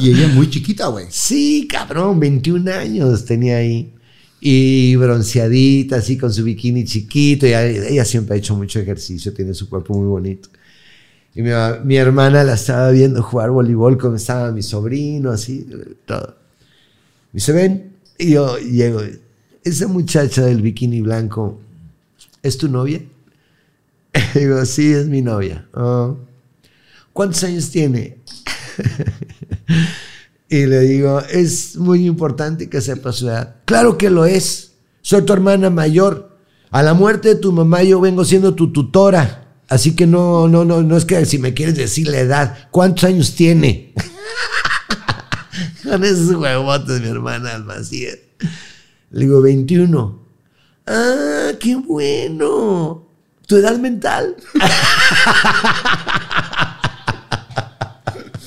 Y 0.00 0.10
ella 0.10 0.28
muy 0.28 0.48
chiquita, 0.50 0.88
güey. 0.88 1.06
Sí, 1.10 1.66
cabrón, 1.70 2.20
21 2.20 2.70
años 2.72 3.24
tenía 3.24 3.56
ahí. 3.56 3.92
Y 4.40 4.96
bronceadita, 4.96 5.96
así 5.96 6.18
con 6.18 6.32
su 6.32 6.44
bikini 6.44 6.84
chiquito. 6.84 7.46
Y 7.46 7.50
ella, 7.50 7.66
ella 7.66 8.04
siempre 8.04 8.34
ha 8.34 8.38
hecho 8.38 8.56
mucho 8.56 8.80
ejercicio, 8.80 9.32
tiene 9.32 9.54
su 9.54 9.68
cuerpo 9.68 9.94
muy 9.94 10.06
bonito. 10.06 10.48
Y 11.34 11.42
mi, 11.42 11.50
mi 11.84 11.96
hermana 11.96 12.44
la 12.44 12.54
estaba 12.54 12.90
viendo 12.90 13.22
jugar 13.22 13.50
voleibol 13.50 13.96
como 13.96 14.16
estaba 14.16 14.52
mi 14.52 14.62
sobrino, 14.62 15.30
así, 15.30 15.66
todo. 16.04 16.36
Me 17.32 17.38
dice, 17.38 17.52
ven. 17.52 17.92
Y 18.18 18.32
yo 18.32 18.58
llego, 18.58 19.00
esa 19.64 19.88
muchacha 19.88 20.42
del 20.42 20.60
bikini 20.60 21.00
blanco, 21.00 21.60
¿es 22.42 22.58
tu 22.58 22.68
novia? 22.68 23.00
Digo, 24.34 24.64
sí, 24.64 24.92
es 24.92 25.06
mi 25.06 25.22
novia. 25.22 25.68
"Oh. 25.74 26.18
¿Cuántos 27.12 27.44
años 27.44 27.70
tiene? 27.70 28.18
y 30.48 30.66
le 30.66 30.80
digo, 30.80 31.20
es 31.30 31.76
muy 31.76 32.06
importante 32.06 32.68
que 32.70 32.80
sepas 32.80 33.16
su 33.16 33.28
edad. 33.28 33.56
Claro 33.66 33.98
que 33.98 34.10
lo 34.10 34.24
es. 34.24 34.72
Soy 35.02 35.22
tu 35.22 35.32
hermana 35.32 35.68
mayor. 35.70 36.38
A 36.70 36.82
la 36.82 36.94
muerte 36.94 37.28
de 37.28 37.34
tu 37.36 37.52
mamá 37.52 37.82
yo 37.82 38.00
vengo 38.00 38.24
siendo 38.24 38.54
tu 38.54 38.72
tutora. 38.72 39.56
Así 39.68 39.94
que 39.94 40.06
no, 40.06 40.48
no, 40.48 40.64
no, 40.64 40.82
no 40.82 40.96
es 40.96 41.04
que 41.04 41.24
si 41.26 41.38
me 41.38 41.54
quieres 41.54 41.76
decir 41.76 42.08
la 42.08 42.18
edad, 42.20 42.68
¿cuántos 42.70 43.04
años 43.04 43.34
tiene? 43.34 43.94
Con 45.82 46.04
esos 46.04 46.34
huevotes, 46.34 47.00
mi 47.00 47.08
hermana 47.08 47.54
Almacía. 47.54 48.12
Le 49.10 49.20
digo, 49.24 49.42
21. 49.42 50.22
Ah, 50.86 51.52
qué 51.60 51.76
bueno. 51.76 53.06
Tu 53.52 53.58
edad 53.58 53.78
mental. 53.78 54.34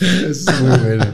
Es 0.02 0.46
muy 0.62 0.78
bueno. 0.80 1.06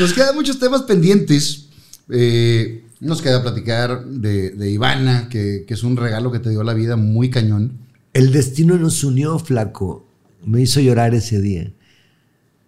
Nos 0.00 0.14
quedan 0.14 0.34
muchos 0.34 0.58
temas 0.58 0.82
pendientes. 0.84 1.66
Eh, 2.08 2.84
nos 3.00 3.20
queda 3.20 3.42
platicar 3.42 4.02
de, 4.06 4.48
de 4.52 4.70
Ivana, 4.70 5.28
que, 5.28 5.64
que 5.68 5.74
es 5.74 5.82
un 5.82 5.98
regalo 5.98 6.32
que 6.32 6.38
te 6.38 6.48
dio 6.48 6.62
la 6.64 6.72
vida 6.72 6.96
muy 6.96 7.28
cañón. 7.28 7.72
El 8.14 8.32
destino 8.32 8.78
nos 8.78 9.04
unió, 9.04 9.38
flaco. 9.38 10.08
Me 10.46 10.62
hizo 10.62 10.80
llorar 10.80 11.14
ese 11.14 11.38
día. 11.42 11.70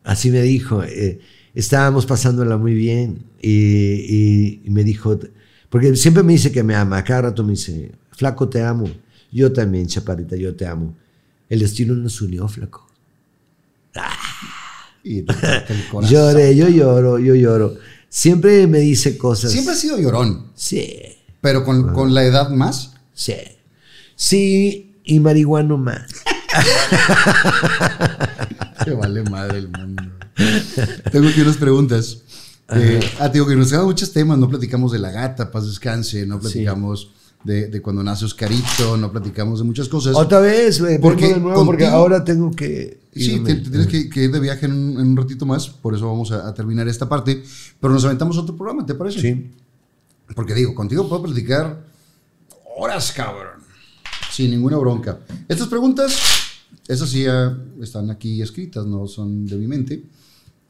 Así 0.04 0.30
me 0.30 0.42
dijo. 0.42 0.82
eh, 0.84 1.20
estábamos 1.54 2.04
pasándola 2.04 2.58
muy 2.58 2.74
bien 2.74 3.22
y, 3.40 3.50
y- 3.50 4.60
y 4.62 4.68
me 4.70 4.84
dijo, 4.84 5.18
porque 5.70 5.96
siempre 5.96 6.22
me 6.22 6.34
dice 6.34 6.52
que 6.52 6.62
me 6.62 6.74
ama, 6.74 7.02
cada 7.02 7.22
rato 7.22 7.42
me 7.44 7.52
dice, 7.52 7.92
flaco, 8.10 8.46
te 8.50 8.62
amo. 8.62 8.90
Yo 9.32 9.52
también, 9.52 9.86
chaparrita, 9.86 10.36
yo 10.36 10.54
te 10.54 10.66
amo. 10.66 10.94
El 11.48 11.60
destino 11.60 11.94
nos 11.94 12.20
unió, 12.20 12.46
flaco. 12.48 12.86
Y 15.02 15.22
te 15.22 15.34
toca 15.34 15.64
el. 15.68 16.08
Lloré, 16.08 16.56
yo 16.56 16.68
lloro, 16.68 17.18
yo 17.18 17.34
lloro. 17.34 17.74
Siempre 18.08 18.66
me 18.66 18.78
dice 18.80 19.16
cosas. 19.18 19.52
Siempre 19.52 19.74
has 19.74 19.80
sido 19.80 19.98
llorón, 19.98 20.50
Sí, 20.54 20.98
pero 21.40 21.64
con, 21.64 21.92
con 21.92 22.14
la 22.14 22.24
edad 22.24 22.50
más. 22.50 22.92
sí. 23.14 23.34
Sí, 24.18 24.94
y 25.04 25.20
marihuano 25.20 25.76
más. 25.76 26.06
Que 28.84 28.92
vale 28.92 29.22
madre 29.24 29.58
el 29.58 29.68
mundo. 29.68 30.02
Tengo 31.10 31.28
aquí 31.28 31.40
unas 31.40 31.56
preguntas. 31.56 32.18
Eh, 32.70 33.00
ah, 33.20 33.28
te 33.30 33.34
digo 33.34 33.46
que 33.46 33.56
nos 33.56 33.70
quedan 33.70 33.84
muchos 33.84 34.12
temas. 34.12 34.38
No 34.38 34.48
platicamos 34.48 34.92
de 34.92 34.98
la 34.98 35.10
gata, 35.10 35.50
paz 35.50 35.66
descanse. 35.66 36.26
No 36.26 36.40
platicamos 36.40 37.10
de, 37.44 37.68
de 37.68 37.82
cuando 37.82 38.02
nace 38.02 38.24
Oscarito. 38.24 38.96
No 38.96 39.10
platicamos 39.12 39.58
de 39.60 39.64
muchas 39.64 39.88
cosas. 39.88 40.14
Otra 40.16 40.40
vez, 40.40 40.80
güey. 40.80 40.98
Porque 41.00 41.22
Porque 41.22 41.34
de 41.34 41.40
nuevo, 41.40 41.64
porque 41.66 41.84
contigo- 41.84 41.96
ahora 41.98 42.24
tengo 42.24 42.50
que. 42.50 43.00
Sí, 43.14 43.32
irme. 43.36 43.54
te, 43.54 43.60
te 43.62 43.70
tienes 43.70 43.86
que, 43.86 44.08
que 44.10 44.24
ir 44.24 44.32
de 44.32 44.40
viaje 44.40 44.66
en 44.66 44.72
un, 44.72 45.00
en 45.00 45.06
un 45.08 45.16
ratito 45.16 45.46
más. 45.46 45.68
Por 45.68 45.94
eso 45.94 46.06
vamos 46.06 46.32
a, 46.32 46.46
a 46.48 46.52
terminar 46.54 46.86
esta 46.88 47.08
parte. 47.08 47.42
Pero 47.80 47.92
nos 47.94 48.04
aventamos 48.04 48.36
otro 48.36 48.54
programa, 48.56 48.84
¿te 48.84 48.94
parece? 48.94 49.20
Sí. 49.20 49.50
Porque 50.34 50.54
digo, 50.54 50.74
contigo 50.74 51.08
puedo 51.08 51.22
platicar 51.22 51.86
horas, 52.78 53.12
cabrón. 53.12 53.62
Sin 54.30 54.50
ninguna 54.50 54.76
bronca. 54.76 55.20
Estas 55.48 55.68
preguntas, 55.68 56.14
esas 56.88 57.08
sí 57.08 57.22
ya 57.22 57.56
están 57.80 58.10
aquí 58.10 58.42
escritas, 58.42 58.84
no 58.84 59.06
son 59.06 59.46
de 59.46 59.56
mi 59.56 59.66
mente. 59.66 60.04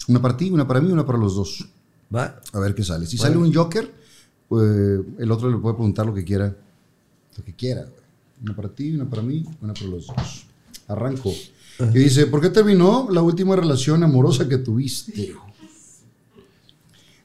Una 0.09 0.23
para 0.23 0.37
ti, 0.37 0.51
una 0.51 0.69
para 0.69 0.81
mí, 0.81 0.93
una 0.93 1.05
para 1.05 1.19
los 1.19 1.35
dos. 1.35 1.67
¿Va? 2.15 2.41
A 2.53 2.61
ver 2.61 2.75
qué 2.77 2.85
sale. 2.85 3.07
Si 3.07 3.17
sale 3.17 3.37
un 3.37 3.53
Joker, 3.53 3.93
pues 4.49 5.01
el 5.19 5.31
otro 5.33 5.51
le 5.51 5.57
puede 5.59 5.75
preguntar 5.75 6.07
lo 6.07 6.15
que 6.15 6.25
quiera. 6.25 6.55
Lo 7.37 7.45
que 7.45 7.53
quiera. 7.55 7.83
güey. 7.83 7.95
Una 8.43 8.55
para 8.57 8.69
ti, 8.69 8.95
una 8.95 9.09
para 9.09 9.23
mí, 9.23 9.45
una 9.63 9.73
para 9.75 9.87
los 9.87 10.07
dos. 10.07 10.47
Arranco. 10.89 11.33
Y 11.93 11.99
dice, 11.99 12.27
¿por 12.27 12.41
qué 12.41 12.49
terminó 12.51 13.09
la 13.11 13.23
última 13.23 13.57
relación 13.57 14.03
amorosa 14.03 14.49
que 14.49 14.59
tuviste? 14.59 15.35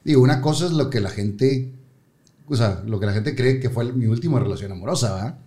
Digo, 0.04 0.20
una 0.22 0.40
cosa 0.40 0.66
es 0.66 0.72
lo 0.72 0.90
que 0.90 1.00
la 1.00 1.10
gente, 1.10 1.70
o 2.48 2.56
sea, 2.56 2.82
lo 2.86 2.98
que 2.98 3.06
la 3.06 3.12
gente 3.12 3.34
cree 3.36 3.60
que 3.60 3.70
fue 3.70 3.90
mi 3.92 4.06
última 4.06 4.40
relación 4.40 4.72
amorosa, 4.72 5.14
¿verdad? 5.14 5.38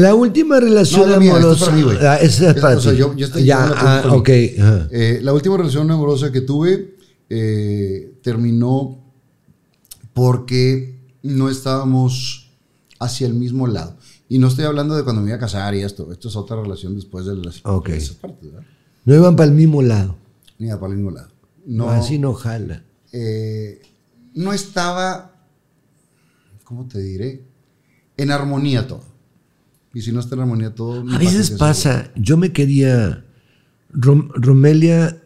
La 0.00 0.14
última 0.14 0.58
relación 0.58 1.10
No, 1.10 1.20
mía, 1.20 1.36
amorosa. 1.36 1.70
mí. 1.70 1.84
Ah, 2.00 2.16
es 2.16 2.40
para 2.60 2.78
o 2.78 2.80
sea, 2.80 2.92
ti. 2.92 2.98
yo- 2.98 3.14
yo 3.14 3.26
estoy- 3.26 3.44
ya, 3.44 3.70
ah. 3.76 4.22
Eh, 4.90 5.20
la 5.22 5.32
última 5.34 5.56
relación 5.58 5.88
amorosa 5.90 6.32
que 6.32 6.40
tuve 6.40 6.96
eh, 7.28 8.14
terminó 8.22 8.98
porque 10.16 10.98
no 11.22 11.50
estábamos 11.50 12.50
hacia 12.98 13.26
el 13.26 13.34
mismo 13.34 13.66
lado. 13.66 13.98
Y 14.30 14.38
no 14.38 14.48
estoy 14.48 14.64
hablando 14.64 14.96
de 14.96 15.04
cuando 15.04 15.20
me 15.20 15.28
iba 15.28 15.36
a 15.36 15.40
casar 15.40 15.74
y 15.74 15.82
esto. 15.82 16.10
Esto 16.10 16.28
es 16.28 16.36
otra 16.36 16.56
relación 16.60 16.94
después 16.94 17.26
de 17.26 17.36
las 17.36 17.60
Ok. 17.64 17.90
de 17.90 17.96
esas 17.98 18.16
partes, 18.16 18.50
¿verdad? 18.50 18.66
No 19.04 19.14
iban 19.14 19.36
para 19.36 19.50
el 19.50 19.54
mismo 19.54 19.82
lado. 19.82 20.16
Ni 20.58 20.68
para 20.70 20.86
el 20.88 20.94
mismo 20.96 21.10
lado. 21.10 21.28
No, 21.66 21.90
Así 21.90 22.18
no 22.18 22.32
jala. 22.32 22.82
eh, 23.12 23.82
no 24.34 24.54
estaba, 24.54 25.36
¿cómo 26.64 26.86
te 26.88 26.98
diré? 27.02 27.44
En 28.16 28.30
armonía 28.30 28.86
todo. 28.88 29.04
Y 29.92 30.00
si 30.00 30.12
no 30.12 30.20
está 30.20 30.34
en 30.34 30.40
armonía 30.42 30.74
todo... 30.74 31.04
A 31.14 31.18
veces 31.18 31.50
pasa, 31.52 32.10
yo 32.16 32.36
me 32.38 32.52
quería. 32.52 33.22
Rom- 33.92 34.30
Romelia 34.34 35.22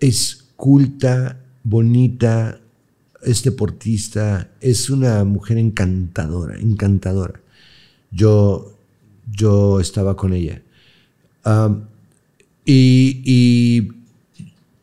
es 0.00 0.44
culta, 0.56 1.40
bonita, 1.64 2.60
es 3.22 3.42
deportista, 3.42 4.48
es 4.60 4.90
una 4.90 5.24
mujer 5.24 5.58
encantadora, 5.58 6.58
encantadora. 6.58 7.40
Yo, 8.10 8.72
yo 9.30 9.80
estaba 9.80 10.16
con 10.16 10.32
ella. 10.32 10.62
Y, 12.64 13.22
y 13.24 13.88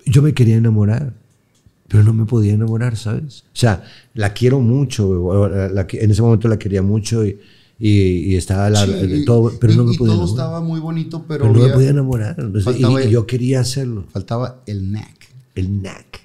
yo 0.06 0.22
me 0.22 0.34
quería 0.34 0.58
enamorar, 0.58 1.14
pero 1.88 2.04
no 2.04 2.14
me 2.14 2.26
podía 2.26 2.54
enamorar, 2.54 2.98
¿sabes? 2.98 3.42
O 3.48 3.56
sea, 3.56 3.84
la 4.14 4.34
quiero 4.34 4.60
mucho, 4.60 5.48
la- 5.50 5.70
la 5.70 5.88
en 5.90 6.12
ese 6.12 6.22
momento 6.22 6.48
la 6.48 6.58
quería 6.60 6.82
mucho 6.82 7.26
y, 7.26 7.40
y- 7.80 8.32
y 8.32 8.36
estaba 8.36 8.70
la, 8.70 8.86
Sí, 8.86 9.24
todo, 9.26 9.54
pero 9.60 9.74
no 9.76 9.84
me 9.86 9.94
y 9.94 9.98
podía 9.98 10.14
todo 10.14 10.24
enamorar. 10.24 10.30
estaba 10.46 10.62
muy 10.62 10.80
bonito, 10.80 11.26
pero, 11.28 11.46
pero 11.46 11.54
no 11.54 11.68
me 11.68 11.74
podía 11.74 11.90
enamorar. 11.92 12.36
Y- 12.78 13.10
yo 13.10 13.26
quería 13.28 13.62
hacerlo. 13.62 14.06
faltaba 14.12 14.62
el 14.66 14.80
knack. 14.90 15.28
El 15.56 15.68
knack. 15.80 16.22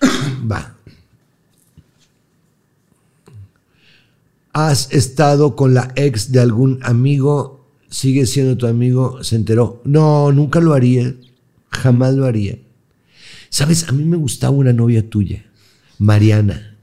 Va. 0.50 0.72
¿Has 4.58 4.90
estado 4.90 5.54
con 5.54 5.74
la 5.74 5.92
ex 5.96 6.32
de 6.32 6.40
algún 6.40 6.78
amigo? 6.82 7.68
¿Sigue 7.90 8.24
siendo 8.24 8.56
tu 8.56 8.66
amigo? 8.66 9.22
Se 9.22 9.36
enteró. 9.36 9.82
No, 9.84 10.32
nunca 10.32 10.60
lo 10.60 10.72
haría. 10.72 11.14
Jamás 11.68 12.14
lo 12.14 12.24
haría. 12.24 12.58
¿Sabes? 13.50 13.86
A 13.86 13.92
mí 13.92 14.02
me 14.06 14.16
gustaba 14.16 14.56
una 14.56 14.72
novia 14.72 15.10
tuya, 15.10 15.44
Mariana. 15.98 16.74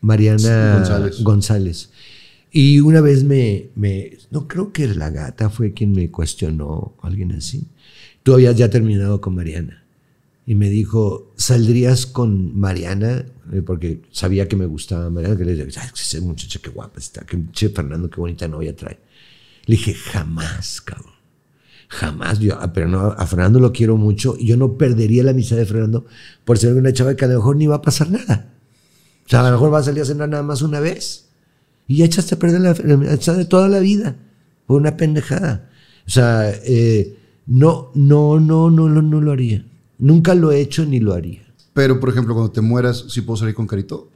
Mariana. 0.00 0.84
González. 1.22 1.90
Y 2.52 2.78
una 2.78 3.00
vez 3.00 3.24
me, 3.24 3.70
me, 3.74 4.18
no 4.30 4.46
creo 4.46 4.72
que 4.72 4.86
la 4.86 5.10
gata 5.10 5.50
fue 5.50 5.72
quien 5.72 5.90
me 5.90 6.08
cuestionó, 6.08 6.94
alguien 7.02 7.32
así. 7.32 7.64
Tú 8.22 8.34
habías 8.34 8.54
ya 8.54 8.70
terminado 8.70 9.20
con 9.20 9.34
Mariana. 9.34 9.82
Y 10.46 10.54
me 10.54 10.70
dijo, 10.70 11.32
¿saldrías 11.34 12.06
con 12.06 12.56
Mariana? 12.56 13.26
Eh, 13.52 13.62
Porque 13.62 14.02
sabía 14.10 14.46
que 14.46 14.56
me 14.56 14.66
gustaba 14.66 15.10
Mariana. 15.10 15.36
Que 15.36 15.44
le 15.44 15.54
dije, 15.54 15.80
"Ay, 15.80 15.88
esa 15.94 16.20
muchacha 16.20 16.60
qué 16.62 16.70
guapa 16.70 16.98
está. 16.98 17.24
Que 17.24 17.38
che, 17.52 17.70
Fernando, 17.70 18.08
qué 18.08 18.20
bonita 18.20 18.46
novia 18.46 18.74
trae. 18.76 18.98
Le 19.66 19.76
dije, 19.76 19.94
jamás, 19.94 20.80
cabrón. 20.80 21.12
Jamás. 21.88 22.38
Yo, 22.38 22.56
ah, 22.60 22.72
pero 22.72 22.88
no, 22.88 23.00
a 23.00 23.26
Fernando 23.26 23.60
lo 23.60 23.72
quiero 23.72 23.96
mucho. 23.96 24.36
Y 24.38 24.46
yo 24.46 24.56
no 24.56 24.76
perdería 24.76 25.22
la 25.24 25.32
amistad 25.32 25.56
de 25.56 25.66
Fernando 25.66 26.06
por 26.44 26.58
ser 26.58 26.74
una 26.74 26.92
chava 26.92 27.14
que 27.14 27.24
a 27.24 27.28
lo 27.28 27.36
mejor 27.36 27.56
ni 27.56 27.66
va 27.66 27.76
a 27.76 27.82
pasar 27.82 28.10
nada. 28.10 28.52
O 29.24 29.28
sea, 29.28 29.40
a 29.40 29.44
lo 29.44 29.52
mejor 29.52 29.72
va 29.72 29.78
a 29.78 29.82
salir 29.82 30.02
a 30.02 30.06
cenar 30.06 30.28
nada 30.28 30.42
más 30.42 30.62
una 30.62 30.80
vez. 30.80 31.28
Y 31.86 31.98
ya 31.98 32.04
echaste 32.06 32.34
a 32.34 32.38
perder 32.38 32.60
la, 32.60 32.74
la 32.74 33.34
de 33.36 33.44
toda 33.44 33.68
la 33.68 33.78
vida 33.80 34.16
por 34.66 34.80
una 34.80 34.96
pendejada. 34.96 35.70
O 36.06 36.10
sea, 36.10 36.50
eh, 36.64 37.16
no, 37.46 37.90
no, 37.94 38.40
no, 38.40 38.70
no, 38.70 38.88
no, 38.88 39.02
no 39.02 39.20
lo 39.20 39.32
haría. 39.32 39.64
Nunca 39.98 40.34
lo 40.34 40.50
he 40.50 40.60
hecho 40.60 40.84
ni 40.84 40.98
lo 40.98 41.12
haría. 41.12 41.42
Pero, 41.74 41.98
por 41.98 42.10
ejemplo, 42.10 42.34
cuando 42.34 42.52
te 42.52 42.60
mueras, 42.60 43.06
¿sí 43.08 43.22
puedo 43.22 43.36
salir 43.36 43.54
con 43.54 43.66
Carito? 43.66 44.10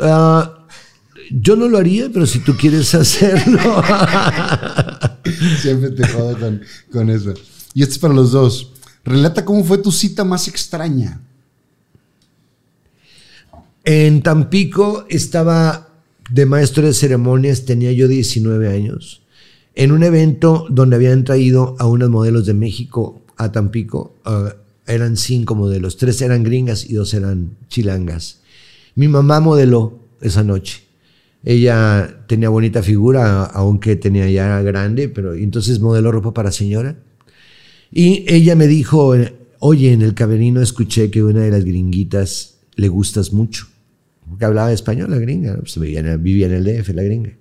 Ah, 0.00 0.66
yo 1.30 1.56
no 1.56 1.68
lo 1.68 1.78
haría, 1.78 2.10
pero 2.12 2.26
si 2.26 2.40
tú 2.40 2.56
quieres 2.56 2.94
hacerlo. 2.94 3.58
Siempre 5.60 5.90
te 5.90 6.06
jodo 6.08 6.38
con, 6.38 6.62
con 6.90 7.10
eso. 7.10 7.34
Y 7.74 7.82
esto 7.82 7.94
es 7.94 7.98
para 7.98 8.14
los 8.14 8.32
dos. 8.32 8.72
Relata 9.04 9.44
cómo 9.44 9.64
fue 9.64 9.78
tu 9.78 9.92
cita 9.92 10.24
más 10.24 10.48
extraña. 10.48 11.20
En 13.84 14.22
Tampico 14.22 15.06
estaba 15.08 15.88
de 16.30 16.46
maestro 16.46 16.86
de 16.86 16.94
ceremonias, 16.94 17.64
tenía 17.64 17.92
yo 17.92 18.06
19 18.08 18.68
años, 18.68 19.22
en 19.74 19.90
un 19.90 20.04
evento 20.04 20.66
donde 20.70 20.96
habían 20.96 21.24
traído 21.24 21.76
a 21.78 21.86
unas 21.86 22.08
modelos 22.08 22.46
de 22.46 22.54
México 22.54 23.22
a 23.36 23.50
Tampico. 23.50 24.14
ah, 24.24 24.54
eran 24.86 25.16
cinco 25.16 25.54
modelos, 25.54 25.96
tres 25.96 26.20
eran 26.22 26.42
gringas 26.42 26.88
y 26.88 26.94
dos 26.94 27.14
eran 27.14 27.56
chilangas. 27.68 28.40
Mi 28.94 29.08
mamá 29.08 29.40
modeló 29.40 30.00
esa 30.20 30.42
noche. 30.42 30.82
Ella 31.44 32.24
tenía 32.28 32.48
bonita 32.48 32.82
figura, 32.82 33.44
aunque 33.44 33.96
tenía 33.96 34.30
ya 34.30 34.60
grande, 34.62 35.08
pero 35.08 35.34
entonces 35.34 35.80
modeló 35.80 36.12
ropa 36.12 36.32
para 36.32 36.52
señora. 36.52 36.96
Y 37.90 38.24
ella 38.32 38.54
me 38.54 38.66
dijo, 38.66 39.14
oye, 39.58 39.92
en 39.92 40.02
el 40.02 40.14
camerino 40.14 40.62
escuché 40.62 41.10
que 41.10 41.22
una 41.22 41.40
de 41.40 41.50
las 41.50 41.64
gringuitas 41.64 42.58
le 42.76 42.88
gustas 42.88 43.32
mucho. 43.32 43.66
Porque 44.28 44.44
hablaba 44.44 44.72
español 44.72 45.10
la 45.10 45.18
gringa, 45.18 45.56
pues 45.58 45.78
vivía, 45.78 46.16
vivía 46.16 46.46
en 46.46 46.52
el 46.52 46.64
DF 46.64 46.90
la 46.90 47.02
gringa. 47.02 47.32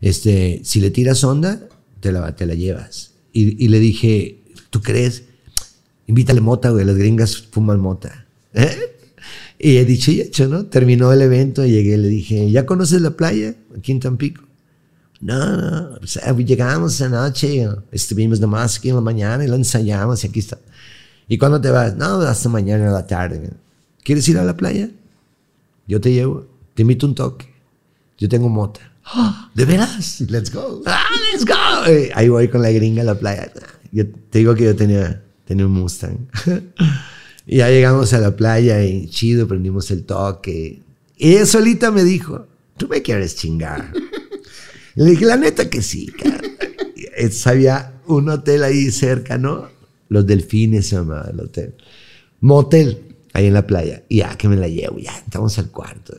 Este, 0.00 0.60
si 0.64 0.80
le 0.80 0.90
tiras 0.90 1.24
onda, 1.24 1.68
te 2.00 2.12
la, 2.12 2.34
te 2.36 2.46
la 2.46 2.54
llevas. 2.54 3.12
Y 3.32 3.68
le 3.68 3.80
dije, 3.80 4.44
¿tú 4.70 4.80
crees? 4.80 5.24
Invítale 6.06 6.40
mota, 6.40 6.70
güey, 6.70 6.84
las 6.84 6.96
gringas 6.96 7.36
fuman 7.36 7.80
mota. 7.80 8.26
¿Eh? 8.54 8.76
Y 9.58 9.76
he 9.78 9.84
dicho 9.84 10.10
y 10.12 10.20
hecho, 10.20 10.46
¿no? 10.48 10.66
Terminó 10.66 11.12
el 11.12 11.22
evento, 11.22 11.64
llegué 11.64 11.94
y 11.94 11.96
le 11.96 12.08
dije, 12.08 12.50
¿ya 12.50 12.66
conoces 12.66 13.00
la 13.00 13.10
playa 13.10 13.54
aquí 13.76 13.92
en 13.92 14.00
Tampico? 14.00 14.42
No, 15.20 15.56
no, 15.56 15.98
pues, 15.98 16.16
eh, 16.16 16.44
llegamos 16.44 17.00
anoche, 17.00 17.66
estuvimos 17.90 18.38
nomás 18.38 18.76
aquí 18.78 18.90
en 18.90 18.96
la 18.96 19.00
mañana 19.00 19.44
y 19.44 19.48
lo 19.48 19.56
ensayamos 19.56 20.22
y 20.22 20.26
aquí 20.28 20.40
está. 20.40 20.58
¿Y 21.26 21.38
cuándo 21.38 21.60
te 21.60 21.70
vas? 21.70 21.96
No, 21.96 22.20
hasta 22.20 22.48
mañana 22.50 22.88
a 22.88 22.92
la 22.92 23.06
tarde. 23.06 23.50
¿Quieres 24.04 24.28
ir 24.28 24.38
a 24.38 24.44
la 24.44 24.56
playa? 24.56 24.90
Yo 25.88 26.00
te 26.00 26.12
llevo, 26.12 26.46
te 26.74 26.82
invito 26.82 27.06
un 27.06 27.14
toque. 27.14 27.46
Yo 28.18 28.28
tengo 28.28 28.48
mota. 28.48 28.80
"Ah, 29.04 29.50
¿De 29.54 29.64
veras? 29.64 30.20
Let's 30.28 30.52
go. 30.52 30.82
¡Ah, 30.86 31.02
let's 31.32 31.44
go! 31.44 31.86
Eh, 31.90 32.10
Ahí 32.14 32.28
voy 32.28 32.48
con 32.48 32.60
la 32.62 32.70
gringa 32.70 33.02
a 33.02 33.04
la 33.06 33.18
playa. 33.18 33.50
Yo 33.92 34.04
te 34.30 34.38
digo 34.38 34.54
que 34.54 34.64
yo 34.64 34.76
tenía, 34.76 35.22
tenía 35.46 35.66
un 35.66 35.72
Mustang. 35.72 36.28
y 37.46 37.56
ya 37.58 37.70
llegamos 37.70 38.12
a 38.12 38.20
la 38.20 38.36
playa 38.36 38.84
y 38.84 39.08
chido, 39.08 39.48
prendimos 39.48 39.90
el 39.90 40.04
toque. 40.04 40.82
Y 41.16 41.30
ella 41.32 41.46
solita 41.46 41.90
me 41.90 42.04
dijo, 42.04 42.46
tú 42.76 42.88
me 42.88 43.00
quieres 43.00 43.36
chingar. 43.36 43.90
Le 44.94 45.10
dije, 45.10 45.24
la 45.24 45.36
neta 45.36 45.70
que 45.70 45.80
sí, 45.80 46.06
cara. 46.06 46.42
Había 47.44 48.00
un 48.06 48.28
hotel 48.28 48.62
ahí 48.62 48.90
cerca, 48.90 49.38
¿no? 49.38 49.68
Los 50.08 50.26
delfines 50.26 50.88
se 50.88 50.96
llamaba 50.96 51.28
el 51.30 51.40
hotel. 51.40 51.74
Motel, 52.40 53.16
ahí 53.32 53.46
en 53.46 53.54
la 53.54 53.66
playa. 53.66 54.04
Y 54.08 54.18
ya 54.18 54.36
que 54.36 54.48
me 54.48 54.56
la 54.56 54.68
llevo, 54.68 54.98
ya 54.98 55.16
entramos 55.18 55.58
al 55.58 55.70
cuarto. 55.70 56.16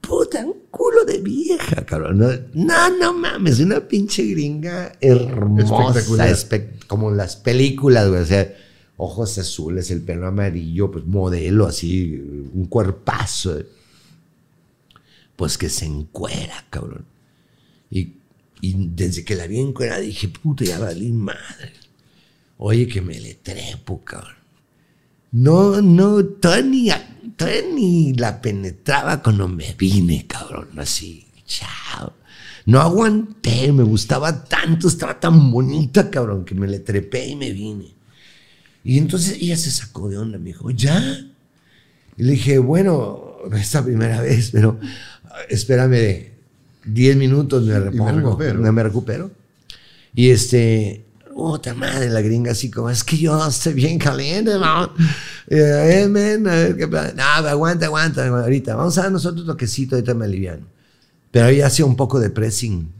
Puta, 0.00 0.46
culo 0.90 1.04
de 1.04 1.18
vieja, 1.20 1.84
cabrón. 1.84 2.18
No, 2.54 2.96
no, 2.98 3.12
mames, 3.12 3.60
una 3.60 3.80
pinche 3.86 4.24
gringa 4.24 4.92
hermosa, 5.00 5.98
Espectacular. 6.00 6.28
espe- 6.30 6.86
como 6.86 7.10
en 7.10 7.16
las 7.16 7.36
películas, 7.36 8.08
güey. 8.08 8.20
O 8.22 8.26
sea, 8.26 8.54
ojos 8.96 9.36
azules, 9.38 9.90
el 9.90 10.02
pelo 10.02 10.26
amarillo, 10.26 10.90
pues 10.90 11.04
modelo 11.04 11.66
así, 11.66 12.14
un 12.52 12.66
cuerpazo. 12.66 13.58
Pues 15.36 15.58
que 15.58 15.68
se 15.68 15.84
encuera, 15.84 16.64
cabrón. 16.70 17.04
Y, 17.90 18.14
y 18.62 18.74
desde 18.94 19.24
que 19.24 19.34
la 19.36 19.46
vi 19.46 19.60
encuerada 19.60 20.00
dije, 20.00 20.28
puta, 20.28 20.64
ya 20.64 20.78
valí 20.78 21.12
madre. 21.12 21.72
Oye, 22.58 22.88
que 22.88 23.02
me 23.02 23.18
le 23.20 23.34
trepo, 23.34 24.02
cabrón. 24.02 24.34
No, 25.36 25.82
no, 25.82 26.24
todavía 26.24 26.64
ni, 27.22 27.30
todavía 27.36 27.62
ni 27.74 28.14
la 28.14 28.40
penetraba 28.40 29.22
cuando 29.22 29.46
me 29.46 29.74
vine, 29.76 30.24
cabrón, 30.26 30.68
así, 30.78 31.26
chao. 31.44 32.14
No 32.64 32.80
aguanté, 32.80 33.70
me 33.70 33.82
gustaba 33.82 34.44
tanto, 34.44 34.88
estaba 34.88 35.20
tan 35.20 35.50
bonita, 35.50 36.10
cabrón, 36.10 36.46
que 36.46 36.54
me 36.54 36.66
le 36.66 36.78
trepé 36.78 37.26
y 37.26 37.36
me 37.36 37.52
vine. 37.52 37.92
Y 38.82 38.96
entonces 38.96 39.36
ella 39.38 39.58
se 39.58 39.70
sacó 39.70 40.08
de 40.08 40.16
onda, 40.16 40.38
me 40.38 40.46
dijo, 40.46 40.70
¿ya? 40.70 40.98
Y 42.16 42.22
le 42.22 42.32
dije, 42.32 42.58
bueno, 42.58 43.36
esta 43.52 43.84
primera 43.84 44.22
vez, 44.22 44.50
pero 44.52 44.80
espérame 45.50 46.30
10 46.86 47.16
minutos, 47.18 47.62
me 47.64 47.78
repongo, 47.78 48.10
recupero. 48.10 48.58
me, 48.58 48.72
me 48.72 48.82
recupero. 48.82 49.30
Y 50.14 50.30
este, 50.30 51.04
otra 51.36 51.74
madre, 51.74 52.08
la 52.08 52.20
gringa 52.22 52.52
así 52.52 52.70
como, 52.70 52.88
es 52.90 53.04
que 53.04 53.16
yo 53.18 53.46
estoy 53.46 53.74
bien 53.74 53.98
caliente, 53.98 54.58
¿no? 54.58 54.84
Eh, 55.48 56.02
eh, 56.02 56.08
men, 56.08 56.46
a 56.48 56.52
ver 56.52 56.76
qué 56.76 56.88
pasa. 56.88 57.12
No, 57.14 57.22
aguanta, 57.48 57.86
aguanta, 57.86 58.26
ahorita, 58.26 58.74
vamos 58.74 58.96
a 58.98 59.02
dar 59.02 59.12
nosotros 59.12 59.46
toquecito, 59.46 59.96
ahorita 59.96 60.14
me 60.14 60.24
aliviano. 60.24 60.66
Pero 61.30 61.48
ella 61.48 61.66
hacía 61.66 61.84
un 61.84 61.96
poco 61.96 62.18
de 62.18 62.30
pressing. 62.30 62.90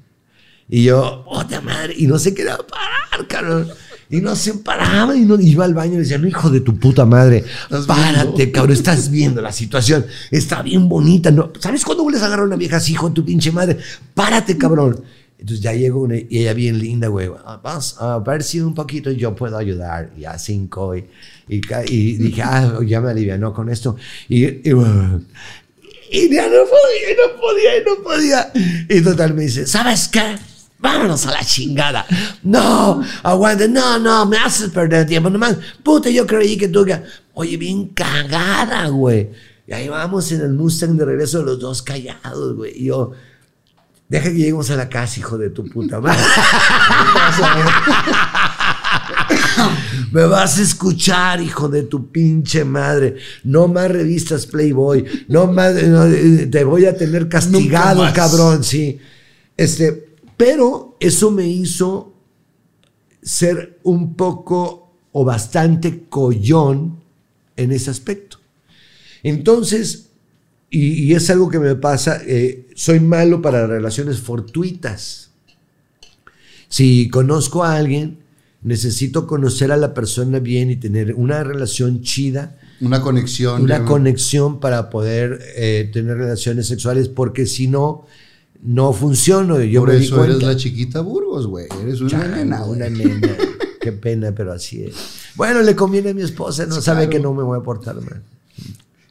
Y 0.68 0.84
yo, 0.84 1.24
otra 1.26 1.60
madre, 1.60 1.94
y 1.96 2.06
no 2.06 2.18
se 2.18 2.34
quería 2.34 2.56
parar, 2.58 3.26
cabrón. 3.28 3.68
Y 4.08 4.20
no 4.20 4.36
se 4.36 4.54
paraba 4.54 5.16
y 5.16 5.22
no 5.22 5.40
iba 5.40 5.64
al 5.64 5.74
baño 5.74 5.94
y 5.94 5.98
decía, 5.98 6.18
no, 6.18 6.28
hijo 6.28 6.48
de 6.50 6.60
tu 6.60 6.78
puta 6.78 7.04
madre, 7.04 7.44
¿Estás 7.64 7.86
párate, 7.86 8.32
viendo? 8.36 8.52
cabrón, 8.52 8.72
estás 8.76 9.10
viendo 9.10 9.40
la 9.42 9.50
situación, 9.50 10.06
está 10.30 10.62
bien 10.62 10.88
bonita. 10.88 11.32
¿no? 11.32 11.50
¿Sabes 11.58 11.84
cuándo 11.84 12.04
vuelves 12.04 12.22
a 12.22 12.26
agarrar 12.26 12.44
a 12.44 12.46
una 12.46 12.56
vieja 12.56 12.76
así, 12.76 12.92
hijo 12.92 13.08
de 13.08 13.14
tu 13.16 13.24
pinche 13.24 13.50
madre? 13.50 13.78
Párate, 14.14 14.56
cabrón. 14.56 15.02
Entonces 15.38 15.60
ya 15.62 15.72
llegó 15.74 16.00
una, 16.00 16.16
y 16.16 16.26
ella 16.38 16.54
bien 16.54 16.78
linda, 16.78 17.08
güey. 17.08 17.28
"Ah, 17.44 17.60
Vamos 17.62 17.96
a 18.00 18.18
ver 18.20 18.42
si 18.42 18.60
un 18.60 18.74
poquito 18.74 19.10
yo 19.10 19.34
puedo 19.34 19.56
ayudar. 19.58 20.10
Y 20.16 20.24
a 20.24 20.38
cinco. 20.38 20.96
Y, 20.96 21.04
y, 21.48 22.16
dije, 22.16 22.42
ah, 22.42 22.78
ya 22.86 23.00
me 23.00 23.10
alivianó 23.10 23.52
con 23.52 23.68
esto. 23.68 23.96
Y, 24.28 24.44
y, 24.46 24.72
y 26.10 26.30
ya 26.34 26.44
no 26.48 26.64
podía, 26.64 27.10
y 27.10 27.16
no 27.16 27.40
podía, 27.40 27.76
y 27.78 27.84
no 27.84 28.02
podía. 28.02 28.52
Y 28.88 29.00
total 29.02 29.34
me 29.34 29.42
dice, 29.42 29.66
¿sabes 29.66 30.08
qué? 30.08 30.36
Vámonos 30.78 31.26
a 31.26 31.32
la 31.32 31.44
chingada. 31.44 32.06
No, 32.42 33.02
aguante, 33.22 33.68
no, 33.68 33.98
no, 33.98 34.24
me 34.26 34.36
haces 34.38 34.70
perder 34.70 35.06
tiempo. 35.06 35.30
Nomás, 35.30 35.56
puta, 35.82 36.10
yo 36.10 36.26
creí 36.26 36.56
que 36.56 36.68
tú... 36.68 36.84
que-". 36.84 37.02
Oye, 37.34 37.56
bien 37.56 37.88
cagada, 37.88 38.88
güey. 38.88 39.30
Y 39.66 39.72
ahí 39.72 39.88
vamos 39.88 40.30
en 40.32 40.40
el 40.42 40.52
Mustang 40.52 40.96
de 40.96 41.04
regreso, 41.04 41.42
los 41.42 41.58
dos 41.58 41.82
callados, 41.82 42.54
güey. 42.56 42.72
Y 42.80 42.84
yo, 42.86 43.12
deja 44.08 44.30
que 44.30 44.36
lleguemos 44.36 44.70
a 44.70 44.76
la 44.76 44.88
casa, 44.88 45.20
hijo 45.20 45.36
de 45.38 45.50
tu 45.50 45.64
puta 45.64 46.00
madre. 46.00 46.22
Me 50.12 50.24
vas 50.24 50.58
a 50.58 50.62
escuchar, 50.62 51.40
hijo 51.40 51.68
de 51.68 51.82
tu 51.82 52.10
pinche 52.10 52.64
madre. 52.64 53.16
No 53.44 53.68
más 53.68 53.90
revistas 53.90 54.46
Playboy. 54.46 55.04
No 55.28 55.46
más, 55.46 55.74
no, 55.74 56.06
te 56.50 56.64
voy 56.64 56.86
a 56.86 56.96
tener 56.96 57.28
castigado, 57.28 58.06
cabrón, 58.14 58.64
sí. 58.64 58.98
Este, 59.56 60.14
pero 60.36 60.96
eso 61.00 61.30
me 61.30 61.46
hizo 61.46 62.14
ser 63.22 63.78
un 63.82 64.14
poco 64.14 64.94
o 65.12 65.24
bastante 65.24 66.04
collón 66.08 67.00
en 67.56 67.72
ese 67.72 67.90
aspecto. 67.90 68.38
Entonces, 69.22 70.05
y, 70.70 71.04
y 71.04 71.14
es 71.14 71.30
algo 71.30 71.48
que 71.48 71.58
me 71.58 71.74
pasa, 71.76 72.20
eh, 72.26 72.66
soy 72.74 73.00
malo 73.00 73.40
para 73.42 73.66
relaciones 73.66 74.18
fortuitas. 74.18 75.30
Si 76.68 77.08
conozco 77.08 77.62
a 77.64 77.76
alguien, 77.76 78.18
necesito 78.62 79.26
conocer 79.26 79.70
a 79.70 79.76
la 79.76 79.94
persona 79.94 80.38
bien 80.40 80.70
y 80.70 80.76
tener 80.76 81.14
una 81.14 81.44
relación 81.44 82.02
chida, 82.02 82.56
Una 82.80 83.00
conexión. 83.00 83.62
una 83.62 83.84
conexión 83.84 84.58
para 84.60 84.90
poder 84.90 85.38
eh, 85.54 85.88
tener 85.92 86.16
relaciones 86.16 86.66
sexuales, 86.66 87.08
porque 87.08 87.46
si 87.46 87.68
no, 87.68 88.04
no 88.62 88.92
funciona. 88.92 89.62
Yo 89.64 89.82
Por 89.82 89.90
me 89.90 89.98
eso 89.98 90.24
eres 90.24 90.42
la 90.42 90.56
chiquita 90.56 91.00
Burgos, 91.00 91.46
güey. 91.46 91.66
Eres 91.80 92.00
una 92.00 92.26
nena, 92.26 92.64
una 92.64 92.90
nena. 92.90 93.36
Qué 93.80 93.92
pena, 93.92 94.32
pero 94.34 94.52
así 94.52 94.82
es. 94.82 94.94
Bueno, 95.36 95.62
le 95.62 95.76
conviene 95.76 96.10
a 96.10 96.14
mi 96.14 96.22
esposa, 96.22 96.66
no 96.66 96.80
sabe 96.80 97.08
que 97.08 97.20
no 97.20 97.32
me 97.34 97.44
voy 97.44 97.58
a 97.58 97.62
portar 97.62 97.94
mal. 97.96 98.22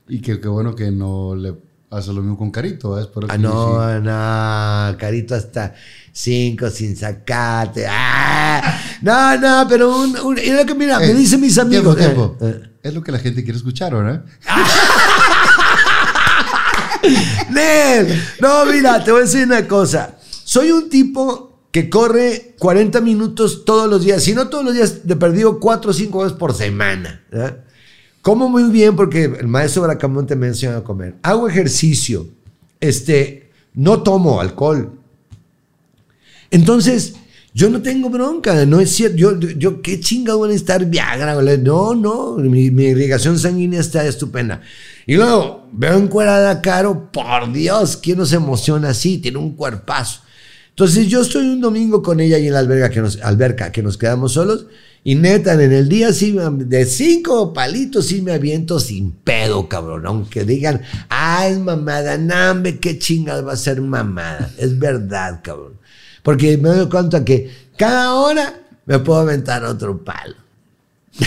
Y 0.07 0.21
que, 0.21 0.39
qué 0.39 0.47
bueno 0.47 0.75
que 0.75 0.91
no 0.91 1.35
le 1.35 1.55
hace 1.89 2.13
lo 2.13 2.21
mismo 2.21 2.37
con 2.37 2.51
Carito. 2.51 2.99
Espero 2.99 3.27
Ah, 3.29 3.37
no, 3.37 3.99
no, 3.99 4.97
carito 4.97 5.33
hasta 5.35 5.73
cinco 6.11 6.69
sin 6.69 6.95
sacarte. 6.95 7.85
Ah, 7.89 8.79
no, 9.01 9.37
no, 9.39 9.65
pero 9.67 9.97
un, 9.97 10.17
un- 10.19 10.37
y 10.37 10.51
lo 10.51 10.65
que 10.65 10.75
mira, 10.75 10.99
sí. 10.99 11.07
me 11.07 11.13
dicen 11.15 11.41
mis 11.41 11.57
Eh, 11.57 11.61
amigos. 11.61 11.95
Tiempo, 11.97 12.35
tiempo. 12.39 12.45
eh, 12.45 12.61
eh. 12.63 12.69
Es 12.83 12.93
lo 12.93 13.01
que 13.01 13.11
la 13.11 13.19
gente 13.19 13.43
quiere 13.43 13.57
escuchar, 13.57 13.95
¿verdad? 13.95 14.23
Nel, 17.51 18.21
no, 18.41 18.65
mira, 18.65 19.03
te 19.03 19.11
voy 19.11 19.21
a 19.21 19.23
decir 19.25 19.45
una 19.45 19.67
cosa. 19.67 20.15
Soy 20.43 20.71
un 20.71 20.89
tipo 20.89 21.67
que 21.71 21.89
corre 21.89 22.55
40 22.59 23.01
minutos 23.01 23.63
todos 23.65 23.89
los 23.89 24.03
días, 24.03 24.23
si 24.23 24.33
no 24.33 24.47
todos 24.49 24.63
los 24.65 24.73
días, 24.73 25.05
de 25.07 25.15
perdido 25.15 25.59
4 25.59 25.91
o 25.91 25.93
5 25.93 26.23
veces 26.23 26.37
por 26.37 26.53
semana. 26.53 27.23
¿verdad? 27.31 27.57
Como 28.25 28.49
muy 28.49 28.63
bien 28.71 28.95
porque 28.95 29.25
el 29.25 29.47
maestro 29.47 29.83
Bracamonte 29.83 30.35
me 30.35 30.47
enseñó 30.47 30.75
a 30.75 30.83
comer. 30.83 31.13
Hago 31.21 31.47
ejercicio. 31.47 32.27
Este, 32.79 33.51
no 33.75 34.01
tomo 34.01 34.41
alcohol. 34.41 34.93
Entonces, 36.49 37.13
yo 37.53 37.69
no 37.69 37.83
tengo 37.83 38.09
bronca, 38.09 38.65
no 38.65 38.79
es 38.79 38.95
cierto. 38.95 39.17
Yo, 39.17 39.39
yo 39.39 39.83
qué 39.83 39.99
chingado 39.99 40.39
van 40.39 40.49
a 40.49 40.55
estar 40.55 40.87
Viagra. 40.87 41.35
No, 41.57 41.93
no, 41.93 42.37
mi, 42.37 42.71
mi 42.71 42.85
irrigación 42.85 43.37
sanguínea 43.37 43.79
está 43.79 44.03
estupenda. 44.07 44.59
Y 45.05 45.17
luego 45.17 45.69
veo 45.71 45.95
encuerada 45.95 46.63
Caro, 46.63 47.11
por 47.11 47.53
Dios, 47.53 47.95
¿quién 47.95 48.17
nos 48.17 48.33
emociona 48.33 48.89
así? 48.89 49.19
Tiene 49.19 49.37
un 49.37 49.55
cuerpazo. 49.55 50.21
Entonces 50.69 51.07
yo 51.09 51.21
estoy 51.21 51.45
un 51.47 51.61
domingo 51.61 52.01
con 52.01 52.19
ella 52.19 52.37
ahí 52.37 52.47
en 52.47 52.53
la 52.53 52.59
alberca 52.59 52.89
que 52.89 53.01
nos, 53.01 53.21
alberca, 53.21 53.71
que 53.71 53.83
nos 53.83 53.99
quedamos 53.99 54.31
solos. 54.33 54.65
Y 55.07 55.13
neta, 55.13 55.53
en 55.53 55.71
el 55.71 55.87
día 55.87 56.11
sí, 56.11 56.33
me- 56.33 56.63
de 56.65 56.83
cinco 56.85 57.53
palitos 57.53 58.07
sí 58.07 58.23
me 58.23 58.33
aviento 58.33 58.79
sin 58.79 59.11
pedo, 59.11 59.69
cabrón. 59.69 60.07
Aunque 60.07 60.43
digan, 60.45 60.81
ah, 61.09 61.47
es 61.47 61.59
mamada, 61.59 62.17
nambe, 62.17 62.79
qué 62.79 62.97
chingas 62.97 63.45
va 63.45 63.53
a 63.53 63.57
ser 63.57 63.81
mamada. 63.81 64.51
Es 64.57 64.79
verdad, 64.79 65.41
cabrón. 65.43 65.73
Porque 66.23 66.57
me 66.57 66.69
doy 66.69 66.89
cuenta 66.89 67.23
que 67.23 67.51
cada 67.77 68.15
hora 68.15 68.61
me 68.87 68.97
puedo 68.97 69.19
aventar 69.19 69.63
otro 69.63 70.03
palo. 70.03 70.35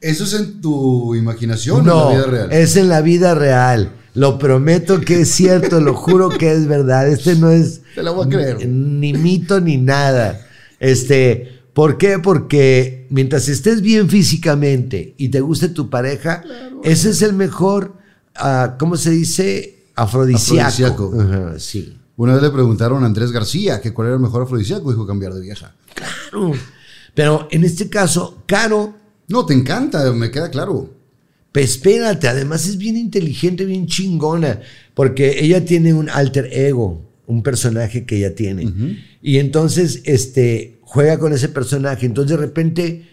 ¿Eso 0.00 0.24
es 0.24 0.32
en 0.34 0.60
tu 0.60 1.14
imaginación 1.14 1.80
o 1.80 1.82
No, 1.82 2.10
en 2.10 2.16
la 2.18 2.26
vida 2.26 2.30
real? 2.30 2.52
es 2.52 2.76
en 2.76 2.88
la 2.88 3.00
vida 3.00 3.34
real. 3.34 3.92
Lo 4.14 4.38
prometo 4.38 5.00
que 5.00 5.22
es 5.22 5.30
cierto, 5.30 5.80
lo 5.80 5.94
juro 5.94 6.28
que 6.28 6.52
es 6.52 6.66
verdad. 6.66 7.08
Este 7.08 7.36
no 7.36 7.50
es 7.50 7.80
Te 7.94 8.02
la 8.02 8.10
voy 8.10 8.26
a 8.26 8.28
creer. 8.28 8.68
ni 8.68 9.14
mito 9.14 9.60
ni 9.60 9.76
nada. 9.78 10.46
Este, 10.82 11.60
¿por 11.74 11.96
qué? 11.96 12.18
Porque 12.18 13.06
mientras 13.08 13.48
estés 13.48 13.82
bien 13.82 14.10
físicamente 14.10 15.14
y 15.16 15.28
te 15.28 15.40
guste 15.40 15.68
tu 15.68 15.88
pareja, 15.88 16.42
ese 16.82 17.10
es 17.10 17.22
el 17.22 17.34
mejor, 17.34 17.94
ah, 18.34 18.74
¿cómo 18.78 18.96
se 18.96 19.10
dice? 19.10 19.84
afrodisíaco. 19.94 20.64
Afrodisíaco. 21.12 21.58
Sí. 21.60 21.96
Una 22.16 22.34
vez 22.34 22.42
le 22.42 22.50
preguntaron 22.50 23.04
a 23.04 23.06
Andrés 23.06 23.30
García 23.30 23.80
que 23.80 23.92
cuál 23.94 24.08
era 24.08 24.16
el 24.16 24.22
mejor 24.22 24.42
afrodisíaco, 24.42 24.90
dijo 24.90 25.06
cambiar 25.06 25.32
de 25.34 25.40
vieja. 25.40 25.74
Claro. 25.94 26.52
Pero 27.14 27.46
en 27.52 27.62
este 27.64 27.88
caso, 27.88 28.42
Caro, 28.46 28.94
No, 29.28 29.46
te 29.46 29.54
encanta, 29.54 30.10
me 30.12 30.30
queda 30.32 30.50
claro. 30.50 30.90
pues 31.52 31.70
espérate, 31.72 32.26
además 32.26 32.66
es 32.66 32.76
bien 32.76 32.96
inteligente, 32.96 33.64
bien 33.66 33.86
chingona, 33.86 34.60
porque 34.94 35.44
ella 35.44 35.64
tiene 35.64 35.94
un 35.94 36.08
alter 36.10 36.48
ego, 36.52 37.02
un 37.32 37.42
personaje 37.42 38.04
que 38.06 38.16
ella 38.18 38.34
tiene. 38.34 38.70
Y 39.22 39.38
entonces, 39.38 40.02
este, 40.04 40.78
juega 40.82 41.18
con 41.18 41.32
ese 41.32 41.48
personaje. 41.48 42.06
Entonces, 42.06 42.30
de 42.36 42.36
repente, 42.46 43.08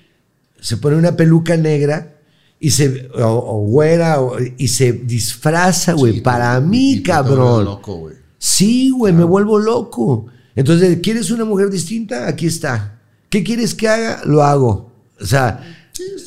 se 0.59 0.77
pone 0.77 0.97
una 0.97 1.15
peluca 1.15 1.55
negra 1.57 2.15
y 2.59 2.71
se, 2.71 3.07
o, 3.15 3.27
o 3.27 3.59
güera, 3.65 4.21
o- 4.21 4.37
y 4.57 4.67
se 4.67 4.91
disfraza, 4.93 5.93
güey, 5.93 6.15
Sí, 6.15 6.21
para 6.21 6.59
mí, 6.59 6.93
y 6.95 7.03
cabrón. 7.03 7.37
vuelves 7.37 7.65
loco, 7.65 7.95
güey. 7.95 8.15
Sí, 8.37 8.89
güey, 8.91 9.13
me 9.13 9.23
vuelvo 9.23 9.57
loco. 9.59 10.27
Entonces, 10.55 10.99
¿quieres 11.01 11.31
una 11.31 11.45
mujer 11.45 11.69
distinta? 11.69 12.27
Aquí 12.27 12.45
está. 12.47 12.99
¿Qué 13.29 13.43
quieres 13.43 13.73
que 13.75 13.87
haga? 13.87 14.21
Lo 14.25 14.43
hago. 14.43 14.91
O 15.21 15.25
sea, 15.25 15.61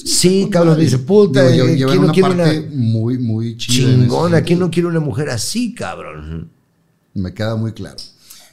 sí, 0.04 0.48
cabrón, 0.50 0.78
dice, 0.78 0.98
puta, 0.98 1.48
Digo, 1.48 1.66
eh, 1.66 1.76
llevan 1.76 1.90
¿quién 1.92 2.00
no 2.00 2.04
una 2.04 2.12
quiere 2.12 2.62
una 2.62 2.76
muy, 2.76 3.18
muy 3.18 3.56
chida 3.56 3.74
chingona? 3.90 4.42
¿Quién 4.42 4.58
no 4.58 4.70
quiere 4.70 4.88
una 4.88 5.00
mujer 5.00 5.28
así, 5.30 5.74
cabrón? 5.74 6.50
Me 7.14 7.34
queda 7.34 7.56
muy 7.56 7.72
claro. 7.72 7.96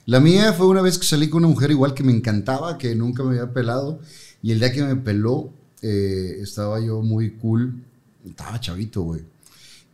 La 0.06 0.20
mía 0.20 0.54
fue 0.54 0.68
una 0.68 0.82
vez 0.82 0.98
que 0.98 1.06
salí 1.06 1.30
con 1.30 1.44
una 1.44 1.54
mujer 1.54 1.72
igual 1.72 1.94
que 1.94 2.04
me 2.04 2.12
encantaba, 2.12 2.78
que 2.78 2.96
nunca 2.96 3.24
me 3.24 3.32
había 3.32 3.54
pelado. 3.54 4.00
Y 4.42 4.52
el 4.52 4.60
día 4.60 4.72
que 4.72 4.82
me 4.82 4.96
peló, 4.96 5.54
eh, 5.82 6.38
estaba 6.42 6.80
yo 6.80 7.02
muy 7.02 7.32
cool. 7.36 7.84
Estaba 8.26 8.60
chavito, 8.60 9.04
güey. 9.04 9.22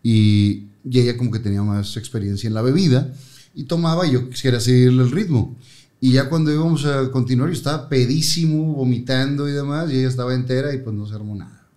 Y, 0.03 0.67
y 0.89 0.99
ella 0.99 1.17
como 1.17 1.31
que 1.31 1.39
tenía 1.39 1.63
más 1.63 1.97
experiencia 1.97 2.47
en 2.47 2.53
la 2.53 2.61
bebida. 2.61 3.13
Y 3.53 3.63
tomaba 3.63 4.07
y 4.07 4.11
yo 4.11 4.29
quisiera 4.29 4.59
seguirle 4.59 5.03
el 5.03 5.11
ritmo. 5.11 5.55
Y 5.99 6.13
ya 6.13 6.29
cuando 6.29 6.51
íbamos 6.51 6.85
a 6.85 7.11
continuar, 7.11 7.49
yo 7.49 7.55
estaba 7.55 7.89
pedísimo, 7.89 8.73
vomitando 8.73 9.49
y 9.49 9.51
demás. 9.51 9.91
Y 9.91 9.97
ella 9.97 10.07
estaba 10.07 10.33
entera 10.33 10.73
y 10.73 10.77
pues 10.77 10.95
no 10.95 11.05
se 11.05 11.15
armó 11.15 11.35
nada. 11.35 11.67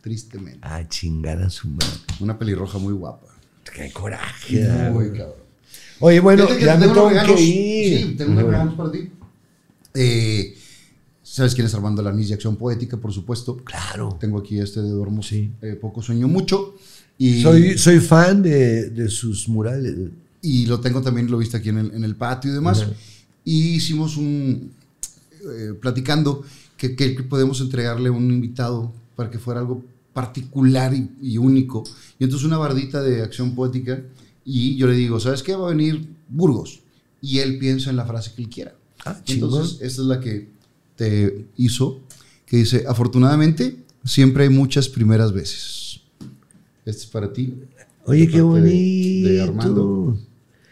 Tristemente. 0.00 0.60
Ah, 0.62 0.86
chingar 0.88 1.42
a 1.42 1.50
su 1.50 1.68
madre. 1.68 1.86
Una 2.20 2.38
pelirroja 2.38 2.78
muy 2.78 2.92
guapa. 2.92 3.26
Qué 3.74 3.90
coraje. 3.92 4.68
Muy 4.92 5.10
cabrón. 5.10 5.47
Oye, 6.00 6.20
bueno, 6.20 6.44
Fíjate 6.44 6.60
que 6.60 6.66
ya 6.66 6.74
te 6.78 6.86
me 6.86 6.92
tengo 6.92 7.08
tengo 7.08 7.34
que 7.34 7.42
ir. 7.42 7.98
Sí, 8.06 8.14
tengo 8.16 8.32
unos 8.32 8.44
regalos 8.44 8.74
para 8.74 8.92
ti. 8.92 9.10
Eh, 9.94 10.54
¿Sabes 11.22 11.54
quién 11.54 11.66
es 11.66 11.74
Armando 11.74 12.02
Lanís 12.02 12.28
de 12.28 12.34
Acción 12.34 12.56
Poética, 12.56 12.96
por 12.96 13.12
supuesto? 13.12 13.56
Claro. 13.58 14.16
Tengo 14.20 14.38
aquí 14.38 14.58
este 14.58 14.80
de 14.80 14.88
Duermo 14.90 15.22
Sí. 15.22 15.50
eh, 15.62 15.76
Poco 15.80 16.02
Sueño 16.02 16.28
Mucho. 16.28 16.74
Y, 17.18 17.42
Soy, 17.42 17.76
soy 17.76 17.98
fan 17.98 18.42
de, 18.42 18.90
de 18.90 19.08
sus 19.08 19.48
murales. 19.48 19.94
y 20.40 20.66
lo 20.66 20.78
tengo 20.80 21.02
también, 21.02 21.28
lo 21.30 21.38
viste 21.38 21.56
aquí 21.56 21.68
en 21.70 21.78
el, 21.78 21.90
en 21.94 22.04
el 22.04 22.14
patio 22.14 22.50
y 22.50 22.54
demás. 22.54 22.86
Y 23.44 23.74
hicimos 23.74 24.16
un. 24.16 24.72
eh, 25.32 25.74
platicando 25.80 26.44
que, 26.76 26.94
que 26.94 27.10
podemos 27.24 27.60
entregarle 27.60 28.08
a 28.08 28.12
un 28.12 28.30
invitado 28.30 28.92
para 29.16 29.30
que 29.30 29.38
fuera 29.40 29.60
algo 29.60 29.82
particular 30.12 30.94
y, 30.94 31.10
y 31.20 31.38
único. 31.38 31.82
Y 32.20 32.24
entonces 32.24 32.46
una 32.46 32.56
bardita 32.58 33.02
de 33.02 33.22
acción 33.22 33.54
poética. 33.54 34.00
Y 34.50 34.76
yo 34.76 34.86
le 34.86 34.94
digo, 34.94 35.20
¿sabes 35.20 35.42
qué? 35.42 35.54
Va 35.54 35.66
a 35.66 35.70
venir 35.74 36.08
Burgos. 36.26 36.80
Y 37.20 37.40
él 37.40 37.58
piensa 37.58 37.90
en 37.90 37.96
la 37.96 38.06
frase 38.06 38.32
que 38.34 38.42
él 38.42 38.48
quiera. 38.48 38.74
Ah, 39.04 39.20
entonces, 39.26 39.74
esta 39.82 40.00
es 40.02 40.08
la 40.08 40.20
que 40.20 40.48
te 40.96 41.46
hizo, 41.58 42.00
que 42.46 42.56
dice, 42.56 42.84
afortunadamente, 42.88 43.76
siempre 44.06 44.44
hay 44.44 44.48
muchas 44.48 44.88
primeras 44.88 45.34
veces. 45.34 46.00
Este 46.86 47.02
es 47.02 47.06
para 47.06 47.30
ti. 47.30 47.54
Oye, 48.06 48.26
qué 48.26 48.38
de- 48.38 48.42
bonito. 48.42 49.28
De, 49.28 49.42
Armando. 49.42 50.18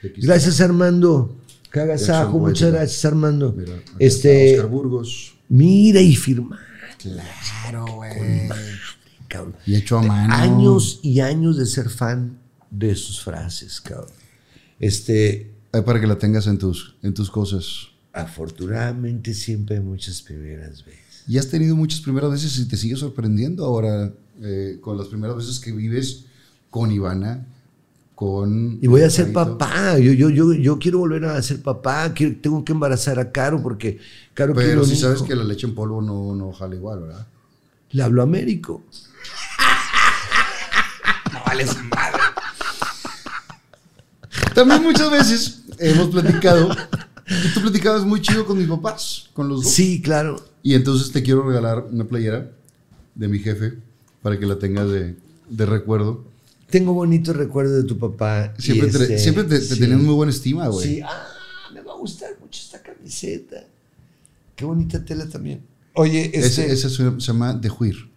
De. 0.02 0.12
Gracias, 0.16 0.58
Armando. 0.62 1.36
Que 1.70 1.80
hagas 1.80 2.00
De 2.00 2.06
Acción 2.12 2.28
ajo. 2.28 2.38
Muchas 2.38 2.72
gracias, 2.72 3.05
Armando. 3.05 3.52
Mira, 3.52 3.82
este, 3.98 4.55
Oscar 4.56 4.70
Burgos. 4.70 5.34
mira 5.50 6.00
y 6.00 6.16
firma. 6.16 6.58
Claro, 6.98 7.84
güey. 7.96 8.48
Y 9.66 9.74
hecho 9.74 9.98
a 9.98 10.02
mano. 10.02 10.32
Años 10.34 10.98
y 11.02 11.20
años 11.20 11.58
de 11.58 11.66
ser 11.66 11.90
fan 11.90 12.38
de 12.78 12.94
sus 12.94 13.20
frases, 13.22 13.80
cabrón. 13.80 14.10
Este, 14.78 15.50
Ahí 15.72 15.82
para 15.82 16.00
que 16.00 16.06
la 16.06 16.18
tengas 16.18 16.46
en 16.46 16.58
tus, 16.58 16.94
en 17.02 17.12
tus 17.14 17.30
cosas. 17.30 17.88
afortunadamente 18.12 19.34
siempre 19.34 19.76
hay 19.76 19.82
muchas 19.82 20.22
primeras 20.22 20.84
veces. 20.84 21.24
Y 21.28 21.38
has 21.38 21.48
tenido 21.48 21.74
muchas 21.74 22.00
primeras 22.00 22.30
veces 22.30 22.56
y 22.58 22.68
te 22.68 22.76
sigue 22.76 22.96
sorprendiendo 22.96 23.64
ahora 23.64 24.12
eh, 24.42 24.78
con 24.80 24.96
las 24.96 25.08
primeras 25.08 25.36
veces 25.36 25.58
que 25.58 25.72
vives 25.72 26.26
con 26.70 26.92
Ivana, 26.92 27.46
con... 28.14 28.78
Y 28.80 28.86
voy 28.86 29.02
a 29.02 29.10
ser 29.10 29.32
papá. 29.32 29.98
Yo, 29.98 30.12
yo, 30.12 30.30
yo, 30.30 30.52
yo 30.55 30.78
quiero 30.78 30.98
volver 31.00 31.24
a 31.26 31.42
ser 31.42 31.60
papá. 31.62 32.14
Quiero- 32.14 32.36
tengo 32.40 32.64
que 32.64 32.72
embarazar 32.72 33.18
a 33.18 33.32
Caro 33.32 33.60
porque 33.62 33.98
Caro 34.34 34.55
quiere 34.55 34.70
Pero 34.70 34.84
si 34.84 34.96
sabes 34.96 35.22
que 35.22 35.34
la 35.34 35.44
leche 35.44 35.66
en 35.66 35.74
polvo 35.74 36.00
no, 36.00 36.34
no 36.34 36.52
jala 36.52 36.76
igual, 36.76 37.00
¿verdad? 37.00 37.26
Le 37.90 38.02
hablo 38.02 38.22
a 38.22 38.24
Américo. 38.24 38.84
También 44.57 44.83
muchas 44.83 45.10
veces 45.10 45.60
hemos 45.78 46.09
platicado 46.09 46.75
tú 47.55 47.60
platicabas 47.60 48.05
muy 48.05 48.20
chido 48.23 48.47
con 48.47 48.59
mis 48.59 48.68
papás, 48.68 49.28
con 49.35 49.49
los 49.49 49.65
dos. 49.65 49.73
Sí, 49.73 50.01
claro. 50.01 50.43
Y 50.62 50.75
entonces 50.75 51.12
te 51.12 51.23
quiero 51.23 51.43
regalar 51.43 51.86
una 51.91 52.05
playera 52.05 52.51
de 53.15 53.28
mi 53.28 53.39
jefe 53.39 53.75
para 54.23 54.39
que 54.39 54.47
la 54.47 54.59
tengas 54.59 54.91
de, 54.91 55.17
de 55.49 55.67
recuerdo. 55.67 56.25
Tengo 56.70 56.94
bonitos 56.94 57.36
recuerdos 57.36 57.76
de 57.76 57.85
tu 57.85 57.99
papá. 57.99 58.55
Siempre 58.59 58.89
te, 58.89 59.02
este, 59.02 59.18
siempre 59.18 59.44
te, 59.44 59.59
tenías 59.60 60.01
muy 60.01 60.15
buena 60.15 60.33
estima, 60.33 60.68
güey. 60.68 60.86
Sí, 60.86 61.01
ah, 61.01 61.26
me 61.75 61.83
va 61.83 61.93
a 61.93 61.97
gustar 61.97 62.31
mucho 62.41 62.60
esta 62.60 62.83
camiseta. 62.83 63.65
Qué 64.55 64.65
bonita 64.65 65.05
tela 65.05 65.28
también. 65.28 65.60
Oye, 65.94 66.31
este, 66.33 66.70
Ese, 66.70 66.73
ese 66.73 66.91
se 66.91 67.18
llama 67.18 67.55
de 67.55 67.68
juir. 67.68 68.10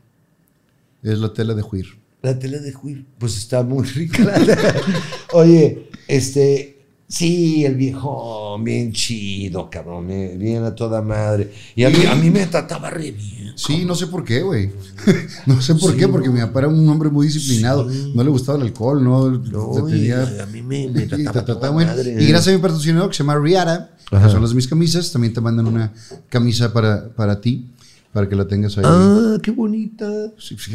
Es 1.04 1.20
la 1.20 1.34
tela 1.34 1.54
de 1.54 1.62
juir. 1.62 1.98
la 2.22 2.38
tela 2.38 2.60
de 2.60 2.74
Juir, 2.74 3.06
pues 3.18 3.38
está 3.38 3.64
muy 3.64 3.86
rica. 3.88 4.24
la 4.24 4.34
tela. 4.34 4.76
Oye, 5.34 5.90
este, 6.10 6.82
sí, 7.08 7.64
el 7.66 7.76
viejo, 7.76 8.58
bien 8.62 8.92
chido, 8.94 9.70
cabrón, 9.70 10.08
bien 10.08 10.64
a 10.64 10.76
toda 10.76 11.02
madre. 11.02 11.52
Y 11.76 11.84
a 11.84 11.90
mí, 11.90 11.98
a 12.06 12.16
mí 12.16 12.30
me 12.30 12.46
trataba 12.48 12.90
re 12.90 13.12
bien. 13.12 13.54
Sí, 13.56 13.84
no 13.86 13.94
sé 13.96 14.08
por 14.08 14.24
qué, 14.24 14.42
güey. 14.42 14.72
no 15.46 15.62
sé 15.62 15.76
por 15.76 15.92
Sí, 15.92 15.98
qué, 15.98 16.06
no. 16.08 16.12
porque 16.14 16.30
mi 16.30 16.40
papá 16.40 16.60
era 16.60 16.68
un 16.70 16.88
hombre 16.88 17.10
muy 17.10 17.28
disciplinado. 17.28 17.90
Sí. 17.90 18.12
No 18.16 18.24
le 18.24 18.30
gustaba 18.30 18.58
el 18.58 18.64
alcohol, 18.66 19.04
no, 19.04 19.30
No, 19.30 19.86
tenía- 19.86 20.44
a 20.44 20.46
mí 20.46 20.62
me, 20.62 20.88
trataba, 21.08 21.32
trataba 21.32 21.60
toda 21.60 21.72
madre. 21.74 22.12
Y 22.24 22.26
gracias 22.28 22.54
a 22.54 22.58
mi 22.58 22.62
patrocinador 22.62 23.10
que 23.10 23.16
se 23.18 23.24
llama 23.24 23.38
Riara, 23.38 23.92
que 24.10 24.30
son 24.30 24.42
las 24.42 24.54
mis 24.54 24.68
camisas, 24.68 25.12
también 25.12 25.34
te 25.34 25.42
mandan 25.42 25.68
una 25.68 25.92
camisa 26.30 26.72
para, 26.74 27.10
para 27.10 27.40
ti, 27.42 27.68
para 28.14 28.28
que 28.28 28.36
la 28.36 28.48
tengas 28.48 28.78
ahí. 28.78 28.84
Ah, 28.88 29.38
qué 29.42 29.52
bonita. 29.52 30.08
Sí, 30.38 30.58
sí, 30.58 30.74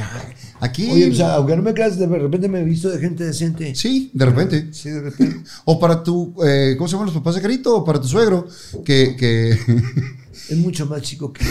Aquí. 0.60 0.90
Oye, 0.90 1.10
o 1.10 1.14
sea, 1.14 1.34
aunque 1.34 1.56
no 1.56 1.62
me 1.62 1.74
creas, 1.74 1.98
de 1.98 2.06
repente 2.06 2.48
me 2.48 2.60
he 2.60 2.64
visto 2.64 2.88
de 2.88 2.98
gente 2.98 3.24
decente. 3.24 3.74
sí, 3.74 4.10
de 4.12 4.24
repente. 4.24 4.68
Sí, 4.72 4.90
de 4.90 5.00
repente. 5.00 5.42
O 5.64 5.78
para 5.78 6.02
tu, 6.02 6.34
eh, 6.44 6.74
¿cómo 6.76 6.88
se 6.88 6.92
llaman 6.92 7.06
los 7.06 7.14
papás 7.14 7.34
de 7.34 7.42
Carito? 7.42 7.76
O 7.76 7.84
para 7.84 8.00
tu 8.00 8.06
suegro, 8.06 8.46
que, 8.84 9.16
que 9.16 9.50
Es 10.50 10.56
mucho 10.58 10.86
más 10.86 11.02
chico 11.02 11.32
que 11.32 11.44
yo. 11.44 11.50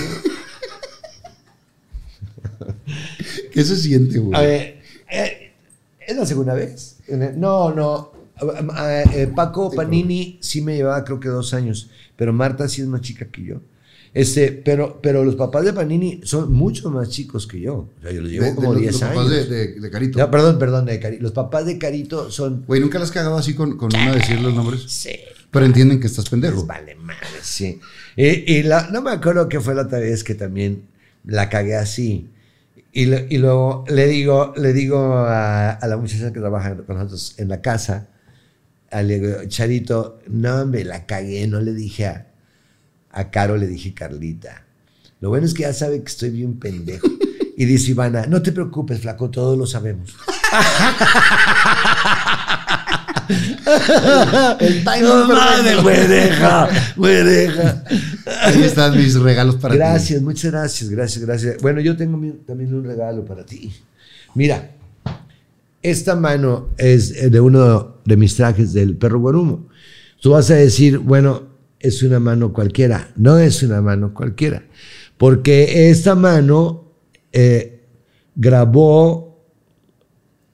¿qué 3.51 3.63
se 3.63 3.75
siente, 3.77 4.19
güey? 4.19 4.39
A 4.39 4.41
ver, 4.41 4.81
eh, 5.09 5.51
¿es 6.05 6.17
la 6.17 6.25
segunda 6.25 6.53
vez? 6.53 6.97
No, 7.35 7.73
no. 7.73 8.11
Ah, 8.71 9.03
eh, 9.13 9.31
Paco 9.33 9.71
Panini 9.71 10.39
sí 10.41 10.61
me 10.61 10.75
llevaba 10.75 11.03
creo 11.03 11.19
que 11.19 11.29
dos 11.29 11.53
años, 11.53 11.89
pero 12.15 12.33
Marta 12.33 12.67
sí 12.67 12.81
es 12.81 12.87
más 12.87 13.01
chica 13.01 13.25
que 13.25 13.43
yo. 13.43 13.61
Este, 14.14 14.51
pero, 14.51 15.00
pero 15.01 15.24
los 15.25 15.35
papás 15.35 15.66
de 15.66 15.74
Panini 15.74 16.22
son 16.24 16.51
mucho 16.53 16.92
más 16.92 17.09
chicos 17.09 17.48
que 17.48 17.59
yo. 17.61 17.75
O 17.75 18.01
sea, 18.01 18.11
yo 18.11 18.22
los 18.22 18.30
llevo 18.30 18.43
De- 18.45 18.50
de 18.51 18.56
como 18.56 18.74
los- 18.74 18.82
10 18.82 18.93
los 18.93 19.01
años. 19.03 19.16
papás 19.16 19.30
de, 19.32 19.45
de- 19.48 19.80
de 19.80 19.90
Carito. 19.90 20.19
No, 20.19 20.30
perdón, 20.30 20.59
perdón, 20.59 20.85
de 20.85 21.01
Cari- 21.01 21.19
Los 21.19 21.32
papás 21.32 21.66
de 21.66 21.77
Carito 21.80 22.30
son. 22.30 22.64
Güey, 22.67 22.80
¿nunca 22.80 23.00
le 23.00 23.06
has 23.06 23.11
cagado 23.11 23.38
así 23.38 23.56
con, 23.56 23.75
con 23.77 23.90
una 23.95 24.14
decir 24.14 24.40
los 24.40 24.53
nombres? 24.53 24.83
Sí. 24.88 25.16
Pero 25.50 25.66
entienden 25.66 26.00
que 26.00 26.08
estás 26.08 26.30
pendejo. 26.30 26.66
Vale 26.66 26.93
madre, 26.95 27.19
sí. 27.42 27.80
Y, 28.16 28.53
y 28.53 28.64
la- 28.64 28.90
no 28.92 29.01
me 29.01 29.09
acuerdo 29.11 29.50
que 29.50 29.59
fue 29.59 29.74
la 29.74 29.83
otra 29.83 29.98
vez 30.00 30.24
que 30.24 30.35
también 30.35 30.83
la 31.25 31.50
cagué 31.50 31.75
así. 31.75 32.30
Y, 32.92 33.06
lo- 33.08 33.25
y 33.27 33.38
luego 33.40 33.83
le 33.88 34.08
digo, 34.08 34.53
le 34.58 34.74
digo 34.74 35.00
a, 35.00 35.72
a 35.72 35.88
la 35.88 35.98
muchacha 35.98 36.32
que 36.32 36.40
trabaja 36.40 36.75
con 36.77 36.98
nosotros 36.98 37.33
en 37.40 37.50
la 37.50 37.61
casa, 37.61 38.09
le 38.92 39.19
digo, 39.19 39.38
Charito, 39.48 40.19
no, 40.27 40.67
me 40.67 40.83
la 40.83 41.08
cagué, 41.08 41.48
no 41.48 41.59
le 41.61 41.74
dije 41.74 42.06
a, 42.06 42.27
a 43.14 43.30
Caro, 43.32 43.56
le 43.58 43.67
dije 43.67 43.93
Carlita. 43.93 44.66
Lo 45.22 45.30
bueno 45.30 45.45
es 45.45 45.53
que 45.53 45.61
ya 45.61 45.74
sabe 45.74 46.01
que 46.01 46.08
estoy 46.09 46.32
bien 46.32 46.59
pendejo. 46.59 47.08
Y 47.56 47.66
dice 47.66 47.92
Ivana, 47.92 48.25
no 48.25 48.42
te 48.42 48.51
preocupes, 48.51 49.00
flaco, 49.00 49.30
todos 49.30 49.56
lo 49.56 49.67
sabemos. 49.67 50.09
El 54.59 54.83
timing 54.83 55.03
No 55.03 55.27
mames, 55.27 55.82
güey, 55.82 56.08
deja, 56.08 56.69
güey, 56.95 57.24
deja. 57.24 57.83
Ahí 58.42 58.64
están 58.64 58.98
mis 58.98 59.16
regalos 59.19 59.56
para 59.58 59.74
ti. 59.74 59.77
Gracias, 59.77 60.22
muchas 60.22 60.51
gracias, 60.51 60.90
gracias, 60.90 61.25
gracias. 61.25 61.61
Bueno, 61.61 61.80
yo 61.80 61.95
tengo 61.95 62.17
mi- 62.17 62.32
también 62.32 62.74
un 62.74 62.83
regalo 62.83 63.24
para 63.24 63.45
ti. 63.45 63.72
Mira, 64.35 64.72
esta 65.82 66.16
mano 66.16 66.69
es 66.77 67.32
de 67.32 67.40
uno 67.40 67.98
de 68.03 68.17
mis 68.17 68.35
trajes 68.35 68.74
del 68.74 68.98
perro 68.98 69.19
guarumo. 69.19 69.67
Tú 70.22 70.32
vas 70.32 70.50
a 70.50 70.56
decir, 70.56 70.98
bueno, 70.98 71.43
es 71.83 72.01
una 72.01 72.19
mano 72.19 72.53
cualquiera. 72.53 73.11
No 73.17 73.37
es 73.37 73.61
una 73.61 73.81
mano 73.81 74.13
cualquiera. 74.13 74.63
Porque 75.17 75.89
esta 75.91 76.15
mano 76.15 76.93
eh, 77.31 77.83
grabó 78.35 79.45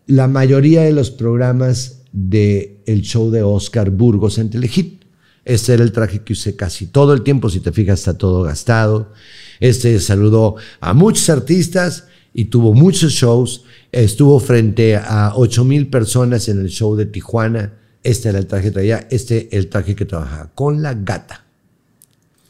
la 0.08 0.28
mayoría 0.28 0.82
de 0.82 0.92
los 0.92 1.12
programas 1.12 2.02
del 2.12 2.80
el 2.88 3.02
show 3.04 3.30
de 3.30 3.44
Oscar 3.44 3.92
Burgos 3.92 4.40
en 4.40 4.50
Telehit. 4.50 5.04
Este 5.46 5.74
era 5.74 5.84
el 5.84 5.92
traje 5.92 6.22
que 6.24 6.34
usé 6.34 6.56
casi 6.56 6.88
todo 6.88 7.14
el 7.14 7.22
tiempo, 7.22 7.50
si 7.50 7.60
te 7.60 7.72
fijas 7.72 8.00
está 8.00 8.18
todo 8.18 8.44
gastado. 8.44 9.14
Este 9.60 10.00
saludó 10.00 10.56
a 10.80 10.94
muchos 10.94 11.30
artistas 11.30 12.08
y 12.34 12.46
tuvo 12.46 12.74
muchos 12.74 13.12
shows. 13.14 13.64
Estuvo 13.92 14.40
frente 14.40 14.96
a 14.96 15.34
8 15.36 15.64
mil 15.64 15.90
personas 15.90 16.50
en 16.50 16.60
el 16.60 16.70
show 16.70 16.96
de 16.96 17.06
Tijuana. 17.06 17.79
Este 18.04 18.30
era 18.30 18.40
el 18.40 18.48
traje 18.48 18.66
que 18.66 18.72
traía, 18.72 19.08
este 19.12 19.56
el 19.58 19.68
traje 19.68 19.96
que 19.96 20.06
trabajaba 20.06 20.50
con 20.56 20.82
la 20.82 20.94
gata. 20.94 21.46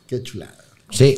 Qué 0.07 0.21
chulada. 0.23 0.55
Sí. 0.91 1.17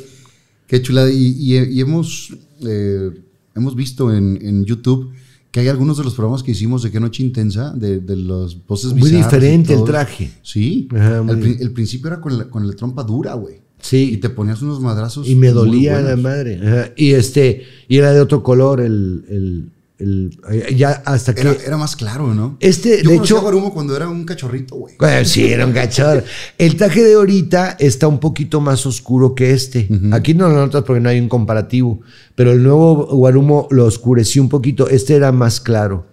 Qué 0.67 0.81
chulada. 0.81 1.09
Y, 1.11 1.35
y- 1.37 1.57
y 1.57 1.81
hemos, 1.81 2.33
eh, 2.65 3.09
hemos 3.55 3.75
visto 3.75 4.13
en, 4.15 4.39
en 4.41 4.65
YouTube 4.65 5.11
que 5.51 5.59
hay 5.59 5.67
algunos 5.67 5.97
de 5.97 6.05
los 6.05 6.13
programas 6.13 6.43
que 6.43 6.51
hicimos 6.51 6.81
de 6.81 6.91
Qué 6.91 6.99
Noche 7.01 7.23
Intensa, 7.23 7.71
de, 7.71 7.99
de 7.99 8.15
los 8.15 8.55
poses 8.55 8.93
Muy 8.93 9.09
diferente 9.09 9.73
el 9.73 9.83
traje. 9.83 10.31
Sí. 10.43 10.87
Ajá, 10.95 11.19
el 11.29 11.71
principio 11.73 12.07
era 12.07 12.21
con 12.21 12.37
la, 12.37 12.45
con 12.49 12.65
la 12.65 12.73
trompa 12.73 13.03
dura, 13.03 13.33
güey. 13.33 13.59
Sí. 13.81 14.11
Y 14.13 14.17
te 14.17 14.29
ponías 14.29 14.61
unos 14.61 14.79
madrazos. 14.79 15.27
Y 15.27 15.35
me 15.35 15.49
dolía 15.51 15.99
la 15.99 16.15
madre. 16.15 16.55
Ajá. 16.65 16.91
Y 16.95 17.11
este, 17.11 17.63
y 17.89 17.97
era 17.97 18.13
de 18.13 18.21
otro 18.21 18.43
color 18.43 18.79
el, 18.79 19.25
el, 19.27 19.69
el- 20.01 20.75
ya 20.75 21.01
hasta 21.05 21.33
que. 21.35 21.41
Era, 21.41 21.55
era 21.65 21.77
más 21.77 21.95
claro, 21.95 22.33
¿no? 22.33 22.57
Este, 22.59 23.01
Yo 23.03 23.09
de 23.11 23.15
hecho- 23.17 23.37
a 23.37 23.41
Guarumo 23.41 23.73
cuando 23.73 23.95
era 23.95 24.09
un 24.09 24.25
cachorrito, 24.25 24.75
güey. 24.75 24.95
Bueno, 24.99 25.23
sí, 25.25 25.45
era 25.51 25.65
un 25.65 25.71
cachorro. 25.73 26.23
El 26.57 26.75
traje 26.75 27.03
de 27.03 27.13
ahorita 27.13 27.77
está 27.79 28.07
un 28.07 28.19
poquito 28.19 28.59
más 28.61 28.85
oscuro 28.85 29.35
que 29.35 29.51
este. 29.51 29.87
Aquí 30.11 30.33
no 30.33 30.49
lo 30.49 30.55
notas 30.55 30.83
porque 30.83 30.99
no 30.99 31.09
hay 31.09 31.19
un 31.19 31.29
comparativo. 31.29 32.01
Pero 32.35 32.51
el 32.51 32.63
nuevo 32.63 33.05
Guarumo 33.07 33.67
lo 33.71 33.85
oscureció 33.85 34.41
un 34.41 34.49
poquito. 34.49 34.89
Este 34.89 35.15
era 35.15 35.31
más 35.31 35.59
claro. 35.61 36.07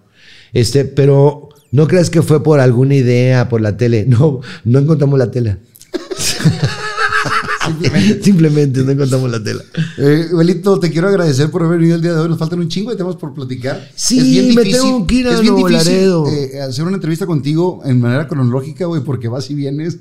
Este, 0.53 0.85
pero 0.85 1.49
no 1.71 1.87
creas 1.87 2.09
que 2.09 2.21
fue 2.21 2.41
por 2.43 2.59
alguna 2.59 2.95
idea, 2.95 3.49
por 3.49 3.61
la 3.61 3.77
tele. 3.77 4.05
No, 4.07 4.41
no 4.65 4.79
encontramos 4.79 5.17
la 5.19 5.31
tela. 5.31 5.57
Simplemente. 8.21 8.83
no 8.83 8.91
encontramos 8.91 9.29
la 9.31 9.43
tela. 9.43 9.63
Eh, 9.97 10.27
Belito, 10.33 10.79
te 10.79 10.89
quiero 10.89 11.07
agradecer 11.07 11.49
por 11.49 11.63
haber 11.63 11.79
venido 11.79 11.95
el 11.95 12.01
día 12.01 12.13
de 12.13 12.19
hoy. 12.19 12.29
Nos 12.29 12.37
faltan 12.37 12.59
un 12.59 12.69
chingo 12.69 12.91
de 12.91 12.97
temas 12.97 13.15
por 13.15 13.33
platicar. 13.33 13.89
Sí, 13.95 14.51
me 14.55 14.63
tengo 14.63 15.05
que 15.05 15.15
ir 15.15 15.27
a 15.27 15.33
es 15.33 15.41
bien 15.41 15.55
difícil 15.55 16.13
eh, 16.27 16.61
hacer 16.61 16.85
una 16.85 16.95
entrevista 16.95 17.25
contigo 17.25 17.81
en 17.85 17.99
manera 17.99 18.27
cronológica, 18.27 18.85
güey, 18.85 19.03
porque 19.03 19.27
vas 19.27 19.49
y 19.49 19.55
vienes. 19.55 19.97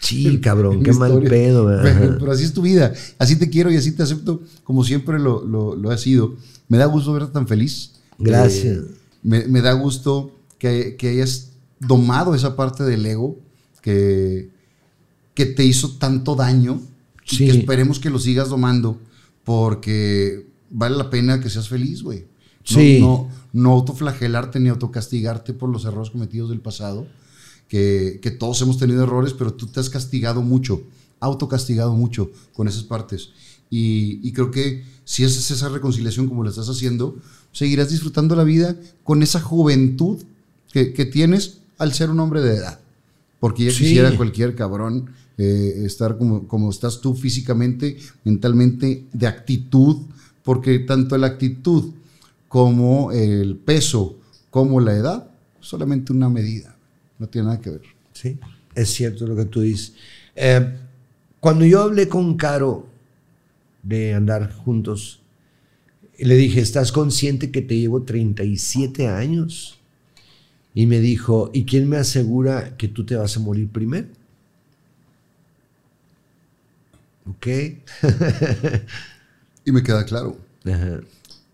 Sí, 0.00 0.38
cabrón, 0.42 0.82
qué 0.82 0.92
mal 0.92 1.22
pedo. 1.22 1.66
Pero, 1.82 2.18
pero 2.18 2.32
así 2.32 2.44
es 2.44 2.52
tu 2.52 2.62
vida. 2.62 2.92
Así 3.18 3.36
te 3.36 3.48
quiero 3.48 3.72
y 3.72 3.76
así 3.76 3.92
te 3.92 4.02
acepto 4.02 4.42
como 4.62 4.84
siempre 4.84 5.18
lo, 5.18 5.44
lo, 5.44 5.74
lo 5.74 5.90
has 5.90 6.00
sido. 6.00 6.34
Me 6.68 6.78
da 6.78 6.86
gusto 6.86 7.12
verte 7.12 7.32
tan 7.32 7.46
feliz. 7.46 7.92
Gracias. 8.18 8.78
Eh, 8.78 8.84
me, 9.22 9.46
me 9.46 9.60
da 9.60 9.72
gusto 9.72 10.32
que, 10.58 10.96
que 10.96 11.08
hayas 11.08 11.50
domado 11.80 12.34
esa 12.34 12.56
parte 12.56 12.84
del 12.84 13.04
ego 13.04 13.38
que, 13.82 14.50
que 15.34 15.46
te 15.46 15.64
hizo 15.64 15.96
tanto 15.98 16.34
daño. 16.34 16.80
Y 17.30 17.36
Sí. 17.36 17.44
que 17.46 17.52
esperemos 17.52 17.98
que 17.98 18.10
lo 18.10 18.18
sigas 18.18 18.48
domando 18.48 19.00
porque 19.44 20.46
vale 20.70 20.96
la 20.96 21.10
pena 21.10 21.40
que 21.40 21.50
seas 21.50 21.68
feliz, 21.68 22.02
güey. 22.02 22.20
No, 22.70 22.76
Sí. 22.80 22.98
no, 23.00 23.28
no 23.52 23.72
autoflagelarte 23.72 24.58
ni 24.60 24.68
autocastigarte 24.70 25.52
por 25.52 25.68
los 25.68 25.84
errores 25.84 26.10
cometidos 26.10 26.50
del 26.50 26.60
pasado. 26.60 27.06
Que, 27.68 28.20
que 28.22 28.30
todos 28.30 28.60
hemos 28.62 28.78
tenido 28.78 29.02
errores, 29.02 29.32
pero 29.32 29.52
tú 29.54 29.66
te 29.66 29.80
has 29.80 29.88
castigado 29.90 30.42
mucho, 30.42 30.82
autocastigado 31.18 31.94
mucho 31.94 32.30
con 32.52 32.68
esas 32.68 32.84
partes. 32.84 33.30
Y, 33.70 34.20
y 34.22 34.32
creo 34.32 34.50
que 34.50 34.84
si 35.04 35.24
haces 35.24 35.50
esa 35.50 35.68
reconciliación 35.70 36.28
como 36.28 36.44
lo 36.44 36.50
estás 36.50 36.68
haciendo, 36.68 37.16
seguirás 37.52 37.90
disfrutando 37.90 38.36
la 38.36 38.44
vida 38.44 38.76
con 39.02 39.22
esa 39.22 39.40
juventud 39.40 40.18
que, 40.72 40.92
que 40.92 41.04
tienes 41.06 41.58
al 41.78 41.92
ser 41.94 42.10
un 42.10 42.20
hombre 42.20 42.42
de 42.42 42.56
edad. 42.56 42.80
Porque 43.40 43.64
ya 43.64 43.70
Sí. 43.72 43.84
quisiera 43.84 44.14
cualquier 44.16 44.54
cabrón 44.54 45.10
eh, 45.36 45.82
estar 45.84 46.16
como, 46.16 46.46
como 46.46 46.70
estás 46.70 47.00
tú 47.00 47.14
físicamente, 47.14 47.96
mentalmente, 48.24 49.04
de 49.12 49.26
actitud, 49.26 50.02
porque 50.42 50.78
tanto 50.80 51.18
la 51.18 51.28
actitud 51.28 51.92
como 52.48 53.10
el 53.10 53.56
peso, 53.56 54.18
como 54.50 54.80
la 54.80 54.94
edad, 54.94 55.30
solamente 55.60 56.12
una 56.12 56.28
medida, 56.28 56.76
no 57.18 57.28
tiene 57.28 57.48
nada 57.48 57.60
que 57.60 57.70
ver. 57.70 57.82
Sí, 58.12 58.38
es 58.74 58.90
cierto 58.90 59.26
lo 59.26 59.34
que 59.34 59.46
tú 59.46 59.62
dices. 59.62 59.94
Eh, 60.36 60.76
cuando 61.40 61.64
yo 61.64 61.82
hablé 61.82 62.08
con 62.08 62.36
Caro 62.36 62.86
de 63.82 64.14
andar 64.14 64.52
juntos, 64.52 65.20
le 66.18 66.36
dije, 66.36 66.60
¿estás 66.60 66.92
consciente 66.92 67.50
que 67.50 67.60
te 67.60 67.76
llevo 67.76 68.02
37 68.02 69.08
años? 69.08 69.80
Y 70.74 70.86
me 70.86 71.00
dijo, 71.00 71.50
¿y 71.52 71.64
quién 71.64 71.88
me 71.88 71.96
asegura 71.96 72.76
que 72.76 72.88
tú 72.88 73.04
te 73.04 73.16
vas 73.16 73.36
a 73.36 73.40
morir 73.40 73.68
primero? 73.68 74.08
¿Ok? 77.26 77.46
Y 79.64 79.72
me 79.72 79.82
queda 79.82 80.04
claro. 80.04 80.36
Ajá. 80.64 81.00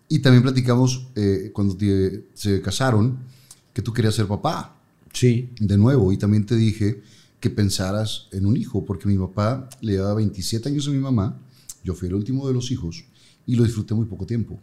Y 0.09 0.19
también 0.19 0.43
platicamos 0.43 1.07
eh, 1.15 1.51
cuando 1.55 1.77
te- 1.77 2.25
se 2.35 2.61
casaron 2.61 3.19
que 3.73 3.83
tú 3.83 3.93
querías 3.93 4.15
ser 4.15 4.27
papá 4.27 4.77
Sí, 5.13 5.51
de 5.61 5.77
nuevo. 5.77 6.13
Y 6.13 6.17
también 6.17 6.47
te 6.47 6.55
dije 6.57 7.03
que 7.41 7.51
pensaras 7.51 8.27
en 8.33 8.47
un 8.47 8.57
hijo, 8.57 8.85
porque 8.85 9.09
mi 9.09 9.19
papá 9.19 9.69
le 9.81 9.93
llevaba 9.95 10.15
27 10.15 10.69
años 10.69 10.87
a 10.87 10.91
mi 10.91 10.99
mamá, 10.99 11.37
yo 11.83 11.95
fui 11.95 12.07
el 12.09 12.15
último 12.15 12.47
de 12.47 12.55
los 12.55 12.71
hijos 12.71 13.05
y 13.47 13.57
lo 13.57 13.65
disfruté 13.65 13.95
muy 13.95 14.07
poco 14.07 14.27
tiempo. 14.27 14.61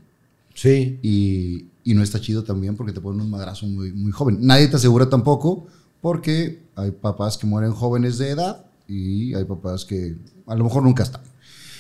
sí. 0.53 0.99
Y, 1.01 1.65
y 1.83 1.93
no 1.93 2.03
está 2.03 2.19
chido 2.21 2.43
también 2.43 2.75
porque 2.75 2.93
te 2.93 3.01
ponen 3.01 3.21
un 3.21 3.29
madrazo 3.29 3.65
muy, 3.65 3.91
muy 3.93 4.11
joven. 4.11 4.37
Nadie 4.41 4.67
te 4.67 4.75
asegura 4.77 5.09
tampoco 5.09 5.67
porque 6.01 6.61
hay 6.75 6.91
papás 6.91 7.37
que 7.37 7.47
mueren 7.47 7.71
jóvenes 7.71 8.17
de 8.17 8.29
edad 8.31 8.65
y 8.87 9.33
hay 9.33 9.43
papás 9.45 9.85
que 9.85 10.15
a 10.47 10.55
lo 10.55 10.63
mejor 10.63 10.83
nunca 10.83 11.03
están. 11.03 11.21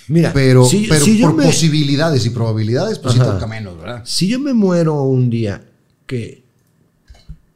Mira, 0.09 0.31
Pero, 0.33 0.63
si- 0.65 0.87
pero 0.87 1.03
si 1.03 1.21
por 1.21 1.33
me- 1.35 1.43
posibilidades 1.45 2.25
y 2.25 2.29
probabilidades, 2.29 2.97
pues 2.99 3.13
sí 3.13 3.19
Ajá. 3.19 3.33
toca 3.33 3.45
menos, 3.47 3.77
¿verdad? 3.77 4.01
Si 4.05 4.27
yo 4.27 4.39
me 4.39 4.53
muero 4.53 5.03
un 5.03 5.29
día, 5.29 5.63
que, 6.05 6.43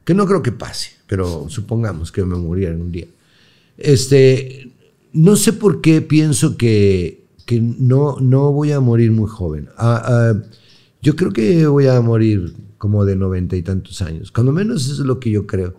que 0.03 0.13
no 0.13 0.25
creo 0.27 0.41
que 0.43 0.51
pase, 0.51 0.91
pero 1.07 1.45
supongamos 1.49 2.11
que 2.11 2.25
me 2.25 2.35
muriera 2.35 2.75
un 2.75 2.91
día, 2.91 3.07
este, 3.77 4.71
no 5.13 5.35
sé 5.35 5.53
por 5.53 5.81
qué 5.81 6.01
pienso 6.01 6.57
que, 6.57 7.23
que 7.45 7.61
no, 7.61 8.17
no 8.19 8.51
voy 8.51 8.71
a 8.71 8.79
morir 8.79 9.11
muy 9.11 9.29
joven. 9.29 9.69
Ah, 9.77 10.01
ah, 10.05 10.33
yo 11.01 11.15
creo 11.15 11.31
que 11.31 11.65
voy 11.67 11.87
a 11.87 11.99
morir 12.01 12.53
como 12.77 13.05
de 13.05 13.15
noventa 13.15 13.55
y 13.55 13.61
tantos 13.61 14.01
años, 14.01 14.31
cuando 14.31 14.51
menos 14.51 14.83
eso 14.85 14.93
es 14.93 14.99
lo 14.99 15.19
que 15.19 15.29
yo 15.31 15.47
creo. 15.47 15.75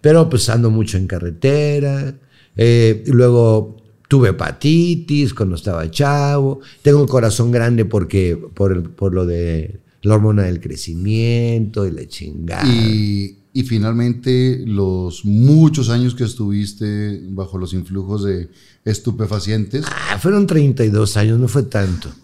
Pero 0.00 0.28
pues 0.28 0.48
ando 0.48 0.70
mucho 0.70 0.98
en 0.98 1.06
carretera, 1.06 2.14
eh, 2.56 3.04
luego 3.06 3.76
tuve 4.08 4.30
hepatitis 4.30 5.34
cuando 5.34 5.56
estaba 5.56 5.90
chavo, 5.90 6.60
tengo 6.82 7.02
el 7.02 7.08
corazón 7.08 7.50
grande 7.50 7.84
porque 7.84 8.36
por, 8.36 8.72
el- 8.72 8.84
por 8.84 9.12
lo 9.14 9.26
de 9.26 9.80
la 10.02 10.14
hormona 10.14 10.44
del 10.44 10.60
crecimiento 10.60 11.86
y 11.86 11.90
la 11.90 12.06
chingada. 12.06 12.64
Y, 12.68 13.38
y 13.52 13.62
finalmente, 13.64 14.62
los 14.64 15.24
muchos 15.24 15.88
años 15.90 16.14
que 16.14 16.22
estuviste 16.24 17.20
bajo 17.30 17.58
los 17.58 17.72
influjos 17.74 18.22
de 18.24 18.48
estupefacientes, 18.84 19.84
Ah, 19.88 20.18
fueron 20.20 20.46
32 20.46 21.16
años, 21.16 21.40
no 21.40 21.48
fue 21.48 21.64
tanto. 21.64 22.08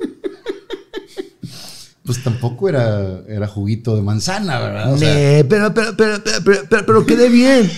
pues 2.04 2.22
tampoco 2.22 2.68
era, 2.68 3.22
era 3.28 3.46
juguito 3.46 3.94
de 3.94 4.02
manzana, 4.02 4.58
¿verdad? 4.60 4.92
O 4.92 4.98
sea, 4.98 5.14
Nee, 5.14 5.44
pero, 5.44 5.72
pero, 5.72 5.96
pero, 5.96 6.16
pero, 6.24 6.40
pero, 6.44 6.60
pero- 6.68 6.86
pero 6.86 7.06
quedé 7.06 7.28
bien. 7.28 7.70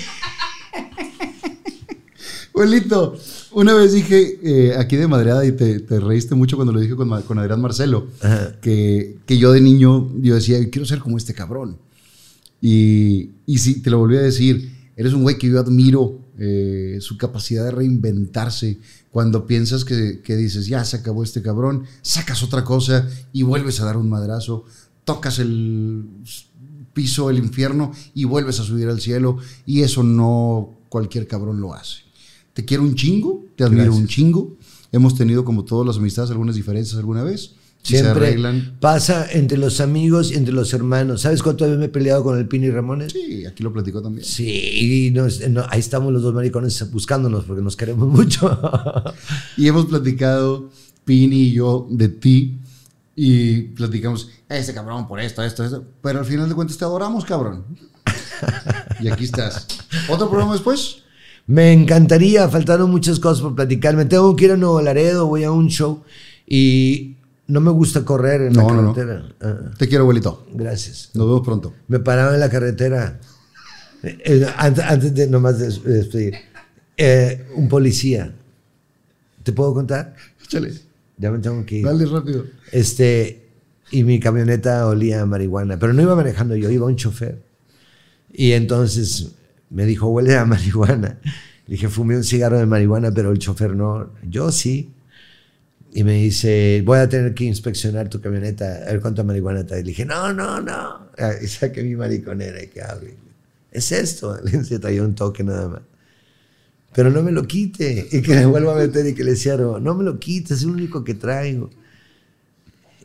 Abuelito, 2.55 3.16
una 3.52 3.74
vez 3.74 3.92
dije 3.92 4.39
eh, 4.44 4.76
aquí 4.78 4.94
de 4.94 5.08
madreada 5.08 5.44
y 5.44 5.50
te, 5.52 5.81
te 5.81 5.99
reíste 5.99 6.36
mucho 6.36 6.55
cuando 6.55 6.73
lo 6.73 6.78
dije 6.78 6.94
con, 6.94 7.23
con 7.23 7.39
Adrián 7.41 7.60
Marcelo, 7.60 8.07
que, 8.60 9.18
que 9.26 9.39
yo 9.39 9.50
de 9.50 9.60
niño 9.60 10.08
yo 10.20 10.36
decía, 10.36 10.60
"Yo 10.60 10.70
quiero 10.70 10.86
ser 10.86 11.00
como 11.00 11.16
este 11.16 11.34
cabrón. 11.34 11.78
Y, 12.60 13.31
y 13.44 13.58
sí, 13.58 13.83
te 13.83 13.91
lo 13.91 13.99
volví 13.99 14.16
a 14.16 14.20
decir, 14.20 14.73
eres 14.97 15.12
un 15.15 15.23
güey 15.23 15.36
que 15.36 15.49
yo 15.49 15.58
admiro 15.58 16.20
eh, 16.39 16.99
su 17.00 17.18
capacidad 17.18 17.65
de 17.65 17.73
reinventarse. 17.73 18.78
Cuando 19.10 19.47
piensas 19.49 19.84
que, 19.84 20.20
que 20.23 20.36
dices, 20.36 20.66
ya 20.68 20.84
se 20.84 20.97
acabó 20.97 21.24
este 21.24 21.42
cabrón, 21.42 21.84
sacas 22.02 22.44
otra 22.44 22.62
cosa 22.62 23.08
y 23.33 23.42
vuelves 23.42 23.81
a 23.81 23.84
dar 23.84 23.97
un 23.97 24.08
madrazo, 24.08 24.65
tocas 25.05 25.41
el 25.41 26.05
piso, 26.92 27.31
el 27.31 27.39
infierno 27.39 27.91
y 28.15 28.24
vuelves 28.24 28.60
a 28.60 28.65
subir 28.65 28.89
al 28.89 29.00
cielo. 29.00 29.39
Y 29.66 29.83
eso 29.83 30.05
no 30.05 30.78
cualquier 30.89 31.26
cabrón 31.26 31.60
lo 31.60 31.74
hace. 31.74 32.03
Te 32.55 32.65
quiero 32.65 32.83
un 32.83 32.94
chingo, 32.94 33.44
te 33.57 33.65
admiro 33.65 33.84
Gracias. 33.84 34.00
un 34.02 34.08
chingo. 34.08 34.57
Hemos 34.92 35.15
tenido, 35.16 35.44
como 35.44 35.65
todas 35.65 35.86
las 35.86 35.97
amistades, 35.97 36.31
algunas 36.31 36.55
diferencias 36.57 36.97
alguna 36.99 37.23
vez. 37.23 37.52
Siempre 37.83 38.28
arreglan. 38.28 38.76
pasa 38.81 39.26
entre 39.31 39.58
los 39.58 39.81
amigos 39.83 40.31
y 40.33 40.36
entre 40.36 40.55
los 40.55 40.73
hermanos. 40.73 41.20
¿Sabes 41.20 41.42
cuántas 41.42 41.68
veces 41.68 41.78
me 41.81 41.84
he 41.86 41.89
peleado 41.91 42.23
con 42.24 42.39
el 42.39 42.49
Pini 42.49 42.70
Ramones? 42.70 43.12
Sí, 43.12 43.44
aquí 43.44 43.62
lo 43.62 43.74
platicó 43.74 44.00
también. 44.00 44.24
Sí, 44.24 45.10
nos- 45.12 45.47
no, 45.50 45.66
ahí 45.68 45.81
estamos 45.81 46.10
los 46.10 46.23
dos 46.23 46.33
maricones 46.33 46.91
buscándonos 46.91 47.44
porque 47.44 47.60
nos 47.60 47.76
queremos 47.76 48.08
mucho. 48.08 48.58
Y 49.58 49.66
hemos 49.68 49.84
platicado, 49.86 50.70
Pini 51.05 51.42
y 51.49 51.52
yo, 51.52 51.86
de 51.91 52.08
ti. 52.08 52.58
Y 53.16 53.62
platicamos, 53.74 54.31
ese 54.49 54.73
cabrón 54.73 55.07
por 55.07 55.20
esto, 55.20 55.42
esto, 55.42 55.62
esto. 55.65 55.84
Pero 56.02 56.20
al 56.20 56.24
final 56.24 56.49
de 56.49 56.55
cuentas 56.55 56.78
te 56.78 56.84
adoramos, 56.86 57.24
cabrón. 57.26 57.65
y 59.00 59.08
aquí 59.08 59.24
estás. 59.24 59.66
¿Otro 60.08 60.28
programa 60.31 60.55
después? 60.55 61.02
Me 61.47 61.73
encantaría, 61.73 62.48
faltaron 62.48 62.90
muchas 62.90 63.20
cosas 63.20 63.42
por 63.42 63.55
platicar. 63.55 63.97
Me 63.97 64.06
tengo 64.06 64.34
que 64.34 64.47
ir 64.47 64.52
a 64.52 64.56
Nuevo 64.56 64.81
Laredo, 64.81 65.26
voy 65.26 65.44
a 65.44 65.50
un 65.52 65.68
show 65.68 66.02
y 66.47 67.16
no 67.48 67.60
me 67.60 67.70
gusta 67.70 68.05
correr 68.05 68.42
en 68.42 68.52
No, 68.55 68.62
la 68.68 68.74
no, 68.74 68.82
no. 68.82 68.94
carretera. 68.94 69.28
Ah, 69.42 69.70
Te 69.76 69.86
quiero, 69.89 70.02
abuelito. 70.05 70.47
gracias. 70.55 71.10
Nos 71.14 71.26
vemos 71.26 71.42
pronto. 71.44 71.74
Me 71.89 71.98
paraba 71.98 72.32
en 72.34 72.40
la 72.40 72.48
carretera. 72.48 73.20
Eh, 74.02 74.47
antes, 74.56 74.84
antes 74.84 75.14
de 75.14 75.26
nomás 75.28 75.58
des- 75.58 75.82
de 75.82 75.92
despedir. 75.92 76.34
Eh, 76.97 77.47
un 77.56 77.68
policía. 77.68 78.32
¿Te 79.42 79.52
puedo 79.52 79.74
contar? 79.74 80.14
Échale. 80.44 80.73
Ya 81.18 81.31
me 81.31 81.39
tengo 81.40 81.64
que 81.66 81.78
ir. 81.78 81.84
Dale 81.84 82.06
rápido. 82.06 82.44
Este, 82.73 83.47
y 83.90 84.02
mi 84.05 84.18
camioneta 84.18 84.86
olía 84.86 85.20
a 85.23 85.26
marihuana, 85.26 85.78
pero 85.78 85.92
no 85.92 86.00
iba 86.02 86.16
manejando 86.16 86.56
yo, 86.56 86.70
iba 86.70 86.86
un 86.86 86.97
chofer. 86.97 87.39
Y 88.32 88.52
entonces 88.52 89.32
me 89.75 89.85
dijo, 89.86 90.09
huele 90.09 90.36
a 90.36 90.44
marihuana. 90.44 91.19
Le 91.67 91.73
dije, 91.75 91.89
fumé 91.89 92.17
un 92.17 92.25
cigarro 92.25 92.59
de 92.59 92.67
marihuana, 92.67 93.12
pero 93.12 93.31
el 93.33 93.39
chofer 93.39 93.75
no. 93.75 94.12
Yo 94.28 94.53
sí. 94.53 94.93
Y 95.93 96.03
me 96.05 96.15
dice, 96.15 96.83
voy 96.85 96.99
a 96.99 97.09
tener 97.09 97.35
que 97.35 97.44
inspeccionar 97.44 98.09
tu 98.09 98.20
camioneta, 98.20 98.65
a 98.86 98.93
ver 98.93 99.01
cuánta 99.01 99.23
marihuana 99.23 99.65
trae. 99.65 99.81
Le 99.83 99.89
dije, 99.89 100.05
no, 100.05 100.33
no, 100.33 100.61
no. 100.61 101.09
Ah, 101.19 101.33
Y 101.41 101.47
saqué 101.47 101.83
mi 101.83 101.94
mariconera 101.94 102.62
y 102.62 102.69
que 102.69 102.83
hable. 102.83 103.17
Es 103.70 103.93
esto. 103.93 104.39
Le 104.43 104.78
traía 104.78 105.03
un 105.03 105.15
toque 105.15 105.44
nada 105.44 105.69
más. 105.69 105.81
Pero 106.94 107.11
no 107.11 107.23
me 107.23 107.33
lo 107.33 107.47
quite. 107.47 108.09
Y 108.12 108.23
que 108.23 108.36
le 108.36 108.47
vuelva 108.47 108.73
a 108.73 108.78
meter 108.78 109.05
y 109.07 109.15
que 109.15 109.25
le 109.25 109.35
cierro. 109.35 109.81
No 109.81 109.94
me 109.94 110.05
lo 110.05 110.20
quites, 110.20 110.59
es 110.59 110.62
el 110.62 110.70
único 110.70 111.03
que 111.03 111.15
traigo. 111.15 111.70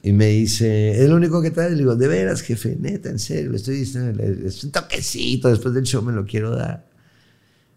Y 0.01 0.13
me 0.13 0.27
dice, 0.27 1.03
¿es 1.03 1.09
lo 1.09 1.15
único 1.15 1.41
que 1.41 1.51
trae? 1.51 1.71
Le 1.71 1.77
digo, 1.77 1.95
de 1.95 2.07
veras, 2.07 2.41
jefe, 2.41 2.77
neta, 2.79 3.09
en 3.09 3.19
serio, 3.19 3.51
le 3.51 3.57
estoy 3.57 3.75
diciendo, 3.77 4.23
es 4.23 4.63
un 4.63 4.71
toquecito, 4.71 5.49
después 5.49 5.73
del 5.73 5.83
show 5.83 6.01
me 6.01 6.13
lo 6.13 6.25
quiero 6.25 6.55
dar. 6.55 6.85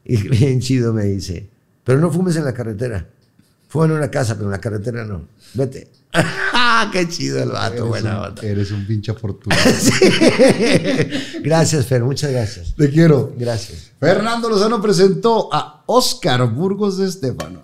Y 0.04 0.16
bien 0.28 0.60
chido 0.60 0.92
me 0.92 1.04
dice, 1.04 1.48
pero 1.84 1.98
no 1.98 2.10
fumes 2.10 2.36
en 2.36 2.44
la 2.44 2.54
carretera. 2.54 3.08
Fuma 3.72 3.86
en 3.86 3.92
una 3.92 4.10
casa, 4.10 4.34
pero 4.34 4.48
en 4.48 4.52
la 4.52 4.60
carretera 4.60 5.02
no. 5.04 5.28
Vete. 5.54 5.88
¡Qué 6.92 7.08
chido 7.08 7.42
el 7.42 7.48
vato! 7.48 7.74
Eres 7.74 7.88
Buena 7.88 8.28
un, 8.28 8.44
eres 8.44 8.70
un 8.70 8.86
pinche 8.86 9.12
afortunado. 9.12 9.62
Gracias, 11.42 11.86
Fer, 11.86 12.02
muchas 12.02 12.32
gracias. 12.32 12.74
Te 12.76 12.90
quiero. 12.90 13.32
Gracias. 13.38 13.92
Fernando 13.98 14.50
Lozano 14.50 14.82
presentó 14.82 15.48
a 15.50 15.84
Oscar 15.86 16.46
Burgos 16.52 16.98
de 16.98 17.06
Estefano. 17.06 17.62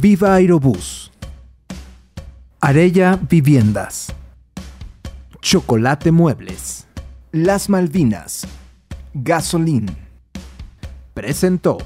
Viva 0.00 0.34
Aerobús. 0.34 0.99
Arella 2.62 3.18
Viviendas. 3.30 4.12
Chocolate 5.40 6.12
Muebles. 6.12 6.86
Las 7.32 7.70
Malvinas. 7.70 8.46
Gasolín. 9.14 9.86
Presentó. 11.14 11.78